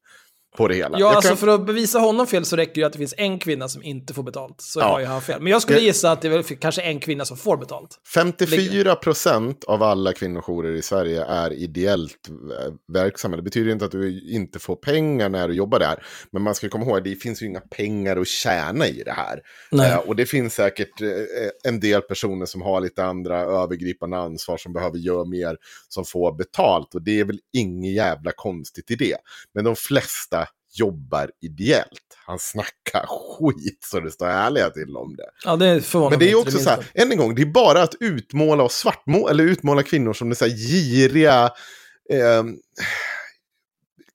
på 0.60 0.68
det 0.68 0.74
hela. 0.74 0.98
Ja, 0.98 1.06
Jag 1.06 1.14
alltså 1.14 1.28
kan- 1.28 1.36
för 1.36 1.48
att 1.48 1.66
bevisa 1.66 1.98
honom 1.98 2.26
fel 2.26 2.44
så 2.44 2.56
räcker 2.56 2.74
det 2.74 2.80
ju 2.80 2.86
att 2.86 2.92
det 2.92 2.98
finns 2.98 3.14
en 3.16 3.38
kvinna 3.38 3.68
som 3.68 3.82
inte 3.82 4.14
får 4.14 4.22
betalt. 4.22 4.60
Så 4.60 4.80
Ja. 4.80 4.84
har 4.84 5.00
ju 5.00 5.06
han 5.06 5.22
fel. 5.22 5.42
Men 5.42 5.52
jag 5.52 5.62
skulle 5.62 5.78
gissa 5.80 6.10
att 6.12 6.22
det 6.22 6.28
är 6.28 6.32
väl 6.32 6.42
kanske 6.44 6.82
en 6.82 7.00
kvinna 7.00 7.24
som 7.24 7.36
får 7.36 7.56
betalt. 7.56 7.98
54 8.14 8.94
procent 8.96 9.64
av 9.64 9.82
alla 9.82 10.12
kvinnojourer 10.12 10.72
i 10.72 10.82
Sverige 10.82 11.24
är 11.24 11.52
ideellt 11.52 12.28
eh, 12.28 12.72
verksamma. 12.92 13.36
Det 13.36 13.42
betyder 13.42 13.72
inte 13.72 13.84
att 13.84 13.90
du 13.90 14.30
inte 14.30 14.58
får 14.58 14.76
pengar 14.76 15.28
när 15.28 15.48
du 15.48 15.54
jobbar 15.54 15.78
där. 15.78 16.04
Men 16.32 16.42
man 16.42 16.54
ska 16.54 16.68
komma 16.68 16.84
ihåg 16.84 16.96
att 16.98 17.04
det 17.04 17.14
finns 17.16 17.42
ju 17.42 17.46
inga 17.46 17.60
pengar 17.60 18.16
att 18.16 18.28
tjäna 18.28 18.86
i 18.86 19.02
det 19.04 19.12
här. 19.12 19.40
Eh, 19.72 19.96
och 19.98 20.16
det 20.16 20.26
finns 20.26 20.54
säkert 20.54 21.00
eh, 21.00 21.08
en 21.64 21.80
del 21.80 22.00
personer 22.02 22.46
som 22.46 22.62
har 22.62 22.80
lite 22.80 23.04
andra 23.04 23.40
övergripande 23.40 24.16
ansvar 24.18 24.56
som 24.56 24.72
behöver 24.72 24.98
göra 24.98 25.24
mer 25.24 25.56
som 25.88 26.04
får 26.04 26.32
betalt. 26.36 26.94
Och 26.94 27.02
det 27.02 27.20
är 27.20 27.24
väl 27.24 27.38
inget 27.52 27.94
jävla 27.94 28.32
konstigt 28.36 28.90
i 28.90 28.94
det. 28.94 29.16
Men 29.54 29.64
de 29.64 29.76
flesta 29.76 30.46
jobbar 30.72 31.30
ideellt. 31.40 32.18
Han 32.26 32.38
snackar 32.38 33.06
skit 33.08 33.78
så 33.80 34.00
det 34.00 34.10
står 34.10 34.26
härliga 34.26 34.70
till 34.70 34.96
om 34.96 35.16
det. 35.16 35.30
Ja, 35.44 35.56
det 35.56 35.94
Men 35.94 36.18
det 36.18 36.30
är 36.30 36.34
också 36.34 36.58
så 36.58 36.70
här, 36.70 36.90
än 36.94 37.12
en 37.12 37.18
gång, 37.18 37.34
det 37.34 37.42
är 37.42 37.46
bara 37.46 37.82
att 37.82 37.94
utmåla 38.00 38.62
och 38.62 38.72
svartmåla, 38.72 39.30
eller 39.30 39.44
utmåla 39.44 39.82
kvinnor 39.82 40.12
som 40.12 40.28
det 40.28 40.34
så 40.34 40.44
här 40.44 40.52
giriga 40.52 41.44
eh, 42.10 42.44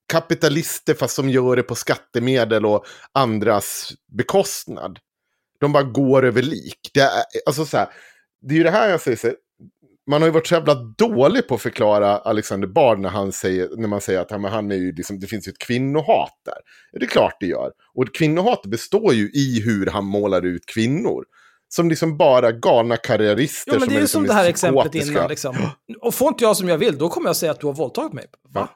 kapitalister 0.06 0.94
fast 0.94 1.14
som 1.14 1.28
gör 1.28 1.56
det 1.56 1.62
på 1.62 1.74
skattemedel 1.74 2.66
och 2.66 2.86
andras 3.12 3.92
bekostnad. 4.12 4.98
De 5.60 5.72
bara 5.72 5.82
går 5.82 6.24
över 6.24 6.42
lik. 6.42 6.90
Det 6.94 7.00
är, 7.00 7.24
alltså 7.46 7.66
så 7.66 7.76
här, 7.76 7.88
det 8.42 8.54
är 8.54 8.58
ju 8.58 8.64
det 8.64 8.70
här 8.70 8.90
jag 8.90 9.00
säger, 9.00 9.34
man 10.06 10.22
har 10.22 10.28
ju 10.28 10.32
varit 10.32 10.46
så 10.46 10.54
jävla 10.54 10.74
dålig 10.74 11.48
på 11.48 11.54
att 11.54 11.62
förklara 11.62 12.18
Alexander 12.18 12.68
Bard 12.68 12.98
när, 12.98 13.08
han 13.08 13.32
säger, 13.32 13.68
när 13.76 13.88
man 13.88 14.00
säger 14.00 14.20
att 14.20 14.30
men 14.30 14.44
han 14.44 14.70
är 14.72 14.76
ju 14.76 14.92
liksom, 14.92 15.20
det 15.20 15.26
finns 15.26 15.48
ju 15.48 15.50
ett 15.50 15.58
kvinnohat 15.58 16.40
där. 16.44 16.58
Det 16.92 17.04
är 17.04 17.08
klart 17.08 17.36
det 17.40 17.46
gör. 17.46 17.70
Och 17.94 18.14
kvinnohat 18.14 18.62
består 18.66 19.14
ju 19.14 19.30
i 19.30 19.62
hur 19.64 19.86
han 19.86 20.04
målar 20.04 20.46
ut 20.46 20.66
kvinnor. 20.66 21.24
Som 21.68 21.88
liksom 21.88 22.16
bara 22.16 22.52
galna 22.52 22.96
karriärister. 22.96 23.72
Jo, 23.72 23.80
men 23.80 23.88
det 23.88 23.94
är 23.94 23.96
ju 23.96 24.00
liksom 24.00 24.20
som 24.20 24.26
det 24.26 24.34
här 24.34 24.48
exemplet 24.48 24.94
innan. 24.94 25.28
Liksom. 25.28 25.56
Och 26.00 26.14
får 26.14 26.28
inte 26.28 26.44
jag 26.44 26.56
som 26.56 26.68
jag 26.68 26.78
vill, 26.78 26.98
då 26.98 27.08
kommer 27.08 27.28
jag 27.28 27.36
säga 27.36 27.52
att 27.52 27.60
du 27.60 27.66
har 27.66 27.74
våldtagit 27.74 28.12
mig. 28.12 28.24
Va? 28.48 28.68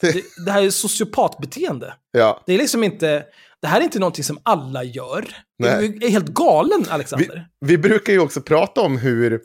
Det, 0.00 0.22
det 0.46 0.50
här 0.50 0.62
är 0.62 0.70
sociopatbeteende. 0.70 1.94
Ja. 2.10 2.42
Det 2.46 2.54
är 2.54 2.58
liksom 2.58 2.84
inte... 2.84 3.24
Det 3.60 3.66
här 3.66 3.80
är 3.80 3.84
inte 3.84 3.98
någonting 3.98 4.24
som 4.24 4.38
alla 4.42 4.84
gör. 4.84 5.28
Nej. 5.58 5.88
Du 5.88 6.06
är 6.06 6.10
helt 6.10 6.28
galen, 6.28 6.84
Alexander. 6.88 7.48
Vi, 7.60 7.76
vi 7.76 7.78
brukar 7.78 8.12
ju 8.12 8.18
också 8.18 8.40
prata 8.40 8.80
om 8.80 8.98
hur 8.98 9.42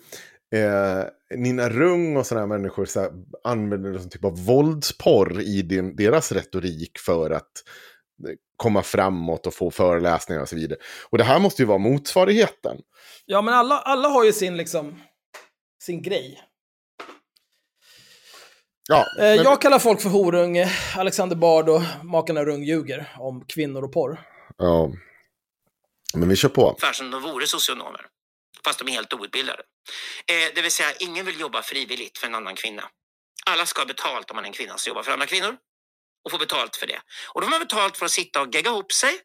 eh, 0.56 1.04
Nina 1.38 1.70
Rung 1.70 2.18
och 2.18 2.26
sådana 2.28 2.48
här 2.48 2.58
människor 2.60 2.86
så 2.86 3.00
här, 3.02 3.12
använder 3.44 3.90
någon 3.92 4.10
typ 4.10 4.26
av 4.26 4.46
våldsporr 4.46 5.42
i 5.42 5.62
din, 5.62 5.96
deras 5.96 6.32
retorik 6.32 7.00
för 7.00 7.32
att 7.32 7.52
eh, 8.28 8.34
komma 8.58 8.84
framåt 8.84 9.48
och 9.48 9.54
få 9.54 9.72
föreläsningar 9.72 10.42
och 10.42 10.50
så 10.50 10.56
vidare. 10.56 10.80
Och 11.10 11.18
det 11.18 11.24
här 11.24 11.40
måste 11.40 11.62
ju 11.62 11.66
vara 11.66 11.78
motsvarigheten. 11.78 12.78
Ja, 13.26 13.42
men 13.42 13.54
alla, 13.54 13.80
alla 13.80 14.08
har 14.10 14.24
ju 14.24 14.34
sin, 14.34 14.58
liksom, 14.58 15.02
sin 15.84 16.02
grej. 16.02 16.42
Ja, 18.90 19.06
Eh, 19.18 19.24
men- 19.24 19.38
Jag 19.44 19.62
kallar 19.62 19.80
folk 19.80 20.02
för 20.02 20.10
horunge. 20.10 20.68
Alexander 20.98 21.36
Bard 21.36 21.70
och 21.70 21.82
makarna 22.04 22.46
Rung 22.46 22.64
ljuger 22.64 23.16
om 23.20 23.46
kvinnor 23.48 23.84
och 23.84 23.94
porr. 23.94 24.22
ja. 24.58 24.92
Men 26.14 26.30
vi 26.30 26.36
kör 26.36 26.50
på. 26.50 26.68
ungefär 26.68 26.94
som 26.94 27.12
de 27.12 27.22
vore 27.22 27.48
socionomer. 27.48 28.02
Fast 28.66 28.80
de 28.80 28.88
är 28.88 28.92
helt 28.92 29.14
outbildade. 29.14 29.64
Eh, 30.28 30.54
det 30.56 30.62
vill 30.62 30.72
säga, 30.72 30.94
ingen 31.00 31.26
vill 31.26 31.40
jobba 31.40 31.62
frivilligt 31.62 32.18
för 32.18 32.28
en 32.28 32.36
annan 32.36 32.56
kvinna. 32.56 32.90
Alla 33.46 33.66
ska 33.66 33.82
ha 33.82 33.86
betalt 33.86 34.32
om 34.32 34.36
man 34.36 34.46
är 34.46 34.48
en 34.48 34.54
kvinna 34.54 34.78
som 34.78 34.90
jobbar 34.90 35.04
för 35.04 35.12
andra 35.12 35.26
kvinnor. 35.26 35.58
Och 36.24 36.32
få 36.32 36.38
betalt 36.38 36.76
för 36.76 36.88
det. 36.88 37.02
Och 37.34 37.42
då 37.42 37.48
får 37.48 37.52
man 37.52 37.60
betalt 37.60 37.98
för 37.98 38.06
att 38.06 38.12
sitta 38.12 38.42
och 38.42 38.56
gegga 38.56 38.70
ihop 38.70 38.92
sig. 38.92 39.22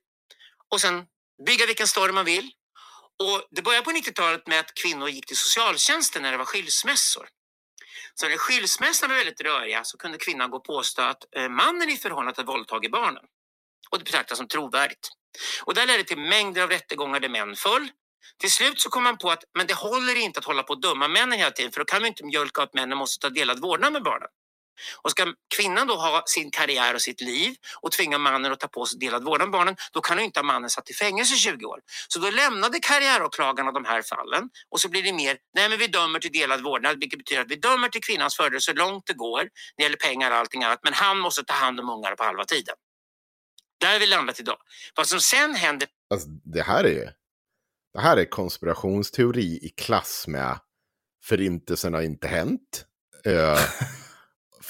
Och 0.72 0.80
sen 0.80 1.06
bygga 1.46 1.66
vilken 1.66 1.88
story 1.88 2.12
man 2.12 2.24
vill. 2.24 2.50
Och 3.18 3.48
det 3.50 3.62
började 3.62 3.84
på 3.84 3.90
90-talet 3.90 4.46
med 4.46 4.60
att 4.60 4.74
kvinnor 4.74 5.08
gick 5.08 5.26
till 5.26 5.36
socialtjänsten 5.36 6.22
när 6.22 6.32
det 6.32 6.38
var 6.38 6.44
skilsmässor. 6.44 7.28
Så 8.14 8.28
när 8.28 8.36
skilsmässorna 8.36 9.08
var 9.08 9.16
väldigt 9.16 9.40
röriga 9.40 9.84
så 9.84 9.98
kunde 9.98 10.18
kvinnan 10.18 10.50
gå 10.50 10.56
och 10.56 10.64
påstå 10.64 11.02
att 11.02 11.36
eh, 11.36 11.48
mannen 11.48 11.90
i 11.90 11.96
förhållande 11.96 12.32
hade 12.36 12.52
våldtagit 12.52 12.90
barnen. 12.90 13.22
Och 13.90 13.98
det 13.98 14.04
betraktas 14.04 14.38
som 14.38 14.48
trovärdigt. 14.48 15.08
Och 15.64 15.74
det 15.74 15.86
ledde 15.86 16.04
till 16.04 16.18
mängder 16.18 16.62
av 16.62 16.68
rättegångar 16.68 17.20
där 17.20 17.28
män 17.28 17.56
föll. 17.56 17.88
Till 18.40 18.50
slut 18.50 18.80
så 18.80 18.90
kom 18.90 19.04
man 19.04 19.18
på 19.18 19.30
att 19.30 19.44
men 19.54 19.66
det 19.66 19.74
håller 19.74 20.16
inte 20.16 20.38
att 20.38 20.44
hålla 20.44 20.62
på 20.62 20.72
och 20.72 20.80
döma 20.80 21.08
männen 21.08 21.38
hela 21.38 21.50
tiden 21.50 21.72
för 21.72 21.80
då 21.80 21.84
kan 21.84 22.02
vi 22.02 22.08
inte 22.08 22.24
mjölka 22.24 22.62
upp 22.62 22.74
männen 22.74 22.98
måste 22.98 23.20
ta 23.20 23.30
delad 23.30 23.60
vårdnad 23.60 23.92
med 23.92 24.02
barnen. 24.02 24.28
Och 25.02 25.10
ska 25.10 25.32
kvinnan 25.56 25.86
då 25.86 25.94
ha 25.94 26.22
sin 26.26 26.50
karriär 26.50 26.94
och 26.94 27.02
sitt 27.02 27.20
liv 27.20 27.54
och 27.80 27.92
tvinga 27.92 28.18
mannen 28.18 28.52
att 28.52 28.60
ta 28.60 28.68
på 28.68 28.86
sig 28.86 28.98
delad 28.98 29.24
vårdnad 29.24 29.48
med 29.48 29.52
barnen, 29.52 29.76
då 29.92 30.00
kan 30.00 30.18
ju 30.18 30.24
inte 30.24 30.40
ha 30.40 30.44
mannen 30.44 30.70
satt 30.70 30.90
i 30.90 30.94
fängelse 30.94 31.34
i 31.34 31.38
20 31.38 31.64
år. 31.66 31.80
Så 32.08 32.18
då 32.18 32.30
lämnade 32.30 32.78
karriäråklagarna 32.78 33.72
de 33.72 33.84
här 33.84 34.02
fallen 34.02 34.48
och 34.70 34.80
så 34.80 34.88
blir 34.88 35.02
det 35.02 35.12
mer, 35.12 35.38
nej 35.54 35.68
men 35.68 35.78
vi 35.78 35.86
dömer 35.86 36.18
till 36.18 36.32
delad 36.32 36.62
vårdnad, 36.62 37.00
vilket 37.00 37.18
betyder 37.18 37.42
att 37.42 37.50
vi 37.50 37.56
dömer 37.56 37.88
till 37.88 38.02
kvinnans 38.02 38.36
fördel 38.36 38.60
så 38.60 38.72
långt 38.72 39.06
det 39.06 39.12
går, 39.14 39.38
när 39.42 39.50
det 39.76 39.82
gäller 39.82 39.96
pengar 39.96 40.30
och 40.30 40.36
allting 40.36 40.64
annat, 40.64 40.80
men 40.82 40.92
han 40.94 41.18
måste 41.18 41.44
ta 41.44 41.54
hand 41.54 41.80
om 41.80 41.90
ungarna 41.90 42.16
på 42.16 42.24
halva 42.24 42.44
tiden. 42.44 42.74
Där 43.80 43.92
har 43.92 43.98
vi 43.98 44.06
landat 44.06 44.40
idag. 44.40 44.58
Vad 44.96 45.06
som 45.06 45.20
sen 45.20 45.54
händer 45.54 45.88
Alltså, 46.10 46.28
det 46.28 46.62
här 46.62 46.84
är 46.84 47.12
det 47.96 48.02
här 48.02 48.16
är 48.16 48.24
konspirationsteori 48.24 49.58
i 49.62 49.68
klass 49.76 50.24
med 50.28 50.58
förintelsen 51.24 51.94
har 51.94 52.02
inte 52.02 52.28
hänt. 52.28 52.84
Eh, 53.24 53.58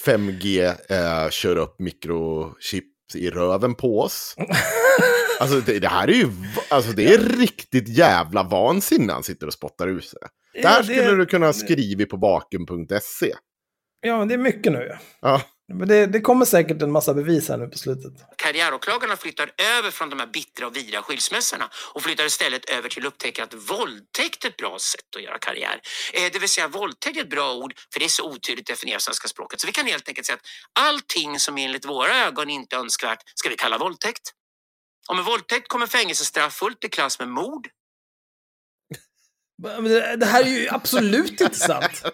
5G 0.05 0.75
eh, 0.89 1.31
kör 1.31 1.57
upp 1.57 1.79
mikrochips 1.81 3.15
i 3.15 3.31
röven 3.31 3.75
på 3.75 4.01
oss. 4.01 4.35
Alltså 5.41 5.61
det, 5.61 5.79
det 5.79 5.89
här 5.89 6.09
är 6.09 6.13
ju, 6.13 6.29
alltså 6.71 6.93
det 6.93 7.15
är 7.15 7.19
riktigt 7.19 7.89
jävla 7.89 8.43
vansinne 8.43 9.13
han 9.13 9.23
sitter 9.23 9.47
och 9.47 9.53
spottar 9.53 9.89
ur 9.89 10.01
sig. 10.01 10.19
Ja, 10.53 10.63
Där 10.71 10.79
det- 10.79 10.85
skulle 10.85 11.17
du 11.17 11.27
kunna 11.27 11.53
skriva 11.53 12.07
på 12.07 12.17
baken.se. 12.17 13.35
Ja, 14.01 14.19
men 14.19 14.29
det 14.29 14.35
är 14.35 14.39
mycket 14.39 14.73
nu. 14.73 14.93
Ja. 15.21 15.43
Men 15.73 15.89
det, 15.89 16.07
det 16.07 16.21
kommer 16.21 16.45
säkert 16.45 16.83
en 16.83 16.93
massa 16.93 17.15
bevis 17.15 17.49
här 17.49 17.57
nu 17.59 17.67
på 17.69 17.79
slutet 17.79 18.13
karriäråklagarna 18.47 19.17
flyttar 19.17 19.51
över 19.59 19.91
från 19.91 20.11
de 20.11 20.21
här 20.21 20.27
bittra 20.27 20.67
och 20.67 20.77
vidriga 20.77 21.03
skilsmässorna 21.03 21.71
och 21.95 22.03
flyttar 22.03 22.25
istället 22.25 22.71
över 22.71 22.89
till 22.89 23.07
att 23.07 23.13
upptäcka 23.13 23.45
att 23.45 23.55
våldtäkt 23.55 24.45
är 24.45 24.49
ett 24.49 24.57
bra 24.57 24.79
sätt 24.79 25.17
att 25.17 25.23
göra 25.23 25.39
karriär. 25.39 25.81
Eh, 26.13 26.33
det 26.33 26.39
vill 26.39 26.49
säga 26.49 26.69
våldtäkt 26.69 27.17
är 27.17 27.21
ett 27.21 27.31
bra 27.31 27.55
ord 27.55 27.75
för 27.93 28.01
det 28.01 28.07
är 28.07 28.09
så 28.09 28.31
otydligt 28.31 28.67
definierat 28.67 29.03
i 29.03 29.05
svenska 29.05 29.29
språket. 29.29 29.61
Så 29.61 29.67
vi 29.67 29.73
kan 29.73 29.87
helt 29.87 30.09
enkelt 30.09 30.27
säga 30.27 30.37
att 30.37 30.47
allting 30.87 31.41
som 31.41 31.59
enligt 31.59 31.85
våra 31.85 32.17
ögon 32.27 32.51
inte 32.51 32.77
är 32.77 32.81
önskvärt 32.81 33.19
ska 33.35 33.49
vi 33.49 33.57
kalla 33.57 33.79
våldtäkt. 33.79 34.33
Om 35.09 35.19
en 35.19 35.25
våldtäkt 35.25 35.69
kommer 35.69 35.87
fängelsestraff 35.87 36.55
fullt 36.55 36.85
i 36.85 36.89
klass 36.89 37.19
med 37.19 37.29
mord. 37.29 37.69
Det 40.19 40.27
här 40.27 40.43
är 40.43 40.49
ju 40.49 40.69
absolut 40.71 41.41
inte 41.41 41.57
sant. 41.57 42.03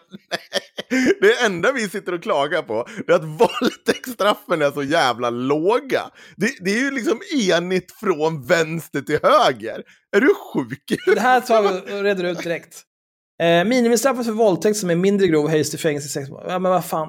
Det 1.21 1.45
enda 1.45 1.73
vi 1.73 1.89
sitter 1.89 2.15
och 2.15 2.23
klagar 2.23 2.63
på 2.63 2.87
är 3.07 3.13
att 3.13 3.25
våldtäktsstraffen 3.25 4.63
är 4.63 4.71
så 4.71 4.83
jävla 4.83 5.31
låga. 5.31 6.03
Det, 6.37 6.55
det 6.61 6.71
är 6.71 6.79
ju 6.79 6.91
liksom 6.91 7.21
enigt 7.49 7.93
från 7.93 8.47
vänster 8.47 9.01
till 9.01 9.19
höger. 9.23 9.83
Är 10.17 10.21
du 10.21 10.35
sjuk? 10.35 11.01
Det 11.15 11.21
här 11.21 11.41
tar 11.41 11.63
vi 11.63 11.99
och 11.99 12.03
reder 12.03 12.25
ut 12.25 12.43
direkt. 12.43 12.83
Eh, 13.43 13.65
minimistraffet 13.65 14.27
för 14.27 14.33
våldtäkt 14.33 14.79
som 14.79 14.91
är 14.91 14.95
mindre 14.95 15.27
grov 15.27 15.49
höjs 15.49 15.71
till 15.71 15.79
fängelse 15.79 16.07
i 16.07 16.11
sex 16.11 16.31
månader. 16.31 16.53
Ja, 16.53 16.59
men 16.59 16.73
vad 16.73 16.85
fan. 16.85 17.09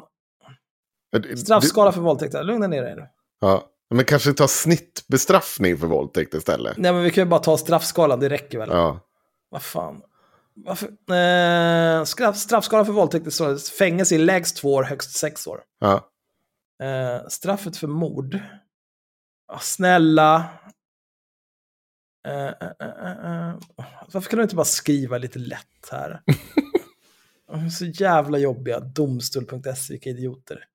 Straffskala 1.37 1.91
för 1.91 2.01
våldtäkt. 2.01 2.33
Lugna 2.33 2.67
ner 2.67 2.81
dig 2.81 2.95
nu. 2.95 3.05
Ja, 3.41 3.63
men 3.95 4.05
kanske 4.05 4.33
ta 4.33 4.47
snittbestraffning 4.47 5.77
för 5.77 5.87
våldtäkt 5.87 6.33
istället. 6.33 6.77
Nej, 6.77 6.93
men 6.93 7.03
vi 7.03 7.09
kan 7.11 7.23
ju 7.23 7.29
bara 7.29 7.39
ta 7.39 7.57
straffskalan. 7.57 8.19
Det 8.19 8.29
räcker 8.29 8.57
väl? 8.57 8.69
Ja. 8.71 8.99
Vad 9.49 9.63
fan. 9.63 10.01
Varför? 10.55 10.87
Eh, 11.13 12.03
straff, 12.03 12.37
straffskalan 12.37 12.85
för 12.85 12.93
våldtäkt 12.93 13.27
är 13.27 13.31
så 13.31 13.57
fängelse 13.57 14.15
i 14.15 14.17
lägst 14.17 14.57
två 14.57 14.73
år, 14.73 14.83
högst 14.83 15.17
sex 15.17 15.47
år. 15.47 15.63
Ja. 15.79 16.09
Eh, 16.83 17.27
straffet 17.27 17.77
för 17.77 17.87
mord. 17.87 18.39
Ja, 19.47 19.59
snälla. 19.59 20.49
Eh, 22.27 22.47
eh, 22.47 22.71
eh, 22.79 23.47
eh. 23.47 23.55
Varför 24.11 24.29
kan 24.29 24.37
du 24.37 24.43
inte 24.43 24.55
bara 24.55 24.65
skriva 24.65 25.17
lite 25.17 25.39
lätt 25.39 25.89
här? 25.91 26.21
Så 27.71 27.85
jävla 27.85 28.37
jobbiga. 28.37 28.79
Domstol.se, 28.79 29.93
vilka 29.93 30.09
idioter. 30.09 30.65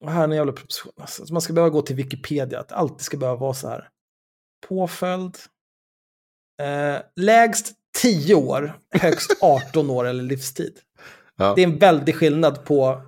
Och 0.00 0.10
här 0.10 0.20
är 0.20 0.24
en 0.24 0.32
jävla 0.32 0.52
proposition. 0.52 0.92
Alltså, 1.00 1.32
man 1.32 1.42
ska 1.42 1.52
behöva 1.52 1.70
gå 1.70 1.82
till 1.82 1.96
Wikipedia. 1.96 2.60
Att 2.60 2.68
det 2.68 2.74
alltid 2.74 3.00
ska 3.00 3.16
behöva 3.16 3.40
vara 3.40 3.54
så 3.54 3.68
här. 3.68 3.88
Påföljd. 4.68 5.36
Eh, 6.62 7.02
lägst 7.16 7.74
10 7.98 8.34
år, 8.34 8.78
högst 8.90 9.36
18 9.40 9.90
år 9.90 10.04
eller 10.06 10.22
livstid. 10.22 10.78
Ja. 11.36 11.52
Det 11.56 11.62
är 11.62 11.66
en 11.66 11.78
väldig 11.78 12.16
skillnad 12.16 12.64
på 12.64 13.02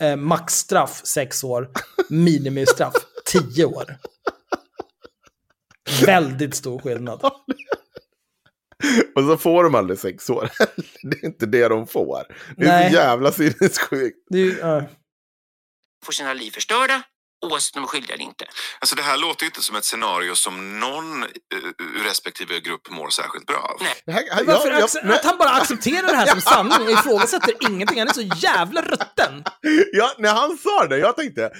eh, 0.00 0.16
maxstraff 0.16 1.00
6 1.04 1.44
år, 1.44 1.70
minimistraff 2.08 2.94
10 3.54 3.64
år. 3.64 3.98
Väldigt 6.06 6.54
stor 6.54 6.78
skillnad. 6.78 7.20
Och 9.14 9.22
så 9.22 9.36
får 9.36 9.64
de 9.64 9.74
aldrig 9.74 9.98
sex 9.98 10.30
år. 10.30 10.50
Det 11.02 11.16
är 11.16 11.24
inte 11.24 11.46
det 11.46 11.68
de 11.68 11.86
får. 11.86 12.24
Det 12.56 12.64
är 12.64 12.68
Nej. 12.68 12.90
så 12.90 12.96
jävla 12.96 13.32
sinnessjukt. 13.32 14.18
Det 14.30 14.38
är 14.38 14.58
ja. 14.58 14.84
Får 16.04 16.12
sina 16.12 16.34
liv 16.34 16.50
förstörda 16.50 17.02
oavsett 17.46 17.76
om 17.76 17.82
de 17.82 17.86
är 17.86 17.88
skyldiga 17.88 18.14
eller 18.14 18.24
inte. 18.24 18.44
Alltså 18.78 18.96
det 18.96 19.02
här 19.02 19.16
låter 19.16 19.42
ju 19.42 19.46
inte 19.46 19.62
som 19.62 19.76
ett 19.76 19.84
scenario 19.84 20.34
som 20.34 20.80
någon 20.80 21.22
eh, 21.22 21.28
ur 21.78 22.04
respektive 22.04 22.60
grupp 22.60 22.90
mår 22.90 23.10
särskilt 23.10 23.46
bra 23.46 23.56
av. 23.56 23.86
Det 24.06 24.12
här, 24.12 24.44
Varför 24.44 24.70
jag, 24.70 24.88
jag, 25.04 25.12
att 25.12 25.24
han 25.24 25.38
bara 25.38 25.50
accepterar 25.50 26.08
det 26.08 26.16
här 26.16 26.26
som 26.26 26.40
sanning 26.54 26.86
och 26.86 26.90
ifrågasätter 26.90 27.54
ingenting. 27.60 27.98
Han 27.98 28.08
är 28.08 28.12
så 28.12 28.22
jävla 28.36 28.82
rutten. 28.82 29.44
ja, 29.92 30.14
när 30.18 30.34
han 30.34 30.58
sa 30.58 30.86
det, 30.86 30.98
jag 30.98 31.16
tänkte... 31.16 31.50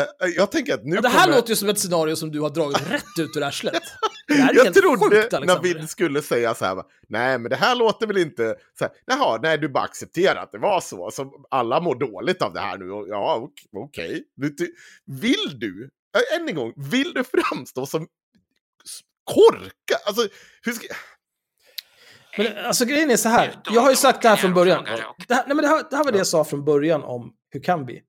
eh, 0.00 0.28
jag 0.36 0.50
tänker 0.50 0.74
att 0.74 0.84
nu 0.84 0.96
Och 0.96 1.02
det 1.02 1.08
här 1.08 1.22
kommer... 1.24 1.36
låter 1.36 1.50
ju 1.50 1.56
som 1.56 1.68
ett 1.68 1.78
scenario 1.78 2.16
som 2.16 2.30
du 2.32 2.40
har 2.40 2.50
dragit 2.50 2.90
rätt 2.90 3.18
ut 3.20 3.36
ur 3.36 3.42
arslet. 3.42 3.82
Det 4.28 4.34
här 4.34 4.50
är 4.50 4.56
jag 4.56 4.64
helt 4.64 4.76
trodde 4.76 5.16
sjukt. 5.22 5.32
Navid 5.46 5.90
skulle 5.90 6.22
säga 6.22 6.54
så 6.54 6.64
här, 6.64 6.82
nej 7.08 7.38
men 7.38 7.50
det 7.50 7.56
här 7.56 7.74
låter 7.76 8.06
väl 8.06 8.16
inte, 8.18 8.56
så 8.78 8.84
här, 8.84 8.92
jaha, 9.06 9.38
nej 9.42 9.58
du 9.58 9.68
bara 9.68 9.84
accepterar 9.84 10.42
att 10.42 10.52
det 10.52 10.58
var 10.58 10.80
så, 10.80 11.10
så 11.10 11.32
alla 11.50 11.80
mår 11.80 11.94
dåligt 11.94 12.42
av 12.42 12.52
det 12.52 12.60
här 12.60 12.78
nu, 12.78 12.84
ja 13.08 13.36
ok- 13.36 13.66
okej. 13.76 14.24
Ty- 14.58 14.72
Vill 15.20 15.58
du, 15.58 15.90
äh, 16.32 16.40
än 16.40 16.48
en 16.48 16.54
gång, 16.54 16.72
vill 16.76 17.12
du 17.14 17.24
framstå 17.24 17.86
som 17.86 18.06
korka? 19.24 19.96
Alltså, 20.06 20.28
hur 20.62 20.72
ska... 20.72 20.86
Men 22.36 22.64
alltså 22.66 22.84
grejen 22.84 23.10
är 23.10 23.16
så 23.16 23.28
här, 23.28 23.60
jag 23.70 23.80
har 23.80 23.90
ju 23.90 23.96
sagt 23.96 24.22
det 24.22 24.28
här 24.28 24.36
från 24.36 24.54
början. 24.54 24.84
Det 25.28 25.34
här, 25.34 25.44
nej, 25.46 25.56
men 25.56 25.62
det, 25.62 25.68
här, 25.68 25.84
det 25.90 25.96
här 25.96 26.04
var 26.04 26.12
det 26.12 26.18
jag 26.18 26.26
sa 26.26 26.44
från 26.44 26.64
början 26.64 27.02
om 27.02 27.32
hur 27.50 27.60
kan 27.62 27.86
vi? 27.86 28.02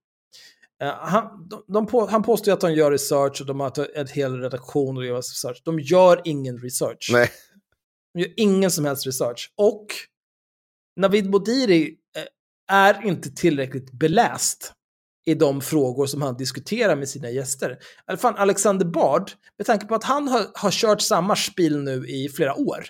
Eh, 0.82 0.94
han, 1.00 1.48
de, 1.50 1.64
de 1.68 1.88
på, 1.88 2.08
han 2.08 2.24
påstår 2.24 2.52
att 2.52 2.62
de 2.62 2.74
gör 2.74 2.92
research 2.92 3.42
och 3.42 3.48
de 3.48 3.60
har 3.60 3.98
en 3.98 4.08
hel 4.08 4.42
redaktion 4.42 4.98
och 4.98 5.06
gör 5.06 5.16
research. 5.16 5.62
De 5.66 5.80
gör 5.80 6.22
ingen 6.26 6.58
research. 6.58 7.10
Nej. 7.12 7.30
De 8.14 8.20
gör 8.20 8.34
ingen 8.38 8.72
som 8.72 8.86
helst 8.86 9.06
research. 9.06 9.54
Och 9.58 9.86
Navid 11.00 11.30
Modiri 11.30 11.98
eh, 12.18 12.24
är 12.76 13.06
inte 13.06 13.30
tillräckligt 13.30 13.92
beläst 13.92 14.74
i 15.26 15.34
de 15.34 15.62
frågor 15.62 16.06
som 16.06 16.22
han 16.22 16.38
diskuterar 16.38 16.96
med 16.96 17.10
sina 17.10 17.30
gäster. 17.30 17.80
Fan, 18.18 18.36
Alexander 18.36 18.86
Bard, 18.86 19.32
med 19.58 19.68
tanke 19.68 19.86
på 19.86 19.96
att 19.96 20.04
han 20.04 20.28
har, 20.28 20.48
har 20.54 20.72
kört 20.72 21.02
samma 21.02 21.36
spel 21.36 21.84
nu 21.84 22.08
i 22.08 22.30
flera 22.30 22.56
år. 22.56 22.86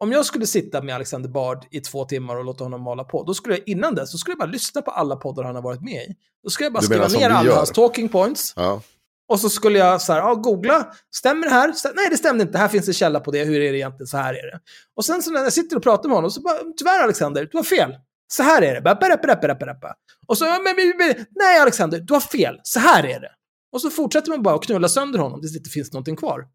Om 0.00 0.12
jag 0.12 0.26
skulle 0.26 0.46
sitta 0.46 0.82
med 0.82 0.94
Alexander 0.94 1.28
Bard 1.28 1.66
i 1.70 1.80
två 1.80 2.04
timmar 2.04 2.36
och 2.36 2.44
låta 2.44 2.64
honom 2.64 2.82
mala 2.82 3.04
på, 3.04 3.24
då 3.24 3.34
skulle 3.34 3.54
jag 3.54 3.68
innan 3.68 3.94
dess, 3.94 4.10
så 4.10 4.18
skulle 4.18 4.32
jag 4.32 4.38
bara 4.38 4.50
lyssna 4.50 4.82
på 4.82 4.90
alla 4.90 5.16
poddar 5.16 5.44
han 5.44 5.54
har 5.54 5.62
varit 5.62 5.82
med 5.82 6.02
i. 6.02 6.16
Då 6.44 6.50
skulle 6.50 6.64
jag 6.66 6.72
bara 6.72 6.82
skriva 6.82 7.08
ner 7.20 7.30
alla 7.30 7.54
hans 7.56 7.70
talking 7.70 8.08
points. 8.08 8.52
Ja. 8.56 8.82
Och 9.28 9.40
så 9.40 9.50
skulle 9.50 9.78
jag 9.78 10.02
så 10.02 10.12
här, 10.12 10.20
ja, 10.20 10.34
googla, 10.34 10.92
stämmer 11.14 11.46
det 11.46 11.52
här? 11.52 11.72
Stäm- 11.72 11.92
Nej, 11.96 12.06
det 12.10 12.16
stämde 12.16 12.42
inte, 12.42 12.58
här 12.58 12.68
finns 12.68 12.88
en 12.88 12.94
källa 12.94 13.20
på 13.20 13.30
det, 13.30 13.44
hur 13.44 13.60
är 13.60 13.72
det 13.72 13.78
egentligen, 13.78 14.06
så 14.06 14.16
här 14.16 14.34
är 14.34 14.50
det. 14.52 14.60
Och 14.96 15.04
sen 15.04 15.22
så 15.22 15.30
när 15.30 15.40
jag 15.40 15.52
sitter 15.52 15.76
och 15.76 15.82
pratar 15.82 16.08
med 16.08 16.16
honom, 16.16 16.30
så 16.30 16.40
bara, 16.40 16.58
tyvärr 16.76 17.02
Alexander, 17.04 17.48
du 17.52 17.56
har 17.58 17.64
fel. 17.64 17.94
Så 18.32 18.42
här 18.42 18.62
är 18.62 18.74
det. 18.74 18.80
Bara, 18.80 18.94
bara, 18.94 19.16
bara, 19.16 19.54
bara, 19.54 19.74
bara. 19.74 19.94
Och 20.26 20.38
så, 20.38 20.44
men, 20.44 20.62
men, 20.76 20.94
men, 20.98 21.26
nej 21.30 21.58
Alexander, 21.60 22.00
du 22.00 22.12
har 22.12 22.20
fel, 22.20 22.60
så 22.62 22.80
här 22.80 23.04
är 23.06 23.20
det. 23.20 23.30
Och 23.72 23.80
så 23.80 23.90
fortsätter 23.90 24.30
man 24.30 24.42
bara 24.42 24.54
att 24.54 24.62
knulla 24.64 24.88
sönder 24.88 25.18
honom 25.18 25.40
tills 25.40 25.52
det 25.52 25.58
inte 25.58 25.70
finns 25.70 25.92
någonting 25.92 26.16
kvar. 26.16 26.46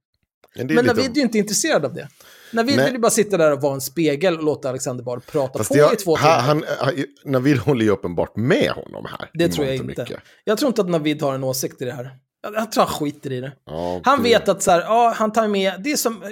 Men, 0.55 0.67
det 0.67 0.73
är 0.73 0.76
Men 0.76 0.85
Navid 0.85 1.11
är 1.11 1.15
ju 1.15 1.22
inte 1.22 1.38
intresserad 1.38 1.85
av 1.85 1.93
det. 1.93 2.07
Navid 2.56 2.80
vill 2.84 2.94
ju 2.94 2.99
bara 2.99 3.11
sitta 3.11 3.38
där 3.38 3.52
och 3.53 3.61
vara 3.61 3.73
en 3.73 3.82
spegel 3.82 4.38
och 4.38 4.44
låta 4.44 4.69
Alexander 4.69 5.03
bara 5.03 5.19
prata 5.19 5.57
Fast 5.57 5.72
på 5.72 5.77
jag, 5.77 5.94
i 5.94 5.95
två 5.95 6.18
timmar. 6.18 6.40
han, 6.40 6.64
han, 6.80 6.94
Navid 7.26 7.57
håller 7.57 7.86
ju 7.86 7.91
uppenbart 7.91 8.36
med 8.36 8.69
honom 8.72 9.06
här. 9.10 9.30
det 9.34 9.48
tror 9.49 9.65
jag 9.65 9.76
inte. 9.76 9.88
mycket. 9.88 10.19
Jag 10.44 10.57
tror 10.57 10.68
inte 10.68 10.82
att 10.82 10.90
Navid 10.90 11.22
har 11.22 11.36
en 11.36 11.44
åsikt 11.44 11.82
i 11.82 11.86
det 11.86 11.91
här. 11.94 12.11
Jag, 12.53 12.72
tror 12.72 12.84
han 12.84 12.94
skiter 12.94 13.32
i 13.32 13.41
det. 13.41 13.52
Ja, 13.65 14.02
Han 14.03 14.18
det- 14.18 14.30
vet 14.30 14.49
att 14.49 14.64
så 14.64 14.72
här, 14.72 14.82
ja, 14.82 15.14
han 15.18 15.32
tar 15.32 15.48
med, 15.48 15.73
det 15.84 15.91
är 15.91 15.95
som, 15.98 16.23
eh, 16.23 16.30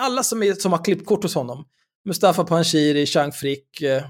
alla 0.00 0.22
som, 0.22 0.42
är, 0.42 0.52
som 0.52 0.72
har 0.72 0.84
klippkort 0.84 1.22
hos 1.22 1.34
honom. 1.34 1.64
Mustafa 2.08 2.44
Panshiri, 2.44 3.06
Chang 3.06 3.32
Frick, 3.32 3.82
eh, 3.82 4.02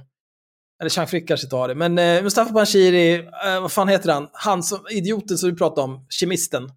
eller 0.80 0.90
Chang 0.90 1.06
Frick 1.06 1.28
kanske 1.28 1.46
inte 1.46 1.56
har 1.56 1.68
det, 1.68 1.74
men 1.74 1.98
eh, 1.98 2.22
Mustafa 2.22 2.52
Panshiri, 2.52 3.14
eh, 3.46 3.60
vad 3.60 3.72
fan 3.72 3.88
heter 3.88 4.12
han? 4.12 4.28
Han 4.32 4.62
som, 4.62 4.78
idioten 4.90 5.38
som 5.38 5.50
vi 5.50 5.56
pratade 5.56 5.80
om, 5.82 6.06
kemisten, 6.08 6.70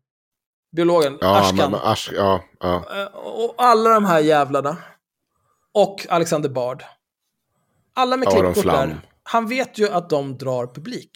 biologen, 0.72 1.18
Ja, 1.22 1.40
Ashkan. 1.40 1.72
men, 1.72 1.80
Ash, 1.84 2.12
ja, 2.14 2.44
ja. 2.60 2.84
Eh, 3.02 3.06
och 3.18 3.56
alla 3.58 3.90
de 3.94 4.06
här 4.06 4.20
jävlarna. 4.20 4.78
Och 5.74 6.06
Alexander 6.10 6.50
Bard. 6.50 6.84
Alla 7.94 8.18
med 8.18 8.28
klippkort 8.30 8.64
där. 8.66 9.02
Han 9.24 9.48
vet 9.48 9.78
ju 9.78 9.90
att 9.90 10.10
de 10.10 10.38
drar 10.38 10.68
publik. 10.68 11.12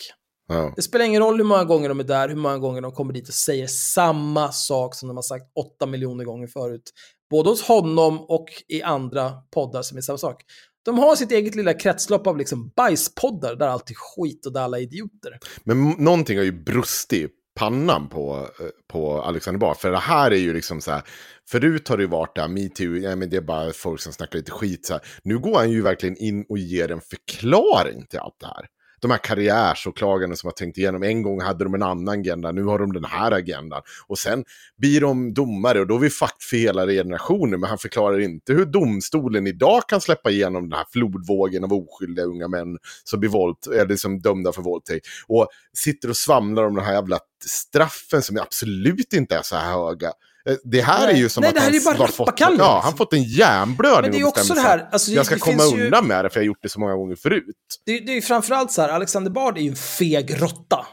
ja. 0.47 0.73
Det 0.75 0.81
spelar 0.81 1.05
ingen 1.05 1.21
roll 1.21 1.37
hur 1.37 1.43
många 1.43 1.63
gånger 1.63 1.89
de 1.89 1.99
är 1.99 2.03
där, 2.03 2.29
hur 2.29 2.35
många 2.35 2.57
gånger 2.57 2.81
de 2.81 2.91
kommer 2.91 3.13
dit 3.13 3.27
och 3.27 3.33
säger 3.33 3.67
samma 3.67 4.51
sak 4.51 4.95
som 4.95 5.07
de 5.07 5.17
har 5.17 5.21
sagt 5.23 5.45
åtta 5.55 5.85
miljoner 5.85 6.23
gånger 6.25 6.47
förut. 6.47 6.91
Både 7.29 7.49
hos 7.49 7.61
honom 7.63 8.21
och 8.21 8.45
i 8.67 8.81
andra 8.81 9.31
poddar 9.53 9.81
som 9.81 9.97
är 9.97 10.01
samma 10.01 10.17
sak. 10.17 10.43
De 10.85 10.97
har 10.99 11.15
sitt 11.15 11.31
eget 11.31 11.55
lilla 11.55 11.73
kretslopp 11.73 12.27
av 12.27 12.37
liksom 12.37 12.71
bajspoddar 12.75 13.55
där 13.55 13.67
allt 13.67 13.89
är 13.89 13.95
skit 13.95 14.45
och 14.45 14.53
där 14.53 14.61
alla 14.61 14.77
är 14.77 14.81
idioter. 14.81 15.39
Men 15.63 15.89
någonting 15.89 16.37
har 16.37 16.45
ju 16.45 16.63
brustit 16.63 17.31
pannan 17.55 18.09
på, 18.09 18.49
eh, 18.59 18.65
på 18.87 19.21
Alexander 19.21 19.59
Bard. 19.59 19.77
För 19.77 19.91
det 19.91 19.97
här 19.97 20.31
är 20.31 20.37
ju 20.37 20.53
liksom 20.53 20.81
så 20.81 20.91
här, 20.91 21.01
förut 21.49 21.87
har 21.87 21.97
det 21.97 22.03
ju 22.03 22.09
varit 22.09 22.35
där, 22.35 22.47
metoo, 22.47 22.97
ja, 22.97 23.15
men 23.15 23.29
det 23.29 23.37
är 23.37 23.41
bara 23.41 23.73
folk 23.73 24.01
som 24.01 24.13
snackar 24.13 24.39
lite 24.39 24.51
skit. 24.51 24.85
Så 24.85 24.93
här. 24.93 25.01
Nu 25.23 25.39
går 25.39 25.57
han 25.57 25.71
ju 25.71 25.81
verkligen 25.81 26.17
in 26.17 26.45
och 26.49 26.57
ger 26.57 26.91
en 26.91 27.01
förklaring 27.01 28.05
till 28.05 28.19
allt 28.19 28.39
det 28.39 28.47
här. 28.47 28.65
De 29.05 29.11
här 29.11 29.17
karriärsåklagarna 29.17 30.35
som 30.35 30.47
har 30.47 30.51
tänkt 30.51 30.77
igenom, 30.77 31.03
en 31.03 31.21
gång 31.21 31.41
hade 31.41 31.63
de 31.63 31.73
en 31.73 31.83
annan 31.83 32.19
agenda, 32.19 32.51
nu 32.51 32.63
har 32.63 32.79
de 32.79 32.93
den 32.93 33.05
här 33.05 33.31
agendan. 33.31 33.81
Och 34.07 34.17
sen 34.19 34.45
blir 34.77 35.01
de 35.01 35.33
domare 35.33 35.79
och 35.79 35.87
då 35.87 35.95
är 35.95 35.99
vi 35.99 36.09
fucked 36.09 36.41
för 36.49 36.57
hela 36.57 36.87
generationen. 36.87 37.59
Men 37.59 37.69
han 37.69 37.77
förklarar 37.77 38.19
inte 38.19 38.53
hur 38.53 38.65
domstolen 38.65 39.47
idag 39.47 39.83
kan 39.87 40.01
släppa 40.01 40.29
igenom 40.29 40.69
den 40.69 40.77
här 40.77 40.85
flodvågen 40.93 41.63
av 41.63 41.73
oskyldiga 41.73 42.25
unga 42.25 42.47
män 42.47 42.77
som 43.03 43.19
blir 43.19 43.29
våld, 43.29 43.57
eller 43.79 43.95
som 43.95 44.19
dömda 44.19 44.51
för 44.51 44.61
våldtäkt. 44.61 45.07
Och 45.27 45.47
sitter 45.73 46.09
och 46.09 46.17
svamlar 46.17 46.63
om 46.63 46.75
de 46.75 46.85
här 46.85 46.93
jävla 46.93 47.19
straffen 47.45 48.21
som 48.21 48.37
absolut 48.37 49.13
inte 49.13 49.35
är 49.35 49.41
så 49.41 49.55
här 49.55 49.73
höga. 49.73 50.11
Eh, 50.49 50.55
Det 50.63 50.81
här 50.81 51.05
Nej. 51.05 51.15
är 51.15 51.17
ju 51.19 51.29
som 51.29 51.41
Nej, 51.41 51.49
att 51.49 51.63
han 51.63 51.71
bara 51.85 51.95
har 51.97 52.07
fått, 52.07 52.39
ja, 52.39 52.49
liksom. 52.49 52.79
han 52.83 52.97
fått 52.97 53.13
en 53.13 53.23
hjärnblödning 53.23 54.01
Men 54.01 54.11
det 54.11 54.17
är 54.17 54.19
ju 54.19 54.23
och 54.23 54.29
också 54.29 54.41
bestämt 54.41 54.57
det 54.57 54.61
sig, 54.63 54.69
här, 54.71 54.87
alltså, 54.91 55.11
det- 55.11 55.15
jag 55.15 55.25
ska 55.25 55.37
komma 55.37 55.63
ju- 55.63 55.85
undan 55.85 56.07
med 56.07 56.25
det 56.25 56.29
för 56.29 56.39
jag 56.39 56.43
har 56.43 56.47
gjort 56.47 56.59
det 56.61 56.69
så 56.69 56.79
många 56.79 56.93
gånger 56.95 57.15
förut. 57.15 57.45
Det, 57.85 57.99
det 57.99 58.11
är 58.11 58.15
ju 58.15 58.21
framförallt 58.21 58.71
så 58.71 58.81
här, 58.81 58.89
Alexander 58.89 59.31
Bard 59.31 59.57
är 59.57 59.61
ju 59.61 59.69
en 59.69 59.75
feg 59.75 60.41
råtta. 60.41 60.85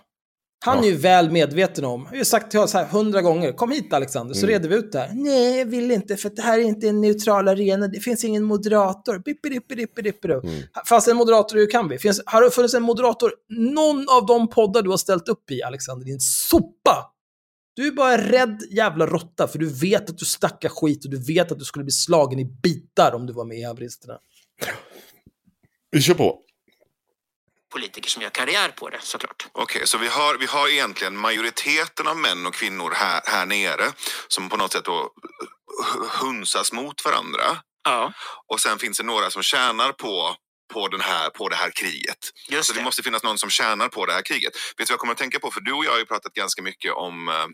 Han 0.64 0.76
Ja. 0.78 0.84
är 0.84 0.88
ju 0.88 0.96
väl 0.96 1.30
medveten 1.30 1.84
om, 1.84 2.02
jag 2.02 2.10
har 2.10 2.16
ju 2.16 2.24
sagt 2.24 2.50
till 2.50 2.58
honom 2.58 2.68
så 2.68 2.78
här 2.78 2.84
hundra 2.86 3.22
gånger, 3.22 3.52
kom 3.52 3.70
hit 3.72 3.92
Alexander, 3.92 4.34
så 4.34 4.38
Mm. 4.46 4.50
reder 4.50 4.68
vi 4.68 4.74
ut 4.74 4.92
det 4.92 4.98
här. 4.98 5.10
Nej, 5.14 5.58
jag 5.58 5.66
vill 5.66 5.90
inte, 5.90 6.16
för 6.16 6.30
det 6.30 6.42
här 6.42 6.58
är 6.58 6.62
inte 6.62 6.88
en 6.88 7.00
neutral 7.00 7.48
arena, 7.48 7.88
det 7.88 8.00
finns 8.00 8.24
ingen 8.24 8.42
moderator. 8.44 9.18
Bippidippidippidippidu. 9.18 10.34
Mm. 10.44 10.62
Fast 10.86 11.08
en 11.08 11.16
moderator, 11.16 11.56
hur 11.56 11.70
kan 11.70 11.88
vi? 11.88 11.98
Finns, 11.98 12.22
har 12.26 12.42
det 12.42 12.50
funnits 12.50 12.74
en 12.74 12.82
moderator, 12.82 13.32
någon 13.74 14.06
av 14.08 14.26
de 14.26 14.48
poddar 14.48 14.82
du 14.82 14.90
har 14.90 14.96
ställt 14.96 15.28
upp 15.28 15.50
i, 15.50 15.62
Alexander, 15.62 16.06
din 16.06 16.20
sopa? 16.20 17.11
Du 17.74 17.86
är 17.86 17.90
bara 17.92 18.12
en 18.14 18.20
rädd 18.20 18.62
jävla 18.70 19.06
råtta 19.06 19.48
för 19.48 19.58
du 19.58 19.80
vet 19.80 20.10
att 20.10 20.18
du 20.18 20.24
stackar 20.24 20.68
skit 20.68 21.04
och 21.04 21.10
du 21.10 21.24
vet 21.34 21.52
att 21.52 21.58
du 21.58 21.64
skulle 21.64 21.84
bli 21.84 21.92
slagen 21.92 22.38
i 22.38 22.44
bitar 22.44 23.12
om 23.14 23.26
du 23.26 23.32
var 23.32 23.44
med 23.44 23.58
i 23.58 23.62
haveristerna. 23.64 24.18
Vi 25.90 26.02
kör 26.02 26.14
på. 26.14 26.38
Politiker 27.72 28.10
som 28.10 28.22
gör 28.22 28.30
karriär 28.30 28.68
på 28.68 28.88
det 28.88 28.98
såklart. 29.02 29.48
Okej, 29.52 29.86
så 29.86 29.98
vi 29.98 30.08
har, 30.08 30.38
vi 30.38 30.46
har 30.46 30.68
egentligen 30.68 31.16
majoriteten 31.16 32.06
av 32.06 32.16
män 32.16 32.46
och 32.46 32.54
kvinnor 32.54 32.90
här, 32.94 33.20
här 33.24 33.46
nere 33.46 33.84
som 34.28 34.48
på 34.48 34.56
något 34.56 34.72
sätt 34.72 34.84
då 34.84 35.12
hu- 35.94 36.06
hunsas 36.24 36.72
mot 36.72 37.04
varandra. 37.04 37.42
Ja. 37.84 38.12
Och 38.46 38.60
sen 38.60 38.78
finns 38.78 38.98
det 38.98 39.04
några 39.04 39.30
som 39.30 39.42
tjänar 39.42 39.92
på, 39.92 40.36
på, 40.72 40.88
den 40.88 41.00
här, 41.00 41.30
på 41.30 41.48
det 41.48 41.56
här 41.56 41.70
kriget. 41.70 42.18
Just 42.48 42.66
så 42.68 42.72
det. 42.72 42.80
det. 42.80 42.84
måste 42.84 43.02
finnas 43.02 43.22
någon 43.22 43.38
som 43.38 43.50
tjänar 43.50 43.88
på 43.88 44.06
det 44.06 44.12
här 44.12 44.22
kriget. 44.22 44.52
Vet 44.54 44.76
du 44.76 44.84
vad 44.84 44.90
jag 44.90 44.98
kommer 45.00 45.12
att 45.12 45.18
tänka 45.18 45.38
på? 45.38 45.50
För 45.50 45.60
du 45.60 45.72
och 45.72 45.84
jag 45.84 45.90
har 45.92 45.98
ju 45.98 46.06
pratat 46.06 46.32
ganska 46.32 46.62
mycket 46.62 46.92
om, 46.92 47.28
eh, 47.28 47.46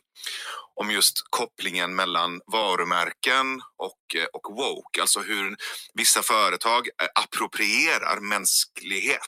om 0.80 0.90
just 0.90 1.14
kopplingen 1.30 1.96
mellan 1.96 2.40
varumärken 2.52 3.46
och, 3.78 4.16
eh, 4.16 4.24
och 4.32 4.56
woke. 4.56 5.00
Alltså 5.00 5.20
hur 5.20 5.56
vissa 5.94 6.22
företag 6.22 6.88
eh, 7.02 7.08
approprierar 7.24 8.20
mänsklighet, 8.20 9.20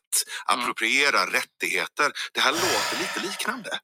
Mm. 0.51 0.61
approprierar 0.61 1.27
rättigheter. 1.27 2.13
Det 2.35 2.41
här 2.41 2.53
låter 2.53 2.99
lite 3.01 3.21
liknande. 3.29 3.79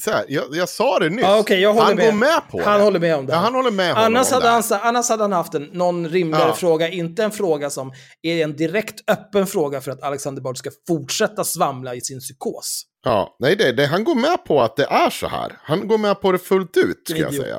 Så 0.00 0.10
här, 0.10 0.24
jag, 0.28 0.44
jag 0.52 0.68
sa 0.68 0.98
det 0.98 1.08
nyss. 1.10 1.24
Jag 1.50 1.72
håller 1.72 1.86
han 1.86 1.96
med. 1.96 2.06
går 2.06 2.12
med 2.12 2.40
på 2.50 2.62
Han 2.62 2.78
det. 2.78 2.84
håller 2.84 3.00
med 3.00 3.16
om 3.16 3.26
det. 3.26 3.32
Ja, 3.32 3.38
han 3.38 3.54
håller 3.54 3.70
med 3.70 3.88
honom 3.94 4.04
Annars 4.04 4.30
hade, 4.30 4.48
han, 4.48 4.62
annars 4.82 5.08
hade 5.08 5.22
han 5.24 5.32
haft 5.32 5.54
en, 5.54 5.62
någon 5.64 6.08
rimligare 6.08 6.48
Ja. 6.48 6.54
fråga, 6.54 6.88
inte 6.88 7.24
en 7.24 7.30
fråga 7.30 7.70
som 7.70 7.92
är 8.22 8.44
en 8.44 8.56
direkt 8.56 9.10
öppen 9.10 9.46
fråga 9.46 9.80
för 9.80 9.90
att 9.90 10.02
Alexander 10.02 10.42
Bard 10.42 10.58
ska 10.58 10.70
fortsätta 10.88 11.44
svamla 11.44 11.94
i 11.94 12.00
sin 12.00 12.20
psykos. 12.20 12.82
Ja, 13.04 13.36
nej, 13.38 13.56
det, 13.56 13.72
det, 13.72 13.86
han 13.86 14.04
går 14.04 14.14
med 14.14 14.44
på 14.44 14.62
att 14.62 14.76
det 14.76 14.84
är 14.84 15.10
så 15.10 15.28
här. 15.28 15.58
Han 15.62 15.88
går 15.88 15.98
med 15.98 16.20
på 16.20 16.32
det 16.32 16.38
fullt 16.38 16.76
ut, 16.76 17.02
ska 17.08 17.18
jag 17.18 17.34
säga. 17.34 17.58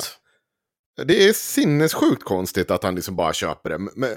Det 1.05 1.27
är 1.27 1.33
sinnessjukt 1.33 2.23
konstigt 2.23 2.71
att 2.71 2.83
han 2.83 2.95
liksom 2.95 3.15
bara 3.15 3.33
köper 3.33 3.69
det. 3.69 3.77
Men, 3.77 4.09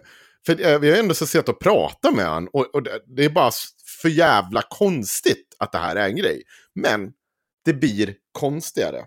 för 0.46 0.78
vi 0.78 0.90
har 0.90 0.98
ändå 0.98 1.14
så 1.14 1.26
sett 1.26 1.48
och 1.48 1.60
pratat 1.60 2.14
med 2.14 2.24
han 2.26 2.48
och, 2.52 2.74
och 2.74 2.82
det, 2.82 2.98
det 3.16 3.24
är 3.24 3.28
bara 3.30 3.50
för 4.02 4.08
jävla 4.08 4.62
konstigt 4.68 5.56
att 5.58 5.72
det 5.72 5.78
här 5.78 5.96
är 5.96 6.08
en 6.08 6.16
grej. 6.16 6.42
Men 6.74 7.10
det 7.64 7.74
blir 7.74 8.14
konstigare. 8.32 9.06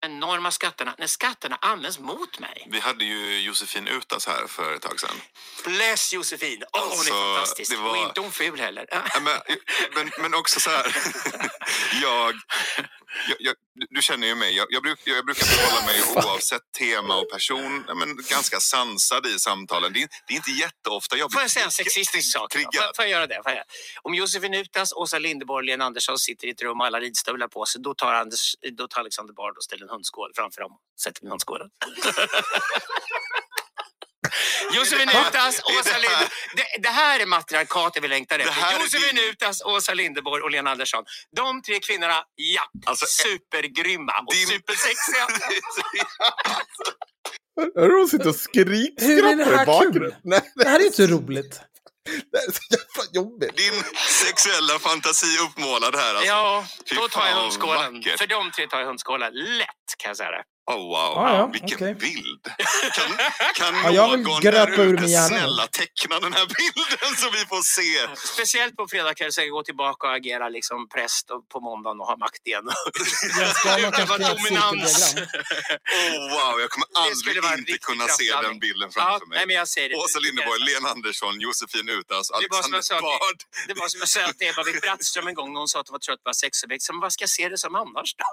Enorma 0.00 0.50
skatterna, 0.50 0.94
när 0.98 1.06
skatterna 1.06 1.58
används 1.60 1.98
mot 1.98 2.38
mig. 2.38 2.66
Vi 2.70 2.80
hade 2.80 3.04
ju 3.04 3.40
Josefin 3.40 3.88
Utas 3.88 4.26
här 4.26 4.46
för 4.46 4.74
ett 4.74 4.82
tag 4.82 5.00
sedan. 5.00 5.16
Bless 5.64 6.12
Josefin! 6.12 6.62
Åh, 6.72 6.80
hon 6.82 6.90
Alltså, 6.90 7.14
är 7.14 7.34
fantastisk. 7.34 7.70
det 7.70 7.76
var- 7.76 7.90
Och 7.90 7.96
inte 7.96 8.20
hon 8.20 8.32
ful 8.32 8.60
heller. 8.60 8.86
Men, 9.20 9.40
men, 9.94 10.10
men 10.22 10.34
också 10.34 10.60
så 10.60 10.70
här. 10.70 10.96
jag, 12.02 12.34
jag, 13.28 13.36
jag, 13.38 13.54
du 13.90 14.02
känner 14.02 14.26
ju 14.26 14.34
mig. 14.34 14.56
Jag, 14.56 14.66
jag, 14.70 14.82
bruk, 14.82 15.00
jag 15.04 15.24
brukar 15.26 15.46
förhålla 15.46 15.86
mig 15.86 16.02
oavsett 16.16 16.62
tema 16.78 17.16
och 17.16 17.30
person 17.30 17.84
men 17.96 18.16
ganska 18.30 18.60
sansad 18.60 19.26
i 19.26 19.38
samtalen. 19.38 19.92
Det 19.92 20.02
är, 20.02 20.08
det 20.26 20.32
är 20.34 20.36
inte 20.36 20.50
jätteofta 20.50 21.16
jag 21.16 21.32
Får 21.32 21.38
blir 21.38 21.44
jag 21.44 21.50
säga 21.50 21.64
en 21.64 21.70
sexistisk 21.70 22.32
sak? 22.32 22.52
Får, 22.52 22.60
får 22.96 23.04
jag 23.04 23.08
göra 23.10 23.26
det? 23.26 23.40
Får 23.42 23.52
jag? 23.52 23.64
Om 24.02 24.14
Josefin 24.14 24.54
Utas, 24.54 24.92
Åsa 24.92 25.18
Linderborg, 25.18 25.66
Lena 25.66 25.84
Andersson 25.84 26.18
sitter 26.18 26.46
i 26.46 26.50
ett 26.50 26.62
rum 26.62 26.80
och 26.80 26.86
alla 26.86 27.00
ridstövlar 27.00 27.48
på 27.48 27.66
sig, 27.66 27.80
då 27.82 27.94
tar, 27.94 28.14
Anders, 28.14 28.54
då 28.72 28.88
tar 28.88 29.00
Alexander 29.00 29.34
Bard 29.34 29.56
och 29.56 29.64
ställer 29.64 29.86
en 29.88 29.94
hundskål 29.94 30.30
framför 30.36 30.60
dem. 30.60 30.72
Sätter 31.04 31.22
vi 31.22 31.28
hundskålen. 31.28 31.68
Josefin 34.76 35.06
Det 35.06 35.12
här- 35.12 35.28
Utas, 35.28 35.60
Åsa 35.60 35.82
det 35.82 35.90
här. 35.90 36.00
Linderborg. 36.00 36.28
Det, 36.56 36.82
det 36.82 36.88
här 36.88 37.20
är 37.20 37.26
matriarkatet 37.26 38.04
vi 38.04 38.08
längtar 38.08 38.38
efter. 38.38 38.82
Josefin 38.82 39.18
Utas, 39.30 39.62
Åsa 39.64 39.94
Linderborg 39.94 40.42
och 40.42 40.50
Lena 40.50 40.70
Andersson. 40.70 41.04
De 41.36 41.62
tre 41.62 41.78
kvinnorna, 41.80 42.22
ja, 42.34 42.62
Alltså, 42.86 43.06
supergrymma 43.08 44.12
och 44.26 44.34
din- 44.34 44.46
supersexiga. 44.46 45.26
Hör 47.76 47.88
du 47.88 47.98
hon 47.98 48.08
sitter 48.08 48.28
och 48.28 48.36
Hur 48.56 49.24
är 49.26 49.36
det 49.36 49.44
skrikskrattar 49.44 49.56
här 49.56 49.62
i 49.62 49.66
bakgrunden? 49.66 50.12
Det 50.54 50.68
här 50.68 50.80
är 50.80 50.84
inte 50.86 51.06
roligt. 51.06 51.60
det 52.32 52.38
är 52.38 52.52
så 52.52 52.60
jävla 52.70 53.04
jobbigt. 53.12 53.56
Din 53.56 53.82
sexuella 54.26 54.78
fantasi 54.78 55.38
uppmålad 55.46 55.94
här. 55.96 56.14
Alltså. 56.14 56.26
Ja, 56.28 56.66
Fy 56.90 56.96
då 56.96 57.08
tar 57.08 57.26
jag 57.26 57.34
hundskålen. 57.42 57.94
vackert. 57.94 58.18
För 58.18 58.26
de 58.26 58.50
tre 58.50 58.66
tar 58.66 58.78
jag 58.80 58.86
hundskålen. 58.86 59.32
Lätt 59.34 59.90
kan 59.98 60.08
jag 60.10 60.16
säga 60.16 60.30
det. 60.30 60.42
Oh, 60.72 60.76
wow, 60.94 61.12
Ja, 61.16 61.36
ja, 61.36 61.46
vilken 61.46 61.74
okej. 61.76 61.94
bild. 61.94 62.44
Kan, 62.94 63.10
kan 63.54 63.74
Ja, 63.84 63.90
jag 63.92 64.20
någon 64.20 64.40
där 64.42 64.80
ute 64.80 65.08
snälla 65.08 65.66
teckna 65.66 66.20
den 66.20 66.32
här 66.32 66.46
bilden 66.58 67.10
så 67.16 67.30
vi 67.30 67.38
får 67.52 67.62
se? 67.62 68.16
Speciellt 68.34 68.76
på 68.76 68.88
fredag 68.88 69.14
kan 69.14 69.24
jag 69.24 69.34
säkert 69.34 69.52
gå 69.52 69.62
tillbaka 69.62 70.06
och 70.08 70.14
agera 70.14 70.48
liksom 70.48 70.88
präst 70.88 71.26
på 71.52 71.60
måndagen 71.60 72.00
och 72.00 72.06
ha 72.06 72.16
makt 72.16 72.46
igen. 72.46 72.64
Jag 73.38 73.80
Utöva 73.88 74.18
dominans. 74.18 75.14
Oh, 75.14 76.22
wow, 76.34 76.54
jag 76.60 76.70
kommer 76.70 76.88
aldrig 77.04 77.36
inte 77.58 77.78
kunna 77.78 78.08
se 78.08 78.32
den 78.46 78.58
bilden 78.58 78.90
Ja, 78.94 79.02
framför 79.02 79.26
nej, 79.26 79.38
mig. 79.38 79.46
men 79.46 79.56
jag 79.56 79.68
säger 79.68 79.88
det. 79.88 79.96
Åsa 79.96 80.18
Linderborg, 80.18 80.60
Lena 80.70 80.88
Andersson, 80.88 81.40
Josefin 81.40 81.88
Utas, 81.88 82.30
Alexander 82.30 82.80
jag 82.90 83.02
Bard. 83.02 83.38
Det 83.68 83.74
var 83.80 83.88
som 83.88 84.00
jag 84.00 84.08
sa 84.08 84.32
till 84.38 84.48
Ebba 84.50 84.62
Brattström 84.82 85.26
en 85.28 85.34
gång 85.34 85.52
när 85.52 85.58
hon 85.60 85.68
sa 85.68 85.80
att 85.80 85.88
hon 85.88 85.94
var 85.94 85.98
trött 86.08 86.22
på 86.24 86.34
sexobjekt. 86.34 86.82
Så, 86.82 86.92
men 86.92 87.00
vad 87.00 87.12
ska 87.12 87.22
jag 87.22 87.30
se 87.38 87.48
det 87.48 87.58
som 87.58 87.74
annars 87.74 88.10
då? 88.22 88.28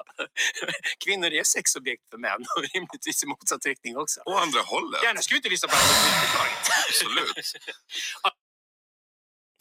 Kvinnor 1.06 1.30
är 1.40 1.44
sexobjekt 1.44 2.04
för 2.12 2.18
män 2.26 2.42
och 2.56 2.64
rimligtvis 2.74 3.24
i 3.24 3.28
motsatt 3.28 3.66
riktning 3.66 3.94
också. 4.04 4.18
Och 4.30 4.38
andra 4.46 4.62
hållet. 4.74 5.00
Gärna 5.04 5.22
skulle 5.22 5.36
vi 5.36 5.42
inte 5.44 5.50
lyssna 5.56 5.68
på 5.72 5.76
överhuvudtaget. 5.76 6.68
Absolut. 6.88 7.38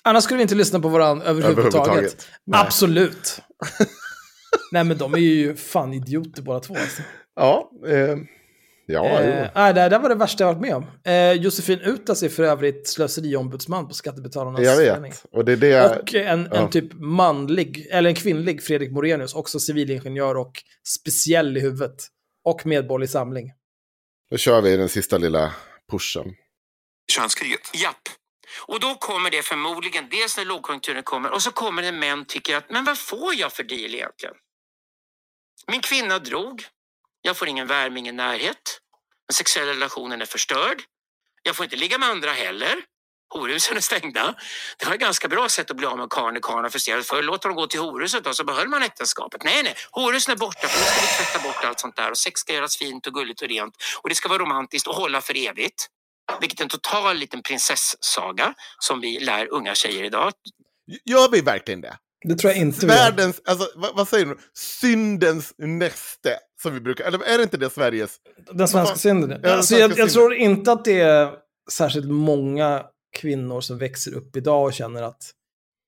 Annars 0.05 0.25
skulle 0.25 0.37
vi 0.37 0.43
inte 0.43 0.55
lyssna 0.55 0.81
på 0.81 0.89
varandra 0.89 1.27
överhuvudtaget. 1.27 1.75
Överhuvudtaget. 1.75 2.27
Nej. 2.47 2.61
Absolut. 2.61 3.39
Nej, 4.73 4.85
men 4.85 4.99
de 4.99 5.15
är 5.15 5.19
ju 5.19 5.57
fan 5.57 5.93
idioter 5.93 6.43
båda 6.43 6.61
två. 6.61 6.75
Alltså. 6.75 7.03
Ja, 7.37 7.71
eh, 7.87 8.17
ja, 8.87 9.21
eh, 9.21 9.75
det 9.75 9.81
här 9.81 9.99
var 9.99 10.09
det 10.09 10.15
värsta 10.15 10.45
jag 10.45 10.49
varit 10.55 10.61
med 10.61 10.75
om. 10.75 10.87
Eh, 11.05 11.33
Josefin 11.33 11.81
Utas 11.81 12.23
är 12.23 12.29
för 12.29 12.43
övrigt 12.43 12.89
slöseriombudsman 12.89 13.89
på 13.89 13.95
Skattebetalarnas 13.95 14.61
jag 14.61 14.77
förening. 14.77 15.11
vet. 15.11 15.25
Och 15.33 15.45
det 15.45 15.53
är 15.53 15.57
det... 15.57 15.99
Och 16.01 16.15
en, 16.15 16.49
Ja. 16.53 16.57
en 16.59 16.71
typ 16.71 16.93
manlig, 16.93 17.87
eller 17.91 18.09
en 18.09 18.15
kvinnlig 18.15 18.63
Fredrik 18.63 18.91
Morenius, 18.93 19.35
också 19.35 19.61
civilingenjör 19.61 20.35
och 20.35 20.53
speciell 20.89 21.57
i 21.57 21.61
huvudet. 21.61 21.97
Och 22.45 22.67
medborgerlig 22.67 23.11
samling. 23.11 23.53
Då 24.31 24.37
kör 24.37 24.61
vi 24.61 24.77
den 24.77 24.89
sista 24.89 25.19
lilla 25.19 25.55
pushen. 25.91 26.35
Könskriget. 27.13 27.71
Japp. 27.75 28.09
Och 28.67 28.81
då 28.81 28.95
kommer 28.95 29.31
det 29.31 29.43
förmodligen, 29.43 30.09
dels 30.09 30.37
när 30.37 30.45
lågkonjunkturen 30.45 31.03
kommer, 31.03 31.31
och 31.31 31.43
så 31.43 31.51
kommer 31.51 31.83
det 31.83 31.93
män 31.93 32.25
tycker 32.25 32.57
att, 32.57 32.71
men 32.71 32.85
vad 32.85 32.99
får 32.99 33.35
jag 33.35 33.53
för 33.53 33.63
deal 33.63 33.95
egentligen? 33.95 34.35
Min 35.67 35.81
kvinna 35.81 36.19
drog. 36.19 36.65
Jag 37.23 37.37
får 37.37 37.49
ingen 37.49 37.67
värme, 37.67 38.01
ingen 38.01 38.17
närhet. 38.17 38.81
Den 39.29 39.35
sexuella 39.35 39.73
relationen 39.73 40.23
är 40.23 40.27
förstörd. 40.27 40.83
Jag 41.43 41.57
får 41.57 41.65
inte 41.65 41.77
ligga 41.77 41.99
med 41.99 42.09
andra 42.09 42.33
heller. 42.33 42.85
Horhusen 43.35 43.77
är 43.77 43.81
stängda. 43.81 44.35
Det 44.79 44.87
var 44.87 44.95
ett 44.95 45.01
ganska 45.01 45.29
bra 45.29 45.49
sätt 45.49 45.71
att 45.71 45.77
bli 45.77 45.87
av 45.87 45.99
med 45.99 46.11
karln 46.11 46.35
när 46.35 46.41
karln 46.41 46.71
frustrerad. 46.71 47.05
Förr 47.05 47.23
låt 47.23 47.43
dem 47.43 47.55
gå 47.55 47.67
till 47.67 47.81
horhuset 47.81 48.27
och 48.27 48.37
så 48.37 48.45
behöll 48.45 48.69
man 48.69 48.83
äktenskapet. 48.83 49.45
Nej, 49.45 49.63
nej, 49.63 49.75
horhusen 49.91 50.33
är 50.33 50.39
borta 50.39 50.69
för 50.69 50.79
nu 50.81 50.85
ska 50.87 51.01
vi 51.01 51.25
tvätta 51.25 51.49
bort 51.49 51.65
allt 51.65 51.81
sånt 51.81 51.97
där 51.97 52.11
och 52.11 52.19
sex 52.19 52.41
ska 52.41 52.53
göras 52.53 52.77
fint 52.77 53.07
och 53.07 53.13
gulligt 53.15 53.43
och 53.43 53.49
rent 53.49 53.75
och 54.03 54.09
det 54.09 54.15
ska 54.15 54.29
vara 54.29 54.39
romantiskt 54.39 54.87
och 54.87 54.95
hålla 54.95 55.21
för 55.21 55.49
evigt. 55.49 55.87
Vilket 56.41 56.61
är 56.61 56.65
en 56.65 56.71
total 56.71 57.17
liten 57.17 57.43
prinsessaga 57.43 58.55
som 58.79 59.01
vi 59.01 59.21
lär 59.21 59.53
unga 59.53 59.75
tjejer 59.75 60.05
idag. 60.05 60.33
Gör 61.05 61.31
vi 61.31 61.41
verkligen 61.41 61.81
det? 61.81 61.97
Det 62.29 62.35
tror 62.35 62.53
jag 62.53 62.61
inte 62.61 62.87
vi 62.87 62.93
gör. 62.93 62.99
Världens, 62.99 63.41
alltså 63.45 63.69
vad, 63.75 63.97
vad 63.97 64.09
säger 64.09 64.27
du? 64.27 64.39
Syndens 64.55 65.55
näste, 65.59 66.39
som 66.63 66.75
vi 66.75 66.81
brukar, 66.81 67.05
eller 67.05 67.23
är 67.23 67.37
det 67.39 67.43
inte 67.43 67.57
det 67.57 67.71
Sveriges? 67.71 68.17
Den 68.53 68.69
svenska 68.69 68.97
synden. 68.97 69.41
Ja, 69.43 69.57
alltså, 69.57 69.75
jag, 69.75 69.83
jag 69.83 69.97
synden. 69.97 70.09
tror 70.09 70.35
inte 70.35 70.73
att 70.73 70.85
det 70.85 71.01
är 71.01 71.33
särskilt 71.73 72.07
många 72.07 72.83
kvinnor 73.15 73.61
som 73.61 73.79
växer 73.79 74.15
upp 74.15 74.37
idag 74.37 74.65
och 74.65 74.75
känner 74.75 75.03
att 75.03 75.35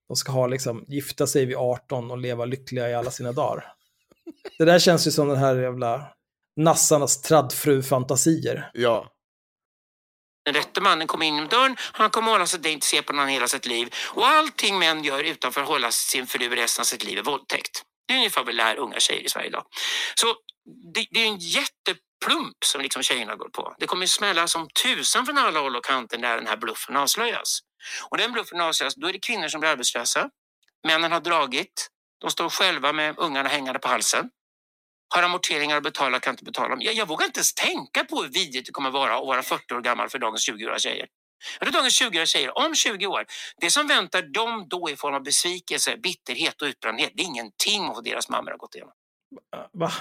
de 0.09 0.17
ska 0.17 0.33
ha 0.33 0.47
liksom, 0.47 0.85
gifta 0.89 1.27
sig 1.27 1.47
vid 1.47 1.57
18 1.57 2.11
och 2.11 2.19
leva 2.19 2.45
lyckliga 2.45 2.91
i 2.91 2.95
alla 2.95 3.11
sina 3.11 3.33
dagar. 3.33 3.73
Det 4.59 4.65
där 4.65 4.79
känns 4.79 5.07
ju 5.07 5.11
som 5.11 5.29
den 5.29 5.37
här 5.37 5.57
jävla 5.57 6.09
nassarnas 6.57 7.23
traddfru-fantasier. 7.23 8.71
Ja. 8.75 9.13
Den 10.45 10.55
rätte 10.55 10.81
mannen 10.81 11.07
kommer 11.07 11.27
in 11.27 11.35
genom 11.35 11.49
dörren, 11.49 11.77
han 11.79 12.11
kommer 12.11 12.33
hålla 12.33 12.47
sig, 12.47 12.73
inte 12.73 12.87
se 12.87 13.03
på 13.03 13.13
någon 13.13 13.29
hela 13.29 13.49
sitt 13.49 13.67
liv. 13.67 13.95
Och 14.15 14.27
allting 14.27 14.79
män 14.79 15.05
gör 15.05 15.25
utanför 15.25 15.61
att 15.61 15.69
hålla 15.69 15.91
sin 15.91 16.27
fru 16.27 16.49
resten 16.49 16.83
av 16.83 16.85
sitt 16.85 17.05
liv 17.05 17.19
är 17.19 17.23
våldtäkt. 17.23 17.83
Det 18.09 18.15
är 18.15 18.19
ungefär 18.19 18.41
vad 18.41 18.47
vi 18.47 18.53
lär 18.53 18.77
unga 18.77 19.01
tjejer 19.01 19.23
i 19.23 19.29
Sverige 19.29 19.49
idag. 19.49 19.65
Så 20.15 20.27
det, 20.95 21.07
det 21.11 21.23
är 21.23 21.27
en 21.27 21.39
plump 22.25 22.65
som 22.65 22.81
liksom 22.81 23.03
tjejerna 23.03 23.37
går 23.37 23.49
på. 23.49 23.75
Det 23.79 23.87
kommer 23.87 24.03
ju 24.03 24.09
smälla 24.09 24.49
som 24.49 24.69
tusan 24.83 25.27
från 25.27 25.39
alla 25.39 25.61
håll 25.61 25.77
och 25.77 25.85
kanter 25.85 26.19
när 26.19 26.37
den 26.37 26.47
här 26.47 26.57
bluffen 26.57 26.97
avslöjas. 26.97 27.61
Och 28.11 28.17
den 28.19 28.33
bluffen 28.33 28.61
avslöjas, 28.61 28.95
då 28.95 29.07
är 29.07 29.13
det 29.13 29.19
kvinnor 29.19 29.49
som 29.49 29.61
blir 29.61 29.71
arbetslösa. 29.71 30.31
Männen 30.87 31.13
har 31.13 31.21
dragit, 31.21 31.89
de 32.21 32.31
står 32.31 32.49
själva 32.49 32.93
med 32.93 33.19
ungarna 33.19 33.49
hängande 33.49 33.79
på 33.79 33.89
halsen. 33.89 34.31
Har 35.15 35.23
amorteringar 35.23 35.77
att 35.77 35.83
betala, 35.83 36.21
kan 36.21 36.33
inte 36.33 36.45
betala 36.45 36.69
dem. 36.69 36.79
Jag, 36.81 36.95
jag 36.95 37.09
vågar 37.09 37.27
inte 37.27 37.39
ens 37.39 37.55
tänka 37.55 38.05
på 38.05 38.23
hur 38.23 38.29
vidrigt 38.29 38.67
det 38.67 38.73
kommer 38.73 38.91
vara 38.91 39.19
att 39.19 39.27
vara 39.27 39.43
40 39.43 39.75
år 39.75 39.81
gammal 39.81 40.09
för 40.09 40.19
dagens 40.19 40.49
20-åriga 40.49 40.79
tjejer. 40.79 41.07
Jag 41.61 41.73
dagens 41.73 42.03
20-åriga 42.03 42.27
tjejer, 42.27 42.59
om 42.59 42.75
20 42.75 43.07
år, 43.07 43.27
det 43.61 43.71
som 43.71 43.87
väntar 43.87 44.23
dem 44.23 44.67
då 44.69 44.91
i 44.91 44.97
form 44.97 45.15
av 45.15 45.23
besvikelse, 45.23 45.97
bitterhet 45.97 46.63
och 46.63 46.67
utbrändhet, 46.67 47.13
det 47.15 47.23
är 47.23 47.25
ingenting 47.25 47.85
mot 47.85 47.95
vad 47.95 48.05
deras 48.05 48.29
mammor 48.29 48.51
har 48.51 48.59
gått 48.59 48.75
igenom. 48.75 48.93
Va? 49.73 49.93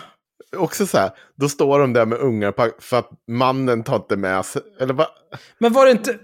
Också 0.57 0.87
så 0.87 0.97
här, 0.97 1.11
då 1.35 1.49
står 1.49 1.79
de 1.79 1.93
där 1.93 2.05
med 2.05 2.17
ungar 2.17 2.81
för 2.81 2.97
att 2.97 3.09
mannen 3.27 3.83
tar 3.83 3.95
inte 3.95 4.17
med 4.17 4.45
sig, 4.45 4.61
eller 4.79 4.93
vad? 4.93 5.07
Men 5.57 5.73
var 5.73 5.85
det 5.85 5.91
inte... 5.91 6.19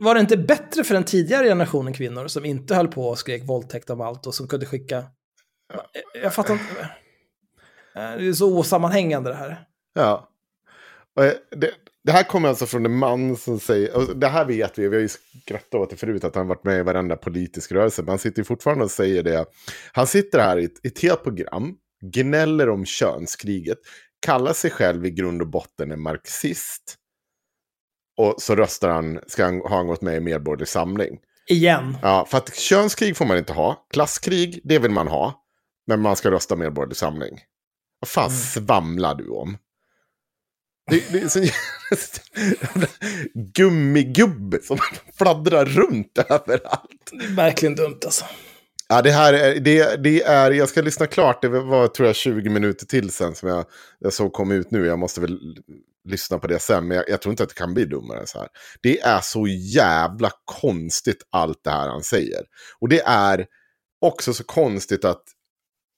Var 0.00 0.14
det 0.14 0.20
inte 0.20 0.36
bättre 0.36 0.84
för 0.84 0.94
den 0.94 1.04
tidigare 1.04 1.46
generationen 1.46 1.92
kvinnor 1.92 2.28
som 2.28 2.44
inte 2.44 2.74
höll 2.74 2.88
på 2.88 3.08
och 3.08 3.18
skrek 3.18 3.42
våldtäkt 3.44 3.90
om 3.90 4.00
allt 4.00 4.26
och 4.26 4.34
som 4.34 4.48
kunde 4.48 4.66
skicka... 4.66 5.04
Jag 6.22 6.34
fattar 6.34 6.54
inte. 6.54 6.88
Det 7.94 8.28
är 8.28 8.32
så 8.32 8.58
osammanhängande 8.58 9.30
det 9.30 9.36
här. 9.36 9.64
Ja. 9.94 10.28
Eh, 11.20 11.32
Det, 11.50 11.70
det 12.04 12.12
här 12.12 12.22
kommer 12.22 12.48
alltså 12.48 12.66
från 12.66 12.86
en 12.86 12.96
man 12.96 13.36
som 13.36 13.60
säger, 13.60 13.96
och 13.96 14.16
det 14.16 14.28
här 14.28 14.44
vet 14.44 14.78
vi, 14.78 14.88
vi 14.88 14.96
har 14.96 15.02
ju 15.02 15.08
skrattat 15.08 15.74
åt 15.74 15.90
det 15.90 15.96
förut, 15.96 16.24
att 16.24 16.34
han 16.34 16.48
varit 16.48 16.64
med 16.64 16.78
i 16.78 16.82
varenda 16.82 17.16
politisk 17.16 17.72
rörelse, 17.72 18.02
men 18.02 18.08
han 18.08 18.18
sitter 18.18 18.42
fortfarande 18.42 18.84
och 18.84 18.90
säger 18.90 19.22
det. 19.22 19.44
Han 19.92 20.06
sitter 20.06 20.38
här 20.38 20.58
i 20.58 20.64
ett, 20.64 20.86
i 20.86 20.88
ett 20.88 21.02
helt 21.02 21.22
program, 21.22 21.76
gnäller 22.02 22.68
om 22.68 22.84
könskriget, 22.84 23.78
kallar 24.26 24.52
sig 24.52 24.70
själv 24.70 25.06
i 25.06 25.10
grund 25.10 25.42
och 25.42 25.48
botten 25.48 25.92
en 25.92 26.02
marxist. 26.02 26.96
Och 28.16 28.34
så 28.38 28.56
röstar 28.56 28.88
han, 28.88 29.20
ska 29.26 29.44
han, 29.44 29.60
har 29.60 29.76
han 29.76 29.86
gått 29.86 30.02
med 30.02 30.16
i 30.16 30.20
Medborgerlig 30.20 30.68
Samling. 30.68 31.18
Igen. 31.46 31.96
Ja, 32.02 32.26
för 32.30 32.38
att 32.38 32.54
könskrig 32.54 33.16
får 33.16 33.24
man 33.24 33.38
inte 33.38 33.52
ha. 33.52 33.86
Klasskrig, 33.90 34.60
det 34.64 34.78
vill 34.78 34.90
man 34.90 35.08
ha. 35.08 35.42
Men 35.86 36.00
man 36.00 36.16
ska 36.16 36.30
rösta 36.30 36.56
Medborgerlig 36.56 36.96
Samling. 36.96 37.40
Vad 38.00 38.08
fan 38.08 38.28
Mm. 38.30 38.36
svamlar 38.38 39.14
du 39.14 39.28
om? 39.28 39.58
Det, 40.90 41.12
det 41.12 41.18
är 41.20 41.28
så 41.28 41.38
jävla 41.40 42.86
gummigubbe 43.34 44.62
som 44.62 44.78
fladdrar 45.18 45.64
runt 45.64 46.18
överallt. 46.28 47.10
Det 47.12 47.24
är 47.24 47.34
verkligen 47.36 47.74
dumt 47.74 47.98
alltså. 48.04 48.24
Ja, 48.92 49.02
det 49.02 49.10
här 49.10 49.32
är, 49.32 49.60
det, 49.60 50.02
det 50.02 50.22
är, 50.22 50.50
jag 50.50 50.68
ska 50.68 50.82
lyssna 50.82 51.06
klart, 51.06 51.42
det 51.42 51.48
var 51.48 51.88
tror 51.88 52.06
jag 52.06 52.16
20 52.16 52.50
minuter 52.50 52.86
till 52.86 53.10
sen 53.10 53.34
som 53.34 53.48
jag, 53.48 53.64
jag 53.98 54.12
såg 54.12 54.32
kom 54.32 54.50
ut 54.50 54.70
nu. 54.70 54.86
Jag 54.86 54.98
måste 54.98 55.20
väl 55.20 55.38
lyssna 56.04 56.38
på 56.38 56.46
det 56.46 56.58
sen, 56.58 56.88
men 56.88 56.96
jag, 56.96 57.08
jag 57.08 57.22
tror 57.22 57.30
inte 57.30 57.42
att 57.42 57.48
det 57.48 57.54
kan 57.54 57.74
bli 57.74 57.84
dummare 57.84 58.20
än 58.20 58.26
så 58.26 58.38
här. 58.38 58.48
Det 58.82 59.00
är 59.00 59.20
så 59.20 59.46
jävla 59.46 60.30
konstigt 60.44 61.22
allt 61.30 61.64
det 61.64 61.70
här 61.70 61.88
han 61.88 62.02
säger. 62.02 62.42
Och 62.80 62.88
det 62.88 63.00
är 63.00 63.46
också 64.00 64.34
så 64.34 64.44
konstigt 64.44 65.04
att, 65.04 65.22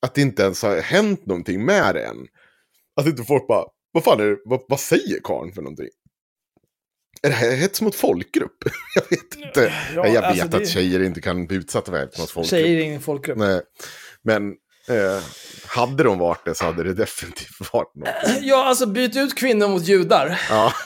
att 0.07 0.15
det 0.15 0.21
inte 0.21 0.43
ens 0.43 0.63
har 0.63 0.81
hänt 0.81 1.27
någonting 1.27 1.65
med 1.65 1.95
det 1.95 2.05
än. 2.05 2.27
Att 3.01 3.07
inte 3.07 3.23
folk 3.23 3.47
bara, 3.49 3.65
vad 3.93 4.05
fan 4.05 4.21
är 4.21 4.25
det, 4.25 4.37
vad, 4.45 4.61
vad 4.69 4.81
säger 4.81 5.21
karln 5.25 5.53
för 5.53 5.63
någonting? 5.63 5.89
Är 7.25 7.29
det 7.29 7.35
här 7.35 7.51
hets 7.57 7.81
mot 7.81 7.95
folkgrupp? 7.95 8.57
jag 8.95 9.03
vet 9.11 9.35
inte. 9.47 9.73
Ja, 9.95 10.07
jag 10.07 10.13
vet 10.13 10.25
alltså 10.25 10.45
att 10.45 10.51
det- 10.53 10.67
tjejer 10.67 11.03
inte 11.03 11.21
kan 11.21 11.47
bli 11.47 11.57
utsatta 11.57 11.91
för 11.93 11.99
hets 11.99 12.19
mot 12.19 12.31
folkgrupp. 12.31 12.51
Tjejer 12.51 12.79
är 12.81 12.85
ingen 12.85 13.01
folkgrupp. 13.01 13.39
Nej, 13.39 13.61
men 14.23 14.49
eh, 14.89 15.23
hade 15.67 16.03
de 16.03 16.19
varit 16.19 16.45
det 16.45 16.55
så 16.55 16.65
hade 16.65 16.83
det 16.83 16.95
definitivt 16.95 17.73
varit 17.73 17.95
något. 17.95 18.09
Ja, 18.41 18.65
alltså 18.65 18.87
byt 18.87 19.17
ut 19.17 19.35
kvinnor 19.35 19.69
mot 19.69 19.83
judar. 19.83 20.41
Ja. 20.51 20.73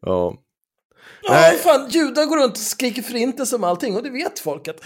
ja. 0.00 0.34
Ja, 1.22 1.32
Nej. 1.34 1.58
fan, 1.58 1.88
judar 1.90 2.24
går 2.26 2.36
runt 2.36 2.52
och 2.52 2.58
skriker 2.58 3.02
förintelse 3.02 3.56
om 3.56 3.64
allting 3.64 3.96
och 3.96 4.02
det 4.02 4.10
vet 4.10 4.38
folket. 4.38 4.80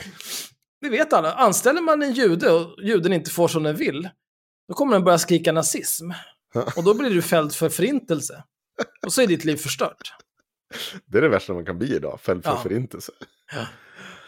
Det 0.80 0.88
vet 0.88 1.12
alla. 1.12 1.32
Anställer 1.32 1.80
man 1.80 2.02
en 2.02 2.12
jude 2.12 2.50
och 2.50 2.82
juden 2.82 3.12
inte 3.12 3.30
får 3.30 3.48
som 3.48 3.62
den 3.62 3.76
vill, 3.76 4.08
då 4.68 4.74
kommer 4.74 4.92
den 4.92 5.04
börja 5.04 5.18
skrika 5.18 5.52
nazism. 5.52 6.10
Och 6.76 6.84
då 6.84 6.94
blir 6.94 7.10
du 7.10 7.22
fälld 7.22 7.54
för 7.54 7.68
förintelse. 7.68 8.42
Och 9.06 9.12
så 9.12 9.22
är 9.22 9.26
ditt 9.26 9.44
liv 9.44 9.56
förstört. 9.56 10.14
Det 11.06 11.18
är 11.18 11.22
det 11.22 11.28
värsta 11.28 11.52
man 11.54 11.64
kan 11.64 11.78
bli 11.78 11.94
idag, 11.96 12.20
fälld 12.20 12.44
för 12.44 12.50
Ja. 12.50 12.56
förintelse. 12.62 13.12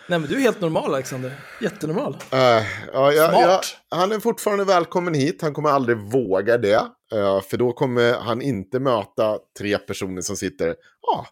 Nej, 0.08 0.18
men 0.18 0.22
du 0.30 0.36
är 0.36 0.40
helt 0.40 0.60
normal, 0.60 0.94
Alexander. 0.94 1.40
Jättenormal. 1.60 2.16
Eh, 2.30 2.38
ja, 2.38 3.12
ja, 3.12 3.28
Smart. 3.30 3.76
ja, 3.90 3.96
han 3.96 4.12
är 4.12 4.20
fortfarande 4.20 4.64
välkommen 4.64 5.14
hit, 5.14 5.42
han 5.42 5.54
kommer 5.54 5.68
aldrig 5.70 5.96
våga 5.98 6.58
det. 6.58 6.86
eh, 7.12 7.40
för 7.40 7.56
då 7.56 7.72
kommer 7.72 8.12
han 8.18 8.42
inte 8.42 8.78
möta 8.80 9.38
tre 9.58 9.78
personer 9.78 10.22
som 10.22 10.36
sitter, 10.36 10.76
ja, 11.02 11.26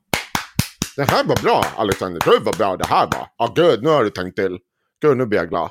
det 0.97 1.11
här 1.11 1.25
var 1.25 1.43
bra 1.43 1.65
Alexander, 1.77 2.21
gud 2.25 2.43
vad 2.43 2.57
bra 2.57 2.77
det 2.77 2.87
här 2.87 3.07
var. 3.07 3.27
Ja, 3.37 3.53
gud, 3.57 3.83
nu 3.83 3.89
har 3.89 4.05
du 4.05 4.11
tänkt 4.11 4.37
till. 4.37 4.59
Gud, 5.03 5.17
nu 5.17 5.27
blir 5.27 5.39
jag 5.39 5.49
glad. 5.49 5.71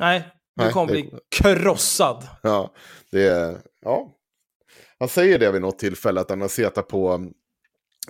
Nej, 0.00 0.20
du 0.56 0.62
Nej, 0.64 0.72
kommer 0.72 0.86
det- 0.86 1.02
bli 1.02 1.10
krossad. 1.36 2.28
Ja, 2.42 2.72
det 3.12 3.26
är, 3.28 3.58
ja. 3.84 4.08
Han 5.04 5.08
säger 5.08 5.38
det 5.38 5.50
vid 5.50 5.62
något 5.62 5.78
tillfälle 5.78 6.20
att 6.20 6.30
han 6.30 6.40
har 6.40 6.48
suttit 6.48 6.88
på 6.88 7.12
um, 7.12 7.32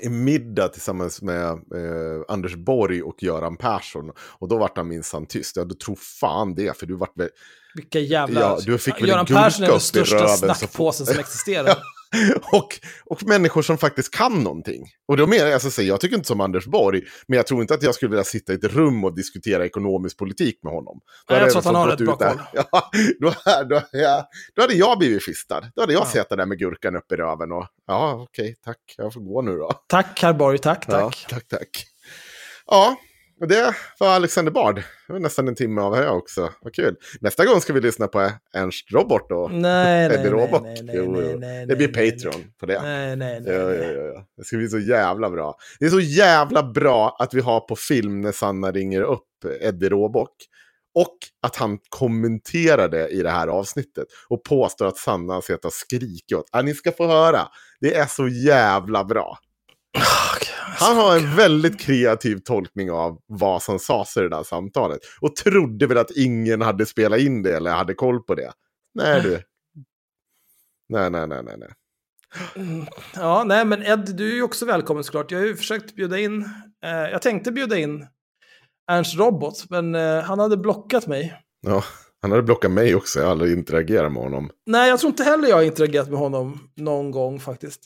en 0.01 0.25
middag 0.25 0.69
tillsammans 0.69 1.23
med 1.23 1.51
eh, 1.51 2.23
Anders 2.29 2.55
Borg 2.55 3.03
och 3.03 3.23
Göran 3.23 3.57
Persson. 3.57 4.13
Och 4.19 4.49
då 4.49 4.59
vart 4.59 4.77
han 4.77 4.89
minsann 4.89 5.27
tyst. 5.27 5.57
Ja, 5.57 5.65
du 5.65 5.75
tror 5.75 5.97
fan 6.21 6.55
det, 6.55 6.79
för 6.79 6.87
du 6.87 6.97
vart 6.97 7.19
väl... 7.19 7.29
Vilka 7.75 7.99
jävla... 7.99 8.41
Ja, 8.41 8.59
du 8.67 8.79
fick 8.79 9.03
väl 9.03 9.09
Göran 9.09 9.27
Persson 9.27 9.65
är 9.65 9.69
den 9.69 9.81
största 9.81 10.29
snackpåsen 10.29 11.07
som 11.07 11.19
existerar. 11.21 11.77
och, 12.53 12.69
och 13.05 13.23
människor 13.23 13.63
som 13.63 13.79
faktiskt 13.79 14.15
kan 14.15 14.43
någonting. 14.43 14.85
Och 15.09 15.17
då 15.17 15.27
menar 15.27 15.47
jag, 15.47 15.55
alltså, 15.55 15.83
jag 15.83 16.01
tycker 16.01 16.17
inte 16.17 16.29
som 16.29 16.41
Anders 16.41 16.67
Borg, 16.67 17.03
men 17.29 17.37
jag 17.37 17.47
tror 17.47 17.61
inte 17.61 17.75
att 17.75 17.83
jag 17.83 17.95
skulle 17.95 18.11
vilja 18.11 18.25
sitta 18.25 18.53
i 18.53 18.57
ett 18.57 18.65
rum 18.65 19.05
och 19.05 19.15
diskutera 19.15 19.67
ekonomisk 19.67 20.19
politik 20.19 20.59
med 20.63 20.73
honom. 20.73 21.01
Då 21.29 21.35
Nej, 21.35 21.43
jag 21.43 21.51
tror 21.51 21.59
att 21.59 21.65
han 21.65 21.75
har 21.75 21.89
rätt 21.89 21.99
bra 21.99 22.17
där. 22.17 22.41
Ja, 22.53 22.91
då, 23.21 23.35
då, 23.69 23.83
ja, 23.93 24.29
då 24.55 24.63
hade 24.63 24.75
jag 24.75 24.99
blivit 24.99 25.25
fistad. 25.25 25.61
Då 25.75 25.83
hade 25.83 25.93
jag 25.93 26.09
suttit 26.09 26.29
där 26.29 26.47
med 26.47 26.59
gurkan 26.59 26.97
upp 26.97 27.13
i 27.13 27.17
röven 27.17 27.53
och 27.53 27.67
ja, 27.87 28.27
okej, 28.29 28.57
tack, 28.65 28.95
jag 28.97 29.13
får 29.13 29.21
gå 29.21 29.43
nu 29.43 29.57
då. 29.57 29.73
Tack, 29.87 30.23
herr 30.23 30.33
Borg. 30.33 30.59
Tack, 30.59 30.85
Ja, 30.89 31.01
tack. 31.01 31.27
tack, 31.31 31.49
tack. 31.49 31.87
Ja, 32.67 32.97
och 33.41 33.49
det 33.49 33.75
var 34.01 34.09
Alexander 34.09 34.53
Bard. 34.53 34.83
Det 35.07 35.13
var 35.13 35.21
nästan 35.21 35.49
en 35.49 35.55
timme 35.55 35.81
av 35.81 35.95
här 35.97 36.09
också. 36.11 36.51
Vad 36.61 36.75
kul. 36.75 36.97
Nästa 37.21 37.45
gång 37.45 37.61
ska 37.61 37.73
vi 37.73 37.81
lyssna 37.81 38.09
på 38.09 38.31
Ernst 38.55 38.93
Robot 38.93 39.33
och 39.33 39.51
Nej, 39.51 39.61
nej, 39.61 40.05
Eddie 40.19 40.31
nej, 40.31 40.31
Robot. 40.31 40.63
nej, 40.63 40.83
nej, 40.83 40.97
Jo, 40.99 41.13
nej, 41.13 41.29
jo. 41.33 41.39
nej, 41.39 41.67
Det 41.67 41.77
blir 41.77 41.89
Patreon 41.89 42.45
på 42.61 42.67
det. 42.67 42.83
Nej, 42.83 43.17
nej, 43.17 43.41
nej. 43.41 43.55
Ja, 43.55 43.75
ja, 43.75 43.85
ja. 43.93 44.27
Det 44.37 44.45
ska 44.45 44.57
bli 44.57 44.69
så 44.69 44.79
jävla 44.79 45.31
bra. 45.31 45.57
Det 45.79 45.87
är 45.87 45.91
så 45.91 46.01
jävla 46.01 46.63
bra 46.63 47.17
att 47.19 47.35
vi 47.35 47.41
har 47.41 47.61
på 47.61 47.77
film 47.77 48.21
när 48.21 48.33
Sanna 48.33 48.71
ringer 48.73 49.03
upp 49.03 49.29
Eddie 49.61 49.89
Råbock. 49.89 50.35
Och 50.95 51.17
att 51.43 51.57
han 51.57 51.79
kommenterar 51.89 52.89
det 52.89 53.09
i 53.09 53.23
det 53.23 53.31
här 53.31 53.49
avsnittet. 53.49 54.07
Och 54.29 54.45
påstår 54.45 54.87
att 54.87 54.97
Sanna 54.97 55.35
har 55.35 55.41
suttit 55.41 55.65
och 55.65 55.73
skrikit 55.73 56.33
åt. 56.39 56.49
Ja, 56.53 56.63
ni 56.63 56.75
ska 56.75 56.93
få 56.93 57.07
höra. 57.07 57.49
Det 57.81 57.95
är 57.95 58.07
så 58.07 58.29
jävla 58.29 59.05
bra. 59.05 59.39
Han 60.67 60.97
har 60.97 61.17
en 61.17 61.37
väldigt 61.37 61.81
kreativ 61.81 62.39
tolkning 62.39 62.91
av 62.91 63.19
vad 63.27 63.63
som 63.63 63.79
sades 63.79 64.17
i 64.17 64.21
det 64.21 64.29
där 64.29 64.43
samtalet. 64.43 64.99
Och 65.21 65.37
trodde 65.37 65.87
väl 65.87 65.99
att 65.99 66.11
ingen 66.11 66.61
hade 66.61 66.87
spelat 66.87 67.21
in 67.21 67.43
det 67.43 67.57
eller 67.57 67.71
hade 67.71 67.95
koll 67.95 68.23
på 68.23 68.35
det. 68.35 68.53
Nej 68.95 69.21
du. 69.23 69.43
Nej, 70.89 71.11
nej, 71.11 71.27
nej, 71.27 71.43
nej. 71.45 71.57
nej. 71.59 71.69
Mm, 72.57 72.87
Ja, 73.15 73.45
nej, 73.45 73.65
men 73.65 73.83
Ed, 73.83 74.17
du 74.17 74.31
är 74.31 74.35
ju 74.35 74.43
också 74.43 74.67
välkommen 74.67 75.05
såklart. 75.05 75.31
Jag 75.31 75.39
har 75.39 75.47
ju 75.47 75.57
försökt 75.57 75.95
bjuda 75.95 76.19
in, 76.19 76.43
eh, 76.85 76.91
jag 76.91 77.23
tänkte 77.23 77.53
bjuda 77.53 77.79
in 77.79 78.07
Ernst 78.91 79.17
Robot, 79.17 79.71
men 79.71 79.95
eh, 79.95 80.23
han 80.23 80.39
hade 80.39 80.57
blockat 80.57 81.07
mig. 81.07 81.41
Ja, 81.61 81.85
han 82.25 82.31
hade 82.31 82.43
blockat 82.43 82.71
mig 82.71 82.95
också. 82.95 83.19
Jag 83.19 83.27
har 83.27 83.33
aldrig 83.33 83.53
interagerat 83.53 84.13
med 84.13 84.23
honom. 84.23 84.51
Nej, 84.67 84.89
jag 84.89 85.01
tror 85.01 85.11
inte 85.11 85.25
heller 85.25 85.49
jag 85.49 85.57
har 85.57 85.63
interagerat 85.63 86.09
med 86.11 86.19
honom 86.19 86.59
någon 86.75 87.11
gång 87.11 87.41
faktiskt. 87.41 87.81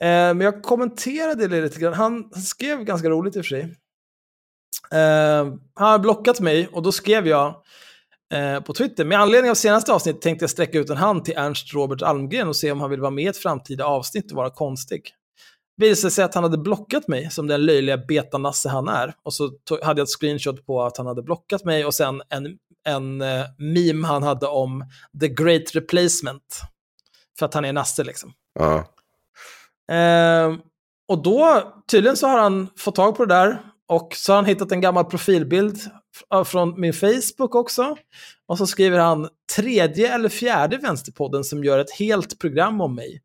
Eh, 0.00 0.08
men 0.08 0.40
jag 0.40 0.62
kommenterade 0.62 1.48
det 1.48 1.60
lite 1.60 1.80
grann. 1.80 1.92
Han 1.92 2.30
skrev 2.30 2.84
ganska 2.84 3.08
roligt 3.08 3.36
i 3.36 3.40
och 3.40 3.44
för 3.44 3.48
sig. 3.48 3.60
Eh, 4.92 5.54
han 5.74 5.90
har 5.90 5.98
blockat 5.98 6.40
mig 6.40 6.68
och 6.72 6.82
då 6.82 6.92
skrev 6.92 7.26
jag 7.26 7.54
eh, 8.34 8.60
på 8.60 8.72
Twitter. 8.72 9.04
Med 9.04 9.20
anledning 9.20 9.50
av 9.50 9.54
senaste 9.54 9.92
avsnittet 9.92 10.22
tänkte 10.22 10.42
jag 10.42 10.50
sträcka 10.50 10.78
ut 10.78 10.90
en 10.90 10.96
hand 10.96 11.24
till 11.24 11.34
Ernst 11.36 11.74
Robert 11.74 12.02
Almgren 12.02 12.48
och 12.48 12.56
se 12.56 12.72
om 12.72 12.80
han 12.80 12.90
vill 12.90 13.00
vara 13.00 13.10
med 13.10 13.24
i 13.24 13.28
ett 13.28 13.36
framtida 13.36 13.84
avsnitt 13.84 14.30
och 14.30 14.36
vara 14.36 14.50
konstig. 14.50 15.10
Visade 15.76 16.10
sig 16.10 16.24
att 16.24 16.34
han 16.34 16.44
hade 16.44 16.58
blockat 16.58 17.08
mig 17.08 17.30
som 17.30 17.46
den 17.46 17.66
löjliga 17.66 17.96
betanasse 17.96 18.68
han 18.68 18.88
är. 18.88 19.14
Och 19.22 19.34
så 19.34 19.48
tog, 19.48 19.80
hade 19.80 20.00
jag 20.00 20.06
ett 20.06 20.20
screenshot 20.20 20.66
på 20.66 20.82
att 20.82 20.96
han 20.96 21.06
hade 21.06 21.22
blockat 21.22 21.64
mig 21.64 21.84
och 21.84 21.94
sen 21.94 22.22
en, 22.28 22.58
en 22.86 23.20
eh, 23.20 23.44
meme 23.58 24.06
han 24.06 24.22
hade 24.22 24.46
om 24.46 24.84
the 25.20 25.28
great 25.28 25.74
replacement. 25.74 26.60
För 27.38 27.46
att 27.46 27.54
han 27.54 27.64
är 27.64 27.72
nasse 27.72 28.04
liksom. 28.04 28.32
Ja. 28.58 28.76
Eh, 29.94 30.54
och 31.08 31.22
då, 31.22 31.72
tydligen 31.90 32.16
så 32.16 32.26
har 32.26 32.38
han 32.38 32.68
fått 32.76 32.94
tag 32.94 33.16
på 33.16 33.24
det 33.24 33.34
där. 33.34 33.58
Och 33.88 34.14
så 34.14 34.32
har 34.32 34.36
han 34.36 34.44
hittat 34.44 34.72
en 34.72 34.80
gammal 34.80 35.04
profilbild 35.04 35.78
från 36.44 36.80
min 36.80 36.92
Facebook 36.92 37.54
också. 37.54 37.96
Och 38.46 38.58
så 38.58 38.66
skriver 38.66 38.98
han 38.98 39.28
tredje 39.56 40.14
eller 40.14 40.28
fjärde 40.28 40.76
vänsterpodden 40.76 41.44
som 41.44 41.64
gör 41.64 41.78
ett 41.78 41.92
helt 41.98 42.38
program 42.38 42.80
om 42.80 42.94
mig. 42.94 43.22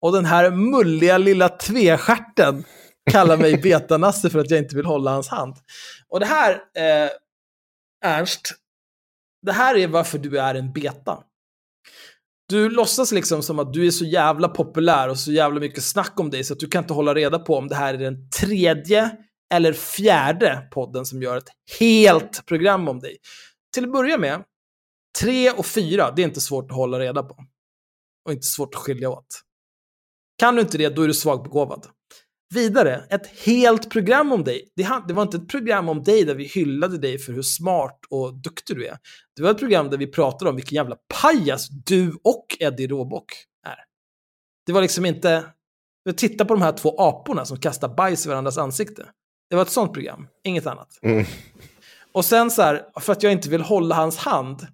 Och 0.00 0.12
den 0.12 0.24
här 0.24 0.50
mulliga 0.50 1.18
lilla 1.18 1.48
tvestjärten 1.48 2.64
kallar 3.10 3.36
mig 3.36 3.56
betanasse 3.62 4.30
för 4.30 4.38
att 4.38 4.50
jag 4.50 4.58
inte 4.58 4.76
vill 4.76 4.86
hålla 4.86 5.10
hans 5.10 5.28
hand. 5.28 5.56
Och 6.08 6.20
det 6.20 6.26
här, 6.26 6.52
eh, 6.52 7.10
Ernst, 8.04 8.54
det 9.44 9.52
här 9.52 9.76
är 9.76 9.88
varför 9.88 10.18
du 10.18 10.38
är 10.38 10.54
en 10.54 10.72
beta. 10.72 11.18
Du 12.48 12.70
låtsas 12.70 13.12
liksom 13.12 13.42
som 13.42 13.58
att 13.58 13.72
du 13.72 13.86
är 13.86 13.90
så 13.90 14.04
jävla 14.04 14.48
populär 14.48 15.08
och 15.08 15.18
så 15.18 15.32
jävla 15.32 15.60
mycket 15.60 15.84
snack 15.84 16.20
om 16.20 16.30
dig 16.30 16.44
så 16.44 16.52
att 16.52 16.60
du 16.60 16.68
kan 16.68 16.84
inte 16.84 16.94
hålla 16.94 17.14
reda 17.14 17.38
på 17.38 17.56
om 17.56 17.68
det 17.68 17.74
här 17.74 17.94
är 17.94 17.98
den 17.98 18.30
tredje 18.30 19.10
eller 19.54 19.72
fjärde 19.72 20.68
podden 20.70 21.06
som 21.06 21.22
gör 21.22 21.36
ett 21.36 21.48
helt 21.78 22.46
program 22.46 22.88
om 22.88 23.00
dig. 23.00 23.16
Till 23.74 23.84
att 23.84 23.92
börja 23.92 24.18
med 24.18 24.44
Tre 25.20 25.50
och 25.50 25.66
fyra, 25.66 26.10
det 26.10 26.22
är 26.22 26.26
inte 26.26 26.40
svårt 26.40 26.70
att 26.70 26.76
hålla 26.76 26.98
reda 26.98 27.22
på. 27.22 27.36
Och 28.24 28.32
inte 28.32 28.46
svårt 28.46 28.74
att 28.74 28.80
skilja 28.80 29.10
åt. 29.10 29.26
Kan 30.38 30.54
du 30.54 30.62
inte 30.62 30.78
det, 30.78 30.88
då 30.88 31.02
är 31.02 31.06
du 31.06 31.14
svagbegåvad. 31.14 31.86
Vidare, 32.54 33.04
ett 33.10 33.26
helt 33.26 33.90
program 33.90 34.32
om 34.32 34.44
dig. 34.44 34.72
Det, 34.76 35.12
var 35.12 35.22
inte 35.22 35.36
ett 35.36 35.48
program 35.48 35.88
om 35.88 36.02
dig 36.02 36.24
där 36.24 36.34
vi 36.34 36.44
hyllade 36.44 36.98
dig 36.98 37.18
för 37.18 37.32
hur 37.32 37.42
smart 37.42 37.98
och 38.10 38.34
duktig 38.34 38.76
du 38.76 38.86
är. 38.86 38.98
Det 39.36 39.42
var 39.42 39.50
ett 39.50 39.58
program 39.58 39.90
där 39.90 39.98
vi 39.98 40.06
pratade 40.06 40.50
om 40.50 40.56
vilken 40.56 40.76
jävla 40.76 40.96
pajas 41.22 41.68
du 41.68 42.12
och 42.24 42.56
Eddie 42.60 42.86
Råbock 42.86 43.32
är. 43.66 43.76
Det 44.66 44.72
var 44.72 44.82
liksom 44.82 45.06
inte... 45.06 45.44
Titta 46.16 46.44
på 46.44 46.54
de 46.54 46.62
här 46.62 46.72
två 46.72 47.00
aporna 47.00 47.44
som 47.44 47.60
kastar 47.60 47.88
bajs 47.88 48.26
i 48.26 48.28
varandras 48.28 48.58
ansikte. 48.58 49.06
Det 49.50 49.56
var 49.56 49.62
ett 49.62 49.70
sånt 49.70 49.92
program, 49.92 50.26
inget 50.44 50.66
annat. 50.66 50.88
Mm. 51.02 51.24
Och 52.12 52.24
sen 52.24 52.50
så 52.50 52.62
här, 52.62 53.00
för 53.00 53.12
att 53.12 53.22
jag 53.22 53.32
inte 53.32 53.48
vill 53.50 53.60
hålla 53.60 53.94
hans 53.94 54.16
hand. 54.16 54.66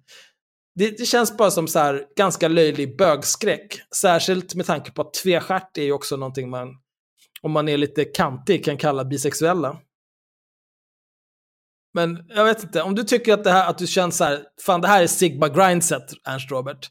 Det, 0.75 0.97
det 0.97 1.05
känns 1.05 1.37
bara 1.37 1.51
som 1.51 1.67
så 1.67 1.79
här 1.79 2.05
ganska 2.17 2.47
löjlig 2.47 2.97
bögskräck. 2.97 3.81
Särskilt 3.95 4.55
med 4.55 4.65
tanke 4.65 4.91
på 4.91 5.01
att 5.01 5.13
tvestjärt 5.13 5.77
är 5.77 5.83
ju 5.83 5.91
också 5.91 6.17
någonting 6.17 6.49
man, 6.49 6.67
om 7.43 7.51
man 7.51 7.69
är 7.69 7.77
lite 7.77 8.05
kantig, 8.05 8.65
kan 8.65 8.77
kalla 8.77 9.05
bisexuella. 9.05 9.77
Men 11.93 12.25
jag 12.27 12.45
vet 12.45 12.63
inte, 12.63 12.81
om 12.81 12.95
du 12.95 13.03
tycker 13.03 13.33
att 13.33 13.43
det 13.43 13.51
här, 13.51 13.69
att 13.69 13.77
du 13.77 13.87
känns 13.87 14.17
så 14.17 14.23
här, 14.23 14.43
fan 14.65 14.81
det 14.81 14.87
här 14.87 15.03
är 15.03 15.07
Sigma 15.07 15.49
Grindset, 15.49 16.13
Ernst 16.27 16.51
Robert. 16.51 16.89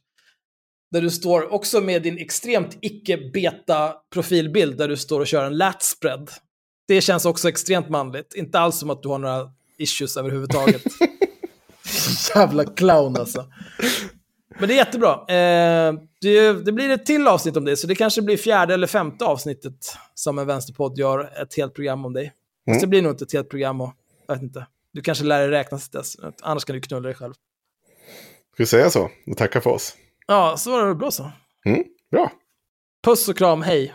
Där 0.93 1.01
du 1.01 1.11
står 1.11 1.53
också 1.53 1.81
med 1.81 2.03
din 2.03 2.19
extremt 2.19 2.79
icke-beta 2.81 3.95
profilbild 4.13 4.79
där 4.79 4.89
du 4.89 4.97
står 4.97 5.21
och 5.21 5.27
kör 5.27 5.45
en 5.45 5.57
lat 5.57 5.83
spread. 5.83 6.31
Det 6.89 7.01
känns 7.01 7.25
också 7.25 7.49
extremt 7.49 7.89
manligt. 7.89 8.35
Inte 8.35 8.59
alls 8.59 8.79
som 8.79 8.91
att 8.91 9.03
du 9.03 9.09
har 9.09 9.19
några 9.19 9.51
issues 9.79 10.17
överhuvudtaget. 10.17 10.83
Jävla 12.35 12.65
clown 12.65 13.17
alltså. 13.17 13.47
Men 14.61 14.69
det 14.69 14.75
är 14.75 14.77
jättebra. 14.77 15.13
Eh, 15.13 15.95
det, 16.21 16.53
det 16.65 16.73
blir 16.73 16.91
ett 16.91 17.07
till 17.07 17.29
avsnitt 17.29 17.57
om 17.57 17.65
det, 17.65 17.77
så 17.77 17.87
det 17.87 17.95
kanske 17.95 18.23
blir 18.23 18.37
fjärde 18.37 18.75
eller 18.75 18.87
femte 18.87 19.25
avsnittet 19.25 19.97
som 20.15 20.39
en 20.39 20.47
vänsterpodd 20.47 20.99
gör 20.99 21.43
ett 21.43 21.57
helt 21.57 21.75
program 21.75 22.05
om 22.05 22.13
dig. 22.13 22.23
Mm. 22.23 22.75
Fast 22.75 22.81
det 22.81 22.87
blir 22.87 23.03
nog 23.03 23.13
inte 23.13 23.25
ett 23.25 23.33
helt 23.33 23.49
program 23.49 23.81
och 23.81 23.93
jag 24.27 24.35
vet 24.35 24.43
inte. 24.43 24.67
Du 24.93 25.01
kanske 25.01 25.25
lär 25.25 25.41
dig 25.41 25.49
räkna 25.49 25.79
till 25.79 25.91
dess, 25.91 26.17
annars 26.43 26.65
kan 26.65 26.75
du 26.75 26.81
knulla 26.81 27.09
dig 27.09 27.15
själv. 27.15 27.33
Ska 28.53 28.63
vi 28.63 28.67
säga 28.67 28.91
så? 28.91 29.11
Och 29.27 29.37
tacka 29.37 29.61
för 29.61 29.71
oss. 29.71 29.97
Ja, 30.27 30.57
så 30.57 30.71
var 30.71 30.87
det 30.87 30.95
bra 30.95 31.11
så. 31.11 31.33
Mm, 31.67 31.85
bra. 32.11 32.33
Puss 33.05 33.29
och 33.29 33.37
kram, 33.37 33.63
hej. 33.63 33.95